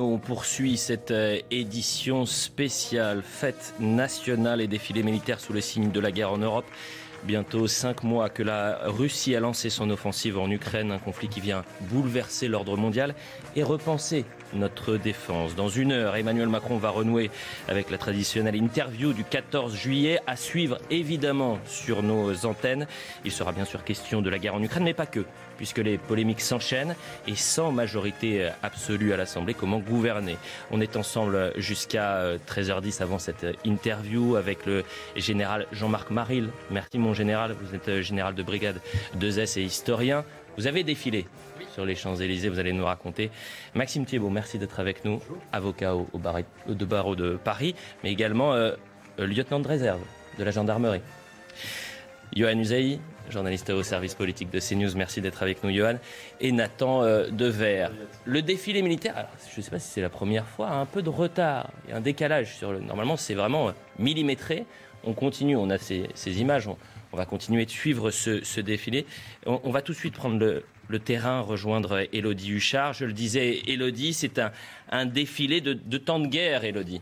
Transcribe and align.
On 0.00 0.18
poursuit 0.18 0.76
cette 0.76 1.10
euh, 1.10 1.40
édition 1.50 2.24
spéciale 2.24 3.20
Fête 3.20 3.74
nationale 3.80 4.60
et 4.60 4.68
défilé 4.68 5.02
militaire 5.02 5.40
sous 5.40 5.52
le 5.52 5.60
signe 5.60 5.90
de 5.90 5.98
la 5.98 6.12
guerre 6.12 6.30
en 6.30 6.38
Europe. 6.38 6.66
Bientôt 7.24 7.66
cinq 7.66 8.04
mois 8.04 8.28
que 8.28 8.44
la 8.44 8.78
Russie 8.84 9.34
a 9.34 9.40
lancé 9.40 9.70
son 9.70 9.90
offensive 9.90 10.38
en 10.38 10.48
Ukraine, 10.52 10.92
un 10.92 11.00
conflit 11.00 11.26
qui 11.26 11.40
vient 11.40 11.64
bouleverser 11.90 12.46
l'ordre 12.46 12.76
mondial 12.76 13.16
et 13.56 13.64
repenser 13.64 14.24
notre 14.54 14.96
défense. 14.96 15.54
Dans 15.54 15.68
une 15.68 15.92
heure, 15.92 16.16
Emmanuel 16.16 16.48
Macron 16.48 16.76
va 16.78 16.90
renouer 16.90 17.30
avec 17.68 17.90
la 17.90 17.98
traditionnelle 17.98 18.56
interview 18.56 19.12
du 19.12 19.24
14 19.24 19.74
juillet, 19.74 20.20
à 20.26 20.36
suivre 20.36 20.78
évidemment 20.90 21.58
sur 21.66 22.02
nos 22.02 22.46
antennes. 22.46 22.86
Il 23.24 23.32
sera 23.32 23.52
bien 23.52 23.64
sûr 23.64 23.84
question 23.84 24.22
de 24.22 24.30
la 24.30 24.38
guerre 24.38 24.54
en 24.54 24.62
Ukraine, 24.62 24.84
mais 24.84 24.94
pas 24.94 25.06
que, 25.06 25.24
puisque 25.56 25.78
les 25.78 25.98
polémiques 25.98 26.40
s'enchaînent 26.40 26.94
et 27.26 27.34
sans 27.34 27.72
majorité 27.72 28.48
absolue 28.62 29.12
à 29.12 29.16
l'Assemblée, 29.16 29.54
comment 29.54 29.78
gouverner? 29.78 30.36
On 30.70 30.80
est 30.80 30.96
ensemble 30.96 31.52
jusqu'à 31.56 32.36
13h10 32.48 33.02
avant 33.02 33.18
cette 33.18 33.46
interview 33.64 34.36
avec 34.36 34.66
le 34.66 34.84
général 35.16 35.66
Jean-Marc 35.72 36.10
Maril. 36.10 36.50
Merci 36.70 36.98
mon 36.98 37.14
général, 37.14 37.54
vous 37.60 37.74
êtes 37.74 38.02
général 38.02 38.34
de 38.34 38.42
brigade 38.42 38.80
2S 39.18 39.58
et 39.58 39.62
historien. 39.62 40.24
Vous 40.56 40.66
avez 40.66 40.82
défilé 40.82 41.26
sur 41.78 41.86
les 41.86 41.94
Champs-Élysées, 41.94 42.48
vous 42.48 42.58
allez 42.58 42.72
nous 42.72 42.84
raconter. 42.84 43.30
Maxime 43.76 44.04
Thiebaud, 44.04 44.30
merci 44.30 44.58
d'être 44.58 44.80
avec 44.80 45.04
nous, 45.04 45.22
avocat 45.52 45.94
au, 45.94 46.08
de 46.66 46.84
barreau 46.84 47.14
de 47.14 47.36
Paris, 47.36 47.76
mais 48.02 48.10
également 48.10 48.52
euh, 48.52 48.72
lieutenant 49.16 49.60
de 49.60 49.68
réserve 49.68 50.00
de 50.40 50.42
la 50.42 50.50
gendarmerie. 50.50 51.02
Johan 52.34 52.58
Usaï, 52.58 52.98
journaliste 53.30 53.70
au 53.70 53.84
service 53.84 54.16
politique 54.16 54.50
de 54.50 54.58
CNews, 54.58 54.96
merci 54.96 55.20
d'être 55.20 55.40
avec 55.40 55.62
nous, 55.62 55.70
Johan. 55.70 55.98
Et 56.40 56.50
Nathan 56.50 57.04
euh, 57.04 57.28
Dever. 57.30 57.90
Le 58.24 58.42
défilé 58.42 58.82
militaire, 58.82 59.28
je 59.54 59.60
ne 59.60 59.62
sais 59.62 59.70
pas 59.70 59.78
si 59.78 59.88
c'est 59.88 60.00
la 60.00 60.10
première 60.10 60.48
fois, 60.48 60.70
a 60.70 60.74
un 60.74 60.86
peu 60.86 61.00
de 61.00 61.10
retard, 61.10 61.70
il 61.84 61.90
y 61.90 61.92
a 61.92 61.98
un 61.98 62.00
décalage. 62.00 62.60
Normalement, 62.60 63.16
c'est 63.16 63.34
vraiment 63.34 63.70
millimétré. 64.00 64.66
On 65.04 65.12
continue, 65.12 65.54
on 65.54 65.70
a 65.70 65.78
ces, 65.78 66.08
images, 66.40 66.66
on, 66.66 67.16
va 67.16 67.24
continuer 67.24 67.66
de 67.66 67.70
suivre 67.70 68.10
ce, 68.10 68.60
défilé. 68.60 69.06
On, 69.46 69.70
va 69.70 69.80
tout 69.80 69.92
de 69.92 69.96
suite 69.96 70.14
prendre 70.14 70.40
le, 70.40 70.64
le 70.88 70.98
terrain, 70.98 71.40
rejoindre 71.40 72.06
Elodie 72.12 72.52
Huchard. 72.52 72.94
Je 72.94 73.04
le 73.04 73.12
disais, 73.12 73.62
Elodie, 73.66 74.14
c'est 74.14 74.40
un, 74.90 75.06
défilé 75.06 75.60
de, 75.60 75.74
de 75.74 75.98
temps 75.98 76.18
de 76.18 76.26
guerre, 76.26 76.64
Elodie. 76.64 77.00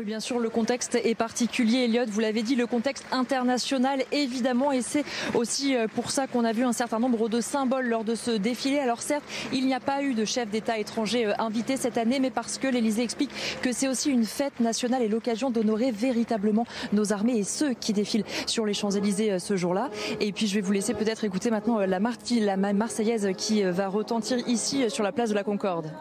Oui, 0.00 0.06
bien 0.06 0.20
sûr, 0.20 0.38
le 0.38 0.48
contexte 0.48 0.94
est 0.94 1.14
particulier, 1.14 1.84
Elliot. 1.84 2.06
Vous 2.08 2.20
l'avez 2.20 2.42
dit, 2.42 2.56
le 2.56 2.66
contexte 2.66 3.04
international, 3.12 4.02
évidemment, 4.12 4.72
et 4.72 4.80
c'est 4.80 5.04
aussi 5.34 5.76
euh, 5.76 5.88
pour 5.94 6.10
ça 6.10 6.26
qu'on 6.26 6.42
a 6.42 6.52
vu 6.52 6.64
un 6.64 6.72
certain 6.72 6.98
nombre 6.98 7.28
de 7.28 7.42
symboles 7.42 7.86
lors 7.86 8.02
de 8.02 8.14
ce 8.14 8.30
défilé. 8.30 8.78
Alors 8.78 9.02
certes, 9.02 9.24
il 9.52 9.66
n'y 9.66 9.74
a 9.74 9.80
pas 9.80 10.02
eu 10.02 10.14
de 10.14 10.24
chef 10.24 10.48
d'État 10.48 10.78
étranger 10.78 11.26
euh, 11.26 11.32
invité 11.38 11.76
cette 11.76 11.98
année, 11.98 12.18
mais 12.18 12.30
parce 12.30 12.56
que 12.56 12.66
l'Élysée 12.66 13.02
explique 13.02 13.30
que 13.60 13.72
c'est 13.72 13.88
aussi 13.88 14.10
une 14.10 14.24
fête 14.24 14.58
nationale 14.58 15.02
et 15.02 15.08
l'occasion 15.08 15.50
d'honorer 15.50 15.90
véritablement 15.90 16.64
nos 16.94 17.12
armées 17.12 17.36
et 17.36 17.44
ceux 17.44 17.74
qui 17.74 17.92
défilent 17.92 18.24
sur 18.46 18.64
les 18.64 18.72
Champs-Élysées 18.72 19.32
euh, 19.32 19.38
ce 19.38 19.54
jour-là. 19.54 19.90
Et 20.18 20.32
puis 20.32 20.46
je 20.46 20.54
vais 20.54 20.62
vous 20.62 20.72
laisser 20.72 20.94
peut-être 20.94 21.24
écouter 21.24 21.50
maintenant 21.50 21.78
la, 21.78 21.98
la 21.98 22.56
Marseillaise 22.72 23.28
qui 23.36 23.64
va 23.64 23.88
retentir 23.88 24.38
ici 24.48 24.88
sur 24.88 25.04
la 25.04 25.12
place 25.12 25.28
de 25.28 25.34
la 25.34 25.44
Concorde. 25.44 25.92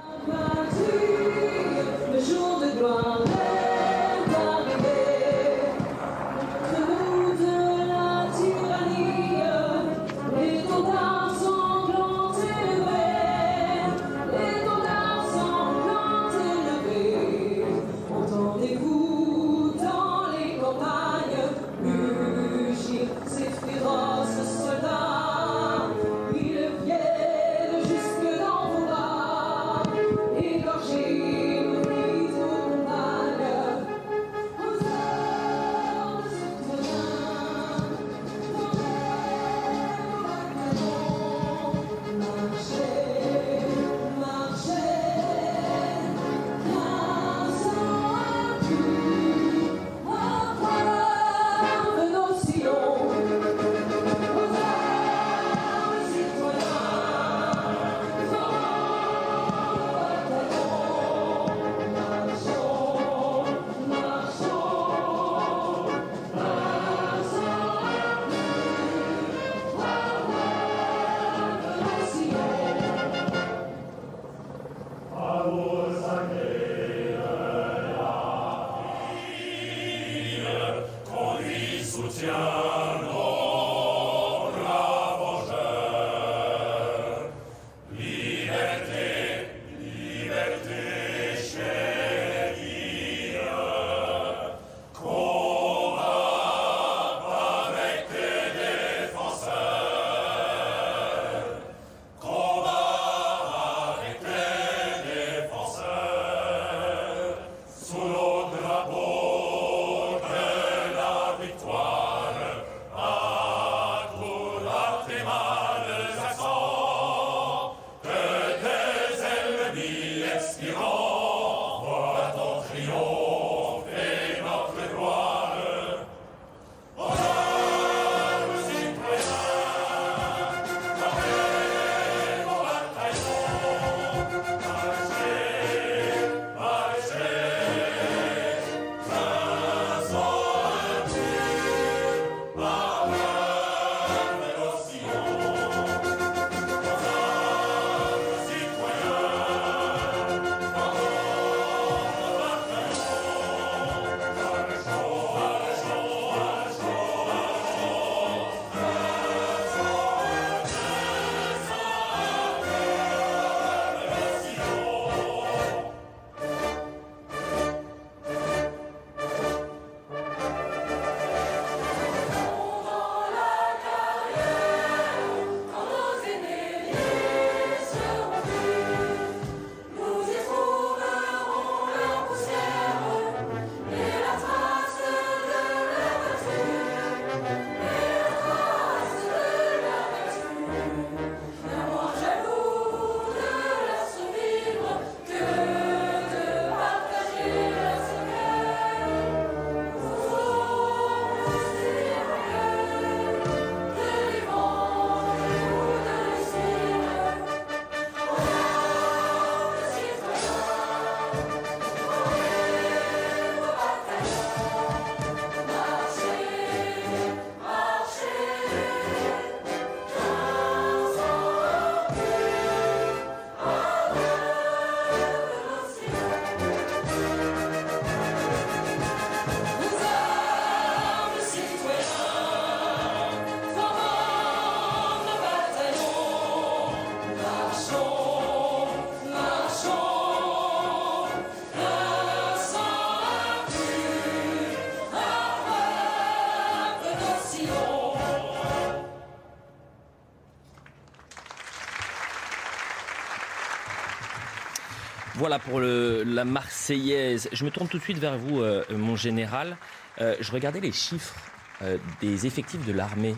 Voilà 255.50 255.64
pour 255.64 255.80
la 255.82 256.46
Marseillaise. 256.46 257.50
Je 257.52 257.66
me 257.66 257.72
tourne 257.72 257.88
tout 257.88 257.98
de 257.98 258.04
suite 258.04 258.20
vers 258.20 258.38
vous, 258.38 258.62
euh, 258.62 258.84
mon 258.92 259.16
général. 259.16 259.78
Euh, 260.22 260.36
je 260.40 260.52
regardais 260.52 260.80
les 260.80 260.92
chiffres 260.92 261.34
euh, 261.82 261.98
des 262.22 262.46
effectifs 262.46 262.86
de 262.86 262.94
l'armée 262.94 263.34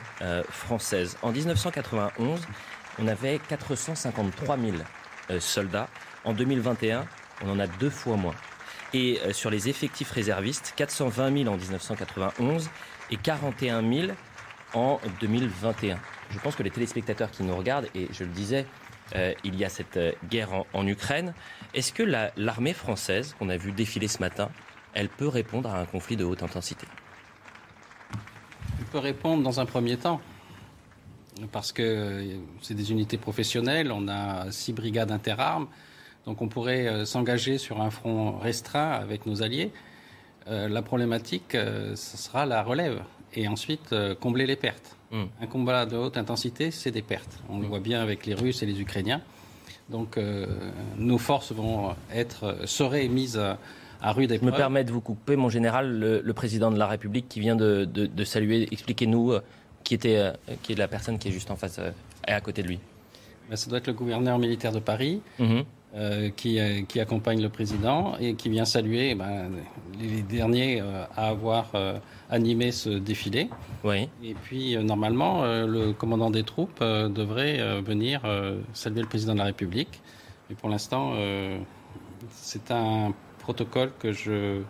française. 0.50 1.18
En 1.22 1.32
1991, 1.32 2.42
on 3.00 3.08
avait 3.08 3.40
453 3.48 4.58
000 4.58 5.40
soldats. 5.40 5.88
En 6.26 6.34
2021, 6.34 7.06
on 7.46 7.50
en 7.50 7.60
a 7.60 7.68
deux 7.68 7.90
fois 7.90 8.18
moins. 8.18 8.36
Et 8.94 9.22
sur 9.32 9.50
les 9.50 9.70
effectifs 9.70 10.12
réservistes, 10.12 10.74
420 10.76 11.44
000 11.44 11.50
en 11.50 11.56
1991 11.56 12.70
et 13.10 13.16
41 13.16 13.90
000 13.90 14.08
en 14.74 15.00
2021. 15.22 15.98
Je 16.30 16.40
pense 16.40 16.58
que 16.58 16.64
les 16.64 16.72
téléspectateurs 16.72 17.32
qui 17.32 17.44
nous 17.44 17.56
regardent, 17.56 17.88
et 17.96 18.10
je 18.12 18.26
le 18.26 18.32
disais, 18.32 18.66
il 19.46 19.56
y 19.56 19.64
a 19.64 19.70
cette 19.70 19.98
guerre 20.30 20.50
en, 20.74 20.88
Ukraine. 20.88 21.34
Est-ce 21.74 21.94
que 21.94 22.04
l'armée 22.36 22.74
française, 22.74 23.36
qu'on 23.40 23.50
a 23.50 23.58
vu 23.58 23.72
défiler 23.72 24.08
ce 24.08 24.20
matin, 24.20 24.50
elle 24.94 25.08
peut 25.08 25.28
répondre 25.28 25.70
à 25.70 25.80
un 25.80 25.86
conflit 25.86 26.18
de 26.18 26.26
haute 26.26 26.44
intensité? 26.44 26.86
Elle 28.80 28.86
peut 28.86 28.98
répondre 28.98 29.42
dans 29.44 29.60
un 29.60 29.66
premier 29.66 29.98
temps. 29.98 30.20
Parce 31.52 31.72
que 31.72 31.82
euh, 31.82 32.38
c'est 32.62 32.74
des 32.74 32.92
unités 32.92 33.18
professionnelles, 33.18 33.92
on 33.92 34.08
a 34.10 34.52
six 34.52 34.74
brigades 34.74 35.12
interarmes, 35.12 35.68
donc 36.26 36.42
on 36.42 36.50
pourrait 36.50 37.06
s'engager 37.06 37.58
sur 37.58 37.82
un 37.82 37.90
front 37.90 38.38
restreint 38.38 38.92
avec 38.92 39.26
nos 39.26 39.42
alliés. 39.42 39.72
la 40.46 40.82
problématique, 40.84 41.54
ce 41.54 42.18
sera 42.18 42.46
la 42.46 42.62
relève 42.62 43.02
et 43.34 43.48
ensuite 43.48 43.96
combler 44.20 44.46
les 44.46 44.56
pertes. 44.56 44.98
Hmm. 45.12 45.26
Un 45.42 45.48
combat 45.48 45.86
de 45.86 45.98
haute 45.98 46.18
intensité, 46.18 46.72
c'est 46.72 46.92
des 46.92 47.02
pertes. 47.02 47.40
On 47.50 47.60
le 47.60 47.66
hmm. 47.66 47.70
voit 47.70 47.80
bien 47.80 48.02
avec 48.02 48.26
les 48.26 48.34
Russes 48.34 48.62
et 48.64 48.66
les 48.66 48.80
Ukrainiens. 48.80 49.22
Donc 49.90 50.18
euh, 50.18 50.46
nos 50.98 51.18
forces 51.18 51.52
vont 51.52 51.96
être, 52.14 52.58
seraient 52.66 53.08
mises 53.08 53.38
à, 53.38 54.12
rude 54.12 54.32
épreuve. 54.32 54.50
Je 54.50 54.52
me 54.54 54.58
permets 54.58 54.84
de 54.84 54.92
vous 54.92 55.02
couper, 55.02 55.36
mon 55.36 55.50
général, 55.50 56.00
le, 56.00 56.34
président 56.34 56.72
de 56.72 56.78
la 56.78 56.88
République 56.88 57.28
qui 57.30 57.40
vient 57.40 57.56
de, 57.56 58.24
saluer. 58.24 58.68
Expliquez-nous 58.72 59.34
euh, 59.34 59.42
qui, 59.84 59.94
était, 59.94 60.18
euh, 60.18 60.32
qui 60.64 60.74
est 60.74 60.76
la 60.76 60.88
personne 60.88 61.18
qui 61.20 61.28
est 61.28 61.32
juste 61.32 61.52
en 61.52 61.56
face 61.56 61.80
et 62.28 62.32
à 62.32 62.42
côté 62.42 62.64
de 62.64 62.68
lui. 62.68 62.80
Ben, 63.50 63.56
ça 63.56 63.70
doit 63.70 63.80
être 63.80 63.88
le 63.88 63.94
gouverneur 63.94 64.40
militaire 64.40 64.72
de 64.72 64.80
Paris. 64.80 65.22
Mhm. 65.40 65.64
Euh, 65.94 66.30
qui, 66.30 66.58
euh, 66.58 66.84
qui, 66.88 67.02
accompagne 67.02 67.42
le 67.42 67.50
président 67.50 68.16
et 68.18 68.36
qui 68.36 68.48
vient 68.48 68.64
saluer 68.64 69.10
eh 69.10 69.16
ben, 69.16 69.52
les 70.00 70.22
derniers 70.22 70.80
euh, 70.80 71.04
à 71.18 71.28
avoir 71.28 71.74
animé 72.30 72.72
ce 72.72 72.88
défilé. 72.88 73.50
Oui. 73.84 74.08
Et 74.24 74.34
puis, 74.34 74.78
normalement, 74.78 75.44
le 75.44 75.92
commandant 75.92 76.30
des 76.30 76.44
troupes 76.44 76.80
devrait 76.82 77.82
venir 77.82 78.22
saluer 78.72 79.02
le 79.02 79.08
président 79.08 79.34
de 79.34 79.40
la 79.40 79.46
République. 79.46 80.02
Mais 80.50 80.56
pour 80.56 80.70
l'instant, 80.70 81.14
c'est 82.30 82.72
un 82.72 83.14
protocole 83.40 83.92
que 84.00 84.14
je, 84.14 84.62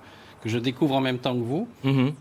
que 0.41 0.49
je 0.49 0.57
découvre 0.57 0.95
en 0.95 1.01
même 1.01 1.19
temps 1.19 1.35
que 1.35 1.43
vous. 1.43 1.67
Mhm. 1.83 2.13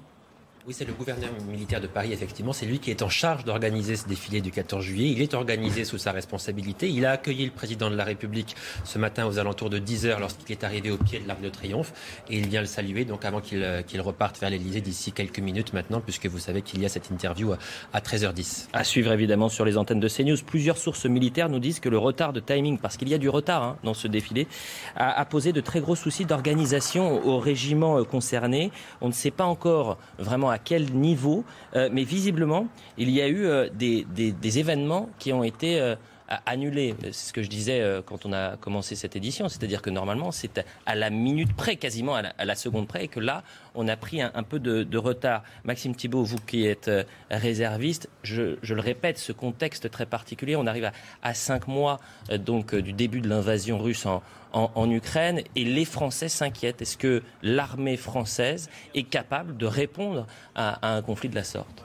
Oui, 0.67 0.75
c'est 0.77 0.85
le 0.85 0.93
gouverneur 0.93 1.31
militaire 1.51 1.81
de 1.81 1.87
Paris, 1.87 2.13
effectivement. 2.13 2.53
C'est 2.53 2.67
lui 2.67 2.81
qui 2.81 2.91
est 2.91 3.01
en 3.01 3.09
charge 3.09 3.45
d'organiser 3.45 3.97
ce 3.97 4.07
défilé 4.07 4.43
du 4.43 4.51
14 4.51 4.85
juillet. 4.85 5.11
Il 5.11 5.23
est 5.23 5.33
organisé 5.33 5.87
sous 5.87 5.97
sa 5.97 6.13
responsabilité. 6.13 6.91
Il 6.91 7.07
a 7.07 7.13
accueilli 7.13 7.47
le 7.47 7.51
président 7.51 7.89
de 7.91 7.97
la 7.97 8.05
République 8.05 8.55
ce 8.85 8.99
matin 8.99 9.27
aux 9.27 9.39
alentours 9.39 9.71
de 9.71 9.79
10 9.79 10.05
heures 10.05 10.21
lorsqu'il 10.21 10.53
est 10.53 10.63
arrivé 10.63 10.91
au 10.91 10.99
pied 10.99 11.19
de 11.19 11.27
l'Arc 11.27 11.41
de 11.41 11.49
Triomphe. 11.49 11.95
Et 12.29 12.37
il 12.37 12.47
vient 12.47 12.61
le 12.61 12.67
saluer, 12.67 13.07
donc 13.07 13.25
avant 13.25 13.41
qu'il 13.41 13.63
euh, 13.63 13.81
reparte 14.01 14.39
vers 14.39 14.51
l'Elysée 14.51 14.83
d'ici 14.83 15.13
quelques 15.13 15.39
minutes 15.39 15.73
maintenant, 15.73 16.03
puisque 16.03 16.27
vous 16.27 16.39
savez 16.39 16.61
qu'il 16.61 16.83
y 16.83 16.85
a 16.85 16.91
cette 16.91 17.11
interview 17.11 17.55
à 17.95 18.01
13h10. 18.01 18.69
À 18.75 18.85
suivre 18.85 19.13
évidemment 19.13 19.49
sur 19.49 19.65
les 19.65 19.79
antennes 19.79 20.01
de 20.01 20.09
CNews. 20.09 20.37
Plusieurs 20.47 20.77
sources 20.77 21.07
militaires 21.07 21.49
nous 21.49 21.59
disent 21.59 21.81
que 21.81 21.89
le 21.89 21.97
retard 21.97 22.35
de 22.35 22.41
timing, 22.41 22.77
parce 22.77 22.99
qu'il 22.99 23.09
y 23.09 23.15
a 23.15 23.19
du 23.19 23.31
retard 23.31 23.63
hein, 23.63 23.77
dans 23.83 23.95
ce 23.95 24.09
défilé, 24.09 24.47
a, 24.95 25.25
posé 25.25 25.55
de 25.55 25.63
très 25.63 25.81
gros 25.81 25.97
soucis 25.97 26.27
d'organisation 26.27 27.27
au 27.27 27.39
régiment 27.39 27.99
euh, 27.99 28.05
concerné. 28.05 28.71
On 29.01 29.09
ne 29.09 29.15
sait 29.15 29.31
pas 29.31 29.45
encore 29.45 29.97
vraiment 30.19 30.51
à 30.51 30.59
quel 30.65 30.93
niveau, 30.95 31.45
euh, 31.77 31.89
mais 31.93 32.05
visiblement, 32.05 32.67
il 32.99 33.11
y 33.11 33.21
a 33.21 33.29
eu 33.29 33.45
euh, 33.47 33.69
des, 33.73 34.59
événements 34.59 35.09
qui 35.19 35.33
ont 35.33 35.45
été 35.45 35.95
euh, 36.31 36.37
annulés. 36.47 36.95
C'est 37.05 37.13
ce 37.13 37.33
que 37.33 37.43
je 37.43 37.49
disais 37.49 37.83
quand 38.07 38.27
on 38.27 38.33
a 38.33 38.57
commencé 38.57 38.95
cette 38.97 39.17
édition, 39.17 39.49
c'est-à-dire 39.49 39.83
que 39.83 39.91
normalement, 39.91 40.33
c'est 40.33 40.65
à 40.87 40.95
la 40.95 41.11
minute 41.11 41.55
près, 41.55 41.77
quasiment 41.77 42.15
à 42.15 42.45
la, 42.45 42.55
seconde 42.55 42.87
près, 42.87 43.05
et 43.05 43.09
que 43.09 43.21
là, 43.21 43.43
on 43.75 43.89
a 43.89 43.97
pris 43.97 44.23
un, 44.23 44.43
peu 44.43 44.59
de, 44.59 44.99
retard. 44.99 45.43
Maxime 45.65 45.95
Thibault, 45.95 46.25
vous 46.25 46.39
qui 46.39 46.67
êtes 46.67 46.91
réserviste, 47.31 48.09
je, 48.23 48.57
le 48.63 48.81
répète, 48.81 49.19
ce 49.19 49.33
contexte 49.33 49.91
très 49.91 50.07
particulier, 50.07 50.57
on 50.57 50.67
arrive 50.67 50.91
à, 51.23 51.35
cinq 51.35 51.69
mois 51.69 51.99
donc 52.39 52.75
du 52.75 52.93
début 52.93 53.21
de 53.21 53.29
l'invasion 53.29 53.79
russe 53.79 54.07
en, 54.53 54.91
Ukraine 54.91 55.43
et 55.57 55.65
les 55.65 55.85
Français 55.85 56.29
s'inquiètent. 56.29 56.83
Est-ce 56.83 56.97
que 56.97 57.23
l'armée 57.43 57.97
française 57.97 58.69
est 58.95 59.05
capable 59.05 59.57
de 59.57 59.67
répondre 59.67 60.27
à, 60.55 60.95
un 60.95 61.03
conflit 61.03 61.29
de 61.29 61.35
la 61.35 61.45
sorte? 61.45 61.85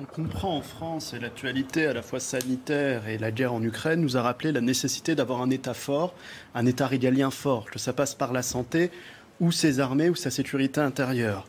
On 0.00 0.04
comprend 0.04 0.56
en 0.56 0.62
France, 0.62 1.12
et 1.14 1.18
l'actualité 1.18 1.86
à 1.86 1.92
la 1.92 2.02
fois 2.02 2.20
sanitaire 2.20 3.08
et 3.08 3.18
la 3.18 3.30
guerre 3.30 3.52
en 3.52 3.62
Ukraine 3.62 4.00
nous 4.00 4.16
a 4.16 4.22
rappelé 4.22 4.52
la 4.52 4.60
nécessité 4.60 5.14
d'avoir 5.14 5.42
un 5.42 5.50
État 5.50 5.74
fort, 5.74 6.14
un 6.54 6.66
État 6.66 6.86
régalien 6.86 7.30
fort, 7.30 7.66
que 7.70 7.78
ça 7.78 7.92
passe 7.92 8.14
par 8.14 8.32
la 8.32 8.42
santé 8.42 8.90
ou 9.40 9.52
ses 9.52 9.80
armées 9.80 10.08
ou 10.08 10.14
sa 10.14 10.30
sécurité 10.30 10.80
intérieure. 10.80 11.46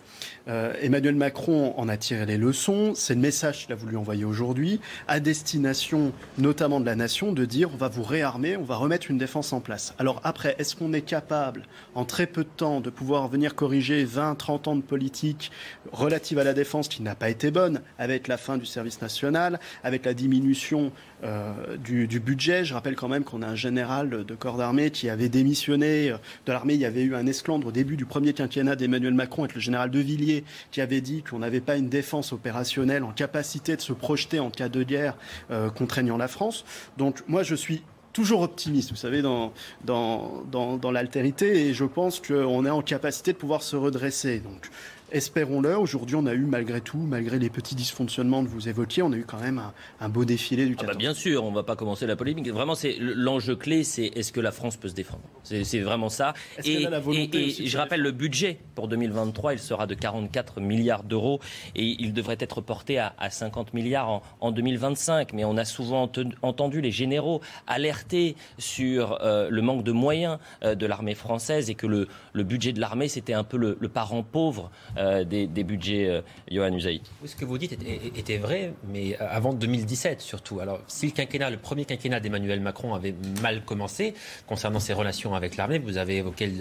Euh, 0.47 0.73
Emmanuel 0.81 1.15
Macron 1.15 1.73
en 1.77 1.89
a 1.89 1.97
tiré 1.97 2.25
les 2.25 2.37
leçons. 2.37 2.93
C'est 2.95 3.15
le 3.15 3.21
message 3.21 3.63
qu'il 3.63 3.73
a 3.73 3.75
voulu 3.75 3.97
envoyer 3.97 4.25
aujourd'hui, 4.25 4.79
à 5.07 5.19
destination 5.19 6.11
notamment 6.37 6.79
de 6.79 6.85
la 6.85 6.95
nation, 6.95 7.31
de 7.31 7.45
dire 7.45 7.69
on 7.73 7.77
va 7.77 7.87
vous 7.87 8.03
réarmer, 8.03 8.57
on 8.57 8.63
va 8.63 8.75
remettre 8.75 9.09
une 9.09 9.17
défense 9.17 9.53
en 9.53 9.59
place. 9.59 9.93
Alors 9.99 10.21
après, 10.23 10.55
est-ce 10.59 10.75
qu'on 10.75 10.93
est 10.93 11.01
capable, 11.01 11.63
en 11.95 12.05
très 12.05 12.27
peu 12.27 12.43
de 12.43 12.49
temps, 12.55 12.81
de 12.81 12.89
pouvoir 12.89 13.27
venir 13.27 13.55
corriger 13.55 14.03
20, 14.03 14.35
30 14.35 14.67
ans 14.67 14.75
de 14.75 14.81
politique 14.81 15.51
relative 15.91 16.39
à 16.39 16.43
la 16.43 16.53
défense 16.53 16.87
qui 16.87 17.01
n'a 17.01 17.15
pas 17.15 17.29
été 17.29 17.51
bonne, 17.51 17.81
avec 17.97 18.27
la 18.27 18.37
fin 18.37 18.57
du 18.57 18.65
service 18.65 19.01
national, 19.01 19.59
avec 19.83 20.05
la 20.05 20.13
diminution 20.13 20.91
euh, 21.23 21.77
du, 21.77 22.19
budget. 22.19 22.65
Je 22.65 22.73
rappelle 22.73 22.95
quand 22.95 23.07
même 23.07 23.23
qu'on 23.23 23.41
a 23.41 23.47
un 23.47 23.55
général 23.55 24.25
de 24.25 24.35
corps 24.35 24.57
d'armée 24.57 24.91
qui 24.91 25.09
avait 25.09 25.29
démissionné 25.29 26.11
euh, 26.11 26.17
de 26.45 26.51
l'armée. 26.51 26.73
Il 26.73 26.81
y 26.81 26.85
avait 26.85 27.03
eu 27.03 27.15
un 27.15 27.25
esclandre 27.27 27.67
au 27.67 27.71
début 27.71 27.95
du 27.95 28.05
premier 28.05 28.33
quinquennat 28.33 28.75
d'Emmanuel 28.75 29.13
Macron 29.13 29.43
avec 29.43 29.55
le 29.55 29.61
général 29.61 29.89
De 29.89 29.99
Villiers 29.99 30.43
qui 30.71 30.81
avait 30.81 31.01
dit 31.01 31.23
qu'on 31.23 31.39
n'avait 31.39 31.61
pas 31.61 31.77
une 31.77 31.89
défense 31.89 32.33
opérationnelle 32.33 33.03
en 33.03 33.11
capacité 33.11 33.75
de 33.75 33.81
se 33.81 33.93
projeter 33.93 34.39
en 34.39 34.49
cas 34.49 34.69
de 34.69 34.83
guerre 34.83 35.15
euh, 35.51 35.69
contraignant 35.69 36.17
la 36.17 36.27
France. 36.27 36.65
Donc 36.97 37.23
moi 37.27 37.43
je 37.43 37.55
suis 37.55 37.83
toujours 38.13 38.41
optimiste, 38.41 38.91
vous 38.91 38.95
savez, 38.95 39.21
dans, 39.21 39.53
dans, 39.83 40.43
dans, 40.51 40.77
dans 40.77 40.91
l'altérité, 40.91 41.67
et 41.67 41.73
je 41.73 41.83
pense 41.83 42.19
qu'on 42.19 42.65
est 42.65 42.69
en 42.69 42.81
capacité 42.81 43.33
de 43.33 43.37
pouvoir 43.37 43.63
se 43.63 43.75
redresser. 43.75 44.39
Donc, 44.39 44.69
espérons-le. 45.13 45.77
Aujourd'hui, 45.77 46.15
on 46.15 46.25
a 46.25 46.33
eu 46.33 46.45
malgré 46.45 46.81
tout, 46.81 46.97
malgré 46.97 47.39
les 47.39 47.49
petits 47.49 47.75
dysfonctionnements 47.75 48.43
que 48.43 48.49
vous 48.49 48.67
évoquiez, 48.67 49.03
on 49.03 49.11
a 49.13 49.15
eu 49.15 49.25
quand 49.25 49.39
même 49.39 49.61
un, 49.99 50.09
beau 50.09 50.25
défilé 50.25 50.65
du 50.65 50.75
14. 50.75 50.89
Ah 50.89 50.93
bah 50.93 50.97
bien 50.97 51.13
sûr, 51.13 51.43
on 51.43 51.51
ne 51.51 51.55
va 51.55 51.63
pas 51.63 51.75
commencer 51.75 52.05
la 52.05 52.15
polémique. 52.15 52.49
Vraiment, 52.49 52.75
c'est 52.75 52.97
l'enjeu 52.99 53.55
clé, 53.55 53.83
c'est 53.83 54.05
est-ce 54.05 54.31
que 54.31 54.41
la 54.41 54.51
France 54.51 54.75
peut 54.75 54.89
se 54.89 54.93
défendre? 54.93 55.23
C'est 55.43 55.79
vraiment 55.79 56.09
ça. 56.09 56.33
Et, 56.65 56.83
je 56.83 57.77
rappelle 57.77 58.01
le 58.01 58.11
budget 58.11 58.59
pour 58.75 58.87
2023, 58.87 59.53
il 59.53 59.59
sera 59.59 59.87
de 59.87 59.93
44 59.93 60.59
milliards 60.59 61.03
d'euros 61.03 61.39
et 61.75 61.95
il 61.99 62.13
devrait 62.13 62.37
être 62.39 62.61
porté 62.61 62.99
à, 62.99 63.13
50 63.29 63.73
milliards 63.73 64.21
en, 64.41 64.51
2025. 64.51 65.33
Mais 65.33 65.45
on 65.45 65.57
a 65.57 65.65
souvent 65.65 66.09
entendu 66.41 66.81
les 66.81 66.91
généraux 66.91 67.41
alerter 67.67 68.35
sur 68.57 69.19
euh, 69.21 69.49
le 69.49 69.61
manque 69.61 69.83
de 69.83 69.91
moyens 69.91 70.39
euh, 70.63 70.75
de 70.75 70.85
l'armée 70.85 71.15
française 71.15 71.69
et 71.69 71.75
que 71.75 71.87
le, 71.87 72.07
budget 72.43 72.73
de 72.73 72.79
l'armée, 72.79 73.07
c'était 73.07 73.33
un 73.33 73.43
peu 73.43 73.57
le, 73.57 73.75
parent 73.89 74.23
pauvre. 74.23 74.71
Euh, 74.97 75.02
euh, 75.03 75.23
des, 75.23 75.63
budgets, 75.63 76.07
euh, 76.07 76.21
Johan 76.51 76.73
Usaï. 76.73 77.01
Ce 77.25 77.35
que 77.35 77.45
vous 77.45 77.57
dites 77.57 77.73
était, 77.73 78.37
vrai, 78.37 78.73
mais 78.87 79.15
euh, 79.15 79.27
avant 79.29 79.53
2017 79.53 80.21
surtout. 80.21 80.59
Alors, 80.59 80.81
si 80.87 81.07
le 81.07 81.11
quinquennat, 81.13 81.49
le 81.49 81.57
premier 81.57 81.85
quinquennat 81.85 82.19
d'Emmanuel 82.19 82.59
Macron 82.59 82.93
avait 82.93 83.15
mal 83.41 83.63
commencé 83.63 84.13
concernant 84.45 84.79
ses 84.79 84.93
relations 84.93 85.35
avec 85.35 85.57
l'armée, 85.57 85.79
vous 85.79 85.97
avez 85.97 86.17
évoqué 86.17 86.51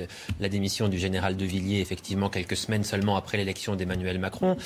la 0.41 0.49
démission 0.49 0.89
du 0.89 0.99
général 0.99 1.37
de 1.37 1.45
Villiers, 1.45 1.81
effectivement, 1.81 2.29
quelques 2.29 2.57
semaines 2.57 2.85
seulement 2.85 3.17
après 3.17 3.39
l'élection 3.39 3.75
d'Emmanuel 3.75 4.19
Macron. 4.19 4.57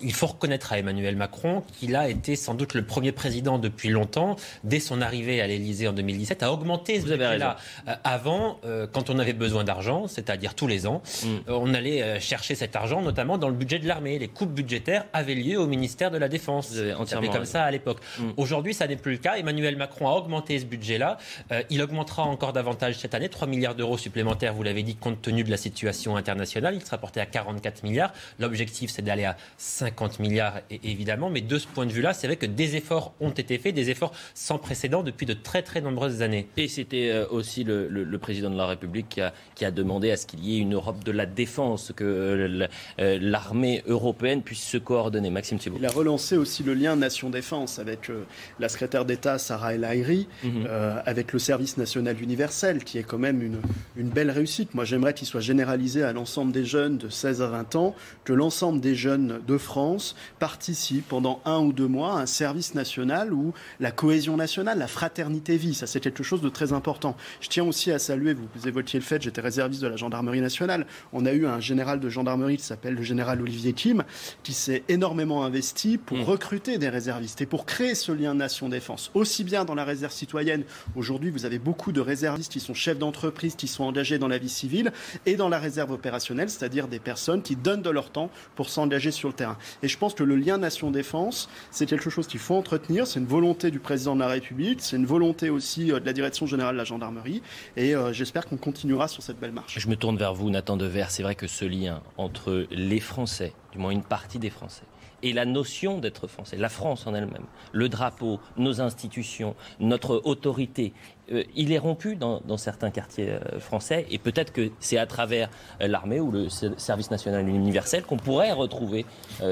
il 0.00 0.12
faut 0.12 0.26
reconnaître 0.26 0.72
à 0.72 0.78
Emmanuel 0.78 1.16
Macron 1.16 1.62
qu'il 1.78 1.96
a 1.96 2.08
été 2.08 2.36
sans 2.36 2.54
doute 2.54 2.74
le 2.74 2.84
premier 2.84 3.12
président 3.12 3.58
depuis 3.58 3.90
longtemps, 3.90 4.36
dès 4.64 4.80
son 4.80 5.00
arrivée 5.00 5.40
à 5.40 5.46
l'Élysée 5.46 5.88
en 5.88 5.92
2017, 5.92 6.42
à 6.42 6.52
augmenter 6.52 7.00
ce 7.00 7.06
budget-là. 7.06 7.56
avant, 8.02 8.60
quand 8.92 9.10
on 9.10 9.18
avait 9.18 9.32
besoin 9.32 9.64
d'argent, 9.64 10.06
c'est-à-dire 10.08 10.54
tous 10.54 10.66
les 10.66 10.86
ans, 10.86 11.02
mm. 11.22 11.28
on 11.48 11.72
allait 11.74 12.20
chercher 12.20 12.54
cette 12.54 12.64
cet 12.64 12.76
argent, 12.76 12.83
notamment 13.02 13.38
dans 13.38 13.48
le 13.48 13.54
budget 13.54 13.78
de 13.78 13.88
l'armée. 13.88 14.18
Les 14.18 14.28
coupes 14.28 14.52
budgétaires 14.52 15.04
avaient 15.12 15.34
lieu 15.34 15.58
au 15.58 15.66
ministère 15.66 16.10
de 16.10 16.18
la 16.18 16.28
Défense. 16.28 16.68
C'était 16.68 17.28
comme 17.28 17.44
ça 17.44 17.64
à 17.64 17.70
l'époque. 17.70 17.98
Mm. 18.18 18.22
Aujourd'hui, 18.36 18.74
ça 18.74 18.86
n'est 18.86 18.96
plus 18.96 19.12
le 19.12 19.18
cas. 19.18 19.36
Emmanuel 19.36 19.76
Macron 19.76 20.08
a 20.08 20.12
augmenté 20.12 20.58
ce 20.58 20.64
budget-là. 20.64 21.18
Euh, 21.52 21.62
il 21.70 21.82
augmentera 21.82 22.22
encore 22.22 22.52
davantage 22.52 22.98
cette 22.98 23.14
année, 23.14 23.28
3 23.28 23.48
milliards 23.48 23.74
d'euros 23.74 23.98
supplémentaires, 23.98 24.54
vous 24.54 24.62
l'avez 24.62 24.82
dit, 24.82 24.96
compte 24.96 25.20
tenu 25.22 25.44
de 25.44 25.50
la 25.50 25.56
situation 25.56 26.16
internationale. 26.16 26.74
Il 26.74 26.84
sera 26.84 26.98
porté 26.98 27.20
à 27.20 27.26
44 27.26 27.82
milliards. 27.82 28.12
L'objectif, 28.38 28.90
c'est 28.90 29.02
d'aller 29.02 29.24
à 29.24 29.36
50 29.58 30.18
milliards, 30.18 30.60
évidemment. 30.70 31.30
Mais 31.30 31.40
de 31.40 31.58
ce 31.58 31.66
point 31.66 31.86
de 31.86 31.92
vue-là, 31.92 32.12
c'est 32.12 32.26
vrai 32.26 32.36
que 32.36 32.46
des 32.46 32.76
efforts 32.76 33.14
ont 33.20 33.30
été 33.30 33.58
faits, 33.58 33.74
des 33.74 33.90
efforts 33.90 34.12
sans 34.34 34.58
précédent 34.58 35.02
depuis 35.02 35.26
de 35.26 35.34
très 35.34 35.62
très 35.62 35.80
nombreuses 35.80 36.22
années. 36.22 36.48
Et 36.56 36.68
c'était 36.68 37.10
euh, 37.10 37.26
aussi 37.30 37.64
le, 37.64 38.18
président 38.18 38.48
de 38.48 38.56
la 38.56 38.66
République 38.66 39.08
qui 39.08 39.20
a, 39.20 39.32
qui 39.54 39.64
a 39.64 39.70
demandé 39.70 40.10
à 40.10 40.16
ce 40.16 40.26
qu'il 40.26 40.44
y 40.44 40.56
ait 40.56 40.60
une 40.60 40.74
Europe 40.74 41.04
de 41.04 41.12
la 41.12 41.26
défense, 41.26 41.92
que 41.94 42.68
euh, 42.98 43.04
euh, 43.04 43.18
l'armée 43.20 43.82
européenne 43.86 44.42
puisse 44.42 44.62
se 44.62 44.78
coordonner. 44.78 45.30
Maxime 45.30 45.58
Thibault. 45.58 45.76
Il 45.78 45.86
a 45.86 45.90
relancé 45.90 46.36
aussi 46.36 46.62
le 46.62 46.74
lien 46.74 46.96
nation-défense 46.96 47.78
avec 47.78 48.10
la 48.58 48.68
secrétaire 48.68 49.04
d'État 49.04 49.38
Sarah 49.38 49.74
El 49.74 49.84
Haïry, 49.84 50.26
mhm. 50.42 50.66
avec 51.04 51.32
le 51.32 51.38
service 51.38 51.76
national 51.76 52.20
universel, 52.22 52.84
qui 52.84 52.98
est 52.98 53.02
quand 53.02 53.18
même 53.18 53.42
une, 53.42 53.60
une 53.96 54.08
belle 54.08 54.30
réussite. 54.30 54.74
Moi, 54.74 54.84
j'aimerais 54.84 55.14
qu'il 55.14 55.26
soit 55.26 55.40
généralisé 55.40 56.02
à 56.02 56.12
l'ensemble 56.12 56.52
des 56.52 56.64
jeunes 56.64 56.98
de 56.98 57.08
16 57.08 57.42
à 57.42 57.46
20 57.48 57.76
ans, 57.76 57.94
que 58.24 58.32
l'ensemble 58.32 58.80
des 58.80 58.94
jeunes 58.94 59.40
de 59.46 59.58
France 59.58 60.16
participent 60.38 61.08
pendant 61.08 61.40
un 61.44 61.58
ou 61.60 61.72
deux 61.72 61.88
mois 61.88 62.18
à 62.18 62.22
un 62.22 62.26
service 62.26 62.74
national 62.74 63.32
où 63.32 63.52
la 63.80 63.90
cohésion 63.90 64.36
nationale, 64.36 64.78
la 64.78 64.86
fraternité 64.86 65.56
vit. 65.56 65.74
Ça, 65.74 65.86
c'est 65.86 66.00
quelque 66.00 66.22
chose 66.22 66.40
de 66.40 66.48
très 66.48 66.72
important. 66.72 67.16
Je 67.40 67.48
tiens 67.48 67.64
aussi 67.64 67.90
à 67.90 67.98
saluer, 67.98 68.34
vous 68.34 68.68
évoquiez 68.68 68.98
le 68.98 69.04
fait, 69.04 69.22
j'étais 69.22 69.40
réserviste 69.40 69.82
de 69.82 69.88
la 69.88 69.96
gendarmerie 69.96 70.40
nationale. 70.40 70.86
On 71.12 71.26
a 71.26 71.32
eu 71.32 71.46
un 71.46 71.60
général 71.60 72.00
de 72.00 72.08
gendarmerie 72.08 72.53
qui 72.56 72.64
s'appelle 72.64 72.94
le 72.94 73.02
général 73.02 73.40
Olivier 73.40 73.72
Kim, 73.72 74.04
qui 74.42 74.52
s'est 74.52 74.82
énormément 74.88 75.44
investi 75.44 75.98
pour 75.98 76.18
mmh. 76.18 76.22
recruter 76.22 76.78
des 76.78 76.88
réservistes 76.88 77.40
et 77.40 77.46
pour 77.46 77.66
créer 77.66 77.94
ce 77.94 78.12
lien 78.12 78.34
nation-défense. 78.34 79.10
Aussi 79.14 79.44
bien 79.44 79.64
dans 79.64 79.74
la 79.74 79.84
réserve 79.84 80.12
citoyenne, 80.12 80.64
aujourd'hui, 80.96 81.30
vous 81.30 81.44
avez 81.44 81.58
beaucoup 81.58 81.92
de 81.92 82.00
réservistes 82.00 82.52
qui 82.52 82.60
sont 82.60 82.74
chefs 82.74 82.98
d'entreprise, 82.98 83.54
qui 83.54 83.68
sont 83.68 83.84
engagés 83.84 84.18
dans 84.18 84.28
la 84.28 84.38
vie 84.38 84.48
civile, 84.48 84.92
et 85.26 85.36
dans 85.36 85.48
la 85.48 85.58
réserve 85.58 85.92
opérationnelle, 85.92 86.50
c'est-à-dire 86.50 86.88
des 86.88 86.98
personnes 86.98 87.42
qui 87.42 87.56
donnent 87.56 87.82
de 87.82 87.90
leur 87.90 88.10
temps 88.10 88.30
pour 88.56 88.68
s'engager 88.68 89.10
sur 89.10 89.28
le 89.28 89.34
terrain. 89.34 89.58
Et 89.82 89.88
je 89.88 89.98
pense 89.98 90.14
que 90.14 90.24
le 90.24 90.36
lien 90.36 90.58
nation-défense, 90.58 91.48
c'est 91.70 91.86
quelque 91.86 92.10
chose 92.10 92.26
qu'il 92.26 92.40
faut 92.40 92.54
entretenir, 92.54 93.06
c'est 93.06 93.20
une 93.20 93.26
volonté 93.26 93.70
du 93.70 93.78
président 93.78 94.14
de 94.14 94.20
la 94.20 94.28
République, 94.28 94.80
c'est 94.80 94.96
une 94.96 95.06
volonté 95.06 95.50
aussi 95.50 95.92
euh, 95.92 96.00
de 96.00 96.06
la 96.06 96.12
direction 96.12 96.46
générale 96.46 96.74
de 96.74 96.78
la 96.78 96.84
gendarmerie, 96.84 97.42
et 97.76 97.94
euh, 97.94 98.12
j'espère 98.12 98.46
qu'on 98.46 98.56
continuera 98.56 99.08
sur 99.08 99.22
cette 99.22 99.38
belle 99.38 99.52
marche. 99.52 99.78
Je 99.78 99.88
me 99.88 99.96
tourne 99.96 100.16
vers 100.16 100.34
vous, 100.34 100.50
Nathan 100.50 100.76
Dever. 100.76 101.06
C'est 101.08 101.22
vrai 101.22 101.34
que 101.34 101.46
ce 101.46 101.64
lien 101.64 102.02
entre 102.16 102.43
les 102.70 103.00
Français, 103.00 103.52
du 103.72 103.78
moins 103.78 103.90
une 103.90 104.04
partie 104.04 104.38
des 104.38 104.50
Français, 104.50 104.84
et 105.24 105.32
la 105.32 105.46
notion 105.46 105.98
d'être 105.98 106.26
français, 106.26 106.56
la 106.58 106.68
France 106.68 107.06
en 107.06 107.14
elle-même, 107.14 107.46
le 107.72 107.88
drapeau, 107.88 108.40
nos 108.58 108.82
institutions, 108.82 109.56
notre 109.80 110.20
autorité, 110.24 110.92
euh, 111.32 111.42
il 111.54 111.72
est 111.72 111.78
rompu 111.78 112.16
dans, 112.16 112.40
certains 112.56 112.90
quartiers 112.90 113.30
euh, 113.30 113.58
français 113.58 114.06
et 114.10 114.18
peut-être 114.18 114.52
que 114.52 114.70
c'est 114.80 114.98
à 114.98 115.06
travers 115.06 115.48
euh, 115.80 115.88
l'armée 115.88 116.20
ou 116.20 116.30
le 116.30 116.48
service 116.48 117.10
national 117.10 117.48
universel 117.48 118.02
qu'on 118.02 118.16
pourrait 118.16 118.52
retrouver 118.52 119.06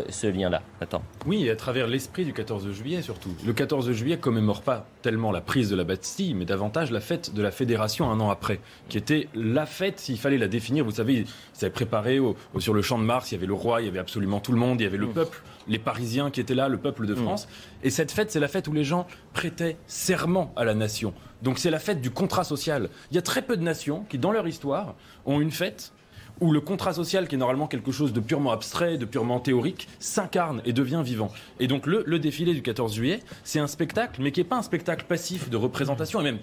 ce 0.08 0.26
lien-là. 0.26 0.62
Attends. 0.80 1.02
Oui, 1.26 1.48
à 1.50 1.56
travers 1.56 1.86
l'esprit 1.86 2.24
du 2.24 2.32
14 2.32 2.70
juillet 2.72 3.02
surtout. 3.02 3.34
Le 3.44 3.52
14 3.52 3.90
juillet 3.92 4.18
commémore 4.18 4.62
pas 4.62 4.86
tellement 5.02 5.32
la 5.32 5.40
prise 5.40 5.70
de 5.70 5.76
la 5.76 5.84
Bastille, 5.84 6.34
mais 6.34 6.44
davantage 6.44 6.90
la 6.90 7.00
fête 7.00 7.34
de 7.34 7.42
la 7.42 7.50
Fédération 7.50 8.10
un 8.10 8.20
an 8.20 8.30
après, 8.30 8.60
qui 8.88 8.98
était 8.98 9.28
la 9.34 9.66
fête, 9.66 9.98
s'il 9.98 10.18
fallait 10.18 10.38
la 10.38 10.48
définir. 10.48 10.84
Vous 10.84 10.92
savez, 10.92 11.24
ils 11.60 11.70
préparé 11.70 12.20
sur 12.58 12.74
le 12.74 12.82
champ 12.82 12.98
de 12.98 13.04
Mars, 13.04 13.30
il 13.30 13.34
y 13.34 13.38
avait 13.38 13.46
le 13.46 13.54
roi, 13.54 13.82
il 13.82 13.86
y 13.86 13.88
avait 13.88 13.98
absolument 13.98 14.40
tout 14.40 14.52
le 14.52 14.58
monde, 14.58 14.80
il 14.80 14.84
y 14.84 14.86
avait 14.86 14.96
le 14.96 15.06
mmh. 15.06 15.12
peuple, 15.12 15.42
les 15.68 15.78
Parisiens 15.78 16.30
qui 16.30 16.40
étaient 16.40 16.54
là, 16.54 16.68
le 16.68 16.78
peuple 16.78 17.06
de 17.06 17.14
mmh. 17.14 17.22
France. 17.22 17.48
Et 17.82 17.90
cette 17.90 18.12
fête, 18.12 18.30
c'est 18.30 18.40
la 18.40 18.48
fête 18.48 18.68
où 18.68 18.72
les 18.72 18.84
gens 18.84 19.06
prêtaient 19.32 19.76
serment 19.86 20.52
à 20.56 20.64
la 20.64 20.74
nation. 20.74 21.14
Donc 21.42 21.58
c'est 21.58 21.70
la 21.70 21.78
fête 21.78 22.00
du 22.00 22.10
contrat 22.10 22.44
social. 22.44 22.88
Il 23.10 23.14
y 23.14 23.18
a 23.18 23.22
très 23.22 23.42
peu 23.42 23.56
de 23.56 23.62
nations 23.62 24.04
qui, 24.08 24.18
dans 24.18 24.32
leur 24.32 24.46
histoire, 24.46 24.94
ont 25.26 25.40
une 25.40 25.50
fête 25.50 25.92
où 26.40 26.50
le 26.50 26.60
contrat 26.60 26.92
social, 26.92 27.28
qui 27.28 27.36
est 27.36 27.38
normalement 27.38 27.68
quelque 27.68 27.92
chose 27.92 28.12
de 28.12 28.20
purement 28.20 28.50
abstrait, 28.50 28.98
de 28.98 29.04
purement 29.04 29.38
théorique, 29.38 29.88
s'incarne 30.00 30.60
et 30.64 30.72
devient 30.72 31.02
vivant. 31.04 31.30
Et 31.60 31.68
donc 31.68 31.86
le, 31.86 32.18
défilé 32.18 32.52
du 32.52 32.62
14 32.62 32.94
juillet, 32.94 33.20
c'est 33.44 33.60
un 33.60 33.68
spectacle, 33.68 34.20
mais 34.20 34.32
qui 34.32 34.40
n'est 34.40 34.44
pas 34.44 34.56
un 34.56 34.62
spectacle 34.62 35.06
passif 35.08 35.50
de 35.50 35.56
représentation, 35.56 36.20
et 36.20 36.24
même 36.24 36.38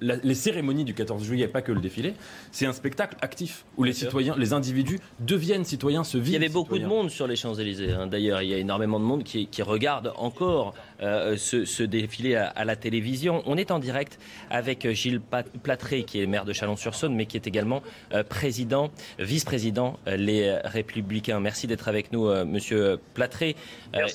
les 0.00 0.34
cérémonies 0.34 0.84
du 0.84 0.92
14 0.92 1.24
juillet, 1.24 1.48
pas 1.48 1.62
que 1.62 1.72
le 1.72 1.80
défilé, 1.80 2.14
c'est 2.52 2.66
un 2.66 2.72
spectacle 2.72 3.16
actif, 3.22 3.64
où 3.76 3.84
les 3.84 3.94
citoyens, 3.94 4.34
les 4.36 4.52
individus 4.52 5.00
deviennent 5.20 5.64
citoyens, 5.64 6.04
se 6.04 6.18
vivent. 6.18 6.28
Il 6.28 6.32
y 6.34 6.36
avait 6.36 6.48
beaucoup 6.48 6.78
de 6.78 6.86
monde 6.86 7.10
sur 7.10 7.26
les 7.26 7.36
Champs-Élysées, 7.36 7.92
hein. 7.92 8.06
d'ailleurs, 8.06 8.42
il 8.42 8.50
y 8.50 8.54
a 8.54 8.58
énormément 8.58 9.00
de 9.00 9.04
monde 9.04 9.24
qui, 9.24 9.46
qui 9.46 9.62
regarde 9.62 10.12
encore 10.16 10.74
euh, 11.00 11.36
ce, 11.36 11.82
défilé 11.82 12.34
à, 12.34 12.64
la 12.64 12.76
télévision. 12.76 13.42
On 13.46 13.56
est 13.56 13.70
en 13.70 13.78
direct 13.78 14.18
avec 14.50 14.90
Gilles 14.90 15.20
Platré, 15.62 16.02
qui 16.02 16.20
est 16.20 16.26
maire 16.26 16.44
de 16.44 16.52
Chalon-sur-Saône, 16.52 17.14
mais 17.14 17.26
qui 17.26 17.36
est 17.36 17.46
également 17.46 17.82
euh, 18.12 18.24
président, 18.24 18.90
vice-président 19.18 19.98
euh, 20.06 20.16
Les 20.16 20.58
Républicains. 20.64 21.40
Merci 21.40 21.66
d'être 21.66 21.88
avec 21.88 22.12
nous, 22.12 22.28
Monsieur 22.44 22.98
Platré. 23.14 23.54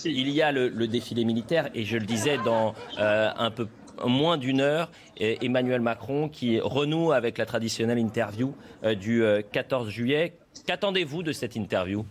il 0.05 0.29
y 0.29 0.41
a 0.41 0.51
le, 0.51 0.87
défilé 0.87 1.23
militaire, 1.23 1.69
et 1.73 1.85
je 1.85 1.97
le 1.97 2.05
disais 2.05 2.37
dans 2.43 2.75
un 2.97 3.51
peu 3.51 3.67
moins 4.05 4.37
d'une 4.37 4.59
heure, 4.59 4.91
Emmanuel 5.17 5.81
Macron 5.81 6.27
qui 6.27 6.59
renoue 6.59 7.11
avec 7.11 7.37
la 7.37 7.45
traditionnelle 7.45 7.99
interview 7.99 8.55
du 8.99 9.23
14 9.51 9.89
juillet. 9.89 10.33
Qu'attendez-vous 10.65 11.23
de 11.23 11.31
cette 11.31 11.55
interview? 11.55 12.05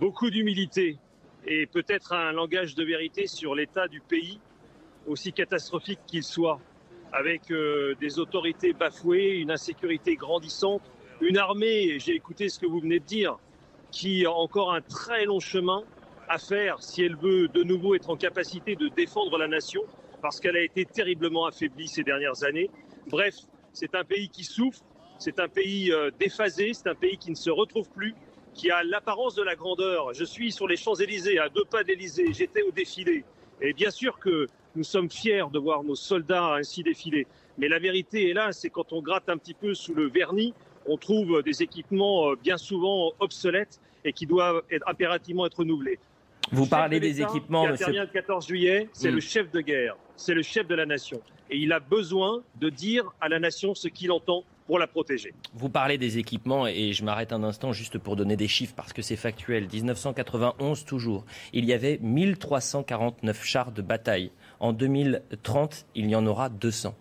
Beaucoup 0.00 0.30
d'humilité, 0.30 0.98
et 1.48 1.66
peut-être 1.66 2.12
un 2.12 2.32
langage 2.32 2.74
de 2.74 2.84
vérité 2.84 3.26
sur 3.26 3.54
l'état 3.54 3.88
du 3.88 4.00
pays, 4.00 4.38
aussi 5.06 5.32
catastrophique 5.32 6.00
qu'il 6.06 6.22
soit, 6.22 6.60
avec 7.10 7.50
euh, 7.50 7.94
des 8.00 8.18
autorités 8.18 8.74
bafouées, 8.74 9.38
une 9.38 9.50
insécurité 9.50 10.14
grandissante, 10.14 10.82
une 11.22 11.38
armée, 11.38 11.98
j'ai 11.98 12.14
écouté 12.14 12.50
ce 12.50 12.58
que 12.58 12.66
vous 12.66 12.80
venez 12.80 13.00
de 13.00 13.04
dire, 13.04 13.38
qui 13.90 14.26
a 14.26 14.30
encore 14.30 14.74
un 14.74 14.82
très 14.82 15.24
long 15.24 15.40
chemin 15.40 15.84
à 16.28 16.36
faire 16.36 16.82
si 16.82 17.02
elle 17.02 17.16
veut 17.16 17.48
de 17.48 17.62
nouveau 17.62 17.94
être 17.94 18.10
en 18.10 18.16
capacité 18.16 18.76
de 18.76 18.88
défendre 18.88 19.38
la 19.38 19.48
nation, 19.48 19.80
parce 20.20 20.40
qu'elle 20.40 20.56
a 20.56 20.62
été 20.62 20.84
terriblement 20.84 21.46
affaiblie 21.46 21.88
ces 21.88 22.02
dernières 22.04 22.44
années. 22.44 22.68
Bref, 23.06 23.34
c'est 23.72 23.94
un 23.94 24.04
pays 24.04 24.28
qui 24.28 24.44
souffre, 24.44 24.80
c'est 25.18 25.40
un 25.40 25.48
pays 25.48 25.90
euh, 25.92 26.10
déphasé, 26.20 26.74
c'est 26.74 26.88
un 26.88 26.94
pays 26.94 27.16
qui 27.16 27.30
ne 27.30 27.36
se 27.36 27.48
retrouve 27.48 27.88
plus, 27.88 28.14
qui 28.58 28.72
a 28.72 28.82
l'apparence 28.82 29.36
de 29.36 29.42
la 29.42 29.54
grandeur. 29.54 30.12
Je 30.12 30.24
suis 30.24 30.50
sur 30.50 30.66
les 30.66 30.76
Champs-Élysées, 30.76 31.38
à 31.38 31.48
deux 31.48 31.64
pas 31.64 31.84
d'Élysée, 31.84 32.32
j'étais 32.32 32.62
au 32.62 32.72
défilé. 32.72 33.24
Et 33.60 33.72
bien 33.72 33.90
sûr 33.90 34.18
que 34.18 34.48
nous 34.74 34.82
sommes 34.82 35.08
fiers 35.08 35.44
de 35.52 35.58
voir 35.60 35.84
nos 35.84 35.94
soldats 35.94 36.54
ainsi 36.54 36.82
défiler. 36.82 37.26
Mais 37.56 37.68
la 37.68 37.78
vérité 37.78 38.28
est 38.28 38.34
là, 38.34 38.50
c'est 38.50 38.68
quand 38.68 38.92
on 38.92 39.00
gratte 39.00 39.28
un 39.28 39.38
petit 39.38 39.54
peu 39.54 39.74
sous 39.74 39.94
le 39.94 40.08
vernis, 40.08 40.54
on 40.86 40.96
trouve 40.96 41.42
des 41.44 41.62
équipements 41.62 42.30
euh, 42.30 42.34
bien 42.36 42.56
souvent 42.56 43.12
obsolètes 43.20 43.80
et 44.04 44.12
qui 44.12 44.26
doivent 44.26 44.62
impérativement 44.86 45.46
être 45.46 45.58
renouvelés. 45.58 45.98
Vous 46.50 46.66
parlez 46.66 46.98
des 46.98 47.20
équipements, 47.22 47.64
qui 47.64 47.72
monsieur. 47.72 47.92
le 47.92 48.06
14 48.06 48.46
juillet, 48.46 48.88
c'est 48.92 49.10
hmm. 49.10 49.14
le 49.14 49.20
chef 49.20 49.50
de 49.52 49.60
guerre, 49.60 49.96
c'est 50.16 50.34
le 50.34 50.42
chef 50.42 50.66
de 50.66 50.74
la 50.74 50.86
nation. 50.86 51.20
Et 51.50 51.58
il 51.58 51.72
a 51.72 51.78
besoin 51.78 52.42
de 52.56 52.70
dire 52.70 53.04
à 53.20 53.28
la 53.28 53.38
nation 53.38 53.74
ce 53.74 53.86
qu'il 53.86 54.10
entend 54.10 54.44
pour 54.68 54.78
la 54.78 54.86
protéger. 54.86 55.32
Vous 55.54 55.70
parlez 55.70 55.96
des 55.96 56.18
équipements 56.18 56.66
et 56.66 56.92
je 56.92 57.02
m'arrête 57.02 57.32
un 57.32 57.42
instant 57.42 57.72
juste 57.72 57.96
pour 57.96 58.16
donner 58.16 58.36
des 58.36 58.48
chiffres 58.48 58.74
parce 58.76 58.92
que 58.92 59.00
c'est 59.00 59.16
factuel. 59.16 59.66
1991 59.72 60.84
toujours, 60.84 61.24
il 61.54 61.64
y 61.64 61.72
avait 61.72 61.98
1349 62.02 63.44
chars 63.44 63.72
de 63.72 63.80
bataille. 63.80 64.30
En 64.60 64.74
2030, 64.74 65.86
il 65.94 66.10
y 66.10 66.14
en 66.14 66.26
aura 66.26 66.50
200. 66.50 66.94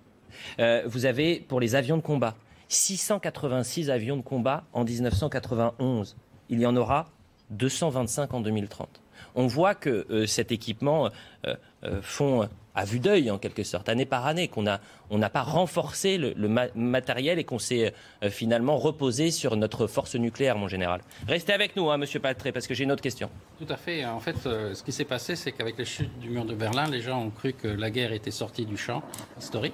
Euh, 0.60 0.84
vous 0.86 1.06
avez 1.06 1.42
pour 1.42 1.60
les 1.60 1.76
avions 1.76 1.98
de 1.98 2.02
combat 2.02 2.38
686 2.70 3.90
avions 3.90 4.16
de 4.16 4.22
combat 4.22 4.64
en 4.72 4.86
1991. 4.86 6.16
Il 6.50 6.62
y 6.62 6.66
en 6.66 6.76
aura 6.78 7.10
225 7.50 8.34
en 8.34 8.42
2030. 8.42 9.02
On 9.38 9.48
voit 9.48 9.74
que 9.74 10.06
euh, 10.10 10.26
cet 10.26 10.52
équipement 10.52 11.10
euh, 11.46 11.56
font 12.02 12.50
à 12.78 12.86
vue 12.86 13.00
d'œil, 13.00 13.32
en 13.32 13.40
quelque 13.40 13.64
sorte, 13.64 13.90
année 13.90 14.06
par 14.06 14.28
année, 14.28 14.48
qu'on 14.48 14.62
n'a 14.62 14.80
on 15.10 15.20
pas 15.20 15.42
renforcé 15.42 16.20
le, 16.20 16.48
matériel 16.76 17.40
et 17.40 17.44
qu'on 17.44 17.58
s'est 17.58 17.92
euh, 18.24 18.30
finalement 18.30 18.78
reposé 18.78 19.32
sur 19.32 19.58
notre 19.58 19.88
force 19.88 20.14
nucléaire, 20.14 20.60
mon 20.60 20.68
général. 20.68 21.02
Restez 21.28 21.54
avec 21.54 21.76
nous, 21.76 21.90
hein, 21.90 21.98
Monsieur 21.98 22.20
Patré, 22.20 22.52
parce 22.52 22.68
que 22.68 22.76
j'ai 22.76 22.84
une 22.84 22.92
autre 22.92 23.02
question. 23.02 23.32
Tout 23.58 23.74
à 23.74 23.78
fait. 23.78 24.06
En 24.06 24.20
fait, 24.20 24.36
euh, 24.46 24.76
ce 24.76 24.84
qui 24.84 24.92
s'est 24.92 25.06
passé, 25.06 25.36
c'est 25.36 25.52
qu'avec 25.54 25.76
les 25.80 25.86
chutes 25.86 26.20
du 26.20 26.30
mur 26.30 26.46
de 26.46 26.54
Berlin, 26.54 26.88
les 26.88 27.02
gens 27.02 27.20
ont 27.20 27.32
cru 27.32 27.54
que 27.54 27.68
la 27.68 27.90
guerre 27.90 28.14
était 28.14 28.30
sortie 28.30 28.68
du 28.68 28.78
champ 28.78 29.02
historique 29.40 29.74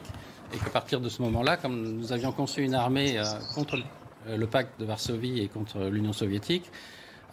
et 0.53 0.57
qu'à 0.57 0.69
partir 0.69 1.01
de 1.01 1.09
ce 1.09 1.21
moment-là, 1.23 1.57
comme 1.57 1.83
nous 1.83 2.13
avions 2.13 2.31
conçu 2.31 2.63
une 2.63 2.73
armée 2.73 3.19
euh, 3.19 3.23
contre 3.53 3.79
le 4.29 4.47
pacte 4.47 4.79
de 4.79 4.85
Varsovie 4.85 5.41
et 5.41 5.49
contre 5.49 5.89
l'Union 5.89 6.13
soviétique, 6.13 6.71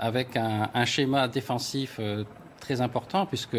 avec 0.00 0.36
un, 0.36 0.70
un 0.74 0.84
schéma 0.84 1.28
défensif 1.28 2.00
très 2.58 2.80
important, 2.80 3.26
puisque 3.26 3.56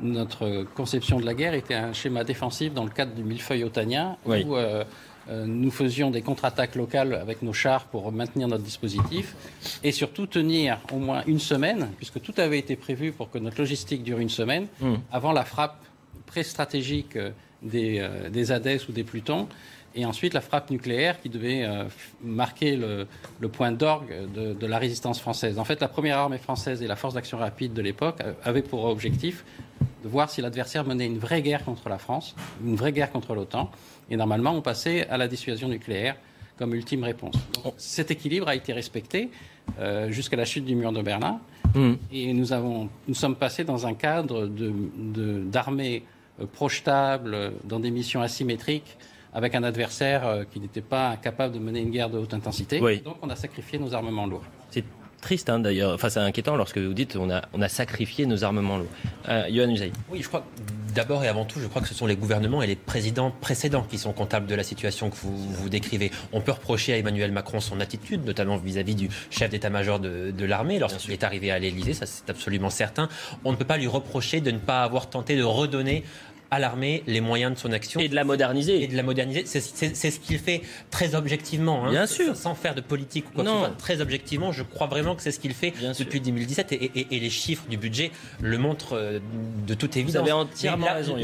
notre 0.00 0.64
conception 0.74 1.20
de 1.20 1.26
la 1.26 1.34
guerre 1.34 1.54
était 1.54 1.74
un 1.74 1.92
schéma 1.92 2.24
défensif 2.24 2.72
dans 2.72 2.84
le 2.84 2.90
cadre 2.90 3.12
du 3.14 3.22
millefeuille 3.22 3.64
otanien, 3.64 4.16
où 4.26 4.56
euh, 4.56 4.84
nous 5.28 5.70
faisions 5.70 6.10
des 6.10 6.22
contre-attaques 6.22 6.76
locales 6.76 7.14
avec 7.14 7.42
nos 7.42 7.52
chars 7.52 7.86
pour 7.86 8.12
maintenir 8.12 8.46
notre 8.46 8.62
dispositif 8.62 9.34
et 9.82 9.90
surtout 9.90 10.26
tenir 10.26 10.78
au 10.92 10.98
moins 10.98 11.22
une 11.26 11.40
semaine, 11.40 11.88
puisque 11.96 12.20
tout 12.20 12.34
avait 12.36 12.58
été 12.58 12.76
prévu 12.76 13.12
pour 13.12 13.30
que 13.30 13.38
notre 13.38 13.58
logistique 13.58 14.02
dure 14.02 14.18
une 14.18 14.28
semaine, 14.28 14.66
hmm. 14.80 14.94
avant 15.10 15.32
la 15.32 15.44
frappe 15.44 15.82
pré-stratégique 16.26 17.18
des, 17.62 18.06
des 18.30 18.52
ADES 18.52 18.80
ou 18.88 18.92
des 18.92 19.04
Plutons 19.04 19.48
et 19.96 20.04
ensuite 20.04 20.34
la 20.34 20.40
frappe 20.40 20.70
nucléaire 20.70 21.20
qui 21.20 21.28
devait 21.28 21.64
euh, 21.64 21.84
marquer 22.22 22.76
le, 22.76 23.06
point 23.48 23.72
d'orgue 23.72 24.30
de, 24.32 24.66
la 24.66 24.78
résistance 24.78 25.20
française. 25.20 25.58
En 25.58 25.64
fait, 25.64 25.80
la 25.80 25.88
première 25.88 26.18
armée 26.18 26.38
française 26.38 26.82
et 26.82 26.86
la 26.86 26.96
force 26.96 27.14
d'action 27.14 27.38
rapide 27.38 27.72
de 27.72 27.82
l'époque 27.82 28.18
euh, 28.22 28.34
avaient 28.44 28.62
pour 28.62 28.84
objectif 28.84 29.44
de 30.04 30.08
voir 30.08 30.30
si 30.30 30.42
l'adversaire 30.42 30.84
menait 30.84 31.06
une 31.06 31.18
vraie 31.18 31.42
guerre 31.42 31.64
contre 31.64 31.88
la 31.88 31.98
France, 31.98 32.36
une 32.64 32.76
vraie 32.76 32.92
guerre 32.92 33.10
contre 33.10 33.34
l'OTAN, 33.34 33.70
et 34.10 34.16
normalement 34.16 34.52
on 34.52 34.62
passait 34.62 35.08
à 35.08 35.16
la 35.16 35.26
dissuasion 35.26 35.68
nucléaire 35.68 36.16
comme 36.58 36.74
ultime 36.74 37.04
réponse. 37.04 37.34
cet 37.76 38.10
équilibre 38.10 38.48
a 38.48 38.54
été 38.54 38.72
respecté 38.72 39.30
euh, 39.78 40.10
jusqu'à 40.10 40.36
la 40.36 40.44
chute 40.44 40.64
du 40.64 40.74
mur 40.74 40.92
de 40.92 41.02
Berlin, 41.02 41.40
mmh. 41.74 41.92
et 42.12 42.32
nous, 42.32 42.52
avons, 42.52 42.88
nous 43.08 43.14
sommes 43.14 43.36
passés 43.36 43.64
dans 43.64 43.86
un 43.86 43.94
cadre 43.94 44.46
d'armées 44.46 46.02
de, 46.38 46.46
projetables, 46.46 47.52
dans 47.64 47.80
des 47.80 47.90
missions 47.90 48.22
asymétriques, 48.22 48.96
avec 49.32 49.54
un 49.54 49.62
adversaire 49.62 50.26
euh, 50.26 50.44
qui 50.50 50.60
n'était 50.60 50.80
pas 50.80 51.16
capable 51.16 51.54
de 51.54 51.58
mener 51.58 51.80
une 51.80 51.90
guerre 51.90 52.10
de 52.10 52.18
haute 52.18 52.34
intensité. 52.34 52.80
Donc 53.04 53.16
on 53.22 53.30
a 53.30 53.36
sacrifié 53.36 53.78
nos 53.78 53.94
armements 53.94 54.26
lourds. 54.26 54.44
C'est 54.70 54.84
triste 55.20 55.50
hein, 55.50 55.58
d'ailleurs, 55.58 55.94
enfin 55.94 56.08
c'est 56.08 56.20
inquiétant 56.20 56.56
lorsque 56.56 56.78
vous 56.78 56.94
dites 56.94 57.16
on 57.16 57.30
a, 57.30 57.42
on 57.52 57.60
a 57.62 57.68
sacrifié 57.68 58.26
nos 58.26 58.44
armements 58.44 58.78
lourds. 58.78 58.86
Euh, 59.28 59.46
Yohann 59.48 59.74
Oui, 60.10 60.22
je 60.22 60.28
crois 60.28 60.44
d'abord 60.94 61.24
et 61.24 61.28
avant 61.28 61.44
tout, 61.44 61.58
je 61.60 61.66
crois 61.66 61.82
que 61.82 61.88
ce 61.88 61.94
sont 61.94 62.06
les 62.06 62.16
gouvernements 62.16 62.62
et 62.62 62.66
les 62.66 62.76
présidents 62.76 63.32
précédents 63.40 63.82
qui 63.82 63.98
sont 63.98 64.12
comptables 64.12 64.46
de 64.46 64.54
la 64.54 64.62
situation 64.62 65.10
que 65.10 65.16
vous, 65.16 65.36
vous 65.36 65.68
décrivez. 65.68 66.10
On 66.32 66.40
peut 66.40 66.52
reprocher 66.52 66.94
à 66.94 66.98
Emmanuel 66.98 67.32
Macron 67.32 67.60
son 67.60 67.80
attitude, 67.80 68.24
notamment 68.24 68.56
vis-à-vis 68.56 68.94
du 68.94 69.08
chef 69.30 69.50
d'état-major 69.50 70.00
de, 70.00 70.30
de 70.30 70.44
l'armée 70.44 70.78
lorsqu'il 70.78 71.12
est 71.12 71.24
arrivé 71.24 71.50
à 71.50 71.58
l'Élysée, 71.58 71.92
ça 71.92 72.06
c'est 72.06 72.30
absolument 72.30 72.70
certain. 72.70 73.08
On 73.44 73.52
ne 73.52 73.56
peut 73.56 73.64
pas 73.64 73.76
lui 73.78 73.88
reprocher 73.88 74.40
de 74.40 74.50
ne 74.50 74.58
pas 74.58 74.82
avoir 74.82 75.10
tenté 75.10 75.36
de 75.36 75.42
redonner 75.42 76.04
à 76.50 76.58
l'armée 76.58 77.02
les 77.06 77.20
moyens 77.20 77.54
de 77.54 77.58
son 77.58 77.72
action. 77.72 78.00
Et 78.00 78.08
de 78.08 78.14
la 78.14 78.24
moderniser. 78.24 78.82
Et 78.82 78.86
de 78.86 78.96
la 78.96 79.02
moderniser. 79.02 79.44
C'est 79.46 79.60
ce 80.10 80.20
qu'il 80.20 80.38
fait 80.38 80.62
très 80.90 81.14
objectivement. 81.14 81.86
Hein. 81.86 81.90
Bien 81.90 82.06
sûr. 82.06 82.36
Sans 82.36 82.54
faire 82.54 82.74
de 82.74 82.80
politique 82.80 83.26
ou 83.28 83.34
quoi 83.34 83.44
que 83.44 83.50
ce 83.50 83.56
soit. 83.56 83.74
Très 83.78 84.00
objectivement, 84.00 84.52
je 84.52 84.62
crois 84.62 84.86
vraiment 84.86 85.14
que 85.14 85.22
c'est 85.22 85.32
ce 85.32 85.40
qu'il 85.40 85.54
fait 85.54 85.72
depuis 85.98 86.20
2017. 86.20 86.72
Et, 86.72 87.06
les 87.10 87.30
chiffres 87.30 87.64
du 87.68 87.76
budget 87.76 88.10
le 88.40 88.58
montrent 88.58 88.96
euh, 88.96 89.18
de 89.66 89.74
toute 89.74 89.96
évidence. 89.96 90.22
Vous 90.22 90.28
avez 90.28 90.32
entièrement 90.32 90.92
raison. 90.92 91.16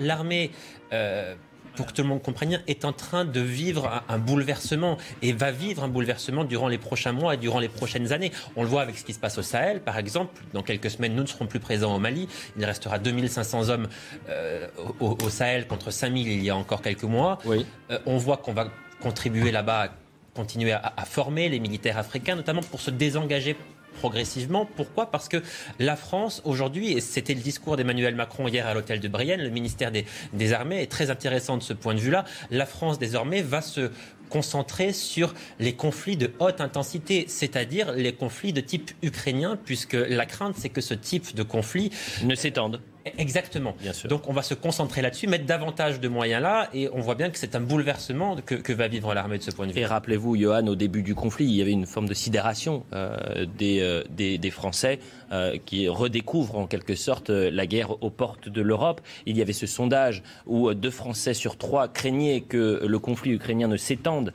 L'armée. 0.00 0.50
Euh, 0.92 1.34
pour 1.76 1.86
que 1.86 1.92
tout 1.92 2.02
le 2.02 2.08
monde 2.08 2.22
comprenne 2.22 2.50
bien, 2.50 2.62
est 2.66 2.84
en 2.84 2.92
train 2.92 3.24
de 3.24 3.40
vivre 3.40 4.02
un, 4.08 4.18
bouleversement 4.18 4.98
et 5.22 5.32
va 5.32 5.50
vivre 5.50 5.84
un 5.84 5.88
bouleversement 5.88 6.44
durant 6.44 6.68
les 6.68 6.78
prochains 6.78 7.12
mois 7.12 7.34
et 7.34 7.36
durant 7.36 7.58
les 7.58 7.68
prochaines 7.68 8.12
années. 8.12 8.32
On 8.56 8.62
le 8.62 8.68
voit 8.68 8.82
avec 8.82 8.98
ce 8.98 9.04
qui 9.04 9.14
se 9.14 9.18
passe 9.18 9.38
au 9.38 9.42
Sahel, 9.42 9.80
par 9.80 9.98
exemple. 9.98 10.42
Dans 10.52 10.62
quelques 10.62 10.90
semaines, 10.90 11.14
nous 11.14 11.22
ne 11.22 11.28
serons 11.28 11.46
plus 11.46 11.60
présents 11.60 11.94
au 11.94 11.98
Mali. 11.98 12.28
Il 12.58 12.64
restera 12.64 12.98
2500 12.98 13.68
hommes 13.68 13.88
euh, 14.28 14.66
au, 15.00 15.16
Sahel 15.28 15.66
contre 15.66 15.90
5000 15.90 16.28
il 16.28 16.44
y 16.44 16.50
a 16.50 16.56
encore 16.56 16.82
quelques 16.82 17.04
mois. 17.04 17.38
Oui. 17.44 17.66
Euh, 17.90 17.98
on 18.06 18.18
voit 18.18 18.36
qu'on 18.38 18.52
va 18.52 18.68
contribuer 19.00 19.50
là-bas 19.50 19.82
à 19.84 19.88
continuer 20.34 20.72
à, 20.72 20.92
à, 20.96 21.04
former 21.04 21.48
les 21.48 21.58
militaires 21.58 21.98
africains, 21.98 22.36
notamment 22.36 22.62
pour 22.62 22.80
se 22.80 22.90
désengager 22.90 23.56
progressivement. 24.00 24.66
Pourquoi? 24.76 25.10
Parce 25.10 25.28
que 25.28 25.42
la 25.78 25.94
France, 25.94 26.40
aujourd'hui, 26.46 26.92
et 26.92 27.00
c'était 27.02 27.34
le 27.34 27.40
discours 27.40 27.76
d'Emmanuel 27.76 28.14
Macron 28.14 28.48
hier 28.48 28.66
à 28.66 28.72
l'hôtel 28.72 28.98
de 28.98 29.08
Brienne, 29.08 29.42
le 29.42 29.50
ministère 29.50 29.92
des, 29.92 30.06
des 30.32 30.52
Armées 30.54 30.80
est 30.80 30.90
très 30.90 31.10
intéressant 31.10 31.58
de 31.58 31.62
ce 31.62 31.74
point 31.74 31.94
de 31.94 32.00
vue-là. 32.00 32.24
La 32.50 32.64
France, 32.64 32.98
désormais, 32.98 33.42
va 33.42 33.60
se 33.60 33.90
concentrer 34.30 34.94
sur 34.94 35.34
les 35.58 35.74
conflits 35.74 36.16
de 36.16 36.30
haute 36.38 36.62
intensité, 36.62 37.26
c'est-à-dire 37.28 37.92
les 37.92 38.14
conflits 38.14 38.54
de 38.54 38.62
type 38.62 38.92
ukrainien, 39.02 39.58
puisque 39.62 39.92
la 39.92 40.24
crainte, 40.24 40.54
c'est 40.56 40.70
que 40.70 40.80
ce 40.80 40.94
type 40.94 41.34
de 41.34 41.42
conflit 41.42 41.90
ne 42.24 42.34
s'étende. 42.34 42.80
Exactement. 43.18 43.74
Bien 43.80 43.92
sûr. 43.92 44.08
Donc 44.08 44.28
on 44.28 44.32
va 44.32 44.42
se 44.42 44.54
concentrer 44.54 45.02
là-dessus, 45.02 45.26
mettre 45.26 45.46
davantage 45.46 46.00
de 46.00 46.08
moyens 46.08 46.42
là, 46.42 46.68
et 46.74 46.88
on 46.92 47.00
voit 47.00 47.14
bien 47.14 47.30
que 47.30 47.38
c'est 47.38 47.54
un 47.54 47.60
bouleversement 47.60 48.36
que, 48.36 48.72
va 48.72 48.88
vivre 48.88 49.14
l'armée 49.14 49.38
de 49.38 49.42
ce 49.42 49.50
point 49.50 49.66
de 49.66 49.72
vue. 49.72 49.80
Et 49.80 49.86
rappelez-vous, 49.86 50.36
Johan, 50.36 50.66
au 50.66 50.74
début 50.74 51.02
du 51.02 51.14
conflit, 51.14 51.46
il 51.46 51.54
y 51.54 51.62
avait 51.62 51.72
une 51.72 51.86
forme 51.86 52.08
de 52.08 52.14
sidération 52.14 52.84
euh, 52.92 53.16
euh, 53.62 54.04
des, 54.08 54.38
des, 54.38 54.50
Français 54.50 54.98
euh, 55.32 55.56
qui 55.64 55.88
redécouvrent 55.88 56.56
en 56.56 56.66
quelque 56.66 56.94
sorte 56.94 57.30
la 57.30 57.66
guerre 57.66 58.02
aux 58.02 58.10
portes 58.10 58.48
de 58.48 58.62
l'Europe. 58.62 59.00
Il 59.26 59.36
y 59.36 59.42
avait 59.42 59.52
ce 59.52 59.66
sondage 59.66 60.22
où 60.46 60.72
deux 60.74 60.90
Français 60.90 61.34
sur 61.34 61.56
trois 61.56 61.88
craignaient 61.88 62.40
que 62.40 62.84
le 62.84 62.98
conflit 62.98 63.32
ukrainien 63.32 63.68
ne 63.68 63.76
s'étende 63.76 64.32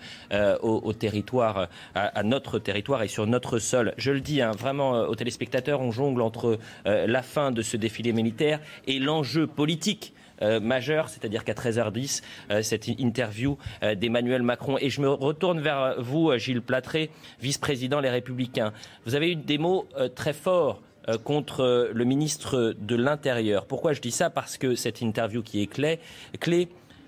au, 0.61 0.93
territoire, 0.93 1.67
à, 1.93 2.23
notre 2.23 2.59
territoire 2.59 3.03
et 3.03 3.07
sur 3.07 3.27
notre 3.27 3.59
sol. 3.59 3.93
Je 3.97 4.11
le 4.11 4.21
dis 4.21 4.41
hein, 4.41 4.51
vraiment 4.51 4.91
aux 5.01 5.15
téléspectateurs, 5.15 5.81
on 5.81 5.91
jongle 5.91 6.21
entre 6.21 6.59
la 6.85 7.21
fin 7.21 7.51
de 7.51 7.61
ce 7.61 7.77
défilé 7.77 8.13
militaire 8.13 8.54
et 8.87 8.99
l'enjeu 8.99 9.47
politique 9.47 10.13
euh, 10.41 10.59
majeur, 10.59 11.07
c'est-à-dire 11.07 11.45
qu'à 11.45 11.53
13h10, 11.53 12.21
euh, 12.51 12.61
cette 12.61 12.87
interview 12.87 13.57
euh, 13.83 13.95
d'Emmanuel 13.95 14.43
Macron. 14.43 14.77
Et 14.81 14.89
je 14.89 14.99
me 14.99 15.09
retourne 15.09 15.61
vers 15.61 16.01
vous, 16.01 16.37
Gilles 16.37 16.61
Platré, 16.61 17.09
vice-président 17.39 18.01
Les 18.01 18.09
Républicains. 18.09 18.73
Vous 19.05 19.15
avez 19.15 19.31
eu 19.31 19.35
des 19.35 19.57
mots 19.57 19.87
très 20.15 20.33
forts 20.33 20.81
contre 21.23 21.91
le 21.93 22.03
ministre 22.03 22.75
de 22.79 22.95
l'Intérieur. 22.95 23.65
Pourquoi 23.65 23.93
je 23.93 24.01
dis 24.01 24.11
ça? 24.11 24.29
Parce 24.31 24.57
que 24.57 24.75
cette 24.75 25.01
interview 25.01 25.43
qui 25.43 25.61
est 25.61 25.67
clé, 25.67 25.99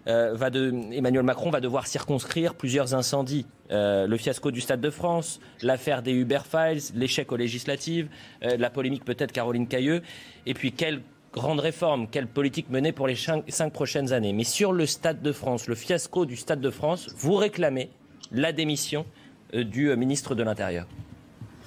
va 0.05 0.49
Emmanuel 0.91 1.23
Macron 1.23 1.49
va 1.49 1.59
devoir 1.59 1.87
circonscrire 1.87 2.53
plusieurs 2.53 2.93
incendies. 2.93 3.47
le 3.71 4.15
fiasco 4.17 4.51
du 4.51 4.61
Stade 4.61 4.81
de 4.81 4.91
France, 4.91 5.39
l'affaire 5.63 6.03
des 6.03 6.13
Uber 6.13 6.41
Files, 6.49 6.93
l'échec 6.95 7.31
aux 7.31 7.37
législatives, 7.37 8.07
la 8.41 8.69
polémique 8.69 9.03
peut-être 9.03 9.31
Caroline 9.31 9.67
Cailleux, 9.67 10.03
et 10.45 10.53
puis 10.53 10.71
quel 10.71 11.01
grande 11.37 11.59
réforme, 11.59 12.07
quelle 12.09 12.27
politique 12.27 12.69
mener 12.69 12.91
pour 12.91 13.07
les 13.07 13.15
cinq, 13.15 13.71
prochaines 13.71 14.11
années. 14.11 14.33
Mais 14.33 14.43
sur 14.43 14.73
le 14.73 14.85
Stade 14.85 15.21
de 15.21 15.31
France, 15.31 15.67
le 15.67 15.75
fiasco 15.75 16.25
du 16.25 16.35
Stade 16.35 16.61
de 16.61 16.69
France, 16.69 17.13
vous 17.17 17.35
réclamez 17.35 17.89
la 18.31 18.51
démission 18.51 19.05
euh, 19.53 19.63
du 19.63 19.89
euh, 19.89 19.95
ministre 19.95 20.35
de 20.35 20.43
l'Intérieur. 20.43 20.85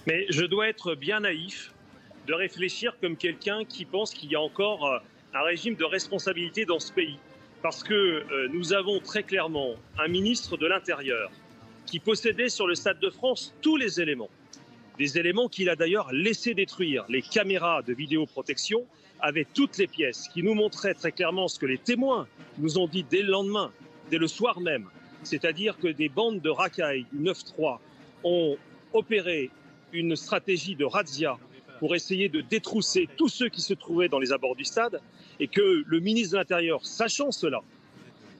Mais 0.06 0.26
je 0.28 0.44
dois 0.44 0.68
être 0.68 0.94
bien 0.94 1.20
naïf 1.20 1.72
de 2.26 2.34
réfléchir 2.34 2.96
comme 3.00 3.16
quelqu'un 3.16 3.64
qui 3.64 3.84
pense 3.84 4.12
qu'il 4.12 4.30
y 4.30 4.36
a 4.36 4.40
encore 4.40 4.86
euh, 4.86 4.98
un 5.34 5.42
régime 5.42 5.74
de 5.76 5.84
responsabilité 5.84 6.64
dans 6.64 6.80
ce 6.80 6.92
pays. 6.92 7.18
Parce 7.62 7.82
que 7.82 8.24
nous 8.54 8.72
avons 8.72 9.00
très 9.00 9.22
clairement 9.22 9.74
un 9.98 10.08
ministre 10.08 10.56
de 10.56 10.66
l'Intérieur 10.66 11.30
qui 11.84 11.98
possédait 11.98 12.48
sur 12.48 12.66
le 12.66 12.74
Stade 12.74 12.98
de 13.00 13.10
France 13.10 13.54
tous 13.60 13.76
les 13.76 14.00
éléments. 14.00 14.30
Des 14.98 15.18
éléments 15.18 15.46
qu'il 15.46 15.68
a 15.68 15.76
d'ailleurs 15.76 16.10
laissé 16.10 16.54
détruire, 16.54 17.04
les 17.10 17.20
caméras 17.20 17.82
de 17.82 17.92
vidéoprotection, 17.92 18.86
avait 19.22 19.46
toutes 19.52 19.78
les 19.78 19.86
pièces 19.86 20.28
qui 20.28 20.42
nous 20.42 20.54
montraient 20.54 20.94
très 20.94 21.12
clairement 21.12 21.48
ce 21.48 21.58
que 21.58 21.66
les 21.66 21.78
témoins 21.78 22.26
nous 22.58 22.78
ont 22.78 22.86
dit 22.86 23.04
dès 23.08 23.22
le 23.22 23.30
lendemain, 23.30 23.72
dès 24.10 24.18
le 24.18 24.26
soir 24.26 24.60
même, 24.60 24.86
c'est-à-dire 25.22 25.78
que 25.78 25.88
des 25.88 26.08
bandes 26.08 26.40
de 26.40 26.50
racailles 26.50 27.06
du 27.12 27.22
9-3 27.22 27.78
ont 28.24 28.56
opéré 28.92 29.50
une 29.92 30.16
stratégie 30.16 30.76
de 30.76 30.84
razzia 30.84 31.38
pour 31.78 31.94
essayer 31.94 32.28
de 32.28 32.40
détrousser 32.40 33.08
tous 33.16 33.28
ceux 33.28 33.48
qui 33.48 33.62
se 33.62 33.74
trouvaient 33.74 34.08
dans 34.08 34.18
les 34.18 34.32
abords 34.32 34.56
du 34.56 34.64
stade 34.64 35.00
et 35.38 35.48
que 35.48 35.82
le 35.86 36.00
ministre 36.00 36.32
de 36.32 36.38
l'Intérieur, 36.38 36.84
sachant 36.84 37.30
cela, 37.30 37.60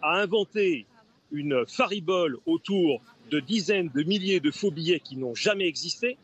a 0.02 0.20
inventé 0.20 0.86
une 1.32 1.64
faribole 1.66 2.38
autour 2.46 3.00
de 3.30 3.40
dizaines 3.40 3.90
de 3.94 4.02
milliers 4.02 4.40
de 4.40 4.50
faux 4.50 4.70
billets 4.70 5.00
qui 5.00 5.16
n'ont 5.16 5.34
jamais 5.34 5.66
existé 5.66 6.16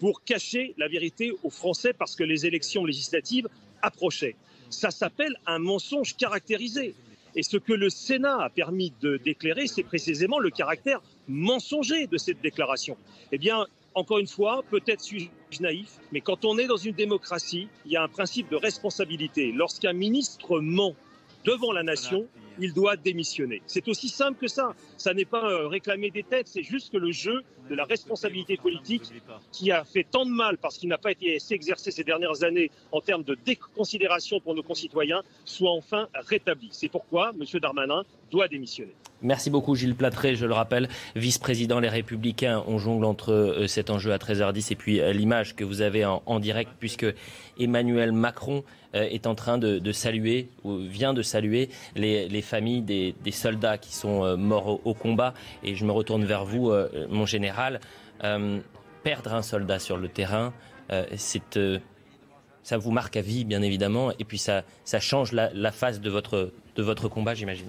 pour 0.00 0.24
cacher 0.24 0.74
la 0.78 0.88
vérité 0.88 1.32
aux 1.42 1.50
Français 1.50 1.92
parce 1.92 2.16
que 2.16 2.24
les 2.24 2.44
élections 2.44 2.84
législatives 2.84 3.48
approchait. 3.82 4.36
Ça 4.70 4.90
s'appelle 4.90 5.36
un 5.46 5.58
mensonge 5.58 6.16
caractérisé. 6.16 6.94
Et 7.34 7.42
ce 7.42 7.56
que 7.56 7.72
le 7.72 7.90
Sénat 7.90 8.42
a 8.42 8.50
permis 8.50 8.92
de 9.00 9.16
déclarer, 9.16 9.66
c'est 9.66 9.82
précisément 9.82 10.38
le 10.38 10.50
caractère 10.50 11.00
mensonger 11.28 12.06
de 12.06 12.18
cette 12.18 12.40
déclaration. 12.42 12.96
Eh 13.32 13.38
bien, 13.38 13.66
encore 13.94 14.18
une 14.18 14.26
fois, 14.26 14.62
peut-être 14.70 15.00
suis-je 15.00 15.62
naïf, 15.62 15.98
mais 16.12 16.20
quand 16.20 16.44
on 16.44 16.58
est 16.58 16.66
dans 16.66 16.76
une 16.76 16.94
démocratie, 16.94 17.68
il 17.86 17.92
y 17.92 17.96
a 17.96 18.02
un 18.02 18.08
principe 18.08 18.50
de 18.50 18.56
responsabilité. 18.56 19.52
Lorsqu'un 19.52 19.92
ministre 19.92 20.60
ment 20.60 20.94
devant 21.44 21.72
la 21.72 21.82
nation, 21.82 22.26
il 22.58 22.72
doit 22.72 22.96
démissionner. 22.96 23.62
C'est 23.66 23.88
aussi 23.88 24.08
simple 24.08 24.38
que 24.38 24.48
ça. 24.48 24.74
Ça 24.96 25.14
n'est 25.14 25.24
pas 25.24 25.44
euh, 25.44 25.68
réclamer 25.68 26.10
des 26.10 26.22
têtes, 26.22 26.48
c'est 26.48 26.62
juste 26.62 26.92
que 26.92 26.98
le 26.98 27.12
jeu 27.12 27.42
de 27.68 27.74
la 27.74 27.84
responsabilité 27.84 28.56
politique 28.56 29.04
qui 29.50 29.70
a 29.70 29.84
fait 29.84 30.06
tant 30.08 30.24
de 30.24 30.30
mal 30.30 30.58
parce 30.58 30.78
qu'il 30.78 30.88
n'a 30.88 30.98
pas 30.98 31.12
été 31.12 31.38
exercé 31.50 31.90
ces 31.90 32.04
dernières 32.04 32.42
années 32.42 32.70
en 32.90 33.00
termes 33.00 33.24
de 33.24 33.36
déconsidération 33.44 34.40
pour 34.40 34.54
nos 34.54 34.62
concitoyens 34.62 35.22
soit 35.44 35.70
enfin 35.70 36.08
rétabli. 36.14 36.68
C'est 36.72 36.88
pourquoi 36.88 37.32
M. 37.38 37.60
Darmanin 37.60 38.02
doit 38.30 38.48
démissionner. 38.48 38.94
Merci 39.22 39.50
beaucoup 39.50 39.76
Gilles 39.76 39.94
Platré, 39.94 40.34
je 40.34 40.46
le 40.46 40.52
rappelle, 40.52 40.88
vice-président 41.14 41.78
Les 41.78 41.88
Républicains. 41.88 42.64
On 42.66 42.78
jongle 42.78 43.04
entre 43.04 43.32
euh, 43.32 43.66
cet 43.68 43.88
enjeu 43.88 44.12
à 44.12 44.18
13h10 44.18 44.72
et 44.72 44.74
puis 44.74 45.00
euh, 45.00 45.12
l'image 45.12 45.54
que 45.54 45.62
vous 45.62 45.80
avez 45.80 46.04
en, 46.04 46.40
direct 46.40 46.72
puisque 46.80 47.06
Emmanuel 47.60 48.10
Macron 48.10 48.64
euh, 48.96 49.02
est 49.04 49.28
en 49.28 49.36
train 49.36 49.58
de, 49.58 49.92
saluer 49.92 50.48
ou 50.64 50.78
vient 50.78 51.14
de 51.14 51.22
saluer 51.22 51.68
les, 51.94 52.42
familles 52.42 52.82
des, 52.82 53.14
soldats 53.30 53.78
qui 53.78 53.94
sont 53.94 54.36
morts 54.36 54.80
au, 54.84 54.92
combat. 54.94 55.34
Et 55.62 55.76
je 55.76 55.84
me 55.84 55.92
retourne 55.92 56.24
vers 56.24 56.44
vous, 56.44 56.72
mon 57.08 57.26
général. 57.26 57.51
Perdre 59.02 59.34
un 59.34 59.42
soldat 59.42 59.78
sur 59.78 59.96
le 59.96 60.08
terrain, 60.08 60.52
c'est 61.16 61.58
ça 62.62 62.78
vous 62.78 62.90
marque 62.90 63.16
à 63.16 63.22
vie, 63.22 63.44
bien 63.44 63.62
évidemment, 63.62 64.12
et 64.18 64.24
puis 64.24 64.38
ça, 64.38 64.62
change 65.00 65.32
la, 65.32 65.72
face 65.72 66.00
de 66.00 66.10
votre, 66.10 67.08
combat, 67.08 67.34
j'imagine. 67.34 67.68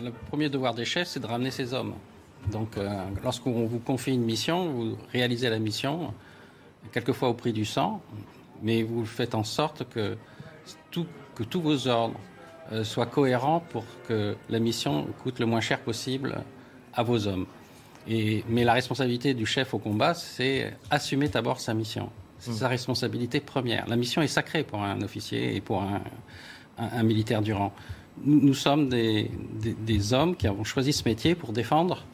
Le 0.00 0.10
premier 0.10 0.48
devoir 0.48 0.74
des 0.74 0.84
chefs, 0.84 1.08
c'est 1.08 1.20
de 1.20 1.26
ramener 1.26 1.50
ces 1.50 1.72
hommes. 1.72 1.94
Donc, 2.50 2.76
euh, 2.76 3.04
lorsqu'on 3.22 3.66
vous 3.66 3.78
confie 3.78 4.12
une 4.12 4.24
mission, 4.24 4.70
vous 4.70 4.98
réalisez 5.12 5.48
la 5.48 5.58
mission, 5.58 6.12
quelquefois 6.92 7.28
au 7.28 7.34
prix 7.34 7.52
du 7.52 7.64
sang, 7.64 8.02
mais 8.62 8.82
vous 8.82 9.06
faites 9.06 9.34
en 9.34 9.44
sorte 9.44 9.88
que, 9.88 10.16
tous 10.90 11.60
vos 11.60 11.88
ordres 11.88 12.18
euh, 12.72 12.84
soient 12.84 13.06
cohérents 13.06 13.60
pour 13.60 13.84
que 14.06 14.36
la 14.48 14.58
mission 14.58 15.06
coûte 15.22 15.38
le 15.38 15.46
moins 15.46 15.60
cher 15.60 15.80
possible 15.80 16.42
à 16.92 17.02
vos 17.02 17.26
hommes. 17.26 17.46
Et, 18.08 18.44
mais 18.48 18.64
la 18.64 18.74
responsabilité 18.74 19.34
du 19.34 19.46
chef 19.46 19.74
au 19.74 19.78
combat, 19.78 20.14
c'est 20.14 20.74
assumer 20.90 21.28
d'abord 21.28 21.60
sa 21.60 21.74
mission. 21.74 22.10
C'est 22.38 22.50
mmh. 22.50 22.54
sa 22.54 22.68
responsabilité 22.68 23.40
première. 23.40 23.86
La 23.88 23.96
mission 23.96 24.20
est 24.20 24.28
sacrée 24.28 24.64
pour 24.64 24.82
un 24.82 25.00
officier 25.00 25.56
et 25.56 25.60
pour 25.60 25.82
un, 25.82 26.02
un 26.78 27.02
militaire 27.02 27.40
du 27.40 27.52
rang 27.52 27.72
nous, 28.22 28.54
sommes 28.54 28.88
des, 28.88 30.12
hommes 30.12 30.36
qui 30.36 30.46
avons 30.46 30.64
choisi 30.64 30.92
ce 30.92 31.08
métier 31.08 31.34
pour 31.34 31.52
défendre 31.52 32.04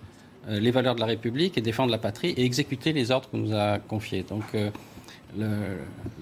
euh, 0.49 0.59
les 0.59 0.71
valeurs 0.71 0.95
de 0.95 1.01
la 1.01 1.07
République 1.07 1.59
et 1.59 1.61
défendre 1.61 1.91
la 1.91 1.99
patrie 1.99 2.31
et 2.31 2.45
exécuter 2.45 2.93
les 2.93 3.11
ordres 3.11 3.29
qu'on 3.29 3.39
nous 3.39 3.55
a 3.55 3.79
confiés. 3.79 4.23
Donc, 4.23 4.45
euh, 4.55 4.71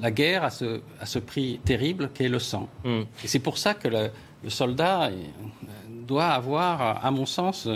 la 0.00 0.10
guerre 0.10 0.44
a 0.44 0.50
ce, 0.50 0.80
ce 1.04 1.18
prix 1.18 1.60
terrible 1.64 2.10
qu'est 2.12 2.28
le 2.28 2.38
sang. 2.38 2.68
Mm. 2.84 3.00
Et 3.24 3.28
c'est 3.28 3.38
pour 3.38 3.58
ça 3.58 3.74
que 3.74 3.88
le, 3.88 4.10
soldat 4.48 5.06
euh, 5.06 5.12
doit 6.06 6.28
avoir, 6.28 7.04
à 7.04 7.10
mon 7.10 7.26
sens, 7.26 7.68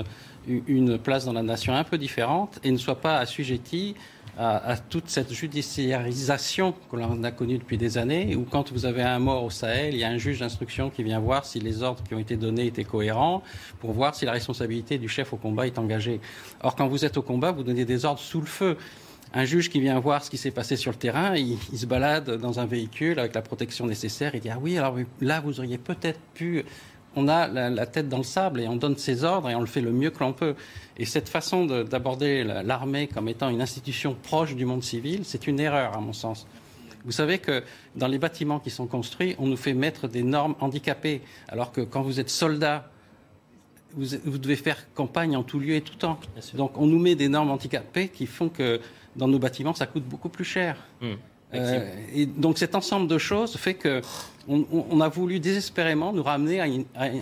une 0.47 0.99
place 0.99 1.25
dans 1.25 1.33
la 1.33 1.43
nation 1.43 1.75
un 1.75 1.85
peu 1.85 1.99
différente 1.99 2.59
et 2.65 2.71
ne 2.71 2.77
soit 2.77 3.01
pas 3.01 3.19
assujetti 3.19 3.95
à, 4.39 4.77
toute 4.77 5.09
cette 5.09 5.33
judiciarisation 5.33 6.75
que 6.91 6.97
l'on 6.97 7.23
a 7.23 7.31
connue 7.31 7.59
depuis 7.59 7.77
des 7.77 7.99
années, 7.99 8.35
où 8.35 8.45
quand 8.45 8.73
vous 8.73 8.87
avez 8.87 9.03
un 9.03 9.19
mort 9.19 9.45
au 9.45 9.51
Sahel, 9.51 9.95
il 9.95 10.01
y 10.01 10.05
a 10.05 10.09
un 10.09 10.17
juge 10.17 10.41
d'instruction 10.41 10.89
qui 10.89 11.03
vient 11.03 11.21
voir 11.21 11.45
si 11.45 11.61
les 11.61 11.83
ordres 11.83 12.03
qui 12.03 12.15
ont 12.15 12.19
été 12.19 12.37
donnés 12.37 12.67
étaient 12.67 12.85
cohérents, 12.85 13.43
pour 13.81 13.93
voir 13.93 14.15
si 14.15 14.25
la 14.25 14.33
responsabilité 14.33 14.97
du 14.97 15.09
chef 15.09 15.33
au 15.33 15.37
combat 15.37 15.67
est 15.67 15.79
engagée. 15.79 16.21
Or, 16.63 16.77
quand 16.77 16.89
vous 16.89 17.05
êtes 17.05 17.19
au 17.19 17.23
combat, 17.23 17.53
vous 17.53 17.63
donnez 17.63 17.85
des 17.85 18.05
ordres 18.05 18.21
sous 18.21 18.41
le 18.41 18.47
feu. 18.47 18.77
Un 19.35 19.45
juge 19.45 19.71
qui 19.71 19.81
vient 19.81 19.99
voir 19.99 20.25
ce 20.25 20.31
qui 20.31 20.37
s'est 20.37 20.51
passé 20.51 20.77
sur 20.77 20.91
le 20.91 20.99
terrain, 20.99 21.37
il, 21.37 21.59
se 21.75 21.87
balade 21.87 22.31
dans 22.39 22.61
un 22.61 22.67
véhicule 22.67 23.19
avec 23.19 23.35
la 23.35 23.41
protection 23.43 23.87
nécessaire, 23.87 24.35
il 24.35 24.41
dit 24.41 24.51
Ah 24.51 24.59
oui, 24.61 24.77
alors 24.77 24.97
là, 25.21 25.41
vous 25.41 25.59
auriez 25.59 25.79
peut-être 25.79 26.21
pu 26.35 26.65
on 27.17 27.29
a 27.29 27.49
la, 27.49 27.87
tête 27.87 28.09
dans 28.09 28.19
le 28.19 28.23
sable 28.25 28.61
et 28.61 28.69
on 28.69 28.77
donne 28.77 28.97
ses 28.97 29.25
ordres 29.25 29.51
et 29.51 29.55
on 29.55 29.61
le 29.61 29.67
fait 29.67 29.81
le 29.81 29.93
mieux 29.93 30.11
que 30.11 30.21
l'on 30.21 30.33
peut. 30.33 30.55
Et 30.97 31.05
cette 31.05 31.29
façon 31.29 31.67
d'aborder 31.67 32.45
l'armée 32.45 33.07
comme 33.07 33.29
étant 33.29 33.49
une 33.49 33.61
institution 33.61 34.17
proche 34.23 34.55
du 34.55 34.65
monde 34.65 34.83
civil, 34.83 35.21
c'est 35.25 35.47
une 35.47 35.61
erreur 35.61 35.97
à 35.97 36.01
mon 36.01 36.13
sens. 36.13 36.47
Vous 37.05 37.13
savez 37.13 37.39
que 37.39 37.65
dans 37.97 38.07
les 38.07 38.19
bâtiments 38.19 38.61
qui 38.61 38.71
sont 38.71 38.87
construits, 38.87 39.35
on 39.39 39.47
nous 39.47 39.57
fait 39.57 39.75
mettre 39.75 40.07
des 40.07 40.23
normes 40.23 40.55
handicapées, 40.61 41.21
alors 41.49 41.73
que 41.73 41.81
quand 41.81 42.03
vous 42.03 42.21
êtes 42.21 42.31
soldat, 42.31 42.89
vous, 43.95 44.39
devez 44.39 44.57
faire 44.57 44.93
campagne 44.95 45.37
en 45.37 45.43
tout 45.43 45.59
lieu 45.59 45.75
et 45.75 45.83
tout 45.83 45.97
temps. 45.97 46.19
Donc 46.55 46.79
on 46.79 46.87
nous 46.87 46.99
met 46.99 47.15
des 47.15 47.29
normes 47.29 47.51
handicapées 47.51 48.09
qui 48.09 48.27
font 48.27 48.49
que 48.49 48.81
dans 49.17 49.29
nos 49.29 49.39
bâtiments, 49.39 49.75
ça 49.75 49.87
coûte 49.87 50.05
beaucoup 50.05 50.31
plus 50.31 50.45
cher. 50.45 50.79
Mmh. 51.01 51.13
Euh, 51.55 51.91
et 52.15 52.27
donc 52.27 52.59
cet 52.59 52.75
ensemble 52.75 53.09
de 53.09 53.19
choses 53.19 53.57
fait 53.57 53.75
que 53.75 54.01
on, 54.49 55.01
a 55.01 55.09
voulu 55.09 55.39
désespérément 55.39 56.13
nous 56.13 56.23
ramener 56.23 56.61
à, 56.61 56.67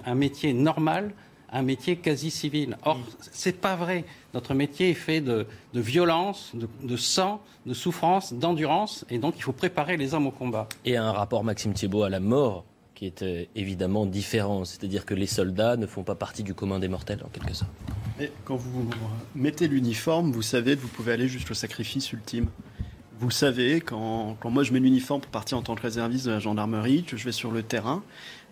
un 0.06 0.14
métier 0.14 0.52
normal, 0.52 1.12
un 1.52 1.62
métier 1.62 1.96
quasi 1.96 2.30
civil. 2.30 2.76
Or, 2.84 2.98
c'est 3.20 3.60
pas 3.60 3.76
vrai. 3.76 4.04
Notre 4.32 4.54
métier 4.54 4.90
est 4.90 4.94
fait 4.94 5.20
de, 5.20 5.46
violence, 5.74 6.52
de, 6.54 6.96
sang, 6.96 7.42
de 7.66 7.74
souffrance, 7.74 8.32
d'endurance, 8.32 9.04
et 9.10 9.18
donc 9.18 9.34
il 9.36 9.42
faut 9.42 9.52
préparer 9.52 9.96
les 9.96 10.14
hommes 10.14 10.28
au 10.28 10.30
combat. 10.30 10.68
Et 10.84 10.96
un 10.96 11.12
rapport, 11.12 11.44
Maxime 11.44 11.74
Thiebaud, 11.74 12.04
à 12.04 12.10
la 12.10 12.20
mort 12.20 12.64
qui 12.94 13.06
est 13.06 13.22
euh, 13.22 13.44
évidemment 13.56 14.04
différent, 14.04 14.66
c'est-à-dire 14.66 15.06
que 15.06 15.14
les 15.14 15.26
soldats 15.26 15.78
ne 15.78 15.86
font 15.86 16.02
pas 16.02 16.14
partie 16.14 16.42
du 16.42 16.52
commun 16.52 16.78
des 16.78 16.88
mortels 16.88 17.20
en 17.24 17.30
quelque 17.30 17.54
sorte. 17.54 17.70
Et 18.20 18.30
quand 18.44 18.56
vous 18.56 18.90
mettez 19.34 19.68
l'uniforme, 19.68 20.32
vous 20.32 20.42
savez 20.42 20.76
que 20.76 20.82
vous 20.82 20.88
pouvez 20.88 21.12
aller 21.12 21.26
jusqu'au 21.26 21.54
sacrifice 21.54 22.12
ultime. 22.12 22.48
Vous 23.20 23.30
savez, 23.30 23.82
quand, 23.82 24.38
moi 24.46 24.62
je 24.62 24.72
mets 24.72 24.80
l'uniforme 24.80 25.20
pour 25.20 25.30
partir 25.30 25.58
en 25.58 25.62
tant 25.62 25.74
que 25.74 25.82
réserviste 25.82 26.24
de 26.24 26.30
la 26.30 26.38
gendarmerie, 26.38 27.04
que 27.04 27.18
je 27.18 27.24
vais 27.26 27.32
sur 27.32 27.50
le 27.50 27.62
terrain, 27.62 28.02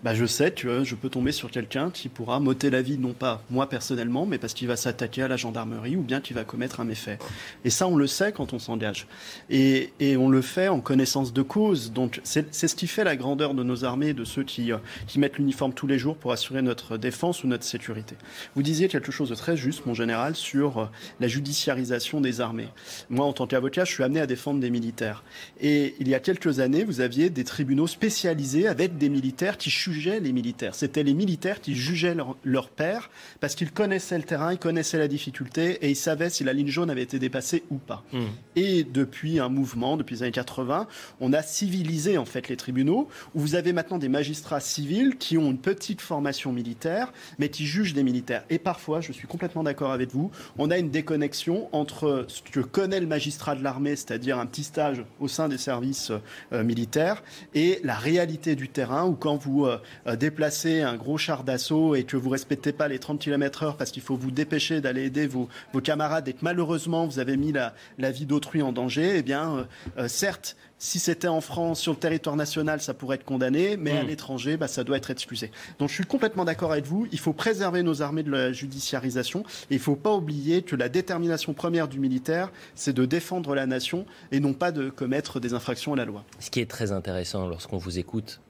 bah, 0.04 0.14
je 0.14 0.24
sais 0.24 0.52
que 0.52 0.84
je 0.84 0.94
peux 0.94 1.08
tomber 1.08 1.32
sur 1.32 1.50
quelqu'un 1.50 1.90
qui 1.90 2.08
pourra 2.08 2.38
m'ôter 2.38 2.70
la 2.70 2.82
vie, 2.82 2.98
non 2.98 3.12
pas 3.12 3.42
moi 3.50 3.68
personnellement, 3.68 4.26
mais 4.26 4.38
parce 4.38 4.54
qu'il 4.54 4.68
va 4.68 4.76
s'attaquer 4.76 5.22
à 5.22 5.28
la 5.28 5.36
gendarmerie 5.36 5.96
ou 5.96 6.02
bien 6.02 6.20
qu'il 6.20 6.36
va 6.36 6.44
commettre 6.44 6.80
un 6.80 6.84
méfait. 6.84 7.18
Et 7.64 7.70
ça, 7.70 7.88
on 7.88 7.96
le 7.96 8.06
sait 8.06 8.32
quand 8.32 8.52
on 8.52 8.58
s'engage. 8.58 9.06
Et, 9.50 9.92
et, 10.00 10.16
on 10.16 10.28
le 10.28 10.42
fait 10.42 10.68
en 10.68 10.80
connaissance 10.80 11.32
de 11.32 11.42
cause. 11.42 11.92
Donc, 11.92 12.20
c'est 12.24 12.52
ce 12.52 12.74
qui 12.74 12.86
fait 12.86 13.04
la 13.04 13.16
grandeur 13.16 13.54
de 13.54 13.62
nos 13.62 13.84
armées, 13.84 14.12
de 14.12 14.24
ceux 14.24 14.44
qui, 14.44 14.72
euh, 14.72 14.78
qui 15.06 15.18
mettent 15.18 15.38
l'uniforme 15.38 15.72
tous 15.72 15.86
les 15.86 15.98
jours 15.98 16.16
pour 16.16 16.32
assurer 16.32 16.62
notre 16.62 16.96
défense 16.96 17.44
ou 17.44 17.48
notre 17.48 17.64
sécurité. 17.64 18.14
Vous 18.54 18.62
disiez 18.62 18.88
quelque 18.88 19.12
chose 19.12 19.30
de 19.30 19.34
très 19.34 19.56
juste, 19.56 19.86
mon 19.86 19.94
général, 19.94 20.34
sur 20.36 20.78
euh, 20.78 20.86
la 21.20 21.28
judiciarisation 21.28 22.20
des 22.20 22.40
armées. 22.40 22.68
Moi, 23.10 23.26
en 23.26 23.32
tant 23.32 23.46
qu'avocat, 23.46 23.84
je 23.84 23.92
suis 23.92 24.04
amené 24.04 24.20
à 24.20 24.26
défendre 24.26 24.60
des 24.60 24.70
militaires. 24.70 25.24
Et 25.60 25.94
il 25.98 26.08
y 26.08 26.14
a 26.14 26.20
quelques 26.20 26.60
années, 26.60 26.84
vous 26.84 27.00
aviez 27.00 27.30
des 27.30 27.44
tribunaux 27.44 27.86
spécialisés 27.86 28.68
avec 28.68 28.98
des 28.98 29.08
militaires 29.08 29.58
qui 29.58 29.70
jugeaient 29.92 30.20
les 30.20 30.32
militaires. 30.32 30.74
C'était 30.74 31.02
les 31.02 31.14
militaires 31.14 31.60
qui 31.60 31.74
jugeaient 31.74 32.16
leur, 32.44 32.68
père 32.68 33.10
parce 33.40 33.54
qu'ils 33.54 33.72
connaissaient 33.72 34.18
le 34.18 34.24
terrain, 34.24 34.52
ils 34.52 34.58
connaissaient 34.58 34.98
la 34.98 35.08
difficulté 35.08 35.78
et 35.82 35.90
ils 35.90 35.96
savaient 35.96 36.30
si 36.30 36.44
la 36.44 36.52
ligne 36.52 36.68
jaune 36.68 36.90
avait 36.90 37.02
été 37.02 37.18
dépassée 37.18 37.64
ou 37.70 37.76
pas. 37.76 38.04
Hmm. 38.12 38.26
Et 38.56 38.84
depuis 38.84 39.40
un 39.40 39.48
mouvement, 39.48 39.96
depuis 39.96 40.16
les 40.16 40.22
années 40.24 40.32
80, 40.32 40.86
on 41.20 41.32
a 41.32 41.42
civilisé 41.42 42.18
en 42.18 42.24
fait 42.24 42.48
les 42.48 42.56
tribunaux 42.56 43.08
où 43.34 43.40
vous 43.40 43.54
avez 43.54 43.72
maintenant 43.72 43.98
des 43.98 44.08
magistrats 44.08 44.60
civils 44.60 45.16
qui 45.18 45.38
ont 45.38 45.50
une 45.50 45.58
petite 45.58 46.00
formation 46.00 46.52
militaire 46.52 47.12
mais 47.38 47.48
qui 47.48 47.66
jugent 47.66 47.94
des 47.94 48.02
militaires. 48.02 48.44
Et 48.50 48.58
parfois, 48.58 49.00
je 49.00 49.12
suis 49.12 49.26
complètement 49.26 49.62
d'accord 49.62 49.92
avec 49.92 50.12
vous, 50.12 50.30
on 50.58 50.70
a 50.70 50.78
une 50.78 50.90
déconnexion 50.90 51.68
entre 51.72 52.26
ce 52.28 52.42
que 52.42 52.60
connaît 52.60 53.00
le 53.00 53.06
magistrat 53.06 53.54
de 53.54 53.62
l'armée, 53.62 53.96
c'est-à-dire 53.96 54.38
un 54.38 54.46
petit 54.46 54.64
stage 54.64 55.04
au 55.20 55.28
sein 55.28 55.48
des 55.48 55.58
services 55.58 56.12
euh, 56.52 56.64
militaires, 56.64 57.22
et 57.54 57.80
la 57.84 57.94
réalité 57.94 58.56
du 58.56 58.68
terrain 58.68 59.06
où 59.06 59.14
quand 59.14 59.36
vous 59.36 59.66
euh, 59.66 59.77
déplacer 60.18 60.82
un 60.82 60.96
gros 60.96 61.18
char 61.18 61.44
d'assaut 61.44 61.94
et 61.94 62.04
que 62.04 62.16
vous 62.16 62.30
respectez 62.30 62.72
pas 62.72 62.88
les 62.88 62.98
30 62.98 63.18
km 63.20 63.62
heure 63.62 63.76
parce 63.76 63.90
qu'il 63.90 64.02
faut 64.02 64.16
vous 64.16 64.30
dépêcher 64.30 64.80
d'aller 64.80 65.04
aider 65.04 65.26
vos, 65.26 65.48
camarades 65.82 66.28
et 66.28 66.32
que 66.32 66.40
malheureusement 66.42 67.06
vous 67.06 67.18
avez 67.18 67.36
mis 67.36 67.52
la, 67.52 67.72
vie 68.10 68.26
d'autrui 68.26 68.62
en 68.62 68.72
danger, 68.72 69.16
eh 69.16 69.22
bien, 69.22 69.56
euh, 69.56 69.64
euh, 69.98 70.08
certes, 70.08 70.56
si 70.78 70.98
c'était 70.98 71.28
en 71.28 71.40
France, 71.40 71.80
sur 71.80 71.92
le 71.92 71.98
territoire 71.98 72.36
national, 72.36 72.80
ça 72.80 72.94
pourrait 72.94 73.16
être 73.16 73.24
condamné, 73.24 73.76
mais 73.76 73.98
à 73.98 74.04
hmm. 74.04 74.06
l'étranger, 74.06 74.56
bah, 74.56 74.68
ça 74.68 74.84
doit 74.84 74.96
être 74.96 75.10
excusé. 75.10 75.50
Donc 75.78 75.88
je 75.88 75.94
suis 75.94 76.04
complètement 76.04 76.44
d'accord 76.44 76.72
avec 76.72 76.86
vous. 76.86 77.06
Il 77.10 77.18
faut 77.18 77.32
préserver 77.32 77.82
nos 77.82 78.00
armées 78.00 78.22
de 78.22 78.30
la 78.30 78.52
judiciarisation. 78.52 79.40
Et 79.70 79.74
il 79.74 79.78
ne 79.78 79.82
faut 79.82 79.96
pas 79.96 80.14
oublier 80.14 80.62
que 80.62 80.76
la 80.76 80.88
détermination 80.88 81.52
première 81.52 81.88
du 81.88 81.98
militaire, 81.98 82.52
c'est 82.74 82.92
de 82.92 83.04
défendre 83.04 83.54
la 83.54 83.66
nation 83.66 84.06
et 84.30 84.40
non 84.40 84.52
pas 84.52 84.70
de 84.70 84.88
commettre 84.88 85.40
des 85.40 85.52
infractions 85.52 85.94
à 85.94 85.96
la 85.96 86.04
loi. 86.04 86.24
Ce 86.38 86.50
qui 86.50 86.60
est 86.60 86.70
très 86.70 86.92
intéressant 86.92 87.48
lorsqu'on 87.48 87.78
vous 87.78 87.98
écoute, 87.98 88.40
euh, 88.40 88.47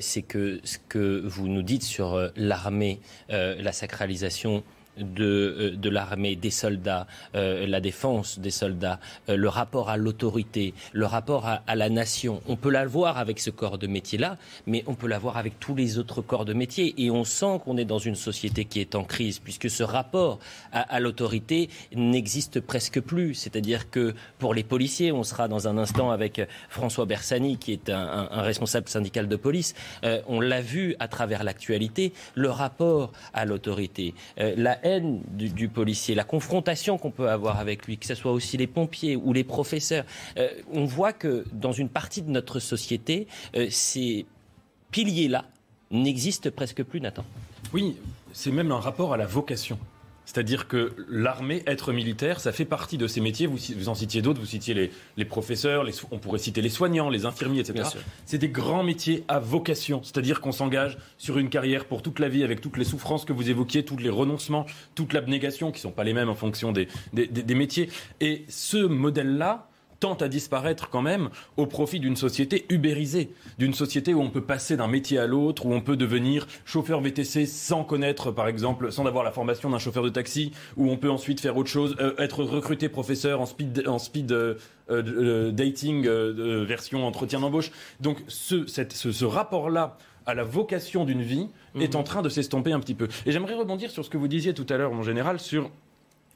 c'est 0.00 0.22
que 0.22 0.60
ce 0.64 0.78
que 0.88 1.22
vous 1.24 1.48
nous 1.48 1.62
dites 1.62 1.82
sur 1.82 2.14
euh, 2.14 2.28
l'armée, 2.36 3.00
euh, 3.30 3.60
la 3.60 3.72
sacralisation 3.72 4.62
de, 4.98 5.24
euh, 5.24 5.76
de 5.76 5.88
l'armée, 5.88 6.36
des 6.36 6.50
soldats, 6.50 7.06
euh, 7.34 7.66
la 7.66 7.80
défense 7.80 8.38
des 8.38 8.50
soldats, 8.50 9.00
euh, 9.28 9.36
le 9.36 9.48
rapport 9.48 9.90
à 9.90 9.96
l'autorité, 9.96 10.74
le 10.92 11.06
rapport 11.06 11.46
à, 11.46 11.74
la 11.74 11.88
nation. 11.88 12.40
On 12.46 12.56
peut 12.56 12.70
l'avoir 12.70 13.18
avec 13.18 13.40
ce 13.40 13.50
corps 13.50 13.78
de 13.78 13.86
métier-là, 13.86 14.36
mais 14.66 14.84
on 14.86 14.94
peut 14.94 15.08
l'avoir 15.08 15.36
avec 15.36 15.58
tous 15.58 15.74
les 15.74 15.98
autres 15.98 16.22
corps 16.22 16.44
de 16.44 16.52
métier. 16.52 16.94
Et 16.98 17.10
on 17.10 17.24
sent 17.24 17.60
qu'on 17.64 17.76
est 17.76 17.84
dans 17.84 17.98
une 17.98 18.14
société 18.14 18.64
qui 18.64 18.80
est 18.80 18.94
en 18.94 19.04
crise, 19.04 19.38
puisque 19.38 19.68
ce 19.68 19.82
rapport 19.82 20.38
à, 20.72 21.00
l'autorité 21.00 21.68
n'existe 21.94 22.60
presque 22.60 23.00
plus. 23.00 23.34
C'est-à-dire 23.34 23.90
que 23.90 24.14
pour 24.38 24.54
les 24.54 24.62
policiers, 24.62 25.10
on 25.12 25.24
sera 25.24 25.48
dans 25.48 25.66
un 25.68 25.78
instant 25.78 26.10
avec 26.10 26.40
François 26.68 27.06
Bersani, 27.06 27.58
qui 27.58 27.72
est 27.72 27.90
un, 27.90 28.42
responsable 28.42 28.88
syndical 28.88 29.28
de 29.28 29.36
police. 29.36 29.74
on 30.28 30.40
l'a 30.40 30.60
vu 30.60 30.94
à 30.98 31.08
travers 31.08 31.44
l'actualité, 31.44 32.12
le 32.34 32.50
rapport 32.50 33.12
à 33.32 33.44
l'autorité, 33.44 34.14
la 34.36 34.83
haine 34.84 35.22
du, 35.32 35.68
policier, 35.68 36.14
la 36.14 36.24
confrontation 36.24 36.98
qu'on 36.98 37.10
peut 37.10 37.28
avoir 37.28 37.58
avec 37.58 37.86
lui, 37.86 37.98
que 37.98 38.06
ce 38.06 38.14
soit 38.14 38.32
aussi 38.32 38.56
les 38.56 38.66
pompiers 38.66 39.16
ou 39.16 39.32
les 39.32 39.44
professeurs. 39.44 40.04
Euh, 40.36 40.48
on 40.72 40.84
voit 40.84 41.12
que 41.12 41.44
dans 41.52 41.72
une 41.72 41.88
partie 41.88 42.22
de 42.22 42.30
notre 42.30 42.60
société, 42.60 43.26
euh, 43.56 43.66
ces 43.70 44.26
piliers-là 44.90 45.46
n'existent 45.90 46.50
presque 46.54 46.82
plus, 46.84 47.00
Nathan. 47.00 47.24
Oui, 47.72 47.96
c'est 48.32 48.52
même 48.52 48.70
un 48.70 48.80
rapport 48.80 49.12
à 49.12 49.16
la 49.16 49.26
vocation. 49.26 49.78
C'est-à-dire 50.26 50.68
que 50.68 50.92
l'armée, 51.08 51.62
être 51.66 51.92
militaire, 51.92 52.40
ça 52.40 52.52
fait 52.52 52.64
partie 52.64 52.98
de 52.98 53.06
ces 53.06 53.20
métiers. 53.20 53.46
Vous, 53.46 53.58
vous 53.76 53.88
en 53.88 53.94
citiez 53.94 54.22
d'autres, 54.22 54.40
vous 54.40 54.46
citiez 54.46 54.74
les, 54.74 54.90
les 55.16 55.24
professeurs, 55.24 55.84
les, 55.84 55.92
on 56.10 56.18
pourrait 56.18 56.38
citer 56.38 56.62
les 56.62 56.68
soignants, 56.68 57.10
les 57.10 57.26
infirmiers, 57.26 57.60
etc. 57.60 57.88
C'est 58.26 58.38
des 58.38 58.48
grands 58.48 58.82
métiers 58.82 59.24
à 59.28 59.38
vocation. 59.38 60.02
C'est-à-dire 60.02 60.40
qu'on 60.40 60.52
s'engage 60.52 60.98
sur 61.18 61.38
une 61.38 61.50
carrière 61.50 61.84
pour 61.84 62.02
toute 62.02 62.18
la 62.18 62.28
vie 62.28 62.42
avec 62.42 62.60
toutes 62.60 62.76
les 62.76 62.84
souffrances 62.84 63.24
que 63.24 63.32
vous 63.32 63.50
évoquiez, 63.50 63.84
tous 63.84 63.98
les 63.98 64.10
renoncements, 64.10 64.66
toute 64.94 65.12
l'abnégation, 65.12 65.70
qui 65.70 65.78
ne 65.78 65.82
sont 65.82 65.92
pas 65.92 66.04
les 66.04 66.14
mêmes 66.14 66.28
en 66.28 66.34
fonction 66.34 66.72
des, 66.72 66.88
des, 67.12 67.26
des 67.26 67.54
métiers. 67.54 67.90
Et 68.20 68.44
ce 68.48 68.78
modèle-là, 68.78 69.68
tente 70.04 70.20
à 70.20 70.28
disparaître 70.28 70.90
quand 70.90 71.00
même 71.00 71.30
au 71.56 71.64
profit 71.64 71.98
d'une 71.98 72.14
société 72.14 72.66
ubérisée, 72.68 73.30
d'une 73.56 73.72
société 73.72 74.12
où 74.12 74.20
on 74.20 74.28
peut 74.28 74.42
passer 74.42 74.76
d'un 74.76 74.86
métier 74.86 75.18
à 75.18 75.26
l'autre, 75.26 75.64
où 75.64 75.72
on 75.72 75.80
peut 75.80 75.96
devenir 75.96 76.46
chauffeur 76.66 77.00
VTC 77.00 77.46
sans 77.46 77.84
connaître, 77.84 78.30
par 78.30 78.46
exemple, 78.46 78.92
sans 78.92 79.06
avoir 79.06 79.24
la 79.24 79.32
formation 79.32 79.70
d'un 79.70 79.78
chauffeur 79.78 80.02
de 80.02 80.10
taxi, 80.10 80.52
où 80.76 80.90
on 80.90 80.98
peut 80.98 81.10
ensuite 81.10 81.40
faire 81.40 81.56
autre 81.56 81.70
chose, 81.70 81.96
euh, 82.00 82.12
être 82.18 82.44
recruté 82.44 82.90
professeur 82.90 83.40
en 83.40 83.46
speed, 83.46 83.88
en 83.88 83.98
speed 83.98 84.30
euh, 84.32 84.56
euh, 84.90 85.50
dating 85.52 86.06
version 86.06 87.06
entretien 87.06 87.40
d'embauche. 87.40 87.70
Donc 88.00 88.18
ce, 88.28 88.66
ce, 88.66 89.24
rapport-là 89.24 89.96
à 90.26 90.34
la 90.34 90.44
vocation 90.44 91.06
d'une 91.06 91.22
vie 91.22 91.48
est 91.80 91.94
mhm. 91.94 92.00
en 92.00 92.02
train 92.02 92.20
de 92.20 92.28
s'estomper 92.28 92.72
un 92.72 92.80
petit 92.80 92.94
peu. 92.94 93.08
Et 93.24 93.32
j'aimerais 93.32 93.54
rebondir 93.54 93.90
sur 93.90 94.04
ce 94.04 94.10
que 94.10 94.18
vous 94.18 94.28
disiez 94.28 94.52
tout 94.52 94.66
à 94.68 94.76
l'heure, 94.76 94.92
en 94.92 95.02
général, 95.02 95.40
sur, 95.40 95.70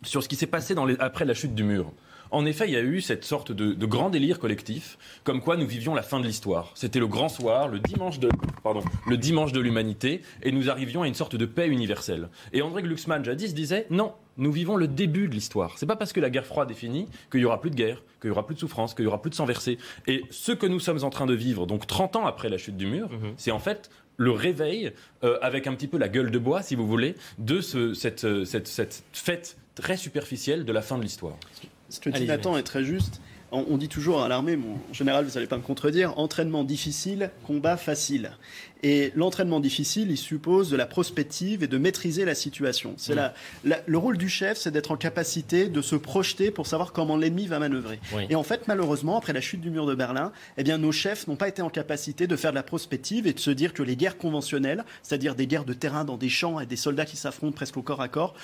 sur 0.04 0.22
ce 0.22 0.28
qui 0.30 0.36
s'est 0.36 0.46
passé 0.46 0.74
dans 0.74 0.86
les, 0.86 0.96
après 1.00 1.26
la 1.26 1.34
chute 1.34 1.54
du 1.54 1.64
mur. 1.64 1.92
En 2.30 2.44
effet, 2.44 2.66
il 2.66 2.72
y 2.72 2.76
a 2.76 2.82
eu 2.82 3.00
cette 3.00 3.24
sorte 3.24 3.52
de, 3.52 3.86
grand 3.86 4.10
délire 4.10 4.38
collectif, 4.38 4.98
comme 5.24 5.40
quoi 5.40 5.56
nous 5.56 5.66
vivions 5.66 5.94
la 5.94 6.02
fin 6.02 6.20
de 6.20 6.26
l'histoire. 6.26 6.72
C'était 6.74 6.98
le 6.98 7.06
grand 7.06 7.28
soir, 7.28 7.68
le 7.68 7.78
dimanche 7.78 8.18
de, 8.18 8.28
pardon, 8.62 8.82
le 9.06 9.16
dimanche 9.16 9.52
de 9.52 9.60
l'humanité, 9.60 10.22
et 10.42 10.52
nous 10.52 10.68
arrivions 10.68 11.02
à 11.02 11.08
une 11.08 11.14
sorte 11.14 11.36
de 11.36 11.46
paix 11.46 11.68
universelle. 11.68 12.28
Et 12.52 12.60
André 12.60 12.82
Glucksmann, 12.82 13.24
jadis, 13.24 13.54
disait 13.54 13.86
non, 13.90 14.12
nous 14.36 14.52
vivons 14.52 14.76
le 14.76 14.88
début 14.88 15.28
de 15.28 15.34
l'histoire. 15.34 15.78
C'est 15.78 15.86
pas 15.86 15.96
parce 15.96 16.12
que 16.12 16.20
la 16.20 16.30
guerre 16.30 16.46
froide 16.46 16.70
est 16.70 16.74
finie 16.74 17.06
qu'il 17.30 17.40
y 17.40 17.44
aura 17.44 17.60
plus 17.60 17.70
de 17.70 17.76
guerre, 17.76 18.02
qu'il 18.20 18.28
y 18.28 18.30
aura 18.30 18.46
plus 18.46 18.54
de 18.54 18.60
souffrance, 18.60 18.94
qu'il 18.94 19.04
y 19.04 19.08
aura 19.08 19.22
plus 19.22 19.30
de 19.30 19.34
sang 19.34 19.46
versé. 19.46 19.78
Et 20.06 20.24
ce 20.30 20.52
que 20.52 20.66
nous 20.66 20.80
sommes 20.80 21.04
en 21.04 21.10
train 21.10 21.26
de 21.26 21.34
vivre, 21.34 21.66
donc 21.66 21.86
30 21.86 22.16
ans 22.16 22.26
après 22.26 22.48
la 22.48 22.58
chute 22.58 22.76
du 22.76 22.86
mur, 22.86 23.10
mhm. 23.10 23.34
c'est 23.36 23.50
en 23.50 23.58
fait 23.58 23.90
le 24.18 24.32
réveil, 24.32 24.92
euh, 25.22 25.38
avec 25.42 25.66
un 25.66 25.74
petit 25.74 25.86
peu 25.86 25.96
la 25.96 26.08
gueule 26.08 26.30
de 26.30 26.38
bois, 26.38 26.60
si 26.60 26.74
vous 26.74 26.86
voulez, 26.86 27.14
de 27.38 27.60
cette, 27.60 28.44
cette 28.44 29.04
fête 29.12 29.56
très 29.76 29.96
superficielle 29.96 30.64
de 30.64 30.72
la 30.72 30.82
fin 30.82 30.98
de 30.98 31.02
l'histoire. 31.02 31.36
Ce 31.88 32.00
que 32.00 32.10
dit 32.10 32.26
Nathan 32.26 32.56
est 32.56 32.62
très 32.62 32.84
juste. 32.84 33.20
On, 33.50 33.78
dit 33.78 33.88
toujours 33.88 34.22
à 34.22 34.28
l'armée, 34.28 34.58
en 34.58 34.92
général, 34.92 35.24
vous 35.24 35.32
n'allez 35.32 35.46
pas 35.46 35.56
me 35.56 35.62
contredire, 35.62 36.18
entraînement 36.18 36.64
difficile, 36.64 37.30
combat 37.46 37.78
facile. 37.78 38.32
Et 38.82 39.10
l'entraînement 39.16 39.58
difficile, 39.58 40.10
il 40.10 40.18
suppose 40.18 40.68
de 40.68 40.76
la 40.76 40.84
prospective 40.84 41.62
et 41.62 41.66
de 41.66 41.78
maîtriser 41.78 42.26
la 42.26 42.34
situation. 42.34 42.92
C'est 42.98 43.16
le 43.64 43.98
rôle 43.98 44.18
du 44.18 44.28
chef, 44.28 44.58
c'est 44.58 44.70
d'être 44.70 44.90
en 44.90 44.98
capacité 44.98 45.68
de 45.68 45.80
se 45.80 45.96
projeter 45.96 46.50
pour 46.50 46.66
savoir 46.66 46.92
comment 46.92 47.16
l'ennemi 47.16 47.46
va 47.46 47.58
manœuvrer. 47.58 48.00
Et 48.28 48.34
en 48.34 48.42
fait, 48.42 48.68
malheureusement, 48.68 49.16
après 49.16 49.32
la 49.32 49.40
chute 49.40 49.62
du 49.62 49.70
mur 49.70 49.86
de 49.86 49.94
Berlin, 49.94 50.30
eh 50.58 50.62
bien, 50.62 50.76
nos 50.76 50.92
chefs 50.92 51.26
n'ont 51.26 51.36
pas 51.36 51.48
été 51.48 51.62
en 51.62 51.70
capacité 51.70 52.26
de 52.26 52.36
faire 52.36 52.50
de 52.50 52.56
la 52.56 52.62
prospective 52.62 53.26
et 53.26 53.32
de 53.32 53.40
se 53.40 53.50
dire 53.50 53.72
que 53.72 53.82
les 53.82 53.96
guerres 53.96 54.18
conventionnelles, 54.18 54.84
c'est-à-dire 55.02 55.34
des 55.34 55.46
guerres 55.46 55.64
de 55.64 55.72
terrain 55.72 56.04
dans 56.04 56.18
des 56.18 56.28
champs 56.28 56.60
et 56.60 56.66
des 56.66 56.76
soldats 56.76 57.06
qui 57.06 57.16
s'affrontent 57.16 57.56
presque 57.56 57.78
au 57.78 57.82
corps 57.82 58.02
à 58.02 58.08
corps, 58.08 58.34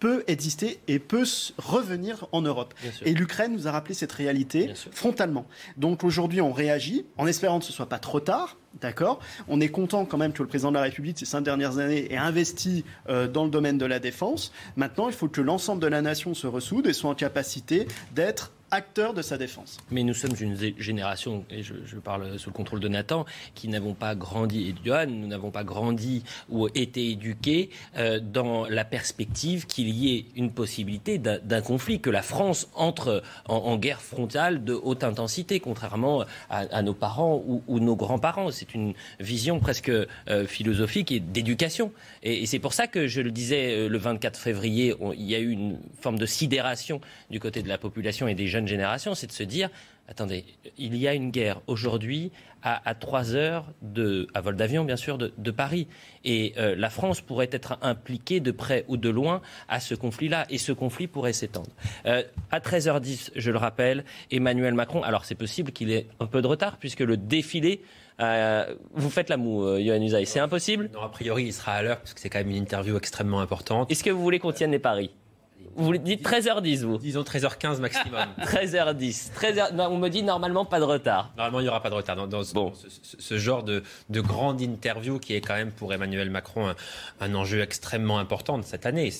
peut 0.00 0.24
exister 0.26 0.80
et 0.88 0.98
peut 0.98 1.24
revenir 1.58 2.26
en 2.32 2.42
Europe. 2.42 2.74
Et 3.04 3.14
l'Ukraine 3.14 3.52
nous 3.52 3.68
a 3.68 3.72
rappelé 3.72 3.94
cette 3.94 4.12
réalité 4.12 4.72
frontalement. 4.92 5.46
Donc 5.76 6.04
aujourd'hui, 6.04 6.40
on 6.40 6.52
réagit 6.52 7.06
en 7.16 7.26
espérant 7.26 7.58
que 7.58 7.64
ce 7.64 7.72
soit 7.72 7.88
pas 7.88 7.98
trop 7.98 8.20
tard. 8.20 8.56
D'accord 8.80 9.18
On 9.48 9.60
est 9.60 9.68
content 9.68 10.04
quand 10.04 10.18
même 10.18 10.32
que 10.32 10.42
le 10.42 10.48
président 10.48 10.70
de 10.70 10.76
la 10.76 10.82
République, 10.82 11.18
ces 11.18 11.24
cinq 11.24 11.40
dernières 11.40 11.78
années, 11.78 12.12
ait 12.12 12.16
investi 12.16 12.84
euh, 13.08 13.26
dans 13.26 13.44
le 13.44 13.50
domaine 13.50 13.78
de 13.78 13.86
la 13.86 13.98
défense. 13.98 14.52
Maintenant, 14.76 15.08
il 15.08 15.14
faut 15.14 15.28
que 15.28 15.40
l'ensemble 15.40 15.82
de 15.82 15.86
la 15.86 16.02
nation 16.02 16.34
se 16.34 16.46
ressoude 16.46 16.86
et 16.86 16.92
soit 16.92 17.10
en 17.10 17.14
capacité 17.14 17.88
d'être 18.14 18.52
acteur 18.70 19.14
de 19.14 19.22
sa 19.22 19.38
défense. 19.38 19.78
Mais 19.90 20.02
nous 20.02 20.14
sommes 20.14 20.34
une 20.40 20.56
génération, 20.78 21.44
et 21.50 21.62
je, 21.62 21.74
parle 21.96 22.38
sous 22.38 22.50
le 22.50 22.54
contrôle 22.54 22.80
de 22.80 22.88
Nathan, 22.88 23.24
qui 23.54 23.68
n'avons 23.68 23.94
pas 23.94 24.14
grandi, 24.14 24.68
et 24.68 24.74
Johan, 24.84 25.06
nous 25.06 25.26
n'avons 25.26 25.50
pas 25.50 25.64
grandi 25.64 26.22
ou 26.48 26.68
été 26.74 27.10
éduqués 27.10 27.70
euh, 27.96 28.20
dans 28.20 28.66
la 28.68 28.84
perspective 28.84 29.66
qu'il 29.66 29.88
y 29.88 30.16
ait 30.16 30.26
une 30.36 30.52
possibilité 30.52 31.18
d'un 31.18 31.60
conflit, 31.62 32.00
que 32.00 32.10
la 32.10 32.22
France 32.22 32.68
entre 32.74 33.22
en, 33.46 33.76
guerre 33.76 34.00
frontale 34.00 34.64
de 34.64 34.74
haute 34.74 35.04
intensité, 35.04 35.60
contrairement 35.60 36.24
à, 36.50 36.82
nos 36.82 36.94
parents 36.94 37.42
ou, 37.46 37.80
nos 37.80 37.96
grands-parents. 37.96 38.50
C'est 38.58 38.74
une 38.74 38.94
vision 39.20 39.60
presque 39.60 39.88
euh, 39.90 40.46
philosophique 40.46 41.12
et 41.12 41.20
d'éducation. 41.20 41.92
Et, 42.22 42.46
c'est 42.46 42.58
pour 42.58 42.72
ça 42.72 42.86
que 42.86 43.06
je 43.06 43.20
le 43.20 43.30
disais 43.30 43.70
euh, 43.70 43.88
le 43.88 43.98
24 43.98 44.38
février, 44.38 44.94
il 45.16 45.24
y 45.24 45.34
a 45.34 45.38
eu 45.38 45.50
une 45.50 45.78
forme 46.00 46.18
de 46.18 46.26
sidération 46.26 47.00
du 47.30 47.40
côté 47.40 47.62
de 47.62 47.68
la 47.68 47.78
population 47.78 48.26
et 48.28 48.34
des 48.34 48.46
jeunes 48.46 48.66
génération, 48.66 49.14
c'est 49.14 49.26
de 49.26 49.32
se 49.32 49.44
dire 49.44 49.70
attendez, 50.08 50.44
il 50.78 50.96
y 50.96 51.06
a 51.06 51.14
une 51.14 51.30
guerre 51.30 51.60
aujourd'hui 51.66 52.32
à, 52.62 52.94
trois 52.94 53.18
3 53.18 53.34
heures 53.36 53.72
de, 53.82 54.26
à 54.34 54.40
vol 54.40 54.56
d'avion, 54.56 54.84
bien 54.84 54.96
sûr, 54.96 55.16
de, 55.16 55.50
Paris. 55.50 55.86
Et 56.24 56.54
euh, 56.58 56.74
la 56.76 56.90
France 56.90 57.20
pourrait 57.20 57.48
être 57.52 57.78
impliquée 57.82 58.40
de 58.40 58.50
près 58.50 58.84
ou 58.88 58.96
de 58.96 59.08
loin 59.08 59.40
à 59.68 59.80
ce 59.80 59.94
conflit-là. 59.94 60.46
Et 60.50 60.58
ce 60.58 60.72
conflit 60.72 61.06
pourrait 61.06 61.32
s'étendre. 61.32 61.70
À 62.04 62.60
13h10, 62.60 63.30
je 63.36 63.50
le 63.50 63.58
rappelle, 63.58 64.04
Emmanuel 64.30 64.74
Macron, 64.74 65.02
alors 65.02 65.24
c'est 65.24 65.34
possible 65.34 65.72
qu'il 65.72 65.90
ait 65.90 66.06
un 66.20 66.26
peu 66.26 66.42
de 66.42 66.46
retard, 66.46 66.78
puisque 66.78 67.00
le 67.00 67.16
défilé 67.16 67.80
euh, 68.20 68.74
vous 68.92 69.10
faites 69.10 69.28
la 69.28 69.36
moue, 69.36 69.76
Yohann 69.76 70.02
Usaï. 70.02 70.26
C'est 70.26 70.40
impossible 70.40 70.90
Non, 70.92 71.02
a 71.02 71.08
priori, 71.08 71.44
il 71.44 71.52
sera 71.52 71.72
à 71.72 71.82
l'heure, 71.82 71.98
parce 71.98 72.14
que 72.14 72.20
c'est 72.20 72.30
quand 72.30 72.38
même 72.38 72.50
une 72.50 72.56
interview 72.56 72.96
extrêmement 72.96 73.40
importante. 73.40 73.90
Est-ce 73.90 74.04
que 74.04 74.10
vous 74.10 74.22
voulez 74.22 74.38
qu'on 74.38 74.52
tienne 74.52 74.72
les 74.72 74.78
paris? 74.78 75.10
Vous 75.78 75.96
dites 75.96 76.28
13h10, 76.28 76.84
vous 76.84 76.98
Disons 76.98 77.22
13h15 77.22 77.78
maximum. 77.78 78.26
13h10. 78.40 79.30
13h... 79.32 79.74
Non, 79.74 79.86
on 79.86 79.96
me 79.96 80.08
dit 80.08 80.24
normalement 80.24 80.64
pas 80.64 80.80
de 80.80 80.84
retard. 80.84 81.30
Normalement, 81.36 81.60
il 81.60 81.62
n'y 81.62 81.68
aura 81.68 81.80
pas 81.80 81.90
de 81.90 81.94
retard. 81.94 82.16
Dans, 82.16 82.42
bon. 82.52 82.72
ce, 82.74 83.38
genre 83.38 83.62
de, 83.62 83.84
de, 84.10 84.20
grande 84.20 84.60
interview 84.60 85.20
qui 85.20 85.34
est 85.34 85.40
quand 85.40 85.54
même 85.54 85.70
pour 85.70 85.94
Emmanuel 85.94 86.30
Macron 86.30 86.74
un, 87.20 87.34
enjeu 87.34 87.60
extrêmement 87.62 88.18
important 88.18 88.58
de 88.58 88.64
cette 88.64 88.86
année. 88.86 89.12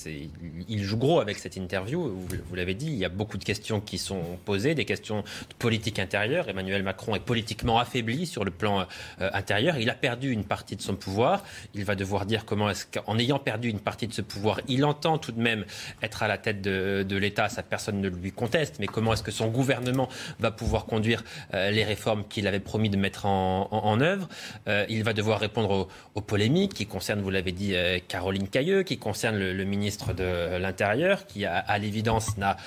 Il 0.67 0.83
joue 0.83 0.97
gros 0.97 1.21
avec 1.21 1.39
cette 1.39 1.55
interview. 1.55 2.25
Vous, 2.47 2.55
l'avez 2.55 2.73
dit, 2.73 2.87
il 2.87 2.97
y 2.97 3.05
a 3.05 3.09
beaucoup 3.09 3.37
de 3.37 3.45
questions 3.45 3.79
qui 3.79 3.97
sont 3.97 4.21
posées, 4.43 4.75
des 4.75 4.85
questions 4.85 5.21
de 5.21 5.55
politique 5.57 5.97
intérieure. 5.97 6.49
Emmanuel 6.49 6.83
Macron 6.83 7.15
est 7.15 7.21
politiquement 7.21 7.79
affaibli 7.79 8.27
sur 8.27 8.43
le 8.43 8.51
plan 8.51 8.85
euh, 9.21 9.29
intérieur. 9.33 9.77
Il 9.77 9.89
a 9.89 9.95
perdu 9.95 10.31
une 10.31 10.43
partie 10.43 10.75
de 10.75 10.81
son 10.81 10.95
pouvoir. 10.95 11.43
Il 11.73 11.85
va 11.85 11.95
devoir 11.95 12.25
dire 12.25 12.43
comment 12.43 12.69
est-ce 12.69 12.85
qu'en 12.85 13.17
ayant 13.17 13.39
perdu 13.39 13.69
une 13.69 13.79
partie 13.79 14.07
de 14.07 14.13
ce 14.13 14.21
pouvoir, 14.21 14.59
il 14.67 14.83
entend 14.83 15.17
tout 15.17 15.31
de 15.31 15.39
même 15.39 15.65
être 16.01 16.23
à 16.23 16.27
la 16.27 16.37
tête 16.37 16.48
de, 16.53 17.17
l'État, 17.17 17.49
ça 17.49 17.63
personne 17.63 18.01
ne 18.01 18.09
lui 18.09 18.31
conteste, 18.31 18.77
mais 18.79 18.87
comment 18.87 19.13
est-ce 19.13 19.23
que 19.23 19.31
son 19.31 19.47
gouvernement 19.47 20.09
va 20.39 20.51
pouvoir 20.51 20.85
conduire 20.85 21.23
euh, 21.53 21.71
les 21.71 21.83
réformes 21.83 22.23
qu'il 22.27 22.47
avait 22.47 22.59
promis 22.59 22.89
de 22.89 22.97
mettre 22.97 23.25
en, 23.25 24.01
œuvre? 24.01 24.29
Euh, 24.67 24.85
Il 24.89 25.03
va 25.03 25.13
devoir 25.13 25.39
répondre 25.39 25.87
aux, 26.15 26.21
polémiques 26.21 26.73
qui 26.73 26.85
concernent, 26.85 27.21
vous 27.21 27.29
l'avez 27.29 27.51
dit, 27.51 27.75
euh, 27.75 27.99
Caroline 28.07 28.47
Cailleux, 28.47 28.83
qui 28.83 28.97
concernent 28.97 29.37
le, 29.39 29.63
ministre 29.63 30.13
de 30.13 30.57
l'Intérieur, 30.57 31.25
qui 31.27 31.45
à, 31.45 31.77
l'évidence 31.77 32.37
n'a 32.37 32.57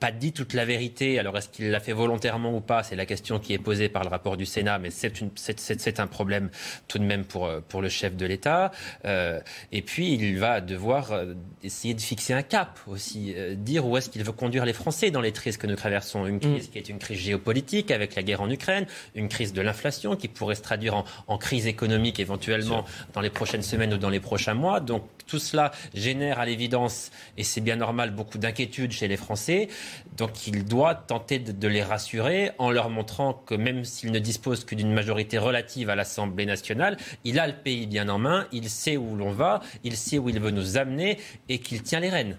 pas 0.00 0.12
dit 0.12 0.32
toute 0.32 0.52
la 0.52 0.64
vérité. 0.64 1.18
Alors 1.18 1.36
est-ce 1.38 1.48
qu'il 1.48 1.70
l'a 1.70 1.80
fait 1.80 1.92
volontairement 1.92 2.54
ou 2.54 2.60
pas? 2.60 2.82
C'est 2.82 2.96
la 2.96 3.06
question 3.06 3.38
qui 3.38 3.54
est 3.54 3.58
posée 3.58 3.88
par 3.88 4.02
le 4.02 4.08
rapport 4.08 4.36
du 4.36 4.44
Sénat, 4.44 4.78
mais 4.78 4.90
c'est 4.90 6.00
un 6.00 6.06
problème 6.06 6.50
tout 6.88 6.98
de 6.98 7.04
même 7.04 7.24
pour, 7.24 7.48
le 7.80 7.88
chef 7.88 8.16
de 8.16 8.26
l'État. 8.26 8.70
et 9.04 9.82
puis 9.82 10.14
il 10.14 10.38
va 10.38 10.60
devoir 10.60 11.12
essayer 11.62 11.94
de 11.94 12.00
fixer 12.00 12.32
un 12.32 12.42
cap 12.42 12.78
aussi 12.86 12.95
euh, 13.36 13.54
dire 13.54 13.86
où 13.86 13.96
est-ce 13.96 14.08
qu'il 14.08 14.24
veut 14.24 14.32
conduire 14.32 14.64
les 14.64 14.72
Français 14.72 15.10
dans 15.10 15.20
les 15.20 15.32
crises 15.32 15.56
que 15.56 15.66
nous 15.66 15.76
traversons. 15.76 16.26
Une 16.26 16.40
crise 16.40 16.68
mm. 16.68 16.70
qui 16.70 16.78
est 16.78 16.88
une 16.88 16.98
crise 16.98 17.18
géopolitique 17.18 17.90
avec 17.90 18.14
la 18.14 18.22
guerre 18.22 18.42
en 18.42 18.50
Ukraine, 18.50 18.86
une 19.14 19.28
crise 19.28 19.52
de 19.52 19.60
l'inflation 19.60 20.16
qui 20.16 20.28
pourrait 20.28 20.54
se 20.54 20.62
traduire 20.62 21.04
en, 21.26 21.38
crise 21.38 21.66
économique 21.66 22.18
éventuellement 22.18 22.84
dans 23.12 23.20
les 23.20 23.30
prochaines 23.30 23.62
semaines 23.62 23.92
ou 23.94 23.98
dans 23.98 24.10
les 24.10 24.20
prochains 24.20 24.54
mois. 24.54 24.80
Donc 24.80 25.04
tout 25.26 25.38
cela 25.38 25.72
génère 25.94 26.38
à 26.38 26.46
l'évidence, 26.46 27.10
et 27.36 27.44
c'est 27.44 27.60
bien 27.60 27.76
normal, 27.76 28.10
beaucoup 28.10 28.38
d'inquiétudes 28.38 28.92
chez 28.92 29.08
les 29.08 29.16
Français. 29.16 29.68
Donc 30.16 30.46
il 30.46 30.64
doit 30.64 30.94
tenter 30.94 31.38
de, 31.38 31.68
les 31.68 31.82
rassurer 31.82 32.52
en 32.58 32.70
leur 32.70 32.90
montrant 32.90 33.34
que 33.34 33.54
même 33.54 33.84
s'il 33.84 34.12
ne 34.12 34.18
dispose 34.18 34.64
que 34.64 34.74
d'une 34.74 34.92
majorité 34.92 35.38
relative 35.38 35.90
à 35.90 35.94
l'Assemblée 35.94 36.46
nationale, 36.46 36.96
il 37.24 37.38
a 37.38 37.46
le 37.46 37.54
pays 37.54 37.86
bien 37.86 38.08
en 38.08 38.18
main, 38.18 38.46
il 38.52 38.70
sait 38.70 38.96
où 38.96 39.16
l'on 39.16 39.30
va, 39.30 39.60
il 39.84 39.96
sait 39.96 40.18
où 40.18 40.28
il 40.28 40.40
veut 40.40 40.50
nous 40.50 40.78
amener 40.78 41.18
et 41.48 41.58
qu'il 41.58 41.82
tient 41.82 42.00
les 42.00 42.10
rênes. 42.10 42.36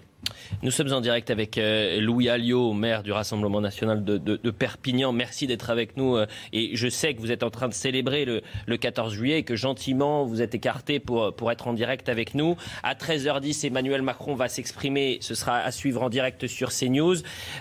Nous 0.62 0.70
sommes 0.70 0.92
en 0.92 1.00
direct 1.00 1.30
avec 1.30 1.58
euh, 1.58 2.00
Louis 2.00 2.28
Alliot, 2.28 2.72
maire 2.72 3.02
du 3.02 3.12
Rassemblement 3.12 3.60
national 3.60 4.04
de, 4.04 4.50
Perpignan. 4.50 5.12
Merci 5.12 5.46
d'être 5.46 5.70
avec 5.70 5.96
nous. 5.96 6.16
Euh, 6.16 6.26
et 6.52 6.74
je 6.74 6.88
sais 6.88 7.14
que 7.14 7.20
vous 7.20 7.30
êtes 7.30 7.42
en 7.42 7.50
train 7.50 7.68
de 7.68 7.74
célébrer 7.74 8.24
le, 8.24 8.76
14 8.76 9.12
juillet 9.12 9.38
et 9.38 9.42
que 9.42 9.56
gentiment 9.56 10.24
vous 10.24 10.42
êtes 10.42 10.54
écarté 10.54 11.00
pour, 11.00 11.34
pour 11.34 11.52
être 11.52 11.68
en 11.68 11.72
direct 11.72 12.08
avec 12.08 12.34
nous. 12.34 12.56
À 12.82 12.94
13h10, 12.94 13.66
Emmanuel 13.66 14.02
Macron 14.02 14.34
va 14.34 14.48
s'exprimer. 14.48 15.18
Ce 15.20 15.34
sera 15.34 15.58
à 15.58 15.70
suivre 15.70 16.02
en 16.02 16.08
direct 16.08 16.46
sur 16.46 16.70
CNews. 16.70 17.16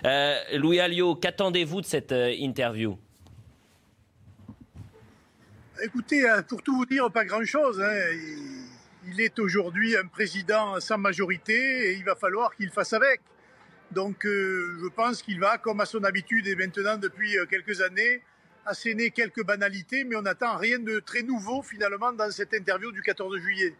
Euh, 0.05 0.35
Louis 0.55 0.79
Alliot, 0.79 1.15
qu'attendez-vous 1.15 1.81
de 1.81 1.85
cette 1.85 2.11
interview? 2.11 2.97
Écoutez, 5.83 6.23
pour 6.47 6.63
tout 6.63 6.75
vous 6.75 6.85
dire, 6.85 7.11
pas 7.11 7.25
grand-chose. 7.25 7.79
Hein. 7.81 8.56
Il, 9.09 9.21
est 9.21 9.39
aujourd'hui 9.39 9.95
un 9.95 10.05
président 10.07 10.79
sans 10.79 10.97
majorité 10.97 11.53
et 11.53 11.93
il 11.93 12.03
va 12.03 12.15
falloir 12.15 12.55
qu'il 12.55 12.69
fasse 12.69 12.93
avec. 12.93 13.21
Donc 13.91 14.25
euh, 14.25 14.77
je 14.81 14.87
pense 14.89 15.21
qu'il 15.21 15.39
va, 15.39 15.57
comme 15.57 15.79
à 15.79 15.85
son 15.85 16.03
habitude 16.03 16.47
et 16.47 16.55
maintenant 16.55 16.97
depuis 16.97 17.37
euh, 17.37 17.45
quelques 17.45 17.81
années, 17.81 18.21
asséner 18.65 19.11
quelques 19.11 19.45
banalités, 19.45 20.03
mais 20.03 20.15
on 20.15 20.23
n'attend 20.23 20.57
rien 20.57 20.79
de 20.79 20.99
très 20.99 21.23
nouveau 21.23 21.61
finalement 21.61 22.11
dans 22.11 22.29
cette 22.31 22.53
interview 22.53 22.91
du 22.91 23.01
14 23.01 23.37
juillet. 23.39 23.75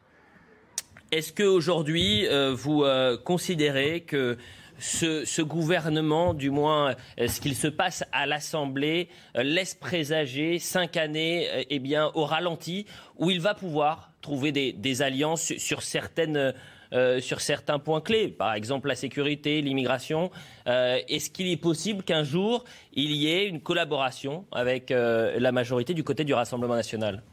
Est-ce 1.12 1.34
qu'aujourd'hui, 1.34 2.28
euh, 2.28 2.54
vous 2.54 2.86
considérez 3.24 4.02
que 4.02 4.38
ce, 4.80 5.42
gouvernement, 5.42 6.34
du 6.34 6.52
moins 6.52 6.96
ce 7.18 7.42
qu'il 7.42 7.56
se 7.56 7.68
passe 7.68 8.04
à 8.12 8.26
l'Assemblée, 8.28 9.10
laisse 9.34 9.74
présager 9.74 10.60
cinq 10.60 10.98
années 10.98 11.66
eh 11.70 11.80
bien, 11.80 12.12
au 12.14 12.26
ralenti, 12.26 12.86
où 13.18 13.32
il 13.32 13.42
va 13.42 13.56
pouvoir 13.56 14.12
trouver 14.28 14.52
des 14.52 15.02
alliances 15.02 15.54
sur 15.58 15.82
certaines 15.82 16.54
euh, 16.94 17.20
sur 17.20 17.42
certains 17.42 17.80
points 17.80 18.00
clés, 18.00 18.30
par 18.30 18.54
exemple 18.54 18.88
la 18.88 18.96
sécurité, 18.96 19.62
l'immigration. 19.62 20.32
Euh, 20.68 21.00
est-ce 21.10 21.30
qu'il 21.30 21.48
est 21.48 21.58
possible 21.58 22.02
qu'un 22.04 22.24
jour, 22.24 22.64
il 22.94 23.12
y 23.12 23.28
ait 23.28 23.46
une 23.46 23.62
collaboration 23.62 24.46
avec 24.54 24.92
euh, 24.92 25.38
la 25.38 25.52
majorité 25.52 25.94
du 25.94 26.04
côté 26.06 26.24
du 26.24 26.34
Rassemblement 26.34 26.76
national? 26.76 27.24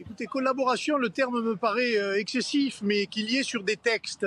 Écoutez, 0.00 0.26
collaboration, 0.26 0.96
le 0.96 1.10
terme 1.10 1.42
me 1.42 1.56
paraît 1.56 1.96
excessif, 2.18 2.80
mais 2.82 3.06
qu'il 3.06 3.30
y 3.30 3.38
ait 3.38 3.42
sur 3.42 3.62
des 3.62 3.76
textes 3.76 4.26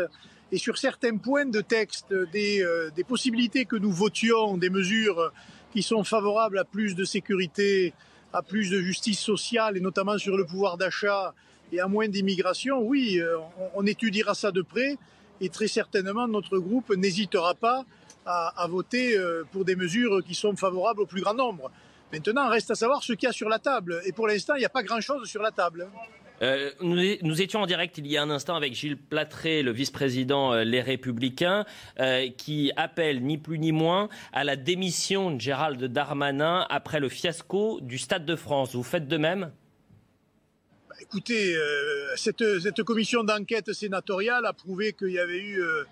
et 0.52 0.58
sur 0.58 0.78
certains 0.78 1.18
points 1.18 1.46
de 1.46 1.62
texte 1.62 2.14
des 2.32 3.04
possibilités 3.08 3.66
que 3.66 3.76
nous 3.76 3.92
votions, 3.92 4.58
des 4.58 4.72
mesures 4.72 5.32
qui 5.74 5.84
sont 5.84 6.04
favorables 6.04 6.58
à 6.58 6.64
plus 6.64 6.96
de 6.96 7.06
sécurité, 7.06 7.94
à 8.34 8.42
plus 8.42 8.70
de 8.70 8.80
justice 8.80 9.20
sociale 9.20 9.78
et 9.78 9.80
notamment 9.80 10.18
sur 10.18 10.38
le 10.38 10.46
pouvoir 10.46 10.78
d'achat 10.78 11.34
et 11.72 11.80
à 11.80 11.88
moins 11.88 12.08
d'immigration, 12.08 12.80
oui, 12.82 13.20
euh, 13.20 13.38
on, 13.76 13.86
étudiera 13.86 14.34
ça 14.34 14.52
de 14.52 14.62
près 14.62 14.98
et 15.42 15.50
très 15.50 15.68
certainement 15.68 16.28
notre 16.28 16.58
groupe 16.58 16.96
n'hésitera 16.96 17.54
pas 17.54 17.86
à, 18.26 18.68
voter 18.70 19.18
euh, 19.18 19.44
pour 19.54 19.64
des 19.64 19.78
mesures 19.78 20.22
qui 20.22 20.36
sont 20.36 20.54
favorables 20.56 21.02
au 21.02 21.06
plus 21.06 21.22
grand 21.22 21.34
nombre. 21.34 21.72
Maintenant, 22.12 22.50
reste 22.50 22.72
à 22.72 22.76
savoir 22.76 23.02
ce 23.02 23.14
qu'il 23.14 23.28
y 23.28 23.30
a 23.30 23.34
sur 23.34 23.48
la 23.48 23.58
table. 23.58 24.02
Et 24.06 24.12
pour 24.12 24.28
l'instant, 24.28 24.56
il 24.56 24.60
n'y 24.60 24.66
a 24.66 24.70
pas 24.70 24.84
grand-chose 24.84 25.30
sur 25.30 25.42
la 25.42 25.52
table. 25.52 25.88
Euh, 26.42 26.72
nous, 26.82 27.42
étions 27.42 27.62
en 27.62 27.66
direct 27.66 27.98
il 27.98 28.06
y 28.06 28.18
a 28.18 28.22
un 28.22 28.30
instant 28.30 28.56
avec 28.56 28.74
Gilles 28.74 28.98
Platré, 28.98 29.64
le 29.64 29.72
vice-président 29.72 30.56
Les 30.56 30.82
Républicains, 30.82 31.66
qui 32.38 32.72
appelle 32.76 33.24
ni 33.24 33.38
plus 33.38 33.60
ni 33.60 33.72
moins 33.72 34.10
à 34.34 34.44
la 34.44 34.58
démission 34.58 35.32
de 35.32 35.40
Gérald 35.40 35.82
Darmanin 35.86 36.66
après 36.70 37.00
le 37.00 37.08
fiasco 37.08 37.80
du 37.82 37.98
Stade 37.98 38.26
de 38.26 38.36
France. 38.36 38.76
Vous 38.76 38.84
faites 38.84 39.08
de 39.08 39.18
même? 39.18 39.52
Écoutez, 41.00 41.56
euh, 41.56 42.16
cette, 42.16 42.84
commission 42.84 43.24
d'enquête 43.24 43.72
sénatoriale 43.74 44.46
a 44.46 44.54
prouvé 44.54 44.94
qu'il 44.94 45.12
y 45.12 45.20
avait 45.20 45.40
eu 45.40 45.62
euh, 45.62 45.84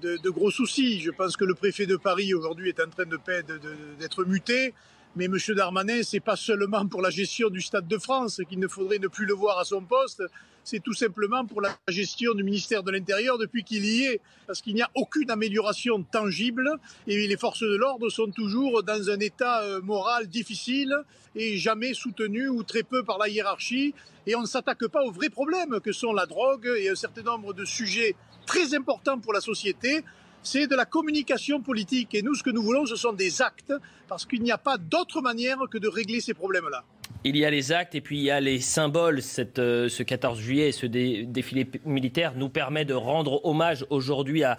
de, 0.00 0.30
gros 0.30 0.50
soucis. 0.50 1.00
Je 1.00 1.10
pense 1.10 1.36
que 1.36 1.44
le 1.44 1.54
préfet 1.54 1.84
de 1.84 1.96
Paris 1.96 2.32
aujourd'hui 2.32 2.70
est 2.70 2.80
en 2.80 2.88
train 2.88 3.04
d'être 3.04 4.24
muté. 4.24 4.72
Mais 5.16 5.24
M. 5.24 5.36
Darmanin, 5.56 6.02
c'est 6.02 6.20
pas 6.20 6.36
seulement 6.36 6.86
pour 6.86 7.02
la 7.02 7.10
gestion 7.10 7.48
du 7.48 7.60
Stade 7.60 7.88
de 7.88 7.98
France 7.98 8.40
qu'il 8.48 8.58
ne 8.58 8.68
faudrait 8.68 8.98
ne 8.98 9.08
plus 9.08 9.26
le 9.26 9.34
voir 9.34 9.58
à 9.58 9.64
son 9.64 9.80
poste, 9.80 10.22
c'est 10.64 10.80
tout 10.80 10.92
simplement 10.92 11.46
pour 11.46 11.62
la 11.62 11.74
gestion 11.88 12.34
du 12.34 12.44
ministère 12.44 12.82
de 12.82 12.90
l'Intérieur 12.90 13.38
depuis 13.38 13.64
qu'il 13.64 13.86
y 13.86 14.04
est, 14.04 14.20
parce 14.46 14.60
qu'il 14.60 14.74
n'y 14.74 14.82
a 14.82 14.90
aucune 14.94 15.30
amélioration 15.30 16.02
tangible 16.02 16.70
et 17.06 17.26
les 17.26 17.36
forces 17.38 17.62
de 17.62 17.74
l'ordre 17.74 18.10
sont 18.10 18.30
toujours 18.30 18.82
dans 18.82 19.08
un 19.08 19.18
état 19.18 19.62
euh, 19.62 19.80
moral 19.80 20.26
difficile 20.26 20.94
et 21.34 21.56
jamais 21.56 21.94
soutenu 21.94 22.48
ou 22.48 22.64
très 22.64 22.82
peu 22.82 23.02
par 23.02 23.16
la 23.16 23.28
hiérarchie. 23.28 23.94
Et 24.26 24.34
on 24.34 24.42
ne 24.42 24.46
s'attaque 24.46 24.86
pas 24.88 25.02
aux 25.02 25.10
vrais 25.10 25.30
problèmes 25.30 25.80
que 25.80 25.92
sont 25.92 26.12
la 26.12 26.26
drogue 26.26 26.70
et 26.78 26.90
un 26.90 26.94
certain 26.94 27.22
nombre 27.22 27.54
de 27.54 27.64
sujets 27.64 28.14
très 28.44 28.74
importants 28.74 29.18
pour 29.18 29.32
la 29.32 29.40
société 29.40 30.04
c'est 30.50 30.66
de 30.66 30.74
la 30.74 30.86
communication 30.86 31.60
politique. 31.60 32.14
Et 32.14 32.22
nous, 32.22 32.34
ce 32.34 32.42
que 32.42 32.50
nous 32.50 32.62
voulons, 32.62 32.86
ce 32.86 32.96
sont 32.96 33.12
des 33.12 33.42
actes, 33.42 33.74
parce 34.08 34.24
qu'il 34.24 34.42
n'y 34.42 34.50
a 34.50 34.56
pas 34.56 34.78
d'autre 34.78 35.20
manière 35.20 35.58
que 35.70 35.76
de 35.76 35.88
régler 35.88 36.20
ces 36.20 36.32
problèmes-là. 36.32 36.84
Il 37.24 37.36
y 37.36 37.44
a 37.44 37.50
les 37.50 37.72
actes 37.72 37.94
et 37.94 38.00
puis 38.00 38.16
il 38.18 38.22
y 38.22 38.30
a 38.30 38.40
les 38.40 38.60
symboles. 38.60 39.20
Euh, 39.58 39.88
ce 39.88 40.02
14 40.02 40.38
juillet, 40.38 40.72
ce 40.72 40.86
défilé 40.86 41.68
militaire 41.84 42.32
nous 42.36 42.48
permet 42.48 42.84
de 42.84 42.94
rendre 42.94 43.44
hommage 43.44 43.84
aujourd'hui 43.90 44.44
à, 44.44 44.56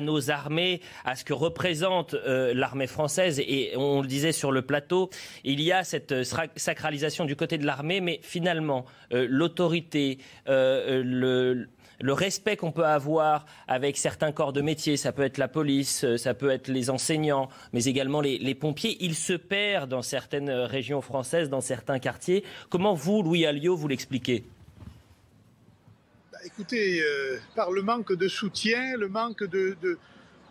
nos 0.00 0.30
armées, 0.30 0.80
à 1.04 1.16
ce 1.16 1.24
que 1.24 1.32
représente 1.32 2.14
euh, 2.14 2.52
l'armée 2.54 2.86
française. 2.86 3.40
Et 3.40 3.72
on 3.76 4.02
le 4.02 4.06
disait 4.06 4.32
sur 4.32 4.52
le 4.52 4.62
plateau, 4.62 5.10
il 5.42 5.60
y 5.60 5.72
a 5.72 5.82
cette 5.82 6.12
euh, 6.12 6.24
sacralisation 6.54 7.24
du 7.24 7.34
côté 7.34 7.58
de 7.58 7.66
l'armée, 7.66 8.00
mais 8.00 8.20
finalement, 8.22 8.84
l'autorité, 9.10 10.18
le 10.46 11.66
le 12.02 12.12
respect 12.12 12.56
qu'on 12.56 12.72
peut 12.72 12.84
avoir 12.84 13.46
avec 13.68 13.96
certains 13.96 14.32
corps 14.32 14.52
de 14.52 14.60
métier, 14.60 14.96
ça 14.96 15.12
peut 15.12 15.22
être 15.22 15.38
la 15.38 15.48
police, 15.48 16.04
euh, 16.04 16.16
ça 16.16 16.34
peut 16.34 16.50
être 16.50 16.68
les 16.68 16.90
enseignants, 16.90 17.48
mais 17.72 17.84
également 17.84 18.20
les, 18.20 18.54
pompiers, 18.54 18.98
il 19.00 19.14
se 19.14 19.32
perd 19.32 19.88
dans 19.88 20.02
certaines 20.02 20.50
régions 20.50 21.00
françaises, 21.00 21.48
dans 21.48 21.60
certains 21.60 21.98
quartiers. 21.98 22.44
Comment 22.68 22.94
vous, 22.94 23.22
Louis 23.22 23.46
Alliot, 23.46 23.76
vous 23.76 23.88
l'expliquez? 23.88 24.44
Bah, 26.30 26.38
Écoutez, 26.44 27.00
euh, 27.02 27.38
par 27.54 27.70
le 27.70 27.82
manque 27.82 28.12
de 28.12 28.28
soutien, 28.28 28.96
le 28.96 29.08
manque 29.08 29.44
de, 29.44 29.76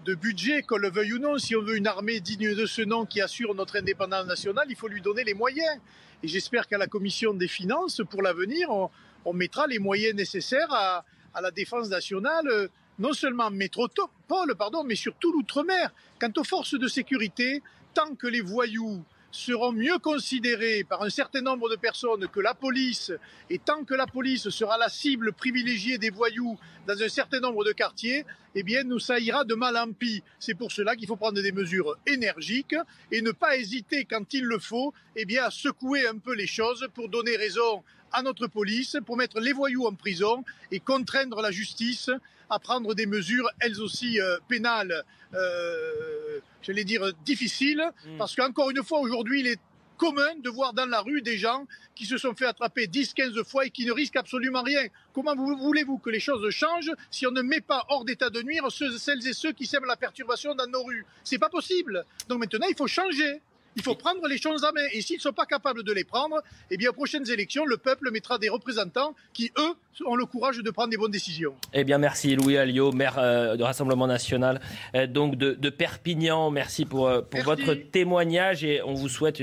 de 0.05 0.15
budget, 0.15 0.63
qu'on 0.63 0.77
le 0.77 0.89
veuille 0.89 1.13
ou 1.13 1.19
non, 1.19 1.37
si 1.37 1.55
on 1.55 1.61
veut 1.61 1.77
une 1.77 1.87
armée 1.87 2.19
digne 2.19 2.55
de 2.55 2.65
ce 2.65 2.81
nom 2.81 3.05
qui 3.05 3.21
assure 3.21 3.53
notre 3.53 3.77
indépendance 3.77 4.25
nationale, 4.25 4.65
il 4.69 4.75
faut 4.75 4.87
lui 4.87 5.01
donner 5.01 5.23
les 5.23 5.33
moyens. 5.33 5.79
Et 6.23 6.27
j'espère 6.27 6.67
qu'à 6.67 6.77
la 6.77 6.87
commission 6.87 7.33
des 7.33 7.47
finances, 7.47 8.01
pour 8.09 8.21
l'avenir, 8.21 8.69
on, 8.69 9.33
mettra 9.33 9.67
les 9.67 9.79
moyens 9.79 10.15
nécessaires 10.15 10.71
à, 10.71 11.05
à 11.33 11.41
la 11.41 11.51
défense 11.51 11.89
nationale, 11.89 12.47
euh, 12.47 12.67
non 12.99 13.13
seulement 13.13 13.49
métropole, 13.49 14.55
pardon, 14.57 14.83
mais 14.83 14.95
surtout 14.95 15.31
l'outre-mer. 15.31 15.91
Quant 16.19 16.31
aux 16.37 16.43
forces 16.43 16.75
de 16.75 16.87
sécurité, 16.87 17.61
tant 17.93 18.15
que 18.15 18.27
les 18.27 18.41
voyous 18.41 19.03
seront 19.31 19.71
mieux 19.71 19.97
considérés 19.97 20.83
par 20.83 21.01
un 21.03 21.09
certain 21.09 21.41
nombre 21.41 21.69
de 21.69 21.77
personnes 21.77 22.27
que 22.27 22.39
la 22.39 22.53
police, 22.53 23.11
et 23.49 23.59
tant 23.59 23.83
que 23.83 23.93
la 23.93 24.05
police 24.05 24.49
sera 24.49 24.77
la 24.77 24.89
cible 24.89 25.31
privilégiée 25.33 25.97
des 25.97 26.09
voyous 26.09 26.57
dans 26.85 27.01
un 27.01 27.09
certain 27.09 27.39
nombre 27.39 27.63
de 27.63 27.71
quartiers, 27.71 28.25
eh 28.55 28.63
bien, 28.63 28.83
nous, 28.83 28.99
ça 28.99 29.19
ira 29.19 29.45
de 29.45 29.55
mal 29.55 29.77
en 29.77 29.93
pis. 29.93 30.21
C'est 30.37 30.55
pour 30.55 30.71
cela 30.71 30.95
qu'il 30.95 31.07
faut 31.07 31.15
prendre 31.15 31.41
des 31.41 31.51
mesures 31.53 31.97
énergiques 32.05 32.75
et 33.11 33.21
ne 33.21 33.31
pas 33.31 33.55
hésiter, 33.55 34.05
quand 34.05 34.33
il 34.33 34.43
le 34.43 34.59
faut, 34.59 34.93
eh 35.15 35.25
bien, 35.25 35.45
à 35.45 35.51
secouer 35.51 36.05
un 36.07 36.17
peu 36.17 36.35
les 36.35 36.47
choses 36.47 36.87
pour 36.93 37.07
donner 37.07 37.37
raison 37.37 37.83
à 38.11 38.21
notre 38.21 38.47
police 38.47 38.97
pour 39.05 39.17
mettre 39.17 39.39
les 39.39 39.53
voyous 39.53 39.85
en 39.85 39.93
prison 39.93 40.43
et 40.71 40.79
contraindre 40.79 41.41
la 41.41 41.51
justice 41.51 42.09
à 42.49 42.59
prendre 42.59 42.93
des 42.93 43.05
mesures, 43.05 43.49
elles 43.59 43.79
aussi 43.81 44.19
euh, 44.19 44.37
pénales, 44.49 45.05
euh, 45.33 46.39
j'allais 46.61 46.83
dire 46.83 47.13
difficiles, 47.25 47.83
mm. 48.05 48.17
parce 48.17 48.35
qu'encore 48.35 48.69
une 48.69 48.83
fois, 48.83 48.99
aujourd'hui, 48.99 49.39
il 49.39 49.47
est 49.47 49.59
commun 50.01 50.35
de 50.43 50.49
voir 50.49 50.73
dans 50.73 50.87
la 50.87 50.99
rue 51.01 51.21
des 51.21 51.37
gens 51.37 51.67
qui 51.93 52.07
se 52.07 52.17
sont 52.17 52.33
fait 52.33 52.47
attraper 52.47 52.87
10-15 52.87 53.43
fois 53.43 53.67
et 53.67 53.69
qui 53.69 53.85
ne 53.85 53.91
risquent 53.91 54.15
absolument 54.15 54.63
rien. 54.63 54.81
Comment 55.13 55.35
voulez-vous 55.35 55.99
que 55.99 56.09
les 56.09 56.19
choses 56.19 56.49
changent 56.49 56.91
si 57.11 57.27
on 57.27 57.31
ne 57.31 57.43
met 57.43 57.61
pas 57.61 57.85
hors 57.87 58.03
d'état 58.03 58.31
de 58.31 58.41
nuire 58.41 58.65
celles 58.71 59.27
et 59.27 59.33
ceux 59.33 59.51
qui 59.51 59.67
sèment 59.67 59.85
la 59.85 59.95
perturbation 59.95 60.55
dans 60.55 60.65
nos 60.65 60.83
rues? 60.83 61.05
C'est 61.23 61.37
pas 61.37 61.49
possible. 61.49 62.03
Donc 62.27 62.39
maintenant, 62.39 62.65
il 62.67 62.75
faut 62.75 62.87
changer. 62.87 63.41
Il 63.75 63.83
faut 63.83 63.95
prendre 63.95 64.27
les 64.27 64.37
choses 64.37 64.63
en 64.63 64.73
main. 64.73 64.85
Et 64.93 65.01
s'ils 65.01 65.17
ne 65.17 65.21
sont 65.21 65.33
pas 65.33 65.45
capables 65.45 65.83
de 65.83 65.93
les 65.93 66.03
prendre, 66.03 66.41
eh 66.69 66.77
bien, 66.77 66.89
aux 66.89 66.93
prochaines 66.93 67.29
élections, 67.29 67.65
le 67.65 67.77
peuple 67.77 68.11
mettra 68.11 68.37
des 68.37 68.49
représentants 68.49 69.15
qui, 69.33 69.51
eux, 69.57 69.73
ont 70.05 70.15
le 70.15 70.25
courage 70.25 70.57
de 70.57 70.71
prendre 70.71 70.89
des 70.89 70.97
bonnes 70.97 71.11
décisions. 71.11 71.53
Eh 71.73 71.83
bien, 71.83 71.97
merci 71.97 72.35
Louis 72.35 72.57
Alliot, 72.57 72.91
maire 72.91 73.17
euh, 73.17 73.55
du 73.55 73.63
Rassemblement 73.63 74.07
national, 74.07 74.59
euh, 74.95 75.07
donc 75.07 75.35
de, 75.35 75.69
Perpignan. 75.69 76.51
Merci 76.51 76.85
pour, 76.85 77.07
euh, 77.07 77.21
pour 77.21 77.41
votre 77.43 77.73
témoignage 77.73 78.63
et 78.63 78.81
on 78.83 78.93
vous 78.93 79.09
souhaite 79.09 79.41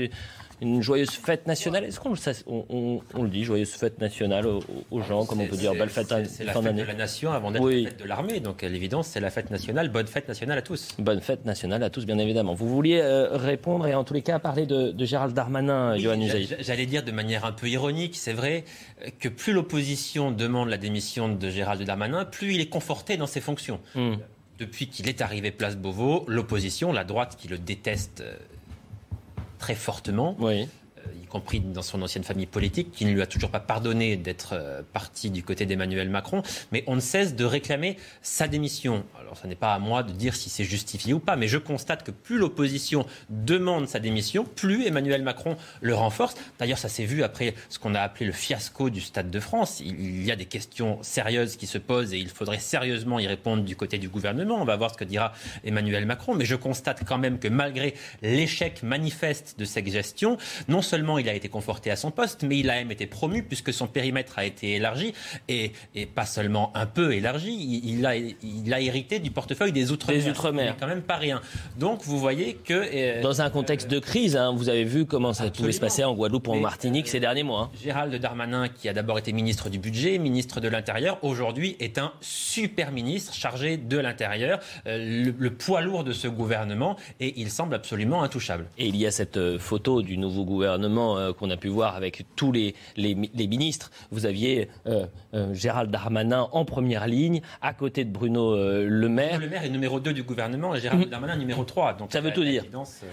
une 0.61 0.81
joyeuse 0.81 1.11
fête 1.11 1.47
nationale. 1.47 1.85
Est-ce 1.85 1.99
qu'on 1.99 2.13
on, 2.47 3.01
on, 3.13 3.23
le 3.23 3.29
dit, 3.29 3.43
joyeuse 3.43 3.71
fête 3.71 3.99
nationale 3.99 4.45
aux, 4.45 5.01
gens, 5.01 5.25
comme 5.25 5.41
on 5.41 5.47
peut 5.47 5.57
dire, 5.57 5.73
belle 5.73 5.89
fête 5.89 6.07
C'est 6.27 6.43
la 6.43 6.53
fête 6.53 6.75
de 6.75 6.83
la 6.83 6.93
nation 6.93 7.31
avant 7.31 7.51
d'être 7.51 7.63
la 7.65 7.89
fête 7.89 7.99
de 7.99 8.05
l'armée. 8.05 8.39
Donc, 8.39 8.63
à 8.63 8.69
l'évidence, 8.69 9.07
c'est 9.07 9.19
la 9.19 9.29
fête 9.29 9.51
nationale. 9.51 9.89
Bonne 9.89 10.07
fête 10.07 10.27
nationale 10.27 10.57
à 10.57 10.61
tous. 10.61 10.89
Bonne 10.99 11.21
fête 11.21 11.45
nationale 11.45 11.83
à 11.83 11.89
tous, 11.89 12.05
bien 12.05 12.17
évidemment. 12.17 12.53
Vous 12.53 12.67
vouliez 12.67 12.99
euh, 13.01 13.37
répondre 13.37 13.87
et 13.87 13.95
en 13.95 14.03
tous 14.03 14.13
les 14.13 14.21
cas 14.21 14.39
parler 14.39 14.65
de, 14.65 14.93
Gérald 15.05 15.33
Darmanin, 15.33 15.93
oui, 15.93 16.01
Johan 16.01 16.19
J'allais 16.59 16.85
dire 16.85 17.03
de 17.03 17.11
manière 17.11 17.45
un 17.45 17.51
peu 17.51 17.67
ironique, 17.67 18.15
c'est 18.15 18.33
vrai 18.33 18.65
que 19.19 19.29
plus 19.29 19.53
l'opposition 19.53 20.31
demande 20.31 20.69
la 20.69 20.77
démission 20.77 21.29
de 21.29 21.49
Gérald 21.49 21.81
Darmanin, 21.83 22.25
plus 22.25 22.53
il 22.53 22.61
est 22.61 22.69
conforté 22.69 23.17
dans 23.17 23.27
ses 23.27 23.41
fonctions. 23.41 23.79
Hmm. 23.95 24.15
Depuis 24.59 24.87
qu'il 24.87 25.07
est 25.07 25.21
arrivé 25.21 25.51
place 25.51 25.77
Beauvau, 25.77 26.25
l'opposition, 26.27 26.91
la 26.91 27.05
droite 27.05 27.37
qui 27.39 27.47
le 27.47 27.57
déteste 27.57 28.21
euh, 28.21 28.35
très 29.59 29.75
fortement. 29.75 30.35
Compris 31.29 31.59
dans 31.59 31.81
son 31.81 32.01
ancienne 32.01 32.23
famille 32.23 32.45
politique, 32.45 32.91
qui 32.91 33.05
ne 33.05 33.11
lui 33.11 33.21
a 33.21 33.27
toujours 33.27 33.51
pas 33.51 33.59
pardonné 33.59 34.17
d'être 34.17 34.53
euh, 34.53 34.81
parti 34.93 35.29
du 35.29 35.43
côté 35.43 35.65
d'Emmanuel 35.65 36.09
Macron, 36.09 36.41
mais 36.71 36.83
on 36.87 36.95
ne 36.95 37.01
cesse 37.01 37.35
de 37.35 37.45
réclamer 37.45 37.97
sa 38.21 38.47
démission. 38.47 39.03
Alors, 39.19 39.37
ce 39.37 39.45
n'est 39.45 39.55
pas 39.55 39.73
à 39.73 39.79
moi 39.79 40.01
de 40.01 40.11
dire 40.11 40.35
si 40.35 40.49
c'est 40.49 40.63
justifié 40.63 41.13
ou 41.13 41.19
pas, 41.19 41.35
mais 41.35 41.47
je 41.47 41.57
constate 41.57 42.03
que 42.03 42.11
plus 42.11 42.37
l'opposition 42.37 43.05
demande 43.29 43.87
sa 43.87 43.99
démission, 43.99 44.43
plus 44.43 44.87
Emmanuel 44.87 45.21
Macron 45.21 45.55
le 45.81 45.93
renforce. 45.93 46.35
D'ailleurs, 46.57 46.79
ça 46.79 46.89
s'est 46.89 47.05
vu 47.05 47.21
après 47.21 47.53
ce 47.69 47.77
qu'on 47.77 47.93
a 47.93 48.01
appelé 48.01 48.25
le 48.25 48.31
fiasco 48.31 48.89
du 48.89 49.01
Stade 49.01 49.29
de 49.29 49.39
France. 49.39 49.81
Il 49.85 50.25
y 50.25 50.31
a 50.31 50.35
des 50.35 50.45
questions 50.45 50.97
sérieuses 51.03 51.57
qui 51.57 51.67
se 51.67 51.77
posent 51.77 52.13
et 52.13 52.17
il 52.17 52.29
faudrait 52.29 52.57
sérieusement 52.57 53.19
y 53.19 53.27
répondre 53.27 53.63
du 53.63 53.75
côté 53.75 53.99
du 53.99 54.09
gouvernement. 54.09 54.59
On 54.59 54.65
va 54.65 54.75
voir 54.75 54.91
ce 54.91 54.97
que 54.97 55.03
dira 55.03 55.33
Emmanuel 55.63 56.07
Macron, 56.07 56.33
mais 56.33 56.45
je 56.45 56.55
constate 56.55 57.03
quand 57.05 57.19
même 57.19 57.37
que 57.37 57.47
malgré 57.47 57.93
l'échec 58.23 58.81
manifeste 58.81 59.55
de 59.59 59.65
cette 59.65 59.87
gestion, 59.87 60.37
non 60.67 60.81
seulement 60.81 61.18
il 61.19 61.29
a 61.29 61.33
été 61.33 61.49
conforté 61.49 61.91
à 61.91 61.95
son 61.95 62.11
poste, 62.11 62.43
mais 62.43 62.57
il 62.59 62.69
a 62.69 62.75
même 62.75 62.91
été 62.91 63.05
promu 63.05 63.43
puisque 63.43 63.73
son 63.73 63.87
périmètre 63.87 64.37
a 64.37 64.45
été 64.45 64.75
élargi 64.75 65.13
et, 65.47 65.71
et 65.95 66.05
pas 66.05 66.25
seulement 66.25 66.71
un 66.75 66.85
peu 66.85 67.13
élargi, 67.13 67.81
il, 67.83 68.05
a, 68.05 68.15
il 68.15 68.73
a 68.73 68.79
hérité 68.79 69.19
du 69.19 69.31
portefeuille 69.31 69.71
des 69.71 69.91
Outre-mer. 69.91 70.23
Des 70.23 70.29
Outre-mer. 70.29 70.75
quand 70.79 70.87
même 70.87 71.01
pas 71.01 71.17
rien. 71.17 71.41
Donc 71.77 72.03
vous 72.03 72.19
voyez 72.19 72.55
que... 72.55 72.73
Euh, 72.73 73.21
Dans 73.21 73.41
un 73.41 73.49
contexte 73.49 73.87
de 73.87 73.99
crise, 73.99 74.35
hein, 74.35 74.53
vous 74.55 74.69
avez 74.69 74.83
vu 74.83 75.05
comment 75.05 75.33
ça 75.33 75.49
pouvait 75.49 75.71
se 75.71 75.79
passer 75.79 76.03
en 76.03 76.13
Guadeloupe 76.13 76.47
ou 76.47 76.53
en 76.53 76.59
Martinique 76.59 77.07
ces 77.07 77.19
derniers 77.19 77.43
mois. 77.43 77.71
Hein. 77.73 77.77
Gérald 77.81 78.13
Darmanin, 78.15 78.67
qui 78.67 78.89
a 78.89 78.93
d'abord 78.93 79.17
été 79.17 79.31
ministre 79.31 79.69
du 79.69 79.79
Budget, 79.79 80.17
ministre 80.17 80.61
de 80.61 80.67
l'Intérieur, 80.67 81.17
aujourd'hui 81.23 81.75
est 81.79 81.97
un 81.97 82.11
super 82.21 82.91
ministre 82.91 83.33
chargé 83.33 83.77
de 83.77 83.97
l'Intérieur, 83.97 84.59
euh, 84.87 85.33
le, 85.37 85.49
poids 85.49 85.81
lourd 85.81 86.03
de 86.03 86.13
ce 86.13 86.27
gouvernement, 86.27 86.95
et 87.19 87.33
il 87.37 87.49
semble 87.49 87.75
absolument 87.75 88.23
intouchable. 88.23 88.65
Et 88.77 88.87
il 88.87 88.95
y 88.95 89.05
a 89.05 89.11
cette 89.11 89.37
euh, 89.37 89.59
photo 89.59 90.01
du 90.01 90.17
nouveau 90.17 90.45
gouvernement 90.45 91.08
qu'on 91.37 91.49
a 91.49 91.57
pu 91.57 91.67
voir 91.67 91.95
avec 91.95 92.25
tous 92.35 92.51
les, 92.51 92.75
les, 92.95 93.15
ministres. 93.15 93.91
Vous 94.11 94.25
aviez 94.25 94.69
Gérald 95.53 95.91
Darmanin 95.91 96.47
en 96.51 96.65
première 96.65 97.07
ligne, 97.07 97.41
à 97.61 97.73
côté 97.73 98.03
de 98.03 98.11
Bruno 98.11 98.55
Le 98.55 99.09
Maire. 99.09 99.29
Bruno 99.31 99.45
Le 99.45 99.49
Maire 99.49 99.63
est 99.63 99.69
numéro 99.69 99.99
2 99.99 100.13
du 100.13 100.23
gouvernement 100.23 100.75
et 100.75 100.79
Gérald 100.79 101.07
mm. 101.07 101.09
Darmanin 101.09 101.37
numéro 101.37 101.63
3. 101.63 101.93
Donc 101.93 102.11
ça 102.11 102.21
veut 102.21 102.31
tout 102.31 102.43
dire. 102.43 102.63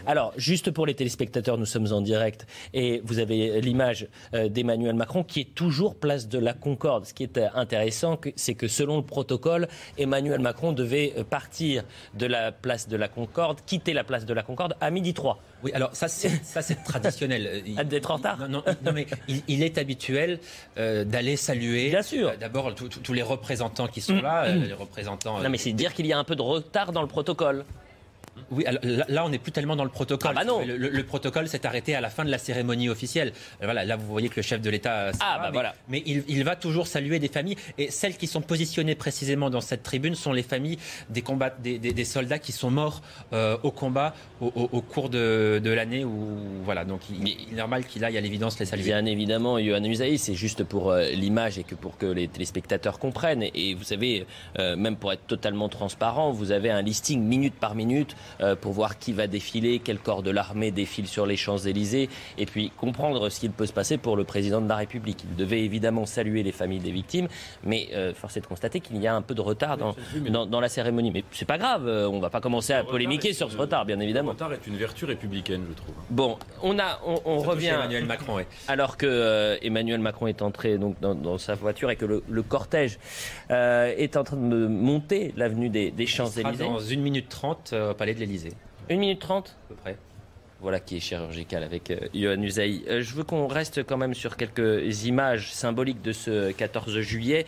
Alors, 0.06 0.32
juste 0.36 0.70
pour 0.70 0.86
les 0.86 0.94
téléspectateurs, 0.94 1.58
nous 1.58 1.66
sommes 1.66 1.92
en 1.92 2.00
direct 2.00 2.46
et 2.74 3.00
vous 3.04 3.18
avez 3.18 3.60
l'image 3.60 4.08
euh, 4.34 4.48
d'Emmanuel 4.48 4.94
Macron 4.94 5.22
qui 5.22 5.40
est 5.40 5.54
toujours 5.54 5.96
place 5.96 6.28
de 6.28 6.38
la 6.38 6.52
Concorde. 6.52 7.06
Ce 7.06 7.14
qui 7.14 7.22
est 7.22 7.38
euh, 7.38 7.48
intéressant, 7.54 8.18
c'est 8.36 8.54
que 8.54 8.68
selon 8.68 8.96
le 8.96 9.02
protocole, 9.02 9.68
Emmanuel 9.98 10.40
Macron 10.40 10.72
devait 10.72 11.14
euh, 11.16 11.24
partir 11.24 11.84
de 12.14 12.26
la 12.26 12.52
place 12.52 12.88
de 12.88 12.96
la 12.96 13.08
Concorde, 13.08 13.60
quitter 13.66 13.92
la 13.92 14.04
place 14.04 14.26
de 14.26 14.34
la 14.34 14.42
Concorde 14.42 14.74
à 14.80 14.90
midi 14.90 15.14
3. 15.14 15.38
Oui, 15.62 15.72
alors 15.72 15.90
ça 15.94 16.08
c'est 16.08 16.44
ça 16.44 16.62
c'est 16.62 16.82
traditionnel. 16.84 17.62
D'être 17.86 18.10
en 18.10 18.16
retard. 18.16 18.48
Non, 18.48 18.62
non, 18.84 18.92
mais 18.92 19.06
il, 19.48 19.62
est 19.62 19.78
habituel 19.78 20.38
d'aller 20.76 21.36
saluer. 21.36 21.90
Bien 21.90 22.02
sûr. 22.02 22.32
D'abord 22.38 22.74
tous 22.74 23.12
les 23.12 23.22
représentants 23.22 23.88
qui 23.88 24.00
sont 24.00 24.20
là, 24.20 24.54
les 24.54 24.72
représentants. 24.72 25.40
Non, 25.40 25.48
mais 25.48 25.58
c'est 25.58 25.72
dire 25.72 25.94
qu'il 25.94 26.06
y 26.06 26.12
a 26.12 26.18
un 26.18 26.24
peu 26.24 26.36
de 26.36 26.42
retard 26.42 26.92
dans 26.92 27.02
le 27.02 27.08
protocole. 27.08 27.64
Oui, 28.50 28.64
là, 29.08 29.24
on 29.24 29.28
n'est 29.28 29.38
plus 29.38 29.52
tellement 29.52 29.76
dans 29.76 29.84
le 29.84 29.90
protocole. 29.90 30.32
Ah 30.34 30.40
bah 30.40 30.44
non. 30.44 30.62
Le, 30.64 31.02
protocole 31.02 31.48
s'est 31.48 31.66
arrêté 31.66 31.94
à 31.94 32.00
la 32.00 32.10
fin 32.10 32.24
de 32.24 32.30
la 32.30 32.38
cérémonie 32.38 32.88
officielle. 32.88 33.32
Voilà, 33.62 33.84
là, 33.84 33.96
vous 33.96 34.06
voyez 34.06 34.28
que 34.28 34.36
le 34.36 34.42
chef 34.42 34.60
de 34.60 34.70
l'État. 34.70 35.10
Ah, 35.20 35.38
bah 35.38 35.46
mais, 35.46 35.52
voilà. 35.52 35.74
Mais 35.88 36.02
il, 36.06 36.44
va 36.44 36.56
toujours 36.56 36.86
saluer 36.86 37.18
des 37.18 37.28
familles. 37.28 37.56
Et 37.78 37.90
celles 37.90 38.16
qui 38.16 38.26
sont 38.26 38.40
positionnées 38.40 38.94
précisément 38.94 39.50
dans 39.50 39.60
cette 39.60 39.82
tribune 39.82 40.14
sont 40.14 40.32
les 40.32 40.42
familles 40.42 40.78
des, 41.10 41.22
combats, 41.22 41.50
des, 41.50 42.04
soldats 42.04 42.38
qui 42.38 42.52
sont 42.52 42.70
morts 42.70 43.02
euh, 43.32 43.56
au 43.62 43.70
combat 43.70 44.14
au, 44.40 44.80
cours 44.80 45.08
de, 45.08 45.60
l'année. 45.64 46.04
Voilà, 46.64 46.84
donc 46.84 47.00
il, 47.10 47.28
est 47.28 47.56
normal 47.56 47.84
qu'il 47.84 48.04
aille 48.04 48.18
à 48.18 48.20
l'évidence 48.20 48.58
les 48.58 48.66
saluer. 48.66 48.84
Bien 48.84 49.04
évidemment, 49.06 49.58
Yohann 49.58 49.84
Usaï, 49.86 50.18
c'est 50.18 50.34
juste 50.34 50.64
pour 50.64 50.90
euh, 50.90 51.08
l'image 51.10 51.58
et 51.58 51.64
que 51.64 51.74
pour 51.74 51.96
que 51.98 52.06
les 52.06 52.28
téléspectateurs 52.28 52.98
comprennent. 52.98 53.44
Et, 53.54 53.74
vous 53.74 53.84
savez, 53.84 54.26
euh, 54.58 54.76
même 54.76 54.96
pour 54.96 55.12
être 55.12 55.26
totalement 55.26 55.68
transparent, 55.68 56.30
vous 56.32 56.52
avez 56.52 56.70
un 56.70 56.82
listing 56.82 57.22
minute 57.22 57.54
par 57.54 57.74
minute 57.74 57.96
euh, 58.06 58.25
pour 58.60 58.72
voir 58.72 58.98
qui 58.98 59.12
va 59.12 59.26
défiler, 59.26 59.80
quel 59.82 59.98
corps 59.98 60.22
de 60.22 60.30
l'armée 60.30 60.70
défile 60.70 61.06
sur 61.06 61.26
les 61.26 61.36
Champs-Élysées, 61.36 62.08
et 62.38 62.46
puis 62.46 62.70
comprendre 62.76 63.28
ce 63.28 63.40
qu'il 63.40 63.50
peut 63.50 63.66
se 63.66 63.72
passer 63.72 63.98
pour 63.98 64.16
le 64.16 64.24
président 64.24 64.60
de 64.60 64.68
la 64.68 64.76
République. 64.76 65.24
Il 65.24 65.36
devait 65.36 65.62
évidemment 65.62 66.06
saluer 66.06 66.42
les 66.42 66.52
familles 66.52 66.80
des 66.80 66.90
victimes, 66.90 67.28
mais 67.64 67.88
euh, 67.94 68.14
force 68.14 68.36
est 68.36 68.40
de 68.40 68.46
constater 68.46 68.80
qu'il 68.80 68.96
y 68.98 69.06
a 69.06 69.14
un 69.14 69.22
peu 69.22 69.34
de 69.34 69.40
retard 69.40 69.76
dans, 69.76 69.94
dans, 70.46 70.60
la 70.60 70.68
cérémonie. 70.68 71.10
Mais 71.10 71.24
c'est 71.32 71.44
pas 71.44 71.58
grave, 71.58 71.86
euh, 71.86 72.08
on 72.08 72.20
va 72.20 72.30
pas 72.30 72.40
commencer 72.40 72.72
à 72.72 72.84
polémiquer 72.84 73.32
sur 73.32 73.50
ce 73.50 73.56
retard, 73.56 73.84
bien 73.84 74.00
évidemment. 74.00 74.30
Le 74.30 74.34
retard 74.34 74.52
est 74.52 74.66
une 74.66 74.76
vertu 74.76 75.04
républicaine, 75.04 75.64
je 75.68 75.74
trouve. 75.74 75.94
Bon, 76.10 76.38
on 76.62 76.78
a, 76.78 77.00
on, 77.04 77.38
revient. 77.38 77.68
Emmanuel 77.68 78.06
Macron, 78.06 78.38
Alors 78.68 78.96
que 78.96 79.58
Emmanuel 79.62 80.00
Macron 80.00 80.26
est 80.26 80.42
entré 80.42 80.78
donc 80.78 80.96
dans, 81.00 81.38
sa 81.38 81.54
voiture 81.54 81.90
et 81.90 81.96
que 81.96 82.04
le, 82.04 82.42
cortège 82.42 82.98
est 83.50 84.16
en 84.16 84.24
train 84.24 84.36
de 84.36 84.66
monter 84.66 85.32
l'avenue 85.36 85.68
des, 85.68 85.90
des 85.90 86.06
Champs-Élysées. 86.06 86.64
Dans 86.64 86.80
une 86.80 87.00
minute 87.00 87.28
trente 87.28 87.72
au 87.72 87.94
palais 87.94 88.14
de 88.16 88.20
l'Élysée. 88.20 88.52
Une 88.88 88.98
minute 88.98 89.20
trente 89.20 89.56
À 89.66 89.68
peu 89.68 89.74
près. 89.76 89.96
Voilà 90.60 90.80
qui 90.80 90.96
est 90.96 91.00
chirurgical 91.00 91.62
avec 91.62 91.90
euh, 91.90 91.98
Yohann 92.14 92.42
Usaï. 92.42 92.82
Euh, 92.88 93.02
je 93.02 93.14
veux 93.14 93.24
qu'on 93.24 93.46
reste 93.46 93.84
quand 93.84 93.98
même 93.98 94.14
sur 94.14 94.36
quelques 94.36 95.04
images 95.04 95.52
symboliques 95.52 96.00
de 96.00 96.12
ce 96.12 96.50
14 96.50 97.00
juillet. 97.00 97.44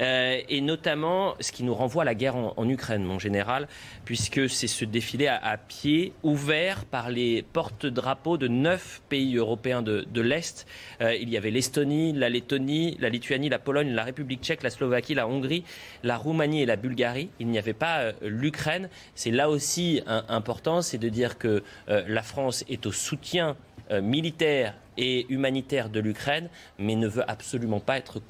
Euh, 0.00 0.40
et 0.48 0.60
notamment 0.60 1.34
ce 1.40 1.52
qui 1.52 1.64
nous 1.64 1.74
renvoie 1.74 2.02
à 2.02 2.04
la 2.04 2.14
guerre 2.14 2.36
en, 2.36 2.68
Ukraine, 2.68 3.04
mon 3.04 3.18
général, 3.18 3.68
puisque 4.04 4.48
c'est 4.48 4.66
ce 4.66 4.84
défilé 4.84 5.26
à, 5.26 5.56
pied 5.56 6.12
ouvert 6.22 6.84
par 6.84 7.10
les 7.10 7.42
porte-drapeaux 7.42 8.36
de 8.38 8.48
neuf 8.48 9.02
pays 9.08 9.36
européens 9.36 9.82
de, 9.82 10.20
l'Est. 10.20 10.66
Euh, 11.00 11.14
il 11.14 11.28
y 11.28 11.36
avait 11.36 11.50
l'Estonie, 11.50 12.12
la 12.12 12.28
Lettonie, 12.28 12.96
la 13.00 13.08
Lituanie, 13.08 13.48
la 13.48 13.58
Pologne, 13.58 13.90
la 13.90 14.04
République 14.04 14.42
tchèque, 14.42 14.62
la 14.62 14.70
Slovaquie, 14.70 15.14
la 15.14 15.28
Hongrie, 15.28 15.64
la 16.02 16.16
Roumanie 16.16 16.62
et 16.62 16.66
la 16.66 16.76
Bulgarie. 16.76 17.28
Il 17.38 17.48
n'y 17.48 17.58
avait 17.58 17.74
pas 17.74 18.00
euh, 18.00 18.12
l'Ukraine. 18.22 18.88
C'est 19.14 19.30
là 19.30 19.50
aussi 19.50 20.02
important, 20.28 20.82
c'est 20.82 20.98
de 20.98 21.08
dire 21.08 21.38
que 21.38 21.62
la 21.88 22.22
France 22.22 22.64
est 22.68 22.86
au 22.86 22.92
soutien 22.92 23.56
militaire 23.90 24.74
et 24.96 25.26
humanitaire 25.28 25.88
de 25.88 26.00
l'Ukraine, 26.00 26.48
mais 26.78 26.96
ne 26.96 27.08
veut 27.08 27.28
absolument 27.28 27.80
pas 27.80 27.98
être 27.98 28.20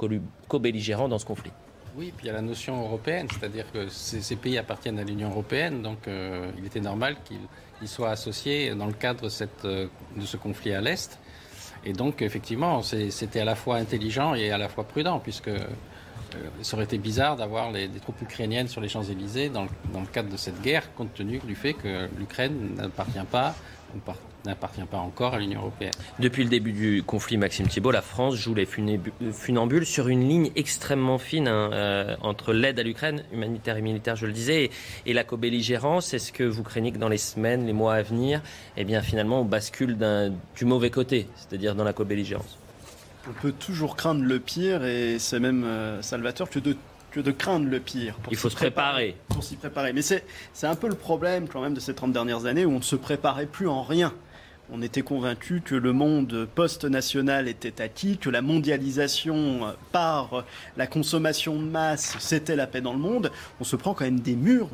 co-belligérant 0.48 1.08
dans 1.08 1.18
ce 1.18 1.26
conflit. 1.26 1.52
Oui, 1.96 2.12
puis 2.16 2.26
il 2.26 2.28
y 2.28 2.30
a 2.30 2.32
la 2.32 2.42
notion 2.42 2.82
européenne, 2.82 3.28
c'est-à-dire 3.30 3.70
que 3.72 3.88
ces, 3.88 4.36
pays 4.36 4.58
appartiennent 4.58 4.98
à 4.98 5.04
l'Union 5.04 5.30
européenne, 5.30 5.80
donc 5.80 6.08
euh, 6.08 6.50
il 6.58 6.66
était 6.66 6.80
normal 6.80 7.16
qu'ils 7.24 7.88
soient 7.88 8.10
associés 8.10 8.74
dans 8.74 8.86
le 8.86 8.92
cadre 8.92 9.28
euh, 9.64 9.86
de 10.16 10.26
ce 10.26 10.36
conflit 10.36 10.74
à 10.74 10.80
l'Est. 10.80 11.20
Et 11.84 11.92
donc, 11.92 12.22
effectivement, 12.22 12.82
c'était 12.82 13.40
à 13.40 13.44
la 13.44 13.54
fois 13.54 13.76
intelligent 13.76 14.34
et 14.34 14.50
à 14.50 14.58
la 14.58 14.68
fois 14.68 14.84
prudent, 14.84 15.20
puisque 15.20 15.48
euh, 15.48 15.58
ça 16.62 16.76
aurait 16.76 16.86
été 16.86 16.98
bizarre 16.98 17.36
d'avoir 17.36 17.70
des 17.72 17.88
troupes 18.00 18.20
ukrainiennes 18.22 18.68
sur 18.68 18.80
les 18.80 18.88
Champs-Élysées 18.88 19.50
dans, 19.50 19.64
le 19.64 20.06
cadre 20.12 20.30
de 20.30 20.36
cette 20.36 20.60
guerre, 20.62 20.92
compte 20.94 21.14
tenu 21.14 21.38
du 21.38 21.54
fait 21.54 21.74
que 21.74 22.08
l'Ukraine 22.18 22.74
n'appartient 22.76 23.18
pas 23.30 23.54
n'appartient 24.45 24.84
pas 24.90 24.99
encore 24.99 25.34
à 25.34 25.38
l'Union 25.38 25.61
européenne. 25.61 25.92
Depuis 26.18 26.45
le 26.45 26.51
début 26.51 26.72
du 26.72 27.03
conflit, 27.03 27.36
Maxime 27.36 27.66
Thibault, 27.66 27.90
la 27.90 28.03
France 28.03 28.34
joue 28.34 28.55
les 28.55 28.66
funambules 28.66 29.86
sur 29.86 30.09
une 30.09 30.28
ligne 30.28 30.51
extrêmement 30.57 31.18
fine 31.18 31.49
hein, 31.49 31.70
euh, 31.72 32.16
entre 32.20 32.53
l'aide 32.53 32.78
à 32.78 32.82
l'Ukraine, 32.82 33.24
humanitaire 33.32 33.76
et 33.76 33.82
militaire, 33.82 34.16
je 34.16 34.26
le 34.26 34.32
disais, 34.32 34.70
et, 35.07 35.12
la 35.12 35.24
co-belligérance. 35.24 36.12
Est-ce 36.12 36.32
que 36.32 36.45
vous 36.45 36.62
craignez 36.62 36.92
que 36.92 36.99
dans 36.99 37.09
les 37.09 37.18
semaines, 37.18 37.66
les 37.66 37.72
mois 37.72 37.95
à 37.95 38.03
venir, 38.03 38.42
eh 38.76 38.84
bien, 38.84 39.01
finalement, 39.01 39.40
on 39.40 39.45
bascule 39.45 39.97
du 40.57 40.64
mauvais 40.64 40.90
côté, 40.90 41.28
c'est-à-dire 41.36 41.74
dans 41.74 41.84
la 41.84 41.92
co-belligérance? 41.92 42.59
On 43.28 43.32
peut 43.32 43.53
toujours 43.53 43.97
craindre 43.97 44.22
le 44.22 44.38
pire, 44.38 44.84
et 44.84 45.18
c'est 45.18 45.40
même 45.40 45.64
euh, 45.64 46.03
salvateur 46.03 46.51
que 46.51 46.59
de 46.59 46.76
que 47.11 47.20
de 47.20 47.30
craindre 47.30 47.68
le 47.68 47.78
pire. 47.78 48.16
Il 48.32 48.36
faut 48.36 48.51
se 48.51 48.57
préparer. 48.57 49.16
Pour 49.28 49.45
s'y 49.45 49.55
préparer. 49.55 49.92
Mais 49.92 50.03
c'est 50.03 50.24
un 50.64 50.74
peu 50.74 50.88
le 50.88 50.97
problème 50.97 51.47
quand 51.47 51.61
même 51.61 51.72
de 51.72 51.78
ces 51.78 51.95
30 51.95 52.12
dernières 52.12 52.47
années 52.47 52.64
où 52.64 52.72
on 52.72 52.78
ne 52.78 52.82
se 52.82 52.97
préparait 52.97 53.47
plus 53.47 53.68
en 53.68 53.84
rien 53.84 54.12
on 54.72 54.82
était 54.82 55.02
convaincu 55.02 55.60
que 55.64 55.74
le 55.74 55.92
monde 55.92 56.48
post-national 56.54 57.48
était 57.48 57.82
acquis, 57.82 58.16
que 58.16 58.30
la 58.30 58.42
mondialisation 58.42 59.74
par 59.92 60.44
la 60.76 60.86
consommation 60.86 61.56
de 61.56 61.64
masse, 61.64 62.16
c'était 62.18 62.56
la 62.56 62.66
paix 62.66 62.80
dans 62.80 62.92
le 62.92 62.98
monde. 62.98 63.30
On 63.60 63.64
se 63.64 63.76
prend 63.76 63.94
quand 63.94 64.04
même 64.04 64.20
des 64.20 64.36
murs 64.36 64.70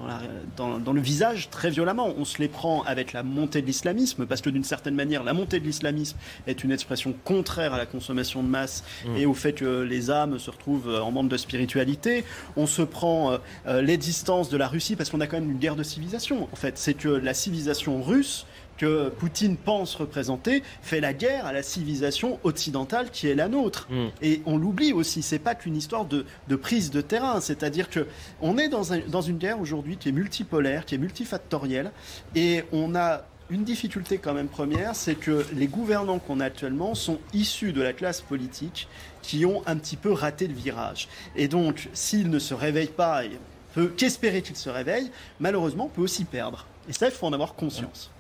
dans, 0.57 0.93
le 0.93 1.01
visage 1.01 1.51
très 1.51 1.71
violemment. 1.71 2.15
On 2.17 2.25
se 2.25 2.39
les 2.39 2.49
prend 2.49 2.83
avec 2.83 3.13
la 3.13 3.23
montée 3.23 3.63
de 3.63 3.67
l'islamisme, 3.67 4.27
parce 4.27 4.41
que 4.41 4.51
d'une 4.51 4.65
certaine 4.65 4.95
manière, 4.95 5.25
la 5.25 5.33
montée 5.33 5.61
de 5.61 5.65
l'islamisme 5.65 6.17
est 6.47 6.63
une 6.63 6.73
expression 6.73 7.15
contraire 7.25 7.75
à 7.75 7.79
la 7.79 7.87
consommation 7.87 8.43
de 8.43 8.49
masse 8.49 8.85
mmh. 9.05 9.17
et 9.17 9.27
au 9.27 9.35
fait 9.35 9.53
que 9.53 9.83
les 9.83 10.11
âmes 10.11 10.39
se 10.39 10.51
retrouvent 10.51 10.95
en 10.95 11.11
manque 11.11 11.29
de 11.29 11.37
spiritualité. 11.37 12.25
On 12.57 12.67
se 12.67 12.83
prend 12.83 13.39
euh, 13.67 13.83
l'existence 13.83 14.51
de 14.51 14.57
la 14.57 14.69
Russie, 14.69 14.97
parce 14.97 15.11
qu'on 15.11 15.21
a 15.21 15.27
quand 15.27 15.41
même 15.41 15.51
une 15.51 15.59
guerre 15.59 15.77
de 15.77 15.83
civilisation. 15.83 16.49
En 16.53 16.57
fait, 16.57 16.79
c'est 16.79 16.95
que 16.95 17.09
la 17.09 17.35
civilisation 17.35 18.03
russe 18.03 18.47
que 18.81 19.11
Poutine 19.11 19.59
pense 19.59 19.95
représenter 19.95 20.63
fait 20.81 21.01
la 21.01 21.13
guerre 21.13 21.45
à 21.45 21.53
la 21.53 21.63
civilisation 21.63 22.41
occidentale 22.45 23.11
qui 23.11 23.29
est 23.29 23.35
la 23.35 23.49
nôtre. 23.49 23.87
Mm. 23.91 24.07
Et 24.23 24.43
on 24.47 24.57
l'oublie 24.57 24.95
aussi, 24.95 25.21
c'est 25.21 25.39
pas 25.39 25.55
qu'une 25.55 25.77
histoire 25.77 26.07
de, 26.07 26.25
prise 26.57 26.91
de 26.91 27.03
terrain, 27.03 27.43
c'est-à-dire 27.43 27.91
que 27.91 28.07
on 28.41 28.57
est 28.57 28.71
dans, 28.71 28.85
dans 29.09 29.21
une 29.21 29.37
guerre 29.37 29.61
aujourd'hui 29.61 29.99
qui 29.99 30.09
est 30.09 30.13
multipolaire, 30.13 30.87
qui 30.87 30.95
est 30.95 30.99
multifactorielle, 30.99 31.93
et 32.35 32.65
on 32.73 32.95
a 32.95 33.25
une 33.51 33.65
difficulté 33.65 34.17
quand 34.17 34.33
même 34.33 34.49
première, 34.49 34.95
c'est 34.95 35.17
que 35.17 35.45
les 35.53 35.67
gouvernants 35.67 36.19
qu'on 36.19 36.41
a 36.41 36.47
actuellement 36.47 36.95
sont 36.95 37.19
issus 37.35 37.75
de 37.75 37.83
la 37.83 37.93
classe 37.93 38.23
politique 38.23 38.89
qui 39.21 39.45
ont 39.45 39.63
un 39.67 39.77
petit 39.77 39.97
peu 39.97 40.11
raté 40.11 40.47
le 40.47 40.55
virage. 40.55 41.09
Et 41.37 41.49
donc, 41.49 41.91
s'ils 41.93 42.31
ne 42.31 42.39
se 42.39 42.55
réveillent 42.55 42.87
pas, 42.87 43.27
et 43.27 43.33
peut 43.75 43.89
qu'espérer 43.89 44.41
qu'ils 44.41 44.57
se 44.57 44.71
réveillent, 44.71 45.11
malheureusement, 45.39 45.87
on 45.87 45.89
peut 45.89 46.01
aussi 46.01 46.25
perdre. 46.25 46.67
Et 46.89 46.95
ça, 46.95 47.07
il 47.07 47.13
faut 47.13 47.27
en 47.27 47.33
avoir 47.35 47.55
conscience. 47.55 48.11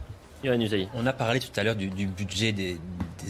On 0.94 1.06
a 1.06 1.12
parlé 1.12 1.40
tout 1.40 1.48
à 1.56 1.62
l'heure 1.62 1.76
du, 1.76 2.06
budget 2.06 2.52
des, 2.52 2.78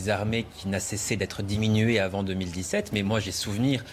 armées 0.09 0.47
qui 0.57 0.69
n'a 0.69 0.81
cessé 0.81 1.17
d'être 1.17 1.43
diminué 1.43 1.99
avant 1.99 2.23
2017, 2.23 2.91
mais 2.93 3.03
moi 3.03 3.21
j'ai 3.21 3.33
souvenir 3.33 3.85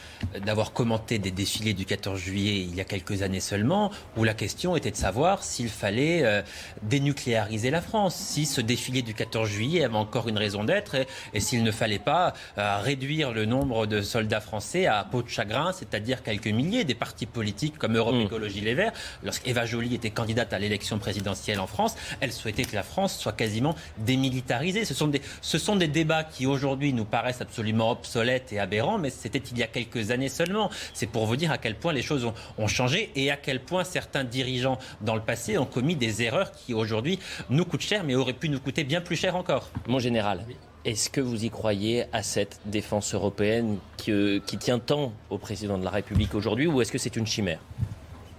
d'avoir 0.46 0.74
commenté 0.74 1.20
des 1.20 1.32
défilés 1.32 1.74
du 1.74 1.86
14 1.86 2.20
juillet 2.20 2.62
il 2.62 2.76
y 2.76 2.82
a 2.82 2.86
quelques 2.86 3.22
années 3.22 3.40
seulement, 3.40 3.92
où 4.16 4.24
la 4.24 4.34
question 4.34 4.76
était 4.76 4.92
de 4.92 4.96
savoir 4.96 5.44
s'il 5.44 5.70
fallait 5.70 6.24
euh, 6.24 6.42
dénucléariser 6.84 7.72
la 7.72 7.82
France, 7.82 8.16
si 8.16 8.46
ce 8.46 8.62
défilé 8.62 9.02
du 9.02 9.14
14 9.14 9.50
juillet 9.50 9.84
avait 9.84 9.96
encore 9.96 10.28
une 10.28 10.38
raison 10.38 10.64
d'être, 10.64 10.96
et, 11.34 11.40
s'il 11.40 11.64
ne 11.64 11.72
fallait 11.72 12.00
pas 12.00 12.34
euh, 12.58 12.80
réduire 12.80 13.32
le 13.32 13.46
nombre 13.46 13.86
de 13.86 14.02
soldats 14.02 14.42
français 14.42 14.86
à 14.86 15.04
peau 15.04 15.22
de 15.22 15.30
chagrin, 15.30 15.72
c'est-à-dire 15.72 16.24
quelques 16.24 16.48
milliers. 16.48 16.84
Des 16.84 16.96
partis 16.96 17.26
politiques 17.26 17.78
comme 17.78 17.96
Europe 17.96 18.16
mm. 18.16 18.22
Écologie 18.22 18.62
Les 18.62 18.74
Verts, 18.74 18.94
lorsqu'Eva 19.24 19.66
Joly 19.66 19.96
était 19.96 20.10
candidate 20.10 20.54
à 20.54 20.60
l'élection 20.60 21.00
présidentielle 21.00 21.60
en 21.60 21.68
France, 21.68 21.96
elle 22.20 22.32
souhaitait 22.32 22.64
que 22.64 22.76
la 22.76 22.84
France 22.84 23.18
soit 23.18 23.34
quasiment 23.34 23.76
démilitarisée. 23.98 24.86
Ce 24.86 24.94
sont 24.94 25.08
des, 25.08 25.22
ce 25.42 25.58
sont 25.58 25.76
des 25.76 25.87
débats 25.88 26.24
qui 26.24 26.46
aujourd'hui 26.46 26.94
nous 26.94 27.06
paraissent 27.06 27.42
absolument 27.42 27.92
obsolètes 27.92 28.54
et 28.54 28.60
aberrants, 28.60 28.98
mais 28.98 29.10
c'était 29.10 29.40
il 29.40 29.58
y 29.58 29.64
a 29.64 29.68
quelques 29.68 30.12
années 30.12 30.30
seulement. 30.30 30.70
C'est 30.94 31.08
pour 31.08 31.26
vous 31.26 31.36
dire 31.36 31.52
à 31.52 31.58
quel 31.58 31.76
point 31.76 31.94
les 31.94 32.02
choses 32.02 32.26
ont, 32.26 32.34
ont, 32.58 32.68
changé 32.68 33.12
et 33.16 33.32
à 33.32 33.38
quel 33.38 33.62
point 33.62 33.84
certains 33.84 34.24
dirigeants 34.24 34.78
dans 35.02 35.16
le 35.16 35.22
passé 35.22 35.58
ont 35.58 35.66
commis 35.66 35.96
des 35.96 36.24
erreurs 36.24 36.52
qui 36.52 36.74
aujourd'hui 36.74 37.20
nous 37.50 37.66
coûtent 37.66 37.82
cher, 37.82 38.04
mais 38.04 38.16
auraient 38.16 38.34
pu 38.34 38.50
nous 38.50 38.60
coûter 38.60 38.84
bien 38.84 39.02
plus 39.02 39.16
cher 39.16 39.36
encore. 39.36 39.70
Mon 39.88 40.00
général. 40.00 40.46
Est-ce 40.86 41.10
que 41.10 41.20
vous 41.20 41.44
y 41.44 41.50
croyez 41.50 42.06
à 42.14 42.24
cette 42.24 42.60
défense 42.66 43.14
européenne 43.14 43.78
qui, 43.98 44.42
qui 44.46 44.58
tient 44.58 44.80
tant 44.80 45.12
au 45.30 45.38
président 45.38 45.78
de 45.78 45.84
la 45.84 45.90
République 45.90 46.34
aujourd'hui 46.34 46.68
ou 46.68 46.82
est-ce 46.82 46.92
que 46.92 46.98
c'est 46.98 47.16
une 47.16 47.28
chimère? 47.28 47.60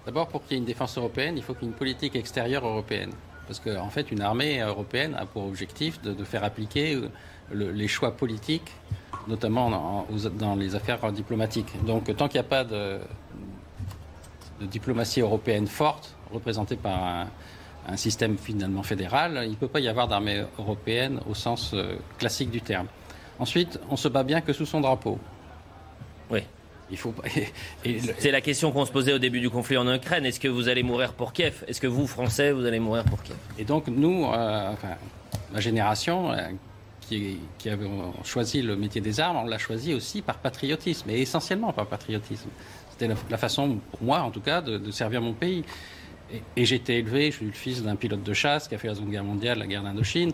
D'abord, 0.06 0.28
pour 0.28 0.42
qu'il 0.42 0.52
y 0.52 0.54
ait 0.54 0.60
une 0.60 0.64
défense 0.64 0.96
européenne, 0.96 1.36
il 1.36 1.42
faut 1.42 1.52
qu'il 1.52 1.64
y 1.64 1.66
ait 1.66 1.72
une 1.72 1.76
politique 1.76 2.16
extérieure 2.16 2.66
européenne. 2.66 3.10
Parce 3.46 3.60
qu'en 3.60 3.86
en 3.86 3.90
fait, 3.90 4.10
une 4.10 4.22
armée 4.22 4.60
européenne 4.60 5.14
a 5.14 5.26
pour 5.26 5.46
objectif 5.46 6.00
de, 6.00 6.24
faire 6.24 6.44
appliquer 6.44 6.98
les 7.52 7.88
choix 7.88 8.16
politiques, 8.16 8.70
notamment 9.26 10.06
dans, 10.38 10.54
les 10.56 10.74
affaires 10.74 11.12
diplomatiques. 11.12 11.72
Donc, 11.84 12.14
tant 12.16 12.28
qu'il 12.28 12.40
n'y 12.40 12.46
a 12.46 12.48
pas 12.48 12.64
de, 12.64 12.98
diplomatie 14.60 15.20
européenne 15.20 15.66
forte, 15.66 16.14
représentée 16.32 16.76
par 16.76 17.26
un, 17.86 17.96
système 17.96 18.36
finalement 18.36 18.82
fédéral, 18.82 19.40
il 19.44 19.52
ne 19.52 19.54
peut 19.54 19.68
pas 19.68 19.80
y 19.80 19.88
avoir 19.88 20.08
d'armée 20.08 20.44
européenne 20.58 21.20
au 21.26 21.32
sens 21.32 21.70
euh, 21.72 21.96
classique 22.18 22.50
du 22.50 22.60
terme. 22.60 22.86
Ensuite, 23.38 23.80
on 23.88 23.96
se 23.96 24.08
bat 24.08 24.24
bien 24.24 24.42
que 24.42 24.52
sous 24.52 24.66
son 24.66 24.82
drapeau. 24.82 25.18
Oui. 26.30 26.40
Faut... 26.96 27.14
C'est 28.18 28.30
la 28.30 28.40
question 28.40 28.72
qu'on 28.72 28.84
se 28.84 28.92
posait 28.92 29.12
au 29.12 29.18
début 29.18 29.40
du 29.40 29.50
conflit 29.50 29.76
en 29.76 29.92
Ukraine. 29.92 30.26
Est-ce 30.26 30.40
que 30.40 30.48
vous 30.48 30.68
allez 30.68 30.82
mourir 30.82 31.12
pour 31.12 31.32
Kiev? 31.32 31.64
Est-ce 31.66 31.80
que 31.80 31.86
vous, 31.86 32.06
Français, 32.06 32.52
vous 32.52 32.64
allez 32.64 32.80
mourir 32.80 33.04
pour 33.04 33.22
Kiev? 33.22 33.36
Et 33.58 33.64
donc 33.64 33.86
nous, 33.88 34.24
euh, 34.26 34.72
enfin, 34.72 34.94
ma 35.52 35.60
génération, 35.60 36.32
euh, 36.32 36.48
qui, 37.08 37.38
qui 37.58 37.70
avait 37.70 37.88
choisi 38.24 38.62
le 38.62 38.76
métier 38.76 39.00
des 39.00 39.20
armes, 39.20 39.38
on 39.38 39.46
l'a 39.46 39.58
choisi 39.58 39.94
aussi 39.94 40.22
par 40.22 40.38
patriotisme, 40.38 41.08
et 41.10 41.20
essentiellement 41.20 41.72
par 41.72 41.86
patriotisme. 41.86 42.50
C'était 42.90 43.08
la, 43.30 43.38
façon, 43.38 43.78
pour 43.90 44.02
moi 44.02 44.20
en 44.20 44.30
tout 44.30 44.40
cas, 44.40 44.60
de, 44.60 44.90
servir 44.90 45.22
mon 45.22 45.32
pays. 45.32 45.64
Et, 46.56 46.64
j'ai 46.64 46.76
été 46.76 46.98
élevé, 46.98 47.30
je 47.30 47.36
suis 47.36 47.46
le 47.46 47.52
fils 47.52 47.82
d'un 47.82 47.96
pilote 47.96 48.22
de 48.22 48.32
chasse 48.34 48.68
qui 48.68 48.74
a 48.74 48.78
fait 48.78 48.88
la 48.88 48.94
Seconde 48.94 49.10
Guerre 49.10 49.24
mondiale, 49.24 49.58
la 49.58 49.66
guerre 49.66 49.82
d'Indochine. 49.82 50.32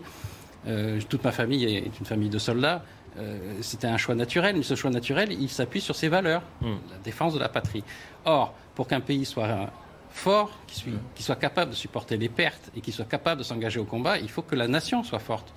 Euh, 0.67 0.99
toute 1.07 1.23
ma 1.23 1.31
famille 1.31 1.63
est 1.63 1.99
une 1.99 2.05
famille 2.05 2.29
de 2.29 2.39
soldats. 2.39 2.83
Euh, 3.17 3.37
c'était 3.61 3.87
un 3.87 3.97
choix 3.97 4.15
naturel, 4.15 4.57
mais 4.57 4.63
ce 4.63 4.75
choix 4.75 4.91
naturel, 4.91 5.31
il 5.31 5.49
s'appuie 5.49 5.79
sur 5.79 5.95
ses 5.95 6.09
valeurs, 6.09 6.41
hmm. 6.61 6.75
la 6.91 6.97
défense 6.97 7.33
de 7.33 7.39
la 7.39 7.47
patrie. 7.47 7.83
Or, 8.25 8.53
pour 8.73 8.87
qu'un 8.87 8.99
pays 8.99 9.23
soit 9.23 9.71
fort, 10.09 10.49
hmm. 10.49 10.91
qu'il 11.15 11.25
soit, 11.25 11.35
capable 11.37 11.71
de 11.71 11.75
supporter 11.75 12.17
les 12.17 12.29
pertes 12.29 12.71
et 12.75 12.81
qu'il 12.81 12.93
soit 12.93 13.05
capable 13.05 13.39
de 13.39 13.45
s'engager 13.45 13.79
au 13.79 13.85
combat, 13.85 14.17
il 14.17 14.29
faut 14.29 14.41
que 14.41 14.55
la 14.55 14.67
nation 14.67 15.03
soit 15.03 15.19
forte. 15.19 15.53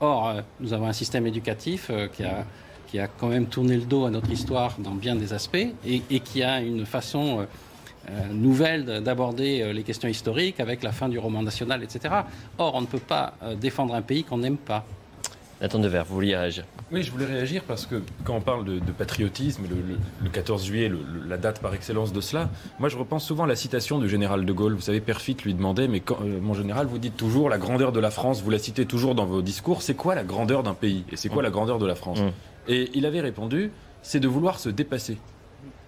Or, 0.00 0.28
euh, 0.28 0.40
nous 0.60 0.72
avons 0.72 0.86
un 0.86 0.92
système 0.92 1.26
éducatif 1.26 1.88
euh, 1.90 2.08
qui, 2.08 2.98
a, 2.98 3.08
quand 3.08 3.28
même 3.28 3.46
tourné 3.46 3.76
le 3.76 3.82
dos 3.82 4.04
à 4.04 4.10
notre 4.10 4.30
histoire 4.30 4.76
dans 4.78 4.92
bien 4.92 5.16
des 5.16 5.32
aspects 5.32 5.56
et, 5.56 6.02
et 6.10 6.20
qui 6.20 6.42
a 6.42 6.60
une 6.60 6.86
façon 6.86 7.46
nouvelle 8.30 9.02
d'aborder 9.02 9.72
les 9.72 9.82
questions 9.82 10.08
historiques 10.08 10.60
avec 10.60 10.84
la 10.84 10.92
fin 10.92 11.08
du 11.08 11.18
roman 11.18 11.42
national, 11.42 11.82
etc. 11.82 12.14
Or, 12.56 12.76
on 12.76 12.82
ne 12.82 12.86
peut 12.86 13.00
pas 13.00 13.34
défendre 13.60 13.96
un 13.96 14.00
pays 14.00 14.22
qu'on 14.22 14.38
n'aime 14.38 14.56
pas. 14.56 14.86
Nathan 15.60 15.78
Devers, 15.78 16.04
vous 16.04 16.14
vouliez 16.14 16.36
réagir 16.36 16.64
Oui, 16.92 17.02
je 17.02 17.10
voulais 17.10 17.24
réagir 17.24 17.62
parce 17.66 17.86
que 17.86 18.02
quand 18.24 18.34
on 18.34 18.40
parle 18.42 18.64
de, 18.64 18.92
patriotisme, 18.92 19.62
le, 20.22 20.28
14 20.28 20.64
juillet, 20.64 20.92
la 21.26 21.38
date 21.38 21.60
par 21.60 21.72
excellence 21.72 22.12
de 22.12 22.20
cela, 22.20 22.50
moi 22.78 22.90
je 22.90 22.96
repense 22.96 23.24
souvent 23.24 23.44
à 23.44 23.46
la 23.46 23.56
citation 23.56 23.98
du 23.98 24.08
général 24.08 24.44
de 24.44 24.52
Gaulle. 24.52 24.74
Vous 24.74 24.82
savez, 24.82 25.00
Perfit 25.00 25.36
lui 25.44 25.54
demandait, 25.54 25.88
mais 25.88 26.02
euh, 26.10 26.40
mon 26.42 26.52
général, 26.52 26.86
vous 26.86 26.98
dites 26.98 27.16
toujours 27.16 27.48
la 27.48 27.58
grandeur 27.58 27.92
de 27.92 28.00
la 28.00 28.10
France, 28.10 28.42
vous 28.42 28.50
la 28.50 28.58
citez 28.58 28.84
toujours 28.84 29.14
dans 29.14 29.24
vos 29.24 29.40
discours, 29.40 29.80
c'est 29.80 29.94
quoi 29.94 30.14
la 30.14 30.24
grandeur 30.24 30.62
d'un 30.62 30.74
pays 30.74 31.04
Et 31.10 31.16
c'est 31.16 31.30
quoi 31.30 31.42
la 31.42 31.50
grandeur 31.50 31.78
de 31.78 31.86
la 31.86 31.94
France 31.94 32.20
mmh. 32.20 32.30
Et 32.68 32.90
il 32.94 33.06
avait 33.06 33.20
répondu, 33.20 33.70
c'est 34.02 34.20
de 34.20 34.28
vouloir 34.28 34.58
se 34.58 34.68
dépasser, 34.68 35.16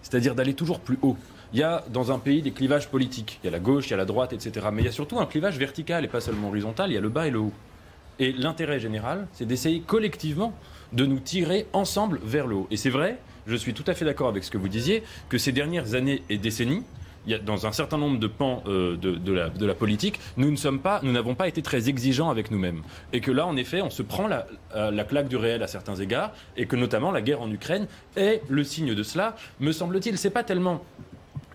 c'est-à-dire 0.00 0.34
d'aller 0.34 0.54
toujours 0.54 0.80
plus 0.80 0.98
haut. 1.02 1.16
Il 1.52 1.58
y 1.58 1.62
a 1.62 1.84
dans 1.90 2.12
un 2.12 2.18
pays 2.18 2.42
des 2.42 2.50
clivages 2.50 2.88
politiques. 2.88 3.40
Il 3.42 3.46
y 3.46 3.48
a 3.48 3.52
la 3.52 3.58
gauche, 3.58 3.88
il 3.88 3.90
y 3.90 3.94
a 3.94 3.96
la 3.96 4.04
droite, 4.04 4.32
etc. 4.34 4.66
Mais 4.72 4.82
il 4.82 4.84
y 4.84 4.88
a 4.88 4.92
surtout 4.92 5.18
un 5.18 5.24
clivage 5.26 5.58
vertical 5.58 6.04
et 6.04 6.08
pas 6.08 6.20
seulement 6.20 6.48
horizontal. 6.48 6.90
Il 6.90 6.94
y 6.94 6.98
a 6.98 7.00
le 7.00 7.08
bas 7.08 7.26
et 7.26 7.30
le 7.30 7.38
haut. 7.38 7.52
Et 8.18 8.32
l'intérêt 8.32 8.80
général, 8.80 9.26
c'est 9.32 9.46
d'essayer 9.46 9.80
collectivement 9.80 10.52
de 10.92 11.06
nous 11.06 11.20
tirer 11.20 11.66
ensemble 11.72 12.20
vers 12.22 12.46
le 12.46 12.56
haut. 12.56 12.66
Et 12.70 12.76
c'est 12.76 12.90
vrai, 12.90 13.18
je 13.46 13.56
suis 13.56 13.74
tout 13.74 13.84
à 13.86 13.94
fait 13.94 14.04
d'accord 14.04 14.28
avec 14.28 14.44
ce 14.44 14.50
que 14.50 14.58
vous 14.58 14.68
disiez, 14.68 15.02
que 15.28 15.38
ces 15.38 15.52
dernières 15.52 15.94
années 15.94 16.22
et 16.28 16.38
décennies, 16.38 16.82
dans 17.44 17.66
un 17.66 17.72
certain 17.72 17.98
nombre 17.98 18.18
de 18.18 18.26
pans 18.26 18.62
euh, 18.66 18.96
de, 18.96 19.66
la, 19.66 19.74
politique, 19.74 20.18
nous 20.38 20.50
ne 20.50 20.56
sommes 20.56 20.80
pas, 20.80 21.00
nous 21.02 21.12
n'avons 21.12 21.34
pas 21.34 21.46
été 21.46 21.60
très 21.60 21.88
exigeants 21.88 22.30
avec 22.30 22.50
nous-mêmes, 22.50 22.82
et 23.12 23.20
que 23.20 23.30
là, 23.30 23.46
en 23.46 23.56
effet, 23.56 23.82
on 23.82 23.90
se 23.90 24.02
prend 24.02 24.28
la, 24.28 24.46
la, 24.74 25.04
claque 25.04 25.28
du 25.28 25.36
réel 25.36 25.62
à 25.62 25.66
certains 25.66 25.96
égards, 25.96 26.32
et 26.56 26.66
que 26.66 26.76
notamment 26.76 27.10
la 27.10 27.20
guerre 27.20 27.42
en 27.42 27.50
Ukraine 27.50 27.86
est 28.16 28.42
le 28.48 28.64
signe 28.64 28.94
de 28.94 29.02
cela. 29.02 29.36
Me 29.60 29.72
semble-t-il, 29.72 30.16
c'est 30.16 30.30
pas 30.30 30.44
tellement 30.44 30.82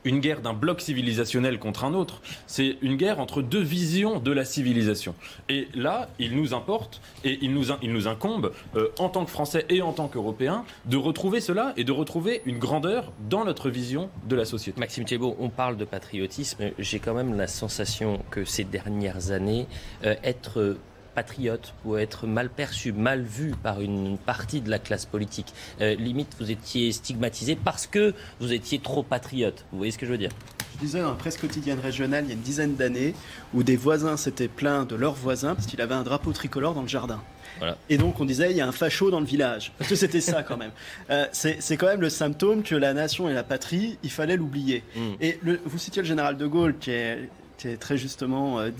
une 0.05 0.19
guerre 0.19 0.41
d'un 0.41 0.53
bloc 0.53 0.81
civilisationnel 0.81 1.59
contre 1.59 1.83
un 1.85 1.93
autre. 1.93 2.21
C'est 2.47 2.77
une 2.81 2.95
guerre 2.95 3.19
entre 3.19 3.41
deux 3.41 3.61
visions 3.61 4.19
de 4.19 4.31
la 4.31 4.45
civilisation. 4.45 5.15
Et 5.49 5.67
là, 5.73 6.09
il 6.19 6.35
nous 6.35 6.53
importe 6.53 7.01
et 7.23 7.39
il 7.41 7.53
nous, 7.53 8.07
incombe, 8.07 8.51
euh, 8.75 8.89
en 8.99 9.09
tant 9.09 9.25
que 9.25 9.31
Français 9.31 9.65
et 9.69 9.81
en 9.81 9.93
tant 9.93 10.07
qu'Européens, 10.07 10.65
de 10.85 10.97
retrouver 10.97 11.41
cela 11.41 11.73
et 11.77 11.83
de 11.83 11.91
retrouver 11.91 12.41
une 12.45 12.59
grandeur 12.59 13.11
dans 13.29 13.45
notre 13.45 13.69
vision 13.69 14.09
de 14.27 14.35
la 14.35 14.45
société. 14.45 14.79
Maxime 14.79 15.05
Thiebaud, 15.05 15.35
on 15.39 15.49
parle 15.49 15.77
de 15.77 15.85
patriotisme. 15.85 16.71
J'ai 16.79 16.99
quand 16.99 17.13
même 17.13 17.37
la 17.37 17.47
sensation 17.47 18.21
que 18.29 18.45
ces 18.45 18.63
dernières 18.63 19.31
années, 19.31 19.67
euh, 20.03 20.15
être 20.23 20.77
patriote 21.13 21.73
ou 21.85 21.97
être 21.97 22.27
mal 22.27 22.49
perçu, 22.49 22.91
mal 22.91 23.21
vu 23.21 23.53
par 23.61 23.81
une 23.81 24.17
partie 24.17 24.61
de 24.61 24.69
la 24.69 24.79
classe 24.79 25.05
politique. 25.05 25.53
Euh, 25.81 25.95
limite, 25.95 26.35
vous 26.39 26.51
étiez 26.51 26.91
stigmatisé 26.91 27.55
parce 27.55 27.87
que 27.87 28.13
vous 28.39 28.53
étiez 28.53 28.79
trop 28.79 29.03
patriote. 29.03 29.65
Vous 29.71 29.77
voyez 29.77 29.91
ce 29.91 29.97
que 29.97 30.05
je 30.05 30.11
veux 30.11 30.17
dire? 30.17 30.31
Je 30.75 30.79
disais 30.79 31.01
dans 31.01 31.09
la 31.09 31.15
presse 31.15 31.37
quotidienne 31.37 31.79
régionale 31.79 32.25
il 32.25 32.29
y 32.29 32.31
a 32.31 32.35
une 32.35 32.41
dizaine 32.41 32.75
d'années 32.75 33.13
où 33.53 33.63
des 33.63 33.75
voisins 33.75 34.17
s'étaient 34.17 34.47
plaints 34.47 34.85
de 34.85 34.95
leurs 34.95 35.13
voisins 35.13 35.55
parce 35.55 35.67
qu'il 35.67 35.81
avait 35.81 35.93
un 35.93 36.03
drapeau 36.03 36.31
tricolore 36.33 36.73
dans 36.73 36.81
le 36.81 36.87
jardin. 36.87 37.21
Et 37.89 37.97
donc 37.97 38.19
on 38.19 38.25
disait 38.25 38.51
il 38.51 38.57
y 38.57 38.61
a 38.61 38.67
un 38.67 38.71
facho 38.71 39.11
dans 39.11 39.19
le 39.19 39.25
village. 39.25 39.71
Parce 39.77 39.89
que 39.89 39.95
c'était 39.95 40.21
ça 40.21 40.43
quand 40.43 40.57
même. 40.57 40.71
Euh, 41.09 41.25
c'est 41.31 41.77
quand 41.77 41.87
même 41.87 42.01
le 42.01 42.09
symptôme 42.09 42.63
que 42.63 42.75
la 42.75 42.93
nation 42.93 43.29
et 43.29 43.33
la 43.33 43.43
patrie, 43.43 43.97
il 44.03 44.09
fallait 44.09 44.37
l'oublier. 44.37 44.83
Hmm. 44.95 45.13
Et 45.19 45.37
vous 45.65 45.77
citiez 45.77 46.01
le 46.01 46.07
général 46.07 46.37
de 46.37 46.47
Gaulle 46.47 46.77
qui 46.77 46.91
est 46.91 47.29
euh, 47.65 48.71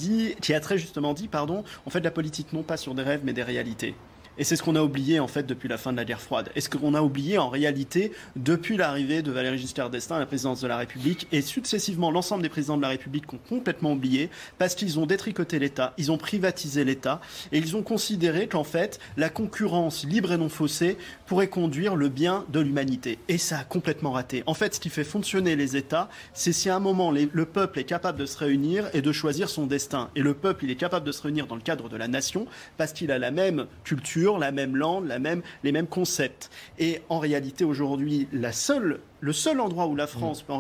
qui 0.42 0.54
a 0.54 0.60
très 0.60 0.78
justement 0.78 1.14
dit, 1.14 1.28
pardon, 1.28 1.64
on 1.86 1.90
fait 1.90 2.00
de 2.00 2.06
la 2.06 2.12
politique 2.12 2.54
non 2.54 2.64
pas 2.64 2.78
sur 2.78 2.96
des 2.96 3.04
rêves 3.04 3.22
mais 3.24 3.34
des 3.34 3.44
réalités. 3.44 3.96
Et 4.40 4.44
c'est 4.44 4.56
ce 4.56 4.64
qu'on 4.64 4.76
a 4.76 4.82
oublié 4.82 5.20
en 5.20 5.28
fait 5.28 5.46
depuis 5.46 5.70
la 5.70 5.78
fin 5.78 5.92
de 5.92 5.98
la 5.98 6.06
guerre 6.06 6.20
froide. 6.20 6.50
Et 6.56 6.62
ce 6.62 6.68
qu'on 6.68 6.96
a 6.96 7.02
oublié 7.02 7.38
en 7.38 7.50
réalité 7.50 8.12
depuis 8.36 8.78
l'arrivée 8.78 9.22
de 9.22 9.32
Valéry 9.32 9.60
Giscard 9.60 9.92
d'Estaing 9.92 10.16
à 10.16 10.20
la 10.20 10.26
présidence 10.26 10.60
de 10.60 10.68
la 10.68 10.78
République 10.78 11.28
et 11.32 11.42
successivement 11.44 12.10
l'ensemble 12.10 12.42
des 12.42 12.50
présidents 12.50 12.78
de 12.78 12.82
la 12.82 12.88
République 12.88 13.32
ont 13.32 13.40
complètement 13.48 13.92
oublié 13.92 14.32
parce 14.58 14.74
qu'ils 14.74 15.00
ont 15.00 15.06
détricoté 15.06 15.60
l'État, 15.60 15.94
ils 16.00 16.12
ont 16.12 16.18
privatisé 16.18 16.84
l'État 16.84 17.22
et 17.52 17.60
ils 17.60 17.76
ont 17.78 17.84
considéré 17.84 18.48
qu'en 18.48 18.64
fait 18.64 19.00
la 19.18 19.30
concurrence 19.30 20.04
libre 20.04 20.32
et 20.32 20.38
non 20.38 20.50
faussée 20.50 20.98
pourrait 21.28 21.48
conduire 21.48 21.96
le 21.96 22.10
bien 22.10 22.46
de 22.50 22.60
l'humanité. 22.60 23.20
Et 23.28 23.38
ça 23.38 23.60
a 23.60 23.64
complètement 23.64 24.14
raté. 24.14 24.42
En 24.48 24.56
fait, 24.56 24.74
ce 24.74 24.80
qui 24.80 24.90
fait 24.90 25.04
fonctionner 25.04 25.56
les 25.56 25.78
États, 25.78 26.10
c'est 26.34 26.54
si 26.54 26.72
à 26.72 26.76
un 26.76 26.80
moment 26.80 27.12
le 27.12 27.46
peuple 27.46 27.80
est 27.80 27.84
capable 27.84 28.18
de 28.18 28.26
se 28.26 28.40
réunir 28.40 28.90
et 28.94 29.04
de 29.04 29.12
choisir 29.12 29.48
son 29.48 29.68
destin. 29.68 30.10
Et 30.16 30.22
le 30.22 30.34
peuple, 30.34 30.66
il 30.66 30.72
est 30.72 30.76
capable 30.76 31.06
de 31.06 31.12
se 31.12 31.22
réunir 31.22 31.46
dans 31.46 31.56
le 31.56 31.62
cadre 31.62 31.88
de 31.88 31.98
la 31.98 32.08
nation 32.08 32.48
parce 32.78 32.94
qu'il 32.94 33.12
a 33.12 33.20
la 33.20 33.30
même 33.30 33.68
culture 33.84 34.23
la 34.40 34.52
même 34.52 34.76
langue, 34.76 35.08
la 35.08 35.20
même, 35.20 35.42
les 35.64 35.72
mêmes 35.72 35.88
concepts. 35.88 36.50
Et 36.80 37.02
en 37.10 37.20
réalité, 37.20 37.64
aujourd'hui, 37.64 38.28
la 38.32 38.52
seule 38.52 39.00
le 39.24 39.32
seul 39.32 39.62
endroit 39.62 39.88
où 39.88 39.96
la 39.96 40.06
France 40.06 40.42
peut 40.42 40.52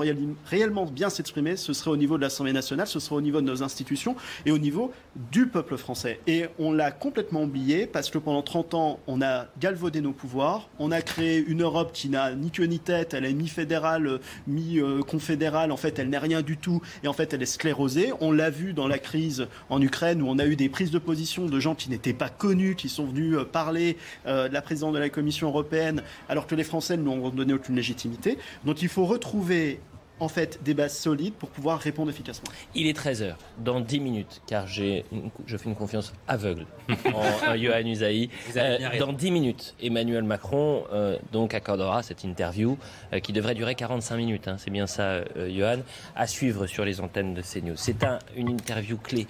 réellement 0.45 0.85
bien 0.85 1.09
s'exprimer, 1.09 1.57
ce 1.57 1.73
serait 1.73 1.91
au 1.91 1.97
niveau 1.97 2.15
de 2.15 2.21
l'Assemblée 2.21 2.53
nationale, 2.53 2.87
ce 2.87 3.01
serait 3.01 3.17
au 3.17 3.21
niveau 3.21 3.41
de 3.41 3.45
nos 3.45 3.61
institutions 3.61 4.15
et 4.45 4.51
au 4.51 4.57
niveau 4.57 4.93
du 5.31 5.47
peuple 5.47 5.75
français. 5.75 6.21
Et 6.27 6.45
on 6.59 6.71
l'a 6.71 6.91
complètement 6.91 7.43
oublié 7.43 7.87
parce 7.87 8.09
que 8.09 8.17
pendant 8.17 8.41
30 8.41 8.73
ans, 8.73 8.99
on 9.05 9.21
a 9.21 9.47
galvaudé 9.59 9.99
nos 9.99 10.13
pouvoirs, 10.13 10.69
on 10.79 10.91
a 10.91 11.01
créé 11.01 11.43
une 11.45 11.61
Europe 11.61 11.91
qui 11.91 12.07
n'a 12.07 12.35
ni 12.35 12.51
queue 12.51 12.63
ni 12.63 12.79
tête, 12.79 13.13
elle 13.13 13.25
est 13.25 13.33
mi-fédérale, 13.33 14.21
mi-confédérale, 14.47 15.69
en 15.73 15.77
fait 15.77 15.99
elle 15.99 16.07
n'est 16.07 16.17
rien 16.17 16.41
du 16.41 16.55
tout 16.55 16.81
et 17.03 17.09
en 17.09 17.13
fait 17.13 17.33
elle 17.33 17.41
est 17.41 17.45
sclérosée. 17.45 18.13
On 18.21 18.31
l'a 18.31 18.49
vu 18.49 18.71
dans 18.71 18.87
la 18.87 18.97
crise 18.97 19.47
en 19.69 19.81
Ukraine 19.81 20.21
où 20.21 20.27
on 20.29 20.39
a 20.39 20.45
eu 20.45 20.55
des 20.55 20.69
prises 20.69 20.91
de 20.91 20.99
position 20.99 21.47
de 21.47 21.59
gens 21.59 21.75
qui 21.75 21.89
n'étaient 21.89 22.13
pas 22.13 22.29
connus, 22.29 22.75
qui 22.75 22.87
sont 22.87 23.07
venus 23.07 23.35
euh, 23.35 23.43
parler 23.43 23.97
euh, 24.25 24.47
de 24.47 24.53
la 24.53 24.61
présidente 24.61 24.93
de 24.93 24.99
la 24.99 25.09
Commission 25.09 25.49
européenne 25.49 26.01
alors 26.29 26.47
que 26.47 26.55
les 26.55 26.63
Français 26.63 26.95
ne 26.95 27.03
lui 27.03 27.09
ont 27.09 27.29
donné 27.29 27.51
aucune 27.51 27.75
légitimité. 27.75 28.37
Donc 28.65 28.81
il 28.81 28.89
faut 28.89 29.05
retrouver 29.05 29.79
en 30.19 30.27
fait 30.27 30.59
des 30.63 30.73
bases 30.73 30.97
solides 30.97 31.33
pour 31.33 31.49
pouvoir 31.49 31.79
répondre 31.79 32.09
efficacement. 32.09 32.49
Il 32.75 32.87
est 32.87 32.97
13h, 32.97 33.35
dans 33.57 33.79
10 33.79 33.99
minutes, 33.99 34.41
car 34.47 34.67
j'ai 34.67 35.05
je 35.45 35.57
fais 35.57 35.69
une 35.69 35.75
confiance 35.75 36.13
aveugle 36.27 36.65
en, 36.89 37.55
Johan 37.57 37.85
Usaï. 37.85 38.29
Euh, 38.55 38.99
dans 38.99 39.13
10 39.13 39.31
minutes, 39.31 39.75
Emmanuel 39.81 40.23
Macron 40.23 40.85
euh, 40.91 41.17
donc 41.31 41.53
accordera 41.53 42.03
cette 42.03 42.23
interview 42.23 42.77
euh, 43.11 43.19
qui 43.19 43.33
devrait 43.33 43.55
durer 43.55 43.75
45 43.75 44.17
minutes, 44.17 44.47
hein, 44.47 44.55
c'est 44.57 44.71
bien 44.71 44.87
ça 44.87 45.23
Johan, 45.35 45.79
à 46.15 46.27
suivre 46.27 46.67
sur 46.67 46.85
les 46.85 47.01
antennes 47.01 47.33
de 47.33 47.41
CNews. 47.41 47.75
C'est 47.75 48.03
un, 48.03 48.19
une 48.35 48.49
interview 48.49 48.97
clé. 48.97 49.27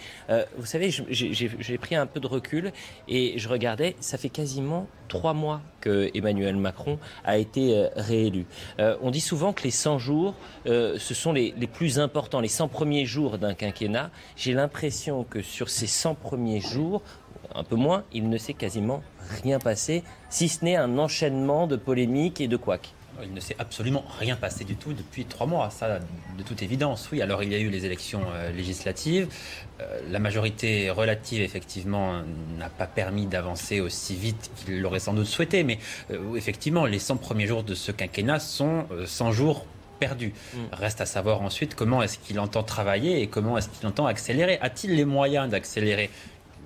vous 0.57 0.65
savez, 0.65 0.91
j'ai 0.91 1.77
pris 1.77 1.95
un 1.95 2.05
peu 2.05 2.19
de 2.19 2.27
recul 2.27 2.71
et 3.07 3.37
je 3.37 3.49
regardais, 3.49 3.95
ça 3.99 4.17
fait 4.17 4.29
quasiment 4.29 4.87
trois 5.07 5.33
mois 5.33 5.61
que 5.81 6.09
Emmanuel 6.13 6.55
Macron 6.55 6.99
a 7.23 7.37
été 7.37 7.77
euh, 7.77 7.89
réélu. 7.95 8.45
Euh, 8.79 8.95
on 9.01 9.11
dit 9.11 9.21
souvent 9.21 9.53
que 9.53 9.63
les 9.63 9.71
100 9.71 9.99
jours, 9.99 10.35
euh, 10.67 10.97
ce 10.97 11.13
sont 11.13 11.33
les, 11.33 11.53
les, 11.57 11.67
plus 11.67 11.99
importants, 11.99 12.39
les 12.39 12.47
100 12.47 12.67
premiers 12.67 13.05
jours 13.05 13.37
d'un 13.37 13.53
quinquennat. 13.53 14.09
J'ai 14.35 14.53
l'impression 14.53 15.23
que 15.23 15.41
sur 15.41 15.69
ces 15.69 15.87
100 15.87 16.15
premiers 16.15 16.61
jours, 16.61 17.01
un 17.55 17.63
peu 17.63 17.75
moins, 17.75 18.03
il 18.13 18.29
ne 18.29 18.37
s'est 18.37 18.53
quasiment 18.53 19.03
rien 19.43 19.59
passé, 19.59 20.03
si 20.29 20.49
ce 20.49 20.63
n'est 20.65 20.75
un 20.75 20.97
enchaînement 20.97 21.67
de 21.67 21.75
polémiques 21.75 22.41
et 22.41 22.47
de 22.47 22.57
couacs. 22.57 22.93
Il 23.25 23.33
ne 23.33 23.39
s'est 23.39 23.55
absolument 23.59 24.03
rien 24.19 24.35
passé 24.35 24.63
du 24.63 24.75
tout 24.75 24.93
depuis 24.93 25.25
trois 25.25 25.47
mois, 25.47 25.69
ça 25.69 25.99
de 26.37 26.43
toute 26.43 26.61
évidence. 26.61 27.09
Oui, 27.11 27.21
alors 27.21 27.43
il 27.43 27.51
y 27.51 27.55
a 27.55 27.59
eu 27.59 27.69
les 27.69 27.85
élections 27.85 28.23
euh, 28.33 28.51
législatives. 28.51 29.27
Euh, 29.79 29.99
la 30.09 30.19
majorité 30.19 30.89
relative, 30.89 31.41
effectivement, 31.41 32.21
n'a 32.57 32.69
pas 32.69 32.87
permis 32.87 33.25
d'avancer 33.25 33.79
aussi 33.79 34.15
vite 34.15 34.51
qu'il 34.55 34.81
l'aurait 34.81 34.99
sans 34.99 35.13
doute 35.13 35.27
souhaité. 35.27 35.63
Mais 35.63 35.79
euh, 36.11 36.35
effectivement, 36.35 36.85
les 36.85 36.99
100 36.99 37.17
premiers 37.17 37.47
jours 37.47 37.63
de 37.63 37.75
ce 37.75 37.91
quinquennat 37.91 38.39
sont 38.39 38.85
100 39.05 39.31
jours 39.31 39.65
perdus. 39.99 40.33
Mm. 40.53 40.57
Reste 40.73 41.01
à 41.01 41.05
savoir 41.05 41.41
ensuite 41.41 41.75
comment 41.75 42.01
est-ce 42.01 42.17
qu'il 42.17 42.39
entend 42.39 42.63
travailler 42.63 43.21
et 43.21 43.27
comment 43.27 43.57
est-ce 43.57 43.69
qu'il 43.69 43.87
entend 43.87 44.05
accélérer. 44.05 44.57
A-t-il 44.61 44.95
les 44.95 45.05
moyens 45.05 45.49
d'accélérer? 45.49 46.09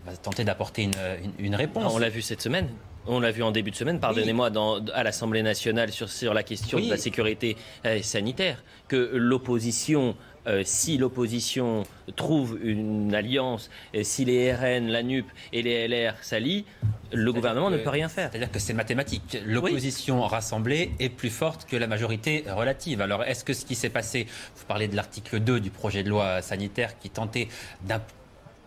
On 0.06 0.12
va 0.12 0.18
tenter 0.18 0.44
d'apporter 0.44 0.84
une, 0.84 0.94
une 1.40 1.56
réponse. 1.56 1.94
On 1.94 1.98
l'a 1.98 2.10
vu 2.10 2.22
cette 2.22 2.42
semaine. 2.42 2.70
On 3.08 3.20
l'a 3.20 3.32
vu 3.32 3.44
en 3.44 3.52
début 3.52 3.72
de 3.72 3.76
semaine, 3.76 4.00
pardonnez-moi, 4.00 4.52
à 4.94 5.04
l'Assemblée 5.04 5.44
nationale 5.44 5.92
sur, 5.92 6.10
sur 6.10 6.34
la 6.34 6.44
question 6.44 6.80
de 6.80 6.90
la 6.90 6.98
sécurité 6.98 7.56
euh, 7.86 8.02
sanitaire, 8.02 8.64
que 8.88 9.12
l'opposition 9.14 10.16
euh, 10.48 10.62
si 10.64 10.98
l'opposition 10.98 11.84
trouve 12.16 12.58
une 12.64 13.14
alliance, 13.14 13.70
et 13.94 14.06
si 14.06 14.24
les 14.24 14.54
RN, 14.54 14.88
la 14.88 15.04
NUP 15.04 15.26
et 15.52 15.62
les 15.62 15.88
LR 15.88 16.16
s'allient, 16.22 16.64
le 17.12 17.34
gouvernement 17.34 17.70
ne 17.70 17.78
peut 17.78 17.90
rien 17.90 18.08
faire. 18.08 18.30
C'est-à-dire 18.32 18.52
que 18.52 18.60
c'est 18.60 18.74
mathématique. 18.74 19.38
L'opposition 19.46 20.22
rassemblée 20.26 20.92
est 21.00 21.10
plus 21.10 21.30
forte 21.30 21.66
que 21.66 21.76
la 21.76 21.88
majorité 21.88 22.46
relative. 22.48 23.02
Alors 23.02 23.24
est-ce 23.26 23.44
que 23.44 23.54
ce 23.54 23.66
qui 23.66 23.76
s'est 23.76 23.90
passé, 23.90 24.28
vous 24.56 24.66
parlez 24.66 24.88
de 24.88 24.96
l'article 24.96 25.42
2 25.42 25.60
du 25.60 25.70
projet 25.70 26.04
de 26.04 26.10
loi 26.10 26.42
sanitaire 26.42 26.98
qui 26.98 27.10
tentait 27.10 27.50
de, 27.86 27.96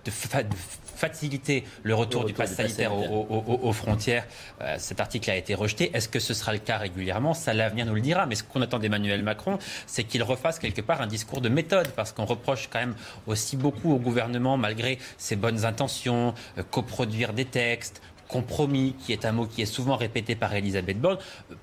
de, 0.05 0.11
faciliter 1.01 1.65
le 1.83 1.95
retour, 1.95 2.25
du 2.27 2.35
pass 2.35 2.55
sanitaire, 2.55 2.93
Aux, 2.95 3.73
frontières. 3.73 4.27
Euh, 4.61 4.77
cet 4.79 5.01
article 5.01 5.31
a 5.31 5.37
été 5.37 5.55
rejeté. 5.55 5.91
Est-ce 5.95 6.09
que 6.09 6.21
ce 6.21 6.35
sera 6.35 6.53
le 6.53 6.59
cas 6.59 6.77
régulièrement? 6.77 7.33
Ça, 7.33 7.55
l'avenir 7.55 7.87
nous 7.87 7.95
le 7.95 8.03
dira. 8.03 8.27
Mais 8.27 8.35
ce 8.35 8.45
qu'on 8.45 8.61
attend 8.61 8.79
d'Emmanuel 8.79 9.23
Macron, 9.23 9.59
c'est 9.87 10.05
qu'il 10.05 10.23
refasse 10.23 10.59
quelque 10.59 10.83
part 10.83 11.01
un 11.01 11.07
discours 11.07 11.41
de 11.41 11.49
méthode, 11.49 11.89
parce 11.97 12.13
qu'on 12.13 12.27
reproche 12.27 12.69
quand 12.71 12.81
même 12.81 12.95
aussi 13.27 13.57
beaucoup 13.57 13.93
au 13.93 13.99
gouvernement, 13.99 14.59
malgré 14.59 14.99
ses 15.17 15.37
bonnes 15.37 15.65
intentions, 15.65 16.35
euh, 16.59 16.63
coproduire 16.71 17.33
des 17.33 17.47
textes, 17.47 18.03
compromis, 18.31 18.95
qui 19.05 19.13
est 19.13 19.25
un 19.25 19.33
mot 19.33 19.47
qui 19.47 19.63
est 19.63 19.67
souvent 19.67 19.97
répété 19.97 20.35
par 20.35 20.55
Elisabeth 20.55 21.01
Borne, 21.01 21.19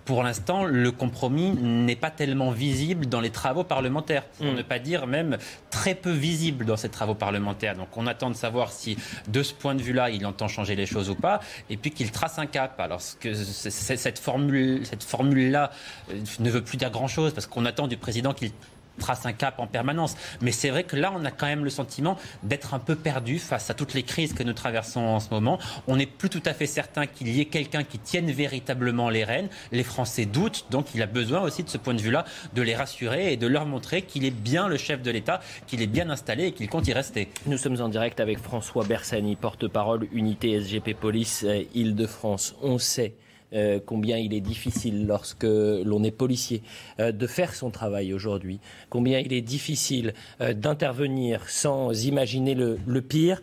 pour 0.06 0.24
l'instant, 0.24 0.66
le 0.66 0.92
compromis 0.92 1.52
n'est 1.52 1.96
pas 1.96 2.12
tellement 2.12 2.52
visible 2.52 3.06
dans 3.06 3.22
les 3.22 3.30
travaux 3.30 3.64
parlementaires, 3.64 4.26
pour 4.26 4.48
mm. 4.48 4.56
ne 4.56 4.62
pas 4.62 4.80
dire 4.80 5.08
même 5.08 5.38
très 5.70 5.96
peu 5.96 6.12
visible 6.12 6.66
dans 6.66 6.78
ces 6.78 6.90
travaux 6.90 7.16
parlementaires. 7.16 7.76
Donc 7.76 7.96
on 7.96 8.08
attend 8.08 8.30
de 8.30 8.36
savoir 8.36 8.72
si, 8.72 8.98
de 9.28 9.44
ce 9.44 9.54
point 9.54 9.76
de 9.76 9.82
vue-là, 9.82 10.10
il 10.10 10.26
entend 10.26 10.48
changer 10.48 10.76
les 10.76 10.86
choses 10.86 11.10
ou 11.10 11.16
pas, 11.16 11.40
et 11.70 11.78
puis 11.78 11.92
qu'il 11.92 12.12
trace 12.12 12.38
un 12.40 12.46
cap. 12.46 12.80
Alors 12.80 13.02
que 13.20 13.34
cette 13.34 14.20
formule-là 14.20 15.72
euh, 16.12 16.22
ne 16.40 16.50
veut 16.50 16.64
plus 16.64 16.78
dire 16.78 16.92
grand-chose, 16.92 17.34
parce 17.34 17.48
qu'on 17.48 17.66
attend 17.66 17.88
du 17.88 17.98
président 17.98 18.34
qu'il 18.34 18.52
trace 18.98 19.26
un 19.26 19.34
cap 19.34 19.60
en 19.60 19.68
permanence. 19.68 20.16
Mais 20.42 20.52
c'est 20.52 20.70
vrai 20.70 20.84
que 20.84 20.96
là, 20.96 21.14
on 21.16 21.24
a 21.26 21.32
quand 21.32 21.48
même 21.48 21.64
le 21.64 21.70
sentiment 21.70 22.18
d'être 22.44 22.74
un 22.74 22.80
peu 22.80 22.96
perdu 22.96 23.40
face 23.40 23.70
à 23.70 23.74
toutes 23.74 23.94
les 23.94 24.04
crises 24.04 24.34
que 24.34 24.44
nous 24.44 24.54
traversons 24.54 25.02
en 25.02 25.20
ce 25.20 25.30
moment. 25.30 25.60
On 25.88 25.96
n'est 25.96 26.06
plus 26.06 26.30
tout 26.30 26.44
à 26.46 26.54
fait 26.54 26.68
certain 26.68 27.08
qu'il 27.08 27.30
y 27.30 27.42
ait 27.42 27.46
quelqu'un 27.46 27.84
qui 27.84 28.00
tienne 28.00 28.32
véritablement 28.32 29.10
les 29.10 29.24
rênes. 29.24 29.50
Les 29.72 29.84
Français 29.84 30.26
doutent, 30.26 30.66
donc 30.70 30.94
il 30.96 31.02
a 31.02 31.08
besoin 31.08 31.42
aussi 31.42 31.64
de 31.64 31.70
ce 31.70 31.78
point 31.78 31.94
de 31.94 32.02
vue-là 32.02 32.26
de 32.54 32.62
les 32.62 32.76
rassurer 32.76 33.34
et 33.34 33.38
de 33.38 33.48
leur 33.48 33.66
montrer 33.66 34.02
qu'il 34.02 34.26
est 34.26 34.32
bien 34.32 34.68
le 34.68 34.78
chef 34.78 35.02
de 35.02 35.12
l'État, 35.12 35.40
qu'il 35.68 35.82
est 35.82 35.88
bien 35.88 36.10
installé 36.10 36.46
et 36.46 36.52
qu'il 36.52 36.70
compte 36.70 36.88
y 36.88 36.94
rester. 36.94 37.30
Nous 37.46 37.58
sommes 37.58 37.82
en 37.82 37.90
direct 37.90 38.20
avec 38.20 38.40
François 38.40 38.84
Bersani, 38.86 39.36
porte-parole 39.36 40.08
unité 40.12 40.60
SGP 40.62 40.94
Police 40.94 41.44
euh, 41.44 41.64
Île-de-France. 41.74 42.56
On 42.62 42.78
sait 42.78 43.16
euh, 43.54 43.80
combien 43.86 44.18
il 44.18 44.34
est 44.34 44.42
difficile 44.42 45.08
lorsque 45.08 45.46
l'on 45.46 46.04
est 46.04 46.12
policier 46.12 46.62
euh, 47.00 47.14
de 47.14 47.28
faire 47.28 47.56
son 47.56 47.70
travail 47.70 48.14
aujourd'hui, 48.14 48.60
combien 48.90 49.20
il 49.20 49.32
est 49.32 49.42
difficile 49.42 50.14
euh, 50.42 50.54
d'intervenir 50.54 51.48
sans 51.48 52.06
imaginer 52.06 52.56
le, 52.56 52.78
le 52.86 53.02
pire. 53.02 53.42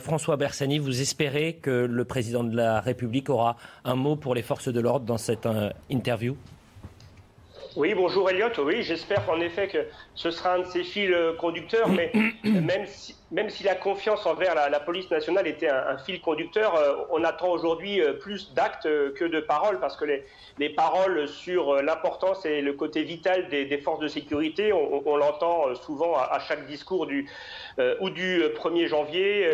François 0.00 0.36
Bersani, 0.36 0.78
vous 0.78 1.00
espérez 1.00 1.54
que 1.54 1.70
le 1.70 2.04
président 2.04 2.44
de 2.44 2.54
la 2.56 2.80
République 2.80 3.30
aura 3.30 3.56
un 3.84 3.94
mot 3.94 4.16
pour 4.16 4.34
les 4.34 4.42
forces 4.42 4.68
de 4.68 4.80
l'ordre 4.80 5.06
dans 5.06 5.18
cette 5.18 5.48
interview? 5.90 6.36
Oui, 7.76 7.94
bonjour 7.94 8.28
Elliot. 8.30 8.48
Oui, 8.64 8.82
j'espère 8.82 9.28
en 9.30 9.40
effet 9.40 9.68
que 9.68 9.86
ce 10.14 10.30
sera 10.30 10.54
un 10.54 10.58
de 10.60 10.64
ces 10.64 10.82
fils 10.82 11.10
conducteurs, 11.38 11.88
mais 11.88 12.10
même 12.44 12.86
si, 12.86 13.14
même 13.32 13.50
si 13.50 13.64
la 13.64 13.74
confiance 13.74 14.24
envers 14.24 14.54
la, 14.54 14.80
police 14.80 15.10
nationale 15.10 15.48
était 15.48 15.68
un, 15.68 15.98
fil 15.98 16.20
conducteur, 16.20 16.76
euh, 16.76 16.94
on 17.10 17.24
attend 17.24 17.48
aujourd'hui 17.48 18.00
euh, 18.00 18.12
plus 18.12 18.54
d'actes 18.54 18.86
euh, 18.86 19.12
que 19.14 19.24
de 19.24 19.40
paroles, 19.40 19.80
parce 19.80 19.96
que 19.96 20.04
les, 20.04 20.24
les 20.58 20.70
paroles 20.70 21.26
sur 21.26 21.82
l'importance 21.82 22.46
et 22.46 22.60
le 22.60 22.72
côté 22.72 23.02
vital 23.02 23.48
des, 23.48 23.78
forces 23.78 23.98
de 23.98 24.08
sécurité, 24.08 24.72
on, 24.72 25.16
l'entend 25.16 25.74
souvent 25.74 26.16
à, 26.16 26.38
chaque 26.40 26.66
discours 26.66 27.06
du, 27.06 27.28
ou 28.00 28.10
du 28.10 28.40
1er 28.40 28.86
janvier, 28.86 29.50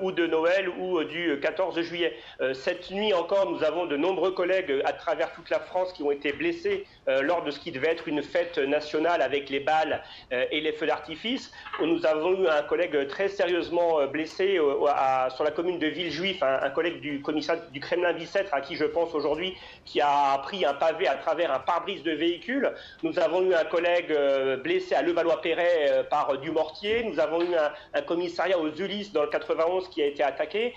ou 0.00 0.12
de 0.12 0.26
Noël, 0.26 0.68
ou 0.68 1.04
du 1.04 1.38
14 1.40 1.78
juillet. 1.82 2.16
cette 2.54 2.90
nuit 2.90 3.12
encore, 3.12 3.50
nous 3.50 3.62
avons 3.64 3.86
de 3.86 3.96
nombreux 3.96 4.32
collègues 4.32 4.82
à 4.84 4.92
travers 4.92 5.32
toute 5.34 5.50
la 5.50 5.60
France 5.60 5.92
qui 5.92 6.02
ont 6.02 6.10
été 6.10 6.32
blessés 6.32 6.86
lors 7.06 7.42
de 7.44 7.50
ce 7.50 7.60
qui 7.60 7.70
devait 7.70 7.90
être 7.90 8.08
une 8.08 8.22
fête 8.22 8.58
nationale 8.58 9.20
avec 9.20 9.50
les 9.50 9.60
balles 9.60 10.02
et 10.30 10.60
les 10.60 10.72
feux 10.72 10.86
d'artifice. 10.86 11.52
Nous 11.80 12.06
avons 12.06 12.32
eu 12.42 12.48
un 12.48 12.62
collègue 12.62 13.06
très 13.08 13.25
sérieusement 13.28 14.00
euh, 14.00 14.06
blessé 14.06 14.58
euh, 14.58 15.30
sur 15.30 15.44
la 15.44 15.50
commune 15.50 15.78
de 15.78 15.86
Villejuif, 15.86 16.42
un, 16.42 16.70
collègue 16.70 17.00
du 17.00 17.20
commissariat 17.20 17.62
du 17.72 17.80
Kremlin 17.80 18.12
Bicêtre 18.12 18.52
à 18.52 18.60
qui 18.60 18.76
je 18.76 18.84
pense 18.84 19.14
aujourd'hui, 19.14 19.54
qui 19.84 20.00
a 20.00 20.38
pris 20.42 20.64
un 20.64 20.74
pavé 20.74 21.06
à 21.06 21.14
travers 21.14 21.52
un 21.52 21.58
pare-brise 21.58 22.02
de 22.02 22.12
véhicule. 22.12 22.72
Nous 23.02 23.18
avons 23.18 23.42
eu 23.42 23.54
un 23.54 23.64
collègue 23.64 24.10
euh, 24.10 24.56
blessé 24.56 24.94
à 24.94 25.02
Levallois-Perret 25.02 26.06
par 26.10 26.38
du 26.38 26.50
mortier. 26.50 27.04
Nous 27.04 27.20
avaux 27.20 27.42
eu 27.42 27.54
un, 27.94 28.02
commissariat 28.02 28.58
aux 28.58 28.70
Ulysses 28.70 29.12
dans 29.12 29.22
le 29.22 29.28
91 29.28 29.88
qui 29.88 30.02
a 30.02 30.06
été 30.06 30.22
attaqué. 30.22 30.74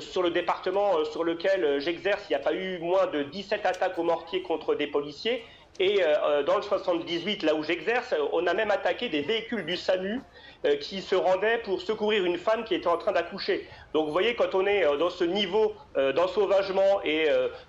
sur 0.00 0.22
le 0.22 0.30
département 0.30 1.04
sur 1.04 1.24
lequel 1.24 1.80
j'exerce, 1.80 2.24
il 2.28 2.32
n'y 2.32 2.36
a 2.36 2.44
pas 2.44 2.54
eu 2.54 2.78
moins 2.78 3.06
de 3.06 3.22
17 3.22 3.64
attaques 3.66 3.98
au 3.98 4.02
mortier 4.02 4.42
contre 4.42 4.74
des 4.74 4.86
policiers. 4.86 5.44
Et 5.78 6.00
dans 6.46 6.56
le 6.56 6.62
78, 6.62 7.42
là 7.42 7.54
où 7.54 7.62
j'exerce, 7.62 8.14
on 8.32 8.46
a 8.46 8.54
même 8.54 8.70
attaqué 8.70 9.08
des 9.08 9.22
véhicules 9.22 9.64
du 9.64 9.76
SAMU 9.76 10.20
euh, 10.64 10.76
qui 10.76 11.02
se 11.02 11.14
rendait 11.14 11.58
pour 11.58 11.82
secourir 11.82 12.24
une 12.24 12.38
femme 12.38 12.64
qui 12.64 12.74
était 12.74 12.86
en 12.86 12.96
train 12.96 13.12
d'accoucher. 13.12 13.68
Donc 13.92 14.06
vous 14.06 14.12
voyez, 14.12 14.34
quand 14.34 14.54
on 14.54 14.66
est 14.66 14.84
euh, 14.86 14.96
dans 14.96 15.10
ce 15.10 15.24
niveau 15.24 15.74
euh, 15.98 16.12
d'ensauvagement 16.14 17.02
et 17.04 17.26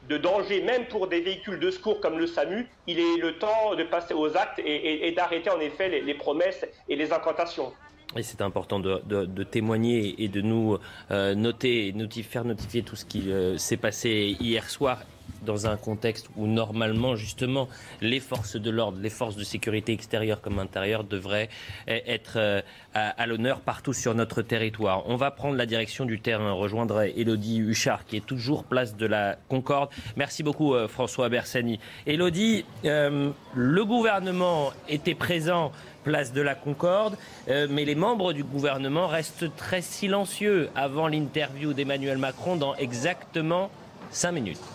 de 0.07 0.17
danger, 0.17 0.61
même 0.61 0.85
pour 0.85 1.07
des 1.07 1.19
véhicules 1.19 1.59
de 1.59 1.71
secours 1.71 1.99
comme 1.99 2.17
le 2.17 2.25
SAMU, 2.25 2.69
il 2.87 2.99
est 2.99 3.17
le 3.17 3.37
temps 3.37 3.75
de 3.75 3.83
passer 3.83 4.13
aux 4.13 4.37
actes 4.37 4.61
et, 4.65 5.11
d'arrêter 5.11 5.49
en 5.49 5.59
effet 5.59 5.89
les, 5.89 6.13
promesses 6.13 6.65
et 6.87 6.95
les 6.95 7.11
incantations. 7.11 7.73
Et 8.15 8.23
c'est 8.23 8.41
important 8.41 8.79
de, 8.79 9.43
témoigner 9.43 10.15
et 10.23 10.29
de 10.29 10.39
nous 10.39 10.77
euh, 11.11 11.35
noter, 11.35 11.93
faire 12.23 12.45
notifier 12.45 12.83
tout 12.83 12.95
ce 12.95 13.03
qui 13.03 13.29
s'est 13.57 13.77
passé 13.77 14.37
hier 14.39 14.69
soir 14.69 14.99
dans 15.45 15.67
un 15.67 15.77
contexte 15.77 16.29
où 16.35 16.47
normalement 16.47 17.15
justement 17.15 17.67
les 18.01 18.19
forces 18.19 18.55
de 18.55 18.69
l'ordre, 18.69 18.97
les 19.01 19.09
forces 19.09 19.35
de 19.35 19.43
sécurité 19.43 19.93
extérieure 19.93 20.41
comme 20.41 20.59
intérieure 20.59 21.03
devraient 21.03 21.49
e-, 21.87 21.99
être 22.05 22.33
euh, 22.37 22.61
à, 22.93 23.25
l'honneur 23.27 23.59
partout 23.59 23.93
sur 23.93 24.15
notre 24.15 24.41
territoire. 24.41 25.03
On 25.07 25.15
va 25.15 25.31
prendre 25.31 25.55
la 25.55 25.65
direction 25.65 26.05
du 26.05 26.19
terrain, 26.19 26.51
rejoindre 26.51 27.01
Elodie 27.01 27.59
Huchard 27.59 28.05
qui 28.05 28.17
est 28.17 28.25
toujours 28.25 28.63
place 28.63 28.95
de 28.95 29.05
la 29.05 29.37
Concorde. 29.49 29.89
Merci 30.15 30.43
beaucoup 30.43 30.73
François 30.87 31.27
Bersani. 31.29 31.79
Elodie, 32.05 32.65
le 32.83 33.83
gouvernement 33.83 34.71
était 34.87 35.15
présent 35.15 35.71
place 36.05 36.31
de 36.31 36.41
la 36.41 36.55
Concorde, 36.55 37.17
euh, 37.49 37.67
mais 37.69 37.83
les 37.83 37.95
membres 37.95 38.31
du 38.31 38.43
gouvernement 38.43 39.07
restent 39.07 39.53
très 39.57 39.81
silencieux 39.81 40.69
avant 40.75 41.07
l'interview 41.07 41.73
d'Emmanuel 41.73 42.19
Macron 42.19 42.55
dans 42.55 42.75
exactement 42.75 43.69
cinq 44.11 44.31
minutes. 44.31 44.74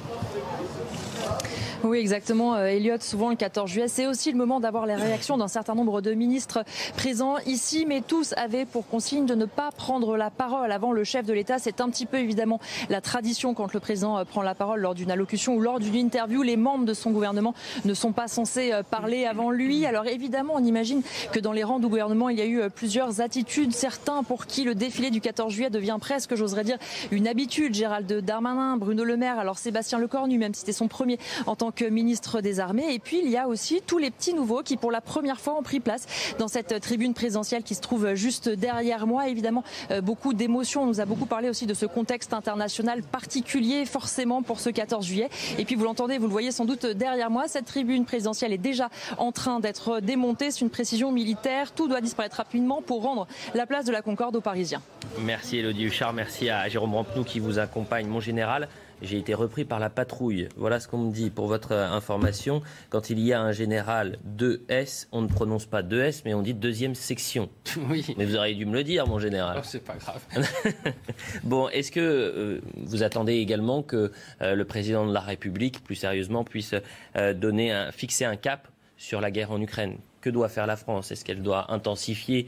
Oui, 1.83 1.97
exactement, 1.97 2.53
euh, 2.53 2.67
Elliot. 2.67 2.97
Souvent, 2.99 3.31
le 3.31 3.35
14 3.35 3.67
juillet, 3.67 3.87
c'est 3.87 4.05
aussi 4.05 4.31
le 4.31 4.37
moment 4.37 4.59
d'avoir 4.59 4.85
les 4.85 4.93
réactions 4.93 5.35
d'un 5.37 5.47
certain 5.47 5.73
nombre 5.73 6.01
de 6.01 6.13
ministres 6.13 6.63
présents 6.95 7.37
ici, 7.47 7.85
mais 7.87 8.01
tous 8.01 8.35
avaient 8.37 8.65
pour 8.65 8.87
consigne 8.87 9.25
de 9.25 9.33
ne 9.33 9.45
pas 9.45 9.71
prendre 9.71 10.15
la 10.15 10.29
parole 10.29 10.71
avant 10.71 10.91
le 10.91 11.03
chef 11.03 11.25
de 11.25 11.33
l'État. 11.33 11.57
C'est 11.57 11.81
un 11.81 11.89
petit 11.89 12.05
peu 12.05 12.17
évidemment 12.17 12.59
la 12.89 13.01
tradition 13.01 13.55
quand 13.55 13.73
le 13.73 13.79
président 13.79 14.19
euh, 14.19 14.25
prend 14.25 14.43
la 14.43 14.53
parole 14.53 14.79
lors 14.79 14.93
d'une 14.93 15.09
allocution 15.09 15.55
ou 15.55 15.59
lors 15.59 15.79
d'une 15.79 15.95
interview. 15.95 16.43
Les 16.43 16.55
membres 16.55 16.85
de 16.85 16.93
son 16.93 17.09
gouvernement 17.09 17.55
ne 17.83 17.95
sont 17.95 18.11
pas 18.11 18.27
censés 18.27 18.71
euh, 18.71 18.83
parler 18.83 19.25
avant 19.25 19.49
lui. 19.49 19.87
Alors 19.87 20.05
évidemment, 20.05 20.53
on 20.57 20.63
imagine 20.63 21.01
que 21.31 21.39
dans 21.39 21.51
les 21.51 21.63
rangs 21.63 21.79
du 21.79 21.87
gouvernement, 21.87 22.29
il 22.29 22.37
y 22.37 22.41
a 22.41 22.45
eu 22.45 22.69
plusieurs 22.69 23.21
attitudes. 23.21 23.73
Certains 23.73 24.21
pour 24.21 24.45
qui 24.45 24.65
le 24.65 24.75
défilé 24.75 25.09
du 25.09 25.19
14 25.19 25.51
juillet 25.51 25.71
devient 25.71 25.97
presque, 25.99 26.35
j'oserais 26.35 26.63
dire, 26.63 26.77
une 27.09 27.27
habitude. 27.27 27.73
Gérald 27.73 28.11
Darmanin, 28.23 28.77
Bruno 28.77 29.03
Le 29.03 29.17
Maire, 29.17 29.39
alors 29.39 29.57
Sébastien 29.57 29.97
Lecornu, 29.97 30.37
même 30.37 30.53
si 30.53 30.59
c'était 30.59 30.73
son 30.73 30.87
premier 30.87 31.17
en 31.47 31.55
tant 31.55 31.70
ministre 31.79 32.41
des 32.41 32.59
Armées. 32.59 32.93
Et 32.93 32.99
puis 32.99 33.21
il 33.23 33.29
y 33.29 33.37
a 33.37 33.47
aussi 33.47 33.81
tous 33.85 33.97
les 33.97 34.11
petits 34.11 34.33
nouveaux 34.33 34.61
qui 34.63 34.77
pour 34.77 34.91
la 34.91 35.01
première 35.01 35.39
fois 35.39 35.57
ont 35.57 35.63
pris 35.63 35.79
place 35.79 36.05
dans 36.39 36.47
cette 36.47 36.79
tribune 36.81 37.13
présidentielle 37.13 37.63
qui 37.63 37.75
se 37.75 37.81
trouve 37.81 38.13
juste 38.15 38.49
derrière 38.49 39.07
moi. 39.07 39.29
Évidemment, 39.29 39.63
euh, 39.91 40.01
beaucoup 40.01 40.33
d'émotions. 40.33 40.83
On 40.83 40.87
nous 40.87 41.01
a 41.01 41.05
beaucoup 41.05 41.25
parlé 41.25 41.49
aussi 41.49 41.65
de 41.65 41.73
ce 41.73 41.85
contexte 41.85 42.33
international 42.33 43.03
particulier 43.03 43.85
forcément 43.85 44.41
pour 44.41 44.59
ce 44.59 44.69
14 44.69 45.05
juillet. 45.05 45.29
Et 45.57 45.65
puis 45.65 45.75
vous 45.75 45.83
l'entendez, 45.83 46.17
vous 46.17 46.27
le 46.27 46.31
voyez 46.31 46.51
sans 46.51 46.65
doute 46.65 46.85
derrière 46.85 47.29
moi, 47.29 47.47
cette 47.47 47.65
tribune 47.65 48.05
présidentielle 48.05 48.53
est 48.53 48.57
déjà 48.57 48.89
en 49.17 49.31
train 49.31 49.59
d'être 49.59 49.99
démontée. 49.99 50.51
C'est 50.51 50.61
une 50.61 50.69
précision 50.69 51.11
militaire. 51.11 51.71
Tout 51.71 51.87
doit 51.87 52.01
disparaître 52.01 52.37
rapidement 52.37 52.81
pour 52.81 53.03
rendre 53.03 53.27
la 53.53 53.65
place 53.65 53.85
de 53.85 53.91
la 53.91 54.01
Concorde 54.01 54.35
aux 54.35 54.41
Parisiens. 54.41 54.81
Merci 55.19 55.57
Elodie 55.57 55.85
Huchard, 55.85 56.13
merci 56.13 56.49
à 56.49 56.67
Jérôme 56.69 56.95
Rampenou 56.95 57.23
qui 57.23 57.39
vous 57.39 57.59
accompagne, 57.59 58.07
mon 58.07 58.19
général 58.19 58.67
j'ai 59.01 59.17
été 59.17 59.33
repris 59.33 59.65
par 59.65 59.79
la 59.79 59.89
patrouille. 59.89 60.47
Voilà 60.57 60.79
ce 60.79 60.87
qu'on 60.87 60.99
me 60.99 61.11
dit 61.11 61.29
pour 61.29 61.47
votre 61.47 61.73
information. 61.73 62.61
Quand 62.89 63.09
il 63.09 63.19
y 63.19 63.33
a 63.33 63.41
un 63.41 63.51
général 63.51 64.17
2S, 64.37 65.07
on 65.11 65.21
ne 65.21 65.27
prononce 65.27 65.65
pas 65.65 65.81
2S, 65.81 66.21
mais 66.25 66.33
on 66.33 66.41
dit 66.41 66.53
deuxième 66.53 66.95
section. 66.95 67.49
Oui. 67.89 68.05
Mais 68.17 68.25
vous 68.25 68.35
auriez 68.35 68.53
dû 68.53 68.65
me 68.65 68.73
le 68.73 68.83
dire, 68.83 69.07
mon 69.07 69.17
général. 69.17 69.57
Oh, 69.59 69.63
c'est 69.63 69.83
pas 69.83 69.95
grave. 69.95 70.21
bon, 71.43 71.67
est-ce 71.69 71.91
que 71.91 71.99
euh, 71.99 72.61
vous 72.75 73.03
attendez 73.03 73.33
également 73.35 73.81
que 73.81 74.11
euh, 74.41 74.55
le 74.55 74.65
président 74.65 75.05
de 75.05 75.13
la 75.13 75.19
République, 75.19 75.83
plus 75.83 75.95
sérieusement, 75.95 76.43
puisse 76.43 76.75
euh, 77.15 77.33
donner 77.33 77.71
un, 77.71 77.91
fixer 77.91 78.25
un 78.25 78.35
cap 78.35 78.67
sur 78.97 79.19
la 79.19 79.31
guerre 79.31 79.51
en 79.51 79.59
Ukraine? 79.61 79.97
Que 80.21 80.29
doit 80.29 80.49
faire 80.49 80.67
la 80.67 80.75
France? 80.75 81.11
Est-ce 81.11 81.25
qu'elle 81.25 81.41
doit 81.41 81.73
intensifier 81.73 82.47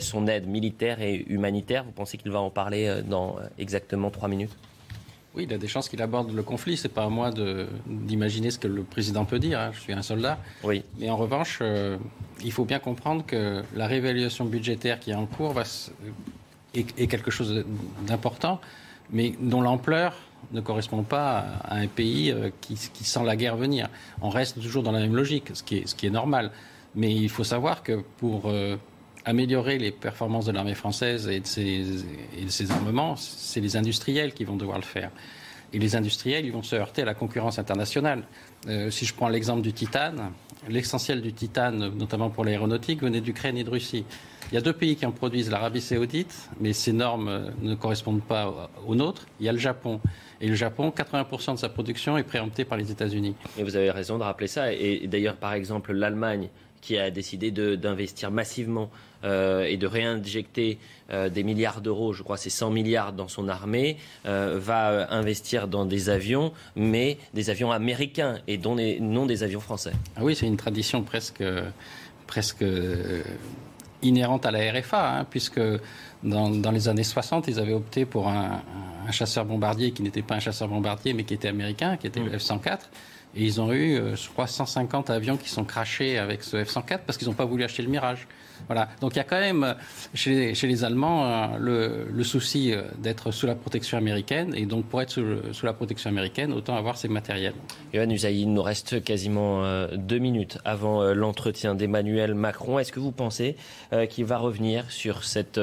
son 0.00 0.26
aide 0.26 0.48
militaire 0.48 1.00
et 1.00 1.24
humanitaire? 1.28 1.84
Vous 1.84 1.92
pensez 1.92 2.18
qu'il 2.18 2.32
va 2.32 2.40
en 2.40 2.50
parler 2.50 3.02
dans 3.06 3.36
exactement 3.56 4.10
trois 4.10 4.26
minutes? 4.26 4.50
Oui, 5.36 5.46
il 5.48 5.52
a 5.52 5.58
des 5.58 5.66
chances 5.66 5.88
qu'il 5.88 6.00
aborde 6.00 6.32
le 6.32 6.42
conflit. 6.42 6.76
C'est 6.76 6.88
pas 6.88 7.04
à 7.04 7.08
moi 7.08 7.30
d'imaginer 7.86 8.50
ce 8.50 8.58
que 8.58 8.68
le 8.68 8.82
président 8.82 9.24
peut 9.24 9.38
dire. 9.38 9.58
Hein. 9.58 9.70
Je 9.72 9.80
suis 9.80 9.92
un 9.92 10.02
soldat. 10.02 10.38
Oui. 10.62 10.84
Mais 10.98 11.10
en 11.10 11.16
revanche, 11.16 11.58
euh, 11.60 11.96
il 12.42 12.52
faut 12.52 12.64
bien 12.64 12.78
comprendre 12.78 13.24
que 13.26 13.62
la 13.74 13.86
réévaluation 13.86 14.44
budgétaire 14.44 15.00
qui 15.00 15.10
est 15.10 15.14
en 15.14 15.26
cours 15.26 15.52
va 15.52 15.64
est, 16.74 17.06
quelque 17.06 17.30
chose 17.30 17.64
d'important, 18.06 18.60
mais 19.10 19.34
dont 19.40 19.60
l'ampleur 19.60 20.14
ne 20.52 20.60
correspond 20.60 21.02
pas 21.02 21.44
à 21.64 21.76
un 21.76 21.88
pays 21.88 22.30
euh, 22.30 22.50
qui, 22.60 22.76
sent 22.76 23.24
la 23.24 23.34
guerre 23.34 23.56
venir. 23.56 23.88
On 24.22 24.28
reste 24.28 24.60
toujours 24.60 24.82
dans 24.82 24.92
la 24.92 25.00
même 25.00 25.16
logique, 25.16 25.50
ce 25.54 25.62
qui 25.62 25.78
est, 25.78 25.88
ce 25.88 25.94
qui 25.94 26.06
est 26.06 26.10
normal. 26.10 26.52
Mais 26.94 27.12
il 27.12 27.28
faut 27.28 27.44
savoir 27.44 27.82
que 27.82 28.04
pour 28.18 28.42
euh, 28.46 28.76
améliorer 29.24 29.78
les 29.78 29.90
performances 29.90 30.46
de 30.46 30.52
l'armée 30.52 30.74
française 30.74 31.28
et 31.28 31.40
de, 31.40 31.46
ses, 31.46 32.70
armements, 32.70 33.16
c'est 33.16 33.60
les 33.60 33.76
industriels 33.76 34.34
qui 34.34 34.44
vont 34.44 34.56
devoir 34.56 34.78
le 34.78 34.84
faire. 34.84 35.10
Et 35.72 35.78
les 35.78 35.96
industriels, 35.96 36.44
ils 36.44 36.52
vont 36.52 36.62
se 36.62 36.76
heurter 36.76 37.02
à 37.02 37.04
la 37.04 37.14
concurrence 37.14 37.58
internationale. 37.58 38.22
Euh, 38.68 38.90
si 38.90 39.06
je 39.06 39.14
prends 39.14 39.28
l'exemple 39.28 39.62
du 39.62 39.72
titane, 39.72 40.30
l'essentiel 40.68 41.20
du 41.20 41.32
titane, 41.32 41.88
notamment 41.96 42.30
pour 42.30 42.44
l'aéronautique, 42.44 43.02
venait 43.02 43.20
d'Ukraine 43.20 43.56
et 43.56 43.64
de 43.64 43.70
Russie. 43.70 44.04
Il 44.52 44.54
y 44.54 44.58
a 44.58 44.60
deux 44.60 44.72
pays 44.72 44.94
qui 44.94 45.04
en 45.04 45.10
produisent, 45.10 45.50
l'Arabie 45.50 45.80
saoudite, 45.80 46.50
mais 46.60 46.72
ces 46.72 46.92
normes 46.92 47.28
euh, 47.28 47.50
ne 47.62 47.74
correspondent 47.74 48.22
pas 48.22 48.70
aux 48.86 48.94
nôtres. 48.94 49.26
Il 49.40 49.46
y 49.46 49.48
a 49.48 49.52
le 49.52 49.58
Japon. 49.58 50.00
Et 50.40 50.48
le 50.48 50.54
Japon, 50.54 50.92
80% 50.94 51.54
de 51.54 51.58
sa 51.58 51.70
production 51.70 52.18
est 52.18 52.24
préemptée 52.24 52.64
par 52.64 52.78
les 52.78 52.92
États-Unis. 52.92 53.34
Et 53.58 53.64
vous 53.64 53.74
avez 53.74 53.90
raison 53.90 54.18
de 54.18 54.22
rappeler 54.22 54.48
ça. 54.48 54.72
Et 54.72 55.06
d'ailleurs, 55.06 55.36
par 55.36 55.54
exemple, 55.54 55.92
l'Allemagne, 55.92 56.50
qui 56.84 56.98
a 56.98 57.10
décidé 57.10 57.50
d'investir 57.50 58.30
massivement 58.30 58.90
euh, 59.24 59.64
et 59.64 59.78
de 59.78 59.86
réinjecter 59.86 60.78
euh, 61.10 61.30
des 61.30 61.44
milliards 61.44 61.80
d'euros, 61.80 62.12
je 62.12 62.22
crois 62.22 62.36
c'est 62.36 62.50
100 62.50 62.70
milliards 62.70 63.14
dans 63.14 63.28
son 63.28 63.48
armée, 63.48 63.96
euh, 64.26 64.58
va 64.60 65.10
investir 65.14 65.66
dans 65.66 65.86
des 65.86 66.10
avions, 66.10 66.52
mais 66.76 67.16
des 67.32 67.48
avions 67.48 67.72
américains 67.72 68.40
et 68.46 68.58
dont 68.58 68.76
non 69.00 69.24
des 69.24 69.42
avions 69.42 69.60
français. 69.60 69.92
Ah 70.16 70.20
oui, 70.22 70.36
c'est 70.36 70.46
une 70.46 70.58
tradition 70.58 71.02
presque, 71.02 71.42
presque 72.26 72.64
inhérente 74.02 74.44
à 74.44 74.50
la 74.50 74.72
RFA, 74.72 75.20
hein, 75.20 75.26
puisque 75.28 75.60
dans, 76.22 76.70
les 76.70 76.88
années 76.88 77.02
60, 77.02 77.48
ils 77.48 77.58
avaient 77.58 77.72
opté 77.72 78.04
pour 78.04 78.28
un, 78.28 78.62
chasseur 79.10 79.46
bombardier 79.46 79.92
qui 79.92 80.02
n'était 80.02 80.22
pas 80.22 80.34
un 80.34 80.40
chasseur 80.40 80.68
bombardier, 80.68 81.14
mais 81.14 81.24
qui 81.24 81.32
était 81.32 81.48
américain, 81.48 81.96
qui 81.96 82.06
était 82.06 82.20
le 82.20 82.30
F-104. 82.30 82.78
Et 83.36 83.44
ils 83.44 83.60
ont 83.60 83.72
eu, 83.72 83.98
je 84.14 84.28
crois, 84.28 84.46
150 84.46 85.08
avions 85.08 85.38
qui 85.38 85.48
sont 85.48 85.64
crachés 85.64 86.18
avec 86.18 86.42
ce 86.42 86.58
F-104 86.58 87.00
parce 87.06 87.18
qu'ils 87.18 87.28
n'ont 87.28 87.34
pas 87.34 87.44
voulu 87.46 87.64
acheter 87.64 87.82
le 87.82 87.88
Mirage. 87.88 88.26
Voilà. 88.66 88.88
Donc 89.00 89.14
il 89.14 89.16
y 89.16 89.20
a 89.20 89.24
quand 89.24 89.40
même 89.40 89.74
chez, 90.14 90.54
les 90.54 90.84
Allemands 90.84 91.26
euh, 91.26 92.04
le, 92.10 92.24
souci 92.24 92.72
euh, 92.72 92.82
d'être 92.98 93.30
sous 93.30 93.46
la 93.46 93.54
protection 93.54 93.98
américaine. 93.98 94.54
Et 94.56 94.66
donc 94.66 94.86
pour 94.86 95.02
être 95.02 95.10
sous, 95.10 95.66
la 95.66 95.72
protection 95.72 96.10
américaine, 96.10 96.52
autant 96.52 96.76
avoir 96.76 96.96
ces 96.96 97.08
matériels. 97.08 97.54
Yohann 97.92 98.10
Usaï, 98.10 98.42
il 98.42 98.52
nous 98.52 98.62
reste 98.62 99.02
quasiment 99.04 99.64
euh, 99.64 99.88
deux 99.96 100.18
minutes 100.18 100.58
avant 100.64 101.02
l'entretien 101.12 101.74
d'Emmanuel 101.74 102.34
Macron. 102.34 102.78
Est-ce 102.78 102.92
que 102.92 103.00
vous 103.00 103.12
pensez 103.12 103.56
qu'il 104.10 104.24
va 104.24 104.38
revenir 104.38 104.90
sur 104.90 105.24
cette 105.24 105.60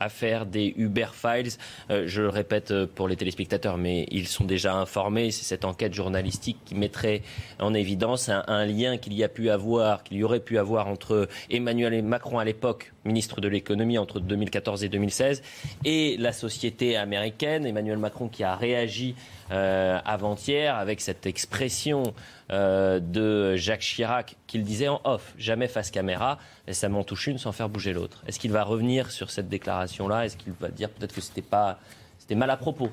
affaire 0.00 0.46
des 0.46 0.74
Uber 0.76 1.06
Files? 1.12 1.52
Je 1.90 2.22
le 2.22 2.28
répète 2.28 2.72
pour 2.86 3.08
les 3.08 3.16
téléspectateurs, 3.16 3.78
mais 3.78 4.06
ils 4.10 4.28
sont 4.28 4.44
déjà 4.44 4.74
informés. 4.74 5.30
C'est 5.30 5.44
cette 5.44 5.64
enquête 5.64 5.94
journalistique 5.94 6.58
qui 6.64 6.74
mettrait 6.74 7.22
en 7.58 7.74
évidence 7.74 8.28
un, 8.28 8.44
un 8.46 8.66
lien 8.66 8.98
qu'il 8.98 9.14
y 9.14 9.24
a 9.24 9.28
pu 9.28 9.50
avoir, 9.50 10.02
qu'il 10.02 10.18
y 10.18 10.24
aurait 10.24 10.40
pu 10.40 10.58
avoir 10.58 10.88
entre 10.88 11.28
Emmanuel 11.50 12.02
Macron 12.02 12.38
à 12.42 12.44
l'époque 12.44 12.92
ministre 13.04 13.40
de 13.40 13.48
l'économie 13.48 13.98
entre 13.98 14.20
2014 14.20 14.84
et 14.84 14.88
2016, 14.88 15.42
et 15.84 16.16
la 16.18 16.32
société 16.32 16.96
américaine, 16.96 17.64
Emmanuel 17.64 17.98
Macron 17.98 18.28
qui 18.28 18.42
a 18.44 18.56
réagi 18.56 19.14
euh, 19.50 19.98
avant-hier 20.04 20.74
avec 20.76 21.00
cette 21.00 21.24
expression 21.26 22.14
euh, 22.50 22.98
de 23.00 23.56
Jacques 23.56 23.80
Chirac 23.80 24.36
qu'il 24.46 24.64
disait 24.64 24.88
en 24.88 25.00
off, 25.04 25.34
jamais 25.38 25.68
face 25.68 25.90
caméra, 25.90 26.38
et 26.66 26.72
ça 26.72 26.88
m'en 26.88 27.04
touche 27.04 27.28
une 27.28 27.38
sans 27.38 27.52
faire 27.52 27.68
bouger 27.68 27.92
l'autre. 27.92 28.22
Est-ce 28.26 28.40
qu'il 28.40 28.52
va 28.52 28.64
revenir 28.64 29.10
sur 29.12 29.30
cette 29.30 29.48
déclaration-là? 29.48 30.26
Est-ce 30.26 30.36
qu'il 30.36 30.52
va 30.60 30.68
dire 30.68 30.90
peut-être 30.90 31.14
que 31.14 31.20
c'était 31.20 31.42
pas, 31.42 31.78
c'était 32.18 32.34
mal 32.34 32.50
à 32.50 32.56
propos? 32.56 32.90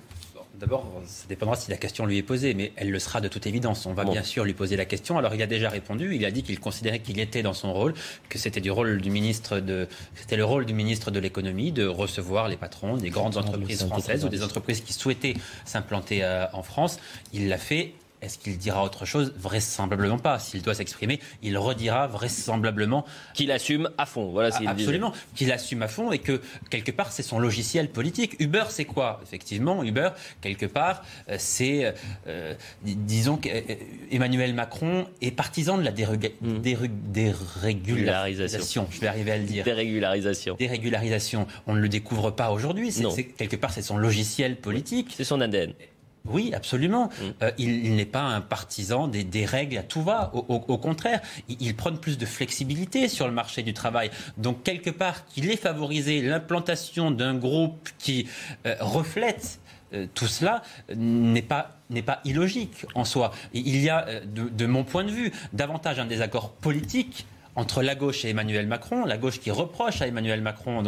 D'abord, 0.59 0.85
ça 1.05 1.25
dépendra 1.29 1.55
si 1.55 1.71
la 1.71 1.77
question 1.77 2.05
lui 2.05 2.17
est 2.17 2.23
posée, 2.23 2.53
mais 2.53 2.73
elle 2.75 2.91
le 2.91 2.99
sera 2.99 3.21
de 3.21 3.29
toute 3.29 3.47
évidence. 3.47 3.85
On 3.85 3.93
va 3.93 4.03
bien 4.03 4.23
sûr 4.23 4.43
lui 4.43 4.53
poser 4.53 4.75
la 4.75 4.83
question. 4.83 5.17
Alors, 5.17 5.33
il 5.33 5.41
a 5.41 5.47
déjà 5.47 5.69
répondu. 5.69 6.13
Il 6.15 6.25
a 6.25 6.31
dit 6.31 6.43
qu'il 6.43 6.59
considérait 6.59 6.99
qu'il 6.99 7.17
était 7.21 7.41
dans 7.41 7.53
son 7.53 7.71
rôle, 7.71 7.93
que 8.27 8.37
c'était 8.37 8.59
du 8.59 8.69
rôle 8.69 8.99
du 8.99 9.09
ministre 9.09 9.61
de, 9.61 9.87
c'était 10.15 10.35
le 10.35 10.43
rôle 10.43 10.65
du 10.65 10.73
ministre 10.73 11.11
de 11.11 11.19
l'économie 11.19 11.71
de 11.71 11.85
recevoir 11.85 12.49
les 12.49 12.57
patrons 12.57 12.97
des 12.97 13.09
grandes 13.09 13.37
entreprises 13.37 13.85
françaises 13.85 14.25
ou 14.25 14.29
des 14.29 14.43
entreprises 14.43 14.81
qui 14.81 14.91
souhaitaient 14.91 15.35
s'implanter 15.63 16.25
euh, 16.25 16.45
en 16.51 16.61
France. 16.61 16.99
Il 17.31 17.47
l'a 17.47 17.57
fait 17.57 17.93
Est-ce 18.21 18.37
qu'il 18.37 18.57
dira 18.57 18.83
autre 18.83 19.05
chose? 19.05 19.33
Vraisemblablement 19.37 20.17
pas. 20.17 20.39
S'il 20.39 20.61
doit 20.61 20.73
s'exprimer, 20.73 21.19
il 21.41 21.57
redira 21.57 22.07
vraisemblablement 22.07 23.05
qu'il 23.33 23.51
assume 23.51 23.89
à 23.97 24.05
fond. 24.05 24.31
Voilà, 24.31 24.51
ce 24.51 24.65
absolument, 24.65 25.13
qu'il 25.35 25.51
assume 25.51 25.83
à 25.83 25.87
fond 25.87 26.11
et 26.11 26.19
que 26.19 26.41
quelque 26.69 26.91
part 26.91 27.11
c'est 27.11 27.23
son 27.23 27.39
logiciel 27.39 27.89
politique. 27.89 28.35
Uber, 28.39 28.65
c'est 28.69 28.85
quoi? 28.85 29.19
Effectivement, 29.23 29.83
Uber, 29.83 30.09
quelque 30.41 30.65
part, 30.65 31.03
euh, 31.29 31.35
c'est, 31.39 31.93
euh, 32.27 32.53
disons 32.83 33.37
qu'Emmanuel 33.37 34.53
Macron 34.53 35.07
est 35.21 35.31
partisan 35.31 35.77
de 35.77 35.83
la 35.83 35.91
hmm. 35.91 36.61
dérégularisation. 36.61 38.87
Je 38.91 38.99
vais 38.99 39.07
arriver 39.07 39.31
à 39.31 39.37
le 39.37 39.45
dire. 39.45 39.63
Dérégularisation. 39.63 40.55
Dérégularisation. 40.55 41.47
On 41.67 41.75
ne 41.75 41.79
le 41.79 41.89
découvre 41.89 42.31
pas 42.31 42.51
aujourd'hui. 42.51 42.91
C'est, 42.91 43.23
quelque 43.23 43.55
part, 43.55 43.71
c'est 43.71 43.81
son 43.81 43.97
logiciel 43.97 44.57
politique. 44.57 45.13
C'est 45.15 45.23
son 45.23 45.41
ADN. 45.41 45.73
Oui, 46.29 46.53
absolument. 46.53 47.07
Mm. 47.07 47.23
Euh, 47.43 47.51
il, 47.57 47.95
n'est 47.95 48.05
pas 48.05 48.21
un 48.21 48.41
partisan 48.41 49.07
des, 49.07 49.45
règles 49.45 49.77
à 49.77 49.83
tout 49.83 50.01
va. 50.01 50.31
Au, 50.33 50.77
contraire, 50.77 51.21
il, 51.47 51.75
prône 51.75 51.99
plus 51.99 52.17
de 52.17 52.25
flexibilité 52.25 53.07
sur 53.07 53.27
le 53.27 53.33
marché 53.33 53.63
du 53.63 53.73
travail. 53.73 54.11
Donc, 54.37 54.63
quelque 54.63 54.89
part, 54.89 55.25
qu'il 55.25 55.49
ait 55.49 55.57
favorisé 55.57 56.21
l'implantation 56.21 57.11
d'un 57.11 57.35
groupe 57.35 57.89
qui 57.97 58.27
euh, 58.65 58.75
reflète 58.79 59.59
euh, 59.93 60.05
tout 60.13 60.27
cela 60.27 60.61
n'est 60.95 61.41
pas 61.41 61.79
n'est 61.89 62.03
pas 62.03 62.19
illogique 62.23 62.85
en 62.93 63.03
soi. 63.03 63.31
Il 63.53 63.81
y 63.81 63.89
a, 63.89 64.05
de, 64.23 64.65
mon 64.67 64.83
point 64.83 65.03
de 65.03 65.09
vue, 65.09 65.31
davantage 65.53 65.97
un 65.97 66.05
désaccord 66.05 66.51
politique 66.51 67.25
entre 67.59 67.83
la 67.83 67.93
gauche 67.93 68.23
et 68.23 68.29
Emmanuel 68.29 68.67
Macron, 68.67 69.03
la 69.03 69.17
gauche 69.17 69.41
qui 69.41 69.51
reproche 69.51 70.01
à 70.01 70.07
Emmanuel 70.07 70.41
Macron 70.41 70.81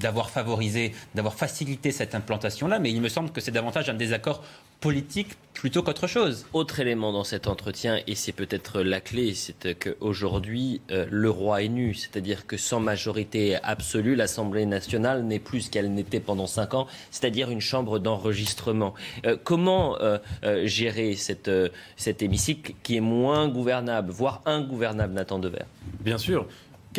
d'avoir 0.00 0.28
favorisé, 0.28 0.92
d'avoir 1.14 1.34
facilité 1.34 1.92
cette 1.92 2.16
implantation-là, 2.16 2.80
mais 2.80 2.90
il 2.90 3.00
me 3.00 3.08
semble 3.08 3.30
que 3.30 3.40
c'est 3.40 3.52
davantage 3.52 3.88
un 3.88 3.94
désaccord 3.94 4.42
politique 4.80 5.36
plutôt 5.54 5.82
qu'autre 5.82 6.08
chose. 6.08 6.46
Autre 6.52 6.80
élément 6.80 7.12
dans 7.12 7.22
cet 7.22 7.46
entretien, 7.46 8.00
et 8.08 8.14
c'est 8.16 8.32
peut-être 8.32 8.80
la 8.80 9.00
clé, 9.00 9.34
c'est 9.34 9.78
qu'aujourd'hui, 9.78 10.80
euh, 10.90 11.06
le 11.10 11.30
roi 11.30 11.62
est 11.62 11.68
nu, 11.68 11.94
c'est-à-dire 11.94 12.46
que 12.46 12.56
sans 12.56 12.80
majorité 12.80 13.56
absolue, 13.62 14.16
l'Assemblée 14.16 14.66
nationale 14.66 15.22
n'est 15.24 15.38
plus 15.38 15.62
ce 15.62 15.70
qu'elle 15.70 15.92
n'était 15.92 16.20
pendant 16.20 16.46
cinq 16.46 16.74
ans, 16.74 16.86
c'est-à-dire 17.10 17.50
une 17.50 17.60
chambre 17.60 18.00
d'enregistrement. 18.00 18.94
Euh, 19.26 19.36
comment 19.42 20.00
euh, 20.00 20.18
gérer 20.64 21.14
cette, 21.14 21.50
cet 21.96 22.22
hémicycle 22.22 22.72
qui 22.82 22.96
est 22.96 23.00
moins 23.00 23.48
gouvernable, 23.48 24.10
voire 24.10 24.42
ingouvernable, 24.46 25.12
Nathan 25.12 25.38
Dever 25.38 25.66
Bien 26.00 26.18
sûr. 26.18 26.46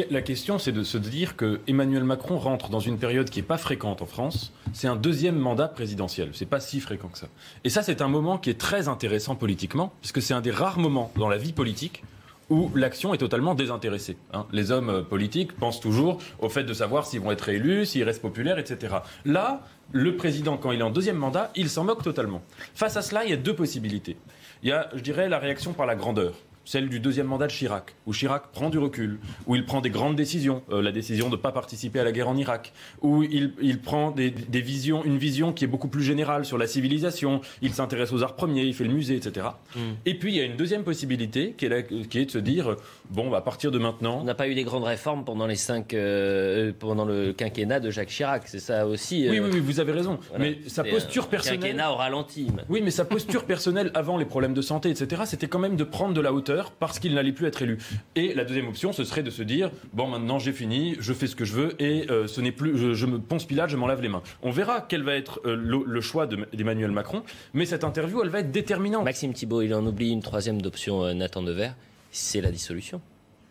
La 0.10 0.22
question, 0.22 0.58
c'est 0.58 0.72
de 0.72 0.84
se 0.84 0.98
dire 0.98 1.36
que 1.36 1.60
Emmanuel 1.68 2.06
Macron 2.06 2.38
rentre 2.38 2.70
dans 2.70 2.80
une 2.80 2.98
période 2.98 3.30
qui 3.30 3.40
n'est 3.40 3.46
pas 3.46 3.58
fréquente 3.58 4.02
en 4.02 4.06
France. 4.06 4.54
C'est 4.72 4.88
un 4.88 4.96
deuxième 4.96 5.36
mandat 5.36 5.68
présidentiel. 5.68 6.30
C'est 6.32 6.46
pas 6.46 6.62
si 6.62 6.80
fréquent 6.80 7.10
que 7.10 7.18
ça. 7.18 7.28
Et 7.66 7.70
ça, 7.70 7.84
c'est 7.84 8.02
un 8.02 8.08
moment 8.08 8.38
qui 8.38 8.50
est 8.50 8.60
très 8.60 8.88
intéressant 8.88 9.36
politiquement, 9.36 9.92
puisque 10.00 10.22
c'est 10.22 10.34
un 10.34 10.40
des 10.40 10.52
rares 10.52 10.80
moments 10.80 11.12
dans 11.18 11.28
la 11.28 11.38
vie 11.38 11.52
politique 11.52 12.04
où 12.50 12.70
l'action 12.76 13.14
est 13.14 13.18
totalement 13.18 13.54
désintéressée. 13.54 14.18
Hein. 14.34 14.46
Les 14.52 14.72
hommes 14.72 14.90
euh, 14.90 15.02
politiques 15.02 15.54
pensent 15.54 15.80
toujours 15.80 16.20
au 16.40 16.50
fait 16.50 16.64
de 16.64 16.74
savoir 16.74 17.06
s'ils 17.06 17.22
vont 17.22 17.32
être 17.32 17.50
élus, 17.50 17.86
s'ils 17.86 18.04
restent 18.04 18.22
populaires, 18.22 18.60
etc. 18.60 18.96
Là, 19.26 19.62
le 19.94 20.16
président, 20.16 20.58
quand 20.58 20.72
il 20.72 20.80
est 20.80 20.84
en 20.84 20.90
deuxième 20.90 21.18
mandat, 21.18 21.52
il 21.56 21.70
s'en 21.70 21.86
moque 21.86 22.04
totalement. 22.04 22.42
Face 22.76 22.98
à 22.98 23.02
cela, 23.02 23.24
il 23.24 23.30
y 23.30 23.34
a 23.34 23.38
deux 23.38 23.56
possibilités. 23.56 24.18
Il 24.64 24.70
y 24.70 24.74
a, 24.74 24.90
je 24.94 25.02
dirais, 25.02 25.30
la 25.30 25.40
réaction 25.40 25.74
par 25.74 25.86
la 25.86 25.96
grandeur 25.96 26.34
celle 26.66 26.90
du 26.90 27.00
deuxième 27.00 27.28
mandat 27.28 27.48
de 27.48 27.52
Chirac, 27.52 27.96
où 28.06 28.14
Chirac 28.14 28.52
prend 28.52 28.70
du 28.70 28.78
recul, 28.78 29.20
où 29.48 29.56
il 29.56 29.66
prend 29.66 29.82
des 29.82 29.90
grandes 29.90 30.16
décisions, 30.16 30.64
euh, 30.72 30.82
la 30.82 30.92
décision 30.92 31.28
de 31.28 31.36
ne 31.36 31.42
pas 31.42 31.52
participer 31.52 32.00
à 32.00 32.04
la 32.04 32.12
guerre 32.12 32.30
en 32.30 32.38
Irak, 32.38 32.74
où 33.02 33.24
il, 33.24 33.80
prend 33.80 34.12
des, 34.12 34.32
visions, 34.62 35.04
une 35.04 35.18
vision 35.18 35.54
qui 35.54 35.64
est 35.64 35.68
beaucoup 35.68 35.88
plus 35.88 36.04
générale 36.04 36.46
sur 36.46 36.58
la 36.58 36.68
civilisation, 36.68 37.42
il 37.62 37.74
s'intéresse 37.74 38.12
aux 38.12 38.24
arts 38.24 38.36
premiers, 38.36 38.64
il 38.64 38.74
fait 38.74 38.84
le 38.84 38.94
musée, 38.94 39.16
etc. 39.16 39.48
Mm. 39.76 39.80
Et 40.06 40.14
puis 40.16 40.34
il 40.34 40.38
y 40.38 40.42
a 40.42 40.46
une 40.46 40.56
deuxième 40.56 40.84
possibilité 40.84 41.54
qui 41.58 41.66
est, 41.66 42.08
qui 42.08 42.20
est 42.20 42.26
de 42.26 42.32
se 42.32 42.38
dire, 42.38 42.76
bon, 43.10 43.30
bah, 43.30 43.38
à 43.38 43.42
partir 43.42 43.72
de 43.72 43.80
maintenant... 43.80 44.20
On 44.22 44.26
n'a 44.26 44.36
pas 44.36 44.48
eu 44.48 44.56
des 44.56 44.64
grandes 44.64 44.84
réformes 44.84 45.26
pendant 45.26 45.48
les 45.48 45.56
cinq, 45.56 45.94
euh, 45.94 46.72
pendant 46.78 47.06
le 47.06 47.34
quinquennat 47.34 47.80
de 47.80 47.90
Jacques 47.90 48.10
Chirac, 48.10 48.44
c'est 48.46 48.60
ça 48.60 48.86
aussi 48.86 49.28
oui, 49.30 49.40
oui, 49.40 49.50
oui, 49.54 49.60
vous 49.60 49.80
avez 49.80 49.92
raison. 49.92 50.20
Mais 50.38 50.58
sa 50.68 50.84
posture 50.84 51.28
personnelle... 51.28 51.60
Quinquennat 51.60 51.92
au 51.92 51.96
ralenti. 51.96 52.48
Oui, 52.70 52.82
mais 52.84 52.92
sa 52.92 53.06
posture 53.06 53.46
personnelle 53.46 53.92
avant 53.94 54.18
les 54.18 54.26
problèmes 54.26 54.54
de 54.54 54.62
santé, 54.62 54.90
etc., 54.90 55.24
c'était 55.26 55.48
quand 55.48 55.60
même 55.60 55.76
de 55.76 55.84
prendre 55.84 56.14
de 56.14 56.22
la 56.22 56.34
hauteur 56.34 56.51
parce 56.80 57.00
qu'il 57.00 57.14
n'allait 57.14 57.32
plus 57.32 57.48
être 57.48 57.62
élu. 57.62 57.78
Et 58.16 58.34
la 58.34 58.44
deuxième 58.44 58.68
option, 58.68 58.94
ce 58.94 59.04
serait 59.04 59.24
de 59.24 59.30
se 59.30 59.44
dire 59.44 59.72
bon, 59.94 60.08
maintenant 60.08 60.40
j'ai 60.40 60.54
fini, 60.54 60.96
je 61.00 61.14
fais 61.14 61.28
ce 61.28 61.36
que 61.36 61.46
je 61.46 61.54
veux 61.54 61.82
et 61.82 62.10
euh, 62.10 62.28
ce 62.28 62.42
n'est 62.42 62.52
plus, 62.52 62.96
je, 62.96 63.06
me 63.06 63.20
ponce 63.20 63.46
Pilate, 63.46 63.70
je 63.70 63.78
m'en 63.78 63.88
lave 63.88 64.02
les 64.02 64.10
mains. 64.10 64.24
On 64.42 64.52
verra 64.52 64.82
quel 64.82 65.04
va 65.04 65.16
être 65.16 65.42
euh, 65.46 65.56
le, 65.56 66.02
choix 66.02 66.28
d'Emmanuel 66.28 66.92
Macron, 66.92 67.24
mais 67.54 67.66
cette 67.66 67.84
interview, 67.84 68.22
elle 68.24 68.30
va 68.30 68.40
être 68.40 68.52
déterminante. 68.52 69.04
Maxime 69.04 69.34
Thibault, 69.34 69.62
il 69.62 69.74
en 69.74 69.86
oublie 69.86 70.12
une 70.12 70.22
troisième 70.22 70.62
d'option, 70.62 71.04
euh, 71.04 71.14
Nathan 71.14 71.44
Dever, 71.44 71.72
c'est 72.12 72.42
la 72.42 72.52
dissolution. 72.52 73.02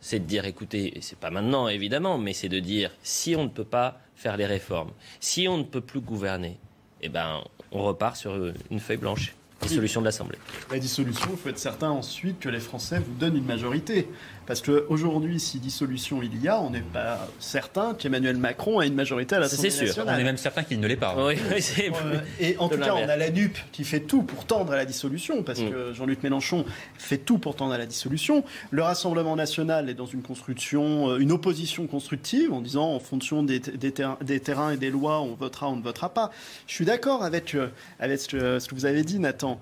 C'est 0.01 0.19
de 0.19 0.25
dire 0.25 0.47
écoutez, 0.47 0.95
c'est 1.01 1.19
pas 1.19 1.31
maintenant 1.31 1.69
évidemment, 1.69 2.19
mais 2.19 2.33
c'est 2.33 2.49
de 2.49 2.59
dire 2.59 2.91
si 3.03 3.37
on 3.37 3.45
ne 3.45 3.49
peut 3.49 3.65
pas 3.65 4.01
faire 4.17 4.37
les 4.37 4.47
réformes, 4.47 4.91
si 5.21 5.47
on 5.47 5.59
ne 5.59 5.63
peut 5.63 5.83
plus 5.83 6.01
gouverner, 6.01 6.57
eh 7.03 7.09
ben 7.09 7.43
on 7.71 7.83
repart 7.83 8.17
sur 8.17 8.35
une 8.71 8.81
feuille 8.81 8.97
blanche. 8.97 9.35
Dissolution 9.63 10.01
de 10.01 10.07
l'Assemblée. 10.07 10.39
La 10.71 10.79
dissolution, 10.79 11.29
il 11.33 11.37
faut 11.37 11.49
être 11.49 11.59
certain 11.59 11.91
ensuite 11.91 12.41
que 12.41 12.49
les 12.49 12.61
Français 12.61 12.99
vous 12.99 13.15
donnent 13.15 13.37
une 13.37 13.45
majorité. 13.45 14.09
Parce 14.47 14.63
qu'aujourd'hui, 14.63 15.39
si 15.39 15.59
dissolution 15.59 16.23
il 16.23 16.43
y 16.43 16.49
a, 16.49 16.61
on 16.61 16.71
n'est 16.71 16.81
pas 16.81 17.29
certain 17.39 17.95
qu'Emmanuel 17.95 18.37
Macron 18.37 18.81
a 18.81 18.87
une 18.87 18.95
majorité 18.95 19.37
à 19.37 19.41
l'Assemblée 19.41 19.69
nationale. 19.69 20.17
On 20.17 20.21
est 20.21 20.25
même 20.25 20.37
certain 20.37 20.63
qu'il 20.63 20.81
ne 20.81 20.87
l'est 20.87 20.97
pas. 20.97 21.15
Oui, 21.17 21.37
euh, 21.79 22.21
et 22.41 22.57
en 22.59 22.69
tout 22.69 22.79
cas, 22.79 22.95
on 22.95 23.09
a 23.09 23.17
la 23.17 23.31
NUP 23.31 23.57
qui 23.73 23.85
fait 23.85 24.01
tout 24.01 24.23
pour 24.23 24.47
tendre 24.47 24.73
à 24.73 24.77
la 24.77 24.85
dissolution, 24.85 25.43
parce 25.43 25.61
mm. 25.61 25.71
que 25.71 25.93
Jean-Luc 25.93 26.23
Mélenchon 26.23 26.65
fait 26.99 27.19
tout 27.19 27.39
pour 27.39 27.55
tendre 27.55 27.73
à 27.73 27.79
la 27.79 27.87
dissolution. 27.87 28.45
Le 28.71 28.83
Rassemblement 28.83 29.37
national 29.37 29.89
est 29.89 29.95
dans 29.95 30.07
une 30.07 30.23
construction, 30.23 31.11
euh, 31.11 31.19
une 31.19 31.33
opposition 31.33 31.87
constructive, 31.87 32.53
en 32.53 32.61
disant 32.61 32.93
en 32.93 33.01
fonction 33.01 33.43
des, 33.43 33.61
des, 33.61 33.93
terrains 34.41 34.71
et 34.73 34.77
des 34.77 34.91
lois, 34.91 35.21
on 35.21 35.35
votera, 35.35 35.69
on 35.69 35.77
ne 35.77 35.83
votera 35.83 36.13
pas. 36.13 36.31
Je 36.67 36.75
suis 36.75 36.85
d'accord 36.85 37.23
avec, 37.23 37.55
euh, 37.55 37.69
avec 37.99 38.21
ce, 38.21 38.29
que, 38.29 38.75
vous 38.75 38.87
avez 38.87 39.05
dit, 39.05 39.19
Nathan. 39.19 39.61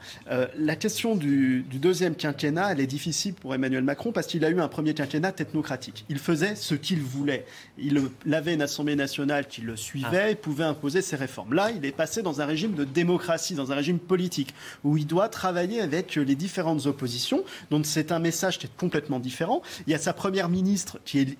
la 0.58 0.76
question 0.76 1.14
du, 1.14 1.62
du 1.68 1.78
deuxième 1.78 2.14
quinquennat, 2.14 2.72
elle 2.72 2.80
est 2.80 2.86
difficile 2.86 3.34
pour 3.34 3.54
Emmanuel 3.54 3.84
Macron 3.84 4.12
parce 4.12 4.26
qu'il 4.26 4.44
a 4.44 4.50
eu 4.50 4.60
un 4.60 4.67
premier 4.68 4.94
quinquennat 4.94 5.32
technocratique. 5.32 6.04
Il 6.08 6.18
faisait 6.18 6.54
ce 6.54 6.74
qu'il 6.74 7.02
voulait. 7.02 7.44
Il 7.78 8.10
avait 8.32 8.54
une 8.54 8.62
Assemblée 8.62 8.96
nationale 8.96 9.46
qui 9.46 9.60
le 9.60 9.76
suivait 9.76 10.22
ah. 10.22 10.30
et 10.30 10.34
pouvait 10.34 10.64
imposer 10.64 11.02
ses 11.02 11.16
réformes. 11.16 11.54
Là, 11.54 11.70
il 11.70 11.84
est 11.84 11.92
passé 11.92 12.22
dans 12.22 12.40
un 12.40 12.46
régime 12.46 12.74
de 12.74 12.84
démocratie, 12.84 13.54
dans 13.54 13.72
un 13.72 13.74
régime 13.74 13.98
politique, 13.98 14.54
où 14.84 14.96
il 14.96 15.06
doit 15.06 15.28
travailler 15.28 15.80
avec 15.80 16.14
les 16.16 16.34
différentes 16.34 16.86
oppositions. 16.86 17.44
Donc 17.70 17.86
c'est 17.86 18.12
un 18.12 18.18
message 18.18 18.58
qui 18.58 18.66
est 18.66 18.76
complètement 18.76 19.20
différent. 19.20 19.62
Il 19.86 19.92
y 19.92 19.94
a 19.94 19.98
sa 19.98 20.12
première 20.12 20.48
ministre 20.48 20.98
qui 21.04 21.20
est 21.20 21.38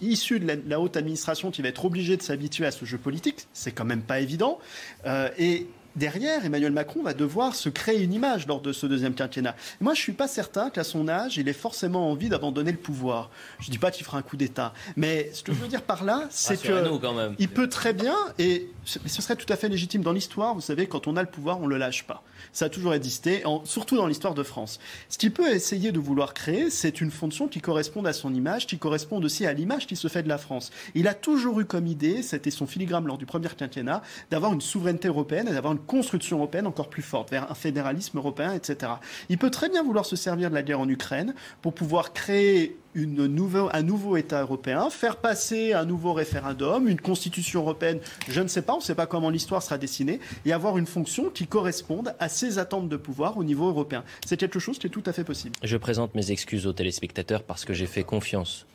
issue 0.00 0.40
de 0.40 0.60
la, 0.66 0.80
haute 0.80 0.96
administration 0.96 1.50
qui 1.50 1.62
va 1.62 1.68
être 1.68 1.84
obligée 1.84 2.16
de 2.16 2.22
s'habituer 2.22 2.66
à 2.66 2.70
ce 2.70 2.84
jeu 2.84 2.98
politique. 2.98 3.46
C'est 3.52 3.72
quand 3.72 3.84
même 3.84 4.02
pas 4.02 4.20
évident. 4.20 4.58
Euh, 5.06 5.28
et 5.38 5.66
derrière, 5.98 6.44
Emmanuel 6.44 6.72
Macron 6.72 7.02
va 7.02 7.12
devoir 7.12 7.54
se 7.54 7.68
créer 7.68 8.02
une 8.02 8.14
image 8.14 8.46
lors 8.46 8.60
de 8.60 8.72
ce 8.72 8.86
deuxième 8.86 9.14
quinquennat. 9.14 9.54
Moi, 9.80 9.94
je 9.94 10.00
ne 10.00 10.02
suis 10.04 10.12
pas 10.12 10.28
certain 10.28 10.70
qu'à 10.70 10.84
son 10.84 11.08
âge, 11.08 11.36
il 11.36 11.48
ait 11.48 11.52
forcément 11.52 12.10
envie 12.10 12.28
d'abandonner 12.28 12.72
le 12.72 12.78
pouvoir. 12.78 13.30
Je 13.60 13.66
ne 13.66 13.72
dis 13.72 13.78
pas 13.78 13.90
qu'il 13.90 14.06
fera 14.06 14.18
un 14.18 14.22
coup 14.22 14.36
d'État, 14.36 14.72
mais 14.96 15.30
ce 15.32 15.42
que 15.42 15.52
je 15.52 15.58
veux 15.58 15.68
dire 15.68 15.82
par 15.82 16.04
là, 16.04 16.26
c'est 16.30 16.60
que 16.60 16.88
il 17.38 17.48
peut 17.48 17.68
très 17.68 17.92
bien, 17.92 18.16
et 18.38 18.70
ce 18.84 19.22
serait 19.22 19.36
tout 19.36 19.52
à 19.52 19.56
fait 19.56 19.68
légitime 19.68 20.02
dans 20.02 20.12
l'histoire. 20.12 20.54
Vous 20.54 20.60
savez, 20.60 20.86
quand 20.86 21.06
on 21.06 21.16
a 21.16 21.22
le 21.22 21.28
pouvoir, 21.28 21.60
on 21.60 21.64
ne 21.64 21.70
le 21.70 21.78
lâche 21.78 22.04
pas. 22.04 22.22
Ça 22.52 22.66
a 22.66 22.68
toujours 22.68 22.94
existé, 22.94 23.42
surtout 23.64 23.96
dans 23.96 24.06
l'histoire 24.06 24.34
de 24.34 24.42
France. 24.42 24.78
Ce 25.08 25.18
qu'il 25.18 25.32
peut 25.32 25.50
essayer 25.50 25.92
de 25.92 25.98
vouloir 25.98 26.34
créer, 26.34 26.70
c'est 26.70 27.00
une 27.00 27.10
fonction 27.10 27.48
qui 27.48 27.60
corresponde 27.60 28.06
à 28.06 28.12
son 28.12 28.34
image, 28.34 28.66
qui 28.66 28.78
corresponde 28.78 29.24
aussi 29.24 29.46
à 29.46 29.52
l'image 29.52 29.86
qui 29.86 29.96
se 29.96 30.08
fait 30.08 30.22
de 30.22 30.28
la 30.28 30.38
France. 30.38 30.70
Il 30.94 31.08
a 31.08 31.14
toujours 31.14 31.60
eu 31.60 31.64
comme 31.64 31.86
idée, 31.86 32.22
c'était 32.22 32.50
son 32.50 32.66
filigrane 32.66 33.06
lors 33.06 33.18
du 33.18 33.26
premier 33.26 33.48
quinquennat, 33.48 34.02
d'avoir 34.30 34.52
une 34.52 34.60
souveraineté 34.60 35.08
européenne 35.08 35.48
et 35.48 35.52
d'avoir 35.52 35.72
une 35.72 35.78
construction 35.78 36.38
européenne 36.38 36.66
encore 36.66 36.88
plus 36.88 37.02
forte, 37.02 37.30
vers 37.30 37.50
un 37.50 37.54
fédéralisme 37.54 38.18
européen, 38.18 38.52
etc. 38.54 38.92
Il 39.28 39.38
peut 39.38 39.50
très 39.50 39.68
bien 39.68 39.82
vouloir 39.82 40.04
se 40.04 40.16
servir 40.16 40.50
de 40.50 40.54
la 40.54 40.62
guerre 40.62 40.80
en 40.80 40.88
Ukraine 40.88 41.34
pour 41.62 41.74
pouvoir 41.74 42.12
créer 42.12 42.76
une 42.98 43.28
un 43.72 43.82
nouveau 43.82 44.16
État 44.16 44.42
européen, 44.42 44.90
faire 44.90 45.16
passer 45.16 45.72
un 45.72 45.84
nouveau 45.84 46.12
référendum, 46.12 46.88
une 46.88 47.00
constitution 47.00 47.60
européenne, 47.60 48.00
je 48.28 48.40
ne 48.40 48.48
sais 48.48 48.62
pas, 48.62 48.74
on 48.74 48.78
ne 48.78 48.82
sait 48.82 48.94
pas 48.94 49.06
comment 49.06 49.30
l'histoire 49.30 49.62
sera 49.62 49.78
dessinée, 49.78 50.20
et 50.44 50.52
avoir 50.52 50.78
une 50.78 50.86
fonction 50.86 51.30
qui 51.30 51.46
corresponde 51.46 52.14
à 52.18 52.28
ses 52.28 52.58
attentes 52.58 52.88
de 52.88 52.96
pouvoir 52.96 53.38
au 53.38 53.44
niveau 53.44 53.68
européen. 53.68 54.04
C'est 54.26 54.36
quelque 54.36 54.58
chose 54.58 54.78
qui 54.78 54.88
est 54.88 54.90
tout 54.90 55.04
à 55.06 55.12
fait 55.12 55.24
possible. 55.24 55.54
Je 55.62 55.76
présente 55.76 56.14
mes 56.14 56.30
excuses 56.30 56.66
aux 56.66 56.72
téléspectateurs 56.72 57.42
parce 57.42 57.64
que 57.64 57.72
j'ai 57.72 57.86
fait 57.86 58.02
confiance 58.02 58.66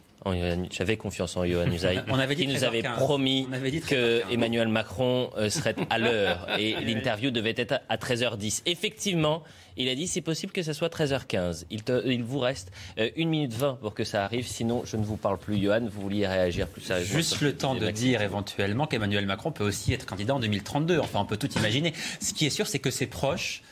j'avais 0.71 0.97
confiance 0.97 1.35
en 1.35 1.45
Johan 1.45 1.69
Usaï. 1.71 2.01
On 2.07 2.19
avait 2.19 2.35
dit 2.35 2.45
qui 2.47 2.53
nous 2.53 2.63
avait 2.63 2.83
promis 2.83 3.47
que 3.87 4.21
Emmanuel 4.31 4.67
Macron 4.67 5.29
euh, 5.37 5.49
serait 5.49 5.75
à 5.89 5.99
l'heure 5.99 6.47
et 6.57 6.75
l'interview 6.85 7.31
devait 7.31 7.55
être 7.57 7.81
à 7.89 7.97
13h10. 7.97 8.61
Effectivement, 8.65 9.43
il 9.77 9.89
a 9.89 9.95
dit 9.95 10.07
c'est 10.07 10.21
possible 10.21 10.51
que 10.51 10.63
ce 10.63 10.73
soit 10.73 10.93
13h15. 10.93 11.65
Il, 11.69 11.81
il 12.05 12.23
vous 12.23 12.39
reste 12.39 12.71
1 12.97 13.03
euh, 13.03 13.09
minute 13.17 13.53
20 13.53 13.75
pour 13.75 13.93
que 13.93 14.03
ça 14.03 14.23
arrive, 14.23 14.47
sinon 14.47 14.83
je 14.85 14.97
ne 14.97 15.03
vous 15.03 15.17
parle 15.17 15.37
plus. 15.37 15.57
Johan, 15.57 15.81
vous 15.81 16.01
vouliez 16.01 16.27
réagir 16.27 16.67
plus 16.67 16.81
sérieusement 16.81 17.17
Juste 17.17 17.41
le 17.41 17.55
temps 17.55 17.75
de 17.75 17.89
dire 17.89 18.21
éventuellement 18.21 18.87
qu'Emmanuel 18.87 19.25
Macron 19.25 19.51
peut 19.51 19.63
aussi 19.63 19.93
être 19.93 20.05
candidat 20.05 20.35
en 20.35 20.39
2032. 20.39 20.99
Enfin, 20.99 21.19
on 21.19 21.25
peut 21.25 21.37
tout 21.37 21.51
imaginer. 21.53 21.93
Ce 22.19 22.33
qui 22.33 22.45
est 22.45 22.49
sûr, 22.49 22.67
c'est 22.67 22.79
que 22.79 22.91
ses 22.91 23.07
proches 23.07 23.63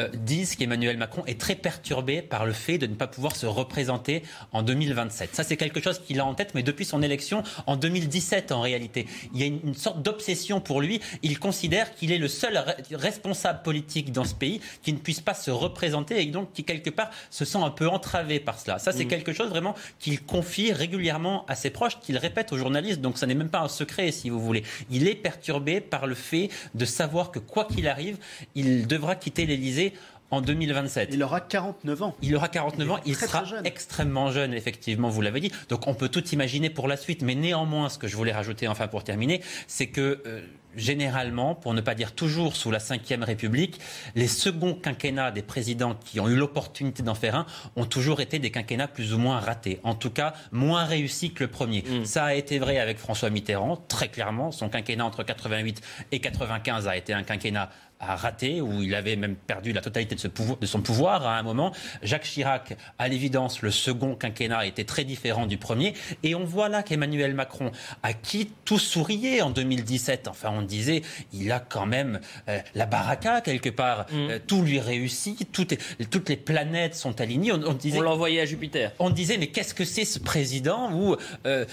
euh, 0.00 0.08
disent 0.14 0.56
qu'Emmanuel 0.56 0.96
Macron 0.96 1.24
est 1.26 1.40
très 1.40 1.54
perturbé 1.54 2.22
par 2.22 2.46
le 2.46 2.52
fait 2.52 2.78
de 2.78 2.86
ne 2.86 2.94
pas 2.94 3.06
pouvoir 3.06 3.36
se 3.36 3.46
représenter 3.46 4.22
en 4.52 4.62
2027. 4.62 5.34
Ça, 5.34 5.44
c'est 5.44 5.56
quelque 5.56 5.80
chose 5.80 6.00
qu'il 6.00 6.20
a 6.20 6.26
en 6.26 6.34
tête, 6.34 6.52
mais 6.54 6.62
depuis 6.62 6.84
son 6.84 7.02
élection 7.02 7.42
en 7.66 7.76
2017, 7.76 8.52
en 8.52 8.60
réalité. 8.60 9.06
Il 9.34 9.40
y 9.40 9.44
a 9.44 9.46
une, 9.46 9.74
sorte 9.74 10.02
d'obsession 10.02 10.60
pour 10.60 10.80
lui. 10.80 11.00
Il 11.22 11.38
considère 11.38 11.94
qu'il 11.94 12.12
est 12.12 12.18
le 12.18 12.28
seul 12.28 12.62
responsable 12.92 13.62
politique 13.62 14.12
dans 14.12 14.24
ce 14.24 14.34
pays 14.34 14.60
qui 14.82 14.92
ne 14.92 14.98
puisse 14.98 15.20
pas 15.20 15.34
se 15.34 15.50
représenter 15.50 16.20
et 16.22 16.26
donc 16.26 16.52
qui, 16.52 16.64
quelque 16.64 16.90
part, 16.90 17.10
se 17.30 17.44
sent 17.44 17.58
un 17.58 17.70
peu 17.70 17.88
entravé 17.88 18.40
par 18.40 18.58
cela. 18.58 18.78
Ça, 18.78 18.92
c'est 18.92 19.04
mm. 19.04 19.08
quelque 19.08 19.32
chose 19.32 19.48
vraiment 19.48 19.74
qu'il 19.98 20.22
confie 20.22 20.72
régulièrement 20.72 21.44
à 21.46 21.54
ses 21.54 21.70
proches, 21.70 21.98
qu'il 22.00 22.16
répète 22.16 22.52
aux 22.52 22.58
journalistes. 22.58 23.00
Donc, 23.00 23.18
ça 23.18 23.26
n'est 23.26 23.34
même 23.34 23.50
pas 23.50 23.60
un 23.60 23.68
secret, 23.68 24.10
si 24.12 24.30
vous 24.30 24.40
voulez. 24.40 24.64
Il 24.90 25.06
est 25.08 25.14
perturbé 25.14 25.80
par 25.80 26.06
le 26.06 26.14
fait 26.14 26.50
de 26.74 26.84
savoir 26.84 27.30
que, 27.30 27.38
quoi 27.38 27.64
qu'il 27.64 27.88
arrive, 27.88 28.18
il 28.54 28.86
devra 28.86 29.14
quitter 29.14 29.46
l'Élysée 29.46 29.89
en 30.30 30.40
2027. 30.40 31.10
Il 31.12 31.22
aura 31.22 31.40
49 31.40 32.02
ans. 32.02 32.16
Il 32.22 32.34
aura 32.36 32.48
49 32.48 32.90
ans, 32.90 33.00
il 33.04 33.16
sera 33.16 33.44
extrêmement 33.64 34.30
jeune, 34.30 34.54
effectivement, 34.54 35.08
vous 35.08 35.20
l'avez 35.20 35.40
dit. 35.40 35.52
Donc 35.68 35.86
on 35.86 35.94
peut 35.94 36.08
tout 36.08 36.26
imaginer 36.28 36.70
pour 36.70 36.88
la 36.88 36.96
suite. 36.96 37.22
Mais 37.22 37.34
néanmoins, 37.34 37.88
ce 37.88 37.98
que 37.98 38.08
je 38.08 38.16
voulais 38.16 38.32
rajouter, 38.32 38.68
enfin 38.68 38.88
pour 38.88 39.04
terminer, 39.04 39.40
c'est 39.66 39.88
que... 39.88 40.22
Euh, 40.26 40.40
généralement, 40.76 41.54
pour 41.54 41.74
ne 41.74 41.80
pas 41.80 41.94
dire 41.94 42.12
toujours 42.14 42.56
sous 42.56 42.70
la 42.70 42.78
Ve 42.78 43.22
République, 43.22 43.80
les 44.14 44.28
seconds 44.28 44.74
quinquennats 44.74 45.30
des 45.30 45.42
présidents 45.42 45.94
qui 46.04 46.20
ont 46.20 46.28
eu 46.28 46.36
l'opportunité 46.36 47.02
d'en 47.02 47.14
faire 47.14 47.34
un 47.34 47.46
ont 47.76 47.86
toujours 47.86 48.20
été 48.20 48.38
des 48.38 48.50
quinquennats 48.50 48.88
plus 48.88 49.12
ou 49.12 49.18
moins 49.18 49.40
ratés. 49.40 49.80
En 49.82 49.94
tout 49.94 50.10
cas, 50.10 50.34
moins 50.52 50.84
réussis 50.84 51.32
que 51.32 51.44
le 51.44 51.50
premier. 51.50 51.82
Mm. 51.82 52.04
Ça 52.04 52.24
a 52.24 52.34
été 52.34 52.58
vrai 52.58 52.78
avec 52.78 52.98
François 52.98 53.30
Mitterrand, 53.30 53.76
très 53.76 54.08
clairement. 54.08 54.52
Son 54.52 54.68
quinquennat 54.68 55.04
entre 55.04 55.22
88 55.22 55.80
et 56.12 56.20
95 56.20 56.86
a 56.86 56.96
été 56.96 57.12
un 57.12 57.22
quinquennat 57.22 57.70
a 58.00 58.16
raté, 58.16 58.60
où 58.60 58.82
il 58.82 58.94
avait 58.94 59.16
même 59.16 59.36
perdu 59.36 59.72
la 59.72 59.80
totalité 59.80 60.14
de, 60.14 60.20
ce 60.20 60.28
pouvoir, 60.28 60.58
de 60.58 60.66
son 60.66 60.80
pouvoir 60.80 61.26
à 61.26 61.38
un 61.38 61.42
moment. 61.42 61.72
Jacques 62.02 62.24
Chirac, 62.24 62.76
à 62.98 63.08
l'évidence, 63.08 63.62
le 63.62 63.70
second 63.70 64.14
quinquennat 64.14 64.66
était 64.66 64.84
très 64.84 65.04
différent 65.04 65.46
du 65.46 65.58
premier. 65.58 65.94
Et 66.22 66.34
on 66.34 66.44
voit 66.44 66.68
là 66.68 66.82
qu'Emmanuel 66.82 67.34
Macron, 67.34 67.70
à 68.02 68.12
qui 68.12 68.50
tout 68.64 68.78
souriait 68.78 69.42
en 69.42 69.50
2017, 69.50 70.28
enfin 70.28 70.50
on 70.52 70.62
disait, 70.62 71.02
il 71.32 71.52
a 71.52 71.60
quand 71.60 71.86
même 71.86 72.20
euh, 72.48 72.58
la 72.74 72.86
baraka 72.86 73.40
quelque 73.40 73.70
part, 73.70 74.06
mm. 74.10 74.14
euh, 74.14 74.38
tout 74.44 74.62
lui 74.62 74.80
réussit, 74.80 75.50
tout 75.52 75.66
toutes 76.10 76.28
les 76.28 76.36
planètes 76.36 76.94
sont 76.94 77.20
alignées. 77.20 77.52
On, 77.52 77.74
disait, 77.74 77.98
on 77.98 78.02
l'envoyait 78.02 78.40
à 78.40 78.46
Jupiter. 78.46 78.92
On 78.98 79.10
disait, 79.10 79.36
mais 79.38 79.48
qu'est-ce 79.48 79.74
que 79.74 79.84
c'est 79.84 80.04
ce 80.04 80.18
président 80.18 80.92
où 80.92 81.16
euh, 81.46 81.64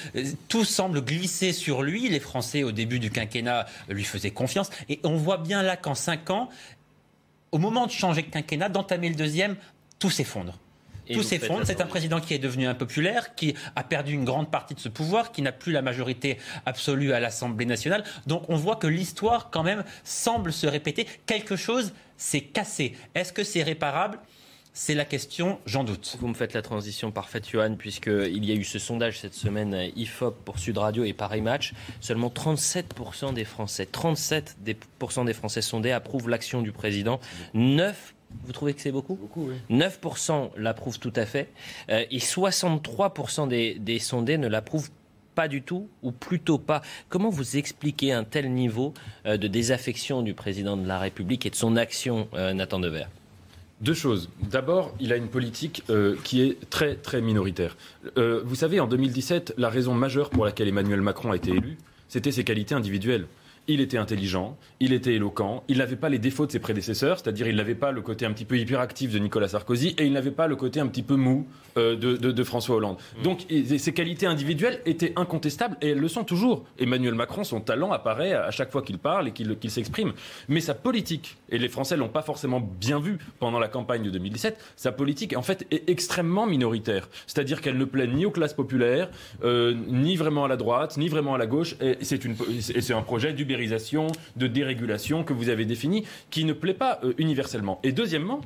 tout 0.48 0.66
semble 0.66 1.02
glisser 1.02 1.54
sur 1.54 1.84
lui 1.84 2.10
Les 2.10 2.20
Français, 2.20 2.64
au 2.64 2.72
début 2.72 3.00
du 3.00 3.10
quinquennat, 3.10 3.66
lui 3.90 4.04
faisaient 4.04 4.32
confiance. 4.32 4.70
Et 4.90 5.00
on 5.04 5.16
voit 5.16 5.38
bien 5.38 5.64
là 5.64 5.78
qu'en 5.78 5.96
ans, 6.30 6.50
au 7.52 7.58
moment 7.58 7.86
de 7.86 7.92
changer 7.92 8.22
de 8.22 8.30
quinquennat, 8.30 8.70
d'entamer 8.70 9.10
le 9.10 9.16
deuxième, 9.16 9.56
tout 10.00 10.10
s'effondre. 10.10 10.60
tout 11.14 11.24
s'effondre. 11.24 11.62
C'est 11.66 11.82
un 11.82 11.86
président 11.86 12.20
qui 12.20 12.34
est 12.34 12.40
devenu 12.40 12.68
impopulaire, 12.68 13.36
qui 13.36 13.56
a 13.76 13.84
perdu 13.84 14.14
une 14.14 14.26
grande 14.26 14.52
partie 14.52 14.74
de 14.74 14.80
ce 14.80 14.90
pouvoir, 14.90 15.32
qui 15.32 15.42
n'a 15.42 15.52
plus 15.52 15.72
la 15.72 15.82
majorité 15.82 16.38
absolue 16.66 17.14
à 17.14 17.20
l'Assemblée 17.20 17.66
nationale. 17.66 18.04
Donc 18.26 18.44
on 18.50 18.56
voit 18.56 18.76
que 18.76 18.88
l'histoire, 18.88 19.50
quand 19.50 19.64
même, 19.64 19.84
semble 20.04 20.52
se 20.52 20.68
répéter. 20.68 21.08
Quelque 21.26 21.56
chose 21.56 21.94
s'est 22.18 22.42
cassé. 22.42 22.96
Est-ce 23.16 23.32
que 23.32 23.44
c'est 23.44 23.64
réparable? 23.64 24.20
C'est 24.80 24.94
la 24.94 25.06
question, 25.06 25.58
j'en 25.66 25.84
doute. 25.84 26.18
Vous 26.20 26.28
me 26.28 26.36
faites 26.36 26.54
la 26.54 26.62
transition 26.62 27.10
parfaite, 27.10 27.50
Johan, 27.50 27.74
puisqu'il 27.76 28.46
y 28.46 28.52
a 28.52 28.54
eu 28.54 28.64
ce 28.64 28.78
sondage 28.78 29.20
cette 29.20 29.34
semaine, 29.34 29.90
IFOP 29.96 30.36
pour 30.46 30.60
Sud 30.60 30.78
Radio 30.78 31.04
et 31.04 31.14
Paris 31.14 31.42
Match. 31.42 31.74
Seulement 32.00 32.30
37% 32.30 33.34
des 33.34 33.44
Français, 33.44 33.90
37% 33.92 35.26
des 35.26 35.34
Français 35.34 35.64
sondés 35.64 35.92
approuvent 35.92 36.30
l'action 36.30 36.62
du 36.62 36.72
président. 36.72 37.20
9 37.56 38.14
vous 38.46 38.52
trouvez 38.52 38.76
que 38.76 38.82
c'est 38.82 38.92
beaucoup, 38.92 39.16
beaucoup 39.16 39.50
oui. 39.50 39.56
9% 39.76 40.52
l'approuvent 40.58 41.00
tout 41.00 41.14
à 41.16 41.26
fait. 41.26 41.50
Euh, 41.90 42.06
et 42.12 42.20
63% 42.20 43.48
des, 43.48 43.80
des 43.80 43.98
sondés 43.98 44.38
ne 44.38 44.48
l'approuvent 44.48 44.92
pas 45.34 45.48
du 45.48 45.64
tout 45.64 45.90
ou 46.04 46.12
plutôt 46.12 46.60
pas. 46.60 46.84
Comment 47.10 47.30
vous 47.30 47.58
expliquez 47.58 48.12
un 48.12 48.26
tel 48.26 48.52
niveau 48.54 48.94
euh, 49.26 49.38
de 49.38 49.48
désaffection 49.48 50.22
du 50.22 50.36
président 50.36 50.78
de 50.78 50.86
la 50.86 51.00
République 51.00 51.48
et 51.48 51.50
de 51.50 51.56
son 51.56 51.78
action, 51.78 52.28
euh, 52.36 52.54
Nathan 52.54 52.80
Devers 52.80 53.10
deux 53.82 53.94
choses. 53.94 54.30
D'abord, 54.42 54.94
il 55.00 55.14
a 55.14 55.18
une 55.18 55.28
politique 55.28 55.84
euh, 55.90 56.16
qui 56.24 56.42
est 56.42 56.70
très 56.70 56.96
très 56.96 57.22
minoritaire. 57.22 57.78
Euh, 58.18 58.42
vous 58.44 58.56
savez, 58.56 58.80
en 58.80 58.88
2017, 58.88 59.54
la 59.58 59.70
raison 59.70 59.94
majeure 59.94 60.30
pour 60.30 60.46
laquelle 60.46 60.68
Emmanuel 60.68 61.02
Macron 61.02 61.32
a 61.32 61.36
été 61.36 61.52
élu, 61.52 61.78
c'était 62.08 62.32
ses 62.32 62.44
qualités 62.44 62.74
individuelles 62.74 63.28
il 63.68 63.82
était 63.82 63.98
intelligent, 63.98 64.58
il 64.80 64.94
était 64.94 65.14
éloquent, 65.14 65.64
il 65.68 65.80
n'avait 65.80 65.96
pas 65.96 66.10
les 66.10 66.20
défauts 66.20 66.46
de 66.46 66.52
ses 66.52 66.60
prédécesseurs, 66.60 67.20
c'est-à-dire 67.20 67.48
il 67.48 67.56
n'avait 67.56 67.76
pas 67.76 67.92
le 67.92 68.02
côté 68.02 68.26
un 68.26 68.32
petit 68.32 68.46
peu 68.46 68.58
hyperactif 68.58 69.12
de 69.12 69.20
Nicolas 69.20 69.50
Sarkozy 69.50 69.96
et 69.98 70.06
il 70.06 70.14
n'avait 70.14 70.32
pas 70.32 70.48
le 70.48 70.56
côté 70.56 70.80
un 70.80 70.88
petit 70.88 71.04
peu 71.04 71.16
mou 71.16 71.46
euh, 71.78 71.96
de, 71.96 72.44
François 72.44 72.78
Hollande. 72.78 72.98
Mm. 73.20 73.24
Donc 73.24 73.46
ses 73.78 73.94
qualités 73.94 74.26
individuelles 74.26 74.82
étaient 74.86 75.14
incontestables 75.16 75.78
et 75.82 75.90
elles 75.90 76.00
le 76.00 76.08
sont 76.08 76.24
toujours. 76.24 76.66
Emmanuel 76.80 77.14
Macron, 77.14 77.44
son 77.44 77.62
talent 77.62 77.92
apparaît 77.92 78.34
à 78.34 78.52
chaque 78.52 78.72
fois 78.72 78.82
qu'il 78.82 78.98
parle 78.98 79.28
et 79.28 79.32
qu'il 79.32 79.72
s'exprime. 79.72 80.14
Mais 80.48 80.62
sa 80.62 80.74
politique, 80.74 81.38
et 81.50 81.58
les 81.58 81.70
Français 81.70 81.98
l'ont 81.98 82.10
pas 82.10 82.22
forcément 82.22 82.62
bien 82.62 83.00
vu 83.00 83.18
pendant 83.40 83.60
la 83.60 83.68
campagne 83.68 84.04
de 84.04 84.10
2017, 84.10 84.58
sa 84.76 84.92
politique 84.92 85.36
en 85.36 85.42
fait 85.42 85.68
est 85.72 85.90
extrêmement 85.90 86.48
minoritaire. 86.48 87.10
C'est-à-dire 87.28 87.62
qu'elle 87.62 87.78
ne 87.78 87.86
plaît 87.86 88.08
ni 88.08 88.26
aux 88.26 88.32
classes 88.32 88.54
populaires, 88.54 89.10
euh, 89.44 89.76
ni 89.88 90.16
vraiment 90.16 90.46
à 90.46 90.48
la 90.48 90.58
droite, 90.58 90.98
ni 90.98 91.10
vraiment 91.10 91.36
à 91.36 91.38
la 91.38 91.48
gauche. 91.48 91.76
Et 91.82 91.98
c'est 92.02 92.94
un 92.94 93.02
projet 93.02 93.34
du 93.34 93.46
de 94.36 94.48
dérégulation 94.48 95.24
que 95.24 95.34
vous 95.34 95.50
avez 95.50 95.66
défini, 95.66 96.06
qui 96.30 96.46
ne 96.46 96.54
plaît 96.54 96.74
pas 96.74 97.00
euh, 97.04 97.14
universellement. 97.18 97.80
Et 97.84 97.92
deuxièmement, 97.92 98.42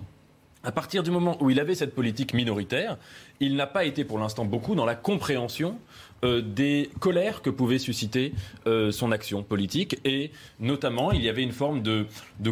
à 0.63 0.71
partir 0.71 1.03
du 1.03 1.11
moment 1.11 1.37
où 1.41 1.49
il 1.49 1.59
avait 1.59 1.75
cette 1.75 1.95
politique 1.95 2.33
minoritaire, 2.33 2.97
il 3.39 3.55
n'a 3.55 3.67
pas 3.67 3.85
été 3.85 4.03
pour 4.03 4.19
l'instant 4.19 4.45
beaucoup 4.45 4.75
dans 4.75 4.85
la 4.85 4.95
compréhension 4.95 5.77
euh, 6.23 6.41
des 6.41 6.89
colères 6.99 7.41
que 7.41 7.49
pouvait 7.49 7.79
susciter 7.79 8.33
euh, 8.67 8.91
son 8.91 9.11
action 9.11 9.41
politique. 9.43 9.99
Et 10.05 10.31
notamment, 10.59 11.11
il 11.11 11.21
y 11.23 11.29
avait 11.29 11.41
une 11.41 11.51
forme 11.51 11.81
de, 11.81 12.05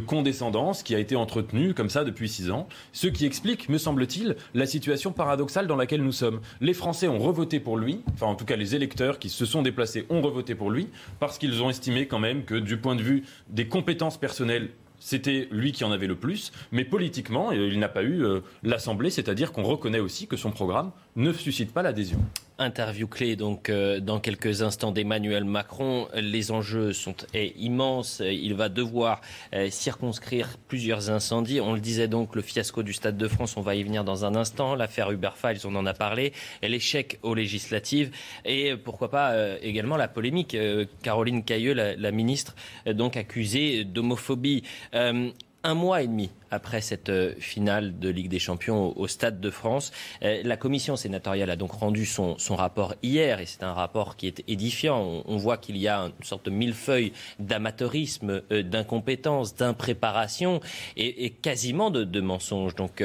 condescendance 0.05 0.81
qui 0.81 0.95
a 0.95 0.99
été 0.99 1.15
entretenue 1.15 1.73
comme 1.73 1.89
ça 1.89 2.03
depuis 2.03 2.29
six 2.29 2.49
ans, 2.51 2.67
ce 2.93 3.07
qui 3.07 3.25
explique, 3.25 3.69
me 3.69 3.77
semble-t-il, 3.77 4.37
la 4.53 4.65
situation 4.65 5.11
paradoxale 5.11 5.67
dans 5.67 5.75
laquelle 5.75 6.01
nous 6.01 6.11
sommes. 6.11 6.39
Les 6.61 6.73
Français 6.73 7.07
ont 7.07 7.19
revoté 7.19 7.59
pour 7.59 7.77
lui, 7.77 8.01
enfin 8.13 8.27
en 8.27 8.35
tout 8.35 8.45
cas 8.45 8.55
les 8.55 8.75
électeurs 8.75 9.19
qui 9.19 9.29
se 9.29 9.45
sont 9.45 9.61
déplacés 9.61 10.05
ont 10.09 10.21
revoté 10.21 10.55
pour 10.55 10.71
lui, 10.71 10.87
parce 11.19 11.37
qu'ils 11.37 11.61
ont 11.61 11.69
estimé 11.69 12.07
quand 12.07 12.19
même 12.19 12.45
que 12.45 12.55
du 12.55 12.77
point 12.77 12.95
de 12.95 13.03
vue 13.03 13.23
des 13.49 13.67
compétences 13.67 14.17
personnelles 14.17 14.69
c'était 14.99 15.47
lui 15.51 15.71
qui 15.71 15.83
en 15.83 15.91
avait 15.91 16.07
le 16.07 16.15
plus, 16.15 16.51
mais 16.71 16.83
politiquement, 16.83 17.51
il 17.51 17.79
n'a 17.79 17.89
pas 17.89 18.03
eu 18.03 18.23
euh, 18.23 18.41
l'Assemblée, 18.63 19.09
c'est-à-dire 19.09 19.51
qu'on 19.51 19.63
reconnaît 19.63 19.99
aussi 19.99 20.27
que 20.27 20.37
son 20.37 20.51
programme 20.51 20.91
ne 21.15 21.33
suscite 21.33 21.73
pas 21.73 21.81
l'adhésion. 21.81 22.19
Interview 22.61 23.07
clé 23.07 23.37
donc 23.37 23.69
euh, 23.69 24.01
dans 24.01 24.19
quelques 24.19 24.63
instants 24.63 24.91
d'Emmanuel 24.91 25.45
Macron. 25.45 26.09
Les 26.13 26.51
enjeux 26.51 26.91
sont 26.91 27.15
immenses. 27.33 28.21
Il 28.25 28.53
va 28.53 28.67
devoir 28.67 29.21
euh, 29.53 29.69
circonscrire 29.69 30.57
plusieurs 30.67 31.09
incendies. 31.09 31.61
On 31.61 31.73
le 31.73 31.79
disait 31.79 32.09
donc, 32.09 32.35
le 32.35 32.41
fiasco 32.41 32.83
du 32.83 32.91
Stade 32.91 33.17
de 33.17 33.27
France, 33.29 33.55
on 33.55 33.61
va 33.61 33.75
y 33.75 33.83
venir 33.83 34.03
dans 34.03 34.25
un 34.25 34.35
instant. 34.35 34.75
L'affaire 34.75 35.09
Uber 35.09 35.29
Files, 35.35 35.65
on 35.65 35.75
en 35.75 35.85
a 35.85 35.93
parlé. 35.93 36.33
L'échec 36.61 37.17
aux 37.23 37.33
législatives 37.33 38.11
et 38.43 38.75
pourquoi 38.75 39.09
pas 39.09 39.31
euh, 39.31 39.57
également 39.61 39.95
la 39.95 40.09
polémique. 40.09 40.57
Caroline 41.01 41.43
Cailleux, 41.45 41.73
la, 41.73 41.95
la 41.95 42.11
ministre, 42.11 42.55
donc 42.85 43.15
accusée 43.15 43.85
d'homophobie. 43.85 44.63
un 44.91 45.73
mois 45.73 46.01
et 46.01 46.07
demi 46.07 46.29
après 46.51 46.81
cette 46.81 47.09
euh, 47.09 47.33
finale 47.39 47.99
de 47.99 48.09
Ligue 48.09 48.29
des 48.29 48.39
Champions 48.39 48.97
au, 48.97 49.07
Stade 49.07 49.39
de 49.39 49.49
France. 49.49 49.91
Euh, 50.23 50.41
la 50.43 50.57
commission 50.57 50.95
sénatoriale 50.95 51.49
a 51.49 51.55
donc 51.55 51.71
rendu 51.71 52.05
son, 52.05 52.37
rapport 52.49 52.95
hier 53.03 53.39
et 53.39 53.45
c'est 53.45 53.63
un 53.63 53.73
rapport 53.73 54.15
qui 54.15 54.27
est 54.27 54.43
édifiant. 54.47 55.23
On, 55.25 55.37
voit 55.37 55.57
qu'il 55.57 55.77
y 55.77 55.87
a 55.87 56.01
une 56.01 56.25
sorte 56.25 56.45
de 56.45 56.51
millefeuille 56.51 57.13
d'amateurisme, 57.39 58.41
euh, 58.51 58.63
d'incompétence, 58.63 59.55
d'impréparation 59.55 60.59
et, 60.97 61.29
quasiment 61.29 61.91
de, 61.91 62.19
mensonges. 62.19 62.75
Donc 62.75 63.03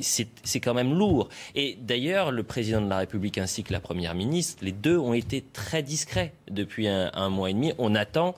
c'est 0.00 0.60
quand 0.60 0.74
même 0.74 0.94
lourd. 0.94 1.28
Et 1.54 1.76
d'ailleurs, 1.80 2.32
le 2.32 2.42
président 2.42 2.80
de 2.80 2.88
la 2.88 2.98
République 2.98 3.38
ainsi 3.38 3.62
que 3.62 3.72
la 3.72 3.80
première 3.80 4.14
ministre, 4.14 4.64
les 4.64 4.72
deux 4.72 4.96
ont 4.96 5.12
été 5.12 5.44
très 5.52 5.82
discrets 5.82 6.32
depuis 6.50 6.88
un, 6.88 7.10
un 7.14 7.28
mois 7.28 7.50
et 7.50 7.52
demi. 7.52 7.72
On 7.78 7.94
attend 7.94 8.34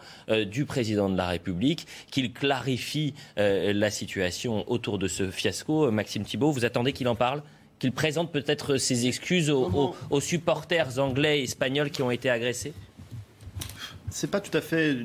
du 0.47 0.65
président 0.65 1.09
de 1.09 1.17
la 1.17 1.29
République 1.29 1.87
qu'il 2.11 2.33
clarifie 2.33 3.15
la 3.37 3.91
situation 3.91 4.22
autour 4.67 4.99
de 4.99 5.09
ce 5.09 5.31
fiasco. 5.31 5.91
Maxime 5.91 6.25
Thibault, 6.25 6.53
vous 6.53 6.65
attendez 6.65 6.93
qu'il 6.93 7.09
en 7.09 7.15
parle 7.15 7.43
qu'il 7.79 7.91
présente 7.91 8.31
peut-être 8.31 8.77
ses 8.77 9.09
excuses 9.09 9.51
aux, 9.51 10.21
supporters 10.21 11.01
anglais 11.01 11.41
et 11.41 11.43
espagnols 11.43 11.91
qui 11.91 12.03
ont 12.03 12.13
été 12.13 12.31
agressés? 12.31 12.73
C'est 14.09 14.31
pas 14.31 14.41
tout 14.41 14.57
à 14.57 14.61
fait 14.61 14.97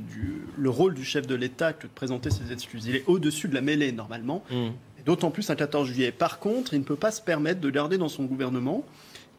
le 0.56 0.70
rôle 0.70 0.94
du 0.94 1.04
chef 1.04 1.26
de 1.26 1.34
l'État 1.34 1.74
que 1.74 1.88
de 1.88 1.92
présenter 1.92 2.30
ses 2.30 2.52
excuses. 2.52 2.86
Il 2.86 2.96
est 2.96 3.04
au-dessus 3.08 3.48
de 3.48 3.56
la 3.56 3.62
mêlée 3.62 3.92
normalement, 3.92 4.44
hmm. 4.52 4.70
d'autant 5.06 5.32
plus 5.32 5.50
un 5.50 5.56
14 5.56 5.88
juillet. 5.88 6.12
Par 6.12 6.38
contre, 6.38 6.76
il 6.76 6.80
ne 6.80 6.84
peut 6.84 6.96
pas 6.96 7.10
se 7.10 7.20
permettre 7.20 7.62
de 7.62 7.70
garder 7.72 7.98
dans 7.98 8.10
son 8.10 8.26
gouvernement 8.26 8.84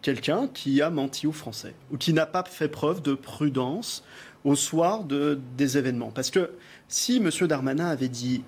quelqu'un 0.02 0.48
qui 0.52 0.82
a 0.82 0.90
menti 0.90 1.28
aux 1.28 1.32
Français 1.32 1.74
ou 1.92 1.96
qui 1.96 2.12
n'a 2.12 2.26
pas 2.26 2.42
fait 2.42 2.68
preuve 2.68 3.02
de 3.02 3.14
prudence 3.14 4.02
au 4.44 4.56
soir 4.56 5.04
de, 5.04 5.38
des 5.56 5.78
événements. 5.78 6.10
Parce 6.10 6.30
que 6.30 6.50
si 6.88 7.18
M. 7.18 7.30
Darmanin 7.46 7.86
avait 7.86 8.08
dit 8.08 8.42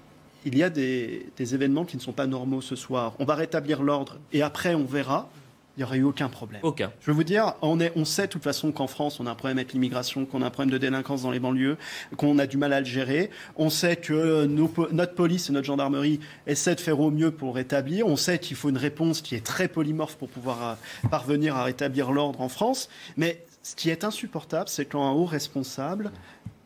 il 0.45 0.57
y 0.57 0.63
a 0.63 0.71
des, 0.71 1.27
événements 1.39 1.85
qui 1.85 1.97
ne 1.97 2.03
sont 2.03 2.13
pas 2.13 2.27
normaux 2.27 2.61
ce 2.61 2.77
soir. 2.77 3.15
On 3.19 3.25
va 3.25 3.35
rétablir 3.35 3.83
l'ordre 3.83 4.19
et 4.33 4.43
après 4.43 4.75
on 4.75 4.85
verra. 4.85 5.29
Il 5.77 5.81
n'y 5.81 5.85
aurait 5.85 5.99
eu 5.99 6.03
aucun 6.03 6.29
problème. 6.29 6.61
Aucun. 6.65 6.93
Je 7.01 7.07
veux 7.07 7.15
vous 7.15 7.25
dire, 7.25 7.55
on, 7.63 7.81
est, 7.81 7.93
on 7.95 8.05
sait 8.05 8.27
de 8.27 8.33
toute 8.33 8.43
façon 8.43 8.73
qu'en 8.73 8.89
France, 8.89 9.21
on 9.21 9.27
a 9.27 9.31
un 9.31 9.35
problème 9.35 9.57
avec 9.57 9.73
l'immigration, 9.73 10.27
qu'on 10.27 10.43
a 10.43 10.47
un 10.47 10.51
problème 10.51 10.73
de 10.73 10.79
délinquance 10.79 11.23
dans 11.23 11.31
les 11.31 11.39
banlieues, 11.39 11.79
qu'on 12.17 12.39
a 12.39 12.47
du 12.47 12.57
mal 12.57 12.73
à 12.73 12.81
le 12.81 12.87
gérer. 12.87 13.31
On 13.57 13.71
sait 13.71 13.97
que 13.97 14.47
notre 14.47 15.15
police 15.15 15.49
et 15.49 15.53
notre 15.53 15.67
gendarmerie 15.67 16.21
essaient 16.47 16.75
de 16.75 16.81
faire 16.81 17.01
au 17.01 17.11
mieux 17.11 17.31
pour 17.31 17.51
le 17.51 17.55
rétablir. 17.55 18.09
On 18.09 18.17
sait 18.17 18.39
qu'il 18.41 18.57
faut 18.57 18.69
une 18.69 18.77
réponse 18.77 19.23
qui 19.23 19.37
est 19.37 19.47
très 19.47 19.69
polymorphe 19.69 20.17
pour 20.17 20.29
pouvoir 20.29 20.63
euh, 20.63 21.09
parvenir 21.09 21.57
à 21.57 21.65
rétablir 21.65 22.11
l'ordre 22.11 22.41
en 22.41 22.49
France. 22.49 22.91
Mais 23.17 23.45
ce 23.63 23.77
qui 23.77 23.91
est 23.91 24.05
insupportable, 24.05 24.69
c'est 24.69 24.87
quand 24.87 25.07
un 25.07 25.13
haut 25.13 25.27
responsable 25.27 26.11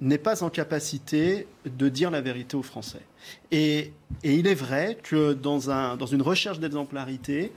n'est 0.00 0.18
pas 0.18 0.42
en 0.42 0.50
capacité 0.50 1.46
de 1.64 1.88
dire 1.88 2.10
la 2.10 2.20
vérité 2.20 2.56
aux 2.56 2.62
Français. 2.62 3.02
Et, 3.50 3.92
il 4.22 4.46
est 4.46 4.54
vrai 4.54 4.98
que 5.02 5.32
dans, 5.32 5.70
un, 5.70 5.96
dans 5.96 6.06
une 6.06 6.22
recherche 6.22 6.60
d'exemplarité, 6.60 7.52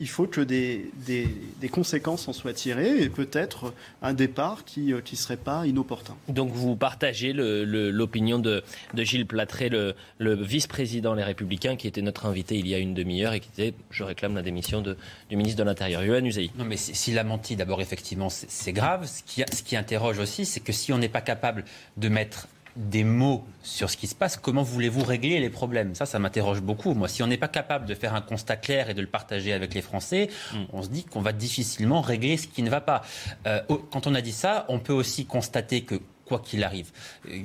il 0.00 0.08
faut 0.08 0.26
que 0.26 0.40
des, 0.40 0.90
des, 1.06 1.68
conséquences 1.68 2.28
en 2.28 2.32
soient 2.32 2.52
tirées 2.52 3.02
et 3.02 3.08
peut-être 3.08 3.74
un 4.02 4.14
départ 4.14 4.64
qui 4.64 4.80
ne 4.80 4.96
euh, 4.96 5.02
serait 5.14 5.36
pas 5.36 5.66
inopportun. 5.66 6.16
Donc 6.28 6.52
vous 6.52 6.76
partagez 6.76 7.32
l'opinion 7.32 8.38
de, 8.38 8.62
de, 8.94 9.04
Gilles 9.04 9.26
Platré, 9.26 9.68
le, 9.68 9.94
le 10.18 10.34
vice-président 10.34 11.14
Les 11.14 11.24
Républicains, 11.24 11.76
qui 11.76 11.88
était 11.88 12.02
notre 12.02 12.26
invité 12.26 12.56
il 12.58 12.68
y 12.68 12.74
a 12.74 12.78
une 12.78 12.94
demi-heure 12.94 13.32
et 13.32 13.40
qui 13.40 13.50
disait 13.50 13.74
Je 13.90 14.04
réclame 14.04 14.34
la 14.34 14.42
démission 14.42 14.82
de, 14.82 14.96
du 15.28 15.36
ministre 15.36 15.58
de 15.58 15.64
l'Intérieur. 15.64 16.02
Yohann 16.02 16.26
Usaï. 16.26 16.50
Non, 16.56 16.64
mais 16.64 16.76
s'il 16.76 17.18
a 17.18 17.24
menti, 17.24 17.56
d'abord, 17.56 17.80
effectivement, 17.80 18.28
c'est 18.30 18.72
grave. 18.72 19.06
Ce 19.06 19.22
qui, 19.22 19.42
ce 19.52 19.62
qui 19.62 19.76
interroge 19.76 20.18
aussi, 20.18 20.44
c'est 20.44 20.60
que 20.60 20.72
si 20.72 20.92
on 20.92 20.98
n'est 20.98 21.08
pas 21.08 21.20
capable 21.20 21.64
de 21.96 22.08
mettre 22.08 22.48
des 22.78 23.02
mots 23.02 23.44
sur 23.64 23.90
ce 23.90 23.96
qui 23.96 24.06
se 24.06 24.14
passe, 24.14 24.36
comment 24.36 24.62
voulez-vous 24.62 25.02
régler 25.02 25.40
les 25.40 25.50
problèmes? 25.50 25.96
Ça, 25.96 26.06
ça 26.06 26.20
m'interroge 26.20 26.62
beaucoup. 26.62 26.94
Moi, 26.94 27.08
si 27.08 27.24
on 27.24 27.26
n'est 27.26 27.36
pas 27.36 27.48
capable 27.48 27.86
de 27.86 27.94
faire 27.94 28.14
un 28.14 28.20
constat 28.20 28.56
clair 28.56 28.88
et 28.88 28.94
de 28.94 29.00
le 29.00 29.08
partager 29.08 29.52
avec 29.52 29.74
les 29.74 29.82
Français, 29.82 30.30
mm. 30.52 30.56
on 30.72 30.82
se 30.82 30.88
dit 30.88 31.04
qu'on 31.04 31.20
va 31.20 31.32
difficilement 31.32 32.00
régler 32.00 32.36
ce 32.36 32.46
qui 32.46 32.62
ne 32.62 32.70
va 32.70 32.80
pas. 32.80 33.02
Euh, 33.48 33.60
quand 33.90 34.06
on 34.06 34.14
a 34.14 34.20
dit 34.20 34.32
ça, 34.32 34.64
on 34.68 34.78
peut 34.78 34.92
aussi 34.92 35.26
constater 35.26 35.82
que, 35.82 35.96
quoi 36.24 36.38
qu'il 36.38 36.62
arrive, 36.62 36.92
euh, 37.28 37.40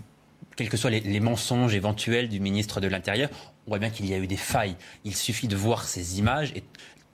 quels 0.55 0.69
que 0.69 0.77
soient 0.77 0.91
les, 0.91 1.19
mensonges 1.19 1.73
éventuels 1.73 2.29
du 2.29 2.39
ministre 2.39 2.79
de 2.79 2.87
l'Intérieur, 2.87 3.29
on 3.65 3.71
voit 3.71 3.79
bien 3.79 3.89
qu'il 3.89 4.05
y 4.05 4.13
a 4.13 4.19
eu 4.19 4.27
des 4.27 4.37
failles. 4.37 4.75
Il 5.03 5.15
suffit 5.15 5.47
de 5.47 5.55
voir 5.55 5.85
ces 5.85 6.19
images 6.19 6.51
et 6.55 6.63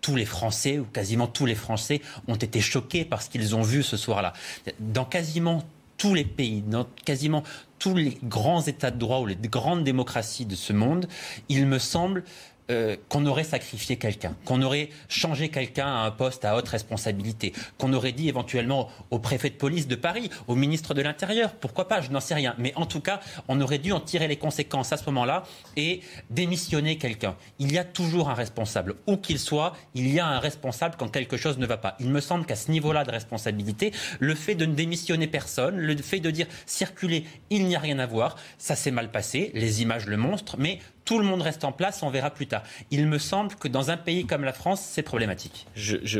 tous 0.01 0.17
les 0.17 0.26
Français, 0.26 0.80
ou 0.80 0.84
quasiment 0.84 1.28
tous 1.28 1.45
les 1.45 1.55
Français, 1.55 2.01
ont 2.28 2.36
été 2.36 2.59
choqués 2.59 3.05
par 3.05 3.22
ce 3.22 3.30
qu'ils 3.30 3.55
ont 3.55 3.61
vu 3.61 3.82
ce 3.82 3.95
soir-là. 3.95 4.34
Dans 4.80 5.05
quasiment 5.05 5.63
tous 5.97 6.13
les 6.13 6.26
pays, 6.26 6.61
dans 6.61 6.88
quasiment 7.05 7.43
tous 7.80 7.95
les 7.95 8.17
grands 8.23 8.61
États 8.61 8.91
de 8.91 8.97
droit 8.97 9.19
ou 9.19 9.25
les 9.25 9.36
grandes 9.36 9.84
démocraties 9.84 10.45
de 10.45 10.55
ce 10.55 10.73
monde, 10.73 11.07
il 11.47 11.65
me 11.65 11.80
semble 11.80 12.23
euh, 12.70 12.95
qu'on 13.09 13.26
aurait 13.26 13.43
sacrifié 13.43 13.97
quelqu'un, 13.97 14.36
qu'on 14.45 14.61
aurait 14.61 14.89
changé 15.07 15.49
quelqu'un 15.49 15.88
à 15.88 16.05
un 16.05 16.11
poste 16.11 16.45
à 16.45 16.55
haute 16.55 16.67
responsabilité, 16.67 17.53
qu'on 17.78 17.93
aurait 17.93 18.11
dit 18.11 18.30
éventuellement 18.30 18.89
au 19.11 19.20
préfet 19.20 19.49
de 19.49 19.55
police 19.55 19.88
de 19.88 19.95
Paris, 19.95 20.30
au 20.47 20.55
ministre 20.55 20.93
de 20.93 21.01
l'Intérieur, 21.01 21.53
pourquoi 21.53 21.88
pas, 21.88 22.01
je 22.01 22.11
n'en 22.11 22.20
sais 22.20 22.36
rien. 22.36 22.55
Mais 22.57 22.74
en 22.76 22.86
tout 22.86 23.01
cas, 23.01 23.20
on 23.47 23.59
aurait 23.61 23.80
dû 23.80 23.91
en 23.91 23.99
tirer 23.99 24.28
les 24.28 24.38
conséquences 24.38 24.93
à 24.93 24.97
ce 24.97 25.05
moment-là 25.05 25.43
et 25.78 26.01
démissionner 26.30 26.97
quelqu'un. 26.97 27.36
Il 27.57 27.72
y 27.72 27.78
a 27.78 27.84
toujours 27.84 28.30
un 28.30 28.34
responsable. 28.34 28.95
Où 29.07 29.17
qu'il 29.17 29.39
soit, 29.39 29.76
il 29.95 30.07
y 30.07 30.20
a 30.20 30.28
un 30.28 30.39
responsable 30.39 30.95
quand 30.97 31.09
quelque 31.09 31.38
chose 31.38 31.57
ne 31.57 31.65
va 31.65 31.78
pas. 31.78 31.95
Il 31.99 32.09
me 32.09 32.22
semble 32.22 32.45
qu'à 32.45 32.55
ce 32.55 32.72
niveau-là 32.72 33.03
de 33.03 33.11
responsabilité, 33.11 33.91
le 34.20 34.36
fait 34.36 34.55
de 34.55 34.65
ne 34.65 34.76
démissionner 34.76 35.28
personne, 35.28 35.78
le 35.78 35.95
fait 35.97 36.20
de 36.20 36.32
dire 36.32 36.47
circuler, 36.65 37.26
il 37.49 37.65
n'y 37.65 37.76
a 37.76 37.80
rien 37.80 37.99
à 37.99 38.05
voir, 38.05 38.36
ça 38.57 38.76
s'est 38.76 38.91
mal 38.91 39.11
passé, 39.11 39.51
les 39.53 39.82
images 39.82 40.05
le 40.05 40.17
montrent, 40.17 40.57
mais 40.57 40.80
tout 41.10 41.18
le 41.18 41.26
monde 41.26 41.41
reste 41.41 41.64
en 41.64 41.72
place, 41.72 42.03
on 42.03 42.12
verra 42.12 42.30
plus 42.30 42.45
tard. 42.45 42.62
Il 42.91 43.07
me 43.07 43.18
semble 43.18 43.55
que 43.55 43.68
dans 43.68 43.89
un 43.89 43.97
pays 43.97 44.28
comme 44.28 44.43
la 44.43 44.53
France, 44.53 44.80
c'est 44.80 45.01
problématique. 45.01 45.66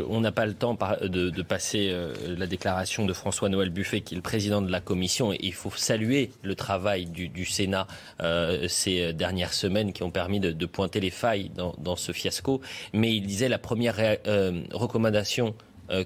on 0.10 0.20
n'a 0.20 0.32
pas 0.32 0.48
le 0.48 0.56
temps 0.56 0.76
de, 1.04 1.42
passer 1.44 1.90
euh, 1.92 2.12
la 2.36 2.48
déclaration 2.48 3.06
de 3.06 3.14
François-Noël 3.14 3.70
Buffet, 3.70 4.02
qui 4.02 4.16
est 4.16 4.18
le 4.18 4.24
président 4.24 4.64
de 4.64 4.72
la 4.72 4.82
commission, 4.82 5.32
et 5.32 5.38
il 5.44 5.54
faut 5.54 5.70
saluer 5.76 6.32
le 6.42 6.56
travail 6.56 7.06
du, 7.06 7.46
Sénat 7.46 7.86
euh, 8.22 8.68
ces 8.68 9.14
dernières 9.14 9.54
semaines 9.54 9.94
qui 9.94 10.02
ont 10.02 10.10
permis 10.10 10.40
de, 10.40 10.66
pointer 10.66 11.00
les 11.00 11.12
failles 11.12 11.52
dans, 11.56 11.96
ce 11.96 12.12
fiasco. 12.12 12.60
Mais 12.92 13.16
il 13.16 13.28
disait 13.28 13.48
la 13.48 13.60
première 13.60 13.98
euh, 14.00 14.64
recommandation 14.72 15.54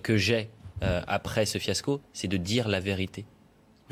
que 0.01 0.17
j'ai 0.17 0.49
après 0.81 1.45
ce 1.45 1.57
fiasco, 1.57 2.01
c'est 2.11 2.27
de 2.27 2.35
dire 2.35 2.67
la 2.67 2.81
vérité. 2.81 3.23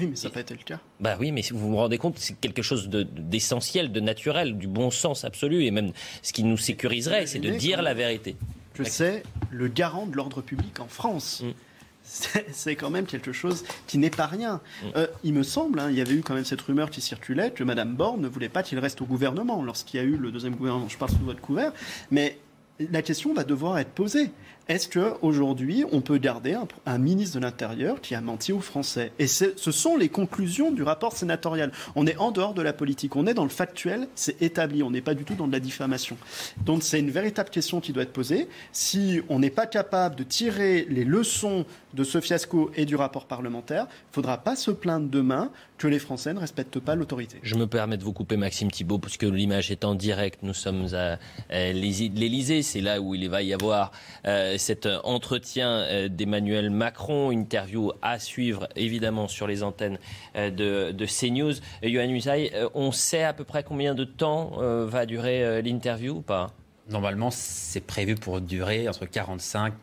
Oui, 0.01 0.07
mais 0.07 0.15
ça 0.15 0.29
n'a 0.29 0.33
pas 0.33 0.39
été 0.39 0.55
le 0.55 0.63
cas. 0.63 0.79
Bah 0.99 1.15
oui, 1.19 1.31
mais 1.31 1.41
vous 1.51 1.69
vous 1.69 1.75
rendez 1.75 1.97
compte, 1.97 2.17
c'est 2.17 2.39
quelque 2.39 2.63
chose 2.63 2.89
d'essentiel, 2.89 3.91
de, 3.91 3.99
naturel, 3.99 4.57
du 4.57 4.67
bon 4.67 4.89
sens 4.89 5.23
absolu, 5.25 5.65
et 5.65 5.71
même 5.71 5.91
ce 6.23 6.33
qui 6.33 6.43
nous 6.43 6.57
sécuriserait, 6.57 7.27
c'est 7.27 7.39
de 7.39 7.51
dire 7.51 7.81
la 7.81 7.93
vérité. 7.93 8.35
Que 8.73 8.83
c'est 8.83 9.23
le 9.51 9.67
garant 9.67 10.07
de 10.07 10.15
l'ordre 10.15 10.41
public 10.41 10.79
en 10.79 10.87
France. 10.87 11.43
Mm. 11.43 11.51
C'est 12.51 12.75
quand 12.75 12.89
même 12.89 13.05
quelque 13.05 13.31
chose 13.31 13.63
qui 13.85 13.99
n'est 13.99 14.09
pas 14.09 14.25
rien. 14.25 14.55
Mm. 14.55 14.87
Euh, 14.95 15.07
il 15.23 15.33
me 15.33 15.43
semble, 15.43 15.79
hein, 15.79 15.91
il 15.91 15.97
y 15.97 16.01
avait 16.01 16.15
eu 16.15 16.21
quand 16.21 16.33
même 16.33 16.45
cette 16.45 16.61
rumeur 16.61 16.89
qui 16.89 16.99
circulait 16.99 17.51
que 17.51 17.63
Mme 17.63 17.93
Borne 17.93 18.21
ne 18.21 18.27
voulait 18.27 18.49
pas 18.49 18.63
qu'il 18.63 18.79
reste 18.79 19.01
au 19.01 19.05
gouvernement 19.05 19.61
lorsqu'il 19.61 19.99
y 19.99 20.03
a 20.03 20.05
eu 20.05 20.17
le 20.17 20.31
deuxième 20.31 20.55
gouvernement. 20.55 20.89
Je 20.89 20.97
parle 20.97 21.11
sous 21.11 21.23
votre 21.23 21.41
couvert, 21.41 21.73
mais 22.09 22.39
la 22.89 23.01
question 23.01 23.33
va 23.33 23.43
devoir 23.43 23.77
être 23.77 23.91
posée. 23.91 24.31
Est-ce 24.71 24.87
qu'aujourd'hui, 24.87 25.83
on 25.91 25.99
peut 25.99 26.17
garder 26.17 26.57
un, 26.85 26.97
ministre 26.97 27.37
de 27.37 27.43
l'Intérieur 27.43 27.99
qui 27.99 28.15
a 28.15 28.21
menti 28.21 28.53
aux 28.53 28.61
Français? 28.61 29.11
Et 29.19 29.27
ce 29.27 29.53
sont 29.57 29.97
les 29.97 30.07
conclusions 30.07 30.71
du 30.71 30.81
rapport 30.81 31.11
sénatorial. 31.11 31.73
On 31.97 32.07
est 32.07 32.15
en 32.15 32.31
dehors 32.31 32.53
de 32.53 32.61
la 32.61 32.71
politique, 32.71 33.17
on 33.17 33.27
est 33.27 33.33
dans 33.33 33.43
le 33.43 33.49
factuel, 33.49 34.07
c'est 34.15 34.41
établi, 34.41 34.81
on 34.81 34.89
n'est 34.89 35.01
pas 35.01 35.13
du 35.13 35.25
tout 35.25 35.35
dans 35.35 35.47
de 35.47 35.51
la 35.51 35.59
diffamation. 35.59 36.15
Donc 36.63 36.83
c'est 36.83 37.01
une 37.01 37.11
véritable 37.11 37.49
question 37.49 37.81
qui 37.81 37.91
doit 37.91 38.03
être 38.03 38.13
posée. 38.13 38.47
Si 38.71 39.19
on 39.27 39.39
n'est 39.39 39.49
pas 39.49 39.65
capable 39.65 40.15
de 40.15 40.23
tirer 40.23 40.87
les 40.89 41.03
leçons 41.03 41.65
de 41.93 42.05
ce 42.05 42.21
fiasco 42.21 42.71
et 42.77 42.85
du 42.85 42.95
rapport 42.95 43.25
parlementaire, 43.25 43.87
il 43.89 44.11
ne 44.11 44.13
faudra 44.13 44.37
pas 44.37 44.55
se 44.55 44.71
plaindre 44.71 45.09
demain 45.09 45.51
que 45.81 45.87
les 45.87 45.97
Français 45.97 46.31
ne 46.31 46.39
respectent 46.39 46.79
pas 46.79 46.93
l'autorité. 46.93 47.39
Je 47.41 47.55
me 47.55 47.65
permets 47.65 47.97
de 47.97 48.03
vous 48.03 48.13
couper, 48.13 48.37
Maxime 48.37 48.69
Thibault, 48.69 48.99
puisque 48.99 49.23
l'image 49.23 49.71
est 49.71 49.83
en 49.83 49.95
direct. 49.95 50.43
Nous 50.43 50.53
sommes 50.53 50.87
à 50.93 51.17
l'Élysée, 51.49 52.61
c'est 52.61 52.81
là 52.81 53.01
où 53.01 53.15
il 53.15 53.27
va 53.27 53.41
y 53.41 53.51
avoir 53.51 53.91
euh, 54.27 54.59
cet 54.59 54.87
entretien 55.03 55.69
euh, 55.69 56.07
d'Emmanuel 56.07 56.69
Macron, 56.69 57.31
interview 57.31 57.91
à 58.03 58.19
suivre 58.19 58.69
évidemment 58.75 59.27
sur 59.27 59.47
les 59.47 59.63
antennes 59.63 59.97
euh, 60.35 60.51
de, 60.51 60.91
de 60.91 61.05
CNews. 61.07 61.55
Yohann 61.81 62.11
Usaï, 62.11 62.51
on 62.75 62.91
sait 62.91 63.23
à 63.23 63.33
peu 63.33 63.43
près 63.43 63.63
combien 63.63 63.95
de 63.95 64.03
temps 64.03 64.51
va 64.59 65.07
durer 65.07 65.61
l'interview 65.63 66.17
ou 66.17 66.21
pas? 66.21 66.53
Normalement, 66.91 67.31
c'est 67.31 67.85
prévu 67.85 68.15
pour 68.15 68.41
durer 68.41 68.87
entre 68.87 69.05
45 69.05 69.73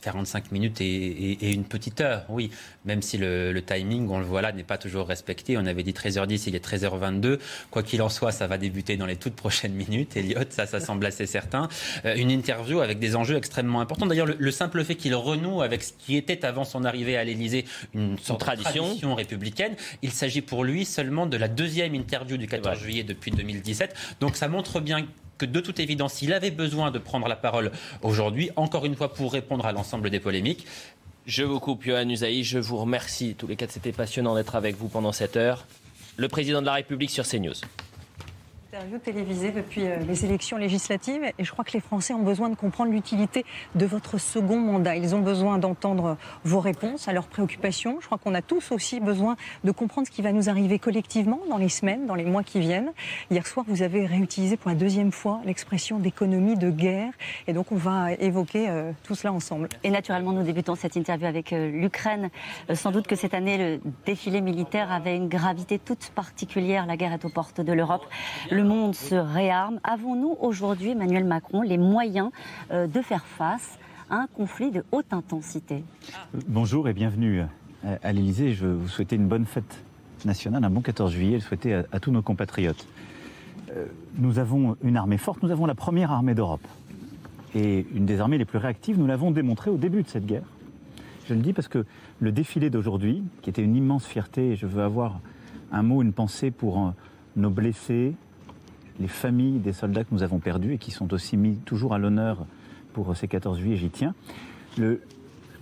45 0.00 0.52
minutes 0.52 0.80
et, 0.80 1.52
une 1.52 1.64
petite 1.64 2.00
heure, 2.00 2.24
oui. 2.28 2.50
Même 2.84 3.02
si 3.02 3.18
le, 3.18 3.60
timing, 3.64 4.08
on 4.10 4.18
le 4.18 4.24
voit 4.24 4.42
là, 4.42 4.52
n'est 4.52 4.64
pas 4.64 4.78
toujours 4.78 5.06
respecté. 5.06 5.56
On 5.56 5.66
avait 5.66 5.82
dit 5.82 5.92
13h10, 5.92 6.44
il 6.48 6.56
est 6.56 6.64
13h22. 6.64 7.38
Quoi 7.70 7.82
qu'il 7.82 8.02
en 8.02 8.08
soit, 8.08 8.32
ça 8.32 8.46
va 8.46 8.58
débuter 8.58 8.96
dans 8.96 9.06
les 9.06 9.16
toutes 9.16 9.34
prochaines 9.34 9.72
minutes. 9.72 10.16
Elliot, 10.16 10.40
ça, 10.50 10.66
ça 10.66 10.80
semble 10.80 11.06
assez 11.06 11.26
certain. 11.26 11.68
Euh, 12.04 12.14
une 12.16 12.30
interview 12.30 12.80
avec 12.80 12.98
des 12.98 13.16
enjeux 13.16 13.36
extrêmement 13.36 13.80
importants. 13.80 14.06
D'ailleurs, 14.06 14.26
le, 14.26 14.50
simple 14.50 14.84
fait 14.84 14.96
qu'il 14.96 15.14
renoue 15.14 15.62
avec 15.62 15.82
ce 15.82 15.92
qui 15.98 16.16
était 16.16 16.44
avant 16.44 16.64
son 16.64 16.84
arrivée 16.84 17.16
à 17.16 17.24
l'Élysée 17.24 17.64
une 17.94 18.18
sorte 18.18 18.40
tradition. 18.40 18.82
de 18.82 18.88
tradition 18.88 19.14
républicaine, 19.14 19.76
il 20.02 20.10
s'agit 20.10 20.42
pour 20.42 20.64
lui 20.64 20.84
seulement 20.84 21.26
de 21.26 21.36
la 21.36 21.48
deuxième 21.48 21.94
interview 21.94 22.36
du 22.36 22.46
14 22.46 22.78
juillet 22.78 23.02
depuis 23.02 23.30
2017. 23.30 23.94
Donc 24.20 24.36
ça 24.36 24.48
montre 24.48 24.80
bien 24.80 25.06
de 25.44 25.60
toute 25.60 25.80
évidence, 25.80 26.22
il 26.22 26.32
avait 26.32 26.50
besoin 26.50 26.90
de 26.90 26.98
prendre 26.98 27.28
la 27.28 27.36
parole 27.36 27.70
aujourd'hui, 28.02 28.50
encore 28.56 28.84
une 28.84 28.96
fois 28.96 29.12
pour 29.12 29.32
répondre 29.32 29.66
à 29.66 29.72
l'ensemble 29.72 30.10
des 30.10 30.20
polémiques. 30.20 30.66
Je 31.26 31.44
vous 31.44 31.60
coupe, 31.60 31.84
Johan 31.84 32.08
Usaï. 32.08 32.42
Je 32.42 32.58
vous 32.58 32.76
remercie. 32.78 33.36
Tous 33.36 33.46
les 33.46 33.56
quatre, 33.56 33.70
c'était 33.70 33.92
passionnant 33.92 34.34
d'être 34.34 34.56
avec 34.56 34.76
vous 34.76 34.88
pendant 34.88 35.12
cette 35.12 35.36
heure. 35.36 35.66
Le 36.16 36.28
président 36.28 36.60
de 36.60 36.66
la 36.66 36.74
République 36.74 37.10
sur 37.10 37.26
CNews 37.26 37.54
interview 38.74 38.98
télévisée 38.98 39.50
depuis 39.50 39.84
euh, 39.84 39.98
les 39.98 40.24
élections 40.24 40.56
législatives 40.56 41.22
et 41.38 41.44
je 41.44 41.52
crois 41.52 41.62
que 41.62 41.72
les 41.72 41.80
Français 41.80 42.14
ont 42.14 42.22
besoin 42.22 42.48
de 42.48 42.54
comprendre 42.54 42.90
l'utilité 42.90 43.44
de 43.74 43.84
votre 43.84 44.16
second 44.16 44.58
mandat. 44.58 44.96
Ils 44.96 45.14
ont 45.14 45.20
besoin 45.20 45.58
d'entendre 45.58 46.16
vos 46.44 46.58
réponses 46.58 47.06
à 47.06 47.12
leurs 47.12 47.26
préoccupations. 47.26 47.98
Je 48.00 48.06
crois 48.06 48.16
qu'on 48.16 48.34
a 48.34 48.40
tous 48.40 48.72
aussi 48.72 48.98
besoin 48.98 49.36
de 49.62 49.70
comprendre 49.72 50.06
ce 50.06 50.10
qui 50.10 50.22
va 50.22 50.32
nous 50.32 50.48
arriver 50.48 50.78
collectivement 50.78 51.40
dans 51.50 51.58
les 51.58 51.68
semaines, 51.68 52.06
dans 52.06 52.14
les 52.14 52.24
mois 52.24 52.42
qui 52.42 52.60
viennent. 52.60 52.92
Hier 53.30 53.46
soir, 53.46 53.66
vous 53.68 53.82
avez 53.82 54.06
réutilisé 54.06 54.56
pour 54.56 54.70
la 54.70 54.74
deuxième 54.74 55.12
fois 55.12 55.42
l'expression 55.44 55.98
d'économie 55.98 56.56
de 56.56 56.70
guerre 56.70 57.12
et 57.48 57.52
donc 57.52 57.72
on 57.72 57.76
va 57.76 58.14
évoquer 58.14 58.70
euh, 58.70 58.92
tout 59.02 59.14
cela 59.14 59.34
ensemble. 59.34 59.68
Et 59.84 59.90
naturellement, 59.90 60.32
nous 60.32 60.44
débutons 60.44 60.76
cette 60.76 60.96
interview 60.96 61.26
avec 61.26 61.52
euh, 61.52 61.70
l'Ukraine. 61.70 62.30
sans 62.72 62.90
doute 62.90 63.06
que 63.06 63.16
cette 63.16 63.34
année, 63.34 63.58
le 63.58 63.80
défilé 64.06 64.40
militaire 64.40 64.90
avait 64.90 65.14
une 65.14 65.28
gravité 65.28 65.78
toute 65.78 66.10
particulière. 66.14 66.86
La 66.86 66.96
guerre 66.96 67.12
est 67.12 67.26
aux 67.26 67.30
portes 67.30 67.60
de 67.60 67.72
l'Europe 67.74 68.06
le 68.61 68.61
monde 68.64 68.94
se 68.94 69.14
réarme. 69.14 69.80
Avons-nous 69.84 70.36
aujourd'hui, 70.40 70.90
Emmanuel 70.90 71.24
Macron, 71.24 71.62
les 71.62 71.78
moyens 71.78 72.30
euh, 72.70 72.86
de 72.86 73.00
faire 73.00 73.24
face 73.24 73.78
à 74.10 74.16
un 74.16 74.26
conflit 74.26 74.70
de 74.70 74.84
haute 74.92 75.12
intensité? 75.12 75.84
Bonjour 76.48 76.88
et 76.88 76.92
bienvenue 76.92 77.42
à 77.84 78.12
l'Elysée. 78.12 78.52
Je 78.52 78.66
vous 78.66 78.88
souhaiter 78.88 79.16
une 79.16 79.28
bonne 79.28 79.46
fête 79.46 79.82
nationale, 80.24 80.64
un 80.64 80.70
bon 80.70 80.80
14 80.80 81.12
juillet, 81.12 81.34
le 81.34 81.40
souhaiter 81.40 81.74
à, 81.74 82.00
tous 82.00 82.10
nos 82.10 82.22
compatriotes. 82.22 82.86
euh, 83.70 83.86
nous 84.18 84.38
avons 84.38 84.76
une 84.82 84.96
armée 84.96 85.18
forte, 85.18 85.42
nous 85.42 85.50
avons 85.50 85.66
la 85.66 85.74
première 85.74 86.12
armée 86.12 86.34
d'Europe. 86.34 86.66
Et 87.54 87.86
une 87.94 88.06
des 88.06 88.20
armées 88.20 88.38
les 88.38 88.44
plus 88.44 88.58
réactives, 88.58 88.98
nous 88.98 89.06
l'avons 89.06 89.30
démontré 89.30 89.70
au 89.70 89.76
début 89.76 90.02
de 90.02 90.08
cette 90.08 90.26
guerre. 90.26 90.44
Je 91.28 91.34
le 91.34 91.40
dis 91.40 91.52
parce 91.52 91.68
que 91.68 91.84
le 92.20 92.32
défilé 92.32 92.70
d'aujourd'hui, 92.70 93.22
qui 93.42 93.50
était 93.50 93.62
une 93.62 93.76
immense 93.76 94.06
fierté, 94.06 94.52
et 94.52 94.56
je 94.56 94.66
veux 94.66 94.82
avoir 94.82 95.20
un 95.70 95.82
mot, 95.82 96.02
une 96.02 96.12
pensée 96.12 96.50
pour 96.50 96.78
euh, 96.78 96.90
nos 97.36 97.50
blessés, 97.50 98.14
les 99.00 99.08
familles 99.08 99.58
des 99.58 99.72
soldats 99.72 100.04
que 100.04 100.12
nous 100.12 100.22
avons 100.22 100.38
perdus 100.38 100.74
et 100.74 100.78
qui 100.78 100.90
sont 100.90 101.12
aussi 101.12 101.36
mis 101.36 101.56
toujours 101.56 101.94
à 101.94 101.98
l'honneur 101.98 102.46
pour 102.92 103.16
ces 103.16 103.28
14 103.28 103.58
juillet, 103.58 103.76
j'y 103.76 103.90
tiens. 103.90 104.14
Le, 104.76 105.00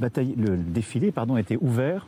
le 0.00 0.56
défilé 0.56 1.12
pardon, 1.12 1.34
a 1.34 1.40
été 1.40 1.56
ouvert 1.60 2.06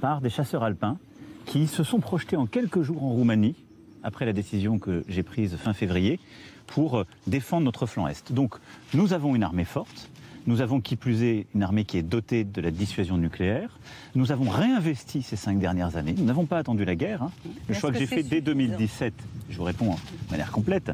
par 0.00 0.20
des 0.20 0.30
chasseurs 0.30 0.62
alpins 0.62 0.98
qui 1.46 1.66
se 1.66 1.84
sont 1.84 2.00
projetés 2.00 2.36
en 2.36 2.46
quelques 2.46 2.82
jours 2.82 3.04
en 3.04 3.10
Roumanie, 3.10 3.54
après 4.02 4.26
la 4.26 4.32
décision 4.32 4.78
que 4.78 5.04
j'ai 5.08 5.22
prise 5.22 5.56
fin 5.56 5.72
février, 5.72 6.18
pour 6.66 7.04
défendre 7.26 7.64
notre 7.64 7.86
flanc 7.86 8.06
Est. 8.08 8.32
Donc 8.32 8.54
nous 8.94 9.12
avons 9.12 9.34
une 9.34 9.42
armée 9.42 9.64
forte, 9.64 10.10
nous 10.46 10.60
avons 10.60 10.80
qui 10.80 10.96
plus 10.96 11.22
est 11.22 11.46
une 11.54 11.62
armée 11.62 11.84
qui 11.84 11.98
est 11.98 12.02
dotée 12.02 12.44
de 12.44 12.60
la 12.60 12.70
dissuasion 12.70 13.16
nucléaire. 13.16 13.78
Nous 14.14 14.32
avons 14.32 14.48
réinvesti 14.48 15.22
ces 15.22 15.36
cinq 15.36 15.58
dernières 15.58 15.96
années. 15.96 16.14
Nous 16.16 16.24
n'avons 16.24 16.46
pas 16.46 16.58
attendu 16.58 16.84
la 16.84 16.94
guerre. 16.94 17.22
Hein. 17.22 17.30
Le 17.68 17.74
choix 17.74 17.92
que, 17.92 17.98
j'ai 17.98 18.06
fait 18.06 18.22
dès 18.22 18.40
2017, 18.40 19.14
je 19.50 19.56
vous 19.56 19.64
réponds 19.64 19.90
de 19.90 20.30
manière 20.30 20.50
complète, 20.50 20.92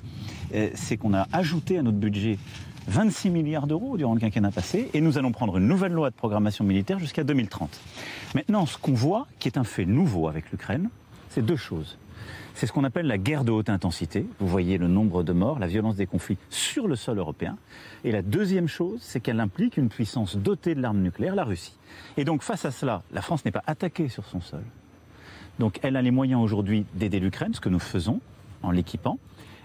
euh, 0.55 0.71
c'est 0.75 0.97
qu'on 0.97 1.15
a 1.15 1.27
ajouté 1.33 1.79
à 1.79 1.83
notre 1.83 1.99
budget 1.99 2.39
26 2.89 3.31
milliards 3.31 3.67
d'euros 3.67 3.97
durant 3.97 4.15
le 4.15 4.21
quinquennat 4.21 4.51
passé 4.51 4.91
et 4.95 5.01
nous 5.01 5.19
allons 5.19 5.33
prendre 5.33 5.59
une 5.59 5.67
nouvelle 5.67 5.93
loi 5.93 6.11
de 6.11 6.15
programmation 6.15 6.65
militaire 6.65 6.99
jusqu'à 6.99 7.25
2030. 7.25 7.81
Maintenant, 8.35 8.67
ce 8.67 8.79
qu'on 8.79 8.95
voit, 8.95 9.27
qui 9.39 9.49
est 9.49 9.59
un 9.59 9.65
fait 9.65 9.85
nouveau 9.85 10.29
avec 10.29 10.51
l'Ukraine, 10.51 10.91
c'est 11.29 11.45
deux 11.45 11.57
choses. 11.57 11.99
C'est 12.55 12.67
ce 12.67 12.73
qu'on 12.73 12.85
appelle 12.85 13.07
la 13.07 13.19
guerre 13.19 13.45
de 13.45 13.53
haute 13.53 13.71
intensité. 13.71 14.27
Vous 14.39 14.47
voyez 14.47 14.79
le 14.79 14.89
nombre 14.89 15.23
de 15.23 15.33
morts, 15.33 15.59
la 15.59 15.67
violence 15.67 15.97
des 15.97 16.07
conflits 16.07 16.37
sur 16.51 16.89
le 16.89 16.97
sol 16.97 17.19
européen. 17.19 17.57
Et 18.05 18.13
la 18.13 18.23
deuxième 18.23 18.69
chose, 18.69 19.01
c'est 19.03 19.21
qu'elle 19.21 19.41
implique 19.41 19.77
une 19.77 19.89
puissance 19.89 20.37
dotée 20.37 20.75
de 20.75 20.83
l'arme 20.83 21.01
nucléaire, 21.01 21.35
la 21.35 21.45
Russie. 21.45 21.77
Et 22.17 22.25
donc 22.25 22.43
face 22.43 22.65
à 22.65 22.71
cela, 22.71 23.03
la 23.13 23.23
France 23.23 23.45
n'est 23.45 23.51
pas 23.51 23.63
attaquée 23.67 24.09
sur 24.09 24.27
son 24.27 24.41
sol. 24.41 24.63
Donc 25.59 25.79
elle 25.83 25.97
a 25.97 26.03
les 26.03 26.11
moyens 26.11 26.43
aujourd'hui 26.43 26.87
d'aider 26.95 27.21
l'Ukraine, 27.21 27.55
ce 27.55 27.61
que 27.61 27.69
nous 27.69 27.79
faisons 27.79 28.21
en 28.63 28.71
l'équipant. 28.71 29.19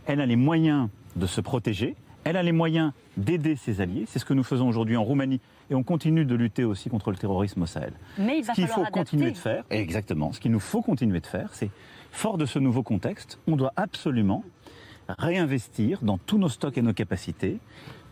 Elle 0.06 0.22
a 0.22 0.26
les 0.26 0.36
moyens 0.36 0.90
de 1.16 1.26
se 1.26 1.42
protéger. 1.42 1.96
Elle 2.24 2.38
a 2.38 2.44
les 2.44 2.52
moyens 2.52 2.92
d'aider 3.18 3.56
ses 3.56 3.82
alliés. 3.82 4.06
C'est 4.08 4.20
ce 4.20 4.26
que 4.26 4.34
nous 4.34 4.44
faisons 4.44 4.68
aujourd'hui 4.68 4.98
en 4.98 5.04
Roumanie 5.04 5.40
et 5.70 5.76
on 5.76 5.84
continue 5.84 6.26
de 6.26 6.36
lutter 6.36 6.64
aussi 6.64 6.90
contre 6.90 7.12
le 7.12 7.18
terrorisme 7.18 7.62
au 7.62 7.66
Sahel. 7.66 7.94
Mais 8.18 8.40
il 8.40 8.44
va 8.44 8.54
ce 8.54 8.62
qu'il 8.62 8.68
faut 8.68 8.82
adapter. 8.82 9.00
continuer 9.00 9.32
de 9.32 9.38
faire, 9.38 9.64
exactement, 9.70 10.34
ce 10.34 10.40
qu'il 10.40 10.52
nous 10.52 10.60
faut 10.60 10.82
continuer 10.82 11.20
de 11.20 11.28
faire, 11.28 11.50
c'est 11.54 11.70
Fort 12.16 12.38
de 12.38 12.46
ce 12.46 12.60
nouveau 12.60 12.82
contexte, 12.82 13.40
on 13.46 13.58
doit 13.58 13.74
absolument 13.76 14.46
réinvestir 15.10 16.00
dans 16.02 16.18
tous 16.18 16.38
nos 16.38 16.48
stocks 16.48 16.78
et 16.78 16.82
nos 16.82 16.94
capacités, 16.94 17.60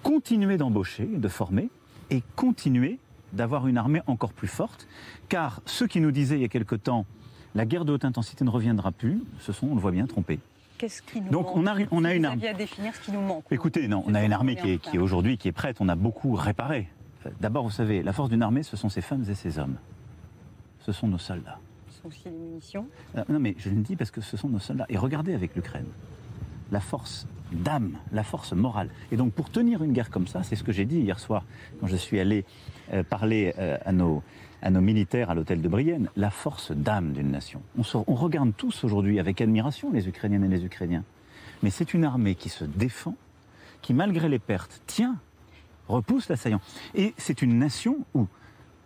continuer 0.03 0.57
d'embaucher, 0.57 1.05
de 1.05 1.27
former 1.30 1.69
et 2.09 2.21
continuer 2.35 2.99
d'avoir 3.31 3.65
une 3.65 3.77
armée 3.77 4.01
encore 4.05 4.34
plus 4.34 4.49
forte. 4.49 4.89
Car 5.30 5.61
ceux 5.65 5.88
qui 5.88 6.01
nous 6.01 6.11
disaient 6.11 6.35
il 6.35 6.41
y 6.41 6.45
a 6.45 6.49
quelque 6.49 6.75
temps 6.75 7.05
la 7.55 7.65
guerre 7.65 7.85
de 7.85 7.93
haute 7.93 8.03
intensité 8.03 8.43
ne 8.43 8.49
reviendra 8.49 8.91
plus, 8.91 9.23
se 9.39 9.53
sont, 9.53 9.67
on 9.67 9.75
le 9.75 9.80
voit 9.80 9.91
bien, 9.91 10.05
trompés. 10.05 10.41
Qu'est-ce 10.77 11.01
qui 11.01 11.21
nous 11.21 11.30
Donc 11.30 11.45
manque 11.45 11.55
on 11.55 11.65
a, 11.65 11.75
on 11.91 12.03
a 12.03 12.13
une 12.13 12.25
armée. 12.25 12.49
à 12.49 12.53
définir 12.53 12.93
ce 12.93 12.99
qui 12.99 13.13
nous 13.13 13.21
manque. 13.21 13.45
Écoutez, 13.51 13.88
non, 13.88 14.03
on 14.05 14.13
a 14.15 14.23
une 14.25 14.34
armée 14.34 14.57
qui 14.57 14.71
est, 14.71 14.77
qui 14.80 14.97
est 14.97 14.99
aujourd'hui 14.99 15.38
qui 15.38 15.47
est 15.47 15.53
prête. 15.53 15.77
On 15.80 15.88
a 15.88 15.95
beaucoup 15.95 16.35
réparé. 16.35 16.89
D'abord, 17.39 17.63
vous 17.63 17.71
savez, 17.71 18.03
la 18.03 18.11
force 18.11 18.30
d'une 18.30 18.43
armée, 18.43 18.63
ce 18.63 18.75
sont 18.75 18.89
ses 18.89 18.99
femmes 18.99 19.23
et 19.30 19.34
ses 19.34 19.59
hommes. 19.59 19.77
Ce 20.81 20.91
sont 20.91 21.07
nos 21.07 21.17
soldats. 21.17 21.57
Euh, 23.17 23.23
Non, 23.30 23.39
mais 23.39 23.55
je 23.57 23.69
le 23.69 23.81
dis 23.81 23.95
parce 23.95 24.11
que 24.11 24.21
ce 24.21 24.38
sont 24.38 24.49
nos 24.49 24.59
soldats. 24.59 24.85
Et 24.89 24.97
regardez 24.97 25.34
avec 25.34 25.55
l'Ukraine, 25.55 25.88
la 26.71 26.80
force 26.80 27.27
d'âme, 27.51 27.97
la 28.11 28.23
force 28.23 28.53
morale. 28.53 28.89
Et 29.11 29.17
donc, 29.17 29.31
pour 29.34 29.49
tenir 29.49 29.84
une 29.84 29.93
guerre 29.93 30.09
comme 30.09 30.27
ça, 30.27 30.43
c'est 30.43 30.55
ce 30.55 30.63
que 30.63 30.71
j'ai 30.71 30.85
dit 30.85 30.99
hier 30.99 31.19
soir 31.19 31.43
quand 31.80 31.88
je 31.88 31.95
suis 31.95 32.19
allé 32.19 32.45
euh, 32.91 33.03
parler 33.03 33.53
euh, 33.59 33.77
à, 33.85 33.91
nos, 33.91 34.23
à 34.61 34.69
nos 34.71 34.81
militaires 34.81 35.30
à 35.30 35.35
l'hôtel 35.35 35.61
de 35.61 35.69
Brienne, 35.69 36.09
la 36.15 36.31
force 36.31 36.71
d'âme 36.71 37.13
d'une 37.13 37.31
nation. 37.31 37.61
On 38.07 38.15
regarde 38.15 38.53
tous 38.57 38.84
aujourd'hui 38.84 39.19
avec 39.19 39.39
admiration 39.41 39.91
les 39.91 40.07
Ukrainiennes 40.07 40.45
et 40.45 40.47
les 40.47 40.65
Ukrainiens. 40.65 41.03
Mais 41.61 41.69
c'est 41.69 41.93
une 41.93 42.03
armée 42.05 42.35
qui 42.35 42.49
se 42.49 42.65
défend, 42.65 43.15
qui, 43.81 43.93
malgré 43.93 44.27
les 44.30 44.39
pertes, 44.39 44.81
tient, 44.88 45.17
repousse 45.88 46.30
l'assaillant. 46.30 46.61
Et 46.95 47.13
c'est 47.17 47.41
une 47.41 47.57
nation 47.59 47.99
où 48.13 48.27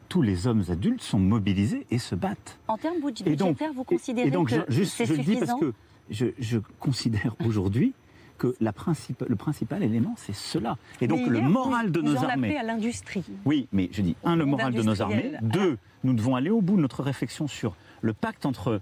tous 0.10 0.22
les 0.22 0.48
hommes 0.48 0.64
adultes 0.70 1.02
sont 1.02 1.20
mobilisés 1.20 1.86
et 1.92 1.98
se 2.00 2.16
battent. 2.16 2.58
En 2.68 2.78
termes 2.78 3.00
donc- 3.02 3.16
budgétaires, 3.24 3.74
vous 3.74 3.84
considérez 3.84 4.28
et 4.28 4.32
donc, 4.32 4.50
que 4.50 4.56
je, 4.70 4.84
c'est 4.84 5.06
je 5.06 5.14
le 5.14 5.20
dis 5.20 5.34
parce 5.36 5.52
suffisant 5.52 5.60
que 5.60 5.74
je, 6.10 6.26
je 6.40 6.60
considère 6.80 7.36
aujourd'hui 7.46 7.94
que 8.38 8.56
la 8.62 8.72
principe- 8.72 9.26
le 9.28 9.36
principal 9.36 9.82
élément, 9.84 10.14
c'est 10.18 10.36
cela. 10.36 10.78
Et 11.02 11.08
donc, 11.08 11.26
le 11.28 11.42
moral 11.42 11.92
de 11.92 12.00
vous 12.00 12.06
nos 12.08 12.24
appelez 12.24 12.56
à 12.56 12.64
l'industrie. 12.64 13.24
Oui, 13.46 13.68
mais 13.72 13.90
je 13.92 14.02
dis, 14.04 14.16
un, 14.24 14.36
le 14.36 14.46
moral 14.46 14.74
de 14.74 14.84
nos 14.84 15.02
armées. 15.02 15.32
Deux, 15.42 15.78
nous 16.04 16.14
devons 16.14 16.36
aller 16.36 16.52
au 16.52 16.62
bout 16.62 16.76
de 16.78 16.82
notre 16.82 17.02
réflexion 17.02 17.48
sur 17.48 17.76
le 18.02 18.14
pacte 18.14 18.46
entre 18.46 18.80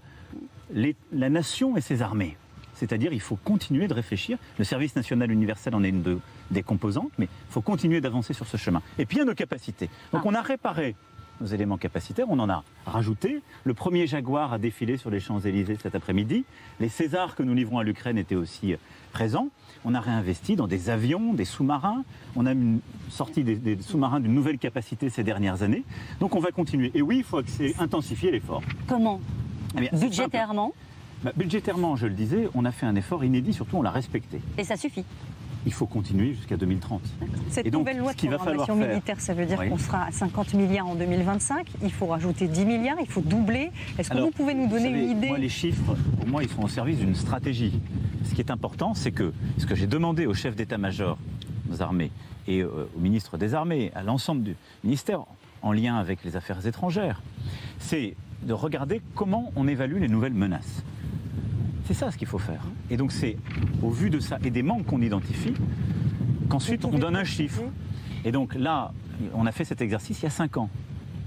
les- 0.72 0.94
la 1.12 1.30
nation 1.30 1.76
et 1.76 1.80
ses 1.80 2.02
armées. 2.02 2.36
C'est-à-dire, 2.74 3.14
il 3.14 3.20
faut 3.20 3.36
continuer 3.36 3.88
de 3.88 3.94
réfléchir. 3.94 4.36
Le 4.58 4.64
service 4.64 4.94
national 4.94 5.32
universel 5.32 5.74
en 5.74 5.82
est 5.82 5.88
une 5.88 6.02
de- 6.02 6.18
des 6.50 6.62
composantes, 6.62 7.10
mais 7.16 7.24
il 7.24 7.50
faut 7.52 7.62
continuer 7.62 8.02
d'avancer 8.02 8.34
sur 8.34 8.46
ce 8.46 8.58
chemin. 8.58 8.82
Et 8.98 9.06
puis, 9.06 9.16
il 9.16 9.20
y 9.20 9.22
a 9.22 9.24
nos 9.24 9.34
capacités. 9.34 9.88
Donc, 10.12 10.20
Ah. 10.22 10.26
on 10.28 10.34
a 10.34 10.42
réparé 10.42 10.94
nos 11.40 11.46
éléments 11.46 11.76
capacitaires, 11.76 12.26
on 12.28 12.38
en 12.38 12.48
a 12.48 12.62
rajouté. 12.86 13.40
Le 13.64 13.74
premier 13.74 14.06
Jaguar 14.06 14.52
a 14.52 14.58
défilé 14.58 14.96
sur 14.96 15.10
les 15.10 15.20
Champs-Élysées 15.20 15.76
cet 15.82 15.94
après-midi. 15.94 16.44
Les 16.80 16.88
Césars 16.88 17.34
que 17.34 17.42
nous 17.42 17.54
livrons 17.54 17.78
à 17.78 17.84
l'Ukraine 17.84 18.18
étaient 18.18 18.34
aussi 18.34 18.72
euh, 18.72 18.76
présents. 19.12 19.48
On 19.84 19.94
a 19.94 20.00
réinvesti 20.00 20.56
dans 20.56 20.66
des 20.66 20.90
avions, 20.90 21.32
des 21.34 21.44
sous-marins. 21.44 22.04
On 22.34 22.46
a 22.46 22.52
une- 22.52 22.80
sorti 23.10 23.44
des, 23.44 23.56
des 23.56 23.80
sous-marins 23.80 24.20
d'une 24.20 24.34
nouvelle 24.34 24.58
capacité 24.58 25.10
ces 25.10 25.22
dernières 25.24 25.62
années. 25.62 25.84
Donc 26.20 26.34
on 26.34 26.40
va 26.40 26.50
continuer. 26.50 26.90
Et 26.94 27.02
oui, 27.02 27.18
il 27.18 27.24
faut 27.24 27.40
intensifier 27.78 28.30
l'effort. 28.30 28.62
Comment? 28.88 29.20
Eh 29.76 29.80
bien. 29.80 29.90
Budgétairement, 29.92 30.72
Bah, 31.22 31.32
budgétairement, 31.36 31.96
je 31.96 32.06
le 32.06 32.14
disais, 32.14 32.48
on 32.54 32.64
a 32.64 32.72
fait 32.72 32.86
un 32.86 32.94
effort 32.96 33.24
inédit, 33.24 33.52
surtout 33.52 33.76
on 33.78 33.82
l'a 33.82 33.90
respecté. 33.90 34.40
et 34.58 34.64
ça 34.64 34.76
suffit. 34.76 35.04
Il 35.66 35.72
faut 35.72 35.86
continuer 35.86 36.34
jusqu'à 36.34 36.56
2030. 36.56 37.02
Cette 37.50 37.68
donc, 37.70 37.80
nouvelle 37.80 37.98
loi 37.98 38.12
de 38.12 38.18
programmation 38.18 38.76
militaire, 38.76 39.20
ça 39.20 39.34
veut 39.34 39.46
dire 39.46 39.58
Oui. 39.58 39.68
qu'on 39.68 39.78
sera 39.78 40.04
à 40.04 40.12
50 40.12 40.54
milliards 40.54 40.86
en 40.86 40.94
2025. 40.94 41.66
Il 41.82 41.92
faut 41.92 42.06
rajouter 42.06 42.46
10 42.46 42.64
milliards, 42.64 42.98
il 43.00 43.08
faut 43.08 43.20
doubler. 43.20 43.72
Est-ce 43.98 44.10
que 44.10 44.18
vous 44.18 44.30
pouvez 44.30 44.54
nous 44.54 44.68
donner 44.68 44.90
savez, 44.90 45.04
une 45.04 45.18
idée 45.18 45.28
Moi, 45.28 45.38
les 45.38 45.48
chiffres, 45.48 45.96
pour 46.18 46.28
moi, 46.28 46.44
ils 46.44 46.48
sont 46.48 46.62
au 46.62 46.68
service 46.68 46.98
d'une 46.98 47.16
stratégie. 47.16 47.80
Ce 48.24 48.32
qui 48.32 48.40
est 48.40 48.50
important, 48.52 48.94
c'est 48.94 49.10
que 49.10 49.32
ce 49.58 49.66
que 49.66 49.74
j'ai 49.74 49.88
demandé 49.88 50.26
au 50.26 50.34
chef 50.34 50.54
d'état-major 50.54 51.18
des 51.66 51.82
armées 51.82 52.12
et 52.46 52.60
euh, 52.62 52.88
au 52.96 53.00
ministre 53.00 53.36
des 53.36 53.54
armées, 53.54 53.90
à 53.96 54.04
l'ensemble 54.04 54.44
du 54.44 54.56
ministère, 54.84 55.24
en 55.62 55.72
lien 55.72 55.96
avec 55.96 56.22
les 56.24 56.36
affaires 56.36 56.64
étrangères, 56.64 57.22
c'est 57.80 58.14
de 58.42 58.52
regarder 58.52 59.00
comment 59.16 59.52
on 59.56 59.66
évalue 59.66 60.00
les 60.00 60.08
nouvelles 60.08 60.34
menaces. 60.34 60.84
C'est 61.86 61.94
ça 61.94 62.10
ce 62.10 62.16
qu'il 62.16 62.26
faut 62.26 62.38
faire. 62.38 62.60
Et 62.90 62.96
donc 62.96 63.12
c'est 63.12 63.36
au 63.82 63.90
vu 63.90 64.10
de 64.10 64.18
ça 64.18 64.38
et 64.44 64.50
des 64.50 64.62
manques 64.62 64.86
qu'on 64.86 65.00
identifie 65.00 65.54
qu'ensuite 66.48 66.84
on 66.84 66.98
donne 66.98 67.16
un 67.16 67.24
chiffre. 67.24 67.62
Et 68.24 68.32
donc 68.32 68.54
là, 68.54 68.92
on 69.34 69.46
a 69.46 69.52
fait 69.52 69.64
cet 69.64 69.80
exercice 69.80 70.20
il 70.20 70.24
y 70.24 70.26
a 70.26 70.30
cinq 70.30 70.56
ans. 70.56 70.68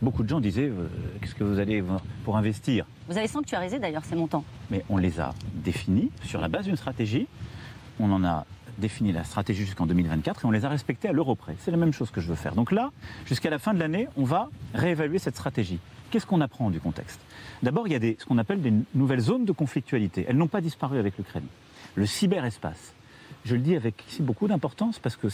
Beaucoup 0.02 0.23
de 0.23 0.30
gens 0.30 0.40
disaient 0.40 0.69
euh, 0.69 0.88
qu'est-ce 1.22 1.36
que 1.36 1.44
vous 1.44 1.60
allez 1.60 1.84
pour 2.23 2.38
investir? 2.38 2.86
Vous 3.10 3.18
avez 3.18 3.27
sanctuarisé 3.27 3.80
d'ailleurs 3.80 4.06
ces 4.06 4.15
montants. 4.15 4.44
mais 4.69 4.84
on 4.90 4.98
les 4.98 5.19
a 5.19 5.34
définis 5.56 6.11
sur 6.23 6.40
la 6.40 6.48
base 6.48 6.65
d'une 6.65 6.77
stratégie. 6.77 7.27
On 7.99 8.11
en 8.11 8.23
a 8.23 8.45
défini 8.77 9.11
la 9.11 9.26
stratégie 9.26 9.65
jusqu'en 9.65 9.86
2024 9.86 10.44
et 10.44 10.48
on 10.48 10.52
les 10.52 10.64
a 10.64 10.69
respectés 10.69 11.10
à 11.10 11.11
l'euro 11.11 11.36
près. 11.36 11.56
C'est 11.60 11.72
la 11.72 11.77
même 11.77 11.91
chose 11.91 12.11
que 12.11 12.22
je 12.22 12.27
veux 12.27 12.36
faire. 12.36 12.56
Donc 12.56 12.72
là, 12.72 12.91
jusqu'à 13.26 13.49
la 13.49 13.60
fin 13.60 13.73
de 13.73 13.80
l'année, 13.80 14.07
on 14.15 14.23
va 14.23 14.49
réévaluer 14.73 15.19
cette 15.19 15.36
stratégie. 15.36 15.80
Qu'est-ce 16.11 16.26
qu'on 16.26 16.41
apprend 16.41 16.69
du 16.69 16.80
contexte? 16.80 17.19
D'abord, 17.64 17.88
il 17.88 17.91
y 17.94 17.95
a 17.95 17.99
ce 18.18 18.26
qu'on 18.26 18.38
appelle 18.38 18.61
des 18.61 18.73
nouvelles 18.95 19.19
zones 19.19 19.45
de 19.45 19.52
conflictualité. 19.52 20.26
Elles 20.27 20.38
n'ont 20.38 20.48
pas 20.48 20.61
disparu 20.61 20.98
avec 20.98 21.18
l'Ukraine. 21.18 21.45
Le 21.95 22.06
cyberespace. 22.06 22.94
Je 23.45 23.56
le 23.56 23.61
dis 23.61 23.76
avec 23.76 24.03
beaucoup 24.22 24.48
d'importance 24.48 24.99
parce 24.99 25.15
que 25.15 25.27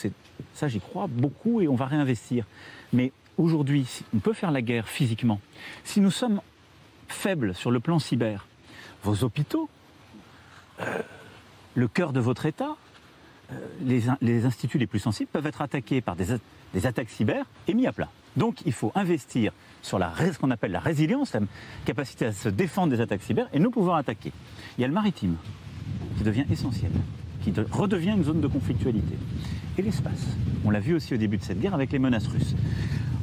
ça, 0.53 0.67
j'y 0.67 0.79
crois 0.79 1.07
beaucoup 1.07 1.61
et 1.61 1.67
on 1.67 1.75
va 1.75 1.85
réinvestir. 1.85 2.45
Mais 2.93 3.11
aujourd'hui, 3.37 3.87
on 4.13 4.19
peut 4.19 4.33
faire 4.33 4.51
la 4.51 4.61
guerre 4.61 4.87
physiquement. 4.87 5.39
Si 5.83 6.01
nous 6.01 6.11
sommes 6.11 6.41
faibles 7.07 7.53
sur 7.55 7.71
le 7.71 7.79
plan 7.79 7.99
cyber, 7.99 8.47
vos 9.03 9.23
hôpitaux, 9.23 9.69
euh, 10.81 11.01
le 11.75 11.87
cœur 11.87 12.13
de 12.13 12.19
votre 12.19 12.45
État, 12.45 12.75
euh, 13.51 13.55
les, 13.81 14.09
in- 14.09 14.17
les 14.21 14.45
instituts 14.45 14.77
les 14.77 14.87
plus 14.87 14.99
sensibles 14.99 15.29
peuvent 15.31 15.45
être 15.45 15.61
attaqués 15.61 16.01
par 16.01 16.15
des 16.15 16.85
attaques 16.85 17.09
cyber 17.09 17.45
et 17.67 17.73
mis 17.73 17.85
à 17.87 17.93
plat. 17.93 18.09
Donc 18.37 18.61
il 18.65 18.73
faut 18.73 18.91
investir 18.95 19.51
sur 19.81 19.99
ce 19.99 20.37
qu'on 20.39 20.51
appelle 20.51 20.71
la 20.71 20.79
résilience, 20.79 21.33
la 21.33 21.41
capacité 21.85 22.25
à 22.25 22.31
se 22.31 22.49
défendre 22.49 22.89
des 22.95 23.01
attaques 23.01 23.21
cyber 23.21 23.47
et 23.53 23.59
nous 23.59 23.71
pouvoir 23.71 23.97
attaquer. 23.97 24.31
Il 24.77 24.81
y 24.81 24.83
a 24.83 24.87
le 24.87 24.93
maritime 24.93 25.35
qui 26.17 26.23
devient 26.23 26.45
essentiel, 26.51 26.91
qui 27.43 27.51
de- 27.51 27.65
redevient 27.71 28.13
une 28.17 28.23
zone 28.23 28.41
de 28.41 28.47
conflictualité. 28.47 29.15
Et 29.77 29.81
l'espace. 29.81 30.25
On 30.63 30.69
l'a 30.69 30.79
vu 30.79 30.95
aussi 30.95 31.13
au 31.13 31.17
début 31.17 31.37
de 31.37 31.43
cette 31.43 31.59
guerre 31.59 31.73
avec 31.73 31.91
les 31.91 31.99
menaces 31.99 32.27
russes. 32.27 32.55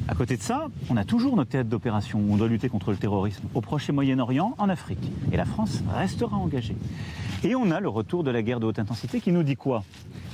À 0.08 0.14
côté 0.14 0.36
de 0.36 0.42
ça, 0.42 0.68
on 0.90 0.96
a 0.96 1.04
toujours 1.04 1.36
nos 1.36 1.44
théâtres 1.44 1.70
d'opération 1.70 2.18
où 2.18 2.32
on 2.32 2.36
doit 2.36 2.48
lutter 2.48 2.68
contre 2.68 2.90
le 2.90 2.96
terrorisme 2.96 3.44
au 3.54 3.60
Proche 3.60 3.88
et 3.88 3.92
Moyen-Orient, 3.92 4.54
en 4.58 4.68
Afrique. 4.68 5.10
Et 5.32 5.36
la 5.36 5.44
France 5.44 5.82
restera 5.94 6.36
engagée. 6.36 6.76
Et 7.44 7.56
on 7.56 7.72
a 7.72 7.80
le 7.80 7.88
retour 7.88 8.22
de 8.22 8.30
la 8.30 8.40
guerre 8.40 8.60
de 8.60 8.66
haute 8.66 8.78
intensité 8.78 9.20
qui 9.20 9.32
nous 9.32 9.42
dit 9.42 9.56
quoi? 9.56 9.82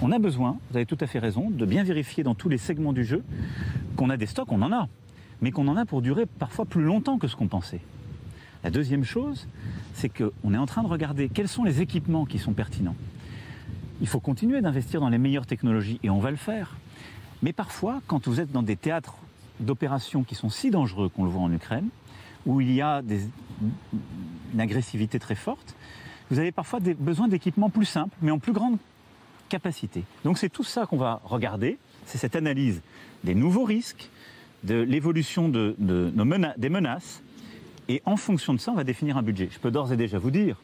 On 0.03 0.13
a 0.13 0.19
besoin, 0.19 0.59
vous 0.71 0.77
avez 0.77 0.85
tout 0.85 0.99
à 1.01 1.07
fait 1.07 1.19
raison, 1.19 1.49
de 1.49 1.65
bien 1.65 1.83
vérifier 1.83 2.23
dans 2.23 2.35
tous 2.35 2.51
les 2.51 2.59
segments 2.59 2.93
du 2.93 3.03
jeu 3.03 3.25
qu'on 3.97 4.11
a 4.11 4.19
des 4.19 4.27
stocks, 4.27 4.53
on 4.53 4.61
en 4.61 4.73
a, 4.73 4.89
mais 5.41 5.51
qu'on 5.51 5.69
en 5.69 5.77
a 5.79 5.87
pour 5.87 6.03
durer 6.03 6.27
parfois 6.27 6.67
plus 6.67 6.83
longtemps 6.83 7.17
que 7.17 7.27
ce 7.27 7.35
qu'on 7.35 7.49
pensait. 7.49 7.81
La 8.63 8.71
deuxième 8.71 9.05
chose, 9.05 9.49
c'est 9.95 10.11
qu'on 10.11 10.53
est 10.53 10.59
en 10.59 10.67
train 10.67 10.83
de 10.83 10.89
regarder 10.89 11.31
quels 11.31 11.49
sont 11.49 11.65
les 11.65 11.81
équipements 11.81 12.27
qui 12.27 12.39
sont 12.39 12.53
pertinents. 12.53 12.97
Il 14.03 14.07
faut 14.07 14.21
continuer 14.21 14.61
d'investir 14.61 15.01
dans 15.01 15.09
les 15.09 15.19
meilleures 15.19 15.47
technologies 15.47 16.01
et 16.03 16.11
on 16.11 16.19
va 16.19 16.31
le 16.31 16.37
faire. 16.37 16.77
Mais 17.43 17.55
parfois, 17.55 18.03
quand 18.07 18.29
vous 18.29 18.39
êtes 18.39 18.53
dans 18.53 18.63
des 18.63 18.77
théâtres 18.77 19.17
d'opérations 19.61 20.25
qui 20.25 20.35
sont 20.35 20.51
si 20.51 20.71
dangereux 20.71 21.09
qu'on 21.09 21.25
le 21.25 21.31
voit 21.31 21.43
en 21.43 21.53
Ukraine, 21.53 21.89
où 22.45 22.61
il 22.61 22.71
y 22.71 22.83
a 22.83 23.03
une 24.53 24.61
agressivité 24.61 25.19
très 25.19 25.35
forte, 25.35 25.75
vous 26.31 26.39
avez 26.39 26.53
parfois 26.53 26.81
des, 26.81 26.95
besoin 26.95 27.29
d'équipements 27.29 27.71
plus 27.71 27.87
simples, 27.87 28.17
mais 28.23 28.31
en 28.31 28.39
plus 28.39 28.53
grande 28.53 28.79
capacité. 29.49 30.05
Donc 30.25 30.39
c'est 30.39 30.49
tout 30.49 30.65
ça 30.65 30.87
qu'on 30.87 30.97
va 30.97 31.21
regarder, 31.25 31.79
c'est 32.05 32.19
cette 32.19 32.37
analyse 32.37 32.83
des 33.25 33.35
nouveaux 33.35 33.65
risques, 33.65 34.11
de 34.65 34.75
l'évolution 34.75 35.49
de, 35.49 35.75
de, 35.79 36.13
des 36.57 36.69
menaces, 36.69 37.23
et 37.89 38.03
en 38.05 38.17
fonction 38.17 38.53
de 38.53 38.59
ça, 38.59 38.73
on 38.73 38.75
va 38.75 38.85
définir 38.85 39.17
un 39.17 39.23
budget. 39.23 39.49
Je 39.51 39.59
peux 39.59 39.71
d'ores 39.71 39.93
et 39.93 39.97
déjà 39.97 40.19
vous 40.19 40.31
dire 40.31 40.57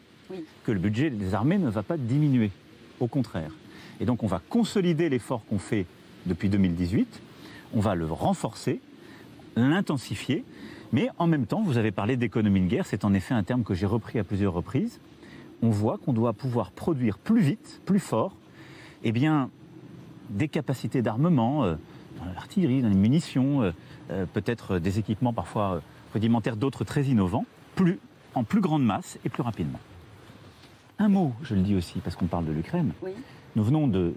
que 0.65 0.73
le 0.73 0.79
budget 0.79 1.11
des 1.11 1.35
armées 1.35 1.59
ne 1.59 1.71
va 1.71 1.83
pas 1.83 1.97
diminuer, 1.97 2.51
au 3.01 3.07
contraire. 3.07 3.51
Et 4.01 4.05
donc 4.05 4.23
on 4.23 4.27
va 4.27 4.41
consolider 4.49 5.09
l'effort 5.09 5.45
qu'on 5.47 5.59
fait 5.59 5.87
depuis 6.27 6.49
2018, 6.49 7.21
on 7.75 7.81
va 7.81 7.95
le 7.95 8.07
renforcer, 8.07 8.81
l'intensifier, 9.57 10.45
mais 10.93 11.09
en 11.19 11.27
même 11.27 11.47
temps, 11.47 11.63
vous 11.63 11.77
avez 11.77 11.91
parlé 11.91 12.17
d'économie 12.17 12.61
de 12.61 12.67
guerre, 12.67 12.87
c'est 12.87 13.05
en 13.05 13.15
effet 13.15 13.35
un 13.35 13.43
terme 13.43 13.65
que 13.65 13.75
j'ai 13.75 13.87
repris 13.87 14.19
à 14.19 14.25
plusieurs 14.25 14.53
reprises. 14.53 15.01
On 15.63 15.71
voit 15.71 15.99
qu'on 15.99 16.13
doit 16.13 16.33
pouvoir 16.33 16.71
produire 16.71 17.19
plus 17.19 17.41
vite, 17.41 17.81
plus 17.85 17.99
fort, 17.99 18.37
eh 19.03 19.13
bien, 19.13 19.51
des 20.31 20.49
capacités 20.49 21.03
d'armement, 21.03 21.65
euh, 21.65 21.75
dans 22.19 22.27
l'artillerie, 22.35 22.83
dans 22.83 22.89
les 22.89 22.95
munitions, 22.95 23.63
euh, 23.63 23.73
euh, 24.11 24.27
peut-être 24.27 24.79
des 24.79 24.99
équipements 24.99 25.33
parfois 25.33 25.83
rudimentaires, 26.13 26.57
d'autres 26.57 26.85
très 26.85 27.05
innovants, 27.05 27.47
plus, 27.75 27.99
en 28.35 28.45
plus 28.45 28.61
grande 28.61 28.85
masse 28.85 29.19
et 29.25 29.29
plus 29.29 29.43
rapidement. 29.43 29.81
Un 30.99 31.09
mot, 31.09 31.33
je 31.43 31.55
le 31.55 31.63
dis 31.63 31.75
aussi, 31.75 31.99
parce 32.01 32.17
qu'on 32.17 32.27
parle 32.27 32.45
de 32.45 32.53
l'Ukraine. 32.53 32.93
Nous 33.57 33.65
venons 33.65 33.89
de, 33.89 34.15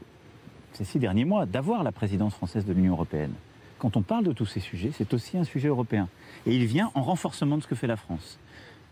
ces 0.73 0.83
six 0.83 0.99
derniers 0.99 1.25
mois, 1.25 1.45
d'avoir 1.45 1.83
la 1.83 1.91
présidence 1.91 2.33
française 2.33 2.65
de 2.65 2.73
l'Union 2.73 2.93
européenne 2.93 3.33
quand 3.77 3.97
on 3.97 4.01
parle 4.01 4.23
de 4.23 4.33
tous 4.33 4.45
ces 4.45 4.59
sujets, 4.59 4.91
c'est 4.93 5.13
aussi 5.13 5.37
un 5.37 5.43
sujet 5.43 5.67
européen. 5.67 6.09
Et 6.45 6.55
il 6.55 6.65
vient 6.65 6.91
en 6.95 7.01
renforcement 7.01 7.57
de 7.57 7.63
ce 7.63 7.67
que 7.67 7.75
fait 7.75 7.87
la 7.87 7.97
France. 7.97 8.39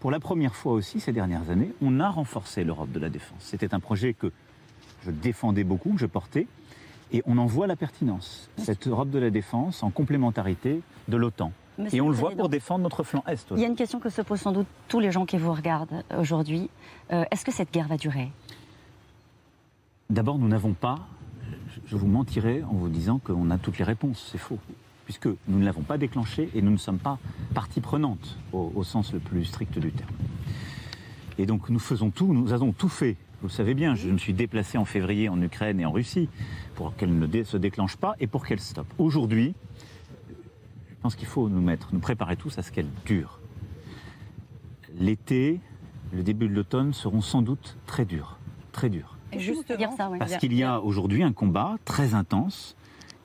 Pour 0.05 0.11
la 0.11 0.19
première 0.19 0.55
fois 0.55 0.73
aussi 0.73 0.99
ces 0.99 1.11
dernières 1.11 1.49
années, 1.49 1.73
on 1.81 1.99
a 1.99 2.11
renforcé 2.11 2.63
l'Europe 2.63 2.91
de 2.91 2.99
la 2.99 3.09
défense. 3.09 3.39
C'était 3.39 3.73
un 3.73 3.79
projet 3.79 4.13
que 4.13 4.31
je 5.03 5.09
défendais 5.09 5.63
beaucoup, 5.63 5.93
que 5.93 5.97
je 5.97 6.05
portais, 6.05 6.45
et 7.11 7.23
on 7.25 7.39
en 7.39 7.47
voit 7.47 7.65
la 7.65 7.75
pertinence. 7.75 8.47
Cette 8.57 8.87
Europe 8.87 9.09
de 9.09 9.17
la 9.17 9.31
défense 9.31 9.81
en 9.81 9.89
complémentarité 9.89 10.83
de 11.07 11.17
l'OTAN. 11.17 11.51
Et 11.91 12.01
on 12.01 12.09
le 12.09 12.13
voit 12.13 12.29
pour 12.33 12.49
défendre 12.49 12.83
notre 12.83 13.01
flanc 13.01 13.23
Est. 13.25 13.47
Il 13.55 13.61
y 13.61 13.65
a 13.65 13.67
une 13.67 13.75
question 13.75 13.99
que 13.99 14.11
se 14.11 14.21
posent 14.21 14.41
sans 14.41 14.51
doute 14.51 14.67
tous 14.89 14.99
les 14.99 15.11
gens 15.11 15.25
qui 15.25 15.39
vous 15.39 15.51
regardent 15.51 16.03
aujourd'hui. 16.15 16.69
Euh, 17.11 17.25
est-ce 17.31 17.43
que 17.43 17.51
cette 17.51 17.73
guerre 17.73 17.87
va 17.87 17.97
durer? 17.97 18.31
D'abord, 20.11 20.37
nous 20.37 20.47
n'avons 20.47 20.73
pas 20.73 20.99
je 21.87 21.95
vous 21.95 22.07
mentirais 22.07 22.61
en 22.61 22.75
vous 22.75 22.89
disant 22.89 23.17
qu'on 23.17 23.49
a 23.49 23.57
toutes 23.57 23.79
les 23.79 23.83
réponses. 23.83 24.29
C'est 24.31 24.37
faux. 24.37 24.59
Puisque 25.05 25.27
nous 25.27 25.59
ne 25.59 25.65
l'avons 25.65 25.83
pas 25.83 25.97
déclenché 25.97 26.49
et 26.55 26.61
nous 26.61 26.71
ne 26.71 26.77
sommes 26.77 26.97
pas 26.97 27.19
partie 27.53 27.79
prenante 27.79 28.37
au, 28.53 28.83
sens 28.83 29.13
le 29.13 29.19
plus 29.19 29.45
strict 29.45 29.77
du 29.77 29.91
terme. 29.91 30.09
Et 31.37 31.45
donc 31.45 31.69
nous 31.69 31.79
faisons 31.79 32.09
tout, 32.09 32.33
nous 32.33 32.53
avons 32.53 32.71
tout 32.71 32.89
fait. 32.89 33.15
Vous 33.41 33.47
le 33.47 33.53
savez 33.53 33.73
bien, 33.73 33.95
je 33.95 34.09
me 34.09 34.17
suis 34.17 34.33
déplacé 34.33 34.77
en 34.77 34.85
février 34.85 35.29
en 35.29 35.39
Ukraine 35.41 35.79
et 35.79 35.85
en 35.85 35.91
Russie 35.91 36.29
pour 36.73 36.95
qu'elle 36.95 37.17
ne 37.17 37.43
se 37.43 37.57
déclenche 37.57 37.97
pas 37.97 38.15
et 38.19 38.27
pour 38.27 38.45
qu'elle 38.45 38.59
stoppe. 38.59 38.91
Aujourd'hui, 38.97 39.53
je 40.89 40.95
pense 41.01 41.15
qu'il 41.15 41.27
faut 41.27 41.49
nous 41.49 41.61
mettre, 41.61 41.89
nous 41.93 41.99
préparer 41.99 42.35
tous 42.35 42.57
à 42.57 42.63
ce 42.63 42.71
qu'elle 42.71 42.89
dure. 43.05 43.39
L'été, 44.97 45.59
le 46.13 46.23
début 46.23 46.47
de 46.47 46.53
l'automne 46.53 46.93
seront 46.93 47.21
sans 47.21 47.43
doute 47.43 47.77
très 47.85 48.05
durs, 48.05 48.39
très 48.71 48.89
durs. 48.89 49.15
Parce 50.19 50.37
qu'il 50.37 50.53
y 50.53 50.63
a 50.63 50.81
aujourd'hui 50.81 51.23
un 51.23 51.33
combat 51.33 51.75
très 51.85 52.13
intense 52.13 52.75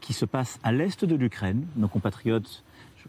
qui 0.01 0.12
se 0.12 0.24
passe 0.24 0.59
à 0.62 0.72
l'est 0.72 1.05
de 1.05 1.14
l'Ukraine. 1.14 1.66
Nos 1.77 1.89
compatriotes, 1.89 2.64
je, 2.98 3.05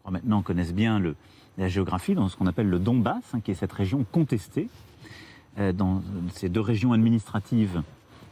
crois 0.00 0.12
maintenant, 0.12 0.42
connaissent 0.42 0.74
bien 0.74 0.98
le, 0.98 1.16
la 1.58 1.68
géographie 1.68 2.14
dans 2.14 2.28
ce 2.28 2.36
qu'on 2.36 2.46
appelle 2.46 2.68
le 2.68 2.78
Donbass, 2.78 3.34
hein, 3.34 3.40
qui 3.40 3.50
est 3.50 3.54
cette 3.54 3.72
région 3.72 4.04
contestée, 4.10 4.68
euh, 5.58 5.72
dans 5.72 6.02
ces 6.34 6.48
deux 6.48 6.60
régions 6.60 6.92
administratives 6.92 7.82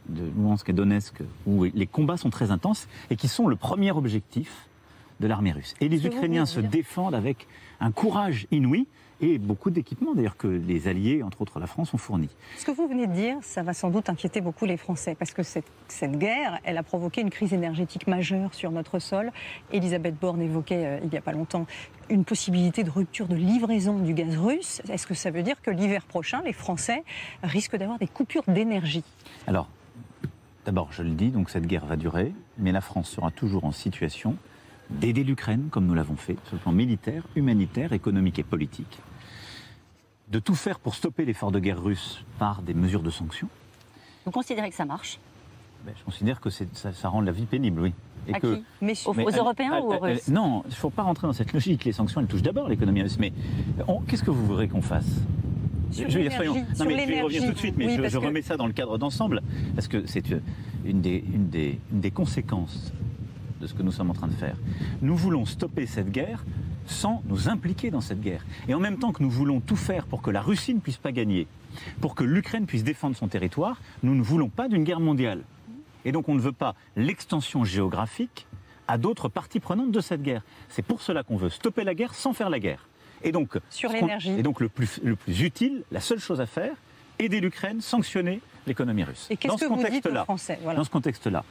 de 0.08 0.24
Luhansk 0.36 0.68
et 0.68 0.72
Donetsk, 0.72 1.22
où 1.46 1.64
les 1.64 1.86
combats 1.86 2.18
sont 2.18 2.30
très 2.30 2.50
intenses 2.50 2.88
et 3.10 3.16
qui 3.16 3.28
sont 3.28 3.48
le 3.48 3.56
premier 3.56 3.90
objectif 3.90 4.68
de 5.20 5.26
l'armée 5.26 5.52
russe. 5.52 5.74
Et 5.80 5.88
les 5.88 6.06
Ukrainiens 6.06 6.44
se 6.44 6.60
défendent 6.60 7.14
avec 7.14 7.46
un 7.80 7.90
courage 7.90 8.46
inouï 8.50 8.86
et 9.20 9.38
beaucoup 9.38 9.70
d'équipements 9.70 10.14
d'ailleurs 10.14 10.36
que 10.36 10.46
les 10.46 10.88
alliés, 10.88 11.22
entre 11.22 11.42
autres 11.42 11.60
la 11.60 11.66
France, 11.66 11.94
ont 11.94 11.98
fournis. 11.98 12.30
Ce 12.56 12.64
que 12.64 12.70
vous 12.70 12.88
venez 12.88 13.06
de 13.06 13.12
dire, 13.12 13.36
ça 13.42 13.62
va 13.62 13.72
sans 13.72 13.90
doute 13.90 14.08
inquiéter 14.08 14.40
beaucoup 14.40 14.64
les 14.64 14.76
Français 14.76 15.14
parce 15.18 15.32
que 15.32 15.42
cette, 15.42 15.64
guerre, 16.18 16.58
elle 16.64 16.78
a 16.78 16.82
provoqué 16.82 17.20
une 17.20 17.30
crise 17.30 17.52
énergétique 17.52 18.06
majeure 18.06 18.54
sur 18.54 18.70
notre 18.70 18.98
sol. 18.98 19.30
Elisabeth 19.72 20.18
Borne 20.18 20.42
évoquait 20.42 20.86
euh, 20.86 20.98
il 21.02 21.10
n'y 21.10 21.18
a 21.18 21.20
pas 21.20 21.32
longtemps 21.32 21.66
une 22.10 22.24
possibilité 22.24 22.84
de 22.84 22.90
rupture 22.90 23.28
de 23.28 23.36
livraison 23.36 23.98
du 23.98 24.14
gaz 24.14 24.36
russe. 24.36 24.82
Est-ce 24.90 25.06
que 25.06 25.14
ça 25.14 25.30
veut 25.30 25.42
dire 25.42 25.60
que 25.62 25.70
l'hiver 25.70 26.04
prochain, 26.04 26.42
les 26.44 26.52
Français 26.52 27.04
risquent 27.42 27.76
d'avoir 27.76 27.98
des 27.98 28.06
coupures 28.06 28.44
d'énergie? 28.46 29.04
Alors, 29.46 29.68
d'abord, 30.66 30.88
je 30.92 31.02
le 31.02 31.10
dis, 31.10 31.30
donc 31.30 31.50
cette 31.50 31.66
guerre 31.66 31.86
va 31.86 31.96
durer, 31.96 32.32
mais 32.58 32.72
la 32.72 32.80
France 32.80 33.08
sera 33.08 33.30
toujours 33.30 33.64
en 33.64 33.72
situation 33.72 34.36
d'aider 34.90 35.24
l'Ukraine, 35.24 35.68
comme 35.70 35.86
nous 35.86 35.94
l'avons 35.94 36.16
fait, 36.16 36.36
sur 36.46 36.54
le 36.54 36.60
plan 36.60 36.72
militaire, 36.72 37.24
humanitaire, 37.36 37.92
économique 37.92 38.38
et 38.38 38.42
politique, 38.42 38.98
de 40.28 40.38
tout 40.38 40.54
faire 40.54 40.78
pour 40.78 40.94
stopper 40.94 41.24
l'effort 41.24 41.52
de 41.52 41.58
guerre 41.58 41.82
russe 41.82 42.24
par 42.38 42.62
des 42.62 42.74
mesures 42.74 43.02
de 43.02 43.10
sanctions. 43.10 43.48
Vous 44.24 44.30
considérez 44.30 44.70
que 44.70 44.76
ça 44.76 44.84
marche? 44.84 45.18
Ben, 45.84 45.92
Je 45.96 46.04
considère 46.04 46.40
que 46.40 46.50
ça, 46.50 46.64
ça, 46.92 47.08
rend 47.08 47.20
la 47.20 47.32
vie 47.32 47.46
pénible, 47.46 47.80
oui. 47.80 47.92
Et 48.26 48.32
que, 48.32 48.62
mais, 48.80 48.94
aux, 49.06 49.12
Européens 49.12 49.80
ou 49.80 49.92
aux 49.92 49.98
Russes? 49.98 50.28
Non, 50.28 50.62
il 50.64 50.70
ne 50.70 50.74
faut 50.74 50.88
pas 50.88 51.02
rentrer 51.02 51.26
dans 51.26 51.34
cette 51.34 51.52
logique. 51.52 51.84
Les 51.84 51.92
sanctions, 51.92 52.22
elles 52.22 52.26
touchent 52.26 52.42
d'abord 52.42 52.68
l'économie 52.68 53.02
russe. 53.02 53.18
Mais 53.18 53.34
qu'est-ce 54.08 54.22
que 54.22 54.30
vous 54.30 54.46
voudrez 54.46 54.66
qu'on 54.66 54.80
fasse? 54.80 55.20
Sur 55.90 56.08
je, 56.08 56.18
vais, 56.18 56.30
soyons, 56.30 56.54
non, 56.54 56.86
mais 56.86 56.98
je 56.98 57.06
vais 57.06 57.20
revenir 57.20 57.44
tout 57.44 57.52
de 57.52 57.58
suite, 57.58 57.76
mais 57.76 58.08
je, 58.08 58.16
remets 58.16 58.42
ça 58.42 58.56
dans 58.56 58.66
le 58.66 58.72
cadre 58.72 58.98
d'ensemble, 58.98 59.42
parce 59.74 59.86
que 59.86 60.06
c'est 60.06 60.24
une 60.84 61.00
des, 61.02 61.22
une, 61.32 61.50
des, 61.50 61.78
une 61.92 62.00
des 62.00 62.10
conséquences 62.10 62.92
de 63.64 63.68
ce 63.68 63.72
que 63.72 63.82
nous 63.82 63.92
sommes 63.92 64.10
en 64.10 64.14
train 64.14 64.28
de 64.28 64.34
faire. 64.34 64.56
Nous 65.00 65.16
voulons 65.16 65.46
stopper 65.46 65.86
cette 65.86 66.10
guerre 66.10 66.44
sans 66.86 67.22
nous 67.26 67.48
impliquer 67.48 67.90
dans 67.90 68.02
cette 68.02 68.20
guerre. 68.20 68.44
Et 68.68 68.74
en 68.74 68.78
même 68.78 68.98
temps 68.98 69.10
que 69.10 69.22
nous 69.22 69.30
voulons 69.30 69.60
tout 69.60 69.76
faire 69.76 70.04
pour 70.04 70.20
que 70.20 70.30
la 70.30 70.42
Russie 70.42 70.74
ne 70.74 70.80
puisse 70.80 70.98
pas 70.98 71.12
gagner, 71.12 71.46
pour 72.02 72.14
que 72.14 72.24
l'Ukraine 72.24 72.66
puisse 72.66 72.84
défendre 72.84 73.16
son 73.16 73.26
territoire, 73.26 73.80
nous 74.02 74.14
ne 74.14 74.22
voulons 74.22 74.50
pas 74.50 74.68
d'une 74.68 74.84
guerre 74.84 75.00
mondiale. 75.00 75.44
Et 76.04 76.12
donc 76.12 76.28
on 76.28 76.34
ne 76.34 76.40
veut 76.40 76.52
pas 76.52 76.74
l'extension 76.94 77.64
géographique 77.64 78.46
à 78.86 78.98
d'autres 78.98 79.30
parties 79.30 79.60
prenantes 79.60 79.92
de 79.92 80.00
cette 80.00 80.22
guerre. 80.22 80.42
C'est 80.68 80.82
pour 80.82 81.00
cela 81.00 81.22
qu'on 81.22 81.38
veut 81.38 81.48
stopper 81.48 81.84
la 81.84 81.94
guerre 81.94 82.14
sans 82.14 82.34
faire 82.34 82.50
la 82.50 82.60
guerre. 82.60 82.86
Et 83.22 83.32
donc, 83.32 83.58
Sur 83.70 83.90
l'énergie. 83.90 84.32
Et 84.32 84.42
donc 84.42 84.60
le 84.60 84.68
plus, 84.68 85.00
le 85.02 85.16
plus 85.16 85.40
utile, 85.40 85.84
la 85.90 86.00
seule 86.00 86.18
chose 86.18 86.42
à 86.42 86.46
faire, 86.46 86.74
aider 87.18 87.40
l'Ukraine, 87.40 87.80
sanctionner 87.80 88.42
l'économie 88.66 89.04
russe. 89.04 89.26
Et 89.30 89.38
qu'est-ce 89.38 89.56
que 89.56 89.64
vous 89.64 89.82
dites 89.88 90.04
aux 90.04 90.24
Français 90.24 90.58
Dans 90.62 90.84
ce 90.84 90.90
contexte-là, 90.90 91.42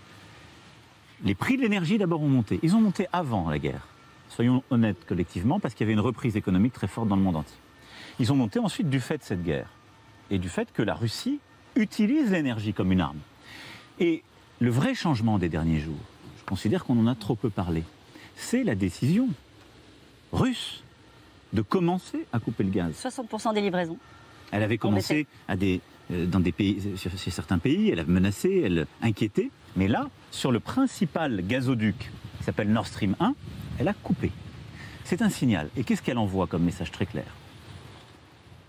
les 1.24 1.36
prix 1.36 1.58
de 1.58 1.62
l'énergie 1.62 1.98
d'abord 1.98 2.22
ont 2.22 2.28
monté. 2.28 2.60
Ils 2.64 2.76
ont 2.76 2.82
monté 2.82 3.08
avant 3.14 3.50
la 3.50 3.60
guerre. 3.60 3.88
Soyons 4.30 4.64
honnêtes 4.70 5.06
collectivement, 5.06 5.60
parce 5.60 5.74
qu'il 5.74 5.86
y 5.86 5.88
avait 5.88 5.94
une 5.94 6.00
reprise 6.00 6.36
économique 6.36 6.74
très 6.74 6.88
forte 6.88 7.08
dans 7.08 7.16
le 7.16 7.22
monde 7.22 7.38
entier. 7.38 7.58
Ils 8.20 8.32
ont 8.32 8.36
monté 8.36 8.60
ensuite 8.60 8.90
du 8.90 9.00
fait 9.00 9.18
de 9.18 9.24
cette 9.24 9.44
guerre 9.44 9.70
et 10.30 10.38
du 10.38 10.50
fait 10.50 10.72
que 10.74 10.82
la 10.82 10.96
Russie 10.96 11.40
utilise 11.76 12.32
l'énergie 12.32 12.74
comme 12.74 12.92
une 12.92 13.02
arme. 13.02 13.20
Et 14.00 14.24
le 14.60 14.70
vrai 14.70 14.96
changement 14.96 15.38
des 15.38 15.50
derniers 15.50 15.80
jours, 15.80 16.00
je 16.40 16.44
considère 16.46 16.84
qu'on 16.84 17.00
en 17.00 17.08
a 17.08 17.16
trop 17.16 17.36
peu 17.36 17.50
parlé, 17.50 17.84
c'est 18.36 18.64
la 18.64 18.76
décision 18.76 19.30
russe 20.32 20.84
de 21.54 21.62
commencer 21.62 22.26
à 22.34 22.40
couper 22.40 22.64
le 22.64 22.72
gaz. 22.72 22.96
60% 22.96 23.54
des 23.54 23.62
livraisons. 23.62 23.98
Elle 24.52 24.64
avait 24.64 24.78
commencé 24.78 25.28
à 25.48 25.56
des, 25.56 25.82
euh, 26.12 26.26
dans 26.26 26.40
des 26.40 26.52
pays, 26.52 26.98
sur, 26.98 27.12
certains 27.18 27.60
pays, 27.60 27.90
elle 27.90 28.00
a 28.00 28.04
menacé, 28.04 28.64
elle 28.66 28.88
inquiétait. 29.02 29.50
Mais 29.76 29.88
là, 29.88 30.10
sur 30.32 30.52
le 30.52 30.60
principal 30.60 31.42
gazoduc 31.46 32.12
qui 32.38 32.44
s'appelle 32.44 32.72
Nord 32.72 32.88
Stream 32.88 33.16
1, 33.20 33.34
elle 33.80 33.88
a 33.88 33.94
coupé. 33.94 34.32
C'est 35.04 35.22
un 35.22 35.30
signal. 35.30 35.70
Et 35.76 35.84
qu'est-ce 35.84 36.02
qu'elle 36.02 36.18
envoie 36.18 36.48
comme 36.48 36.64
message 36.64 36.92
très 36.92 37.06
clair? 37.06 37.26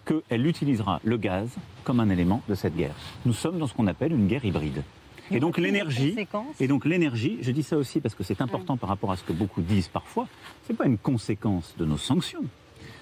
Qu'elle 0.04 0.46
utilisera 0.46 1.00
le 1.04 1.16
gaz 1.16 1.48
comme 1.84 2.00
un 2.00 2.10
élément 2.10 2.42
de 2.48 2.54
cette 2.54 2.76
guerre. 2.76 2.94
Nous 3.24 3.32
sommes 3.32 3.58
dans 3.58 3.66
ce 3.66 3.74
qu'on 3.74 3.86
appelle 3.86 4.12
une 4.12 4.26
guerre 4.26 4.44
hybride. 4.44 4.82
Et 5.30 5.40
donc 5.40 5.56
l'énergie, 5.56 6.14
et 6.60 6.68
donc 6.68 6.84
l'énergie, 6.84 7.38
je 7.40 7.50
dis 7.50 7.62
ça 7.62 7.78
aussi 7.78 8.00
parce 8.00 8.14
que 8.14 8.22
c'est 8.22 8.42
important 8.42 8.76
par 8.76 8.90
rapport 8.90 9.10
à 9.10 9.16
ce 9.16 9.24
que 9.24 9.32
beaucoup 9.32 9.62
disent 9.62 9.88
parfois, 9.88 10.28
c'est 10.66 10.76
pas 10.76 10.84
une 10.84 10.98
conséquence 10.98 11.74
de 11.78 11.86
nos 11.86 11.96
sanctions, 11.96 12.44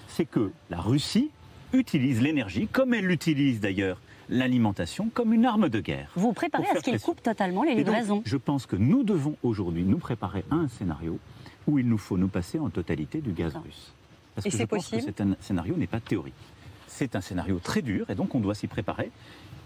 c'est 0.07 0.25
que 0.25 0.51
la 0.69 0.79
Russie 0.79 1.31
utilise 1.73 2.21
l'énergie, 2.21 2.67
comme 2.67 2.93
elle 2.93 3.07
l'utilise 3.07 3.59
d'ailleurs 3.59 3.99
l'alimentation, 4.29 5.09
comme 5.13 5.33
une 5.33 5.45
arme 5.45 5.69
de 5.69 5.79
guerre. 5.79 6.11
Vous 6.15 6.27
vous 6.27 6.33
préparez 6.33 6.67
à 6.67 6.75
ce 6.75 6.81
qu'il 6.81 6.99
coupe 6.99 7.21
totalement 7.21 7.63
les 7.63 7.75
livraisons 7.75 8.21
Je 8.25 8.37
pense 8.37 8.65
que 8.65 8.75
nous 8.75 9.03
devons 9.03 9.35
aujourd'hui 9.43 9.83
nous 9.83 9.97
préparer 9.97 10.43
à 10.51 10.55
un 10.55 10.67
scénario 10.67 11.19
où 11.67 11.79
il 11.79 11.87
nous 11.87 11.97
faut 11.97 12.17
nous 12.17 12.27
passer 12.27 12.59
en 12.59 12.69
totalité 12.69 13.21
du 13.21 13.31
gaz 13.31 13.55
russe. 13.55 13.93
Parce 14.35 14.47
Et 14.47 14.49
que 14.49 14.57
je 14.57 14.63
pense 14.63 14.85
que 14.85 14.95
possible 14.95 15.13
c'est 15.17 15.21
un 15.21 15.35
scénario 15.39 15.75
n'est 15.75 15.87
pas 15.87 15.99
théorique. 15.99 16.33
C'est 16.87 17.15
un 17.15 17.21
scénario 17.21 17.59
très 17.59 17.81
dur 17.81 18.09
et 18.09 18.15
donc 18.15 18.35
on 18.35 18.39
doit 18.39 18.55
s'y 18.55 18.67
préparer. 18.67 19.11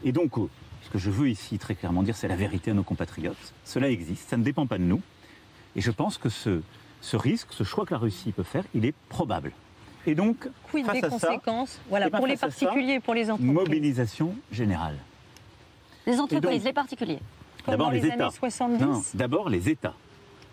Et 0.04 0.12
donc, 0.12 0.38
euh, 0.38 0.48
ce 0.84 0.90
que 0.90 0.98
je 1.00 1.10
veux 1.10 1.30
ici 1.30 1.58
très 1.58 1.76
clairement 1.76 2.04
dire, 2.04 2.16
c'est 2.16 2.28
la 2.28 2.36
vérité 2.36 2.72
à 2.72 2.74
nos 2.74 2.84
compatriotes. 2.84 3.54
Cela 3.66 3.90
existe, 3.90 4.30
ça 4.30 4.38
ne 4.38 4.44
dépend 4.44 4.68
pas 4.68 4.78
de 4.78 4.84
nous. 4.84 5.02
Et 5.76 5.82
je 5.82 5.92
pense 5.92 6.18
que 6.18 6.30
ce, 6.30 6.62
ce 7.02 7.18
risque, 7.18 7.50
ce 7.52 7.64
choix 7.64 7.86
que 7.86 7.94
la 7.94 8.00
Russie 8.00 8.32
peut 8.32 8.44
faire, 8.44 8.64
il 8.74 8.86
est 8.86 8.96
probable. 9.10 9.52
Et 10.08 10.16
donc, 10.16 10.48
Quid 10.72 10.86
face 10.86 10.96
des 10.96 11.06
à 11.06 11.10
ça, 11.10 11.28
conséquences 11.28 11.80
voilà, 11.90 12.10
pour 12.10 12.26
les 12.26 12.38
particuliers 12.38 12.94
et 12.94 13.00
pour 13.00 13.14
les 13.14 13.30
entreprises 13.30 13.52
mobilisation 13.54 14.34
générale. 14.52 14.96
Les 16.08 16.20
entreprises, 16.20 16.42
donc- 16.42 16.64
les 16.64 16.74
particuliers. 16.74 17.20
Comme 17.66 17.74
D'abord 17.74 17.88
dans 17.88 17.94
les, 17.94 18.00
les 18.00 18.08
États. 18.08 18.28
années 18.28 18.36
70 18.40 18.82
Non, 18.82 19.04
d'abord 19.14 19.50
les 19.50 19.70
États. 19.70 19.94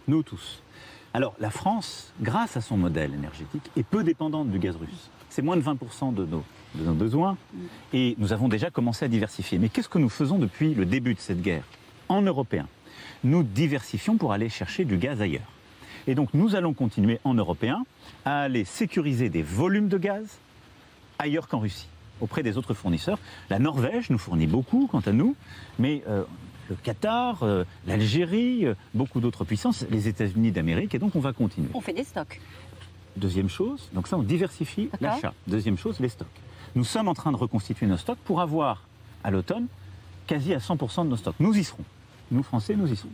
Nous 0.08 0.24
tous. 0.24 0.60
Alors 1.14 1.34
la 1.38 1.50
France, 1.50 2.12
grâce 2.20 2.56
à 2.56 2.60
son 2.60 2.76
modèle 2.76 3.14
énergétique, 3.14 3.70
est 3.76 3.84
peu 3.84 4.02
dépendante 4.02 4.50
du 4.50 4.58
gaz 4.58 4.74
russe. 4.74 5.08
C'est 5.30 5.42
moins 5.42 5.56
de 5.56 5.62
20% 5.62 6.12
de 6.12 6.24
nos, 6.26 6.42
de 6.74 6.82
nos 6.84 6.94
besoins. 6.94 7.36
Et 7.92 8.16
nous 8.18 8.32
avons 8.32 8.48
déjà 8.48 8.70
commencé 8.70 9.04
à 9.04 9.08
diversifier. 9.08 9.58
Mais 9.58 9.68
qu'est-ce 9.68 9.88
que 9.88 9.98
nous 9.98 10.08
faisons 10.08 10.38
depuis 10.38 10.74
le 10.74 10.84
début 10.84 11.14
de 11.14 11.20
cette 11.20 11.40
guerre 11.40 11.62
En 12.08 12.22
européen, 12.22 12.66
nous 13.22 13.44
diversifions 13.44 14.16
pour 14.16 14.32
aller 14.32 14.48
chercher 14.48 14.84
du 14.84 14.96
gaz 14.96 15.22
ailleurs. 15.22 15.48
Et 16.06 16.14
donc 16.14 16.34
nous 16.34 16.54
allons 16.54 16.74
continuer 16.74 17.20
en 17.24 17.34
européen 17.34 17.84
à 18.24 18.42
aller 18.42 18.64
sécuriser 18.64 19.28
des 19.28 19.42
volumes 19.42 19.88
de 19.88 19.98
gaz 19.98 20.38
ailleurs 21.18 21.48
qu'en 21.48 21.60
Russie, 21.60 21.88
auprès 22.20 22.42
des 22.42 22.58
autres 22.58 22.74
fournisseurs. 22.74 23.18
La 23.50 23.58
Norvège 23.58 24.10
nous 24.10 24.18
fournit 24.18 24.46
beaucoup, 24.46 24.88
quant 24.90 25.00
à 25.00 25.12
nous, 25.12 25.36
mais 25.78 26.02
euh, 26.08 26.24
le 26.68 26.76
Qatar, 26.76 27.42
euh, 27.42 27.64
l'Algérie, 27.86 28.66
euh, 28.66 28.74
beaucoup 28.94 29.20
d'autres 29.20 29.44
puissances, 29.44 29.84
les 29.90 30.08
États-Unis 30.08 30.52
d'Amérique, 30.52 30.94
et 30.94 30.98
donc 30.98 31.16
on 31.16 31.20
va 31.20 31.32
continuer. 31.32 31.68
On 31.74 31.80
fait 31.80 31.92
des 31.92 32.04
stocks. 32.04 32.40
Deuxième 33.16 33.48
chose, 33.48 33.88
donc 33.92 34.08
ça 34.08 34.16
on 34.18 34.22
diversifie 34.22 34.90
l'achat. 35.00 35.32
Deuxième 35.46 35.78
chose, 35.78 36.00
les 36.00 36.08
stocks. 36.08 36.26
Nous 36.74 36.84
sommes 36.84 37.08
en 37.08 37.14
train 37.14 37.30
de 37.30 37.36
reconstituer 37.36 37.86
nos 37.86 37.96
stocks 37.96 38.18
pour 38.24 38.40
avoir 38.40 38.82
à 39.22 39.30
l'automne 39.30 39.66
quasi 40.26 40.52
à 40.52 40.58
100% 40.58 41.04
de 41.04 41.10
nos 41.10 41.16
stocks. 41.16 41.36
Nous 41.38 41.56
y 41.56 41.62
serons. 41.62 41.84
Nous 42.32 42.42
Français, 42.42 42.74
nous 42.74 42.90
y 42.90 42.96
serons. 42.96 43.10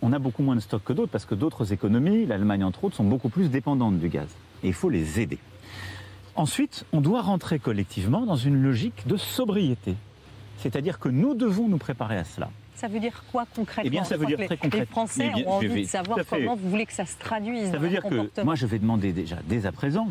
On 0.00 0.12
a 0.12 0.18
beaucoup 0.18 0.42
moins 0.42 0.54
de 0.56 0.60
stocks 0.60 0.84
que 0.84 0.92
d'autres 0.92 1.10
parce 1.12 1.24
que 1.26 1.34
d'autres 1.34 1.72
économies, 1.72 2.24
l'Allemagne 2.26 2.64
entre 2.64 2.84
autres, 2.84 2.96
sont 2.96 3.04
beaucoup 3.04 3.28
plus 3.28 3.48
dépendantes 3.50 3.98
du 3.98 4.08
gaz. 4.08 4.28
Et 4.62 4.68
il 4.68 4.72
faut 4.74 4.88
les 4.90 5.20
aider. 5.20 5.38
Ensuite, 6.34 6.84
on 6.92 7.00
doit 7.00 7.20
rentrer 7.20 7.58
collectivement 7.58 8.24
dans 8.24 8.36
une 8.36 8.62
logique 8.62 9.06
de 9.06 9.16
sobriété. 9.16 9.96
C'est-à-dire 10.58 10.98
que 10.98 11.08
nous 11.08 11.34
devons 11.34 11.68
nous 11.68 11.78
préparer 11.78 12.16
à 12.16 12.24
cela. 12.24 12.48
Ça 12.74 12.88
veut 12.88 13.00
dire 13.00 13.22
quoi 13.30 13.44
concrètement? 13.54 13.82
Eh 13.86 13.90
bien, 13.90 14.04
ça 14.04 14.16
veut 14.16 14.24
dire 14.26 14.38
les- 14.38 14.46
très 14.46 14.56
concrètement. 14.56 14.80
Les 14.80 14.86
Français 14.86 15.30
bien, 15.34 15.44
ont 15.46 15.50
envie 15.52 15.66
vais- 15.68 15.82
de 15.82 15.86
savoir 15.88 16.18
comment 16.28 16.56
vous 16.56 16.70
voulez 16.70 16.86
que 16.86 16.92
ça 16.92 17.04
se 17.04 17.18
traduise 17.18 17.66
Ça 17.66 17.72
dans 17.72 17.78
veut 17.80 17.88
dire 17.90 18.02
que 18.02 18.42
moi, 18.42 18.54
je 18.54 18.66
vais 18.66 18.78
demander 18.78 19.12
déjà, 19.12 19.36
dès 19.46 19.66
à 19.66 19.72
présent, 19.72 20.08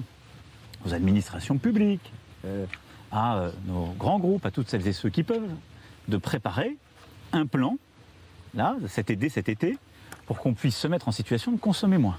aux 0.86 0.94
administrations 0.94 1.58
publiques, 1.58 2.12
euh, 2.46 2.66
à 3.12 3.38
euh, 3.38 3.52
nos 3.66 3.88
grands 3.98 4.20
groupes, 4.20 4.46
à 4.46 4.52
toutes 4.52 4.70
celles 4.70 4.88
et 4.88 4.94
ceux 4.94 5.10
qui 5.10 5.24
peuvent, 5.24 5.50
de 6.08 6.18
préparer 6.18 6.78
un 7.34 7.46
plan, 7.46 7.78
là, 8.54 8.76
cet 8.88 9.10
été, 9.10 9.30
cet 9.30 9.50
été, 9.50 9.78
pour 10.26 10.40
qu'on 10.40 10.54
puisse 10.54 10.78
se 10.78 10.88
mettre 10.88 11.08
en 11.08 11.12
situation 11.12 11.52
de 11.52 11.58
consommer 11.58 11.98
moins. 11.98 12.18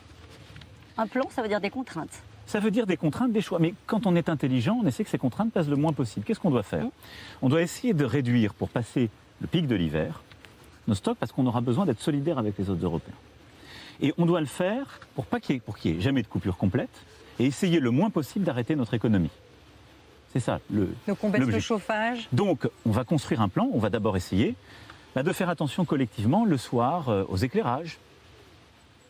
Un 0.99 1.07
plan, 1.07 1.29
ça 1.31 1.43
veut 1.43 1.49
dire 1.49 1.61
des 1.61 1.71
contraintes. 1.71 2.23
Ça 2.47 2.61
veut 2.61 2.71
dire 2.71 2.87
des 2.87 2.97
contraintes, 2.97 3.33
des 3.33 3.41
choix. 3.41 3.59
Mais 3.59 3.75
quand 3.87 4.07
on 4.07 4.15
est 4.15 4.29
intelligent, 4.29 4.79
on 4.83 4.87
essaie 4.87 5.05
que 5.05 5.11
ces 5.11 5.19
contraintes 5.19 5.53
passent 5.53 5.69
le 5.69 5.77
moins 5.77 5.93
possible. 5.93 6.27
Qu'est-ce 6.27 6.41
qu'on 6.41 6.51
doit 6.51 6.63
faire 6.63 6.87
On 7.41 7.49
doit 7.49 7.63
essayer 7.63 7.95
de 7.95 8.05
réduire, 8.05 8.53
pour 8.55 8.69
passer 8.69 9.09
le 9.41 9.47
pic 9.47 9.67
de 9.67 9.75
l'hiver, 9.75 10.23
nos 10.87 10.95
stocks, 10.95 11.17
parce 11.19 11.33
qu'on 11.33 11.47
aura 11.47 11.61
besoin 11.61 11.87
d'être 11.87 12.01
solidaire 12.01 12.39
avec 12.39 12.59
les 12.59 12.69
autres 12.69 12.85
Européens. 12.85 13.15
Et 14.01 14.13
on 14.19 14.27
doit 14.27 14.41
le 14.41 14.47
faire 14.47 15.01
pour 15.15 15.27
pas 15.27 15.41
qu'il 15.41 15.55
y 15.55 15.59
ait, 15.59 15.61
pour 15.61 15.79
qu'il 15.79 15.95
y 15.95 15.99
ait 15.99 16.01
jamais 16.01 16.23
de 16.23 16.27
coupure 16.27 16.57
complète, 16.57 16.91
et 17.39 17.47
essayer 17.47 17.81
le 17.81 17.91
moins 17.91 18.11
possible 18.11 18.45
d'arrêter 18.45 18.77
notre 18.77 18.95
économie. 18.95 19.31
C'est 20.33 20.41
ça 20.41 20.61
le. 20.71 20.95
Donc 21.07 21.23
on 21.23 21.29
baisse 21.29 21.47
le 21.47 21.61
chauffage. 21.61 22.29
Donc, 22.33 22.69
on 22.87 22.91
va 22.91 23.05
construire 23.05 23.43
un 23.43 23.49
plan. 23.49 23.69
On 23.73 23.79
va 23.79 23.91
d'abord 23.91 24.17
essayer 24.17 24.55
bah, 25.15 25.23
de 25.23 25.33
faire 25.33 25.49
attention 25.49 25.85
collectivement 25.85 26.45
le 26.45 26.57
soir 26.57 27.09
euh, 27.09 27.25
aux 27.29 27.37
éclairages, 27.37 27.99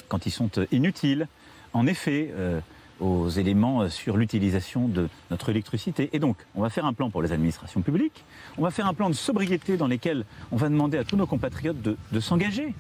quand 0.09 0.27
ils 0.27 0.31
sont 0.31 0.51
euh, 0.59 0.67
inutiles. 0.73 1.29
En 1.73 1.87
effet, 1.87 2.33
euh, 2.37 2.61
aux 3.01 3.29
éléments 3.29 3.89
sur 3.89 4.17
l'utilisation 4.17 4.87
de 4.87 5.09
notre 5.31 5.49
électricité. 5.49 6.11
Et 6.13 6.19
donc, 6.19 6.37
on 6.55 6.61
va 6.61 6.71
faire 6.71 6.85
un 6.85 6.93
plan 6.93 7.11
pour 7.11 7.23
les 7.23 7.33
administrations 7.33 7.81
publiques. 7.81 8.25
On 8.59 8.63
va 8.63 8.71
faire 8.71 8.87
un 8.87 8.95
plan 8.95 9.09
de 9.09 9.15
sobriété 9.15 9.77
dans 9.77 9.89
lequel 9.89 10.25
on 10.53 10.57
va 10.57 10.69
demander 10.69 10.99
à 10.99 11.05
tous 11.05 11.17
nos 11.17 11.27
compatriotes 11.27 11.81
de, 11.83 11.97
de 12.13 12.21
s'engager. 12.21 12.75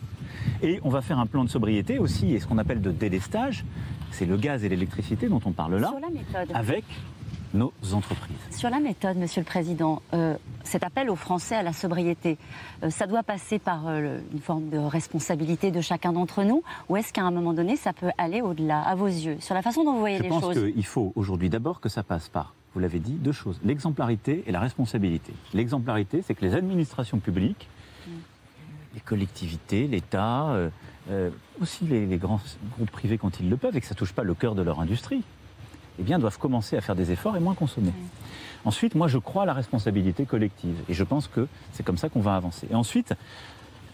Et 0.63 0.79
on 0.85 0.91
va 0.91 1.01
faire 1.01 1.19
un 1.19 1.27
plan 1.27 1.43
de 1.45 1.49
sobriété 1.49 1.99
aussi, 1.99 2.35
et 2.35 2.41
ce 2.41 2.47
qu'on 2.47 2.59
appelle 2.59 2.81
de 2.81 2.93
délestage, 2.93 3.65
c'est 4.13 4.27
le 4.27 4.37
gaz 4.37 4.65
et 4.65 4.69
l'électricité 4.69 5.29
dont 5.29 5.41
on 5.45 5.53
parle 5.53 5.77
là, 5.77 5.93
avec 6.55 6.85
nos 7.55 7.73
entreprises. 7.93 8.37
Sur 8.51 8.71
la 8.71 8.81
méthode, 8.81 9.17
Monsieur 9.17 9.41
le 9.41 9.47
Président, 9.47 10.03
euh, 10.15 10.37
cet 10.65 10.85
appel 10.85 11.11
aux 11.11 11.17
Français 11.17 11.55
à 11.55 11.63
la 11.63 11.73
sobriété, 11.73 12.39
euh, 12.83 12.91
ça 12.91 13.07
doit 13.07 13.23
passer 13.23 13.59
par 13.59 13.87
euh, 13.87 14.19
une 14.33 14.41
forme 14.41 14.69
de 14.69 14.79
responsabilité 14.79 15.71
de 15.71 15.81
chacun 15.81 16.13
d'entre 16.13 16.45
nous 16.45 16.63
Ou 16.89 16.97
est-ce 16.97 17.13
qu'à 17.13 17.23
un 17.23 17.31
moment 17.31 17.53
donné, 17.53 17.77
ça 17.77 17.93
peut 17.93 18.11
aller 18.19 18.41
au-delà, 18.41 18.81
à 18.81 18.95
vos 18.95 19.07
yeux, 19.07 19.37
sur 19.41 19.55
la 19.55 19.63
façon 19.63 19.85
dont 19.85 19.93
vous 19.93 20.01
voyez 20.01 20.19
Je 20.19 20.23
les 20.23 20.29
pense 20.29 20.43
choses 20.43 20.73
qu'il 20.73 20.87
faut 20.87 21.13
aujourd'hui 21.15 21.51
d'abord 21.51 21.81
que 21.81 21.89
ça 21.89 22.03
passe 22.03 22.29
par, 22.29 22.55
vous 22.75 22.81
l'avez 22.81 23.01
dit, 23.01 23.13
deux 23.13 23.33
choses. 23.33 23.61
L'exemplarité 23.65 24.45
et 24.47 24.53
la 24.53 24.61
responsabilité. 24.61 25.33
L'exemplarité, 25.55 26.23
c'est 26.27 26.35
que 26.35 26.45
les 26.45 26.55
administrations 26.55 27.19
publiques, 27.19 27.69
les 28.95 29.01
collectivités, 29.01 29.87
l'État, 29.87 30.55
euh, 31.11 31.31
aussi 31.61 31.85
les, 31.85 32.07
les 32.07 32.19
grands 32.19 32.41
groupes 32.77 32.91
privés 32.91 33.19
quand 33.19 33.41
ils 33.41 33.49
le 33.49 33.57
peuvent 33.57 33.77
et 33.77 33.81
que 33.81 33.87
ça 33.87 33.95
ne 33.95 33.99
touche 33.99 34.13
pas 34.13 34.23
le 34.23 34.35
cœur 34.35 34.55
de 34.55 34.63
leur 34.63 34.81
industrie, 34.81 35.23
eh 35.99 36.03
bien, 36.03 36.19
doivent 36.19 36.39
commencer 36.39 36.77
à 36.77 36.81
faire 36.81 36.95
des 36.95 37.11
efforts 37.13 37.37
et 37.37 37.41
moins 37.41 37.55
consommer. 37.55 37.93
Ensuite, 38.65 38.95
moi, 38.95 39.09
je 39.09 39.19
crois 39.19 39.43
à 39.43 39.47
la 39.47 39.53
responsabilité 39.55 40.25
collective 40.25 40.77
et 40.89 40.95
je 40.95 41.05
pense 41.05 41.29
que 41.29 41.49
c'est 41.73 41.83
comme 41.83 41.99
ça 41.99 42.09
qu'on 42.09 42.21
va 42.21 42.37
avancer. 42.37 42.69
Et 42.71 42.75
ensuite, 42.75 43.15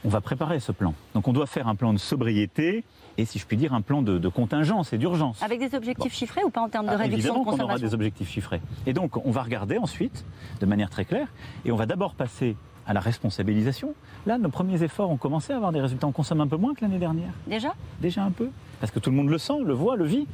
on 0.05 0.09
va 0.09 0.21
préparer 0.21 0.61
ce 0.61 0.73
plan. 0.73 0.95
Donc, 1.15 1.27
on 1.27 1.33
doit 1.33 1.47
faire 1.47 1.67
un 1.69 1.75
plan 1.75 1.93
de 1.93 1.99
sobriété 1.99 2.85
et, 3.17 3.25
si 3.25 3.39
je 3.39 3.47
puis 3.47 3.57
dire, 3.57 3.75
un 3.75 3.81
plan 3.81 4.03
de, 4.03 4.19
de 4.19 4.29
contingence 4.29 4.93
et 4.93 4.99
d'urgence. 4.99 5.43
Avec 5.43 5.59
des 5.59 5.75
objectifs 5.75 6.15
chiffrés 6.15 6.45
ou 6.45 6.51
pas 6.51 6.61
en 6.61 6.69
termes 6.69 6.87
de 6.87 6.93
Ah, 6.93 6.97
réduction 6.97 7.19
évidemment 7.19 7.39
de 7.41 7.45
qu'on 7.45 7.51
aura 7.51 7.75
consommation 7.75 7.87
des 7.89 7.95
objectifs 7.95 8.29
chiffrés. 8.31 8.61
Et 8.87 8.93
donc, 8.93 9.17
on 9.27 9.31
va 9.31 9.43
regarder 9.43 9.79
ensuite, 9.79 10.25
de 10.61 10.67
manière 10.67 10.91
très 10.91 11.05
claire, 11.05 11.27
et 11.65 11.73
on 11.73 11.77
va 11.77 11.87
d'abord 11.87 12.15
passer 12.15 12.57
à 12.87 12.93
la 12.93 13.01
responsabilisation. 13.01 13.95
Là, 14.27 14.39
nos 14.39 14.49
premiers 14.51 14.83
efforts 14.83 15.11
ont 15.11 15.17
commencé 15.17 15.53
à 15.53 15.57
avoir 15.57 15.73
des 15.73 15.81
résultats. 15.81 16.07
On 16.07 16.13
consomme 16.13 16.41
un 16.41 16.47
peu 16.47 16.57
moins 16.57 16.75
que 16.75 16.83
l'année 16.83 16.99
dernière. 16.99 17.33
Déjà? 17.47 17.75
Déjà 18.01 18.23
un 18.23 18.31
peu. 18.31 18.51
Parce 18.81 18.93
que 18.93 18.99
tout 18.99 19.11
le 19.11 19.17
monde 19.17 19.29
le 19.29 19.39
sent, 19.39 19.61
le 19.65 19.75
voit, 19.75 19.97
le 19.97 20.05
vit. 20.05 20.27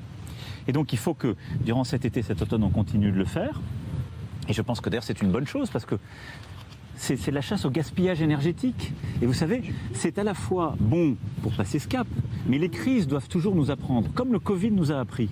Et 0.68 0.72
donc, 0.72 0.92
il 0.92 0.98
faut 0.98 1.14
que, 1.14 1.36
durant 1.64 1.84
cet 1.84 2.04
été, 2.04 2.22
cet 2.22 2.42
automne, 2.42 2.62
on 2.62 2.70
continue 2.70 3.12
de 3.12 3.16
le 3.16 3.24
faire. 3.24 3.60
Et 4.48 4.52
je 4.52 4.62
pense 4.62 4.80
que 4.80 4.90
d'ailleurs, 4.90 5.04
c'est 5.04 5.22
une 5.22 5.30
bonne 5.30 5.46
chose, 5.46 5.70
parce 5.70 5.84
que 5.84 5.96
c'est 6.96 7.30
la 7.30 7.40
chasse 7.40 7.64
au 7.64 7.70
gaspillage 7.70 8.22
énergétique. 8.22 8.92
Et 9.20 9.26
vous 9.26 9.34
savez, 9.34 9.62
c'est 9.92 10.18
à 10.18 10.24
la 10.24 10.34
fois 10.34 10.76
bon 10.78 11.16
pour 11.42 11.52
passer 11.52 11.78
ce 11.78 11.88
cap, 11.88 12.06
mais 12.46 12.58
les 12.58 12.68
crises 12.68 13.06
doivent 13.06 13.28
toujours 13.28 13.54
nous 13.54 13.70
apprendre, 13.70 14.08
comme 14.14 14.32
le 14.32 14.38
Covid 14.38 14.70
nous 14.70 14.92
a 14.92 15.00
appris. 15.00 15.28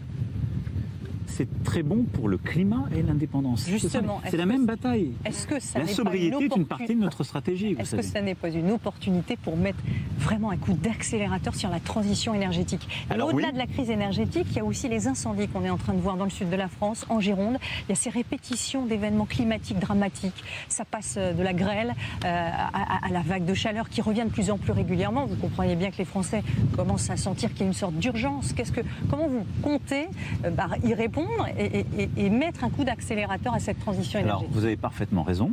C'est 1.35 1.49
très 1.65 1.83
bon 1.83 2.05
pour 2.13 2.29
le 2.29 2.37
climat 2.37 2.85
et 2.95 3.03
l'indépendance. 3.03 3.67
Justement, 3.67 4.21
c'est 4.31 4.37
la 4.37 4.45
même 4.45 4.67
bataille. 4.67 5.13
Est-ce 5.25 5.47
que 5.47 5.59
ça 5.61 5.79
La 5.79 5.87
pas 5.87 5.93
sobriété 5.93 6.45
est 6.45 6.57
une 6.57 6.67
partie 6.67 6.95
de 6.95 7.01
notre 7.01 7.25
stratégie. 7.25 7.75
Est-ce 7.79 7.97
que 7.97 8.03
ça 8.03 8.21
n'est 8.21 8.35
pas 8.35 8.51
une 8.51 8.71
opportunité 8.71 9.37
pour 9.37 9.57
mettre 9.57 9.79
vraiment 10.19 10.51
un 10.51 10.59
coup 10.59 10.75
d'accélérateur 10.75 11.55
sur 11.55 11.71
la 11.71 11.81
transition 11.81 12.35
énergétique 12.35 12.87
Au-delà 13.11 13.47
oui. 13.49 13.53
de 13.55 13.59
la 13.59 13.67
crise 13.67 13.89
énergétique, 13.89 14.47
il 14.51 14.57
y 14.57 14.61
a 14.61 14.65
aussi 14.65 14.89
les 14.91 15.09
incendies 15.09 15.49
qu'on 15.49 15.65
est 15.65 15.71
en 15.71 15.79
train 15.79 15.95
de 15.95 16.01
voir 16.01 16.17
dans 16.19 16.25
le 16.25 16.31
sud 16.31 16.51
de 16.51 16.57
la 16.57 16.69
France, 16.69 17.07
en 17.09 17.19
Gironde. 17.19 17.57
Il 17.87 17.91
y 17.91 17.93
a 17.93 17.97
ces 17.97 18.11
répétitions 18.11 18.85
d'événements 18.85 19.25
climatiques 19.27 19.79
dramatiques. 19.79 20.45
Ça 20.69 20.85
passe 20.85 21.15
euh, 21.17 21.33
de 21.33 21.43
la 21.43 21.55
grêle 21.55 21.95
euh, 22.25 22.27
à, 22.27 22.67
à- 23.05 23.07
à 23.07 23.09
la 23.11 23.21
vague 23.23 23.47
de 23.47 23.55
chaleur 23.55 23.89
qui 23.89 24.03
revient 24.03 24.25
de 24.27 24.31
plus 24.31 24.51
en 24.51 24.59
plus 24.59 24.73
régulièrement. 24.73 25.25
Vous 25.25 25.37
comprenez 25.37 25.77
bien 25.77 25.91
que 25.91 25.97
les 25.99 26.05
Français 26.05 26.43
commencent 26.77 27.09
à 27.09 27.17
sentir 27.17 27.51
qu'il 27.53 27.61
y 27.61 27.65
a 27.65 27.67
une 27.69 27.73
sorte 27.73 27.95
d'urgence. 27.95 28.53
Qu'est-ce 28.53 28.73
que, 28.73 28.83
comment 29.09 29.29
vous 29.29 29.47
comptez 29.63 30.09
euh, 30.45 30.51
bah, 30.51 30.69
y 30.85 30.93
répondre 30.93 31.22
et, 31.59 31.81
et- 31.81 31.87
et- 31.99 32.11
et 32.27 32.31
mettre 32.31 32.65
un 32.65 32.71
coup 32.71 32.85
d'accélérateur 32.85 33.55
à 33.55 33.59
cette 33.61 33.79
transition 33.81 34.19
Alors, 34.21 34.31
énergétique 34.41 34.55
vous 34.57 34.65
avez 34.65 34.77
parfaitement 34.77 35.23
raison. 35.23 35.53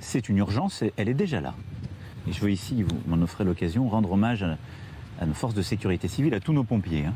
C'est 0.00 0.28
une 0.28 0.38
urgence 0.38 0.82
et 0.82 0.92
elle 0.96 1.08
est 1.08 1.14
déjà 1.14 1.40
là. 1.40 1.54
Et 2.28 2.32
je 2.32 2.40
veux 2.40 2.50
ici, 2.50 2.82
vous 2.82 2.96
m'en 3.06 3.22
offrez 3.22 3.44
l'occasion, 3.44 3.88
rendre 3.88 4.12
hommage 4.12 4.42
à, 4.42 4.56
à 5.20 5.26
nos 5.26 5.34
forces 5.34 5.54
de 5.54 5.62
sécurité 5.62 6.08
civile, 6.08 6.34
à 6.34 6.40
tous 6.40 6.52
nos 6.52 6.64
pompiers. 6.64 7.04
hein. 7.06 7.14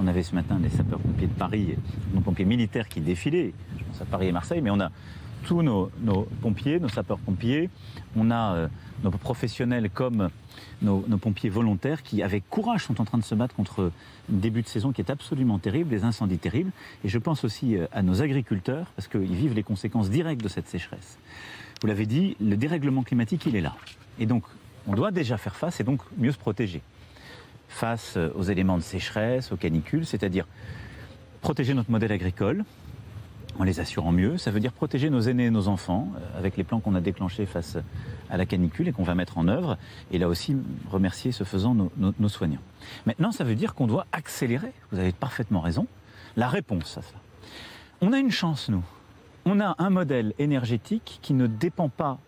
On 0.00 0.06
avait 0.06 0.22
ce 0.22 0.34
matin 0.34 0.58
les 0.62 0.70
sapeurs-pompiers 0.70 1.26
de 1.26 1.32
Paris, 1.34 1.74
nos 2.14 2.20
pompiers 2.22 2.46
militaires 2.46 2.88
qui 2.88 3.00
défilaient. 3.00 3.52
Je 3.78 3.84
pense 3.84 4.00
à 4.00 4.04
Paris 4.06 4.28
et 4.28 4.32
Marseille, 4.32 4.60
mais 4.62 4.70
on 4.70 4.80
a 4.80 4.90
tous 5.42 5.62
nos, 5.62 5.90
pompiers, 6.40 6.80
nos 6.80 6.88
sapeurs-pompiers, 6.88 7.70
on 8.16 8.30
a 8.30 8.54
euh, 8.54 8.68
nos 9.02 9.10
professionnels 9.10 9.90
comme 9.90 10.30
nos, 10.80 11.04
nos 11.08 11.18
pompiers 11.18 11.50
volontaires 11.50 12.02
qui, 12.02 12.22
avec 12.22 12.48
courage, 12.48 12.84
sont 12.84 13.00
en 13.00 13.04
train 13.04 13.18
de 13.18 13.24
se 13.24 13.34
battre 13.34 13.54
contre 13.54 13.90
un 14.32 14.36
début 14.36 14.62
de 14.62 14.68
saison 14.68 14.92
qui 14.92 15.00
est 15.00 15.10
absolument 15.10 15.58
terrible, 15.58 15.90
des 15.90 16.04
incendies 16.04 16.38
terribles. 16.38 16.70
Et 17.04 17.08
je 17.08 17.18
pense 17.18 17.44
aussi 17.44 17.76
euh, 17.76 17.86
à 17.92 18.02
nos 18.02 18.22
agriculteurs, 18.22 18.86
parce 18.96 19.08
qu'ils 19.08 19.34
vivent 19.34 19.54
les 19.54 19.62
conséquences 19.62 20.10
directes 20.10 20.42
de 20.42 20.48
cette 20.48 20.68
sécheresse. 20.68 21.18
Vous 21.80 21.88
l'avez 21.88 22.06
dit, 22.06 22.36
le 22.40 22.56
dérèglement 22.56 23.02
climatique, 23.02 23.46
il 23.46 23.56
est 23.56 23.60
là. 23.60 23.74
Et 24.18 24.26
donc, 24.26 24.44
on 24.86 24.94
doit 24.94 25.10
déjà 25.10 25.36
faire 25.36 25.56
face 25.56 25.80
et 25.80 25.84
donc 25.84 26.00
mieux 26.16 26.32
se 26.32 26.38
protéger 26.38 26.82
face 27.68 28.14
euh, 28.16 28.30
aux 28.34 28.42
éléments 28.42 28.76
de 28.76 28.82
sécheresse, 28.82 29.52
aux 29.52 29.56
canicules, 29.56 30.06
c'est-à-dire 30.06 30.46
protéger 31.40 31.74
notre 31.74 31.90
modèle 31.90 32.12
agricole 32.12 32.64
en 33.58 33.64
les 33.64 33.80
assurant 33.80 34.12
mieux. 34.12 34.38
Ça 34.38 34.50
veut 34.50 34.60
dire 34.60 34.72
protéger 34.72 35.10
nos 35.10 35.20
aînés 35.20 35.46
et 35.46 35.50
nos 35.50 35.68
enfants 35.68 36.08
euh, 36.16 36.38
avec 36.38 36.56
les 36.56 36.64
plans 36.64 36.80
qu'on 36.80 36.94
a 36.94 37.00
déclenchés 37.00 37.46
face 37.46 37.76
à 38.30 38.36
la 38.36 38.46
canicule 38.46 38.88
et 38.88 38.92
qu'on 38.92 39.02
va 39.02 39.14
mettre 39.14 39.38
en 39.38 39.48
œuvre. 39.48 39.76
Et 40.10 40.18
là 40.18 40.28
aussi, 40.28 40.56
remercier 40.90 41.32
ce 41.32 41.44
faisant 41.44 41.74
nos 41.74 42.28
soignants. 42.28 42.60
Maintenant, 43.06 43.32
ça 43.32 43.44
veut 43.44 43.54
dire 43.54 43.74
qu'on 43.74 43.86
doit 43.86 44.06
accélérer. 44.12 44.72
Vous 44.90 44.98
avez 44.98 45.12
parfaitement 45.12 45.60
raison. 45.60 45.86
La 46.36 46.48
réponse 46.48 46.96
à 46.96 47.02
ça. 47.02 47.14
On 48.00 48.12
a 48.12 48.18
une 48.18 48.30
chance, 48.30 48.68
nous. 48.68 48.82
On 49.44 49.60
a 49.60 49.74
un 49.78 49.90
modèle 49.90 50.34
énergétique 50.38 51.18
qui 51.20 51.34
ne 51.34 51.46
dépend 51.46 51.88
pas 51.88 52.18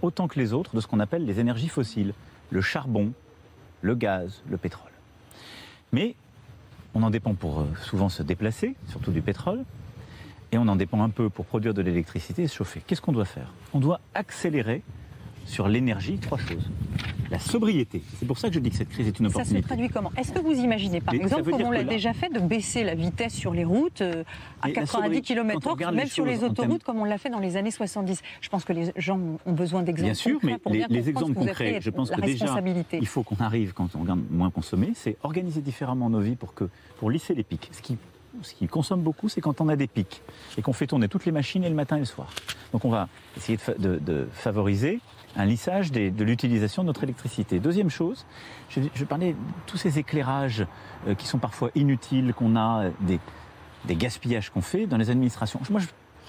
autant 0.00 0.28
que 0.28 0.38
les 0.38 0.52
autres 0.52 0.74
de 0.76 0.80
ce 0.80 0.86
qu'on 0.86 1.00
appelle 1.00 1.24
les 1.24 1.40
énergies 1.40 1.68
fossiles. 1.68 2.14
Le 2.50 2.60
charbon, 2.60 3.12
le 3.80 3.94
gaz, 3.94 4.42
le 4.48 4.58
pétrole. 4.58 4.90
Mais 5.92 6.14
on 6.94 7.02
en 7.02 7.10
dépend 7.10 7.34
pour 7.34 7.60
euh, 7.60 7.66
souvent 7.82 8.08
se 8.08 8.22
déplacer, 8.22 8.74
surtout 8.88 9.12
du 9.12 9.22
pétrole, 9.22 9.64
et 10.52 10.58
on 10.58 10.68
en 10.68 10.76
dépend 10.76 11.02
un 11.02 11.08
peu 11.08 11.30
pour 11.30 11.46
produire 11.46 11.72
de 11.74 11.82
l'électricité 11.82 12.42
et 12.42 12.46
se 12.46 12.54
chauffer. 12.56 12.82
Qu'est-ce 12.86 13.00
qu'on 13.00 13.12
doit 13.12 13.24
faire? 13.24 13.52
On 13.72 13.80
doit 13.80 14.00
accélérer 14.14 14.82
sur 15.46 15.66
l'énergie 15.66 16.18
trois 16.18 16.38
choses. 16.38 16.70
La 17.30 17.38
sobriété. 17.38 18.02
C'est 18.18 18.26
pour 18.26 18.36
ça 18.38 18.48
que 18.48 18.54
je 18.54 18.60
dis 18.60 18.68
que 18.68 18.76
cette 18.76 18.90
crise 18.90 19.08
est 19.08 19.18
une 19.18 19.24
Ça 19.28 19.32
se 19.32 19.36
opportunité. 19.38 19.66
traduit 19.66 19.88
comment? 19.88 20.12
Est-ce 20.18 20.32
que 20.32 20.38
vous 20.40 20.52
imaginez, 20.52 21.00
par 21.00 21.14
Mais 21.14 21.20
exemple, 21.20 21.50
comme 21.50 21.62
on 21.62 21.70
l'a 21.70 21.78
là- 21.82 21.84
déjà 21.88 22.12
fait, 22.12 22.28
de 22.28 22.38
baisser 22.40 22.84
la 22.84 22.94
vitesse 22.94 23.32
sur 23.32 23.54
les 23.54 23.64
routes 23.64 24.02
euh, 24.02 24.22
à 24.60 24.66
Mais 24.68 24.74
la 24.74 24.80
90 24.82 24.90
sobriété, 25.16 25.34
quand 25.34 25.40
on 25.72 25.76
km/h, 25.76 25.94
même 25.94 26.04
les 26.04 26.10
sur 26.10 26.26
les 26.26 26.44
autoroutes, 26.44 26.84
comme 26.84 26.98
on 26.98 27.04
l'a 27.06 27.16
fait 27.16 27.30
dans 27.30 27.38
les 27.38 27.56
années 27.56 27.70
70 27.70 28.20
Je 28.42 28.48
pense 28.50 28.66
que 28.66 28.74
les 28.74 28.92
gens 28.98 29.18
ont 29.46 29.52
besoin 29.52 29.82
d'exemples 29.82 30.04
Bien 30.04 30.14
sûr, 30.14 30.32
concrets 30.34 30.52
mais 30.52 30.58
pour 30.58 30.72
les, 30.72 30.86
bien 30.86 31.02
exemples 31.02 31.32
concrets, 31.32 31.78
je 31.80 31.90
pense 31.90 32.10
que 32.10 32.20
déjà, 32.20 32.54
il 32.92 33.06
faut 33.06 33.22
qu'on 33.22 33.42
arrive, 33.42 33.72
quand 33.72 33.88
on 33.96 34.00
regarde 34.02 34.20
moins 34.30 34.50
consommer, 34.50 34.92
c'est 34.94 35.16
organiser 35.22 35.62
différemment 35.62 36.10
nos 36.10 36.20
vies 36.20 36.36
pour, 36.36 36.52
que, 36.52 36.68
pour 36.98 37.10
lisser 37.10 37.34
les 37.34 37.44
pics. 37.44 37.70
Ce 37.72 37.80
qui, 37.80 37.96
ce 38.40 38.54
qui 38.54 38.66
consomme 38.66 39.02
beaucoup, 39.02 39.28
c'est 39.28 39.40
quand 39.40 39.60
on 39.60 39.68
a 39.68 39.76
des 39.76 39.86
pics 39.86 40.22
et 40.56 40.62
qu'on 40.62 40.72
fait 40.72 40.86
tourner 40.86 41.08
toutes 41.08 41.26
les 41.26 41.32
machines 41.32 41.62
et 41.64 41.68
le 41.68 41.74
matin 41.74 41.96
et 41.96 42.00
le 42.00 42.04
soir. 42.06 42.28
Donc 42.72 42.84
on 42.84 42.90
va 42.90 43.08
essayer 43.36 43.56
de, 43.56 43.62
fa- 43.62 43.74
de- 43.74 43.98
de 43.98 44.28
favoriser 44.32 45.00
un 45.36 45.44
lissage 45.44 45.92
de 45.92 46.24
l'utilisation 46.24 46.82
de 46.82 46.88
notre 46.88 47.04
électricité. 47.04 47.58
Deuxième 47.58 47.88
chose, 47.90 48.26
je, 48.70 49.04
parlais 49.04 49.32
de 49.32 49.36
tous 49.66 49.76
ces 49.78 49.98
éclairages 49.98 50.66
euh, 51.06 51.14
qui 51.14 51.26
sont 51.26 51.38
parfois 51.38 51.70
inutiles, 51.74 52.34
qu'on 52.34 52.54
a, 52.56 52.84
euh, 52.84 52.90
des, 53.86 53.96
gaspillages 53.96 54.50
qu'on 54.50 54.60
fait 54.60 54.86
dans 54.86 54.96
les 54.98 55.10
administrations. 55.10 55.60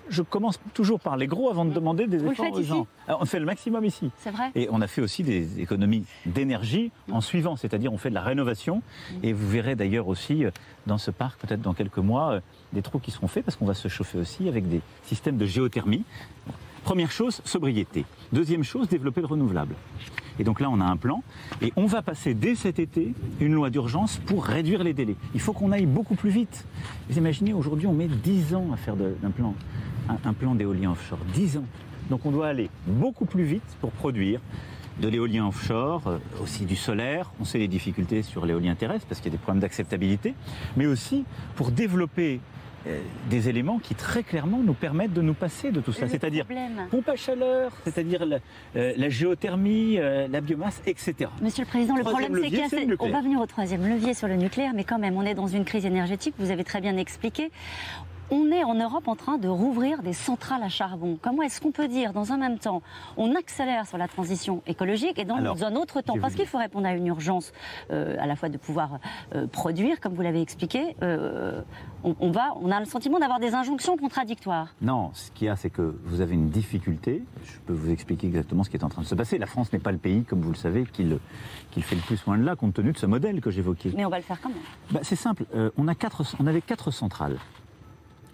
Je 0.09 0.21
commence 0.21 0.59
toujours 0.73 0.99
par 0.99 1.17
les 1.17 1.27
gros 1.27 1.49
avant 1.49 1.65
de 1.65 1.73
demander 1.73 2.07
des 2.07 2.17
Vous 2.17 2.31
efforts 2.31 2.53
aux 2.53 2.61
gens. 2.61 2.88
Alors, 3.07 3.21
on 3.21 3.25
fait 3.25 3.39
le 3.39 3.45
maximum 3.45 3.85
ici. 3.85 4.11
C'est 4.17 4.31
vrai 4.31 4.51
Et 4.55 4.67
on 4.71 4.81
a 4.81 4.88
fait 4.88 5.01
aussi 5.01 5.23
des 5.23 5.59
économies 5.59 6.05
d'énergie 6.25 6.91
en 7.11 7.21
suivant, 7.21 7.55
c'est-à-dire 7.55 7.93
on 7.93 7.97
fait 7.97 8.09
de 8.09 8.15
la 8.15 8.21
rénovation. 8.21 8.81
Et 9.21 9.34
vous 9.34 9.47
verrez 9.47 9.75
d'ailleurs 9.75 10.07
aussi 10.07 10.45
euh, 10.45 10.51
dans 10.88 10.97
ce 10.97 11.11
parc, 11.11 11.39
peut-être 11.39 11.61
dans 11.61 11.73
quelques 11.73 11.97
mois, 11.97 12.34
euh, 12.34 12.39
des 12.73 12.81
trous 12.81 12.99
qui 12.99 13.11
seront 13.11 13.27
faits 13.27 13.45
parce 13.45 13.57
qu'on 13.57 13.65
va 13.65 13.73
se 13.73 13.88
chauffer 13.88 14.17
aussi 14.17 14.47
avec 14.47 14.67
des 14.67 14.81
systèmes 15.03 15.38
de 15.38 15.45
géothermie. 15.45 16.03
Première 16.84 17.11
chose, 17.11 17.41
sobriété. 17.45 18.05
Deuxième 18.34 18.63
chose, 18.63 18.89
développer 18.89 19.21
le 19.21 19.27
renouvelable. 19.27 19.75
Et 20.38 20.43
donc 20.43 20.59
là, 20.59 20.69
on 20.69 20.81
a 20.81 20.85
un 20.85 20.97
plan. 20.97 21.23
Et 21.61 21.71
on 21.77 21.85
va 21.85 22.01
passer 22.01 22.34
dès 22.34 22.55
cet 22.55 22.80
été 22.80 23.13
une 23.39 23.53
loi 23.53 23.69
d'urgence 23.69 24.17
pour 24.25 24.43
réduire 24.43 24.84
les 24.84 24.93
délais. 24.93 25.15
Il 25.34 25.39
faut 25.39 25.53
qu'on 25.53 25.71
aille 25.71 25.85
beaucoup 25.85 26.15
plus 26.15 26.30
vite. 26.30 26.65
Vous 27.09 27.17
imaginez, 27.17 27.53
aujourd'hui, 27.53 27.88
on 27.88 27.93
met 27.93 28.07
10 28.07 28.55
ans 28.55 28.67
à 28.73 28.77
faire 28.77 28.95
d'un 28.95 29.31
plan, 29.31 29.53
un, 30.09 30.17
un 30.30 30.34
plan 30.34 30.55
d'éolien 30.55 30.91
offshore. 30.91 31.19
10 31.34 31.57
ans. 31.57 31.65
Donc 32.09 32.25
on 32.25 32.31
doit 32.31 32.47
aller 32.47 32.69
beaucoup 32.85 33.25
plus 33.25 33.43
vite 33.43 33.77
pour 33.81 33.91
produire 33.91 34.39
de 34.99 35.07
l'éolien 35.07 35.47
offshore, 35.47 36.03
euh, 36.07 36.17
aussi 36.41 36.65
du 36.65 36.75
solaire. 36.75 37.31
On 37.39 37.45
sait 37.45 37.57
les 37.57 37.67
difficultés 37.67 38.21
sur 38.21 38.45
l'éolien 38.45 38.75
terrestre 38.75 39.07
parce 39.07 39.21
qu'il 39.21 39.31
y 39.31 39.35
a 39.35 39.38
des 39.38 39.41
problèmes 39.41 39.61
d'acceptabilité, 39.61 40.35
mais 40.77 40.85
aussi 40.85 41.25
pour 41.55 41.71
développer 41.71 42.39
euh, 42.85 42.99
des 43.30 43.47
éléments 43.49 43.80
qui 43.80 43.95
très 43.95 44.21
clairement 44.21 44.59
nous 44.61 44.73
permettent 44.73 45.13
de 45.13 45.21
nous 45.21 45.34
passer 45.34 45.71
de 45.71 45.80
tout 45.80 45.93
ça. 45.93 46.07
C'est-à-dire 46.09 46.45
pompe 46.91 47.07
à 47.09 47.15
chaleur, 47.15 47.71
c'est-à-dire 47.85 48.25
la, 48.25 48.38
euh, 48.75 48.93
la 48.97 49.09
géothermie, 49.09 49.97
euh, 49.97 50.27
la 50.27 50.41
biomasse, 50.41 50.81
etc. 50.85 51.30
Monsieur 51.41 51.63
le 51.63 51.69
Président, 51.69 51.95
le 51.95 52.01
Troisième 52.03 52.31
problème 52.31 52.43
c'est 52.43 52.49
levier, 52.49 52.49
qu'il 52.49 52.59
y 52.59 52.61
a- 52.61 52.69
c'est 52.69 52.75
le 52.81 52.84
On 52.84 52.89
nucléaire. 52.91 53.13
va 53.15 53.21
venir 53.21 53.39
au 53.39 53.45
troisième 53.45 53.88
levier 53.88 54.13
sur 54.13 54.27
le 54.27 54.35
nucléaire, 54.35 54.73
mais 54.75 54.84
quand 54.84 54.99
même, 54.99 55.15
on 55.15 55.23
est 55.23 55.34
dans 55.34 55.47
une 55.47 55.63
crise 55.63 55.85
énergétique, 55.85 56.35
vous 56.38 56.51
avez 56.51 56.65
très 56.65 56.81
bien 56.81 56.97
expliqué. 56.97 57.49
On 58.32 58.52
est 58.52 58.64
en 58.64 58.74
Europe 58.74 59.08
en 59.08 59.16
train 59.16 59.38
de 59.38 59.48
rouvrir 59.48 60.02
des 60.02 60.14
centrales 60.14 60.64
à 60.64 60.70
charbon. 60.70 61.18
Comment 61.22 61.44
est-ce 61.44 61.60
qu'on 61.60 61.72
peut 61.72 61.88
dire, 61.88 62.14
dans 62.14 62.32
un 62.32 62.38
même 62.38 62.58
temps, 62.58 62.82
on 63.18 63.36
accélère 63.36 63.86
sur 63.86 63.98
la 63.98 64.08
transition 64.08 64.64
écologique 64.66 65.20
et 65.20 65.26
dans 65.26 65.36
Alors, 65.36 65.62
un 65.64 65.76
autre 65.76 66.02
temps, 66.02 66.18
parce 66.20 66.34
qu'il 66.34 66.48
faut 66.48 66.58
répondre 66.58 66.88
à 66.88 66.94
une 66.94 67.08
urgence 67.08 67.52
euh, 67.91 68.16
à 68.20 68.26
la 68.26 68.36
fois 68.36 68.50
de 68.50 68.58
pouvoir 68.58 69.00
euh, 69.36 69.45
produire, 69.45 70.00
comme 70.00 70.14
vous 70.14 70.22
l'avez 70.22 70.41
expliqué, 70.41 70.95
euh, 71.04 71.62
on, 72.04 72.16
on 72.20 72.32
va, 72.32 72.54
on 72.62 72.72
a 72.72 72.80
le 72.80 72.86
sentiment 72.86 73.20
d'avoir 73.20 73.40
des 73.40 73.54
injonctions 73.54 73.98
contradictoires. 73.98 74.74
Non, 74.82 75.12
ce 75.14 75.30
qu'il 75.32 75.48
y 75.48 75.50
a, 75.50 75.56
c'est 75.56 75.70
que 75.70 75.95
vous 76.06 76.22
avez 76.22 76.34
une 76.34 76.50
difficulté. 76.50 77.24
Je 77.44 77.60
peux 77.66 77.74
vous 77.74 77.91
expliquer 77.91 78.28
exactement 78.28 78.64
ce 78.64 78.70
qui 78.70 78.78
est 78.78 78.84
en 78.84 78.90
train 78.90 79.02
de 79.02 79.08
se 79.08 79.16
passer. 79.16 79.38
La 79.38 79.48
France 79.48 79.72
n'est 79.74 79.80
pas 79.80 79.91
le 79.91 79.98
pays, 79.98 80.24
comme 80.24 80.41
vous 80.41 80.52
le 80.52 80.58
savez, 80.58 80.86
qui 80.86 81.04
le, 81.04 81.20
qui 81.72 81.82
le 81.82 81.86
fait 81.86 81.95
le 81.95 82.02
plus 82.02 82.26
loin 82.26 82.38
de 82.38 82.44
là, 82.44 82.56
compte 82.56 82.74
tenu 82.74 82.94
de 82.94 82.98
ce 82.98 83.06
modèle 83.06 83.41
que 83.41 83.52
j'évoquais. 83.52 83.91
Mais 83.95 84.06
on 84.06 84.10
va 84.10 84.18
le 84.18 84.24
faire 84.24 84.40
quand 84.41 84.50
même. 84.50 84.58
Bah, 84.91 85.02
c'est 85.04 85.16
simple. 85.18 85.45
On, 85.78 85.88
a 85.88 85.95
quatre, 85.95 86.24
on 86.40 86.48
avait 86.48 86.62
quatre 86.62 86.90
centrales 86.90 87.38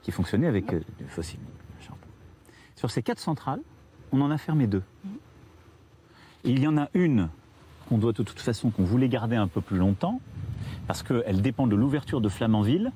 qui 0.10 0.15
fonctionnaient 0.15 0.48
avec 0.48 0.73
euh, 0.73 0.81
du 0.98 1.06
fossile. 1.07 1.40
Sur 2.76 2.90
ces 2.90 3.03
quatre 3.03 3.19
centrales, 3.19 3.60
on 4.11 4.22
en 4.22 4.31
a 4.31 4.38
fermé 4.38 4.65
deux. 4.65 4.81
Il 6.44 6.60
y 6.60 6.68
en 6.68 6.77
a 6.77 6.88
une 6.94 7.30
qu'on 7.88 7.98
doit 7.98 8.14
de 8.14 8.23
toute 8.23 8.40
façon, 8.40 8.72
qu'on 8.72 8.86
voulait 8.86 9.10
garder 9.10 9.36
un 9.36 9.48
peu 9.48 9.60
plus 9.61 9.77
longtemps, 9.77 10.22
parce 10.88 11.03
qu'elle 11.03 11.41
dépend 11.41 11.68
de 11.68 11.76
l'ouverture 11.76 12.22
de 12.22 12.30
Flamanville 12.30 12.91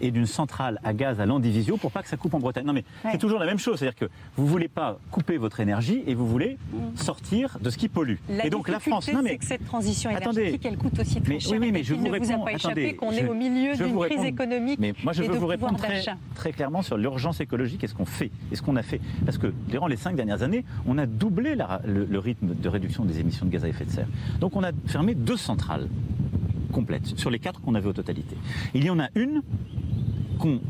et 0.00 0.10
d'une 0.10 0.26
centrale 0.26 0.80
à 0.84 0.92
gaz 0.92 1.20
à 1.20 1.26
Landivisio 1.26 1.76
pour 1.76 1.90
pas 1.92 2.02
que 2.02 2.08
ça 2.08 2.16
coupe 2.16 2.34
en 2.34 2.38
Bretagne. 2.38 2.64
Non 2.66 2.72
mais 2.72 2.84
Ouais. 3.04 3.10
c'est 3.12 3.18
toujours 3.18 3.38
la 3.38 3.46
même 3.46 3.58
chose, 3.58 3.78
c'est-à-dire 3.78 3.98
que 3.98 4.10
vous 4.36 4.46
voulez 4.46 4.68
pas 4.68 4.98
couper 5.10 5.36
votre 5.36 5.60
énergie 5.60 6.02
et 6.06 6.14
vous 6.14 6.26
voulez 6.26 6.58
sortir 6.96 7.58
de 7.62 7.70
ce 7.70 7.76
qui 7.78 7.88
pollue. 7.88 8.16
La 8.28 8.46
et 8.46 8.50
donc 8.50 8.68
la 8.68 8.80
France, 8.80 9.10
non 9.12 9.22
mais 9.22 9.30
c'est 9.30 9.38
que 9.38 9.44
cette 9.46 9.64
transition 9.64 10.10
Attendez. 10.10 10.40
énergétique, 10.40 10.66
elle 10.66 10.76
coûte 10.78 10.98
aussi 10.98 11.20
très 11.20 11.34
Mais 11.34 11.40
cher. 11.40 11.58
oui, 11.60 11.72
mais 11.72 11.82
je 11.82 11.94
vous 11.94 12.02
ne 12.02 12.08
vous 12.08 12.14
a 12.32 12.44
pas 12.44 12.52
échappé 12.52 12.70
attendez, 12.90 12.94
qu'on 12.96 13.12
est 13.12 13.28
au 13.28 13.34
milieu 13.34 13.74
d'une 13.76 13.96
crise 13.98 14.10
réponds. 14.10 14.24
économique 14.24 14.78
Mais 14.80 14.94
moi, 15.04 15.12
je 15.12 15.22
et 15.22 15.28
veux 15.28 15.36
vous 15.38 15.46
répondre 15.46 15.78
très, 16.34 16.52
clairement 16.52 16.82
sur 16.82 16.96
l'urgence 16.96 17.40
écologique 17.40 17.84
et 17.84 17.86
ce 17.86 17.94
qu'on 17.94 18.04
fait 18.06 18.30
et 18.50 18.56
ce 18.56 18.62
qu'on 18.62 18.76
a 18.76 18.82
fait. 18.82 19.00
Parce 19.24 19.38
que 19.38 19.52
durant 19.68 19.86
les 19.86 19.96
cinq 19.96 20.16
dernières 20.16 20.42
années, 20.42 20.64
on 20.86 20.98
a 20.98 21.06
doublé 21.06 21.54
la- 21.54 21.80
le, 21.84 22.04
le 22.04 22.18
rythme 22.18 22.54
de 22.54 22.68
réduction 22.68 23.04
des 23.04 23.20
émissions 23.20 23.46
de 23.46 23.50
gaz 23.50 23.64
à 23.64 23.68
effet 23.68 23.84
de 23.84 23.90
serre. 23.90 24.08
Donc 24.40 24.56
on 24.56 24.62
a 24.64 24.70
fermé 24.86 25.14
deux 25.14 25.36
centrales 25.36 25.88
complètes 26.72 27.18
sur 27.18 27.30
les 27.30 27.38
quatre 27.38 27.60
qu'on 27.60 27.74
avait 27.74 27.88
au 27.88 27.92
totalité. 27.92 28.36
Il 28.74 28.84
y 28.84 28.90
en 28.90 28.98
a 28.98 29.08
une 29.14 29.42
qu'on 30.38 30.60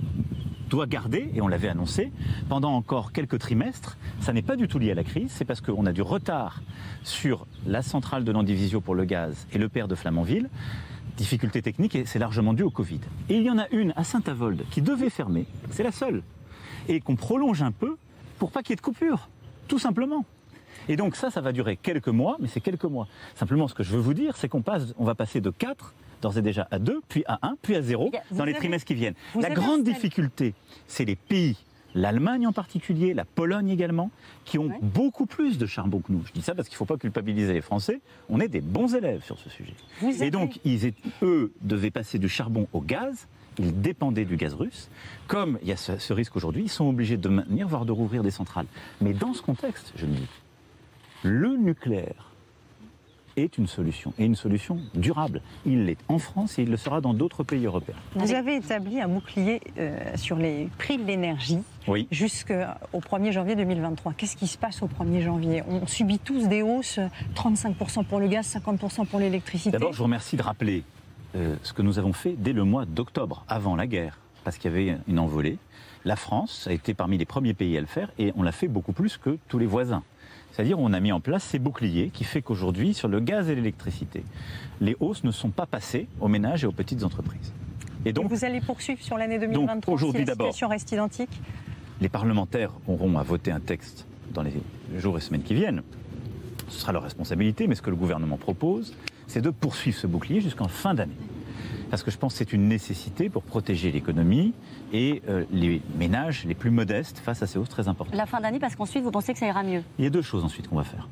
doit 0.68 0.86
garder, 0.86 1.30
et 1.34 1.40
on 1.40 1.48
l'avait 1.48 1.68
annoncé, 1.68 2.12
pendant 2.48 2.72
encore 2.72 3.12
quelques 3.12 3.38
trimestres. 3.38 3.96
Ça 4.20 4.32
n'est 4.32 4.42
pas 4.42 4.56
du 4.56 4.68
tout 4.68 4.78
lié 4.78 4.90
à 4.90 4.94
la 4.94 5.04
crise, 5.04 5.30
c'est 5.30 5.44
parce 5.44 5.60
qu'on 5.60 5.86
a 5.86 5.92
du 5.92 6.02
retard 6.02 6.62
sur 7.02 7.46
la 7.66 7.82
centrale 7.82 8.24
de 8.24 8.32
Landivisio 8.32 8.80
pour 8.80 8.94
le 8.94 9.04
gaz 9.04 9.46
et 9.52 9.58
le 9.58 9.68
père 9.68 9.88
de 9.88 9.94
Flamanville. 9.94 10.50
Difficulté 11.16 11.62
technique, 11.62 11.94
et 11.94 12.04
c'est 12.04 12.18
largement 12.18 12.52
dû 12.52 12.62
au 12.62 12.70
Covid. 12.70 13.00
Et 13.28 13.36
il 13.36 13.42
y 13.42 13.50
en 13.50 13.58
a 13.58 13.66
une 13.70 13.92
à 13.96 14.04
Saint-Avold 14.04 14.64
qui 14.70 14.82
devait 14.82 15.10
fermer, 15.10 15.46
c'est 15.70 15.82
la 15.82 15.92
seule, 15.92 16.22
et 16.86 17.00
qu'on 17.00 17.16
prolonge 17.16 17.62
un 17.62 17.72
peu 17.72 17.96
pour 18.38 18.50
pas 18.50 18.62
qu'il 18.62 18.72
y 18.72 18.74
ait 18.74 18.76
de 18.76 18.82
coupure, 18.82 19.28
tout 19.66 19.78
simplement. 19.78 20.24
Et 20.88 20.96
donc 20.96 21.16
ça, 21.16 21.30
ça 21.30 21.40
va 21.40 21.52
durer 21.52 21.76
quelques 21.76 22.08
mois, 22.08 22.36
mais 22.40 22.48
c'est 22.48 22.60
quelques 22.60 22.84
mois. 22.84 23.06
Simplement, 23.36 23.68
ce 23.68 23.74
que 23.74 23.82
je 23.82 23.90
veux 23.92 24.00
vous 24.00 24.14
dire, 24.14 24.36
c'est 24.36 24.48
qu'on 24.48 24.62
passe, 24.62 24.94
on 24.98 25.04
va 25.04 25.14
passer 25.14 25.40
de 25.40 25.50
4 25.50 25.94
d'ores 26.22 26.38
et 26.38 26.42
déjà 26.42 26.66
à 26.70 26.78
2, 26.78 27.00
puis 27.08 27.24
à 27.26 27.38
1, 27.46 27.56
puis 27.62 27.76
à 27.76 27.82
0 27.82 28.08
Il 28.12 28.14
y 28.14 28.18
a- 28.18 28.22
vous 28.30 28.38
dans 28.38 28.44
les 28.44 28.52
avez- 28.52 28.58
trimestres 28.58 28.86
qui 28.86 28.94
viennent. 28.94 29.14
La 29.40 29.50
grande 29.50 29.84
difficulté, 29.84 30.54
c'est 30.88 31.04
les 31.04 31.14
pays, 31.16 31.56
l'Allemagne 31.94 32.46
en 32.46 32.52
particulier, 32.52 33.14
la 33.14 33.24
Pologne 33.24 33.68
également, 33.70 34.10
qui 34.44 34.58
ont 34.58 34.66
Ouais. 34.68 34.78
beaucoup 34.82 35.26
plus 35.26 35.58
de 35.58 35.66
charbon 35.66 36.00
que 36.00 36.10
nous. 36.12 36.22
Je 36.26 36.32
dis 36.32 36.42
ça 36.42 36.54
parce 36.54 36.68
qu'il 36.68 36.74
ne 36.74 36.78
faut 36.78 36.84
pas 36.86 36.96
culpabiliser 36.96 37.52
les 37.52 37.60
Français. 37.60 38.00
On 38.28 38.40
est 38.40 38.48
des 38.48 38.60
bons 38.60 38.94
élèves 38.94 39.22
sur 39.24 39.38
ce 39.38 39.48
sujet. 39.48 39.74
Vous 40.00 40.10
Et 40.10 40.22
avez- 40.22 40.30
donc, 40.30 40.58
ils 40.64 40.92
eux 41.22 41.52
devaient 41.62 41.90
passer 41.90 42.18
du 42.18 42.28
charbon 42.28 42.66
au 42.72 42.80
gaz. 42.80 43.26
Ils 43.60 43.80
dépendaient 43.80 44.24
du 44.24 44.36
gaz 44.36 44.54
russe. 44.54 44.88
Comme 45.26 45.58
il 45.62 45.68
y 45.68 45.72
a 45.72 45.76
ce, 45.76 45.98
ce 45.98 46.12
risque 46.12 46.36
aujourd'hui, 46.36 46.62
ils 46.64 46.68
sont 46.68 46.88
obligés 46.88 47.16
de 47.16 47.28
maintenir, 47.28 47.66
voire 47.68 47.84
de 47.84 47.92
rouvrir 47.92 48.22
des 48.22 48.30
centrales. 48.30 48.66
Mais 49.00 49.12
dans 49.12 49.34
ce 49.34 49.42
contexte, 49.42 49.92
je 49.96 50.06
le 50.06 50.12
dis, 50.12 50.26
le 51.22 51.56
nucléaire 51.56 52.24
est 53.36 53.56
une 53.56 53.68
solution, 53.68 54.12
et 54.18 54.24
une 54.24 54.34
solution 54.34 54.80
durable. 54.94 55.42
Il 55.64 55.84
l'est 55.84 55.98
en 56.08 56.18
France 56.18 56.58
et 56.58 56.62
il 56.62 56.70
le 56.70 56.76
sera 56.76 57.00
dans 57.00 57.14
d'autres 57.14 57.44
pays 57.44 57.64
européens. 57.66 57.94
Vous 58.16 58.32
avez 58.32 58.56
établi 58.56 59.00
un 59.00 59.06
bouclier 59.06 59.60
euh, 59.78 59.96
sur 60.16 60.36
les 60.36 60.68
prix 60.76 60.98
de 60.98 61.04
l'énergie 61.04 61.60
Oui. 61.86 62.08
jusqu'au 62.10 62.52
1er 62.94 63.30
janvier 63.30 63.54
2023. 63.54 64.14
Qu'est-ce 64.14 64.36
qui 64.36 64.48
se 64.48 64.58
passe 64.58 64.82
au 64.82 64.88
1er 64.88 65.22
janvier? 65.22 65.62
On 65.68 65.86
subit 65.86 66.18
tous 66.18 66.48
des 66.48 66.62
hausses, 66.62 66.98
35% 67.36 68.04
pour 68.06 68.18
le 68.18 68.26
gaz, 68.26 68.56
50% 68.56 69.06
pour 69.06 69.20
l'électricité. 69.20 69.70
D'abord, 69.70 69.92
je 69.92 69.98
vous 69.98 70.04
remercie 70.04 70.36
de 70.36 70.42
rappeler 70.42 70.82
euh, 71.36 71.54
ce 71.62 71.72
que 71.72 71.82
nous 71.82 72.00
avons 72.00 72.12
fait 72.12 72.34
dès 72.36 72.52
le 72.52 72.64
mois 72.64 72.86
d'octobre, 72.86 73.44
avant 73.48 73.76
la 73.76 73.86
guerre, 73.86 74.18
parce 74.42 74.58
qu'il 74.58 74.68
y 74.72 74.74
avait 74.74 74.98
une 75.06 75.20
envolée. 75.20 75.58
La 76.04 76.16
France 76.16 76.66
a 76.68 76.72
été 76.72 76.92
parmi 76.92 77.18
les 77.18 77.24
premiers 77.26 77.54
pays 77.54 77.76
à 77.76 77.80
le 77.80 77.86
faire 77.86 78.10
et 78.18 78.32
on 78.36 78.42
l'a 78.42 78.52
fait 78.52 78.68
beaucoup 78.68 78.92
plus 78.92 79.16
que 79.16 79.38
tous 79.46 79.58
les 79.58 79.66
voisins. 79.66 80.02
C'est-à-dire 80.58 80.80
on 80.80 80.92
a 80.92 80.98
mis 80.98 81.12
en 81.12 81.20
place 81.20 81.44
ces 81.44 81.60
boucliers 81.60 82.10
qui 82.12 82.24
fait 82.24 82.42
qu'aujourd'hui, 82.42 82.92
sur 82.92 83.06
le 83.06 83.20
gaz 83.20 83.48
et 83.48 83.54
l'électricité, 83.54 84.24
les 84.80 84.96
hausses 84.98 85.22
ne 85.22 85.30
sont 85.30 85.50
pas 85.50 85.66
passées 85.66 86.08
aux 86.18 86.26
ménages 86.26 86.64
et 86.64 86.66
aux 86.66 86.72
petites 86.72 87.04
entreprises. 87.04 87.52
Et 88.04 88.12
donc, 88.12 88.28
vous 88.28 88.44
allez 88.44 88.60
poursuivre 88.60 89.00
sur 89.00 89.16
l'année 89.16 89.38
2023 89.38 89.94
aujourd'hui, 89.94 90.22
si 90.22 90.26
la 90.26 90.34
d'abord, 90.34 90.48
situation 90.48 90.66
reste 90.66 90.90
identique 90.90 91.30
les 92.00 92.08
parlementaires 92.08 92.72
auront 92.88 93.16
à 93.18 93.22
voter 93.22 93.52
un 93.52 93.60
texte 93.60 94.04
dans 94.34 94.42
les 94.42 94.52
jours 94.96 95.16
et 95.16 95.20
semaines 95.20 95.44
qui 95.44 95.54
viennent. 95.54 95.82
Ce 96.66 96.80
sera 96.80 96.90
leur 96.90 97.04
responsabilité, 97.04 97.68
mais 97.68 97.76
ce 97.76 97.82
que 97.82 97.90
le 97.90 97.96
gouvernement 97.96 98.36
propose, 98.36 98.96
c'est 99.28 99.40
de 99.40 99.50
poursuivre 99.50 99.96
ce 99.96 100.08
bouclier 100.08 100.40
jusqu'en 100.40 100.66
fin 100.66 100.92
d'année. 100.92 101.14
Parce 101.90 102.02
que 102.02 102.10
je 102.10 102.18
pense 102.18 102.34
que 102.34 102.38
c'est 102.38 102.52
une 102.52 102.68
nécessité 102.68 103.28
pour 103.30 103.42
protéger 103.42 103.90
l'économie 103.90 104.52
et 104.92 105.22
euh, 105.28 105.44
les 105.50 105.80
ménages 105.96 106.44
les 106.44 106.54
plus 106.54 106.70
modestes 106.70 107.18
face 107.18 107.42
à 107.42 107.46
ces 107.46 107.58
hausses 107.58 107.68
très 107.68 107.88
importantes. 107.88 108.14
La 108.14 108.26
fin 108.26 108.40
d'année, 108.40 108.58
parce 108.58 108.76
qu'ensuite, 108.76 109.02
vous 109.02 109.10
pensez 109.10 109.32
que 109.32 109.38
ça 109.38 109.46
ira 109.46 109.62
mieux 109.62 109.82
Il 109.98 110.04
y 110.04 110.06
a 110.06 110.10
deux 110.10 110.22
choses 110.22 110.44
ensuite 110.44 110.68
qu'on 110.68 110.76
va 110.76 110.84
faire. 110.84 111.08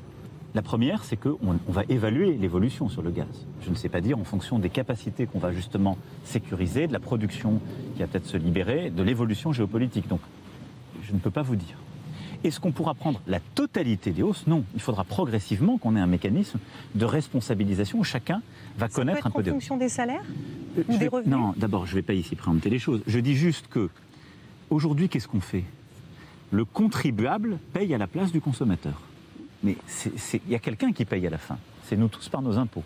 La 0.54 0.62
première, 0.62 1.04
c'est 1.04 1.16
qu'on 1.16 1.38
on 1.42 1.72
va 1.72 1.82
évaluer 1.88 2.32
l'évolution 2.32 2.88
sur 2.88 3.02
le 3.02 3.10
gaz. 3.10 3.46
Je 3.62 3.70
ne 3.70 3.74
sais 3.74 3.90
pas 3.90 4.00
dire 4.00 4.18
en 4.18 4.24
fonction 4.24 4.58
des 4.58 4.70
capacités 4.70 5.26
qu'on 5.26 5.38
va 5.38 5.52
justement 5.52 5.98
sécuriser, 6.24 6.86
de 6.86 6.92
la 6.92 7.00
production 7.00 7.60
qui 7.94 8.00
va 8.00 8.06
peut-être 8.06 8.26
se 8.26 8.38
libérer, 8.38 8.90
de 8.90 9.02
l'évolution 9.02 9.52
géopolitique. 9.52 10.08
Donc, 10.08 10.20
je 11.02 11.12
ne 11.12 11.18
peux 11.18 11.30
pas 11.30 11.42
vous 11.42 11.56
dire. 11.56 11.76
Est-ce 12.44 12.60
qu'on 12.60 12.72
pourra 12.72 12.94
prendre 12.94 13.20
la 13.26 13.40
totalité 13.40 14.10
des 14.10 14.22
hausses? 14.22 14.46
Non. 14.46 14.64
Il 14.74 14.80
faudra 14.80 15.04
progressivement 15.04 15.78
qu'on 15.78 15.96
ait 15.96 16.00
un 16.00 16.06
mécanisme 16.06 16.58
de 16.94 17.04
responsabilisation 17.04 17.98
où 17.98 18.04
chacun 18.04 18.42
va 18.78 18.88
Ça 18.88 18.94
connaître 18.94 19.22
peut 19.22 19.28
un 19.28 19.30
peu 19.30 19.38
en 19.40 19.42
des 19.42 19.50
fonction 19.50 19.76
des 19.76 19.88
salaires 19.88 20.22
euh, 20.78 20.82
ou 20.88 20.92
des 20.92 20.98
vais- 20.98 21.08
revenus? 21.08 21.30
Non, 21.36 21.54
d'abord, 21.56 21.86
je 21.86 21.92
ne 21.92 21.96
vais 21.96 22.02
pas 22.02 22.14
ici 22.14 22.36
préempter 22.36 22.70
les 22.70 22.78
choses. 22.78 23.00
Je 23.06 23.18
dis 23.18 23.34
juste 23.34 23.66
que, 23.68 23.88
aujourd'hui, 24.70 25.08
qu'est-ce 25.08 25.28
qu'on 25.28 25.40
fait? 25.40 25.64
Le 26.52 26.64
contribuable 26.64 27.58
paye 27.72 27.92
à 27.94 27.98
la 27.98 28.06
place 28.06 28.30
du 28.32 28.40
consommateur. 28.40 29.00
Mais 29.64 29.76
il 30.46 30.52
y 30.52 30.54
a 30.54 30.58
quelqu'un 30.60 30.92
qui 30.92 31.04
paye 31.04 31.26
à 31.26 31.30
la 31.30 31.38
fin. 31.38 31.58
C'est 31.84 31.96
nous 31.96 32.08
tous 32.08 32.28
par 32.28 32.42
nos 32.42 32.56
impôts. 32.58 32.84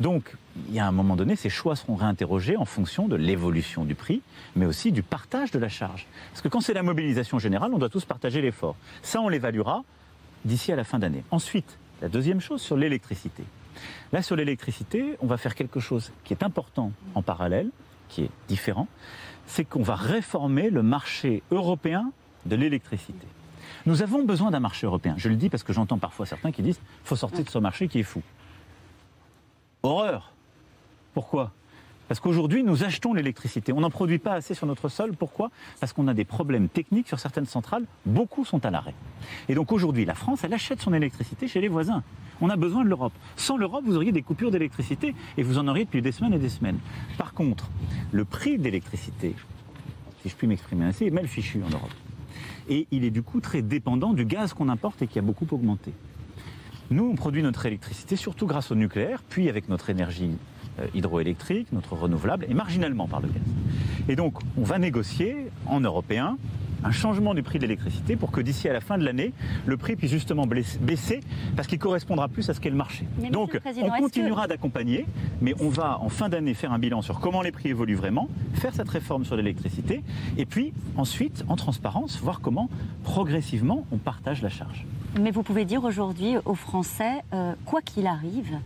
Donc, 0.00 0.34
il 0.68 0.74
y 0.74 0.80
a 0.80 0.86
un 0.86 0.92
moment 0.92 1.14
donné, 1.14 1.36
ces 1.36 1.50
choix 1.50 1.76
seront 1.76 1.94
réinterrogés 1.94 2.56
en 2.56 2.64
fonction 2.64 3.06
de 3.06 3.16
l'évolution 3.16 3.84
du 3.84 3.94
prix, 3.94 4.22
mais 4.56 4.64
aussi 4.64 4.92
du 4.92 5.02
partage 5.02 5.50
de 5.50 5.58
la 5.58 5.68
charge. 5.68 6.06
Parce 6.30 6.40
que 6.40 6.48
quand 6.48 6.62
c'est 6.62 6.72
la 6.72 6.82
mobilisation 6.82 7.38
générale, 7.38 7.72
on 7.74 7.78
doit 7.78 7.90
tous 7.90 8.06
partager 8.06 8.40
l'effort. 8.40 8.76
Ça, 9.02 9.20
on 9.20 9.28
l'évaluera 9.28 9.84
d'ici 10.46 10.72
à 10.72 10.76
la 10.76 10.84
fin 10.84 10.98
d'année. 10.98 11.22
Ensuite, 11.30 11.78
la 12.00 12.08
deuxième 12.08 12.40
chose 12.40 12.62
sur 12.62 12.76
l'électricité. 12.76 13.44
Là, 14.12 14.22
sur 14.22 14.36
l'électricité, 14.36 15.16
on 15.20 15.26
va 15.26 15.36
faire 15.36 15.54
quelque 15.54 15.80
chose 15.80 16.12
qui 16.24 16.32
est 16.32 16.42
important 16.42 16.92
en 17.14 17.22
parallèle, 17.22 17.68
qui 18.08 18.22
est 18.22 18.30
différent, 18.48 18.88
c'est 19.46 19.64
qu'on 19.64 19.82
va 19.82 19.96
réformer 19.96 20.70
le 20.70 20.82
marché 20.82 21.42
européen 21.50 22.10
de 22.46 22.56
l'électricité. 22.56 23.26
Nous 23.86 24.02
avons 24.02 24.24
besoin 24.24 24.50
d'un 24.50 24.60
marché 24.60 24.86
européen. 24.86 25.14
Je 25.18 25.28
le 25.28 25.36
dis 25.36 25.48
parce 25.48 25.62
que 25.62 25.72
j'entends 25.72 25.98
parfois 25.98 26.26
certains 26.26 26.52
qui 26.52 26.62
disent 26.62 26.80
faut 27.04 27.16
sortir 27.16 27.44
de 27.44 27.50
ce 27.50 27.58
marché 27.58 27.88
qui 27.88 28.00
est 28.00 28.04
fou. 28.04 28.22
Horreur. 29.82 30.32
Pourquoi? 31.14 31.52
Parce 32.08 32.18
qu'aujourd'hui, 32.18 32.64
nous 32.64 32.82
achetons 32.82 33.14
l'électricité. 33.14 33.72
On 33.72 33.80
n'en 33.80 33.90
produit 33.90 34.18
pas 34.18 34.32
assez 34.32 34.52
sur 34.52 34.66
notre 34.66 34.88
sol. 34.88 35.14
Pourquoi? 35.16 35.50
Parce 35.78 35.92
qu'on 35.92 36.08
a 36.08 36.14
des 36.14 36.24
problèmes 36.24 36.68
techniques 36.68 37.06
sur 37.06 37.20
certaines 37.20 37.46
centrales. 37.46 37.84
Beaucoup 38.04 38.44
sont 38.44 38.66
à 38.66 38.70
l'arrêt. 38.70 38.94
Et 39.48 39.54
donc 39.54 39.70
aujourd'hui, 39.70 40.04
la 40.04 40.14
France, 40.14 40.42
elle 40.42 40.52
achète 40.52 40.80
son 40.80 40.92
électricité 40.92 41.46
chez 41.46 41.60
les 41.60 41.68
voisins. 41.68 42.02
On 42.40 42.50
a 42.50 42.56
besoin 42.56 42.82
de 42.82 42.88
l'Europe. 42.88 43.12
Sans 43.36 43.56
l'Europe, 43.56 43.84
vous 43.86 43.94
auriez 43.94 44.10
des 44.10 44.22
coupures 44.22 44.50
d'électricité 44.50 45.14
et 45.36 45.42
vous 45.44 45.58
en 45.58 45.68
auriez 45.68 45.84
depuis 45.84 46.02
des 46.02 46.10
semaines 46.10 46.34
et 46.34 46.38
des 46.38 46.48
semaines. 46.48 46.80
Par 47.16 47.32
contre, 47.32 47.70
le 48.10 48.24
prix 48.24 48.58
de 48.58 48.64
l'électricité, 48.64 49.36
si 50.22 50.28
je 50.28 50.34
puis 50.34 50.48
m'exprimer 50.48 50.86
ainsi, 50.86 51.04
est 51.04 51.10
mal 51.10 51.28
fichu 51.28 51.62
en 51.62 51.70
Europe. 51.70 51.94
Et 52.68 52.88
il 52.90 53.04
est 53.04 53.10
du 53.10 53.22
coup 53.22 53.40
très 53.40 53.62
dépendant 53.62 54.14
du 54.14 54.24
gaz 54.24 54.52
qu'on 54.52 54.68
importe 54.68 55.00
et 55.02 55.06
qui 55.06 55.20
a 55.20 55.22
beaucoup 55.22 55.46
augmenté. 55.52 55.92
Nous, 56.92 57.04
on 57.04 57.14
produit 57.14 57.42
notre 57.44 57.66
électricité 57.66 58.16
surtout 58.16 58.48
grâce 58.48 58.72
au 58.72 58.74
nucléaire, 58.74 59.22
puis 59.28 59.48
avec 59.48 59.68
notre 59.68 59.90
énergie 59.90 60.32
euh, 60.80 60.88
hydroélectrique, 60.92 61.68
notre 61.72 61.94
renouvelable, 61.94 62.46
et 62.48 62.54
marginalement 62.54 63.06
par 63.06 63.20
le 63.20 63.28
gaz. 63.28 63.42
Et 64.08 64.16
donc, 64.16 64.34
on 64.56 64.64
va 64.64 64.80
négocier 64.80 65.36
en 65.66 65.78
européen 65.78 66.36
un 66.82 66.90
changement 66.90 67.32
du 67.32 67.44
prix 67.44 67.58
de 67.58 67.62
l'électricité 67.62 68.16
pour 68.16 68.32
que 68.32 68.40
d'ici 68.40 68.68
à 68.68 68.72
la 68.72 68.80
fin 68.80 68.98
de 68.98 69.04
l'année, 69.04 69.32
le 69.66 69.76
prix 69.76 69.94
puisse 69.94 70.10
justement 70.10 70.48
baisser 70.48 71.20
parce 71.54 71.68
qu'il 71.68 71.78
correspondra 71.78 72.26
plus 72.26 72.50
à 72.50 72.54
ce 72.54 72.60
qu'est 72.60 72.70
le 72.70 72.76
marché. 72.76 73.06
Mais 73.20 73.30
Donc, 73.30 73.54
le 73.54 73.60
on 73.84 73.90
continuera 73.90 74.48
d'accompagner, 74.48 75.06
mais 75.40 75.54
on 75.60 75.68
va 75.68 76.00
en 76.00 76.08
fin 76.08 76.28
d'année 76.28 76.54
faire 76.54 76.72
un 76.72 76.80
bilan 76.80 77.02
sur 77.02 77.20
comment 77.20 77.42
les 77.42 77.52
prix 77.52 77.68
évoluent 77.68 77.94
vraiment, 77.94 78.28
faire 78.54 78.74
cette 78.74 78.88
réforme 78.88 79.24
sur 79.24 79.36
l'électricité, 79.36 80.02
et 80.38 80.46
puis 80.46 80.72
ensuite, 80.96 81.44
en 81.46 81.54
transparence, 81.54 82.18
voir 82.20 82.40
comment 82.40 82.68
progressivement 83.04 83.86
on 83.92 83.98
partage 83.98 84.42
la 84.42 84.48
charge. 84.48 84.86
Mais 85.18 85.30
vous 85.30 85.42
pouvez 85.42 85.64
dire 85.64 85.84
aujourd'hui 85.84 86.36
aux 86.44 86.54
Français, 86.54 87.22
euh, 87.32 87.54
quoi 87.66 87.82
qu'il 87.82 88.06
arrive, 88.06 88.58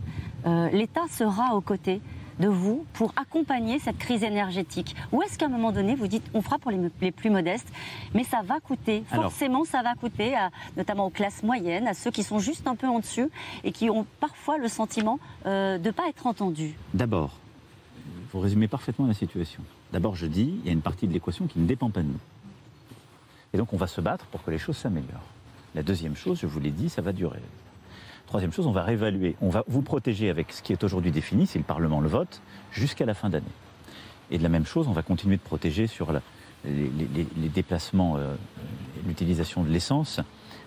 euh, 0.45 0.69
l'État 0.69 1.01
sera 1.09 1.55
aux 1.55 1.61
côtés 1.61 2.01
de 2.39 2.47
vous 2.47 2.85
pour 2.93 3.13
accompagner 3.15 3.79
cette 3.79 3.97
crise 3.97 4.21
énergétique 4.21 4.93
Ou 5.13 5.21
est-ce 5.23 5.37
qu'à 5.37 5.45
un 5.45 5.49
moment 5.49 5.71
donné, 5.71 5.95
vous 5.95 6.07
dites, 6.07 6.23
on 6.33 6.41
fera 6.41 6.59
pour 6.59 6.69
les, 6.69 6.79
les 7.01 7.11
plus 7.11 7.29
modestes, 7.29 7.67
mais 8.13 8.23
ça 8.25 8.41
va 8.43 8.59
coûter, 8.59 9.03
Alors- 9.09 9.25
forcément 9.31 9.63
ça 9.65 9.81
va 9.81 9.95
coûter, 9.95 10.35
à- 10.35 10.51
notamment 10.77 11.05
aux 11.07 11.09
classes 11.09 11.43
moyennes, 11.43 11.87
à 11.87 11.93
ceux 11.93 12.11
qui 12.11 12.23
sont 12.23 12.39
juste 12.39 12.67
un 12.67 12.75
peu 12.75 12.87
en 12.87 12.99
dessus 12.99 13.29
et 13.63 13.71
qui 13.71 13.89
ont 13.89 14.05
parfois 14.19 14.57
le 14.57 14.67
sentiment 14.67 15.17
euh, 15.45 15.77
de 15.77 15.87
ne 15.87 15.91
pas 15.91 16.09
être 16.09 16.27
entendus 16.27 16.75
D'abord, 16.93 17.31
vous 18.33 18.39
résumez 18.41 18.67
parfaitement 18.67 19.07
la 19.07 19.13
situation. 19.13 19.63
D'abord, 19.93 20.15
je 20.15 20.27
dis, 20.27 20.59
il 20.61 20.65
y 20.65 20.69
a 20.69 20.73
une 20.73 20.81
partie 20.81 21.07
de 21.07 21.13
l'équation 21.13 21.47
qui 21.47 21.57
ne 21.59 21.65
dépend 21.65 21.89
pas 21.89 22.01
de 22.01 22.07
nous. 22.09 22.19
Et 23.53 23.57
donc, 23.57 23.71
on 23.71 23.77
va 23.77 23.87
se 23.87 24.01
battre 24.01 24.25
pour 24.25 24.43
que 24.43 24.51
les 24.51 24.57
choses 24.57 24.75
s'améliorent. 24.75 25.21
La 25.75 25.83
deuxième 25.83 26.15
chose, 26.15 26.39
je 26.41 26.47
vous 26.47 26.59
l'ai 26.59 26.71
dit, 26.71 26.89
ça 26.89 27.01
va 27.01 27.11
durer. 27.11 27.39
Troisième 28.27 28.51
chose, 28.53 28.65
on 28.65 28.71
va 28.71 28.81
réévaluer. 28.83 29.35
On 29.41 29.49
va 29.49 29.63
vous 29.67 29.81
protéger 29.81 30.29
avec 30.29 30.51
ce 30.51 30.61
qui 30.63 30.71
est 30.73 30.83
aujourd'hui 30.83 31.11
défini, 31.11 31.45
si 31.45 31.57
le 31.57 31.63
Parlement 31.63 31.99
le 32.01 32.07
vote, 32.07 32.41
jusqu'à 32.71 33.05
la 33.05 33.13
fin 33.13 33.29
d'année. 33.29 33.45
Et 34.31 34.37
de 34.37 34.43
la 34.43 34.49
même 34.49 34.65
chose, 34.65 34.87
on 34.87 34.93
va 34.93 35.03
continuer 35.03 35.35
de 35.37 35.41
protéger 35.41 35.85
sur 35.87 36.11
la- 36.11 36.21
les, 36.63 36.89
les- 36.89 37.27
les 37.37 37.49
déplacements, 37.49 38.17
euh, 38.17 38.33
l'utilisation 39.05 39.63
de 39.63 39.69
l'essence 39.69 40.19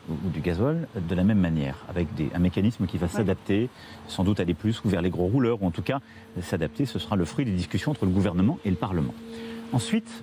ou, 0.09 0.13
ou 0.27 0.31
du 0.31 0.41
gasoil 0.41 0.87
de 1.09 1.15
la 1.17 1.25
même 1.25 1.41
manière, 1.41 1.85
avec 1.89 2.15
des- 2.15 2.31
un 2.35 2.39
mécanisme 2.39 2.87
qui 2.87 2.99
va 2.99 3.09
s'adapter, 3.09 3.69
sans 4.07 4.23
doute 4.23 4.39
aller 4.39 4.55
plus 4.55 4.85
ou 4.85 4.89
vers 4.89 5.03
les 5.03 5.11
gros 5.11 5.27
rouleurs, 5.27 5.61
ou 5.63 5.67
en 5.67 5.73
tout 5.73 5.83
cas 5.83 5.99
s'adapter. 6.43 6.87
Ce 6.87 7.01
sera 7.01 7.17
le 7.17 7.25
fruit 7.25 7.45
des 7.45 7.51
discussions 7.53 7.91
entre 7.91 8.05
le 8.05 8.13
gouvernement 8.13 8.59
et 8.65 8.71
le 8.71 8.77
Parlement. 8.77 9.15
Ensuite, 9.73 10.23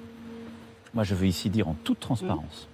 moi 0.93 1.03
je 1.03 1.13
veux 1.15 1.27
ici 1.27 1.49
dire 1.49 1.67
en 1.67 1.75
toute 1.83 1.99
transparence, 1.99 2.69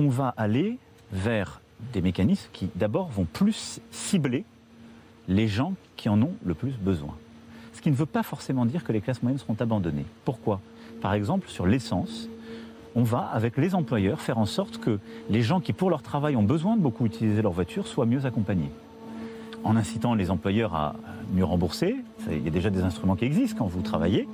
on 0.00 0.08
va 0.08 0.34
aller 0.36 0.78
vers 1.12 1.60
des 1.92 2.00
mécanismes 2.00 2.48
qui 2.52 2.68
d'abord 2.74 3.08
vont 3.08 3.24
plus 3.24 3.80
cibler 3.90 4.44
les 5.28 5.48
gens 5.48 5.74
qui 5.96 6.08
en 6.08 6.20
ont 6.22 6.32
le 6.44 6.54
plus 6.54 6.72
besoin. 6.72 7.14
Ce 7.72 7.80
qui 7.80 7.90
ne 7.90 7.96
veut 7.96 8.06
pas 8.06 8.22
forcément 8.22 8.64
dire 8.64 8.84
que 8.84 8.92
les 8.92 9.00
classes 9.00 9.22
moyennes 9.22 9.38
seront 9.38 9.56
abandonnées. 9.60 10.06
Pourquoi? 10.24 10.60
Par 11.02 11.12
exemple, 11.14 11.48
sur 11.48 11.66
l'essence, 11.66 12.28
on 12.94 13.02
va, 13.02 13.20
avec 13.20 13.58
les 13.58 13.74
employeurs, 13.74 14.20
faire 14.20 14.38
en 14.38 14.46
sorte 14.46 14.78
que 14.78 14.98
les 15.28 15.42
gens 15.42 15.60
qui, 15.60 15.74
pour 15.74 15.90
leur 15.90 16.02
travail, 16.02 16.36
ont 16.36 16.42
besoin 16.42 16.76
de 16.76 16.80
beaucoup 16.80 17.04
utiliser 17.04 17.42
leur 17.42 17.52
voiture, 17.52 17.86
soient 17.86 18.06
mieux 18.06 18.24
accompagnés. 18.24 18.70
En 19.64 19.76
incitant 19.76 20.14
les 20.14 20.30
employeurs 20.30 20.74
à 20.74 20.94
mieux 21.34 21.44
rembourser, 21.44 21.96
il 22.30 22.44
y 22.44 22.46
a 22.46 22.50
déjà 22.50 22.70
des 22.70 22.82
instruments 22.82 23.16
qui 23.16 23.24
existent 23.24 23.56
quand 23.58 23.66
vous 23.66 23.82
travaillez, 23.82 24.28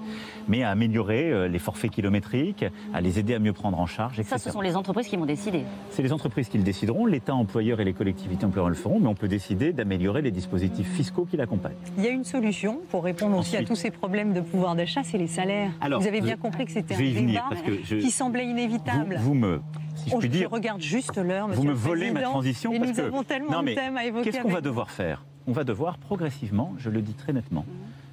mais 0.47 0.63
à 0.63 0.69
améliorer 0.71 1.31
euh, 1.33 1.49
les 1.49 1.59
forfaits 1.59 1.91
kilométriques, 1.91 2.67
à 2.93 3.01
les 3.01 3.19
aider 3.19 3.35
à 3.35 3.39
mieux 3.39 3.55
prendre 3.55 3.79
en 3.81 3.87
charge, 3.87 4.19
etc. 4.21 4.37
Ça, 4.37 4.39
ce 4.39 4.51
sont 4.51 4.61
les 4.61 4.77
entreprises 4.77 5.09
qui 5.09 5.17
vont 5.17 5.25
décider. 5.25 5.63
C'est 5.91 6.03
les 6.03 6.13
entreprises 6.13 6.49
qui 6.51 6.59
le 6.59 6.65
décideront, 6.65 7.07
l'État 7.07 7.35
employeur 7.35 7.81
et 7.81 7.85
les 7.85 7.95
collectivités 7.95 8.45
employeurs 8.45 8.69
le 8.69 8.75
feront, 8.75 9.01
mais 9.01 9.07
on 9.07 9.15
peut 9.15 9.29
décider 9.29 9.73
d'améliorer 9.73 10.21
les 10.21 10.31
dispositifs 10.31 10.91
fiscaux 10.93 11.25
qui 11.25 11.39
l'accompagnent. 11.39 11.73
Il 11.97 12.05
y 12.05 12.09
a 12.09 12.11
une 12.11 12.25
solution 12.25 12.81
pour 12.91 13.05
répondre 13.05 13.39
aussi 13.39 13.57
à 13.57 13.65
tous 13.65 13.77
ces 13.77 13.91
problèmes 13.91 14.35
de 14.35 14.41
pouvoir 14.43 14.75
d'achat, 14.75 15.03
c'est 15.03 15.19
les 15.19 15.29
salaires. 15.29 15.71
Alors, 15.81 16.01
vous 16.03 16.09
avez 16.09 16.21
bien 16.21 16.35
je- 16.37 16.43
compris 16.43 16.67
que 16.67 16.73
c'était 16.73 16.95
un 16.95 16.99
débat 16.99 17.45
parce 17.49 17.63
que 17.63 17.73
je- 17.85 17.97
qui 17.97 18.11
semblait 18.11 18.47
inévitable. 18.47 19.17
Vous, 19.19 19.29
vous 19.29 19.35
me, 19.35 19.61
si 20.05 20.11
je 20.11 20.17
puis 20.17 20.29
dire, 20.29 20.51
regarde 20.51 20.81
juste 20.81 21.17
l'heure, 21.17 21.49
vous 21.49 21.63
me 21.63 21.69
le 21.69 21.75
volez 21.75 22.11
ma 22.11 22.23
transition 22.23 22.73
et 22.73 22.79
parce 22.79 22.91
nous 22.91 22.97
que 22.97 23.01
avons 23.03 23.23
tellement 23.23 23.53
non 23.53 23.61
de 23.61 23.65
mais 23.67 23.75
thèmes 23.75 23.97
à 23.97 24.05
évoquer. 24.05 24.31
qu'est-ce 24.31 24.43
qu'on 24.43 24.51
va 24.51 24.61
devoir 24.61 24.91
faire? 24.91 25.25
On 25.47 25.53
va 25.53 25.65
devoir 25.65 25.99
progressivement, 25.99 26.75
je 26.79 26.91
le 26.91 27.03
dis 27.03 27.15
très 27.15 27.33
nettement, 27.33 27.65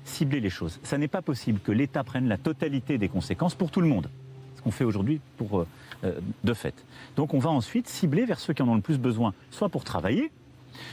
cibler 0.05 0.39
les 0.39 0.49
choses. 0.49 0.79
Ça 0.83 0.97
n'est 0.97 1.07
pas 1.07 1.21
possible 1.21 1.59
que 1.59 1.71
l'État 1.71 2.03
prenne 2.03 2.27
la 2.27 2.37
totalité 2.37 2.97
des 2.97 3.09
conséquences 3.09 3.55
pour 3.55 3.71
tout 3.71 3.81
le 3.81 3.87
monde. 3.87 4.09
Ce 4.55 4.61
qu'on 4.61 4.71
fait 4.71 4.83
aujourd'hui 4.83 5.21
pour 5.37 5.59
euh, 5.59 5.67
euh, 6.03 6.19
de 6.43 6.53
fait. 6.53 6.73
Donc 7.15 7.33
on 7.33 7.39
va 7.39 7.49
ensuite 7.49 7.87
cibler 7.87 8.25
vers 8.25 8.39
ceux 8.39 8.53
qui 8.53 8.61
en 8.61 8.67
ont 8.67 8.75
le 8.75 8.81
plus 8.81 8.97
besoin, 8.97 9.33
soit 9.51 9.69
pour 9.69 9.83
travailler, 9.83 10.31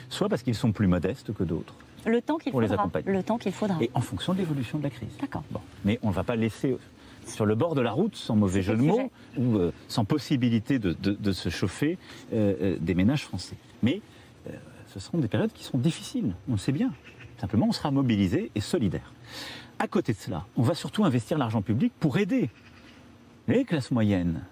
soit 0.09 0.29
parce 0.29 0.43
qu'ils 0.43 0.55
sont 0.55 0.73
plus 0.73 0.87
modestes 0.87 1.33
que 1.33 1.43
d'autres. 1.43 1.75
Le 2.07 2.23
temps 2.23 2.37
qu'il 2.39 2.53
pour 2.53 2.61
les 2.61 2.69
faudra. 2.69 2.83
accompagner. 2.83 3.11
Le 3.13 3.23
temps 3.23 3.39
qu'il 3.39 3.51
faudra. 3.53 3.77
Et 3.81 3.91
en 3.95 4.01
fonction 4.01 4.33
de 4.33 4.39
l'évolution 4.39 4.79
de 4.79 4.85
la 4.85 4.91
crise. 4.91 5.09
D'accord. 5.21 5.43
Bon. 5.51 5.61
Mais 5.85 5.99
on 6.03 6.09
ne 6.09 6.13
va 6.15 6.23
pas 6.23 6.37
laisser 6.37 6.77
sur 7.27 7.45
le 7.47 7.55
bord 7.55 7.75
de 7.75 7.81
la 7.81 7.93
route, 7.93 8.17
sans 8.17 8.37
mauvais 8.37 8.63
jeu 8.63 8.77
de 8.77 8.83
mots, 8.83 9.11
ou 9.37 9.57
euh, 9.57 9.73
sans 9.89 10.05
possibilité 10.05 10.79
de, 10.79 10.93
de- 10.95 11.13
de 11.13 11.33
se 11.33 11.49
chauffer 11.49 11.99
euh, 12.33 12.55
euh, 12.61 12.77
des 12.81 12.95
ménages 12.95 13.25
français. 13.25 13.57
Mais 13.83 14.01
euh, 14.49 14.53
ce 14.95 15.01
seront 15.01 15.19
des 15.19 15.29
périodes 15.29 15.53
qui 15.53 15.65
seront 15.65 15.79
difficiles, 15.79 16.35
on 16.49 16.53
le 16.53 16.59
sait 16.59 16.73
bien. 16.73 16.93
Simplement, 17.41 17.67
on 17.69 17.73
sera 17.73 17.91
mobilisé 17.91 18.51
et 18.55 18.61
solidaire. 18.61 19.13
À 19.79 19.89
côté 19.89 20.13
de 20.15 20.19
cela, 20.19 20.47
on 20.57 20.63
va 20.63 20.75
surtout 20.75 21.05
investir 21.05 21.37
l'argent 21.37 21.61
public 21.61 21.93
pour 22.01 22.17
aider 22.17 22.49
les 23.49 23.65
classes 23.65 23.91
moyennes 23.91 24.43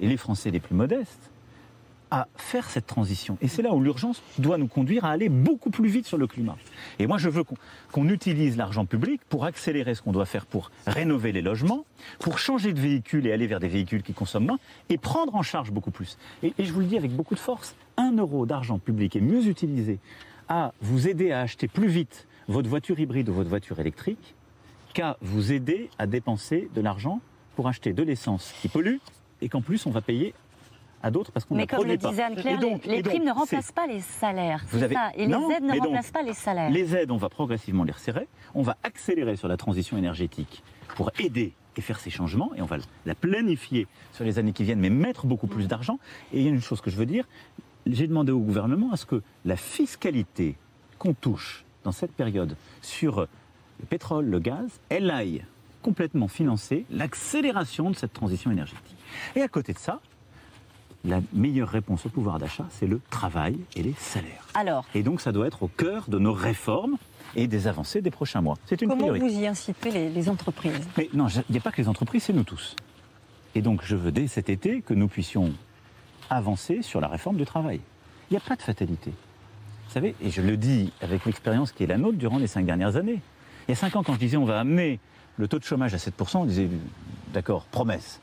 et 0.00 0.06
les 0.08 0.18
Français 0.18 0.50
les 0.50 0.60
plus 0.60 0.74
modestes 0.74 1.30
à 2.10 2.28
faire 2.36 2.70
cette 2.70 2.86
transition. 2.86 3.36
Et 3.40 3.48
c'est 3.48 3.62
là 3.62 3.72
où 3.72 3.80
l'urgence 3.80 4.22
doit 4.38 4.58
nous 4.58 4.68
conduire 4.68 5.04
à 5.04 5.10
aller 5.10 5.28
beaucoup 5.28 5.70
plus 5.70 5.88
vite 5.88 6.06
sur 6.06 6.18
le 6.18 6.26
climat. 6.26 6.56
Et 6.98 7.06
moi, 7.06 7.18
je 7.18 7.28
veux 7.28 7.42
qu'on 7.92 8.08
utilise 8.08 8.56
l'argent 8.56 8.86
public 8.86 9.20
pour 9.28 9.44
accélérer 9.44 9.94
ce 9.94 10.02
qu'on 10.02 10.12
doit 10.12 10.26
faire 10.26 10.46
pour 10.46 10.70
rénover 10.86 11.32
les 11.32 11.42
logements, 11.42 11.84
pour 12.20 12.38
changer 12.38 12.72
de 12.72 12.80
véhicule 12.80 13.26
et 13.26 13.32
aller 13.32 13.46
vers 13.46 13.60
des 13.60 13.68
véhicules 13.68 14.02
qui 14.02 14.12
consomment 14.12 14.46
moins, 14.46 14.58
et 14.88 14.98
prendre 14.98 15.34
en 15.34 15.42
charge 15.42 15.72
beaucoup 15.72 15.90
plus. 15.90 16.18
Et, 16.42 16.54
et 16.58 16.64
je 16.64 16.72
vous 16.72 16.80
le 16.80 16.86
dis 16.86 16.96
avec 16.96 17.10
beaucoup 17.10 17.34
de 17.34 17.40
force, 17.40 17.74
un 17.96 18.12
euro 18.12 18.46
d'argent 18.46 18.78
public 18.78 19.16
est 19.16 19.20
mieux 19.20 19.46
utilisé 19.46 19.98
à 20.48 20.72
vous 20.80 21.08
aider 21.08 21.32
à 21.32 21.40
acheter 21.40 21.66
plus 21.68 21.88
vite 21.88 22.26
votre 22.48 22.68
voiture 22.68 23.00
hybride 23.00 23.28
ou 23.28 23.34
votre 23.34 23.48
voiture 23.48 23.80
électrique 23.80 24.34
qu'à 24.94 25.16
vous 25.20 25.52
aider 25.52 25.90
à 25.98 26.06
dépenser 26.06 26.70
de 26.74 26.80
l'argent 26.80 27.20
pour 27.56 27.68
acheter 27.68 27.92
de 27.92 28.02
l'essence 28.02 28.54
qui 28.60 28.68
pollue 28.68 28.96
et 29.42 29.48
qu'en 29.48 29.60
plus 29.60 29.86
on 29.86 29.90
va 29.90 30.00
payer 30.00 30.34
à 31.06 31.10
d'autres 31.10 31.32
parce 31.32 31.44
qu'on 31.46 31.54
ne 31.54 31.60
Mais 31.60 31.66
la 31.70 31.76
comme 31.76 31.86
le 31.86 31.96
produit 31.96 32.02
pas. 32.02 32.10
disait 32.10 32.22
Anne-Claire, 32.22 32.60
les, 32.60 32.96
les 32.96 33.02
donc, 33.02 33.12
primes 33.12 33.24
ne 33.24 33.32
remplacent 33.32 33.72
pas 33.72 33.86
les 33.86 34.00
salaires. 34.00 34.64
vous 34.70 34.82
avez- 34.82 34.94
ça. 34.94 35.10
Et 35.16 35.26
Non, 35.26 35.48
les 35.48 35.54
aides 35.56 35.62
ne 35.62 35.68
mais 35.70 35.76
donc, 35.78 35.86
remplacent 35.86 36.10
pas 36.10 36.22
les 36.22 36.34
salaires. 36.34 36.70
Les 36.70 36.94
aides, 36.96 37.10
on 37.10 37.16
va 37.16 37.28
progressivement 37.28 37.84
les 37.84 37.92
resserrer. 37.92 38.28
On 38.54 38.62
va 38.62 38.76
accélérer 38.82 39.36
sur 39.36 39.48
la 39.48 39.56
transition 39.56 39.96
énergétique 39.96 40.62
pour 40.96 41.10
aider 41.18 41.52
et 41.76 41.80
faire 41.80 41.98
ces 42.00 42.10
changements. 42.10 42.50
Et 42.56 42.62
on 42.62 42.66
va 42.66 42.76
la 43.04 43.14
planifier 43.14 43.86
sur 44.12 44.24
les 44.24 44.38
années 44.38 44.52
qui 44.52 44.64
viennent, 44.64 44.80
mais 44.80 44.90
mettre 44.90 45.26
beaucoup 45.26 45.46
plus 45.46 45.68
d'argent. 45.68 45.98
Et 46.32 46.38
il 46.40 46.44
y 46.44 46.48
a 46.48 46.50
une 46.50 46.60
chose 46.60 46.80
que 46.80 46.90
je 46.90 46.96
veux 46.96 47.06
dire. 47.06 47.24
J'ai 47.86 48.06
demandé 48.08 48.32
au 48.32 48.40
gouvernement 48.40 48.92
à 48.92 48.96
ce 48.96 49.06
que 49.06 49.22
la 49.44 49.56
fiscalité 49.56 50.56
qu'on 50.98 51.14
touche 51.14 51.64
dans 51.84 51.92
cette 51.92 52.12
période 52.12 52.56
sur 52.82 53.20
le 53.78 53.86
pétrole, 53.88 54.24
le 54.26 54.38
gaz, 54.40 54.80
elle 54.88 55.10
aille 55.10 55.44
complètement 55.82 56.26
financer 56.26 56.84
l'accélération 56.90 57.90
de 57.90 57.94
cette 57.94 58.12
transition 58.12 58.50
énergétique. 58.50 58.96
Et 59.36 59.42
à 59.42 59.46
côté 59.48 59.72
de 59.72 59.78
ça, 59.78 60.00
la 61.06 61.20
meilleure 61.32 61.68
réponse 61.68 62.04
au 62.06 62.08
pouvoir 62.08 62.38
d'achat, 62.38 62.66
c'est 62.70 62.86
le 62.86 63.00
travail 63.10 63.56
et 63.74 63.82
les 63.82 63.94
salaires. 63.98 64.46
Alors, 64.54 64.84
Et 64.94 65.02
donc 65.02 65.20
ça 65.20 65.32
doit 65.32 65.46
être 65.46 65.62
au 65.62 65.68
cœur 65.68 66.04
de 66.08 66.18
nos 66.18 66.32
réformes 66.32 66.96
et 67.34 67.46
des 67.46 67.66
avancées 67.66 68.00
des 68.00 68.10
prochains 68.10 68.40
mois. 68.40 68.56
C'est 68.66 68.80
une 68.82 68.88
Comment 68.88 69.02
priorité. 69.08 69.26
vous 69.28 69.40
y 69.40 69.46
incitez 69.46 69.90
les, 69.90 70.08
les 70.10 70.28
entreprises? 70.28 70.80
Mais 70.96 71.08
non, 71.14 71.28
il 71.28 71.42
n'y 71.52 71.58
a 71.58 71.60
pas 71.60 71.70
que 71.72 71.80
les 71.80 71.88
entreprises, 71.88 72.24
c'est 72.24 72.32
nous 72.32 72.44
tous. 72.44 72.74
Et 73.54 73.62
donc 73.62 73.80
je 73.84 73.96
veux 73.96 74.12
dès 74.12 74.26
cet 74.26 74.48
été 74.48 74.82
que 74.82 74.94
nous 74.94 75.08
puissions 75.08 75.52
avancer 76.30 76.82
sur 76.82 77.00
la 77.00 77.08
réforme 77.08 77.36
du 77.36 77.44
travail. 77.44 77.80
Il 78.30 78.34
n'y 78.34 78.38
a 78.38 78.40
pas 78.40 78.56
de 78.56 78.62
fatalité. 78.62 79.10
Vous 79.86 79.92
savez, 79.92 80.14
et 80.20 80.30
je 80.30 80.42
le 80.42 80.56
dis 80.56 80.92
avec 81.00 81.24
l'expérience 81.26 81.72
qui 81.72 81.84
est 81.84 81.86
la 81.86 81.96
nôtre 81.98 82.18
durant 82.18 82.38
les 82.38 82.48
cinq 82.48 82.66
dernières 82.66 82.96
années. 82.96 83.20
Il 83.68 83.70
y 83.70 83.72
a 83.72 83.76
cinq 83.76 83.94
ans, 83.96 84.02
quand 84.02 84.14
je 84.14 84.18
disais 84.18 84.36
on 84.36 84.44
va 84.44 84.58
amener 84.60 84.98
le 85.36 85.46
taux 85.48 85.58
de 85.58 85.64
chômage 85.64 85.94
à 85.94 85.98
7%, 85.98 86.38
on 86.38 86.44
disait 86.44 86.68
d'accord, 87.32 87.64
promesse. 87.66 88.20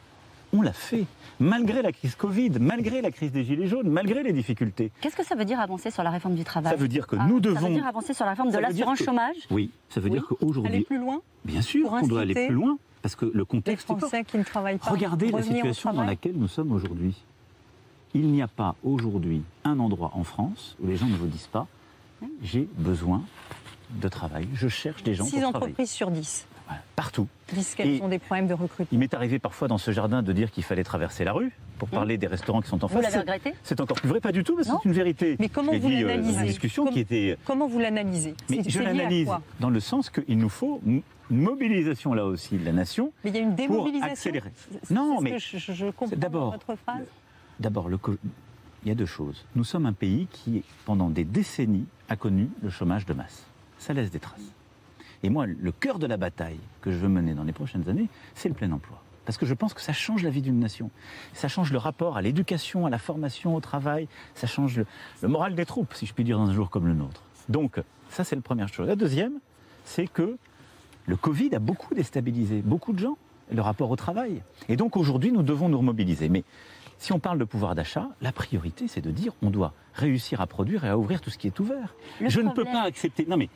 On 0.56 0.62
l'a 0.62 0.72
fait, 0.74 1.06
malgré 1.40 1.82
la 1.82 1.92
crise 1.92 2.16
Covid, 2.16 2.52
malgré 2.60 3.02
la 3.02 3.10
crise 3.12 3.32
des 3.32 3.44
Gilets 3.44 3.66
jaunes, 3.68 3.90
malgré 3.90 4.22
les 4.24 4.34
difficultés. 4.34 4.92
qu'est-ce 5.02 5.16
que 5.16 5.26
ça 5.26 5.34
veut 5.36 5.46
dire 5.46 5.60
avancer 5.60 5.90
sur 5.90 6.04
la 6.04 6.12
réforme 6.12 6.36
du 6.36 6.44
travail? 6.44 6.72
Ça 6.72 6.78
veut 6.78 6.88
dire 6.88 7.08
que 7.08 7.16
Ah, 7.20 7.26
nous 7.28 7.36
Ça 7.38 7.42
devons. 7.42 7.68
veut 7.70 7.74
dire 7.74 7.88
avancer 7.88 8.14
sur 8.14 8.24
la 8.26 8.32
réforme 8.32 8.50
de 8.50 8.54
Ça 8.54 8.62
l'assurance 8.62 9.00
que- 9.00 9.06
chômage? 9.06 9.36
Oui, 9.50 9.72
ça 9.90 10.00
veut 10.00 10.10
dire 10.12 10.24
Aller 10.30 10.38
qu'aujourd'hui, 10.40 10.84
plus 10.84 11.00
loin 11.00 11.22
bien 11.44 11.62
sûr 11.62 11.90
qu'on 11.90 12.08
doit 12.08 12.22
aller 12.22 12.34
plus 12.36 12.54
loin, 12.54 12.78
parce 13.02 13.16
que 13.16 13.26
le 13.26 13.32
Les 13.40 13.46
contexte 13.46 13.90
est. 13.90 13.98
Français 13.98 14.24
qui 14.24 14.38
ne 14.38 14.44
travaillent 14.44 14.78
pas. 14.78 14.92
Regardez 14.92 15.32
la 15.32 15.42
situation 15.42 15.92
dans 15.92 16.04
laquelle 16.04 16.36
nous 16.36 16.48
sommes 16.48 16.72
aujourd'hui. 16.72 17.16
Il 18.14 18.28
n'y 18.28 18.44
a 18.44 18.48
pas 18.48 18.76
aujourd'hui 18.84 19.42
un 19.64 19.80
endroit 19.80 20.12
en 20.14 20.24
France 20.24 20.78
où 20.82 20.88
les 20.88 20.98
gens 20.98 21.08
ne 21.08 21.16
vous 21.16 21.26
disent 21.28 21.48
pas 21.52 21.66
j'ai 22.44 22.70
besoin 22.78 23.24
de 23.90 24.08
travail, 24.08 24.48
je 24.54 24.68
cherche 24.68 25.02
des 25.04 25.14
gens 25.16 25.26
6 25.26 25.32
pour 25.32 25.40
travailler. 25.50 25.58
entreprises 25.72 25.90
sur 25.92 26.10
10 26.12 26.46
Voilà, 26.52 26.53
partout. 26.96 27.28
Et- 27.80 28.02
ont 28.02 28.08
des 28.08 28.20
problèmes 28.20 28.48
de 28.48 28.54
recrutement. 28.54 28.88
Il 28.92 29.00
m'est 29.00 29.14
arrivé 29.14 29.38
parfois 29.40 29.68
dans 29.68 29.78
ce 29.78 29.92
jardin 29.92 30.24
de 30.24 30.32
dire 30.34 30.50
qu'il 30.52 30.64
fallait 30.64 30.84
traverser 30.84 31.24
la 31.24 31.34
rue 31.34 31.52
pour 31.78 31.88
parler 31.90 32.18
des 32.18 32.28
restaurants 32.28 32.62
qui 32.62 32.70
sont 32.70 32.84
en 32.84 32.88
Vous 32.88 32.94
face. 32.96 33.04
l'avez 33.04 33.14
C'est- 33.14 33.20
regretté? 33.20 33.54
C'est 33.64 33.82
encore 33.82 33.98
plus 33.98 34.10
vrai, 34.10 34.20
pas 34.22 34.32
du 34.32 34.44
tout, 34.44 34.56
mais 34.56 34.64
c'est 34.64 34.72
une 34.86 34.92
vérité. 34.94 35.36
Mais 35.40 35.50
comment 35.50 35.72
vous 35.78 35.88
euh, 35.90 36.08
l'analysez 36.08 36.44
discussion 36.46 36.86
qui 36.88 37.00
était 37.00 37.38
Comment 37.46 37.68
vous 37.68 37.80
l'analysez? 37.80 38.36
Je 38.68 38.80
l'analyse 38.82 39.30
dans 39.60 39.70
le 39.70 39.80
sens 39.80 40.10
qu'il 40.10 40.38
nous 40.38 40.50
faut 40.50 40.82
une 40.86 41.02
mobilisation 41.30 42.14
là 42.14 42.26
aussi 42.26 42.58
de 42.58 42.66
la 42.66 42.72
nation 42.72 43.12
Mais 43.24 43.30
il 43.32 43.36
y 43.36 43.40
a 43.40 43.42
une 43.42 43.56
pour 43.56 43.68
démobilisation. 43.68 44.12
accélérer. 44.12 44.52
Non, 44.90 45.20
mais 45.22 45.32
que 45.32 45.38
je, 45.40 45.90
comprends 45.92 46.16
d'abord, 46.18 46.46
dans 46.46 46.58
votre 46.58 46.76
phrase. 46.76 47.06
D'abord, 47.60 47.88
le 47.90 47.98
co- 47.98 48.18
il 48.84 48.90
y 48.90 48.92
a 48.92 48.96
deux 48.96 49.06
choses. 49.06 49.46
Nous 49.56 49.64
sommes 49.64 49.86
un 49.86 49.94
pays 49.94 50.28
qui, 50.32 50.64
pendant 50.86 51.10
des 51.10 51.24
décennies, 51.24 51.86
a 52.10 52.16
connu 52.16 52.50
le 52.62 52.70
chômage 52.70 53.06
de 53.06 53.14
masse. 53.14 53.46
Ça 53.78 53.94
laisse 53.94 54.12
des 54.12 54.20
traces. 54.20 54.42
Et 55.24 55.30
moi, 55.30 55.46
le 55.46 55.72
cœur 55.72 56.00
de 56.00 56.06
la 56.06 56.18
bataille 56.18 56.60
que 56.82 56.92
je 56.92 56.98
veux 56.98 57.08
mener 57.08 57.34
dans 57.34 57.44
les 57.44 57.54
prochaines 57.54 57.88
années, 57.90 58.08
c'est 58.36 58.50
le 58.50 58.56
plein 58.56 58.72
emploi. 58.72 59.02
Parce 59.26 59.38
que 59.38 59.46
je 59.46 59.54
pense 59.54 59.74
que 59.74 59.82
ça 59.82 59.94
change 59.94 60.22
la 60.22 60.30
vie 60.30 60.42
d'une 60.42 60.60
nation. 60.60 60.92
Ça 61.34 61.48
change 61.48 61.72
le 61.72 61.78
rapport 61.78 62.18
à 62.18 62.22
l'éducation, 62.22 62.86
à 62.86 62.90
la 62.90 62.98
formation, 62.98 63.56
au 63.56 63.62
travail. 63.62 64.10
Ça 64.36 64.48
change 64.48 64.78
le, 64.78 64.86
le 65.22 65.28
moral 65.30 65.56
des 65.56 65.66
troupes, 65.66 65.94
si 65.94 66.06
je 66.06 66.14
puis 66.14 66.26
dire, 66.26 66.38
dans 66.38 66.50
un 66.50 66.54
jour 66.54 66.70
comme 66.70 66.88
le 66.88 66.94
nôtre. 66.94 67.24
Donc, 67.48 67.82
ça, 68.10 68.26
c'est 68.26 68.36
la 68.36 68.42
première 68.42 68.68
chose. 68.68 68.88
La 68.88 68.98
deuxième, 68.98 69.40
c'est 69.86 70.08
que 70.08 70.38
le 71.06 71.16
Covid 71.16 71.56
a 71.56 71.60
beaucoup 71.60 71.94
déstabilisé 71.96 72.62
beaucoup 72.62 72.94
de 72.94 73.00
gens, 73.00 73.18
le 73.52 73.62
rapport 73.62 73.92
au 73.92 73.96
travail. 73.96 74.42
Et 74.70 74.76
donc 74.76 74.98
aujourd'hui, 74.98 75.32
nous 75.32 75.44
devons 75.44 75.70
nous 75.70 75.78
remobiliser. 75.78 76.30
Mais 76.30 76.44
si 76.98 77.12
on 77.12 77.20
parle 77.20 77.38
de 77.40 77.44
pouvoir 77.44 77.76
d'achat, 77.76 78.10
la 78.22 78.32
priorité, 78.32 78.88
c'est 78.88 79.02
de 79.02 79.12
dire 79.12 79.34
on 79.42 79.50
doit 79.50 79.74
réussir 79.94 80.42
à 80.42 80.48
produire 80.48 80.86
et 80.86 80.90
à 80.90 80.98
ouvrir 80.98 81.22
tout 81.22 81.30
ce 81.30 81.38
qui 81.38 81.48
est 81.48 81.60
ouvert. 81.60 81.94
Le 82.22 82.30
je 82.30 82.42
ne 82.42 82.52
peux 82.52 82.64
pas 82.64 82.84
accepter. 82.84 83.26
Non, 83.28 83.38
mais 83.38 83.50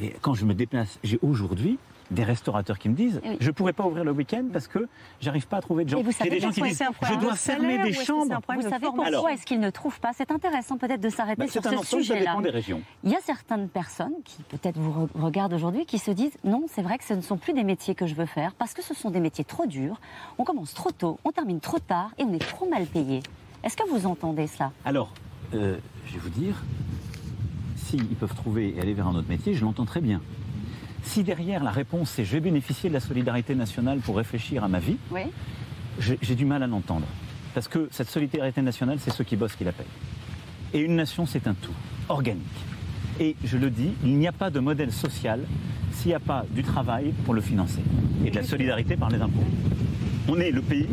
et 0.00 0.10
quand 0.20 0.34
je 0.34 0.44
me 0.44 0.54
déplace, 0.54 0.98
j'ai 1.04 1.18
aujourd'hui 1.22 1.78
des 2.10 2.24
restaurateurs 2.24 2.76
qui 2.80 2.88
me 2.88 2.96
disent 2.96 3.20
Oui. 3.24 3.36
je 3.38 3.46
ne 3.46 3.52
pourrais 3.52 3.72
pas 3.72 3.86
ouvrir 3.86 4.02
le 4.02 4.10
week-end 4.10 4.44
parce 4.52 4.66
que 4.66 4.88
j'arrive 5.20 5.46
pas 5.46 5.58
à 5.58 5.60
trouver 5.60 5.84
de 5.84 5.90
gens. 5.90 5.98
Et 5.98 6.02
vous 6.02 6.10
Il 6.10 6.12
y 6.12 6.16
a 6.16 6.18
savez 6.18 6.30
des 6.30 6.40
gens 6.40 6.48
qui 6.50 6.54
pourquoi 6.60 6.68
disent 6.68 6.78
c'est 6.78 6.84
un 6.84 7.14
je 7.14 7.20
dois 7.20 7.32
de 7.32 7.36
fermer 7.38 7.68
salaire 7.76 7.84
des 7.84 7.92
chambres. 7.92 8.40
Vous 8.48 8.62
de 8.62 8.68
savez 8.68 8.86
pourquoi 8.86 9.32
est-ce 9.32 9.46
qu'ils 9.46 9.60
ne 9.60 9.70
trouvent 9.70 10.00
pas 10.00 10.10
C'est 10.12 10.32
intéressant 10.32 10.76
peut-être 10.76 11.00
de 11.00 11.08
s'arrêter 11.08 11.40
Bah, 11.42 11.46
sur 11.46 11.62
ce 11.62 11.86
sujet-là. 11.86 12.36
Il 13.04 13.10
y 13.10 13.14
a 13.14 13.20
certaines 13.20 13.68
personnes 13.68 14.14
qui 14.24 14.42
peut-être 14.42 14.76
vous 14.76 15.06
re- 15.06 15.08
regardent 15.14 15.52
aujourd'hui 15.52 15.86
qui 15.86 15.98
se 15.98 16.10
disent 16.10 16.32
non, 16.42 16.64
c'est 16.68 16.82
vrai 16.82 16.98
que 16.98 17.04
ce 17.04 17.14
ne 17.14 17.20
sont 17.20 17.36
plus 17.36 17.52
des 17.52 17.62
métiers 17.64 17.94
que 17.94 18.06
je 18.08 18.16
veux 18.16 18.26
faire 18.26 18.54
parce 18.54 18.74
que 18.74 18.82
ce 18.82 18.92
sont 18.92 19.10
des 19.10 19.20
métiers 19.20 19.44
trop 19.44 19.66
durs. 19.66 20.00
On 20.38 20.42
commence 20.42 20.74
trop 20.74 20.90
tôt, 20.90 21.20
on 21.24 21.30
termine 21.30 21.60
trop 21.60 21.78
tard 21.78 22.10
et 22.18 22.24
on 22.24 22.32
est 22.34 22.38
trop 22.44 22.68
mal 22.68 22.86
payé. 22.86 23.22
Est-ce 23.62 23.76
que 23.76 23.88
vous 23.88 24.06
entendez 24.06 24.48
cela? 24.48 24.72
Alors, 24.84 25.12
euh, 25.54 25.76
je 26.06 26.14
vais 26.14 26.18
vous 26.18 26.30
dire, 26.30 26.56
s'ils 27.90 28.04
peuvent 28.04 28.34
trouver 28.34 28.74
et 28.76 28.80
aller 28.80 28.94
vers 28.94 29.08
un 29.08 29.14
autre 29.14 29.28
métier, 29.28 29.54
je 29.54 29.64
l'entends 29.64 29.84
très 29.84 30.00
bien. 30.00 30.20
Si 31.02 31.24
derrière 31.24 31.64
la 31.64 31.70
réponse 31.70 32.10
c'est 32.10 32.24
je 32.24 32.32
vais 32.32 32.40
bénéficier 32.40 32.88
de 32.88 32.94
la 32.94 33.00
solidarité 33.00 33.54
nationale 33.54 33.98
pour 34.00 34.16
réfléchir 34.16 34.62
à 34.64 34.68
ma 34.68 34.78
vie, 34.78 34.96
Oui. 35.10 35.22
j'ai 35.98 36.34
du 36.34 36.44
mal 36.44 36.62
à 36.62 36.66
l'entendre. 36.66 37.06
Parce 37.54 37.66
que 37.68 37.88
cette 37.90 38.08
solidarité 38.08 38.62
nationale, 38.62 38.98
c'est 39.00 39.10
ceux 39.12 39.24
qui 39.24 39.34
bossent 39.34 39.56
qui 39.56 39.64
la 39.64 39.72
payent. 39.72 39.86
Et 40.72 40.78
une 40.80 40.94
nation, 40.94 41.26
c'est 41.26 41.48
un 41.48 41.54
tout, 41.54 41.72
organique. 42.08 42.44
Et 43.18 43.34
je 43.42 43.56
le 43.58 43.70
dis, 43.70 43.90
il 44.04 44.16
n'y 44.18 44.28
a 44.28 44.32
pas 44.32 44.50
de 44.50 44.60
modèle 44.60 44.92
social 44.92 45.40
s'il 45.92 46.08
n'y 46.10 46.14
a 46.14 46.20
pas 46.20 46.44
du 46.50 46.62
travail 46.62 47.12
pour 47.24 47.34
le 47.34 47.40
financer 47.40 47.82
et 48.24 48.30
de 48.30 48.36
la 48.36 48.44
solidarité 48.44 48.96
par 48.96 49.10
les 49.10 49.20
impôts. 49.20 49.42
On 50.28 50.38
est 50.38 50.52
le 50.52 50.62
pays, 50.62 50.86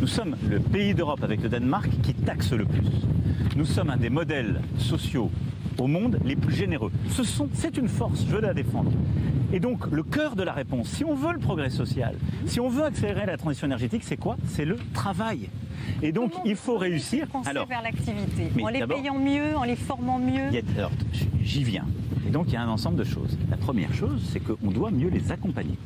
nous 0.00 0.06
sommes 0.06 0.36
le 0.48 0.60
pays 0.60 0.94
d'Europe 0.94 1.24
avec 1.24 1.42
le 1.42 1.48
Danemark 1.48 1.90
qui 2.02 2.14
taxe 2.14 2.52
le 2.52 2.64
plus. 2.64 2.86
Nous 3.56 3.64
sommes 3.64 3.90
un 3.90 3.96
des 3.96 4.08
modèles 4.10 4.60
sociaux 4.78 5.30
au 5.80 5.86
monde 5.86 6.18
les 6.24 6.36
plus 6.36 6.54
généreux. 6.54 6.90
Ce 7.08 7.24
sont, 7.24 7.48
c'est 7.52 7.76
une 7.76 7.88
force, 7.88 8.24
je 8.26 8.34
veux 8.34 8.40
la 8.40 8.54
défendre. 8.54 8.92
Et 9.52 9.60
donc 9.60 9.86
le 9.90 10.02
cœur 10.02 10.34
de 10.34 10.42
la 10.42 10.52
réponse, 10.52 10.88
si 10.88 11.04
on 11.04 11.14
veut 11.14 11.32
le 11.32 11.38
progrès 11.38 11.70
social, 11.70 12.14
si 12.46 12.58
on 12.60 12.68
veut 12.68 12.84
accélérer 12.84 13.26
la 13.26 13.36
transition 13.36 13.66
énergétique, 13.66 14.02
c'est 14.04 14.16
quoi? 14.16 14.36
C'est 14.46 14.64
le 14.64 14.78
travail. 14.94 15.48
Et 16.02 16.12
donc 16.12 16.32
Comment 16.32 16.44
il 16.44 16.56
faut 16.56 16.78
réussir. 16.78 17.26
Alors, 17.44 17.66
vers 17.66 17.82
l'activité, 17.82 18.50
en 18.62 18.68
les 18.68 18.86
payant 18.86 19.18
mieux, 19.18 19.56
en 19.56 19.64
les 19.64 19.76
formant 19.76 20.18
mieux? 20.18 20.50
j'y 21.42 21.64
viens. 21.64 21.86
Et 22.26 22.30
donc 22.30 22.46
il 22.48 22.54
y 22.54 22.56
a 22.56 22.62
un 22.62 22.68
ensemble 22.68 22.96
de 22.96 23.04
choses. 23.04 23.36
La 23.50 23.56
première 23.56 23.92
chose, 23.92 24.22
c'est 24.32 24.40
qu'on 24.40 24.70
doit 24.70 24.90
mieux 24.90 25.08
les 25.08 25.30
accompagner. 25.32 25.76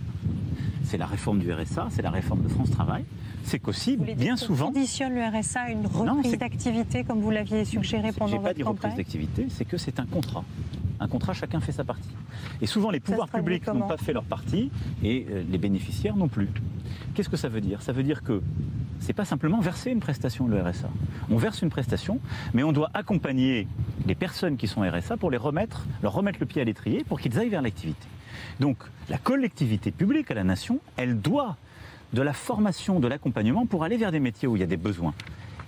C'est 0.87 0.99
la 0.99 1.07
réforme 1.07 1.41
du 1.41 1.53
RSA, 1.53 1.89
c'est 1.91 2.03
la 2.03 2.11
réforme 2.11 2.43
de 2.43 2.49
France 2.49 2.71
Travail. 2.71 3.05
C'est 3.43 3.59
qu'aussi, 3.59 3.97
bien 3.97 4.37
souvent, 4.37 4.67
conditionne 4.67 5.15
le 5.15 5.23
RSA 5.23 5.63
à 5.63 5.71
une 5.71 5.85
reprise 5.85 6.39
d'activité 6.39 7.03
comme 7.03 7.21
vous 7.21 7.33
l'aviez 7.33 7.65
suggéré 7.65 8.13
pendant 8.13 8.37
pas 8.37 8.43
votre 8.43 8.55
dit 8.55 8.63
reprise 8.63 8.83
campagne 8.83 8.97
d'activité, 8.97 9.47
c'est 9.51 9.65
que 9.65 9.79
c'est 9.79 9.99
un 9.99 10.07
contrat. 10.07 10.45
Un 11.01 11.09
contrat, 11.09 11.35
chacun 11.35 11.59
fait 11.59 11.73
sa 11.73 11.83
partie. 11.83 12.09
Et 12.61 12.67
souvent, 12.67 12.91
les 12.91 13.01
pouvoirs 13.01 13.29
publics 13.29 13.67
n'ont 13.67 13.89
pas 13.89 13.97
fait 13.97 14.13
leur 14.13 14.23
partie 14.23 14.71
et 15.03 15.27
euh, 15.29 15.43
les 15.51 15.59
bénéficiaires 15.59 16.17
non 16.17 16.29
plus. 16.29 16.49
Qu'est-ce 17.15 17.29
que 17.29 17.37
ça 17.37 17.49
veut 17.49 17.61
dire? 17.61 17.83
Ça 17.83 17.93
veut 17.93 18.05
dire 18.05 18.23
que 18.23 18.41
c'est 19.01 19.13
pas 19.13 19.25
simplement 19.25 19.59
verser 19.59 19.91
une 19.91 20.01
prestation, 20.01 20.47
le 20.47 20.63
RSA. 20.63 20.89
On 21.31 21.37
verse 21.37 21.63
une 21.63 21.71
prestation, 21.71 22.21
mais 22.55 22.63
on 22.63 22.73
doit 22.73 22.91
accompagner 22.95 23.67
les 24.07 24.15
personnes 24.15 24.57
qui 24.57 24.69
sont 24.69 24.83
RSA 24.83 25.17
pour 25.17 25.33
les 25.33 25.37
remettre, 25.37 25.85
leur 26.03 26.13
remettre 26.13 26.39
le 26.39 26.47
pied 26.47 26.63
à 26.63 26.65
l'étrier 26.65 27.03
pour 27.03 27.21
qu'ils 27.21 27.37
aillent 27.41 27.49
vers 27.49 27.63
l'activité. 27.63 28.07
Donc 28.61 28.79
la 29.09 29.19
collectivité 29.19 29.91
publique 29.91 30.31
à 30.31 30.35
la 30.35 30.45
nation, 30.45 30.81
elle 30.97 31.21
doit 31.21 31.57
de 32.13 32.23
la 32.23 32.33
formation, 32.33 33.01
de 33.01 33.09
l'accompagnement 33.09 33.67
pour 33.67 33.85
aller 33.85 33.97
vers 33.97 34.13
des 34.13 34.21
métiers 34.21 34.49
où 34.49 34.57
il 34.57 34.61
y 34.61 34.63
a 34.63 34.67
des 34.67 34.77
besoins. 34.77 35.15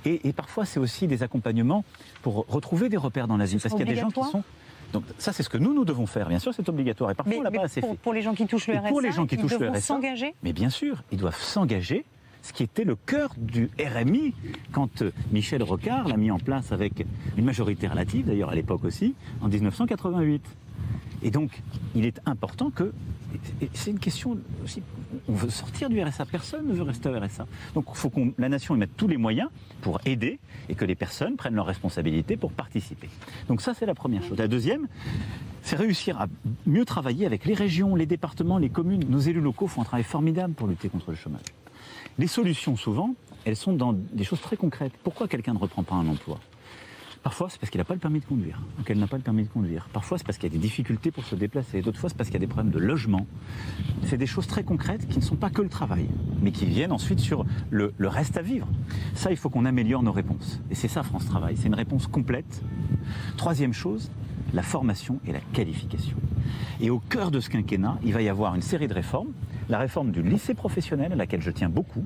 Et, 0.05 0.33
parfois, 0.33 0.65
c'est 0.65 0.81
aussi 0.81 1.07
des 1.07 1.23
accompagnements 1.23 1.85
pour 2.23 2.47
retrouver 2.49 2.89
des 2.89 2.97
repères 2.97 3.29
dans 3.29 3.37
la 3.37 3.45
vie. 3.45 3.59
Parce 3.59 3.75
qu'il 3.75 3.87
y 3.87 3.91
a 3.91 3.95
des 3.95 4.01
gens 4.01 4.11
qui 4.11 4.23
sont 4.23 4.43
donc 4.93 5.05
ça, 5.19 5.35
c'est 5.35 5.43
ce 5.43 5.51
que 5.51 5.59
nous, 5.59 5.75
nous 5.75 5.85
devons 5.85 6.07
faire. 6.07 6.31
Bien 6.31 6.39
sûr, 6.39 6.55
c'est 6.55 6.67
obligatoire. 6.67 7.11
Et 7.11 7.15
parfois, 7.15 7.35
on 7.37 7.43
l'a 7.43 7.51
pas 7.51 7.65
assez 7.65 7.83
pour, 7.83 7.91
fait. 7.91 7.97
Pour 7.99 8.15
les 8.15 8.23
gens 8.23 8.33
qui 8.33 8.47
touchent 8.47 8.69
le 8.69 8.79
RSA, 8.79 8.89
pour 8.89 9.01
les 9.03 9.13
gens 9.13 9.27
qui 9.27 9.35
ils 9.35 9.41
touchent 9.41 9.59
le 9.59 9.69
RSA, 9.69 9.81
s'engager 9.81 10.35
Mais 10.43 10.55
bien 10.55 10.71
sûr, 10.71 11.03
ils 11.13 11.19
doivent 11.19 11.39
s'engager 11.39 12.07
ce 12.41 12.55
qui 12.55 12.63
était 12.63 12.85
le 12.85 12.97
cœur 12.97 13.35
du 13.37 13.69
RMI 13.79 14.33
quand 14.73 15.03
euh, 15.03 15.11
Michel 15.31 15.63
Rocard 15.63 16.09
l'a 16.09 16.17
mis 16.17 16.31
en 16.31 16.39
place 16.39 16.73
avec 16.73 17.05
une 17.37 17.45
majorité 17.45 17.87
relative, 17.87 18.27
d'ailleurs 18.27 18.49
à 18.49 18.55
l'époque 18.55 18.85
aussi, 18.85 19.15
en 19.43 19.49
1988. 19.49 20.43
Et 21.23 21.31
donc, 21.31 21.63
il 21.95 22.07
est 22.07 22.21
important 22.27 22.71
que. 22.71 22.93
C'est 23.75 23.91
une 23.91 23.99
question 23.99 24.39
aussi. 24.65 24.83
On 25.29 25.35
veut 25.35 25.51
sortir 25.51 25.91
du 25.91 26.03
RSA. 26.03 26.25
Personne 26.25 26.67
ne 26.67 26.73
veut 26.73 26.83
rester 26.83 27.09
au 27.09 27.19
RSA. 27.19 27.47
Donc, 27.75 27.85
il 27.91 27.97
faut 27.97 28.09
que 28.09 28.21
la 28.39 28.49
nation 28.49 28.75
y 28.75 28.79
mette 28.79 28.97
tous 28.97 29.09
les 29.09 29.19
moyens 29.19 29.51
pour 29.83 30.01
aider 30.07 30.39
et 30.69 30.75
que 30.75 30.85
les 30.85 30.95
personnes 30.95 31.37
prennent 31.37 31.55
leurs 31.55 31.67
responsabilités 31.67 32.37
pour 32.37 32.53
participer. 32.53 33.09
Donc, 33.49 33.61
ça, 33.61 33.75
c'est 33.75 33.87
la 33.87 33.95
première 33.95 34.23
chose. 34.23 34.39
La 34.39 34.49
deuxième, 34.49 34.89
c'est 35.63 35.77
réussir 35.77 36.21
à 36.21 36.27
mieux 36.67 36.85
travailler 36.85 37.27
avec 37.27 37.45
les 37.45 37.55
régions, 37.55 37.95
les 37.95 38.07
départements, 38.07 38.57
les 38.57 38.71
communes. 38.71 39.05
Nos 39.09 39.21
élus 39.21 39.43
locaux 39.43 39.67
font 39.67 39.83
un 39.83 39.85
travail 39.85 40.05
formidable 40.05 40.55
pour 40.55 40.69
lutter 40.69 40.89
contre 40.89 41.11
le 41.11 41.17
chômage. 41.17 41.43
Les 42.19 42.29
solutions, 42.29 42.77
souvent, 42.77 43.15
elles 43.45 43.57
sont 43.57 43.73
dans 43.73 43.93
des 43.93 44.25
choses 44.25 44.41
très 44.41 44.57
concrètes. 44.57 44.93
Pourquoi 45.05 45.29
quelqu'un 45.29 45.53
ne 45.53 45.59
reprend 45.59 45.83
pas 45.83 45.95
un 45.95 46.09
emploi? 46.09 46.41
Parfois, 47.23 47.49
c'est 47.51 47.59
parce 47.59 47.71
qu'il 47.71 47.79
n'a 47.79 47.85
pas 47.85 47.95
le 47.95 48.01
permis 48.01 48.21
de 48.21 48.25
conduire, 48.25 48.61
ou 48.79 48.83
qu'elle 48.83 48.99
n'a 48.99 49.07
pas 49.07 49.17
le 49.17 49.23
permis 49.23 49.43
de 49.43 49.49
conduire. 49.49 49.89
Parfois, 49.93 50.19
c'est 50.19 50.25
parce 50.27 50.39
qu'il 50.39 50.51
y 50.51 50.53
a 50.53 50.57
des 50.57 50.63
difficultés 50.63 51.11
pour 51.11 51.25
se 51.25 51.35
déplacer. 51.35 51.83
D'autres 51.83 51.99
fois, 51.99 52.09
c'est 52.09 52.17
parce 52.17 52.31
qu'il 52.31 52.41
y 52.41 52.43
a 52.43 52.47
des 52.47 52.53
problèmes 52.53 52.73
de 52.73 52.79
logement. 52.79 53.27
C'est 54.05 54.17
des 54.17 54.27
choses 54.27 54.47
très 54.47 54.63
concrètes 54.63 55.07
qui 55.09 55.19
ne 55.19 55.25
sont 55.25 55.37
pas 55.37 55.51
que 55.51 55.63
le 55.63 55.69
travail, 55.69 56.07
mais 56.41 56.53
qui 56.53 56.67
viennent 56.67 56.93
ensuite 56.93 57.21
sur 57.21 57.45
le, 57.71 57.93
le 57.99 58.09
reste 58.09 58.37
à 58.37 58.43
vivre. 58.43 58.69
Ça, 59.15 59.31
il 59.31 59.37
faut 59.37 59.51
qu'on 59.51 59.65
améliore 59.65 60.03
nos 60.03 60.13
réponses. 60.13 60.61
Et 60.71 60.75
c'est 60.75 60.89
ça, 60.89 61.03
France 61.03 61.27
Travail. 61.27 61.57
C'est 61.57 61.67
une 61.67 61.75
réponse 61.75 62.07
complète. 62.07 62.63
Troisième 63.37 63.73
chose, 63.73 64.11
la 64.55 64.63
formation 64.63 65.21
et 65.27 65.33
la 65.33 65.41
qualification. 65.53 66.17
Et 66.81 66.91
au 66.91 66.99
cœur 66.99 67.31
de 67.31 67.41
ce 67.41 67.51
quinquennat, 67.51 67.99
il 68.05 68.13
va 68.13 68.23
y 68.23 68.29
avoir 68.29 68.55
une 68.55 68.63
série 68.63 68.89
de 68.89 68.95
réformes. 68.95 69.33
La 69.69 69.79
réforme 69.79 70.13
du 70.13 70.23
lycée 70.23 70.55
professionnel, 70.55 71.13
à 71.13 71.17
laquelle 71.17 71.43
je 71.43 71.51
tiens 71.51 71.69
beaucoup, 71.69 72.05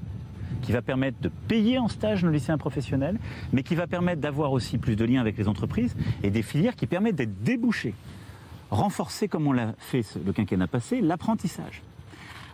qui 0.63 0.73
va 0.73 0.81
permettre 0.81 1.21
de 1.21 1.29
payer 1.49 1.79
en 1.79 1.89
stage 1.89 2.25
nos 2.25 2.31
lycéens 2.31 2.59
professionnels, 2.59 3.19
mais 3.53 3.63
qui 3.63 3.75
va 3.75 3.87
permettre 3.87 4.21
d'avoir 4.21 4.53
aussi 4.53 4.79
plus 4.79 4.97
de 4.97 5.05
liens 5.05 5.21
avec 5.21 5.37
les 5.37 5.49
entreprises 5.49 5.95
et 6.23 6.31
des 6.31 6.43
filières 6.43 6.77
qui 6.77 6.87
permettent 6.87 7.17
d'être 7.17 7.43
débouchées. 7.43 7.95
Renforcer, 8.71 9.29
comme 9.29 9.47
on 9.47 9.53
l'a 9.53 9.75
fait 9.79 10.03
le 10.25 10.33
quinquennat 10.33 10.67
passé, 10.67 11.03
l'apprentissage 11.03 11.83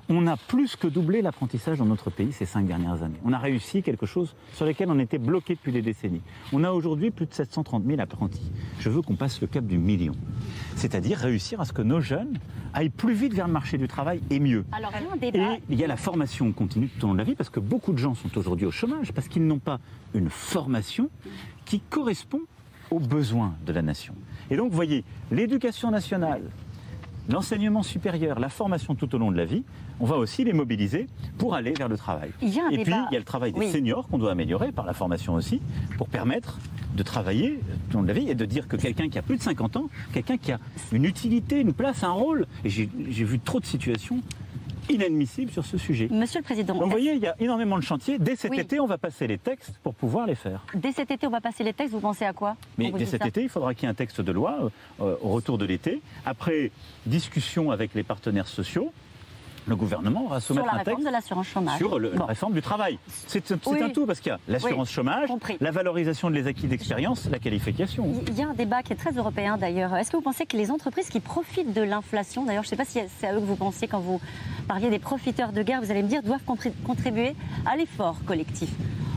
on 0.08 0.26
a 0.26 0.36
plus 0.36 0.76
que 0.76 0.86
doublé 0.86 1.22
l'apprentissage 1.22 1.78
dans 1.78 1.84
notre 1.84 2.10
pays 2.10 2.32
ces 2.32 2.46
cinq 2.46 2.66
dernières 2.66 3.02
années. 3.02 3.18
On 3.24 3.32
a 3.32 3.38
réussi 3.38 3.82
quelque 3.82 4.06
chose 4.06 4.34
sur 4.54 4.64
lequel 4.64 4.90
on 4.90 4.98
était 4.98 5.18
bloqué 5.18 5.54
depuis 5.54 5.72
des 5.72 5.82
décennies. 5.82 6.22
On 6.52 6.64
a 6.64 6.70
aujourd'hui 6.70 7.10
plus 7.10 7.26
de 7.26 7.34
730 7.34 7.84
000 7.86 8.00
apprentis. 8.00 8.50
Je 8.80 8.88
veux 8.88 9.02
qu'on 9.02 9.16
passe 9.16 9.40
le 9.40 9.46
cap 9.46 9.64
du 9.66 9.78
million. 9.78 10.14
C'est-à-dire 10.76 11.18
réussir 11.18 11.60
à 11.60 11.64
ce 11.64 11.72
que 11.72 11.82
nos 11.82 12.00
jeunes 12.00 12.38
aillent 12.72 12.88
plus 12.88 13.14
vite 13.14 13.34
vers 13.34 13.46
le 13.46 13.52
marché 13.52 13.76
du 13.76 13.88
travail 13.88 14.20
et 14.30 14.40
mieux. 14.40 14.64
Alors. 14.72 14.92
Et 15.22 15.32
il 15.68 15.78
y 15.78 15.84
a 15.84 15.86
la 15.86 15.96
formation 15.96 16.52
continue 16.52 16.88
tout 16.88 17.04
au 17.04 17.08
long 17.08 17.14
de 17.14 17.18
la 17.18 17.24
vie 17.24 17.34
parce 17.34 17.50
que 17.50 17.60
beaucoup 17.60 17.92
de 17.92 17.98
gens 17.98 18.14
sont 18.14 18.36
aujourd'hui 18.38 18.66
au 18.66 18.70
chômage 18.70 19.12
parce 19.12 19.28
qu'ils 19.28 19.46
n'ont 19.46 19.58
pas 19.58 19.80
une 20.14 20.30
formation 20.30 21.10
qui 21.64 21.80
correspond 21.80 22.40
aux 22.90 23.00
besoins 23.00 23.54
de 23.66 23.72
la 23.72 23.82
nation. 23.82 24.14
Et 24.50 24.56
donc, 24.56 24.70
vous 24.70 24.76
voyez, 24.76 25.04
l'éducation 25.30 25.90
nationale, 25.90 26.42
l'enseignement 27.28 27.82
supérieur, 27.82 28.38
la 28.40 28.48
formation 28.48 28.94
tout 28.94 29.14
au 29.14 29.18
long 29.18 29.30
de 29.30 29.36
la 29.36 29.44
vie, 29.44 29.62
on 30.00 30.06
va 30.06 30.16
aussi 30.16 30.44
les 30.44 30.52
mobiliser 30.52 31.06
pour 31.38 31.54
aller 31.54 31.72
vers 31.72 31.88
le 31.88 31.96
travail. 31.96 32.30
et 32.70 32.78
puis, 32.84 32.92
il 33.10 33.14
y 33.14 33.16
a 33.16 33.18
le 33.18 33.24
travail 33.24 33.52
des 33.52 33.58
seniors 33.72 34.08
qu'on 34.08 34.18
doit 34.18 34.32
améliorer 34.32 34.72
par 34.72 34.86
la 34.86 34.94
formation 34.94 35.34
aussi, 35.34 35.60
pour 35.96 36.08
permettre 36.08 36.58
de 36.96 37.02
travailler 37.02 37.60
tout 37.90 37.96
au 37.96 37.98
long 37.98 38.02
de 38.02 38.08
la 38.08 38.14
vie 38.14 38.28
et 38.30 38.34
de 38.34 38.44
dire 38.44 38.66
que 38.66 38.76
quelqu'un 38.76 39.08
qui 39.08 39.18
a 39.18 39.22
plus 39.22 39.36
de 39.36 39.42
50 39.42 39.76
ans, 39.76 39.88
quelqu'un 40.12 40.36
qui 40.38 40.52
a 40.52 40.58
une 40.90 41.04
utilité, 41.04 41.60
une 41.60 41.72
place, 41.72 42.02
un 42.02 42.12
rôle, 42.12 42.46
et 42.64 42.70
j'ai 42.70 42.88
vu 43.24 43.38
trop 43.38 43.60
de 43.60 43.66
situations 43.66 44.20
inadmissibles 44.88 45.50
sur 45.50 45.64
ce 45.64 45.78
sujet. 45.78 46.08
Monsieur 46.10 46.40
le 46.40 46.44
Président. 46.44 46.74
Donc, 46.74 46.84
vous 46.84 46.90
voyez, 46.90 47.12
il 47.12 47.20
y 47.20 47.26
a 47.26 47.34
énormément 47.38 47.76
de 47.76 47.82
chantiers. 47.82 48.18
Dès 48.18 48.36
cet 48.36 48.52
été, 48.54 48.80
on 48.80 48.86
va 48.86 48.98
passer 48.98 49.26
les 49.26 49.38
textes 49.38 49.74
pour 49.82 49.94
pouvoir 49.94 50.26
les 50.26 50.34
faire. 50.34 50.64
Dès 50.74 50.92
cet 50.92 51.10
été, 51.10 51.26
on 51.26 51.30
va 51.30 51.40
passer 51.40 51.64
les 51.64 51.72
textes. 51.72 51.94
Vous 51.94 52.00
pensez 52.00 52.24
à 52.24 52.32
quoi 52.32 52.56
Mais 52.76 52.90
dès 52.92 53.06
cet 53.06 53.24
été, 53.26 53.42
il 53.42 53.48
faudra 53.48 53.74
qu'il 53.74 53.84
y 53.84 53.86
ait 53.86 53.90
un 53.90 53.94
texte 53.94 54.20
de 54.20 54.32
loi 54.32 54.70
euh, 55.00 55.16
au 55.22 55.28
retour 55.30 55.58
de 55.58 55.64
l'été. 55.64 56.00
Après 56.24 56.70
discussion 57.06 57.70
avec 57.70 57.94
les 57.94 58.02
partenaires 58.02 58.48
sociaux, 58.48 58.92
le 59.68 59.76
gouvernement 59.76 60.26
va 60.28 60.40
soumettre 60.40 60.64
sur 60.64 60.66
la 60.66 60.72
un 60.72 60.78
réforme 60.78 60.96
texte 60.96 61.06
de 61.08 61.12
l'assurance 61.12 61.46
chômage. 61.46 61.76
sur 61.78 61.98
le- 61.98 62.12
la 62.16 62.24
réforme 62.24 62.52
du 62.54 62.62
travail. 62.62 62.98
C'est 63.26 63.50
un 63.52 63.56
tout 63.90 64.06
parce 64.06 64.20
qu'il 64.20 64.30
y 64.30 64.34
a 64.34 64.38
l'assurance 64.48 64.88
Oui, 64.88 64.94
chômage, 64.94 65.28
compris. 65.28 65.56
la 65.60 65.70
valorisation 65.70 66.30
de 66.30 66.34
les 66.34 66.46
acquis 66.46 66.66
d'expérience, 66.66 67.28
la 67.30 67.38
qualification. 67.38 68.12
Il 68.26 68.38
y 68.38 68.42
a 68.42 68.48
un 68.48 68.54
débat 68.54 68.82
qui 68.82 68.92
est 68.92 68.96
très 68.96 69.12
européen 69.12 69.56
d'ailleurs. 69.58 69.94
Est-ce 69.96 70.10
que 70.10 70.16
vous 70.16 70.22
pensez 70.22 70.46
que 70.46 70.56
les 70.56 70.70
entreprises 70.70 71.08
qui 71.08 71.20
profitent 71.20 71.72
de 71.74 71.82
l'inflation, 71.82 72.44
d'ailleurs 72.44 72.62
je 72.64 72.68
ne 72.68 72.70
sais 72.70 72.76
pas 72.76 72.84
si 72.84 72.98
c'est 73.18 73.26
à 73.28 73.34
eux 73.34 73.40
que 73.40 73.44
vous 73.46 73.56
pensiez 73.56 73.88
quand 73.88 74.00
vous 74.00 74.20
parliez 74.66 74.90
des 74.90 74.98
profiteurs 74.98 75.52
de 75.52 75.62
guerre, 75.62 75.80
vous 75.82 75.90
allez 75.90 76.02
me 76.02 76.08
dire, 76.08 76.22
doivent 76.22 76.44
contrib- 76.46 76.72
contribuer 76.86 77.34
à 77.66 77.76
l'effort 77.76 78.16
collectif 78.26 78.70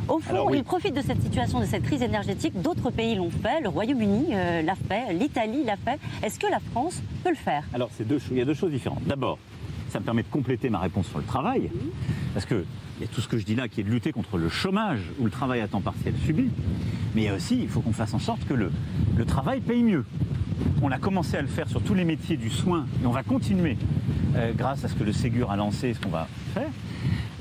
au 0.10 0.20
fond, 0.20 0.32
Alors, 0.34 0.48
oui. 0.48 0.58
ils 0.58 0.64
profitent 0.64 0.96
de 0.96 1.02
cette 1.02 1.22
situation, 1.22 1.60
de 1.62 1.66
cette 1.66 1.84
crise 1.84 2.02
énergétique. 2.02 2.60
D'autres 2.62 2.90
pays 2.90 3.16
l'ont 3.16 3.30
fait. 3.30 3.62
Le 3.62 3.70
Royaume-Uni 3.70 4.30
euh, 4.34 4.62
l'a 4.62 4.76
fait. 4.76 5.14
L'Italie 5.14 5.64
l'a 5.64 5.78
fait. 5.78 6.00
Est-ce 6.22 6.38
que 6.38 6.48
la 6.48 6.60
France 6.72 7.02
peut 7.24 7.30
le 7.30 7.36
faire? 7.36 7.64
Alors, 7.74 7.90
deux, 8.02 8.20
il 8.32 8.38
y 8.38 8.42
a 8.42 8.46
deux 8.46 8.56
choses 8.56 8.72
différentes. 8.72 9.04
D'abord, 9.06 9.38
ça 9.92 10.00
me 10.00 10.06
permet 10.06 10.24
de 10.24 10.30
compléter 10.30 10.70
ma 10.70 10.80
réponse 10.80 11.08
sur 11.08 11.20
le 11.20 11.26
travail, 11.26 11.70
parce 12.34 12.46
que 12.46 12.64
il 13.00 13.06
y 13.06 13.10
a 13.10 13.14
tout 13.14 13.22
ce 13.22 13.28
que 13.28 13.38
je 13.38 13.46
dis 13.46 13.56
là 13.56 13.68
qui 13.68 13.82
est 13.82 13.84
de 13.84 13.90
lutter 13.90 14.12
contre 14.12 14.38
le 14.38 14.48
chômage 14.48 15.00
ou 15.20 15.26
le 15.26 15.32
travail 15.32 15.60
à 15.62 15.68
temps 15.68 15.82
partiel 15.82 16.14
subi, 16.24 16.50
mais 17.16 17.24
il 17.24 17.26
y 17.26 17.28
a 17.28 17.36
aussi, 17.36 17.60
il 17.62 17.68
faut 17.68 17.82
qu'on 17.82 17.94
fasse 17.94 18.14
en 18.14 18.20
sorte 18.20 18.46
que 18.46 18.54
le, 18.54 18.72
le 19.18 19.26
travail 19.26 19.60
paye 19.60 19.84
mieux. 19.84 20.06
On 20.84 20.92
a 20.92 20.98
commencé 20.98 21.36
à 21.36 21.42
le 21.42 21.48
faire 21.48 21.68
sur 21.68 21.82
tous 21.82 21.94
les 21.94 22.06
métiers 22.06 22.38
du 22.38 22.50
soin, 22.50 22.86
et 23.04 23.06
on 23.06 23.12
va 23.12 23.24
continuer 23.24 23.78
euh, 24.36 24.54
grâce 24.56 24.86
à 24.86 24.88
ce 24.88 24.96
que 24.96 25.04
le 25.04 25.14
Ségur 25.14 25.52
a 25.52 25.56
lancé, 25.56 25.94
ce 25.94 26.00
qu'on 26.00 26.10
va 26.10 26.28
faire. 26.54 26.70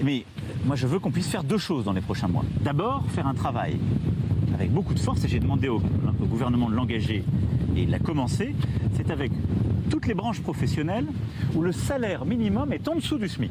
Mais 0.02 0.24
moi, 0.64 0.76
je 0.76 0.86
veux 0.86 0.98
qu'on 0.98 1.10
puisse 1.10 1.28
faire 1.28 1.44
deux 1.44 1.58
choses 1.58 1.84
dans 1.84 1.92
les 1.92 2.00
prochains 2.00 2.28
mois. 2.28 2.44
D'abord, 2.62 3.04
faire 3.08 3.26
un 3.26 3.34
travail 3.34 3.78
avec 4.54 4.70
beaucoup 4.72 4.94
de 4.94 4.98
force, 4.98 5.24
et 5.24 5.28
j'ai 5.28 5.40
demandé 5.40 5.68
au, 5.68 5.76
au 5.76 6.26
gouvernement 6.26 6.68
de 6.68 6.74
l'engager, 6.74 7.24
et 7.76 7.82
il 7.82 7.90
l'a 7.90 7.98
commencé, 7.98 8.54
c'est 8.94 9.10
avec 9.10 9.32
toutes 9.90 10.06
les 10.06 10.14
branches 10.14 10.40
professionnelles 10.40 11.06
où 11.54 11.62
le 11.62 11.72
salaire 11.72 12.24
minimum 12.24 12.72
est 12.72 12.86
en 12.88 12.94
dessous 12.94 13.18
du 13.18 13.28
SMIC. 13.28 13.50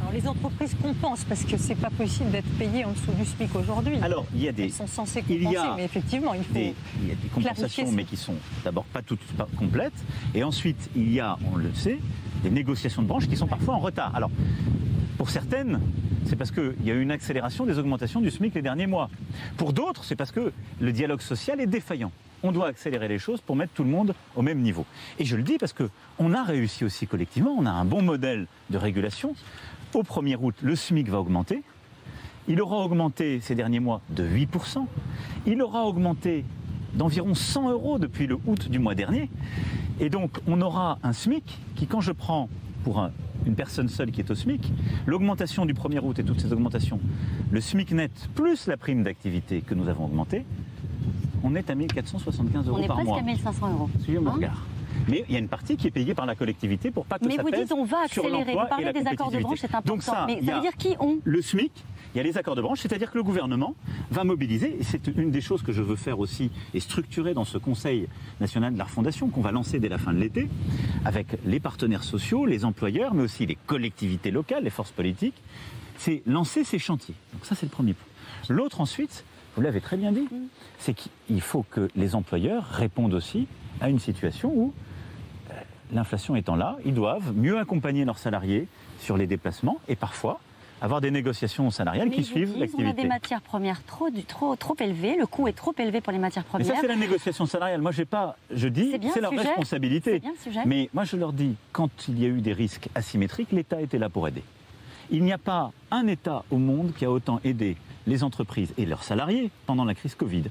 Alors 0.00 0.12
les 0.12 0.26
entreprises 0.26 0.74
compensent 0.82 1.24
parce 1.28 1.44
que 1.44 1.56
c'est 1.56 1.76
pas 1.76 1.90
possible 1.90 2.30
d'être 2.30 2.50
payé 2.58 2.84
en 2.84 2.90
dessous 2.90 3.12
du 3.12 3.24
SMIC 3.24 3.54
aujourd'hui. 3.54 3.96
Alors, 4.02 4.26
il 4.34 4.42
y 4.42 4.48
a 4.48 4.52
des, 4.52 4.64
Elles 4.64 4.72
sont 4.72 4.88
censées 4.88 5.22
il 5.28 5.42
y 5.42 5.44
compenser, 5.44 5.56
a 5.56 5.76
mais 5.76 5.84
effectivement, 5.84 6.34
il 6.34 6.42
faut. 6.42 6.52
des, 6.52 6.74
il 7.00 7.08
y 7.08 7.12
a 7.12 7.14
des 7.14 7.28
compensations, 7.28 7.92
mais 7.92 8.04
qui 8.04 8.16
sont 8.16 8.34
d'abord 8.64 8.84
pas 8.84 9.02
toutes 9.02 9.20
complètes. 9.56 10.04
Et 10.34 10.42
ensuite, 10.42 10.90
il 10.96 11.12
y 11.12 11.20
a, 11.20 11.38
on 11.52 11.56
le 11.56 11.72
sait, 11.74 11.98
des 12.42 12.50
négociations 12.50 13.02
de 13.02 13.06
branches 13.06 13.28
qui 13.28 13.36
sont 13.36 13.46
parfois 13.46 13.74
en 13.74 13.78
retard. 13.78 14.10
Alors, 14.14 14.30
pour 15.24 15.30
certaines, 15.30 15.80
c'est 16.26 16.36
parce 16.36 16.50
qu'il 16.50 16.74
y 16.84 16.90
a 16.90 16.94
eu 16.94 17.00
une 17.00 17.10
accélération 17.10 17.64
des 17.64 17.78
augmentations 17.78 18.20
du 18.20 18.30
SMIC 18.30 18.54
les 18.56 18.60
derniers 18.60 18.86
mois. 18.86 19.08
Pour 19.56 19.72
d'autres, 19.72 20.04
c'est 20.04 20.16
parce 20.16 20.30
que 20.32 20.52
le 20.82 20.92
dialogue 20.92 21.22
social 21.22 21.62
est 21.62 21.66
défaillant. 21.66 22.12
On 22.42 22.52
doit 22.52 22.66
accélérer 22.66 23.08
les 23.08 23.18
choses 23.18 23.40
pour 23.40 23.56
mettre 23.56 23.72
tout 23.72 23.84
le 23.84 23.88
monde 23.88 24.14
au 24.36 24.42
même 24.42 24.58
niveau. 24.60 24.84
Et 25.18 25.24
je 25.24 25.34
le 25.34 25.42
dis 25.42 25.56
parce 25.56 25.72
que 25.72 25.88
on 26.18 26.34
a 26.34 26.42
réussi 26.44 26.84
aussi 26.84 27.06
collectivement, 27.06 27.56
on 27.58 27.64
a 27.64 27.70
un 27.70 27.86
bon 27.86 28.02
modèle 28.02 28.46
de 28.68 28.76
régulation. 28.76 29.34
Au 29.94 30.02
1er 30.02 30.36
août, 30.38 30.56
le 30.60 30.76
SMIC 30.76 31.08
va 31.08 31.20
augmenter. 31.20 31.62
Il 32.46 32.60
aura 32.60 32.76
augmenté 32.84 33.40
ces 33.40 33.54
derniers 33.54 33.80
mois 33.80 34.02
de 34.10 34.28
8%. 34.28 34.86
Il 35.46 35.62
aura 35.62 35.86
augmenté 35.86 36.44
d'environ 36.92 37.34
100 37.34 37.70
euros 37.70 37.98
depuis 37.98 38.26
le 38.26 38.36
août 38.44 38.68
du 38.68 38.78
mois 38.78 38.94
dernier. 38.94 39.30
Et 40.00 40.10
donc, 40.10 40.38
on 40.46 40.60
aura 40.60 40.98
un 41.02 41.14
SMIC 41.14 41.44
qui, 41.76 41.86
quand 41.86 42.02
je 42.02 42.12
prends 42.12 42.50
pour 42.82 42.98
un- 43.00 43.10
une 43.46 43.54
personne 43.54 43.88
seule 43.88 44.10
qui 44.10 44.20
est 44.20 44.30
au 44.30 44.34
SMIC, 44.34 44.72
l'augmentation 45.06 45.66
du 45.66 45.74
1er 45.74 46.00
août 46.02 46.18
et 46.18 46.24
toutes 46.24 46.40
ces 46.40 46.52
augmentations, 46.52 47.00
le 47.50 47.60
SMIC 47.60 47.92
net 47.92 48.28
plus 48.34 48.66
la 48.66 48.76
prime 48.76 49.02
d'activité 49.02 49.60
que 49.60 49.74
nous 49.74 49.88
avons 49.88 50.06
augmentée, 50.06 50.44
on 51.42 51.54
est 51.54 51.68
à 51.68 51.74
1475 51.74 52.68
euros 52.68 52.78
On 52.78 52.82
est 52.82 52.86
par 52.86 52.96
presque 52.96 53.08
mois. 53.08 53.18
à 53.18 53.22
1500 53.22 53.72
euros. 53.72 53.90
Suivez 54.02 54.18
mon 54.18 54.30
Hein 54.30 54.34
regard. 54.34 54.66
Mais 55.08 55.24
il 55.28 55.34
y 55.34 55.36
a 55.36 55.40
une 55.40 55.48
partie 55.48 55.76
qui 55.76 55.88
est 55.88 55.90
payée 55.90 56.14
par 56.14 56.24
la 56.24 56.34
collectivité 56.34 56.90
pour 56.90 57.04
pas 57.04 57.18
que 57.18 57.26
Mais 57.26 57.36
ça 57.36 57.42
vous 57.42 57.50
pèse 57.50 57.60
dites 57.64 57.72
on 57.72 57.84
va 57.84 58.06
sur 58.08 58.24
accélérer. 58.24 58.52
Vous 58.52 58.68
parlez 58.68 58.92
des 58.92 59.06
accords 59.06 59.30
de 59.30 59.40
branche, 59.40 59.58
c'est 59.60 59.66
important. 59.66 59.92
Donc 59.92 60.02
ça, 60.02 60.24
mais 60.26 60.40
ça 60.42 60.54
veut 60.54 60.60
dire 60.62 60.76
qui 60.76 60.96
ont 61.00 61.18
le 61.24 61.42
SMIC, 61.42 61.72
il 62.14 62.18
y 62.18 62.20
a 62.20 62.22
les 62.22 62.38
accords 62.38 62.54
de 62.54 62.62
branche, 62.62 62.80
c'est-à-dire 62.80 63.10
que 63.10 63.18
le 63.18 63.24
gouvernement 63.24 63.74
va 64.12 64.22
mobiliser, 64.22 64.76
et 64.78 64.84
c'est 64.84 65.08
une 65.08 65.32
des 65.32 65.40
choses 65.40 65.62
que 65.62 65.72
je 65.72 65.82
veux 65.82 65.96
faire 65.96 66.20
aussi 66.20 66.52
et 66.72 66.78
structurer 66.78 67.34
dans 67.34 67.44
ce 67.44 67.58
Conseil 67.58 68.08
national 68.40 68.72
de 68.74 68.78
la 68.78 68.84
refondation 68.84 69.28
qu'on 69.28 69.40
va 69.40 69.50
lancer 69.50 69.80
dès 69.80 69.88
la 69.88 69.98
fin 69.98 70.12
de 70.12 70.20
l'été, 70.20 70.48
avec 71.04 71.26
les 71.44 71.58
partenaires 71.58 72.04
sociaux, 72.04 72.46
les 72.46 72.64
employeurs, 72.64 73.14
mais 73.14 73.24
aussi 73.24 73.46
les 73.46 73.56
collectivités 73.66 74.30
locales, 74.30 74.62
les 74.62 74.70
forces 74.70 74.92
politiques, 74.92 75.42
c'est 75.98 76.22
lancer 76.26 76.62
ces 76.62 76.78
chantiers. 76.78 77.16
Donc 77.32 77.44
ça, 77.46 77.56
c'est 77.56 77.66
le 77.66 77.70
premier 77.70 77.94
point. 77.94 78.06
L'autre 78.48 78.80
ensuite, 78.80 79.24
vous 79.56 79.62
l'avez 79.62 79.80
très 79.80 79.96
bien 79.96 80.12
dit, 80.12 80.28
c'est 80.78 80.94
qu'il 80.94 81.40
faut 81.40 81.64
que 81.68 81.88
les 81.96 82.14
employeurs 82.14 82.64
répondent 82.64 83.14
aussi 83.14 83.48
à 83.80 83.90
une 83.90 83.98
situation 83.98 84.52
où 84.54 84.72
euh, 85.50 85.54
l'inflation 85.92 86.36
étant 86.36 86.54
là, 86.54 86.76
ils 86.84 86.94
doivent 86.94 87.34
mieux 87.34 87.58
accompagner 87.58 88.04
leurs 88.04 88.18
salariés 88.18 88.68
sur 89.00 89.16
les 89.16 89.26
déplacements 89.26 89.80
et 89.88 89.96
parfois 89.96 90.40
avoir 90.80 91.00
des 91.00 91.10
négociations 91.10 91.70
salariales 91.70 92.08
Mais 92.08 92.14
qui 92.16 92.20
vous 92.22 92.26
suivent 92.26 92.46
disent, 92.48 92.54
On 92.54 92.58
a 92.58 92.60
l'activité. 92.84 93.02
des 93.02 93.08
matières 93.08 93.40
premières 93.40 93.82
trop, 93.84 94.10
du- 94.10 94.24
trop, 94.24 94.54
trop 94.56 94.76
élevées, 94.80 95.16
le 95.18 95.26
coût 95.26 95.48
est 95.48 95.52
trop 95.52 95.74
élevé 95.78 96.00
pour 96.00 96.12
les 96.12 96.18
matières 96.18 96.44
Mais 96.44 96.48
premières. 96.50 96.66
ça, 96.74 96.80
c'est 96.80 96.86
la 96.88 96.96
négociation 96.96 97.46
salariale. 97.46 97.80
Moi, 97.80 97.92
j'ai 97.92 98.04
pas, 98.04 98.36
je 98.50 98.68
dis, 98.68 98.92
C'est 99.12 99.20
leur 99.20 99.30
sujet. 99.32 99.42
responsabilité. 99.44 100.12
C'est 100.14 100.18
bien 100.20 100.32
le 100.32 100.36
sujet. 100.38 100.60
Mais 100.66 100.90
moi, 100.92 101.04
je 101.04 101.16
leur 101.16 101.32
dis, 101.32 101.54
quand 101.72 101.90
il 102.08 102.20
y 102.20 102.24
a 102.24 102.28
eu 102.28 102.40
des 102.40 102.52
risques 102.52 102.88
asymétriques, 102.94 103.52
l'État 103.52 103.80
était 103.80 103.98
là 103.98 104.08
pour 104.08 104.28
aider. 104.28 104.42
Il 105.10 105.22
n'y 105.22 105.32
a 105.32 105.38
pas 105.38 105.70
un 105.90 106.06
État 106.06 106.44
au 106.50 106.56
monde 106.58 106.92
qui 106.96 107.04
a 107.04 107.10
autant 107.10 107.40
aidé 107.44 107.76
les 108.06 108.22
entreprises 108.24 108.72
et 108.76 108.84
leurs 108.86 109.02
salariés 109.04 109.50
pendant 109.66 109.84
la 109.84 109.94
crise 109.94 110.14
Covid. 110.14 110.44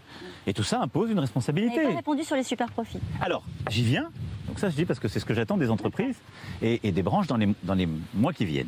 Et 0.48 0.54
tout 0.54 0.64
ça 0.64 0.82
impose 0.82 1.10
une 1.10 1.16
Vous 1.16 1.22
responsabilité. 1.22 1.76
n'avez 1.76 1.90
pas 1.90 1.96
répondu 1.98 2.24
sur 2.24 2.36
les 2.36 2.44
super 2.44 2.72
profits. 2.72 3.00
Alors, 3.22 3.44
j'y 3.70 3.84
viens. 3.84 4.10
Donc 4.48 4.60
ça, 4.60 4.70
je 4.70 4.76
dis 4.76 4.86
parce 4.86 5.00
que 5.00 5.08
c'est 5.08 5.20
ce 5.20 5.26
que 5.26 5.34
j'attends 5.34 5.58
des 5.58 5.70
entreprises 5.70 6.18
et, 6.62 6.80
et 6.84 6.92
des 6.92 7.04
branches 7.04 7.28
dans 7.28 7.38
les, 7.38 7.54
dans 7.64 7.74
les 7.74 7.88
mois 8.14 8.34
qui 8.34 8.46
viennent. 8.46 8.68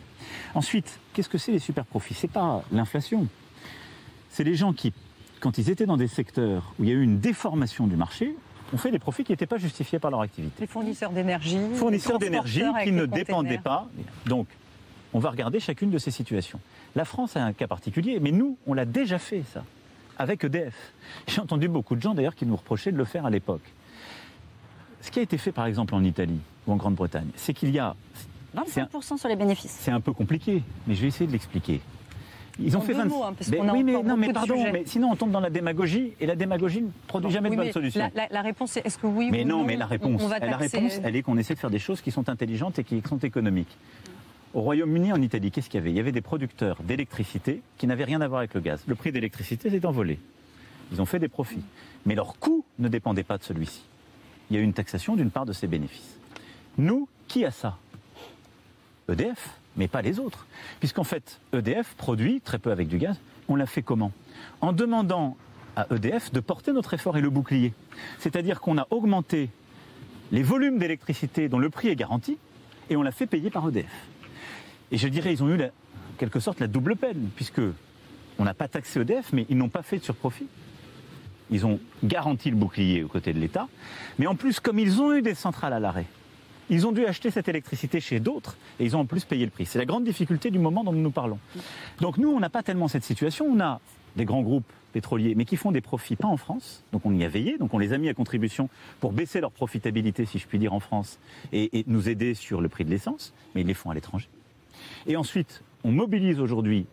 Ensuite, 0.53 0.99
qu'est-ce 1.13 1.29
que 1.29 1.37
c'est 1.37 1.51
les 1.51 1.59
super 1.59 1.85
profits? 1.85 2.13
C'est 2.13 2.31
pas 2.31 2.63
l'inflation. 2.71 3.27
C'est 4.29 4.43
les 4.43 4.55
gens 4.55 4.73
qui, 4.73 4.93
quand 5.39 5.57
ils 5.57 5.69
étaient 5.69 5.85
dans 5.85 5.97
des 5.97 6.07
secteurs 6.07 6.73
où 6.79 6.83
il 6.83 6.89
y 6.89 6.91
a 6.91 6.95
eu 6.95 7.03
une 7.03 7.19
déformation 7.19 7.87
du 7.87 7.95
marché, 7.95 8.35
ont 8.73 8.77
fait 8.77 8.91
des 8.91 8.99
profits 8.99 9.23
qui 9.23 9.31
n'étaient 9.31 9.45
pas 9.45 9.57
justifiés 9.57 9.99
par 9.99 10.11
leur 10.11 10.21
activité. 10.21 10.55
Les 10.61 10.67
fournisseurs 10.67 11.11
d'énergie. 11.11 11.59
Fournisseurs 11.75 12.19
d'énergie 12.19 12.63
qui 12.83 12.91
ne 12.91 13.05
dépendaient 13.05 13.59
pas. 13.59 13.87
Donc, 14.25 14.47
on 15.13 15.19
va 15.19 15.29
regarder 15.29 15.59
chacune 15.59 15.91
de 15.91 15.97
ces 15.97 16.11
situations. 16.11 16.59
La 16.95 17.05
France 17.05 17.37
a 17.37 17.43
un 17.43 17.53
cas 17.53 17.67
particulier, 17.67 18.19
mais 18.19 18.31
nous, 18.31 18.57
on 18.65 18.73
l'a 18.73 18.85
déjà 18.85 19.19
fait, 19.19 19.43
ça, 19.53 19.63
avec 20.17 20.43
EDF. 20.43 20.73
J'ai 21.27 21.41
entendu 21.41 21.67
beaucoup 21.67 21.95
de 21.95 22.01
gens, 22.01 22.13
d'ailleurs, 22.15 22.35
qui 22.35 22.45
nous 22.45 22.55
reprochaient 22.55 22.91
de 22.91 22.97
le 22.97 23.05
faire 23.05 23.25
à 23.25 23.29
l'époque. 23.29 23.61
Ce 25.05 25.11
qui 25.11 25.19
a 25.19 25.21
été 25.21 25.37
fait, 25.37 25.51
par 25.51 25.67
exemple, 25.67 25.93
en 25.93 26.03
Italie 26.03 26.39
ou 26.65 26.71
en 26.73 26.77
Grande-Bretagne, 26.77 27.27
c'est 27.35 27.53
qu'il 27.53 27.69
y 27.69 27.77
a... 27.77 27.95
c'est 28.65 28.81
un- 28.81 28.85
25% 28.85 29.17
sur 29.19 29.29
les 29.29 29.35
bénéfices. 29.35 29.77
c'est 29.79 29.91
un 29.91 29.99
peu 30.01 30.13
compliqué, 30.13 30.63
mais 30.87 30.95
je 30.95 31.01
vais 31.03 31.07
essayer 31.09 31.27
de 31.27 31.31
l'expliquer. 31.31 31.79
Ils 32.59 32.75
ont 32.75 32.79
En 32.79 32.83
fait 32.83 32.93
deux 32.93 32.99
20 32.99 33.05
mots, 33.05 33.23
hein, 33.23 33.33
parce 33.37 33.49
Mais 33.51 33.59
a 33.59 33.73
oui, 33.73 33.83
mais 33.83 33.91
non, 34.01 34.17
mais 34.17 34.33
pardon, 34.33 34.55
mais 34.73 34.83
sinon 34.87 35.11
on 35.11 35.15
tombe 35.15 35.29
dans 35.31 35.41
la 35.41 35.49
démagogie 35.51 36.13
et 36.19 36.25
la 36.25 36.35
démagogie 36.35 36.81
ne 36.81 36.87
produit 37.05 37.29
jamais 37.29 37.49
Oui, 37.49 37.57
de 37.57 37.61
bonne 37.63 37.71
solution. 37.71 37.99
La, 37.99 38.23
la- 38.23 38.27
la 38.31 38.41
réponse 38.41 38.77
est 38.77 38.85
est-ce 38.87 38.97
que 38.97 39.05
oui 39.07 39.29
Mais 39.29 39.43
ou 39.43 39.47
non, 39.47 39.57
non 39.59 39.63
mais 39.65 39.75
la 39.75 39.85
réponse, 39.85 40.21
on 40.23 40.27
va 40.27 40.39
la 40.39 40.47
taxer- 40.57 40.77
réponse, 40.77 40.99
elle 41.03 41.15
est 41.17 41.21
qu'on 41.21 41.37
essaie 41.37 41.53
de 41.53 41.59
faire 41.59 41.69
des 41.69 41.79
choses 41.79 42.01
qui 42.01 42.09
sont 42.11 42.27
intelligentes 42.29 42.79
et 42.79 42.83
qui 42.85 43.03
sont 43.07 43.17
économiques. 43.19 43.77
Au 44.55 44.61
Royaume-Uni, 44.61 45.11
en 45.11 45.21
Italie, 45.21 45.51
qu'est-ce 45.51 45.69
qu'il 45.69 45.79
y 45.79 45.83
avait? 45.83 45.91
Il 45.91 45.97
y 45.97 45.99
avait 45.99 46.13
des 46.13 46.21
producteurs 46.21 46.77
d'électricité 46.81 47.61
qui 47.77 47.87
n'avaient 47.87 48.05
rien 48.05 48.21
à 48.21 48.27
voir 48.29 48.39
avec 48.39 48.53
le 48.53 48.61
gaz. 48.61 48.81
Le 48.87 48.95
prix 48.95 49.11
d'électricité 49.11 49.69
s'est 49.69 49.85
envolé. 49.85 50.17
Ils 50.93 51.01
ont 51.01 51.05
fait 51.05 51.19
des 51.19 51.27
profits. 51.27 51.63
Mais 52.05 52.15
leur 52.15 52.39
coût 52.39 52.63
ne 52.79 52.87
dépendait 52.87 53.23
pas 53.23 53.37
de 53.37 53.43
celui-ci. 53.43 53.81
Il 54.49 54.55
y 54.55 54.59
a 54.59 54.61
une 54.61 54.73
taxation 54.73 55.15
d'une 55.15 55.31
part 55.31 55.45
de 55.45 55.53
ces 55.53 55.67
bénéfices. 55.67 56.17
Nous, 56.77 57.07
qui 57.27 57.45
a 57.45 57.51
ça? 57.51 57.77
EDF, 59.09 59.59
mais 59.77 59.87
pas 59.87 60.01
les 60.01 60.19
autres. 60.19 60.45
Puisqu'en 60.79 61.03
fait, 61.03 61.39
EDF 61.53 61.95
produit 61.95 62.41
très 62.41 62.59
peu 62.59 62.71
avec 62.71 62.87
du 62.87 62.97
gaz. 62.97 63.17
On 63.47 63.55
l'a 63.55 63.65
fait 63.65 63.81
comment? 63.81 64.11
En 64.61 64.73
demandant 64.73 65.37
à 65.75 65.87
EDF 65.93 66.31
de 66.31 66.39
porter 66.39 66.71
notre 66.71 66.93
effort 66.93 67.17
et 67.17 67.21
le 67.21 67.29
bouclier. 67.29 67.73
C'est-à-dire 68.19 68.61
qu'on 68.61 68.77
a 68.77 68.87
augmenté 68.89 69.49
les 70.31 70.43
volumes 70.43 70.79
d'électricité 70.79 71.49
dont 71.49 71.59
le 71.59 71.69
prix 71.69 71.89
est 71.89 71.95
garanti 71.95 72.37
et 72.89 72.95
on 72.95 73.03
l'a 73.03 73.11
fait 73.11 73.27
payer 73.27 73.49
par 73.49 73.67
EDF. 73.67 73.91
Et 74.91 74.97
je 74.97 75.07
dirais, 75.07 75.33
ils 75.33 75.43
ont 75.43 75.49
eu 75.49 75.61
en 75.61 75.69
quelque 76.17 76.39
sorte 76.39 76.59
la 76.59 76.67
double 76.67 76.95
peine, 76.95 77.29
puisque 77.35 77.61
on 78.37 78.43
n'a 78.43 78.53
pas 78.53 78.67
taxé 78.67 78.99
EDF, 78.99 79.33
mais 79.33 79.45
ils 79.49 79.57
n'ont 79.57 79.69
pas 79.69 79.81
fait 79.81 79.97
de 79.97 80.03
surprofit. 80.03 80.47
Ils 81.51 81.65
ont 81.65 81.79
garanti 82.03 82.49
le 82.49 82.55
bouclier 82.55 83.03
aux 83.03 83.07
côtés 83.07 83.33
de 83.33 83.39
l'État, 83.39 83.67
mais 84.17 84.27
en 84.27 84.35
plus, 84.35 84.59
comme 84.59 84.79
ils 84.79 85.01
ont 85.01 85.13
eu 85.13 85.21
des 85.21 85.35
centrales 85.35 85.73
à 85.73 85.79
l'arrêt, 85.79 86.05
ils 86.69 86.87
ont 86.87 86.91
dû 86.91 87.05
acheter 87.05 87.29
cette 87.29 87.47
électricité 87.47 87.99
chez 87.99 88.19
d'autres 88.19 88.57
et 88.79 88.85
ils 88.85 88.95
ont 88.95 89.01
en 89.01 89.05
plus 89.05 89.23
payé 89.23 89.45
le 89.45 89.51
prix. 89.51 89.65
C'est 89.65 89.77
la 89.77 89.85
grande 89.85 90.03
difficulté 90.03 90.49
du 90.49 90.57
moment 90.57 90.83
dont 90.83 90.93
nous 90.93 91.11
parlons. 91.11 91.37
Donc 92.01 92.17
nous, 92.17 92.29
on 92.29 92.39
n'a 92.39 92.49
pas 92.49 92.63
tellement 92.63 92.87
cette 92.87 93.03
situation. 93.03 93.45
On 93.45 93.59
a 93.59 93.79
des 94.15 94.25
grands 94.25 94.41
groupes 94.41 94.71
pétroliers, 94.91 95.35
mais 95.35 95.45
qui 95.45 95.57
font 95.57 95.71
des 95.71 95.81
profits 95.81 96.15
pas 96.15 96.27
en 96.27 96.37
France. 96.37 96.83
Donc 96.91 97.05
on 97.05 97.13
y 97.13 97.23
a 97.23 97.27
veillé, 97.27 97.57
donc 97.57 97.73
on 97.73 97.77
les 97.77 97.93
a 97.93 97.97
mis 97.97 98.09
à 98.09 98.13
contribution 98.13 98.69
pour 98.99 99.11
baisser 99.11 99.41
leur 99.41 99.51
profitabilité, 99.51 100.25
si 100.25 100.39
je 100.39 100.47
puis 100.47 100.57
dire, 100.57 100.73
en 100.73 100.79
France 100.79 101.19
et, 101.51 101.77
et 101.77 101.83
nous 101.85 102.09
aider 102.09 102.33
sur 102.33 102.61
le 102.61 102.69
prix 102.69 102.85
de 102.85 102.89
l'essence, 102.89 103.33
mais 103.53 103.61
ils 103.61 103.67
les 103.67 103.73
font 103.73 103.91
à 103.91 103.93
l'étranger. 103.93 104.29
Et 105.05 105.17
ensuite, 105.17 105.61
on 105.83 105.91
mobilise 105.91 106.39
aujourd'hui 106.39 106.87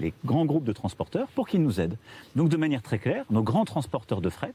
les 0.00 0.12
grands 0.24 0.44
groupes 0.44 0.64
de 0.64 0.72
transporteurs 0.72 1.28
pour 1.28 1.48
qu'ils 1.48 1.62
nous 1.62 1.80
aident. 1.80 1.96
Donc 2.36 2.48
de 2.48 2.56
manière 2.56 2.82
très 2.82 2.98
claire, 2.98 3.24
nos 3.30 3.42
grands 3.42 3.64
transporteurs 3.64 4.20
de 4.20 4.30
fret, 4.30 4.54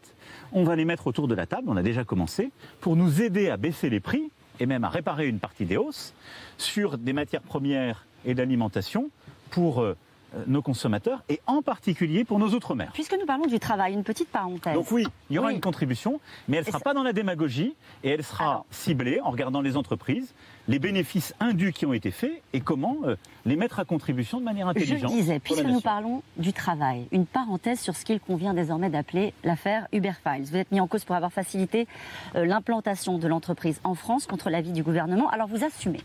on 0.52 0.64
va 0.64 0.76
les 0.76 0.86
mettre 0.86 1.08
autour 1.08 1.28
de 1.28 1.36
la 1.36 1.46
table, 1.46 1.70
on 1.70 1.78
a 1.78 1.84
déjà 1.84 2.04
commencé, 2.04 2.52
pour 2.82 2.96
nous 2.96 3.22
aider 3.22 3.50
à 3.50 3.58
baisser 3.58 3.90
les 3.90 4.00
prix 4.00 4.32
et 4.60 4.66
même 4.66 4.84
à 4.84 4.90
réparer 4.90 5.28
une 5.28 5.40
partie 5.40 5.66
des 5.66 5.78
hausses 5.78 6.14
sur 6.58 6.98
des 6.98 7.14
matières 7.14 7.42
premières 7.42 8.06
et 8.26 8.34
d'alimentation 8.34 9.10
pour 9.50 9.82
euh, 9.82 9.96
nos 10.48 10.62
consommateurs 10.62 11.24
et 11.30 11.40
en 11.48 11.62
particulier 11.62 12.24
pour 12.26 12.40
nos 12.40 12.50
outre-mer. 12.50 12.92
Puisque 12.94 13.16
nous 13.20 13.26
parlons 13.26 13.46
du 13.46 13.60
travail, 13.60 13.94
une 13.94 14.04
petite 14.04 14.30
parenthèse. 14.30 14.74
Donc 14.74 14.92
oui, 14.92 15.06
il 15.30 15.36
y 15.36 15.40
aura 15.40 15.48
Oui. 15.50 15.56
une 15.56 15.62
contribution, 15.62 16.20
mais 16.48 16.58
elle 16.58 16.64
ne 16.64 16.68
sera 16.68 16.80
pas 16.80 16.94
dans 16.94 17.04
la 17.04 17.14
démagogie 17.14 17.74
et 18.04 18.10
elle 18.10 18.24
sera 18.24 18.66
ciblée 18.72 19.20
en 19.22 19.32
regardant 19.32 19.62
les 19.62 19.78
entreprises, 19.78 20.34
les 20.68 20.80
bénéfices 20.80 21.34
indus 21.40 21.74
qui 21.74 21.86
ont 21.86 21.94
été 21.94 22.12
faits 22.12 22.42
et 22.54 22.60
comment 22.62 22.98
euh, 23.06 23.16
les 23.46 23.56
mettre 23.56 23.80
à 23.80 23.86
contribution 23.86 24.40
de 24.40 24.44
manière 24.46 24.66
Je 24.68 24.72
intelligente. 24.72 25.12
le 25.12 25.18
disais, 25.18 25.40
puisque 25.40 25.64
nous 25.64 25.82
parlons 25.82 26.24
du 26.38 26.54
travail, 26.54 27.08
une 27.12 27.26
parenthèse 27.26 27.80
sur 27.80 27.96
ce 27.96 28.04
qu'il 28.04 28.20
convient 28.20 28.54
désormais 28.54 28.90
d'appeler 28.90 29.34
l'affaire 29.44 29.88
Uber 29.94 30.14
Files. 30.24 30.44
Vous 30.46 30.56
êtes 30.58 30.72
mis 30.72 30.80
en 30.80 30.88
cause 30.88 31.04
pour 31.06 31.16
avoir 31.16 31.32
facilité 31.32 31.88
euh, 32.36 32.46
l'implantation 32.46 33.18
de 33.18 33.28
l'entreprise 33.28 33.80
en 33.84 33.96
France 33.96 34.26
contre 34.28 34.50
l'avis 34.50 34.72
du 34.72 34.84
gouvernement. 34.84 35.30
Alors 35.30 35.48
vous 35.48 35.64
assumez. 35.64 36.02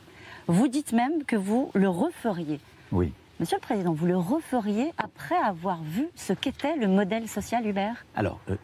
Vous 0.46 0.68
dites 0.68 0.92
même 0.92 1.24
que 1.24 1.36
vous 1.36 1.70
le 1.74 1.88
referiez. 1.88 2.60
Oui. 2.92 3.12
Monsieur 3.40 3.56
le 3.56 3.62
Président, 3.62 3.94
vous 3.94 4.04
le 4.04 4.18
referiez 4.18 4.92
après 4.98 5.34
avoir 5.34 5.82
vu 5.82 6.08
ce 6.14 6.34
qu'était 6.34 6.76
le 6.76 6.86
modèle 6.86 7.26
social 7.26 7.66
Uber 7.66 7.92
Alors, 8.14 8.38
euh, 8.50 8.56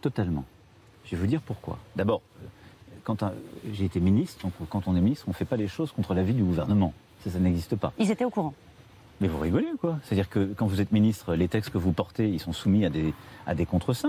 totalement. 0.00 0.44
Je 1.04 1.16
vais 1.16 1.22
vous 1.22 1.26
dire 1.26 1.40
pourquoi. 1.42 1.76
D'abord, 1.96 2.22
euh, 2.40 2.46
quand 3.02 3.24
j'ai 3.72 3.84
été 3.84 3.98
ministre, 3.98 4.42
donc 4.44 4.52
quand 4.70 4.86
on 4.86 4.94
est 4.94 5.00
ministre, 5.00 5.24
on 5.26 5.32
ne 5.32 5.34
fait 5.34 5.44
pas 5.44 5.56
les 5.56 5.66
choses 5.66 5.90
contre 5.90 6.14
l'avis 6.14 6.34
du 6.34 6.44
gouvernement. 6.44 6.94
Ça, 7.24 7.30
ça 7.30 7.40
n'existe 7.40 7.74
pas. 7.74 7.92
Ils 7.98 8.08
étaient 8.12 8.24
au 8.24 8.30
courant. 8.30 8.54
Mais 9.20 9.26
vous 9.26 9.40
rigolez 9.40 9.72
quoi? 9.80 9.98
C'est-à-dire 10.04 10.28
que 10.28 10.52
quand 10.56 10.66
vous 10.66 10.80
êtes 10.80 10.92
ministre, 10.92 11.34
les 11.34 11.48
textes 11.48 11.70
que 11.70 11.78
vous 11.78 11.90
portez, 11.90 12.28
ils 12.28 12.38
sont 12.38 12.52
soumis 12.52 12.84
à 12.84 12.90
des, 12.90 13.12
à 13.44 13.56
des. 13.56 13.66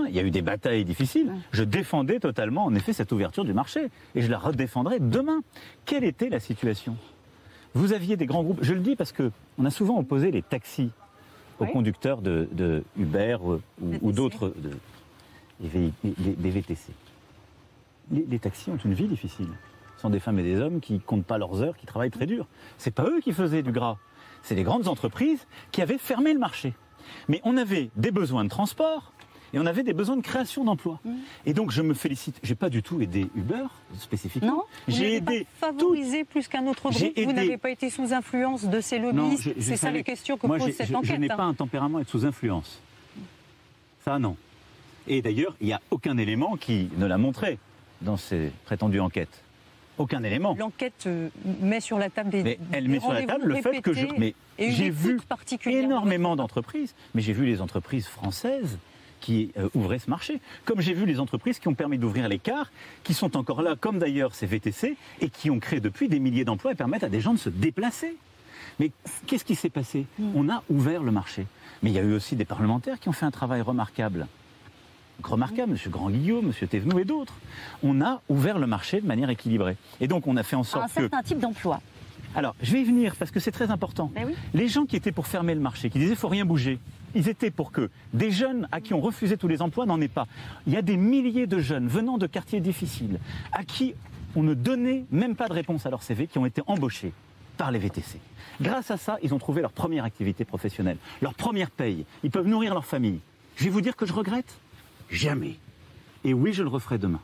Il 0.08 0.14
y 0.14 0.20
a 0.20 0.22
eu 0.22 0.30
des 0.30 0.42
batailles 0.42 0.84
difficiles. 0.84 1.32
Je 1.50 1.64
défendais 1.64 2.20
totalement, 2.20 2.66
en 2.66 2.74
effet, 2.76 2.92
cette 2.92 3.10
ouverture 3.10 3.44
du 3.44 3.52
marché. 3.52 3.88
Et 4.14 4.22
je 4.22 4.30
la 4.30 4.38
redéfendrai 4.38 5.00
demain. 5.00 5.40
Quelle 5.86 6.04
était 6.04 6.28
la 6.28 6.38
situation? 6.38 6.96
Vous 7.78 7.92
aviez 7.92 8.16
des 8.16 8.26
grands 8.26 8.42
groupes. 8.42 8.58
Je 8.62 8.74
le 8.74 8.80
dis 8.80 8.96
parce 8.96 9.12
que 9.12 9.30
on 9.56 9.64
a 9.64 9.70
souvent 9.70 9.98
opposé 9.98 10.32
les 10.32 10.42
taxis 10.42 10.90
aux 11.60 11.66
conducteurs 11.66 12.20
de, 12.22 12.48
de 12.52 12.82
Uber 12.96 13.36
ou, 13.40 13.60
ou 14.02 14.10
d'autres 14.12 14.52
de- 14.56 14.70
des, 15.60 16.50
VTC. 16.50 16.92
Les, 18.10 18.24
les 18.28 18.38
taxis 18.40 18.70
ont 18.70 18.76
une 18.76 18.94
vie 18.94 19.06
difficile. 19.06 19.48
Ce 19.96 20.02
sont 20.02 20.10
des 20.10 20.18
femmes 20.20 20.38
et 20.40 20.42
des 20.42 20.60
hommes 20.60 20.80
qui 20.80 20.98
comptent 20.98 21.24
pas 21.24 21.38
leurs 21.38 21.62
heures, 21.62 21.76
qui 21.76 21.86
travaillent 21.86 22.10
très 22.10 22.26
dur. 22.26 22.46
C'est 22.78 22.90
pas 22.92 23.04
eux 23.04 23.20
qui 23.20 23.32
faisaient 23.32 23.62
du 23.62 23.70
gras. 23.72 23.96
C'est 24.42 24.54
les 24.56 24.62
grandes 24.64 24.88
entreprises 24.88 25.46
qui 25.72 25.80
avaient 25.82 25.98
fermé 25.98 26.32
le 26.32 26.38
marché. 26.40 26.74
Mais 27.28 27.40
on 27.44 27.56
avait 27.56 27.90
des 27.96 28.10
besoins 28.10 28.42
de 28.44 28.48
transport 28.50 29.12
et 29.52 29.58
on 29.58 29.66
avait 29.66 29.82
des 29.82 29.92
besoins 29.92 30.16
de 30.16 30.22
création 30.22 30.64
d'emplois. 30.64 31.00
Et 31.46 31.54
donc 31.54 31.70
je 31.70 31.82
me 31.82 31.94
félicite. 31.94 32.38
J'ai 32.42 32.54
pas 32.54 32.68
du 32.68 32.82
tout 32.82 33.00
aidé 33.00 33.28
Uber 33.34 33.64
spécifiquement. 33.98 34.48
Non, 34.48 34.62
vous 34.86 34.94
j'ai 34.94 35.20
n'avez 35.20 35.20
pas 35.20 35.32
aidé 35.34 35.46
favorisé 35.58 36.24
plus 36.24 36.48
qu'un 36.48 36.66
autre 36.66 36.82
groupe. 36.90 36.94
Vous 36.94 37.06
aidé- 37.22 37.32
n'avez 37.32 37.56
pas 37.56 37.70
été 37.70 37.90
sous 37.90 38.12
influence 38.12 38.64
de 38.64 38.80
ces 38.80 38.98
je 38.98 39.50
C'est 39.60 39.76
ça 39.76 39.90
les 39.90 40.02
questions 40.02 40.36
que 40.36 40.46
Moi, 40.46 40.58
pose 40.58 40.72
cette 40.72 40.88
je, 40.88 40.94
enquête. 40.94 41.10
Je 41.10 41.16
n'ai 41.16 41.30
hein. 41.30 41.36
pas 41.36 41.44
un 41.44 41.54
tempérament 41.54 41.98
à 41.98 42.00
être 42.02 42.10
sous 42.10 42.26
influence. 42.26 42.80
Ça, 44.04 44.18
non. 44.18 44.36
Et 45.06 45.22
d'ailleurs, 45.22 45.54
il 45.60 45.66
n'y 45.68 45.72
a 45.72 45.80
aucun 45.90 46.18
élément 46.18 46.56
qui 46.56 46.90
ne 46.96 47.06
l'a 47.06 47.18
montré 47.18 47.58
dans 48.02 48.16
ces 48.16 48.52
prétendues 48.66 49.00
enquêtes. 49.00 49.42
Aucun 49.96 50.22
élément. 50.22 50.54
L'enquête 50.56 51.04
euh, 51.06 51.28
met 51.60 51.80
sur 51.80 51.98
la 51.98 52.08
table 52.08 52.30
des. 52.30 52.42
Mais 52.44 52.58
elle 52.72 52.84
des 52.84 52.90
met 52.92 53.00
sur 53.00 53.12
la 53.12 53.24
table 53.24 53.46
le 53.46 53.56
fait 53.56 53.80
que 53.80 53.92
je. 53.92 54.06
Mais 54.16 54.34
j'ai 54.58 54.90
vu 54.90 55.18
énormément 55.66 56.36
d'entreprises, 56.36 56.94
mais 57.14 57.22
j'ai 57.22 57.32
vu 57.32 57.46
les 57.46 57.60
entreprises 57.60 58.06
françaises 58.06 58.78
qui 59.20 59.52
euh, 59.58 59.68
ouvraient 59.74 59.98
ce 59.98 60.10
marché, 60.10 60.40
comme 60.64 60.80
j'ai 60.80 60.94
vu 60.94 61.06
les 61.06 61.20
entreprises 61.20 61.58
qui 61.58 61.68
ont 61.68 61.74
permis 61.74 61.98
d'ouvrir 61.98 62.28
l'écart, 62.28 62.70
qui 63.04 63.14
sont 63.14 63.36
encore 63.36 63.62
là, 63.62 63.76
comme 63.78 63.98
d'ailleurs 63.98 64.34
ces 64.34 64.46
VTC, 64.46 64.96
et 65.20 65.30
qui 65.30 65.50
ont 65.50 65.60
créé 65.60 65.80
depuis 65.80 66.08
des 66.08 66.18
milliers 66.20 66.44
d'emplois 66.44 66.72
et 66.72 66.74
permettent 66.74 67.04
à 67.04 67.08
des 67.08 67.20
gens 67.20 67.32
de 67.34 67.38
se 67.38 67.48
déplacer. 67.48 68.16
Mais 68.78 68.90
qu'est-ce 69.26 69.44
qui 69.44 69.54
s'est 69.54 69.70
passé? 69.70 70.06
On 70.34 70.48
a 70.48 70.62
ouvert 70.70 71.02
le 71.02 71.10
marché. 71.10 71.46
Mais 71.82 71.90
il 71.90 71.94
y 71.94 71.98
a 71.98 72.02
eu 72.02 72.14
aussi 72.14 72.36
des 72.36 72.44
parlementaires 72.44 72.98
qui 73.00 73.08
ont 73.08 73.12
fait 73.12 73.26
un 73.26 73.30
travail 73.30 73.60
remarquable. 73.60 74.26
Remarquable, 75.22 75.72
M. 75.72 75.90
Grand-Guillaume, 75.90 76.46
M. 76.46 76.68
Thévenoud 76.68 77.00
et 77.00 77.04
d'autres. 77.04 77.34
On 77.82 78.00
a 78.00 78.22
ouvert 78.28 78.58
le 78.58 78.66
marché 78.66 79.00
de 79.00 79.06
manière 79.06 79.30
équilibrée. 79.30 79.76
Et 80.00 80.06
donc 80.06 80.26
on 80.26 80.36
a 80.36 80.42
fait 80.42 80.56
en 80.56 80.60
Un 80.60 80.64
sorte 80.64 80.88
que... 80.88 81.00
certain 81.00 81.22
type 81.22 81.40
d'emploi. 81.40 81.80
Alors, 82.34 82.54
je 82.62 82.72
vais 82.72 82.82
y 82.82 82.84
venir 82.84 83.16
parce 83.16 83.30
que 83.30 83.40
c'est 83.40 83.50
très 83.50 83.70
important. 83.70 84.12
Ben 84.14 84.26
oui. 84.28 84.34
Les 84.54 84.68
gens 84.68 84.86
qui 84.86 84.96
étaient 84.96 85.12
pour 85.12 85.26
fermer 85.26 85.54
le 85.54 85.60
marché, 85.60 85.90
qui 85.90 85.98
disaient 85.98 86.14
faut 86.14 86.28
rien 86.28 86.44
bouger, 86.44 86.78
ils 87.14 87.28
étaient 87.28 87.50
pour 87.50 87.72
que 87.72 87.90
des 88.12 88.30
jeunes 88.30 88.68
à 88.72 88.80
qui 88.80 88.94
on 88.94 89.00
refusait 89.00 89.36
tous 89.36 89.48
les 89.48 89.62
emplois 89.62 89.86
n'en 89.86 90.00
aient 90.00 90.08
pas. 90.08 90.26
Il 90.66 90.72
y 90.72 90.76
a 90.76 90.82
des 90.82 90.96
milliers 90.96 91.46
de 91.46 91.58
jeunes 91.58 91.88
venant 91.88 92.18
de 92.18 92.26
quartiers 92.26 92.60
difficiles 92.60 93.18
à 93.52 93.64
qui 93.64 93.94
on 94.36 94.42
ne 94.42 94.54
donnait 94.54 95.04
même 95.10 95.34
pas 95.36 95.48
de 95.48 95.54
réponse 95.54 95.86
à 95.86 95.90
leur 95.90 96.02
CV 96.02 96.26
qui 96.26 96.38
ont 96.38 96.46
été 96.46 96.62
embauchés 96.66 97.12
par 97.56 97.70
les 97.70 97.78
VTC. 97.78 98.20
Grâce 98.60 98.90
à 98.90 98.96
ça, 98.96 99.18
ils 99.22 99.34
ont 99.34 99.38
trouvé 99.38 99.62
leur 99.62 99.72
première 99.72 100.04
activité 100.04 100.44
professionnelle, 100.44 100.98
leur 101.22 101.34
première 101.34 101.70
paye. 101.70 102.04
Ils 102.22 102.30
peuvent 102.30 102.46
nourrir 102.46 102.74
leur 102.74 102.84
famille. 102.84 103.20
Je 103.56 103.64
vais 103.64 103.70
vous 103.70 103.80
dire 103.80 103.96
que 103.96 104.06
je 104.06 104.12
regrette 104.12 104.58
Jamais. 105.10 105.56
Et 106.24 106.34
oui, 106.34 106.52
je 106.52 106.62
le 106.62 106.68
referai 106.68 106.98
demain. 106.98 107.20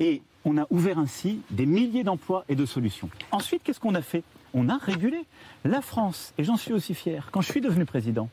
Et 0.00 0.22
on 0.44 0.58
a 0.58 0.66
ouvert 0.70 0.98
ainsi 0.98 1.40
des 1.50 1.66
milliers 1.66 2.04
d'emplois 2.04 2.44
et 2.48 2.54
de 2.54 2.66
solutions. 2.66 3.08
Ensuite, 3.32 3.62
qu'est-ce 3.64 3.80
qu'on 3.80 3.94
a 3.94 4.02
fait? 4.02 4.22
On 4.58 4.70
a 4.70 4.78
régulé. 4.78 5.26
La 5.66 5.82
France, 5.82 6.32
et 6.38 6.44
j'en 6.44 6.56
suis 6.56 6.72
aussi 6.72 6.94
fier, 6.94 7.28
quand 7.30 7.42
je 7.42 7.52
suis 7.52 7.60
devenu 7.60 7.84
président, 7.84 8.30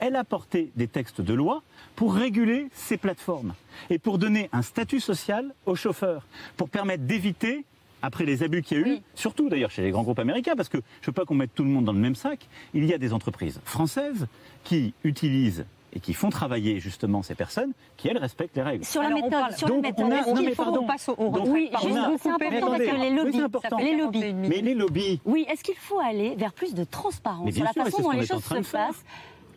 elle 0.00 0.16
a 0.16 0.24
porté 0.24 0.70
des 0.76 0.86
textes 0.86 1.22
de 1.22 1.32
loi 1.32 1.62
pour 1.96 2.14
réguler 2.14 2.68
ces 2.74 2.98
plateformes 2.98 3.54
et 3.88 3.98
pour 3.98 4.18
donner 4.18 4.50
un 4.52 4.60
statut 4.60 5.00
social 5.00 5.54
aux 5.64 5.74
chauffeurs, 5.74 6.26
pour 6.58 6.68
permettre 6.68 7.04
d'éviter 7.04 7.64
après 8.02 8.26
les 8.26 8.42
abus 8.42 8.62
qu'il 8.62 8.80
y 8.80 8.84
a 8.84 8.86
eu, 8.86 8.98
surtout 9.14 9.48
d'ailleurs 9.48 9.70
chez 9.70 9.80
les 9.80 9.92
grands 9.92 10.02
groupes 10.02 10.18
américains, 10.18 10.56
parce 10.56 10.68
que 10.68 10.78
je 11.00 11.04
ne 11.04 11.06
veux 11.06 11.12
pas 11.12 11.24
qu'on 11.24 11.36
mette 11.36 11.54
tout 11.54 11.64
le 11.64 11.70
monde 11.70 11.86
dans 11.86 11.92
le 11.94 12.00
même 12.00 12.16
sac, 12.16 12.48
il 12.74 12.84
y 12.84 12.92
a 12.92 12.98
des 12.98 13.14
entreprises 13.14 13.60
françaises 13.64 14.26
qui 14.64 14.92
utilisent 15.04 15.64
et 15.94 16.00
qui 16.00 16.14
font 16.14 16.30
travailler 16.30 16.80
justement 16.80 17.22
ces 17.22 17.34
personnes 17.34 17.72
qui, 17.96 18.08
elles, 18.08 18.18
respectent 18.18 18.56
les 18.56 18.62
règles. 18.62 18.84
Sur 18.84 19.02
la 19.02 19.10
méthode, 19.10 19.30
parle- 19.30 19.54
sur 19.54 19.68
la 19.68 19.76
méthode, 19.76 19.94
on 20.06 20.10
a- 20.10 20.14
est-ce 20.20 20.28
non, 20.28 20.34
qu'il 20.36 20.44
mais 20.46 20.54
faut- 20.54 20.62
pardon. 20.64 20.80
On 20.82 20.86
passe 20.86 21.08
au, 21.08 21.14
Donc. 21.16 21.46
Oui, 21.48 21.70
juste, 21.82 21.96
a- 21.96 22.10
c'est 22.20 22.28
important 22.30 22.66
parce 22.68 22.78
que 22.82 23.00
les 23.00 23.10
lobbies, 23.10 23.40
important. 23.40 23.76
les 23.78 23.96
lobbies. 23.96 24.32
Mais 24.32 24.60
les 24.62 24.74
lobbies, 24.74 25.20
oui, 25.24 25.46
est-ce 25.50 25.62
qu'il 25.62 25.76
faut 25.76 26.00
aller 26.00 26.34
vers 26.36 26.52
plus 26.52 26.74
de 26.74 26.84
transparence 26.84 27.50
sur 27.52 27.64
la 27.64 27.72
sûr, 27.72 27.84
façon 27.84 28.02
dont 28.02 28.10
les 28.12 28.26
choses 28.26 28.42
se 28.44 28.54
passent, 28.72 29.04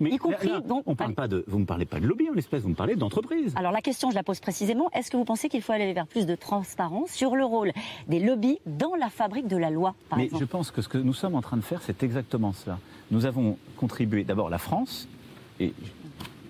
mais 0.02 0.10
y 0.10 0.18
compris 0.18 0.50
là, 0.50 0.60
donc. 0.60 0.84
on 0.88 0.94
parle 0.96 1.12
allez. 1.12 1.16
pas 1.16 1.28
de, 1.30 1.46
vous 1.48 1.58
ne 1.58 1.64
parlez 1.64 1.86
pas 1.86 2.02
de 2.02 2.06
lobby 2.06 2.30
en 2.30 2.34
l'espèce, 2.34 2.64
vous 2.64 2.70
me 2.70 2.76
parlez 2.76 2.98
d'entreprise. 2.98 3.54
Alors 3.56 3.72
la 3.72 3.80
question, 3.80 4.10
je 4.12 4.16
la 4.16 4.24
pose 4.24 4.42
précisément. 4.42 4.90
Est-ce 4.94 5.10
que 5.10 5.16
vous 5.16 5.24
pensez 5.24 5.48
qu'il 5.48 5.62
faut 5.62 5.72
aller 5.72 5.94
vers 5.94 6.06
plus 6.06 6.26
de 6.26 6.36
transparence 6.36 7.12
sur 7.12 7.38
le 7.38 7.46
rôle 7.46 7.72
des 8.10 8.20
lobbies 8.20 8.60
dans 8.66 8.94
la 8.96 9.10
fabrique 9.10 9.48
de 9.48 9.56
la 9.56 9.70
loi, 9.70 9.96
par 10.10 10.18
Mais 10.20 10.26
exemple 10.26 10.44
je 10.44 10.50
pense 10.50 10.72
que 10.72 10.82
ce 10.82 10.90
que 10.90 10.98
nous 10.98 11.14
sommes 11.14 11.36
en 11.36 11.42
train 11.42 11.56
de 11.56 11.62
faire, 11.62 11.82
c'est 11.82 12.04
exactement 12.04 12.52
cela. 12.52 12.78
Nous 13.10 13.26
avons 13.26 13.58
contribué, 13.78 14.26
d'abord 14.26 14.50
la 14.50 14.58
France, 14.58 15.08
et 15.62 15.74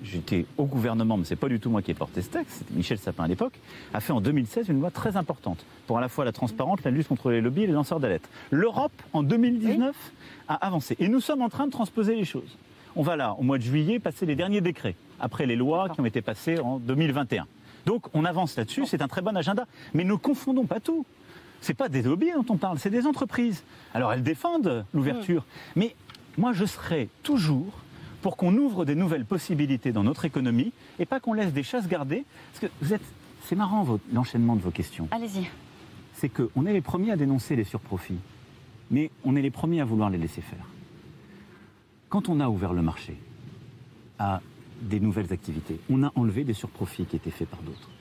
j'étais 0.05 0.45
au 0.57 0.65
gouvernement, 0.65 1.17
mais 1.17 1.25
c'est 1.25 1.35
pas 1.35 1.49
du 1.49 1.59
tout 1.59 1.69
moi 1.69 1.81
qui 1.81 1.91
ai 1.91 1.93
porté 1.93 2.21
ce 2.21 2.29
texte, 2.29 2.57
c'était 2.59 2.73
Michel 2.73 2.97
Sapin 2.97 3.23
à 3.23 3.27
l'époque, 3.27 3.53
a 3.93 3.99
fait 3.99 4.13
en 4.13 4.21
2016 4.21 4.69
une 4.69 4.79
loi 4.79 4.91
très 4.91 5.17
importante 5.17 5.65
pour 5.87 5.97
à 5.97 6.01
la 6.01 6.09
fois 6.09 6.25
la 6.25 6.31
transparence, 6.31 6.83
la 6.83 6.91
lutte 6.91 7.07
contre 7.07 7.31
les 7.31 7.41
lobbies 7.41 7.63
et 7.63 7.67
les 7.67 7.73
lanceurs 7.73 7.99
d'alerte. 7.99 8.29
L'Europe, 8.51 8.93
en 9.13 9.23
2019, 9.23 9.95
a 10.47 10.53
avancé. 10.65 10.95
Et 10.99 11.07
nous 11.07 11.19
sommes 11.19 11.41
en 11.41 11.49
train 11.49 11.65
de 11.65 11.71
transposer 11.71 12.15
les 12.15 12.25
choses. 12.25 12.57
On 12.95 13.03
va 13.03 13.15
là, 13.15 13.35
au 13.37 13.43
mois 13.43 13.57
de 13.57 13.63
juillet, 13.63 13.99
passer 13.99 14.25
les 14.25 14.35
derniers 14.35 14.61
décrets, 14.61 14.95
après 15.19 15.45
les 15.45 15.55
lois 15.55 15.89
qui 15.89 15.99
ont 15.99 16.05
été 16.05 16.21
passées 16.21 16.59
en 16.59 16.79
2021. 16.79 17.45
Donc 17.85 18.07
on 18.13 18.25
avance 18.25 18.55
là-dessus, 18.55 18.85
c'est 18.85 19.01
un 19.01 19.07
très 19.07 19.21
bon 19.21 19.35
agenda. 19.35 19.65
Mais 19.93 20.03
ne 20.03 20.15
confondons 20.15 20.65
pas 20.65 20.79
tout. 20.79 21.05
C'est 21.61 21.73
pas 21.73 21.89
des 21.89 22.01
lobbies 22.01 22.31
dont 22.31 22.45
on 22.49 22.57
parle, 22.57 22.79
c'est 22.79 22.89
des 22.89 23.05
entreprises. 23.05 23.63
Alors 23.93 24.13
elles 24.13 24.23
défendent 24.23 24.85
l'ouverture, 24.93 25.45
mais 25.75 25.95
moi 26.37 26.53
je 26.53 26.65
serai 26.65 27.09
toujours 27.23 27.73
pour 28.25 28.37
qu'on 28.37 28.57
ouvre 28.57 28.85
des 28.85 28.95
nouvelles 28.95 29.23
possibilités 29.23 29.91
dans 29.91 30.03
notre 30.03 30.25
économie 30.25 30.73
et 30.97 31.05
pas 31.05 31.19
qu'on 31.19 31.33
laisse 31.33 31.53
des 31.53 31.61
chasses 31.61 31.87
gardées. 31.87 32.25
Parce 32.51 32.65
que 32.65 32.77
vous 32.81 32.91
êtes, 32.91 33.03
c'est 33.43 33.55
marrant 33.55 33.99
l'enchaînement 34.11 34.55
de 34.55 34.61
vos 34.61 34.71
questions. 34.71 35.07
Allez-y. 35.11 35.45
C'est 36.15 36.29
qu'on 36.29 36.65
est 36.65 36.73
les 36.73 36.81
premiers 36.81 37.11
à 37.11 37.17
dénoncer 37.17 37.55
les 37.55 37.65
surprofits, 37.65 38.17
mais 38.89 39.11
on 39.25 39.35
est 39.35 39.43
les 39.43 39.51
premiers 39.51 39.79
à 39.79 39.85
vouloir 39.85 40.09
les 40.09 40.17
laisser 40.17 40.41
faire. 40.41 40.65
Quand 42.09 42.27
on 42.27 42.39
a 42.39 42.49
ouvert 42.49 42.73
le 42.73 42.81
marché 42.81 43.15
à 44.17 44.41
des 44.81 44.99
nouvelles 44.99 45.31
activités, 45.31 45.79
on 45.91 46.01
a 46.01 46.11
enlevé 46.15 46.43
des 46.43 46.55
surprofits 46.55 47.05
qui 47.05 47.17
étaient 47.17 47.29
faits 47.29 47.49
par 47.49 47.61
d'autres. 47.61 47.91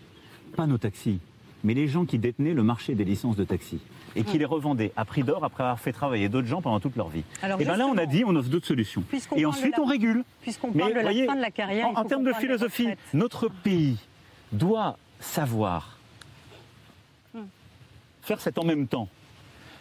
Pas 0.56 0.66
nos 0.66 0.78
taxis, 0.78 1.20
mais 1.65 1.74
les 1.74 1.89
gens 1.89 2.05
qui 2.05 2.19
détenaient 2.19 2.55
le 2.55 2.62
marché 2.62 2.95
des 2.95 3.05
licences 3.05 3.36
de 3.36 3.43
taxi 3.45 3.81
et 4.15 4.23
qui 4.23 4.36
Hmm. 4.36 4.41
les 4.41 4.45
revendaient 4.45 4.93
à 4.97 5.05
prix 5.05 5.23
d'or 5.24 5.43
après 5.45 5.65
avoir 5.65 5.81
fait 5.81 5.93
travailler 5.93 6.28
d'autres 6.28 6.47
gens 6.47 6.62
pendant 6.62 6.78
toute 6.78 6.95
leur 6.95 7.09
vie. 7.09 7.24
Alors, 7.43 7.61
et 7.61 7.65
bien 7.65 7.77
là, 7.77 7.86
on 7.86 7.97
a 7.99 8.07
dit, 8.07 8.23
on 8.24 8.36
offre 8.36 8.51
d'autres 8.51 8.66
solutions. 8.66 9.03
Et 9.35 9.47
ensuite, 9.47 9.77
la- 9.77 9.82
on 9.82 9.86
régule. 9.86 10.23
Puisqu'on 10.43 10.70
Mais 10.73 10.81
parle 10.81 10.91
de 10.93 10.97
la 10.97 11.03
voyez, 11.03 11.27
fin 11.27 11.35
de 11.36 11.41
la 11.41 11.51
carrière, 11.51 11.89
en, 11.97 12.05
termes 12.05 12.23
de 12.24 12.32
philosophie, 12.35 12.89
notre 13.15 13.49
pays 13.49 13.99
doit 14.53 14.99
savoir 15.19 15.99
Hmm. 17.35 17.41
faire 18.23 18.41
cet 18.41 18.59
en 18.59 18.65
même 18.65 18.86
temps. 18.86 19.09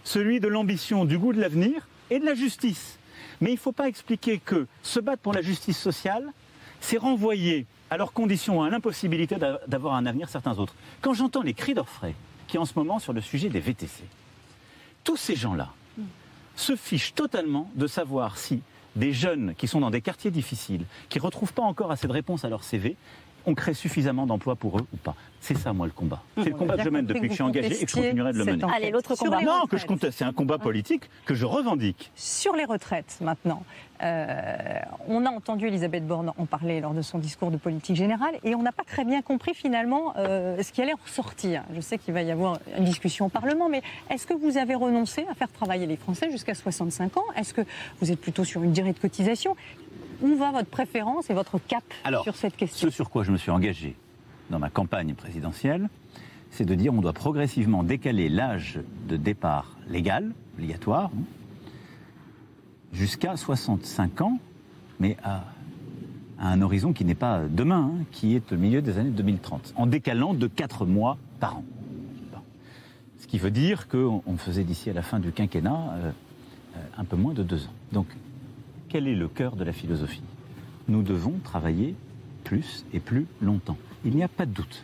Celui 0.06 0.40
de 0.40 0.48
l'ambition, 0.48 1.06
du 1.06 1.18
goût 1.20 1.34
de 1.34 1.40
l'avenir 1.42 1.88
et 2.10 2.20
de 2.20 2.26
la 2.26 2.34
justice. 2.34 2.98
Mais 3.42 3.52
il 3.52 3.56
ne 3.56 3.60
faut 3.60 3.72
pas 3.72 3.88
expliquer 3.88 4.38
que 4.40 4.68
se 4.82 5.00
battre 5.00 5.22
pour 5.22 5.34
la 5.34 5.42
justice 5.42 5.78
sociale, 5.78 6.26
c'est 6.84 6.98
renvoyer 6.98 7.66
à 7.90 7.98
leurs 7.98 8.12
conditions, 8.14 8.62
à 8.62 8.70
l'impossibilité 8.70 9.38
d'a- 9.38 9.60
d'avoir 9.68 9.96
un 9.96 10.06
avenir 10.06 10.28
certains 10.30 10.58
autres. 10.60 10.76
Quand 11.02 11.14
j'entends 11.14 11.42
les 11.42 11.54
cris 11.54 11.74
d'orfraie 11.74 12.14
qui 12.48 12.58
en 12.58 12.66
ce 12.66 12.74
moment 12.76 13.00
sur 13.00 13.14
le 13.14 13.22
sujet 13.22 13.50
des 13.50 13.60
VTC, 13.62 14.04
tous 15.04 15.16
ces 15.18 15.36
gens-là 15.36 15.70
se 16.56 16.76
fichent 16.76 17.14
totalement 17.16 17.70
de 17.76 17.88
savoir 17.88 18.38
si 18.38 18.62
des 18.96 19.14
jeunes 19.14 19.56
qui 19.56 19.68
sont 19.68 19.80
dans 19.80 19.90
des 19.90 20.02
quartiers 20.02 20.30
difficiles, 20.30 20.86
qui 21.10 21.18
ne 21.18 21.24
retrouvent 21.24 21.54
pas 21.54 21.64
encore 21.64 21.90
assez 21.92 22.08
de 22.08 22.12
réponses 22.14 22.46
à 22.46 22.50
leur 22.50 22.64
CV, 22.64 22.96
on 23.46 23.56
crée 23.56 23.74
suffisamment 23.74 24.26
d'emplois 24.28 24.56
pour 24.56 24.78
eux 24.78 24.86
ou 24.94 24.98
pas. 24.98 25.16
C'est 25.44 25.58
ça, 25.58 25.74
moi, 25.74 25.86
le 25.86 25.92
combat. 25.92 26.24
C'est 26.38 26.46
le 26.50 26.56
combat 26.56 26.78
que 26.78 26.84
je 26.84 26.90
mène 26.90 27.06
depuis 27.06 27.24
que 27.24 27.28
je 27.28 27.34
suis 27.34 27.44
engagé 27.44 27.82
et 27.82 27.86
que 27.86 27.92
je 27.92 27.96
continuerai 27.96 28.32
de 28.32 28.38
le 28.38 28.46
mener. 28.46 28.64
Allez, 28.74 28.92
l'autre 28.92 29.14
Sur 29.16 29.26
combat. 29.26 29.40
les 29.40 29.46
Non, 29.46 29.52
que 29.58 29.62
retraites. 29.64 29.82
je 29.82 29.86
conteste, 29.88 30.18
c'est 30.18 30.24
un 30.24 30.32
combat 30.32 30.58
politique 30.58 31.04
que 31.26 31.34
je 31.36 31.46
revendique. 31.46 32.12
Sur 32.16 32.56
les 32.56 32.64
retraites, 32.64 33.18
maintenant, 33.20 33.62
euh, 34.02 34.80
on 35.10 35.26
a 35.26 35.30
entendu 35.30 35.68
Elisabeth 35.68 36.08
Borne 36.08 36.32
en 36.38 36.46
parler 36.46 36.80
lors 36.80 36.94
de 36.94 37.02
son 37.02 37.20
discours 37.20 37.52
de 37.52 37.58
politique 37.58 37.98
générale 37.98 38.36
et 38.46 38.56
on 38.56 38.62
n'a 38.64 38.72
pas 38.72 38.84
très 38.86 39.04
bien 39.04 39.22
compris 39.22 39.54
finalement 39.54 40.14
euh, 40.18 40.64
ce 40.64 40.72
qui 40.72 40.82
allait 40.82 40.94
ressortir. 41.06 41.64
Je 41.76 41.82
sais 41.82 41.98
qu'il 41.98 42.14
va 42.14 42.22
y 42.22 42.32
avoir 42.32 42.60
une 42.78 42.86
discussion 42.86 43.26
au 43.26 43.30
Parlement, 43.30 43.68
mais 43.68 43.82
est-ce 44.10 44.26
que 44.26 44.34
vous 44.34 44.58
avez 44.58 44.76
renoncé 44.76 45.26
à 45.30 45.34
faire 45.36 45.52
travailler 45.52 45.88
les 45.88 45.98
Français 45.98 46.32
jusqu'à 46.32 46.56
65 46.56 47.18
ans? 47.18 47.24
Est-ce 47.36 47.54
que 47.54 47.62
vous 48.00 48.12
êtes 48.14 48.20
plutôt 48.22 48.46
sur 48.46 48.64
une 48.64 48.72
durée 48.72 48.94
de 48.94 49.00
cotisation? 49.00 49.58
Où 50.22 50.36
va 50.38 50.52
votre 50.52 50.70
préférence 50.70 51.30
et 51.30 51.34
votre 51.34 51.60
cap 51.60 51.84
Alors, 52.06 52.24
sur 52.24 52.36
cette 52.38 52.56
question? 52.56 52.88
Ce 52.90 52.96
sur 52.96 53.10
quoi 53.10 53.24
je 53.24 53.32
me 53.32 53.38
suis 53.38 53.52
engagé 53.52 53.96
dans 54.50 54.60
ma 54.60 54.70
campagne 54.70 55.14
présidentielle, 55.14 55.90
c'est 56.52 56.66
de 56.66 56.76
dire 56.76 56.94
on 56.94 57.02
doit 57.02 57.14
progressivement 57.14 57.84
décaler 57.84 58.30
l'âge 58.30 58.80
de 59.08 59.18
départ 59.18 59.78
légal, 59.88 60.34
obligatoire, 60.56 61.12
hein, 61.16 61.24
jusqu'à 62.94 63.36
65 63.36 64.22
ans, 64.22 64.40
mais 65.00 65.18
à, 65.24 65.46
un 66.40 66.62
horizon 66.62 66.94
qui 66.94 67.06
n'est 67.06 67.16
pas 67.16 67.42
demain, 67.50 67.92
hein, 67.94 68.06
qui 68.12 68.36
est 68.36 68.52
au 68.52 68.58
milieu 68.58 68.82
des 68.82 68.98
années 68.98 69.10
2030, 69.10 69.74
en 69.76 69.88
décalant 69.88 70.34
de 70.34 70.48
4 70.48 70.86
mois 70.86 71.18
par 71.40 71.58
an. 71.58 71.64
Ce 73.20 73.28
qui 73.28 73.40
veut 73.40 73.52
dire 73.52 73.88
qu'on 73.88 74.22
on 74.28 74.38
faisait 74.38 74.64
d'ici 74.64 74.90
à 74.90 74.94
la 74.94 75.02
fin 75.02 75.20
du 75.20 75.32
quinquennat 75.32 75.94
euh, 75.94 76.12
euh, 76.76 76.80
un 76.98 77.06
peu 77.06 77.16
moins 77.16 77.34
de 77.34 77.42
2 77.42 77.66
ans. 77.66 77.74
Donc, 77.92 78.08
quel 78.90 79.08
est 79.08 79.16
le 79.16 79.28
cœur 79.28 79.56
de 79.56 79.64
la 79.64 79.72
philosophie? 79.74 80.22
Nous 80.88 81.02
devons 81.02 81.40
travailler 81.44 81.96
plus 82.44 82.86
et 82.94 83.00
plus 83.00 83.26
longtemps. 83.42 83.78
Il 84.06 84.16
n'y 84.16 84.24
a 84.24 84.28
pas 84.28 84.46
de 84.46 84.52
doute. 84.52 84.84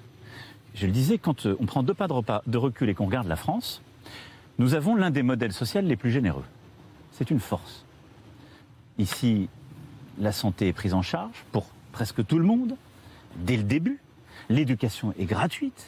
Je 0.76 0.86
le 0.86 0.91
disais, 0.91 1.18
quand 1.18 1.46
euh, 1.46 1.56
on 1.60 1.66
prend 1.66 1.84
deux 1.84 1.94
pas 1.94 2.08
de, 2.08 2.14
repas- 2.14 2.41
de 2.48 2.58
recul 2.58 2.90
et 2.90 2.94
qu'on 2.94 3.06
regarde 3.06 3.28
la 3.28 3.36
France, 3.36 3.82
nous 4.60 4.76
avons 4.76 4.96
l'un 4.96 5.10
des 5.10 5.24
modèles 5.24 5.54
sociaux 5.54 5.82
les 5.82 5.96
plus 5.96 6.12
généreux. 6.12 6.46
C'est 7.12 7.32
une 7.32 7.40
force. 7.40 7.86
Ici, 8.98 9.50
la 10.20 10.32
santé 10.32 10.68
est 10.68 10.74
prise 10.74 10.94
en 10.94 11.02
charge 11.02 11.44
pour 11.52 11.68
presque 11.91 12.26
tout 12.26 12.38
le 12.38 12.46
monde, 12.46 12.76
dès 13.38 13.58
le 13.58 13.64
début. 13.64 14.00
L'éducation 14.50 15.14
est 15.18 15.26
gratuite, 15.26 15.86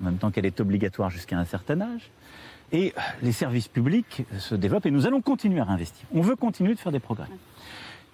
en 0.00 0.06
même 0.06 0.18
temps 0.18 0.30
qu'elle 0.30 0.46
est 0.46 0.60
obligatoire 0.60 1.10
jusqu'à 1.10 1.38
un 1.38 1.44
certain 1.44 1.80
âge. 1.80 2.10
Et 2.72 2.94
les 3.22 3.32
services 3.32 3.68
publics 3.68 4.24
se 4.38 4.54
développent 4.54 4.86
et 4.86 4.90
nous 4.90 5.06
allons 5.06 5.20
continuer 5.20 5.60
à 5.60 5.66
investir. 5.66 6.04
On 6.12 6.20
veut 6.20 6.36
continuer 6.36 6.74
de 6.74 6.78
faire 6.80 6.92
des 6.92 7.00
progrès. 7.00 7.28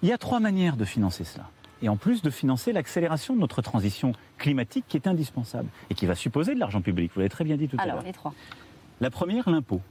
Il 0.03 0.09
y 0.09 0.13
a 0.13 0.17
trois 0.17 0.39
manières 0.39 0.77
de 0.77 0.85
financer 0.85 1.23
cela. 1.23 1.49
Et 1.83 1.89
en 1.89 1.97
plus 1.97 2.21
de 2.21 2.29
financer 2.29 2.71
l'accélération 2.71 3.35
de 3.35 3.39
notre 3.41 3.61
transition 3.61 4.13
climatique 4.37 4.85
qui 4.87 4.95
est 4.97 5.05
indispensable 5.05 5.67
et 5.89 5.95
qui 5.95 6.05
va 6.05 6.15
supposer 6.15 6.55
de 6.55 6.59
l'argent 6.59 6.81
public. 6.81 7.11
Vous 7.13 7.19
l'avez 7.19 7.29
très 7.29 7.43
bien 7.43 7.57
dit 7.57 7.67
tout 7.67 7.75
à 7.77 7.81
Alors, 7.83 7.97
l'heure. 7.97 8.05
les 8.05 8.13
trois. 8.13 8.33
La 9.01 9.09
première, 9.11 9.49
l'impôt. 9.49 9.81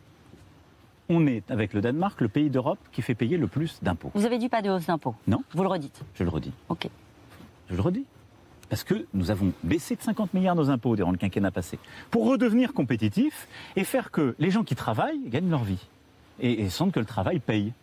On 1.11 1.27
est, 1.27 1.51
avec 1.51 1.75
le 1.75 1.83
Danemark, 1.83 2.19
le 2.23 2.29
pays 2.29 2.49
d'Europe 2.49 2.79
qui 2.93 3.03
fait 3.03 3.15
payer 3.15 3.37
le 3.37 3.47
plus 3.47 3.79
d'impôts. 3.83 4.11
Vous 4.15 4.25
avez 4.25 4.39
dit 4.39 4.49
pas 4.49 4.63
de 4.63 4.71
hausse 4.71 4.87
d'impôts 4.87 5.15
Non. 5.27 5.43
Vous 5.53 5.63
le 5.63 5.69
redites 5.69 6.03
Je 6.15 6.25
le 6.25 6.31
redis. 6.31 6.53
Ok. 6.71 6.89
Je 7.69 7.75
le 7.77 7.83
redis. 7.83 8.07
Parce 8.71 8.85
que 8.85 9.07
nous 9.13 9.31
avons 9.31 9.53
baissé 9.63 9.95
de 9.95 10.01
50 10.03 10.33
milliards 10.33 10.55
nos 10.55 10.71
impôts 10.71 10.97
durant 10.97 11.11
le 11.11 11.19
quinquennat 11.19 11.51
passé 11.51 11.79
pour 12.11 12.27
redevenir 12.27 12.73
compétitifs 12.73 13.47
et 13.77 13.85
faire 13.85 14.11
que 14.11 14.35
les 14.39 14.51
gens 14.51 14.63
qui 14.65 14.75
travaillent 14.75 15.29
gagnent 15.29 15.51
leur 15.51 15.63
vie 15.65 15.87
et, 16.41 16.63
et 16.63 16.71
sentent 16.71 16.93
que 16.93 17.01
le 17.01 17.05
travail 17.05 17.39
paye. 17.39 17.75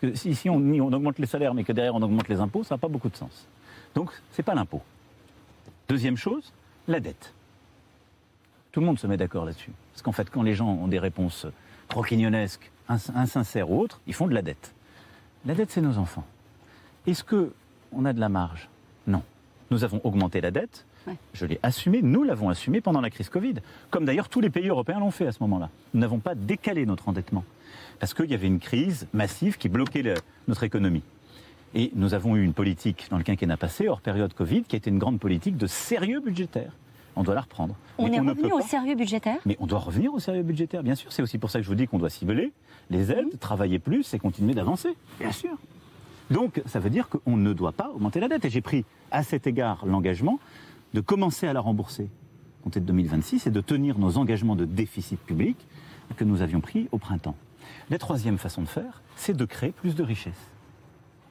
Parce 0.00 0.12
que 0.12 0.34
si, 0.34 0.50
on, 0.50 0.56
on 0.56 0.92
augmente 0.92 1.18
les 1.18 1.26
salaires 1.26 1.54
mais 1.54 1.64
que 1.64 1.72
derrière 1.72 1.94
on 1.94 2.02
augmente 2.02 2.28
les 2.28 2.40
impôts, 2.40 2.64
ça 2.64 2.74
n'a 2.74 2.78
pas 2.78 2.88
beaucoup 2.88 3.08
de 3.08 3.16
sens. 3.16 3.46
Donc, 3.94 4.10
ce 4.32 4.40
n'est 4.40 4.44
pas 4.44 4.54
l'impôt. 4.54 4.82
Deuxième 5.88 6.16
chose, 6.16 6.52
la 6.86 7.00
dette. 7.00 7.32
Tout 8.72 8.80
le 8.80 8.86
monde 8.86 8.98
se 8.98 9.06
met 9.06 9.16
d'accord 9.16 9.46
là-dessus. 9.46 9.72
Parce 9.92 10.02
qu'en 10.02 10.12
fait, 10.12 10.28
quand 10.28 10.42
les 10.42 10.54
gens 10.54 10.68
ont 10.68 10.88
des 10.88 10.98
réponses 10.98 11.46
croquignonesques 11.88 12.70
insincères 12.88 13.70
ou 13.70 13.80
autres, 13.80 14.00
ils 14.06 14.12
font 14.12 14.26
de 14.26 14.34
la 14.34 14.42
dette. 14.42 14.74
La 15.46 15.54
dette, 15.54 15.70
c'est 15.70 15.80
nos 15.80 15.96
enfants. 15.96 16.26
Est-ce 17.06 17.24
qu'on 17.24 18.04
a 18.04 18.12
de 18.12 18.20
la 18.20 18.28
marge? 18.28 18.68
Non. 19.06 19.22
Nous 19.70 19.82
avons 19.82 20.00
augmenté 20.04 20.40
la 20.40 20.50
dette. 20.50 20.84
Je 21.32 21.46
l'ai 21.46 21.58
assumé, 21.62 22.02
nous 22.02 22.22
l'avons 22.22 22.48
assumé 22.48 22.80
pendant 22.80 23.00
la 23.00 23.10
crise 23.10 23.28
Covid, 23.28 23.54
comme 23.90 24.04
d'ailleurs 24.04 24.28
tous 24.28 24.40
les 24.40 24.50
pays 24.50 24.68
européens 24.68 25.00
l'ont 25.00 25.10
fait 25.10 25.26
à 25.26 25.32
ce 25.32 25.42
moment-là. 25.42 25.70
Nous 25.94 26.00
n'avons 26.00 26.18
pas 26.18 26.34
décalé 26.34 26.86
notre 26.86 27.08
endettement, 27.08 27.44
parce 28.00 28.14
qu'il 28.14 28.30
y 28.30 28.34
avait 28.34 28.46
une 28.46 28.60
crise 28.60 29.06
massive 29.12 29.58
qui 29.58 29.68
bloquait 29.68 30.14
notre 30.48 30.62
économie. 30.64 31.02
Et 31.74 31.90
nous 31.94 32.14
avons 32.14 32.36
eu 32.36 32.42
une 32.42 32.54
politique 32.54 33.06
dans 33.10 33.18
le 33.18 33.24
quinquennat 33.24 33.56
passé, 33.56 33.88
hors 33.88 34.00
période 34.00 34.32
Covid, 34.32 34.62
qui 34.62 34.76
a 34.76 34.78
été 34.78 34.90
une 34.90 34.98
grande 34.98 35.20
politique 35.20 35.56
de 35.56 35.66
sérieux 35.66 36.20
budgétaire. 36.20 36.72
On 37.16 37.22
doit 37.22 37.34
la 37.34 37.40
reprendre. 37.40 37.74
On 37.98 38.12
est 38.12 38.20
revenu 38.20 38.52
au 38.52 38.60
sérieux 38.60 38.94
budgétaire? 38.94 39.38
Mais 39.46 39.56
on 39.58 39.66
doit 39.66 39.78
revenir 39.78 40.12
au 40.12 40.18
sérieux 40.18 40.42
budgétaire, 40.42 40.82
bien 40.82 40.94
sûr. 40.94 41.12
C'est 41.12 41.22
aussi 41.22 41.38
pour 41.38 41.50
ça 41.50 41.58
que 41.58 41.64
je 41.64 41.68
vous 41.68 41.74
dis 41.74 41.86
qu'on 41.86 41.98
doit 41.98 42.10
cibler 42.10 42.52
les 42.90 43.10
aides, 43.10 43.38
travailler 43.40 43.78
plus 43.78 44.12
et 44.14 44.18
continuer 44.18 44.54
d'avancer, 44.54 44.94
bien 45.18 45.32
sûr. 45.32 45.56
Donc, 46.30 46.60
ça 46.66 46.78
veut 46.78 46.90
dire 46.90 47.08
qu'on 47.08 47.36
ne 47.36 47.52
doit 47.52 47.72
pas 47.72 47.90
augmenter 47.94 48.20
la 48.20 48.28
dette. 48.28 48.44
Et 48.44 48.50
j'ai 48.50 48.60
pris 48.60 48.84
à 49.10 49.22
cet 49.22 49.46
égard 49.46 49.86
l'engagement 49.86 50.38
de 50.96 51.02
commencer 51.02 51.46
à 51.46 51.52
la 51.52 51.60
rembourser 51.60 52.08
compter 52.64 52.80
de 52.80 52.86
2026 52.86 53.46
et 53.46 53.50
de 53.50 53.60
tenir 53.60 53.98
nos 53.98 54.16
engagements 54.16 54.56
de 54.56 54.64
déficit 54.64 55.20
public 55.20 55.58
que 56.16 56.24
nous 56.24 56.40
avions 56.40 56.62
pris 56.62 56.88
au 56.90 56.96
printemps. 56.96 57.36
La 57.90 57.98
troisième 57.98 58.38
façon 58.38 58.62
de 58.62 58.66
faire, 58.66 59.02
c'est 59.14 59.36
de 59.36 59.44
créer 59.44 59.72
plus 59.72 59.94
de 59.94 60.02
richesses. 60.02 60.52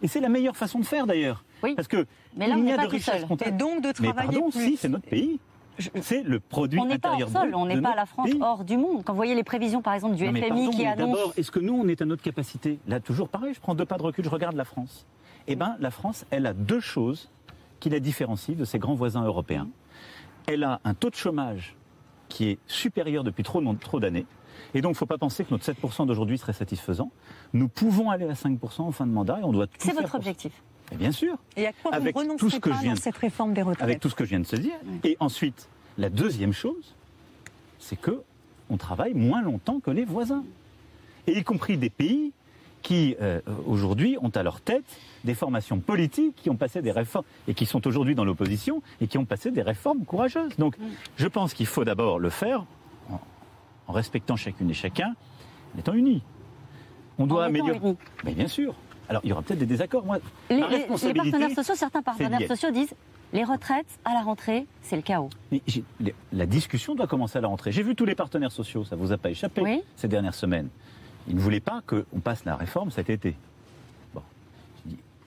Et 0.03 0.07
c'est 0.07 0.19
la 0.19 0.29
meilleure 0.29 0.55
façon 0.55 0.77
de 0.77 0.85
faire 0.85 1.07
d'ailleurs. 1.07 1.43
Oui. 1.63 1.73
Parce 1.73 1.87
que 1.87 2.05
mais 2.37 2.47
là, 2.47 2.55
il 2.57 2.63
on 2.63 2.67
y 2.67 2.71
a 2.73 2.75
pas 2.75 2.85
de 2.85 2.91
richesses 2.91 3.23
Et 3.43 3.51
donc 3.51 3.81
de 3.81 3.91
travailler 3.91 4.27
mais 4.27 4.33
pardon, 4.35 4.51
plus. 4.51 4.61
si, 4.61 4.77
c'est 4.77 4.87
notre 4.87 5.07
pays. 5.07 5.39
C'est 5.99 6.21
le 6.21 6.39
produit 6.39 6.79
on 6.79 6.85
n'est 6.85 6.99
pas 6.99 7.09
intérieur 7.09 7.29
brut 7.31 7.53
on 7.55 7.65
n'est 7.65 7.81
pas 7.81 7.95
la 7.95 8.05
France 8.05 8.29
pays. 8.29 8.39
hors 8.41 8.63
du 8.63 8.77
monde. 8.77 9.01
Quand 9.03 9.13
vous 9.13 9.17
voyez 9.17 9.35
les 9.35 9.43
prévisions, 9.43 9.81
par 9.81 9.93
exemple, 9.95 10.15
du 10.15 10.25
Non, 10.25 10.31
mais 10.31 10.41
FMI 10.41 10.49
pardon, 10.49 10.71
qui 10.71 10.77
mais 10.77 10.87
annonce. 10.87 11.17
D'abord, 11.17 11.33
est-ce 11.37 11.49
que 11.49 11.59
nous, 11.59 11.73
on 11.73 11.87
est 11.87 12.01
à 12.03 12.05
notre 12.05 12.21
capacité? 12.21 12.77
Là, 12.87 12.99
toujours 12.99 13.29
pareil, 13.29 13.55
je 13.55 13.59
prends 13.59 13.73
deux 13.73 13.85
pas 13.85 13.97
de 13.97 14.03
recul, 14.03 14.23
je 14.23 14.29
regarde 14.29 14.55
la 14.55 14.63
France. 14.63 15.07
Eh 15.47 15.55
bien, 15.55 15.75
la 15.79 15.89
France, 15.91 16.25
elle 16.29 16.45
a 16.45 16.53
deux 16.53 16.79
choses 16.79 17.29
qui 17.85 17.91
la 17.91 17.99
différencient 17.99 18.55
de 18.55 18.65
ses 18.65 18.79
grands 18.79 18.95
voisins 18.95 19.23
européens. 19.23 19.67
Elle 20.47 20.63
a 20.63 20.81
un 20.85 20.95
taux 20.95 21.11
de 21.11 21.15
chômage 21.15 21.75
qui 22.29 22.49
est 22.49 22.57
supérieur 22.65 23.23
depuis 23.23 23.43
trop, 23.43 23.61
trop 23.75 23.99
d'années. 23.99 24.25
Et 24.73 24.81
donc, 24.81 24.89
il 24.89 24.93
ne 24.93 24.97
faut 24.97 25.05
pas 25.05 25.19
penser 25.19 25.45
que 25.45 25.51
notre 25.51 25.71
7% 25.71 26.07
d'aujourd'hui 26.07 26.39
serait 26.39 26.53
satisfaisant. 26.53 27.11
Nous 27.53 27.67
pouvons 27.67 28.09
aller 28.09 28.25
à 28.25 28.33
5% 28.33 28.81
en 28.81 28.91
fin 28.91 29.05
de 29.05 29.11
mandat 29.11 29.39
et 29.39 29.43
on 29.43 29.51
doit 29.51 29.67
tout 29.67 29.75
C'est 29.77 29.93
votre 29.93 30.15
objectif. 30.15 30.51
Et 30.91 30.95
bien 30.95 31.11
sûr. 31.11 31.37
Et 31.57 31.67
à 31.67 31.73
quoi 31.73 31.91
vous 31.91 31.97
Avec 31.97 32.15
tout 32.39 32.49
ce 32.49 32.59
que 32.59 32.69
pas 32.69 32.77
je 32.77 32.81
viens 32.81 32.93
de- 32.95 32.99
cette 32.99 33.17
réforme 33.17 33.53
des 33.53 33.61
retraites 33.61 33.83
Avec 33.83 33.99
tout 33.99 34.09
ce 34.09 34.15
que 34.15 34.23
je 34.23 34.31
viens 34.31 34.39
de 34.39 34.47
se 34.47 34.55
dire. 34.55 34.73
Et 35.03 35.15
ensuite, 35.19 35.69
la 35.99 36.09
deuxième 36.09 36.53
chose, 36.53 36.95
c'est 37.77 38.01
que 38.01 38.23
on 38.71 38.77
travaille 38.77 39.13
moins 39.13 39.43
longtemps 39.43 39.79
que 39.79 39.91
les 39.91 40.05
voisins. 40.05 40.43
Et 41.27 41.37
y 41.37 41.43
compris 41.43 41.77
des 41.77 41.91
pays 41.91 42.33
qui, 42.85 43.15
euh, 43.19 43.41
aujourd'hui, 43.65 44.15
ont 44.21 44.29
à 44.29 44.43
leur 44.43 44.61
tête 44.61 44.85
des 45.23 45.33
formations 45.33 45.79
politiques 45.79 46.35
qui 46.35 46.51
ont 46.51 46.55
passé 46.55 46.83
des 46.83 46.91
réformes 46.91 47.25
et 47.47 47.55
qui 47.55 47.65
sont 47.65 47.85
aujourd'hui 47.87 48.13
dans 48.13 48.23
l'opposition 48.25 48.83
et 49.01 49.07
qui 49.07 49.17
ont 49.17 49.25
passé 49.25 49.49
des 49.49 49.63
réformes 49.63 50.05
courageuses. 50.05 50.55
Donc, 50.59 50.75
je 51.17 51.27
pense 51.27 51.55
qu'il 51.55 51.65
faut 51.65 51.83
d'abord 51.83 52.19
le 52.19 52.29
faire 52.29 52.63
en, 53.09 53.19
en 53.87 53.91
respectant 53.91 54.35
chacune 54.35 54.69
et 54.69 54.75
chacun, 54.75 55.15
en 55.75 55.79
étant 55.79 55.93
unis. 55.93 56.21
On 57.17 57.25
doit 57.25 57.41
En 57.41 57.47
améliorer. 57.47 57.79
unis. 57.79 57.97
Mais 58.23 58.33
bien 58.33 58.47
sûr. 58.47 58.75
Alors, 59.09 59.21
il 59.23 59.29
y 59.29 59.33
aura 59.33 59.41
peut-être 59.41 59.59
des 59.59 59.65
désaccords. 59.65 60.05
Moi, 60.05 60.19
Les, 60.51 60.57
ma 60.59 60.67
partenaires 61.23 61.51
sociaux, 61.55 61.75
certains 61.75 62.03
partenaires 62.03 62.47
sociaux 62.47 62.69
disent 62.69 62.93
les 63.33 63.43
retraites 63.43 63.99
à 64.05 64.13
la 64.13 64.21
rentrée, 64.21 64.67
c'est 64.83 64.95
le 64.95 65.01
chaos. 65.01 65.29
Mais 65.51 65.61
la 66.31 66.45
discussion 66.45 66.93
doit 66.93 67.07
commencer 67.07 67.39
à 67.39 67.41
la 67.41 67.47
rentrée. 67.47 67.71
J'ai 67.71 67.81
vu 67.83 67.95
tous 67.95 68.05
les 68.05 68.15
partenaires 68.15 68.51
sociaux, 68.51 68.83
ça 68.83 68.95
vous 68.95 69.11
a 69.11 69.17
pas 69.17 69.31
échappé 69.31 69.61
Oui. 69.61 69.81
ces 69.95 70.07
dernières 70.07 70.35
semaines. 70.35 70.69
Ils 71.27 71.35
ne 71.35 71.39
voulaient 71.41 71.59
pas 71.59 71.81
qu'on 71.85 72.19
passe 72.19 72.45
la 72.45 72.55
réforme 72.55 72.91
cet 72.91 73.09
été. 73.09 73.35
Bon, 74.13 74.21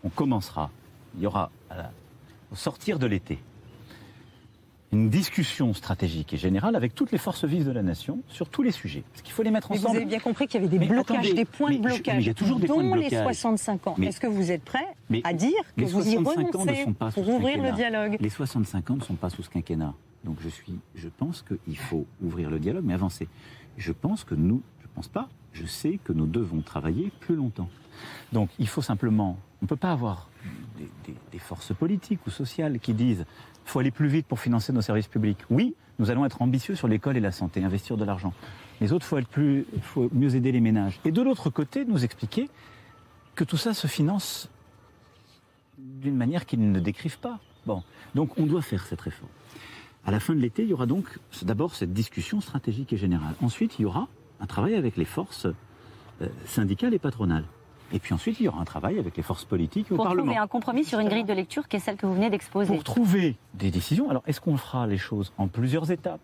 on 0.04 0.08
commencera. 0.08 0.70
Il 1.16 1.22
y 1.22 1.26
aura, 1.26 1.50
à 1.70 1.76
la- 1.76 1.92
au 2.52 2.56
sortir 2.56 2.98
de 2.98 3.06
l'été, 3.06 3.38
une 4.90 5.10
discussion 5.10 5.74
stratégique 5.74 6.32
et 6.32 6.38
générale 6.38 6.74
avec 6.74 6.94
toutes 6.94 7.12
les 7.12 7.18
forces 7.18 7.44
vives 7.44 7.66
de 7.66 7.72
la 7.72 7.82
nation 7.82 8.20
sur 8.28 8.48
tous 8.48 8.62
les 8.62 8.70
sujets. 8.70 9.02
Parce 9.12 9.20
qu'il 9.22 9.32
faut 9.34 9.42
les 9.42 9.50
mettre 9.50 9.70
Mais 9.70 9.76
vous 9.76 9.84
ensemble. 9.84 9.98
avez 9.98 10.06
bien 10.06 10.18
compris 10.18 10.46
qu'il 10.46 10.60
y 10.62 10.64
avait 10.64 10.70
des 10.70 10.78
Mais 10.78 10.86
blocages, 10.86 11.18
attendez, 11.18 11.34
des 11.34 11.44
points 11.44 11.70
de 11.70 11.74
je- 11.76 11.80
blocage, 11.82 12.16
mais 12.16 12.22
il 12.22 12.26
y 12.26 12.30
a 12.30 12.34
toujours 12.34 12.58
des 12.58 12.66
points 12.68 12.76
de 12.84 12.94
les 12.94 13.08
blocage. 13.10 13.22
65 13.24 13.86
ans. 13.86 13.96
Est-ce 14.00 14.18
que 14.20 14.26
vous 14.26 14.50
êtes 14.50 14.64
prêt 14.64 14.86
à 15.24 15.32
dire 15.34 15.52
que 15.76 15.80
les 15.82 15.86
vous 15.88 16.00
y 16.08 16.12
65 16.12 16.54
ans 16.54 16.64
ne 16.64 16.70
renoncez 16.72 16.86
pour 17.14 17.28
ouvrir 17.28 17.62
le 17.62 17.72
dialogue? 17.72 18.16
Les 18.20 18.30
65 18.30 18.90
ans 18.90 18.96
ne 18.96 19.02
sont 19.02 19.14
pas 19.14 19.28
sous 19.28 19.42
ce 19.42 19.50
quinquennat. 19.50 19.92
Donc 20.24 20.36
je 20.40 20.48
suis, 20.48 20.74
je 20.94 21.08
pense 21.08 21.42
qu'il 21.42 21.76
faut 21.76 22.06
ouvrir 22.22 22.48
le 22.48 22.58
dialogue, 22.58 22.84
mais 22.84 22.94
avancer. 22.94 23.28
Je 23.76 23.92
pense 23.92 24.24
que 24.24 24.34
nous, 24.34 24.62
pense 24.98 25.06
pas, 25.06 25.28
je 25.52 25.64
sais 25.64 26.00
que 26.02 26.12
nous 26.12 26.26
devons 26.26 26.60
travailler 26.60 27.12
plus 27.20 27.36
longtemps. 27.36 27.68
Donc 28.32 28.50
il 28.58 28.66
faut 28.66 28.82
simplement, 28.82 29.38
on 29.62 29.66
ne 29.66 29.68
peut 29.68 29.76
pas 29.76 29.92
avoir 29.92 30.28
des, 30.76 31.38
forces 31.38 31.72
politiques 31.72 32.26
ou 32.26 32.30
sociales 32.30 32.80
qui 32.80 32.94
disent 32.94 33.24
il 33.64 33.70
faut 33.70 33.78
aller 33.78 33.92
plus 33.92 34.08
vite 34.08 34.26
pour 34.26 34.40
financer 34.40 34.72
nos 34.72 34.82
services 34.82 35.06
publics. 35.06 35.38
Oui, 35.50 35.76
nous 36.00 36.10
allons 36.10 36.24
être 36.24 36.42
ambitieux 36.42 36.74
sur 36.74 36.88
l'école 36.88 37.16
et 37.16 37.20
la 37.20 37.30
santé, 37.30 37.62
investir 37.62 37.96
de 37.96 38.04
l'argent. 38.04 38.34
Les 38.80 38.92
autres, 38.92 39.06
il 39.06 39.08
faut, 39.08 39.18
être 39.18 39.28
plus, 39.28 39.66
faut 39.82 40.08
mieux 40.12 40.34
aider 40.34 40.50
les 40.50 40.60
ménages. 40.60 40.98
Et 41.04 41.12
de 41.12 41.22
l'autre 41.22 41.48
côté, 41.48 41.84
nous 41.84 42.04
expliquer 42.04 42.50
que 43.36 43.44
tout 43.44 43.56
ça 43.56 43.72
se 43.72 43.86
finance 43.86 44.50
d'une 45.78 46.16
manière 46.16 46.44
qu'ils 46.44 46.72
ne 46.72 46.80
décrivent 46.80 47.20
pas. 47.20 47.38
Bon, 47.66 47.84
donc 48.16 48.36
on 48.36 48.46
doit 48.46 48.62
faire 48.62 48.84
cette 48.84 49.00
réforme. 49.00 49.30
À 50.04 50.10
la 50.10 50.18
fin 50.18 50.34
de 50.34 50.40
l'été, 50.40 50.64
il 50.64 50.70
y 50.70 50.72
aura 50.72 50.86
donc 50.86 51.20
d'abord 51.42 51.76
cette 51.76 51.92
discussion 51.92 52.40
stratégique 52.40 52.92
et 52.92 52.96
générale. 52.96 53.36
Ensuite, 53.40 53.78
il 53.78 53.82
y 53.82 53.84
aura 53.84 54.08
un 54.40 54.46
travail 54.46 54.74
avec 54.74 54.96
les 54.96 55.04
forces 55.04 55.46
euh, 56.22 56.26
syndicales 56.44 56.94
et 56.94 56.98
patronales. 56.98 57.44
Et 57.92 57.98
puis 58.00 58.12
ensuite, 58.12 58.38
il 58.40 58.44
y 58.44 58.48
aura 58.48 58.60
un 58.60 58.64
travail 58.64 58.98
avec 58.98 59.16
les 59.16 59.22
forces 59.22 59.44
politiques 59.46 59.86
et 59.90 59.94
au 59.94 59.96
Pour 59.96 60.04
Parlement. 60.04 60.26
trouver 60.26 60.38
un 60.38 60.46
compromis 60.46 60.84
sur 60.84 60.98
une 60.98 61.08
grille 61.08 61.24
de 61.24 61.32
lecture 61.32 61.68
qui 61.68 61.76
est 61.76 61.80
celle 61.80 61.96
que 61.96 62.04
vous 62.06 62.14
venez 62.14 62.28
d'exposer. 62.28 62.72
Pour 62.74 62.84
trouver 62.84 63.36
des 63.54 63.70
décisions, 63.70 64.10
alors 64.10 64.22
est-ce 64.26 64.40
qu'on 64.42 64.56
fera 64.58 64.86
les 64.86 64.98
choses 64.98 65.32
en 65.38 65.48
plusieurs 65.48 65.90
étapes? 65.90 66.20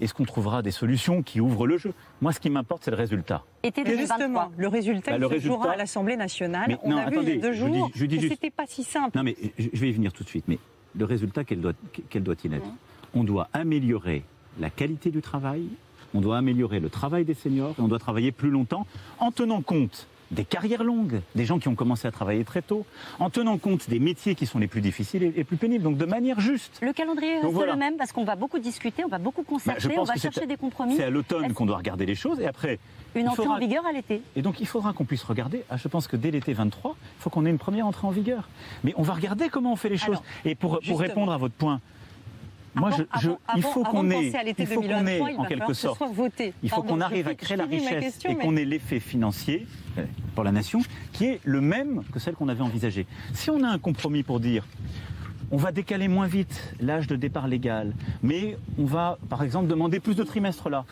Est-ce 0.00 0.12
qu'on 0.12 0.24
trouvera 0.24 0.60
des 0.60 0.72
solutions 0.72 1.22
qui 1.22 1.40
ouvrent 1.40 1.66
le 1.66 1.78
jeu? 1.78 1.94
Moi, 2.20 2.32
ce 2.32 2.40
qui 2.40 2.50
m'importe, 2.50 2.82
c'est 2.84 2.90
le 2.90 2.96
résultat. 2.96 3.44
Et 3.62 3.70
2023. 3.70 4.16
justement, 4.18 4.52
le 4.56 4.66
résultat, 4.68 5.12
Bah, 5.12 5.16
il 5.16 5.20
le 5.20 5.28
se 5.28 5.32
résultat- 5.34 5.54
jouera 5.54 5.70
à 5.72 5.76
l'Assemblée 5.76 6.16
nationale. 6.16 6.64
Mais 6.68 6.78
On 6.82 6.90
non, 6.90 6.96
a 6.98 7.04
vu 7.08 7.10
il 7.10 7.14
y 7.14 7.16
attendez, 7.18 7.32
a 7.38 7.40
deux 7.40 7.52
je 7.54 7.62
vous 7.64 7.70
dis- 7.70 7.78
jours 7.78 7.90
je 7.94 8.04
dis 8.06 8.16
que 8.16 8.20
juste- 8.22 8.34
c'était 8.34 8.50
pas 8.50 8.66
si 8.66 8.82
simple. 8.82 9.16
Non, 9.16 9.22
mais 9.22 9.36
je 9.56 9.68
je 9.72 9.80
vais 9.80 9.88
y 9.88 9.92
venir 9.92 10.12
tout 10.12 10.24
de 10.24 10.28
suite. 10.28 10.44
Mais 10.48 10.58
le 10.96 11.04
résultat, 11.04 11.44
quel 11.44 11.60
doit, 11.60 11.74
quel 12.10 12.24
doit-il 12.24 12.52
être? 12.54 12.66
On 13.14 13.22
doit 13.22 13.48
améliorer 13.52 14.24
la 14.58 14.68
qualité 14.68 15.10
du 15.12 15.22
travail, 15.22 15.68
on 16.14 16.20
doit 16.20 16.38
améliorer 16.38 16.80
le 16.80 16.88
travail 16.88 17.24
des 17.24 17.34
seniors, 17.34 17.74
et 17.78 17.82
on 17.82 17.88
doit 17.88 17.98
travailler 17.98 18.32
plus 18.32 18.50
longtemps 18.50 18.86
en 19.18 19.30
tenant 19.30 19.62
compte 19.62 20.06
des 20.30 20.44
carrières 20.44 20.84
longues, 20.84 21.22
des 21.34 21.44
gens 21.46 21.58
qui 21.58 21.68
ont 21.68 21.74
commencé 21.74 22.06
à 22.06 22.10
travailler 22.10 22.44
très 22.44 22.62
tôt, 22.62 22.84
en 23.18 23.30
tenant 23.30 23.56
compte 23.58 23.88
des 23.88 23.98
métiers 23.98 24.34
qui 24.34 24.46
sont 24.46 24.58
les 24.58 24.66
plus 24.66 24.80
difficiles 24.80 25.22
et 25.22 25.30
les 25.30 25.44
plus 25.44 25.56
pénibles, 25.56 25.84
donc 25.84 25.96
de 25.96 26.04
manière 26.04 26.38
juste. 26.40 26.80
Le 26.82 26.92
calendrier 26.92 27.38
reste 27.38 27.52
voilà. 27.52 27.72
le 27.72 27.78
même 27.78 27.96
parce 27.96 28.12
qu'on 28.12 28.24
va 28.24 28.36
beaucoup 28.36 28.58
discuter, 28.58 29.04
on 29.04 29.08
va 29.08 29.18
beaucoup 29.18 29.42
Bah, 29.42 29.48
concerter, 29.48 29.98
on 29.98 30.04
va 30.04 30.16
chercher 30.16 30.46
des 30.46 30.56
compromis. 30.56 30.96
C'est 30.96 31.04
à 31.04 31.10
l'automne 31.10 31.52
qu'on 31.54 31.66
doit 31.66 31.78
regarder 31.78 32.06
les 32.06 32.14
choses, 32.14 32.40
et 32.40 32.46
après. 32.46 32.78
Une 33.14 33.26
entrée 33.26 33.36
faudra- 33.44 33.56
en 33.56 33.58
vigueur 33.58 33.86
à 33.86 33.92
l'été. 33.92 34.20
Et 34.36 34.42
donc 34.42 34.60
il 34.60 34.66
faudra 34.66 34.92
qu'on 34.92 35.06
puisse 35.06 35.24
regarder. 35.24 35.64
Ah, 35.70 35.78
je 35.78 35.88
pense 35.88 36.06
que 36.06 36.16
dès 36.16 36.30
l'été 36.30 36.52
23, 36.52 36.94
il 37.00 37.22
faut 37.22 37.30
qu'on 37.30 37.46
ait 37.46 37.50
une 37.50 37.58
première 37.58 37.86
entrée 37.86 38.06
en 38.06 38.10
vigueur. 38.10 38.48
Mais 38.84 38.92
on 38.98 39.02
va 39.02 39.14
regarder 39.14 39.48
comment 39.48 39.72
on 39.72 39.76
fait 39.76 39.88
les 39.88 39.96
choses. 39.96 40.08
Alors, 40.10 40.24
et 40.44 40.54
pour, 40.54 40.78
répondre 40.98 41.32
à 41.32 41.38
votre 41.38 41.54
point, 41.54 41.80
moi, 42.78 42.88
Avant- 42.88 42.96
je, 42.98 43.20
je- 43.20 43.28
avant- 43.28 43.38
il 43.56 43.62
faut 43.62 43.82
qu'on 43.84 44.10
ait, 44.10 44.32
il 44.58 44.66
faut 44.66 44.74
qu'on 44.74 44.80
2023, 44.88 45.30
ait, 45.30 45.36
en 45.36 45.44
quelque 45.44 45.72
sorte, 45.74 46.00
il 46.62 46.70
faut 46.70 46.82
qu'on 46.82 47.00
arrive 47.00 47.28
à 47.28 47.34
créer 47.34 47.56
la 47.56 47.64
richesse 47.64 48.00
question, 48.04 48.30
et 48.30 48.34
mais- 48.34 48.44
qu'on 48.44 48.56
ait 48.56 48.64
l'effet 48.64 49.00
financier 49.00 49.66
euh, 49.98 50.04
pour 50.34 50.44
la 50.44 50.52
nation 50.52 50.80
qui 51.12 51.26
est 51.26 51.40
le 51.44 51.60
même 51.60 52.02
que 52.12 52.18
celle 52.18 52.34
qu'on 52.34 52.48
avait 52.48 52.62
envisagée. 52.62 53.06
Si 53.34 53.50
on 53.50 53.62
a 53.62 53.68
un 53.68 53.78
compromis 53.78 54.22
pour 54.22 54.40
dire 54.40 54.64
on 55.50 55.56
va 55.56 55.72
décaler 55.72 56.08
moins 56.08 56.26
vite 56.26 56.74
l'âge 56.78 57.06
de 57.06 57.16
départ 57.16 57.48
légal, 57.48 57.94
mais 58.22 58.58
on 58.78 58.84
va, 58.84 59.18
par 59.30 59.42
exemple, 59.42 59.66
demander 59.66 59.98
plus 59.98 60.14
de 60.14 60.22
trimestres 60.22 60.68
là. 60.68 60.84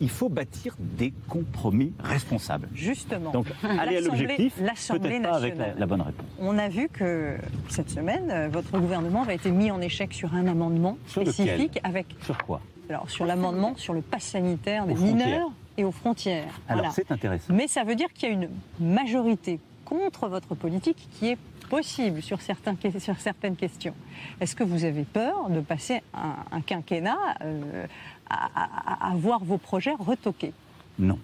Il, 0.00 0.10
faut 0.10 0.28
bâtir 0.28 0.76
des 0.78 1.12
compromis 1.28 1.92
responsables. 2.02 2.68
Justement. 2.74 3.30
Donc, 3.30 3.46
aller 3.62 3.96
à 3.96 4.00
L'Assemblée- 4.00 4.26
l'objectif, 4.26 4.54
peut-être 4.56 5.22
pas 5.22 5.36
avec 5.36 5.54
la, 5.78 5.86
bonne 5.86 6.02
réponse. 6.02 6.26
On 6.38 6.58
a 6.58 6.68
vu 6.68 6.88
que 6.88 7.36
cette 7.68 7.90
semaine, 7.90 8.30
euh, 8.30 8.48
votre 8.48 8.78
gouvernement 8.78 9.22
avait 9.22 9.36
été 9.36 9.50
mis 9.50 9.70
en 9.70 9.80
échec 9.80 10.12
sur 10.12 10.34
un 10.34 10.46
amendement 10.46 10.98
Sur 11.06 11.22
spécifique 11.22 11.80
avec 11.82 12.06
Sur 12.22 12.38
quoi 12.38 12.60
alors 12.90 13.08
sur 13.08 13.24
l'amendement 13.24 13.74
sur 13.76 13.94
le 13.94 14.02
pass 14.02 14.24
sanitaire 14.24 14.86
des 14.86 14.92
Aux 14.92 14.96
mineurs 14.96 15.50
et 15.76 15.84
aux 15.84 15.90
frontières. 15.92 16.60
Alors, 16.68 16.82
Voilà. 16.82 16.90
c'est 16.90 17.10
intéressant. 17.10 17.52
Mais 17.52 17.66
ça 17.66 17.82
veut 17.84 17.94
dire 17.94 18.12
qu'il 18.12 18.28
y 18.28 18.32
a 18.32 18.34
une 18.34 18.50
majorité 18.78 19.58
contre 19.84 20.28
votre 20.28 20.54
politique 20.54 21.08
qui 21.12 21.28
est 21.28 21.38
possible 21.68 22.22
sur, 22.22 22.40
certains, 22.40 22.76
sur 22.98 23.18
certaines 23.18 23.56
questions. 23.56 23.94
Est-ce 24.40 24.54
que 24.54 24.64
vous 24.64 24.84
avez 24.84 25.04
peur 25.04 25.48
de 25.48 25.60
passer 25.60 26.02
un, 26.12 26.36
un 26.52 26.60
quinquennat 26.60 27.16
euh, 27.42 27.86
à, 28.30 29.04
à- 29.06 29.10
à 29.10 29.14
voir 29.16 29.44
vos 29.44 29.58
projets 29.58 29.94
retoqués 29.98 30.52
Non. 30.98 31.18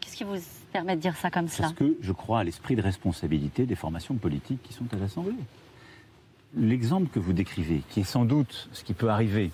Qu'est-ce 0.00 0.16
qui 0.16 0.24
vous 0.24 0.36
permet 0.72 0.96
de 0.96 1.00
dire 1.00 1.16
ça 1.16 1.30
comme 1.30 1.48
cela 1.48 1.68
Parce 1.68 1.78
que 1.78 1.96
je 2.00 2.12
crois 2.12 2.40
à 2.40 2.44
l'esprit 2.44 2.74
de 2.76 2.82
responsabilité 2.82 3.66
des 3.66 3.74
formations 3.74 4.14
politiques 4.16 4.62
qui 4.62 4.72
sont 4.72 4.86
à 4.92 4.96
l'Assemblée. 4.96 5.34
L'exemple 6.56 7.08
que 7.08 7.18
vous 7.18 7.32
décrivez, 7.34 7.82
qui 7.90 8.00
est 8.00 8.04
sans 8.04 8.24
doute 8.24 8.68
ce 8.72 8.82
qui 8.84 8.94
peut 8.94 9.10
arriver, 9.10 9.50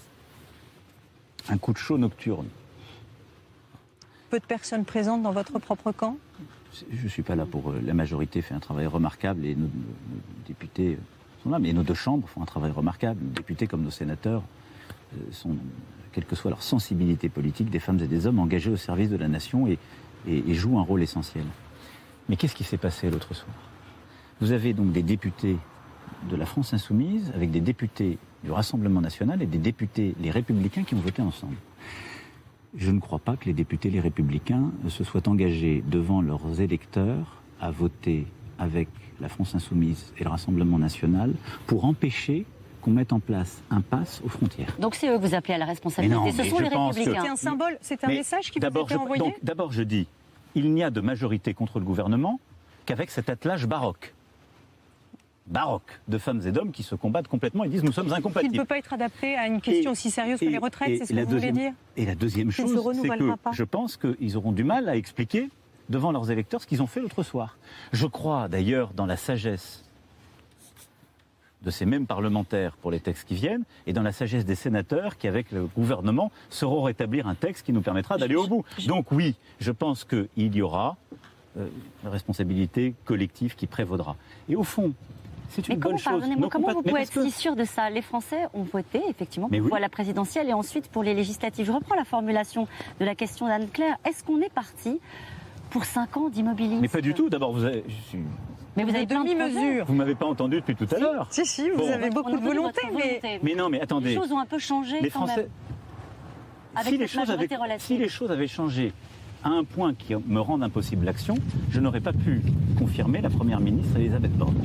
un 1.48 1.58
coup 1.58 1.72
de 1.72 1.78
chaud 1.78 1.98
nocturne, 1.98 2.46
peu 4.30 4.38
de 4.38 4.44
personnes 4.44 4.84
présentes 4.84 5.22
dans 5.22 5.32
votre 5.32 5.58
propre 5.58 5.90
camp? 5.92 6.16
Je 6.90 7.02
ne 7.04 7.08
suis 7.08 7.22
pas 7.22 7.34
là 7.36 7.46
pour. 7.46 7.70
euh, 7.70 7.80
La 7.84 7.94
majorité 7.94 8.40
fait 8.42 8.54
un 8.54 8.60
travail 8.60 8.86
remarquable 8.86 9.44
et 9.44 9.54
nos, 9.54 9.66
nos- 9.66 9.68
nos 9.68 10.46
députés 10.46 10.98
sont 11.42 11.50
là, 11.50 11.58
mais 11.58 11.72
nos 11.72 11.82
deux 11.82 11.94
chambres 11.94 12.28
font 12.28 12.42
un 12.42 12.46
travail 12.46 12.70
remarquable. 12.70 13.20
Nos 13.22 13.30
députés 13.32 13.66
comme 13.66 13.82
nos 13.82 13.90
sénateurs 13.92 14.42
sont, 15.30 15.56
quelle 16.12 16.24
que 16.24 16.36
soit 16.36 16.50
leur 16.50 16.62
sensibilité 16.62 17.28
politique, 17.28 17.70
des 17.70 17.80
femmes 17.80 18.00
et 18.00 18.06
des 18.06 18.26
hommes 18.26 18.38
engagés 18.38 18.70
au 18.70 18.76
service 18.76 19.10
de 19.10 19.16
la 19.16 19.28
nation 19.28 19.66
et, 19.66 19.78
et- 20.28 20.42
et 20.50 20.54
jouent 20.54 20.78
un 20.78 20.82
rôle 20.82 21.02
essentiel. 21.02 21.44
Mais 22.28 22.36
qu'est-ce 22.36 22.54
qui 22.54 22.64
s'est 22.64 22.78
passé 22.78 23.10
l'autre 23.10 23.34
soir? 23.34 23.54
Vous 24.40 24.52
avez 24.52 24.72
donc 24.72 24.92
des 24.92 25.02
députés 25.02 25.56
de 26.30 26.36
la 26.36 26.46
France 26.46 26.72
insoumise 26.74 27.30
avec 27.34 27.50
des 27.50 27.60
députés 27.60 28.18
du 28.42 28.50
Rassemblement 28.50 29.00
national 29.00 29.42
et 29.42 29.46
des 29.46 29.58
députés, 29.58 30.14
les 30.20 30.30
républicains, 30.30 30.82
qui 30.84 30.94
ont 30.94 31.00
voté 31.00 31.22
ensemble. 31.22 31.56
Je 32.76 32.90
ne 32.90 32.98
crois 33.00 33.18
pas 33.20 33.36
que 33.36 33.44
les 33.46 33.52
députés, 33.52 33.88
les 33.90 34.00
républicains, 34.00 34.70
se 34.88 35.04
soient 35.04 35.28
engagés 35.28 35.82
devant 35.86 36.20
leurs 36.20 36.60
électeurs 36.60 37.42
à 37.60 37.70
voter 37.70 38.26
avec 38.58 38.88
la 39.20 39.28
France 39.28 39.54
insoumise 39.54 40.12
et 40.18 40.24
le 40.24 40.30
Rassemblement 40.30 40.78
national 40.78 41.32
pour 41.66 41.84
empêcher 41.84 42.46
qu'on 42.84 42.90
mette 42.90 43.12
en 43.14 43.18
place 43.20 43.62
un 43.70 43.80
pass 43.80 44.20
aux 44.24 44.28
frontières. 44.28 44.76
Donc 44.78 44.94
c'est 44.94 45.08
eux 45.08 45.18
que 45.18 45.26
vous 45.26 45.34
appelez 45.34 45.54
à 45.54 45.58
la 45.58 45.64
responsabilité. 45.64 46.20
Mais 46.22 46.30
non, 46.30 46.36
Ce 46.36 46.44
sont 46.50 46.58
les 46.58 46.68
que- 46.68 46.76
républicains. 46.76 47.22
C'est 47.24 47.28
un 47.30 47.36
symbole, 47.36 47.78
c'est 47.80 48.04
un 48.04 48.08
Mais 48.08 48.16
message 48.16 48.50
qui 48.50 48.58
vous 48.58 48.64
a 48.66 48.68
d'abord, 48.68 48.84
été 48.86 48.96
envoyé 48.96 49.20
donc, 49.22 49.34
D'abord, 49.42 49.72
je 49.72 49.82
dis, 49.82 50.06
il 50.54 50.70
n'y 50.72 50.84
a 50.84 50.90
de 50.90 51.00
majorité 51.00 51.54
contre 51.54 51.78
le 51.78 51.84
gouvernement 51.86 52.38
qu'avec 52.86 53.10
cet 53.10 53.30
attelage 53.30 53.66
baroque. 53.66 54.12
Baroque 55.46 56.00
de 56.08 56.16
femmes 56.18 56.40
et 56.46 56.52
d'hommes 56.52 56.72
qui 56.72 56.82
se 56.82 56.94
combattent 56.94 57.28
complètement 57.28 57.64
et 57.64 57.68
disent 57.68 57.84
nous 57.84 57.92
sommes 57.92 58.06
Il 58.06 58.12
ne 58.12 58.16
incompatibles. 58.16 58.56
peut 58.56 58.64
pas 58.64 58.78
être 58.78 58.92
adapté 58.94 59.34
à 59.36 59.46
une 59.46 59.60
question 59.60 59.90
Et- 59.90 59.92
aussi 59.92 60.10
sérieuse 60.10 60.40
que 60.40 60.44
les 60.46 60.56
retraites, 60.58 60.88
et 60.90 60.96
c'est 60.98 61.06
ce 61.06 61.12
que 61.12 61.20
vous 61.20 61.30
voulez 61.38 61.52
dire 61.52 61.72
Et 61.96 62.06
la 62.06 62.14
deuxième 62.14 62.50
chose, 62.50 62.68
se 62.70 62.74
c'est 62.74 62.80
renouvellera 62.80 63.36
que 63.36 63.40
pas. 63.42 63.52
je 63.52 63.64
pense 63.64 63.96
qu'ils 63.98 64.36
auront 64.38 64.52
du 64.52 64.64
mal 64.64 64.88
à 64.88 64.96
expliquer 64.96 65.50
devant 65.90 66.12
leurs 66.12 66.30
électeurs 66.30 66.62
ce 66.62 66.66
qu'ils 66.66 66.82
ont 66.82 66.86
fait 66.86 67.00
l'autre 67.00 67.22
soir. 67.22 67.58
Je 67.92 68.06
crois 68.06 68.48
d'ailleurs 68.48 68.92
dans 68.94 69.04
la 69.06 69.18
sagesse 69.18 69.84
de 71.64 71.70
ces 71.70 71.86
mêmes 71.86 72.06
parlementaires 72.06 72.76
pour 72.82 72.90
les 72.90 73.00
textes 73.00 73.26
qui 73.26 73.34
viennent 73.34 73.64
et 73.86 73.92
dans 73.92 74.02
la 74.02 74.12
sagesse 74.12 74.44
des 74.44 74.54
sénateurs 74.54 75.16
qui, 75.16 75.28
avec 75.28 75.50
le 75.52 75.66
gouvernement, 75.66 76.30
sauront 76.50 76.82
rétablir 76.82 77.26
un 77.26 77.34
texte 77.34 77.64
qui 77.66 77.72
nous 77.72 77.80
permettra 77.82 78.16
d'aller 78.18 78.36
au 78.36 78.46
bout. 78.46 78.64
Donc 78.86 79.10
oui, 79.12 79.34
je 79.60 79.72
pense 79.72 80.04
qu'il 80.04 80.28
y 80.56 80.62
aura 80.62 80.96
euh, 81.58 81.66
une 82.04 82.10
responsabilité 82.10 82.94
collective 83.04 83.54
qui 83.54 83.66
prévaudra. 83.66 84.16
Et 84.48 84.56
au 84.56 84.64
fond, 84.64 84.92
c'est 85.50 85.68
Mais 85.68 85.74
une 85.74 85.80
comment, 85.80 85.92
bonne 85.94 85.98
chose. 85.98 86.12
pardonnez-moi, 86.12 86.40
Nos 86.42 86.48
comment 86.48 86.72
vous 86.72 86.82
mais 86.84 86.90
pouvez 86.90 87.02
être 87.02 87.12
que- 87.12 87.22
si 87.22 87.30
sûr 87.30 87.54
de 87.54 87.64
ça? 87.64 87.88
Les 87.90 88.02
Français 88.02 88.46
ont 88.54 88.62
voté, 88.64 89.00
effectivement, 89.08 89.48
Mais 89.50 89.60
pour 89.60 89.72
oui. 89.72 89.80
la 89.80 89.88
présidentielle 89.88 90.48
et 90.48 90.52
ensuite 90.52 90.88
pour 90.88 91.02
les 91.04 91.14
législatives. 91.14 91.66
Je 91.66 91.72
reprends 91.72 91.94
la 91.94 92.04
formulation 92.04 92.66
de 92.98 93.04
la 93.04 93.14
question 93.14 93.46
d'Anne-Claire. 93.46 93.96
Est-ce 94.04 94.24
qu'on 94.24 94.40
est 94.40 94.52
parti 94.52 94.98
pour 95.70 95.84
5 95.84 96.16
ans 96.16 96.28
d'immobilisme? 96.28 96.80
Mais 96.80 96.88
pas 96.88 97.00
du 97.00 97.14
tout. 97.14 97.30
D'abord, 97.30 97.52
vous 97.52 97.64
avez, 97.64 97.84
je 97.88 97.94
suis- 98.08 98.18
Mais 98.76 98.84
vous 98.84 98.94
avez 98.94 99.06
demi-mesure. 99.06 99.84
vous 99.86 99.94
m'avez 99.94 100.14
pas 100.14 100.26
entendu 100.26 100.56
depuis 100.56 100.74
tout 100.74 100.86
à 100.94 100.98
l'heure. 100.98 101.26
Si, 101.30 101.46
si, 101.46 101.70
vous 101.70 101.78
Bon. 101.78 101.92
avez 101.92 102.10
beaucoup 102.10 102.36
de 102.36 102.42
volonté, 102.44 102.80
mais. 102.94 103.40
Mais 103.42 103.54
non, 103.54 103.68
mais 103.68 103.80
attendez. 103.80 104.10
Les 104.10 104.14
choses 104.16 104.32
ont 104.32 104.38
un 104.38 104.46
peu 104.46 104.58
changé 104.58 105.00
Les 105.00 105.10
quand 105.10 105.20
Français. 105.26 105.42
même. 105.42 105.48
Avec 106.76 106.92
si, 106.92 106.98
les 106.98 107.06
choses 107.06 107.30
avaient, 107.30 107.48
si 107.78 107.98
les 107.98 108.08
choses 108.08 108.32
avaient 108.32 108.48
changé 108.48 108.92
à 109.44 109.50
un 109.50 109.62
point 109.62 109.94
qui 109.94 110.14
me 110.26 110.40
rend 110.40 110.60
impossible 110.60 111.04
l'action, 111.04 111.36
je 111.70 111.78
n'aurais 111.78 112.00
pas 112.00 112.12
pu 112.12 112.42
confirmer 112.78 113.20
la 113.20 113.30
première 113.30 113.60
ministre 113.60 113.96
Elisabeth 113.96 114.32
Borne. 114.32 114.56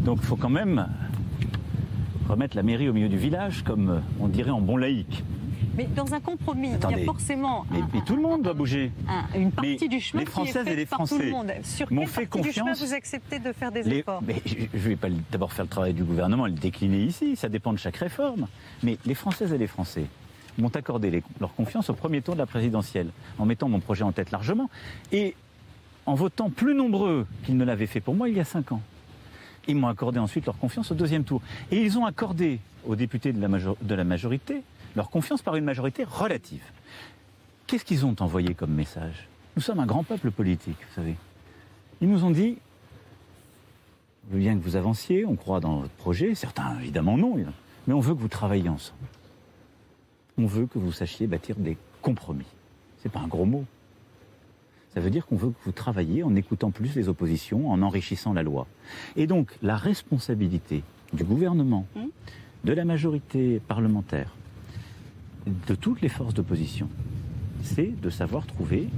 Donc 0.00 0.18
il 0.22 0.26
faut 0.26 0.36
quand 0.36 0.48
même 0.48 0.86
remettre 2.28 2.56
la 2.56 2.62
mairie 2.62 2.88
au 2.88 2.94
milieu 2.94 3.08
du 3.10 3.18
village, 3.18 3.62
comme 3.64 4.00
on 4.18 4.28
dirait 4.28 4.50
en 4.50 4.62
bon 4.62 4.78
laïc. 4.78 5.24
Mais 5.80 5.86
dans 5.96 6.12
un 6.12 6.20
compromis, 6.20 6.72
il 6.74 6.90
y 6.90 7.02
a 7.02 7.04
forcément 7.06 7.64
Mais, 7.70 7.78
un- 7.80 7.88
mais 7.94 8.00
tout 8.04 8.14
le 8.14 8.20
monde 8.20 8.42
doit 8.42 8.52
bouger. 8.52 8.92
un- 9.08 9.38
une 9.38 9.50
partie 9.50 9.78
Mais 9.80 9.88
du 9.88 9.98
chemin 9.98 10.20
les 10.20 10.26
qui 10.26 10.30
est 10.30 10.32
Françaises 10.34 10.66
et 10.66 10.76
les 10.76 10.84
tout 10.84 10.94
Français 10.94 11.24
le 11.24 11.30
monde. 11.30 11.52
Sur 11.64 11.90
m'ont 11.90 12.04
fait 12.06 12.26
partie 12.26 12.48
du 12.48 12.52
chemin 12.52 12.72
confiance. 12.72 12.86
vous 12.88 12.94
acceptez 12.94 13.38
de 13.38 13.50
faire 13.52 13.72
des 13.72 13.82
Les- 13.84 13.96
efforts 14.00 14.22
mais 14.22 14.42
je 14.44 14.56
ne 14.60 14.66
vais 14.78 14.96
pas 14.96 15.08
d'abord 15.30 15.54
faire 15.54 15.64
le 15.64 15.70
travail 15.70 15.94
du 15.94 16.04
gouvernement 16.04 16.46
et 16.46 16.50
le 16.50 16.56
décliner 16.56 16.98
ici, 17.02 17.34
ça 17.34 17.48
dépend 17.48 17.72
de 17.72 17.78
chaque 17.78 17.96
réforme. 17.96 18.46
Mais 18.82 18.98
les 19.06 19.14
Françaises 19.14 19.54
et 19.54 19.58
les 19.58 19.66
Français 19.66 20.04
m'ont 20.58 20.68
accordé 20.68 21.10
les- 21.10 21.22
leur 21.40 21.54
confiance 21.54 21.88
au 21.88 21.94
premier 21.94 22.20
tour 22.20 22.34
de 22.34 22.40
la 22.40 22.46
présidentielle, 22.46 23.08
en 23.38 23.46
mettant 23.46 23.70
mon 23.70 23.80
projet 23.80 24.04
en 24.04 24.12
tête 24.12 24.32
largement, 24.32 24.68
et 25.12 25.34
en 26.04 26.14
votant 26.14 26.50
plus 26.50 26.74
nombreux 26.74 27.26
qu'ils 27.46 27.56
ne 27.56 27.64
l'avaient 27.64 27.86
fait 27.86 28.00
pour 28.00 28.14
moi 28.14 28.28
il 28.28 28.36
y 28.36 28.40
a 28.40 28.44
cinq 28.44 28.70
ans. 28.72 28.82
Ils 29.66 29.76
m'ont 29.76 29.88
accordé 29.88 30.18
ensuite 30.18 30.44
leur 30.44 30.58
confiance 30.58 30.90
au 30.90 30.94
deuxième 30.94 31.24
tour. 31.24 31.40
Et 31.70 31.80
ils 31.80 31.96
ont 31.98 32.04
accordé 32.04 32.58
aux 32.86 32.96
députés 32.96 33.32
de 33.32 33.40
la, 33.40 33.48
major- 33.48 33.76
de 33.80 33.94
la 33.94 34.04
majorité 34.04 34.62
leur 34.96 35.10
confiance 35.10 35.42
par 35.42 35.56
une 35.56 35.64
majorité 35.64 36.04
relative. 36.04 36.62
Qu'est-ce 37.66 37.84
qu'ils 37.84 38.04
ont 38.04 38.16
envoyé 38.20 38.54
comme 38.54 38.72
message? 38.72 39.28
Nous 39.56 39.62
sommes 39.62 39.80
un 39.80 39.86
grand 39.86 40.04
peuple 40.04 40.30
politique, 40.30 40.78
vous 40.88 40.94
savez. 40.94 41.16
Ils 42.00 42.08
nous 42.08 42.24
ont 42.24 42.30
dit 42.30 42.58
on 44.28 44.34
veut 44.34 44.40
bien 44.40 44.56
que 44.56 44.62
vous 44.62 44.76
avanciez, 44.76 45.24
on 45.24 45.34
croit 45.34 45.60
dans 45.60 45.80
votre 45.80 45.94
projet, 45.94 46.34
certains 46.34 46.78
évidemment 46.78 47.16
non, 47.16 47.36
mais 47.86 47.94
on 47.94 48.00
veut 48.00 48.14
que 48.14 48.20
vous 48.20 48.28
travailliez 48.28 48.68
ensemble. 48.68 49.00
On 50.38 50.46
veut 50.46 50.66
que 50.66 50.78
vous 50.78 50.92
sachiez 50.92 51.26
bâtir 51.26 51.56
des 51.56 51.76
compromis. 52.00 52.46
C'est 53.02 53.10
pas 53.10 53.20
un 53.20 53.26
gros 53.26 53.44
mot. 53.44 53.64
Ça 54.94 55.00
veut 55.00 55.10
dire 55.10 55.26
qu'on 55.26 55.36
veut 55.36 55.50
que 55.50 55.64
vous 55.64 55.72
travailliez 55.72 56.22
en 56.22 56.34
écoutant 56.34 56.70
plus 56.70 56.94
les 56.94 57.08
oppositions, 57.08 57.70
en 57.70 57.82
enrichissant 57.82 58.32
la 58.32 58.42
loi. 58.42 58.66
Et 59.16 59.26
donc 59.26 59.56
la 59.62 59.76
responsabilité 59.76 60.82
du 61.12 61.24
gouvernement, 61.24 61.86
de 62.64 62.72
la 62.72 62.84
majorité 62.84 63.60
parlementaire, 63.60 64.34
de 65.46 65.74
toutes 65.74 66.00
les 66.00 66.08
forces 66.08 66.34
d'opposition, 66.34 66.88
c'est 67.62 67.92
de 68.00 68.10
savoir 68.10 68.46
trouver, 68.46 68.88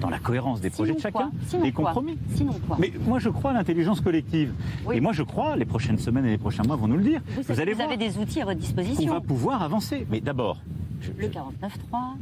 dans 0.00 0.10
la 0.10 0.20
cohérence 0.20 0.60
des 0.60 0.70
projets 0.70 0.94
de 0.94 1.00
chacun, 1.00 1.32
Sinon 1.48 1.62
des 1.64 1.72
compromis. 1.72 2.16
Sinon 2.34 2.52
quoi? 2.68 2.76
Mais 2.78 2.92
moi, 3.04 3.18
je 3.18 3.30
crois 3.30 3.50
à 3.50 3.54
l'intelligence 3.54 4.00
collective. 4.00 4.52
Oui. 4.86 4.96
Et 4.96 5.00
moi, 5.00 5.12
je 5.12 5.24
crois, 5.24 5.56
les 5.56 5.64
prochaines 5.64 5.98
semaines 5.98 6.24
et 6.24 6.30
les 6.30 6.38
prochains 6.38 6.62
mois 6.62 6.76
vont 6.76 6.86
nous 6.86 6.96
le 6.96 7.02
dire. 7.02 7.20
Vous, 7.34 7.42
Vous 7.42 7.60
allez 7.60 7.72
vous 7.72 7.78
voir 7.78 7.88
avez 7.88 7.96
des 7.96 8.16
outils 8.18 8.40
à 8.40 8.44
votre 8.44 8.60
disposition. 8.60 9.12
va 9.12 9.20
pouvoir 9.20 9.60
avancer. 9.62 10.06
Mais 10.08 10.20
d'abord, 10.20 10.60
je- 11.00 11.10
Le 11.20 11.26
49.3, 11.28 12.16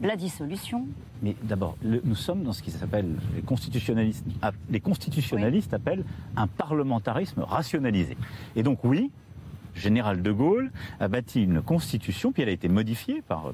la 0.00 0.14
dissolution. 0.14 0.86
mais 1.24 1.34
d'abord, 1.42 1.76
nous 1.82 2.14
sommes 2.14 2.44
dans 2.44 2.52
ce 2.52 2.62
qui 2.62 2.70
s'appelle 2.70 3.16
les 3.34 3.42
constitutionnalistes. 3.42 4.24
app- 4.40 4.54
Les 4.70 4.78
constitutionnalistes 4.80 5.74
appellent 5.74 6.04
un 6.36 6.46
parlementarisme 6.46 7.40
rationalisé. 7.42 8.16
Et 8.54 8.62
donc 8.62 8.78
oui, 8.84 9.10
général 9.74 10.22
de 10.22 10.32
Gaulle 10.32 10.70
a 11.00 11.08
bâti 11.08 11.42
une 11.42 11.62
constitution, 11.62 12.32
puis 12.32 12.42
elle 12.42 12.48
a 12.48 12.52
été 12.52 12.68
modifiée 12.68 13.22
par 13.22 13.48
euh, 13.48 13.52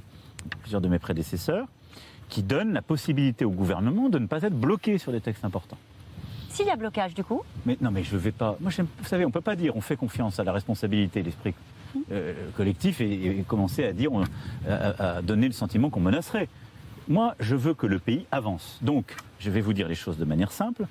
plusieurs 0.63 0.81
de 0.81 0.89
mes 0.89 0.99
prédécesseurs, 0.99 1.67
qui 2.29 2.43
donne 2.43 2.73
la 2.73 2.83
possibilité 2.83 3.45
au 3.45 3.51
gouvernement 3.51 4.09
de 4.09 4.19
ne 4.19 4.27
pas 4.27 4.43
être 4.43 4.55
bloqué 4.59 4.99
sur 4.99 5.13
des 5.13 5.21
textes 5.21 5.45
importants. 5.45 5.79
S'il 6.51 6.67
y 6.67 6.71
a 6.71 6.77
blocage, 6.77 7.15
du 7.15 7.23
coup, 7.25 7.43
Mais 7.67 7.77
non, 7.81 7.91
mais 7.91 8.03
je 8.03 8.15
ne 8.15 8.21
vais 8.21 8.33
pas. 8.33 8.57
Moi, 8.61 8.71
vous 8.79 9.05
savez, 9.05 9.25
on 9.25 9.29
ne 9.29 9.33
peut 9.33 9.41
pas 9.41 9.55
dire 9.57 9.77
on 9.77 9.81
fait 9.81 9.97
confiance 9.97 10.41
à 10.41 10.45
la 10.45 10.53
responsabilité, 10.53 11.23
l'esprit 11.23 11.55
euh, 12.11 12.35
collectif 12.57 13.01
et, 13.01 13.39
et 13.39 13.43
commencer 13.47 13.85
à 13.85 13.93
dire, 13.93 14.13
on- 14.13 14.25
à, 14.69 15.17
à 15.19 15.23
donner 15.23 15.47
le 15.47 15.53
sentiment 15.53 15.89
qu'on 15.91 16.01
menacerait. 16.01 16.49
Moi, 17.07 17.35
je 17.41 17.55
veux 17.55 17.75
que 17.75 17.87
le 17.87 17.99
pays 17.99 18.27
avance. 18.33 18.79
Donc, 18.83 19.15
je 19.39 19.51
vais 19.51 19.61
vous 19.63 19.73
dire 19.73 19.89
les 19.89 19.95
choses 19.95 20.19
de 20.19 20.25
manière 20.25 20.53
simple. 20.53 20.85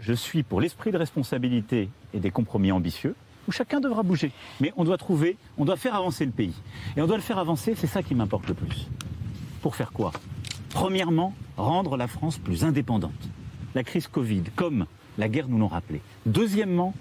Je 0.00 0.12
suis 0.12 0.42
pour 0.42 0.60
l'esprit 0.60 0.90
de 0.90 0.98
responsabilité 0.98 1.88
et 2.12 2.18
des 2.20 2.30
compromis 2.30 2.72
ambitieux 2.72 3.14
où 3.48 3.52
chacun 3.52 3.80
devra 3.80 4.02
bouger. 4.02 4.32
Mais 4.60 4.72
on 4.76 4.84
doit 4.84 4.98
trouver, 4.98 5.36
on 5.58 5.64
doit 5.64 5.76
faire 5.76 5.94
avancer 5.94 6.24
le 6.24 6.32
pays. 6.32 6.54
Et 6.96 7.02
on 7.02 7.06
doit 7.06 7.16
le 7.16 7.22
faire 7.22 7.38
avancer, 7.38 7.74
c'est 7.76 7.86
ça 7.86 8.02
qui 8.02 8.14
m'importe 8.14 8.48
le 8.48 8.54
plus. 8.54 8.88
Pour 9.62 9.76
faire 9.76 9.92
quoi? 9.92 10.12
Premièrement, 10.70 11.34
rendre 11.56 11.96
la 11.96 12.08
France 12.08 12.38
plus 12.38 12.64
indépendante. 12.64 13.12
La 13.74 13.84
crise 13.84 14.08
Covid, 14.08 14.42
comme 14.56 14.86
la 15.18 15.28
guerre 15.28 15.48
nous 15.48 15.58
l'ont 15.58 15.68
rappelé. 15.68 16.00
Deuxièmement, 16.26 16.94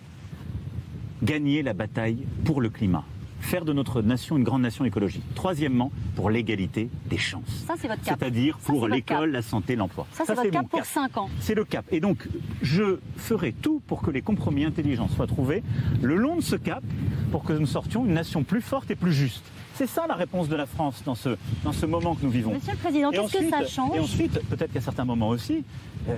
gagner 1.23 1.63
la 1.63 1.73
bataille 1.73 2.25
pour 2.45 2.61
le 2.61 2.69
climat. 2.69 3.05
Faire 3.43 3.65
de 3.65 3.73
notre 3.73 4.01
nation 4.01 4.37
une 4.37 4.43
grande 4.43 4.61
nation 4.61 4.85
écologique. 4.85 5.21
Troisièmement, 5.35 5.91
pour 6.15 6.29
l'égalité 6.29 6.89
des 7.09 7.17
chances. 7.17 7.65
ça 7.67 7.75
c'est 7.77 7.87
votre 7.87 8.01
cap. 8.01 8.17
C'est-à-dire 8.17 8.57
pour 8.57 8.87
l'école, 8.87 9.31
la 9.31 9.41
santé, 9.41 9.75
l'emploi. 9.75 10.07
Ça, 10.13 10.23
c'est 10.25 10.33
votre 10.33 10.49
cap 10.49 10.67
pour 10.69 10.85
5 10.85 11.17
ans. 11.17 11.29
c'est 11.39 11.53
le 11.53 11.65
cap. 11.65 11.85
Et 11.91 11.99
donc, 11.99 12.27
je 12.61 12.99
ferai 13.17 13.51
tout 13.51 13.81
pour 13.85 14.01
que 14.01 14.11
les 14.11 14.21
compromis 14.21 14.63
intelligents 14.63 15.09
soient 15.09 15.27
trouvés 15.27 15.61
le 16.01 16.15
long 16.15 16.37
de 16.37 16.41
ce 16.41 16.55
cap 16.55 16.83
pour 17.31 17.43
que 17.43 17.53
nous 17.53 17.67
sortions 17.67 18.05
une 18.05 18.13
nation 18.13 18.43
plus 18.43 18.61
forte 18.61 18.89
et 18.91 18.95
plus 18.95 19.13
juste. 19.13 19.43
C'est 19.75 19.87
ça 19.87 20.05
la 20.07 20.13
réponse 20.15 20.49
de 20.49 20.55
la 20.55 20.67
France 20.67 21.01
dans 21.03 21.15
ce, 21.15 21.35
dans 21.63 21.73
ce 21.73 21.85
moment 21.85 22.15
que 22.15 22.23
nous 22.23 22.29
vivons. 22.31 22.53
Monsieur 22.53 22.73
le 22.73 22.77
Président, 22.77 23.09
qu'est-ce 23.09 23.37
que 23.37 23.49
ça 23.49 23.65
change 23.65 23.95
Et 23.95 23.99
ensuite, 23.99 24.39
peut-être 24.47 24.71
qu'à 24.71 24.81
certains 24.81 25.05
moments 25.05 25.29
aussi, 25.29 25.63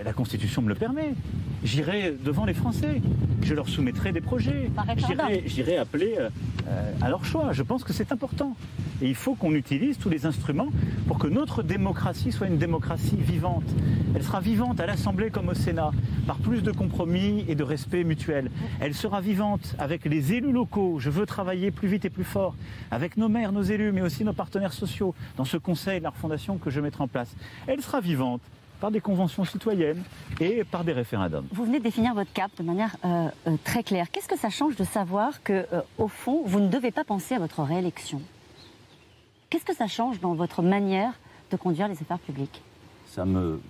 la 0.04 0.14
Constitution 0.14 0.62
me 0.62 0.70
le 0.70 0.76
permet. 0.76 1.14
J'irai 1.64 2.16
devant 2.24 2.46
les 2.46 2.54
Français. 2.54 3.02
Je 3.42 3.54
leur 3.54 3.68
soumettrai 3.70 4.12
des 4.12 4.22
projets. 4.22 4.70
J'irai- 5.46 5.78
appeler 5.78 6.16
euh, 6.20 6.30
euh, 6.68 6.92
à 7.02 7.10
leur 7.10 7.26
choix. 7.26 7.54
Je 7.54 7.64
pense 7.64 7.84
que 7.84 7.94
c'est 7.94 8.12
important. 8.12 8.56
Et 9.02 9.10
il 9.10 9.16
faut 9.16 9.36
qu'on 9.36 9.54
utilise 9.54 9.98
tous 9.98 10.10
les 10.10 10.26
instruments 10.26 10.70
pour 11.08 11.18
que 11.20 11.28
notre 11.28 11.64
démocratie 11.64 12.32
soit 12.32 12.48
une 12.48 12.58
démocratie 12.58 13.18
vivante. 13.18 13.64
Elle 14.16 14.24
sera 14.24 14.40
vivante 14.40 14.80
à 14.80 14.86
l'Assemblée 14.86 15.30
comme 15.32 15.50
au 15.50 15.54
Sénat, 15.54 15.92
par 16.28 16.38
plus 16.38 16.62
de 16.64 16.72
compromis 16.72 17.44
et 17.48 17.56
de 17.56 17.64
respect 17.64 18.04
mutuel. 18.04 18.50
Elle 18.80 18.94
sera 18.94 19.20
vivante 19.22 19.76
avec 19.80 20.06
les 20.06 20.34
élus 20.34 20.52
locaux. 20.54 20.98
Je 21.00 21.10
veux 21.10 21.26
travailler 21.26 21.72
plus 21.72 21.88
vite 21.90 22.06
et 22.06 22.10
plus 22.10 22.24
fort 22.24 22.56
avec 22.90 23.18
nos 23.18 23.28
maires, 23.28 23.52
nos 23.52 23.64
élus, 23.64 23.92
mais 23.92 24.02
aussi 24.02 24.24
nos 24.24 24.34
partenaires 24.34 24.74
sociaux 24.74 25.14
dans 25.38 25.46
ce 25.46 25.58
conseil 25.58 26.00
de 26.00 26.04
la 26.04 26.12
refondation 26.12 26.58
que 26.58 26.70
je 26.70 26.80
mettrai 26.80 27.04
en 27.04 27.08
place. 27.08 27.36
Elle 27.68 27.82
sera 27.82 28.00
vivante 28.02 28.42
par 28.80 28.92
des 28.92 29.02
conventions 29.02 29.46
citoyennes 29.46 30.04
et 30.40 30.64
par 30.64 30.84
des 30.84 30.94
référendums. 30.94 31.48
Vous 31.52 31.66
venez 31.66 31.80
de 31.80 31.84
définir 31.84 32.14
votre 32.14 32.32
cap 32.34 32.52
de 32.58 32.64
manière 32.64 32.96
euh, 33.06 33.28
euh, 33.48 33.58
très 33.64 33.84
claire. 33.84 34.10
Qu'est-ce 34.12 34.28
que 34.28 34.38
ça 34.38 34.50
change 34.50 34.76
de 34.76 34.84
savoir 34.84 35.42
que, 35.44 35.66
euh, 35.72 35.82
au 35.98 36.08
fond, 36.08 36.44
vous 36.46 36.60
ne 36.60 36.68
devez 36.68 36.92
pas 36.92 37.04
penser 37.04 37.36
à 37.36 37.40
votre 37.40 37.64
réélection? 37.64 38.22
Qu'est-ce 39.50 39.66
que 39.66 39.76
ça 39.76 39.88
change 39.88 40.20
dans 40.20 40.34
votre 40.34 40.62
manière 40.62 41.14
de 41.52 41.58
conduire 41.58 41.88
les 41.88 41.96
affaires 42.02 42.20
publiques? 42.20 42.62
Ça 43.08 43.26
me 43.26 43.62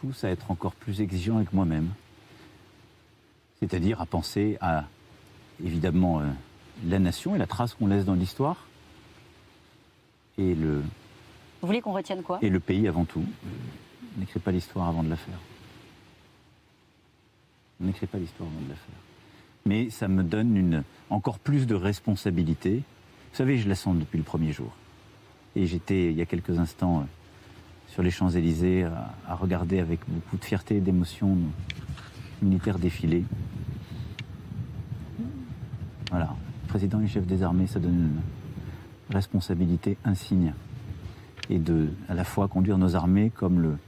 pousse 0.00 0.24
à 0.24 0.30
être 0.30 0.50
encore 0.50 0.72
plus 0.72 1.00
exigeant 1.00 1.36
avec 1.36 1.52
moi-même. 1.52 1.88
C'est-à-dire 3.60 4.00
à 4.00 4.06
penser 4.06 4.58
à, 4.60 4.84
évidemment, 5.64 6.22
la 6.86 6.98
nation 6.98 7.34
et 7.34 7.38
la 7.38 7.46
trace 7.46 7.74
qu'on 7.74 7.86
laisse 7.86 8.04
dans 8.04 8.14
l'histoire. 8.14 8.66
Et 10.38 10.54
le. 10.54 10.82
Vous 11.62 11.66
voulez 11.66 11.80
qu'on 11.80 11.92
retienne 11.92 12.22
quoi? 12.22 12.38
Et 12.42 12.50
le 12.50 12.60
pays 12.60 12.86
avant 12.86 13.04
tout 13.04 13.24
n'écris 14.16 14.40
pas 14.40 14.50
l'histoire 14.50 14.88
avant 14.88 15.02
de 15.02 15.10
la 15.10 15.16
faire. 15.16 15.38
N'écris 17.80 18.06
pas 18.06 18.18
l'histoire 18.18 18.48
avant 18.48 18.64
de 18.64 18.70
la 18.70 18.76
faire. 18.76 18.94
Mais 19.66 19.90
ça 19.90 20.08
me 20.08 20.22
donne 20.22 20.56
une, 20.56 20.84
encore 21.10 21.38
plus 21.38 21.66
de 21.66 21.74
responsabilité. 21.74 22.76
Vous 22.76 23.36
savez, 23.36 23.58
je 23.58 23.68
la 23.68 23.74
sens 23.74 23.96
depuis 23.96 24.18
le 24.18 24.24
premier 24.24 24.52
jour. 24.52 24.72
Et 25.54 25.66
j'étais, 25.66 26.10
il 26.10 26.16
y 26.16 26.22
a 26.22 26.26
quelques 26.26 26.58
instants, 26.58 27.00
euh, 27.00 27.04
sur 27.88 28.02
les 28.02 28.10
Champs-Élysées, 28.10 28.84
à, 28.84 29.34
regarder 29.34 29.80
avec 29.80 30.00
beaucoup 30.08 30.36
de 30.36 30.44
fierté 30.44 30.76
et 30.76 30.80
d'émotion 30.80 31.34
nos 31.34 31.50
militaires 32.42 32.78
défiler. 32.78 33.24
Voilà. 36.10 36.34
Président 36.68 37.00
et 37.00 37.08
chef 37.08 37.26
des 37.26 37.42
armées, 37.42 37.66
ça 37.66 37.80
donne 37.80 37.94
une 37.94 39.14
responsabilité 39.14 39.96
insigne. 40.04 40.52
Et 41.48 41.58
de, 41.58 41.88
à 42.08 42.14
la 42.14 42.24
fois, 42.24 42.48
conduire 42.48 42.78
nos 42.78 42.96
armées 42.96 43.30
comme 43.30 43.60
le, 43.60 43.78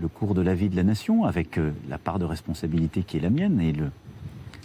le 0.00 0.08
cours 0.08 0.34
de 0.34 0.42
la 0.42 0.54
vie 0.54 0.68
de 0.68 0.76
la 0.76 0.82
nation, 0.82 1.24
avec 1.24 1.58
euh, 1.58 1.72
la 1.88 1.98
part 1.98 2.18
de 2.18 2.24
responsabilité 2.24 3.02
qui 3.02 3.16
est 3.16 3.20
la 3.20 3.30
mienne 3.30 3.60
et 3.60 3.72
le, 3.72 3.90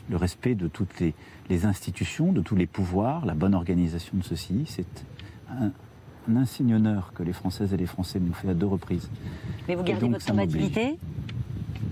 le 0.10 0.18
respect 0.18 0.56
de 0.56 0.68
toutes 0.68 1.00
les, 1.00 1.14
les, 1.50 1.66
institutions, 1.66 2.32
de 2.32 2.42
tous 2.42 2.56
les 2.56 2.68
pouvoirs, 2.68 3.26
la 3.26 3.34
bonne 3.34 3.54
organisation 3.54 4.18
de 4.18 4.24
ceci. 4.24 4.64
C'est 4.68 5.06
un, 5.50 5.72
un, 6.30 6.36
insigne 6.36 6.76
honneur 6.76 7.12
que 7.14 7.24
les 7.24 7.34
Françaises 7.34 7.74
et 7.74 7.78
les 7.78 7.86
Français 7.86 8.20
nous 8.20 8.34
fait 8.34 8.50
à 8.50 8.54
deux 8.54 8.68
reprises. 8.68 9.10
Mais 9.68 9.76
vous 9.76 9.84
gardez 9.84 10.08
votre 10.08 10.26
combativité 10.26 10.98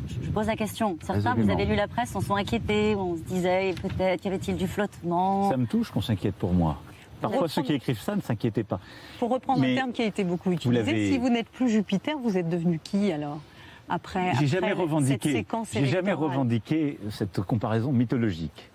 je 0.08 0.30
pose 0.30 0.48
la 0.48 0.56
question. 0.56 0.98
Certains, 1.02 1.34
vous 1.36 1.50
avez 1.50 1.66
lu 1.66 1.76
la 1.76 1.88
presse, 1.88 2.14
on 2.16 2.22
sont 2.22 2.36
inquiétés, 2.36 2.96
on 2.96 3.16
se 3.16 3.22
disait 3.22 3.74
peut-être 3.82 4.24
y 4.24 4.28
avait-il 4.28 4.56
du 4.56 4.68
flottement? 4.68 5.50
Ça 5.50 5.58
me 5.58 5.66
touche 5.66 5.92
qu'on 5.92 6.02
s'inquiète 6.02 6.36
pour 6.36 6.54
moi. 6.54 6.82
Parfois, 7.30 7.48
ceux 7.48 7.62
qui 7.62 7.74
écrivent 7.74 8.00
ça 8.00 8.16
ne 8.16 8.22
s'inquiétaient 8.22 8.64
pas. 8.64 8.80
Pour 9.20 9.30
reprendre 9.32 9.64
un 9.64 9.76
terme 9.76 9.92
qui 9.92 10.02
a 10.02 10.06
été 10.06 10.24
beaucoup 10.24 10.52
utilisé, 10.52 11.12
si 11.12 11.18
vous 11.18 11.30
n'êtes 11.30 11.50
plus 11.50 11.70
Jupiter, 11.70 12.18
vous 12.18 12.38
êtes 12.38 12.50
devenu 12.50 12.80
qui 12.84 13.12
alors 13.12 13.40
après, 13.88 14.34
J'ai 14.40 14.48
jamais 14.48 14.74
revendiqué. 14.74 15.46
J'ai 15.72 15.86
jamais 15.86 16.14
revendiqué 16.14 16.98
cette 17.12 17.42
comparaison 17.42 17.92
mythologique. 17.92 18.72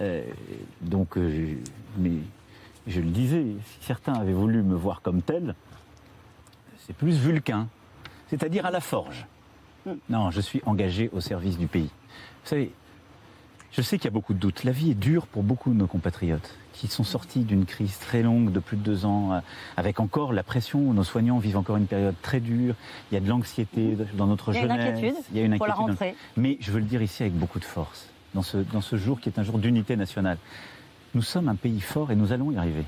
Euh, 0.00 0.24
donc, 0.80 1.16
euh, 1.16 1.54
mais 1.96 2.18
je 2.86 3.00
le 3.00 3.10
disais, 3.10 3.44
si 3.64 3.86
certains 3.86 4.14
avaient 4.14 4.32
voulu 4.32 4.62
me 4.62 4.74
voir 4.74 5.02
comme 5.02 5.22
tel, 5.22 5.54
c'est 6.78 6.96
plus 6.96 7.16
vulcain, 7.16 7.68
c'est-à-dire 8.28 8.66
à 8.66 8.70
la 8.70 8.80
forge. 8.80 9.26
Mm. 9.86 9.92
Non, 10.08 10.30
je 10.30 10.40
suis 10.40 10.62
engagé 10.66 11.10
au 11.12 11.20
service 11.20 11.58
du 11.58 11.68
pays. 11.68 11.90
Vous 12.42 12.48
savez, 12.48 12.72
je 13.70 13.82
sais 13.82 13.98
qu'il 13.98 14.06
y 14.06 14.08
a 14.08 14.12
beaucoup 14.12 14.34
de 14.34 14.38
doutes. 14.38 14.64
La 14.64 14.72
vie 14.72 14.90
est 14.90 14.94
dure 14.94 15.26
pour 15.26 15.42
beaucoup 15.42 15.70
de 15.70 15.76
nos 15.76 15.86
compatriotes 15.86 16.56
qui 16.78 16.86
sont 16.86 17.04
sortis 17.04 17.40
d'une 17.40 17.66
crise 17.66 17.98
très 17.98 18.22
longue 18.22 18.52
de 18.52 18.60
plus 18.60 18.76
de 18.76 18.82
deux 18.82 19.04
ans, 19.04 19.32
euh, 19.32 19.40
avec 19.76 19.98
encore 19.98 20.32
la 20.32 20.44
pression. 20.44 20.92
Nos 20.94 21.02
soignants 21.02 21.38
vivent 21.38 21.56
encore 21.56 21.76
une 21.76 21.86
période 21.86 22.14
très 22.22 22.38
dure. 22.38 22.74
Il 23.10 23.14
y 23.14 23.18
a 23.18 23.20
de 23.20 23.28
l'anxiété 23.28 23.96
dans 24.14 24.28
notre 24.28 24.52
jeunesse. 24.52 24.70
Il 24.70 24.76
y 24.76 24.80
a 24.80 24.84
une 24.84 24.96
inquiétude. 24.96 25.24
Il 25.32 25.38
y 25.38 25.40
a 25.40 25.44
une 25.44 25.52
inquiétude. 25.54 25.58
Pour 25.58 25.66
la 25.66 25.74
rentrée. 25.74 26.14
Mais 26.36 26.56
je 26.60 26.70
veux 26.70 26.78
le 26.78 26.84
dire 26.84 27.02
ici 27.02 27.22
avec 27.24 27.34
beaucoup 27.34 27.58
de 27.58 27.64
force, 27.64 28.08
dans 28.34 28.42
ce, 28.42 28.58
dans 28.58 28.80
ce 28.80 28.96
jour 28.96 29.20
qui 29.20 29.28
est 29.28 29.38
un 29.40 29.42
jour 29.42 29.58
d'unité 29.58 29.96
nationale. 29.96 30.38
Nous 31.14 31.22
sommes 31.22 31.48
un 31.48 31.56
pays 31.56 31.80
fort 31.80 32.12
et 32.12 32.16
nous 32.16 32.32
allons 32.32 32.52
y 32.52 32.56
arriver. 32.56 32.84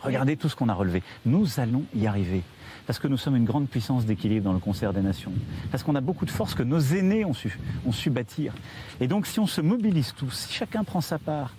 Regardez 0.00 0.36
tout 0.36 0.48
ce 0.48 0.56
qu'on 0.56 0.68
a 0.68 0.74
relevé. 0.74 1.02
Nous 1.26 1.60
allons 1.60 1.82
y 1.94 2.06
arriver 2.06 2.42
parce 2.86 2.98
que 2.98 3.08
nous 3.08 3.16
sommes 3.16 3.36
une 3.36 3.44
grande 3.44 3.68
puissance 3.68 4.04
d'équilibre 4.04 4.44
dans 4.44 4.52
le 4.52 4.58
concert 4.58 4.92
des 4.92 5.00
nations, 5.00 5.32
parce 5.70 5.82
qu'on 5.82 5.94
a 5.94 6.02
beaucoup 6.02 6.26
de 6.26 6.30
force 6.30 6.54
que 6.54 6.62
nos 6.62 6.78
aînés 6.78 7.24
ont 7.24 7.32
su, 7.32 7.58
ont 7.86 7.92
su 7.92 8.10
bâtir. 8.10 8.52
Et 9.00 9.08
donc 9.08 9.26
si 9.26 9.40
on 9.40 9.46
se 9.46 9.62
mobilise 9.62 10.12
tous, 10.14 10.30
si 10.30 10.52
chacun 10.52 10.84
prend 10.84 11.00
sa 11.00 11.18
part 11.18 11.54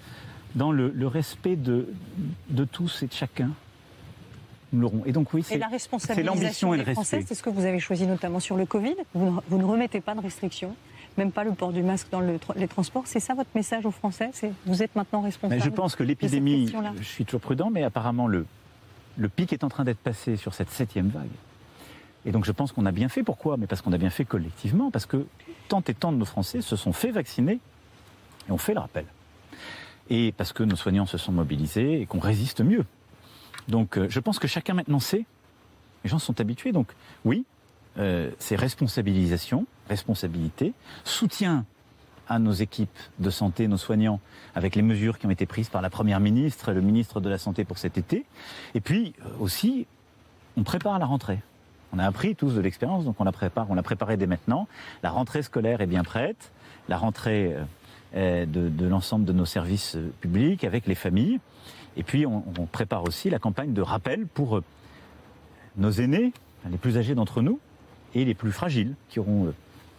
dans 0.56 0.72
le, 0.72 0.90
le 0.90 1.08
respect 1.08 1.56
de, 1.56 1.88
de 2.50 2.66
tous 2.66 3.04
et 3.04 3.08
de 3.08 3.14
chacun, 3.14 3.52
nous 4.74 4.82
l'aurons. 4.82 5.04
Et 5.06 5.12
donc 5.12 5.34
oui, 5.34 5.44
c'est 5.44 5.58
l'ambition 6.24 6.74
et 6.74 6.78
le 6.78 6.84
respect. 6.84 7.24
C'est 7.28 7.36
ce 7.36 7.44
que 7.44 7.50
vous 7.50 7.66
avez 7.66 7.80
choisi 7.80 8.08
notamment 8.08 8.40
sur 8.40 8.56
le 8.56 8.66
Covid. 8.66 8.96
Vous, 9.14 9.40
vous 9.48 9.58
ne 9.58 9.64
remettez 9.64 10.02
pas 10.02 10.16
de 10.16 10.22
restrictions 10.22 10.76
même 11.18 11.32
pas 11.32 11.44
le 11.44 11.54
port 11.54 11.72
du 11.72 11.82
masque 11.82 12.08
dans 12.12 12.20
le, 12.20 12.40
les 12.56 12.68
transports. 12.68 13.04
C'est 13.06 13.20
ça 13.20 13.34
votre 13.34 13.50
message 13.56 13.86
aux 13.86 13.92
Français 13.92 14.32
Vous 14.66 14.84
êtes 14.84 14.96
maintenant 14.96 15.22
responsable 15.22 15.60
mais 15.60 15.66
Je 15.66 15.70
pense 15.70 15.96
que 15.96 16.04
l'épidémie, 16.04 16.72
je 17.00 17.04
suis 17.04 17.26
toujours 17.26 17.42
prudent, 17.42 17.70
mais 17.70 17.84
apparemment 17.84 18.28
le, 18.28 18.46
le 19.18 19.30
pic 19.30 19.54
est 19.54 19.64
en 19.64 19.70
train 19.70 19.84
d'être 19.84 20.00
passé 20.00 20.36
sur 20.36 20.54
cette 20.54 20.70
septième 20.70 21.08
vague. 21.10 21.30
Et 22.26 22.32
donc 22.32 22.46
je 22.46 22.52
pense 22.52 22.72
qu'on 22.72 22.86
a 22.86 22.92
bien 22.92 23.08
fait. 23.08 23.24
Pourquoi? 23.24 23.56
Mais 23.58 23.68
parce 23.68 23.82
qu'on 23.82 23.94
a 23.94 23.98
bien 23.98 24.10
fait 24.10 24.26
collectivement, 24.26 24.92
parce 24.92 25.06
que 25.06 25.26
tant 25.70 25.82
et 25.88 25.94
tant 25.94 26.12
de 26.12 26.18
nos 26.18 26.26
Français 26.26 26.62
se 26.62 26.76
sont 26.76 26.92
fait 26.92 27.12
vacciner 27.12 27.60
et 28.50 28.52
ont 28.52 28.58
fait 28.58 28.74
le 28.74 28.80
rappel. 28.80 29.06
Et 30.10 30.32
parce 30.32 30.54
que 30.54 30.64
nos 30.64 30.76
soignants 30.76 31.06
se 31.06 31.18
sont 31.18 31.32
mobilisés 31.32 32.02
et 32.02 32.06
qu'on 32.06 32.20
résiste 32.20 32.62
mieux. 32.62 32.86
Donc 33.68 33.98
euh, 33.98 34.08
je 34.10 34.20
pense 34.20 34.40
que 34.40 34.48
chacun 34.48 34.74
maintenant 34.74 35.00
sait, 35.00 35.26
les 36.04 36.10
gens 36.10 36.20
sont 36.20 36.40
habitués. 36.40 36.72
Donc 36.72 36.94
oui, 37.24 37.46
euh, 37.98 38.32
c'est 38.40 38.56
responsabilisation, 38.56 39.66
responsabilité, 39.90 40.74
soutien 41.04 41.66
à 42.28 42.40
nos 42.40 42.52
équipes 42.52 42.98
de 43.20 43.30
santé, 43.30 43.68
nos 43.68 43.78
soignants, 43.78 44.20
avec 44.56 44.76
les 44.76 44.82
mesures 44.82 45.20
qui 45.20 45.28
ont 45.28 45.32
été 45.32 45.46
prises 45.46 45.70
par 45.70 45.82
la 45.82 45.92
Première 45.92 46.20
ministre 46.20 46.70
et 46.70 46.74
le 46.74 46.82
ministre 46.82 47.20
de 47.20 47.30
la 47.30 47.38
Santé 47.38 47.66
pour 47.66 47.78
cet 47.78 47.98
été. 47.98 48.26
Et 48.74 48.82
puis 48.82 49.14
euh, 49.22 49.30
aussi, 49.40 49.88
on 50.58 50.64
prépare 50.64 51.00
la 51.00 51.06
rentrée. 51.06 51.40
On 51.94 52.00
a 52.00 52.06
appris 52.06 52.36
tous 52.36 52.54
de 52.54 52.62
l'expérience, 52.62 53.06
donc 53.06 53.16
on 53.20 53.24
la 53.24 53.32
prépare, 53.32 53.68
on 53.70 53.76
l'a 53.76 53.84
préparée 53.84 54.18
dès 54.18 54.28
maintenant. 54.28 54.68
La 55.02 55.12
rentrée 55.12 55.44
scolaire 55.44 55.82
est 55.82 55.88
bien 55.88 56.04
prête, 56.04 56.52
la 56.90 56.98
rentrée 56.98 57.56
de, 58.14 58.46
de 58.46 58.86
l'ensemble 58.88 59.26
de 59.26 59.34
nos 59.34 59.46
services 59.46 59.96
euh, 59.96 60.12
publics 60.22 60.64
avec 60.64 60.88
les 60.88 60.96
familles. 60.96 61.40
Et 61.98 62.04
puis 62.04 62.26
on, 62.26 62.44
on 62.60 62.66
prépare 62.66 63.04
aussi 63.04 63.30
la 63.30 63.40
campagne 63.40 63.74
de 63.74 63.82
rappel 63.82 64.28
pour 64.28 64.62
nos 65.78 65.92
aînés, 65.92 66.34
les 66.70 66.78
plus 66.78 66.98
âgés 66.98 67.16
d'entre 67.16 67.42
nous, 67.42 67.60
et 68.14 68.26
les 68.26 68.34
plus 68.34 68.52
fragiles, 68.52 68.96
qui 69.10 69.20
auront 69.20 69.54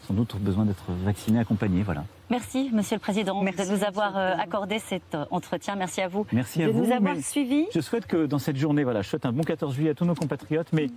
sans 0.06 0.14
doute 0.14 0.36
besoin 0.36 0.64
d'être 0.64 0.90
vaccinés, 1.04 1.40
accompagnés. 1.40 1.82
Voilà. 1.82 2.04
Merci, 2.30 2.70
Monsieur 2.72 2.96
le 2.96 3.00
Président, 3.00 3.42
de 3.42 3.76
nous 3.76 3.84
avoir 3.84 4.16
euh, 4.16 4.34
accordé 4.38 4.78
cet 4.78 5.14
euh, 5.14 5.24
entretien. 5.30 5.76
Merci 5.76 6.00
à 6.00 6.08
vous 6.08 6.26
Merci 6.32 6.60
de 6.60 6.64
à 6.64 6.72
nous 6.72 6.92
avoir 6.92 7.16
suivis. 7.16 7.66
Je 7.74 7.80
souhaite 7.80 8.06
que 8.06 8.26
dans 8.26 8.38
cette 8.38 8.56
journée, 8.56 8.84
voilà, 8.84 9.02
je 9.02 9.08
souhaite 9.08 9.26
un 9.26 9.32
bon 9.32 9.42
14 9.42 9.74
juillet 9.74 9.90
à 9.90 9.94
tous 9.94 10.04
nos 10.04 10.14
compatriotes, 10.14 10.72
mais 10.72 10.88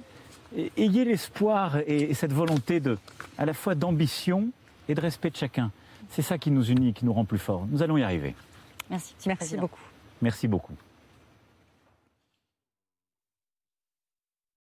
ayez 0.78 1.06
l'espoir 1.06 1.78
et 1.86 2.14
cette 2.14 2.34
volonté 2.34 2.80
de, 2.80 2.98
à 3.38 3.46
la 3.46 3.54
fois 3.54 3.76
d'ambition 3.76 4.50
et 4.88 4.96
de 4.96 5.02
respect 5.02 5.30
de 5.30 5.38
chacun. 5.38 5.72
C'est 6.10 6.22
ça 6.22 6.38
qui 6.38 6.52
nous 6.52 6.64
unit, 6.64 6.94
qui 6.94 7.06
nous 7.06 7.14
rend 7.14 7.26
plus 7.26 7.38
forts. 7.38 7.66
Nous 7.70 7.84
allons 7.84 7.98
y 7.98 8.04
arriver. 8.04 8.36
Merci. 8.90 9.14
Merci 9.28 9.58
beaucoup. 9.58 9.80
Merci 10.22 10.48
beaucoup. 10.48 10.74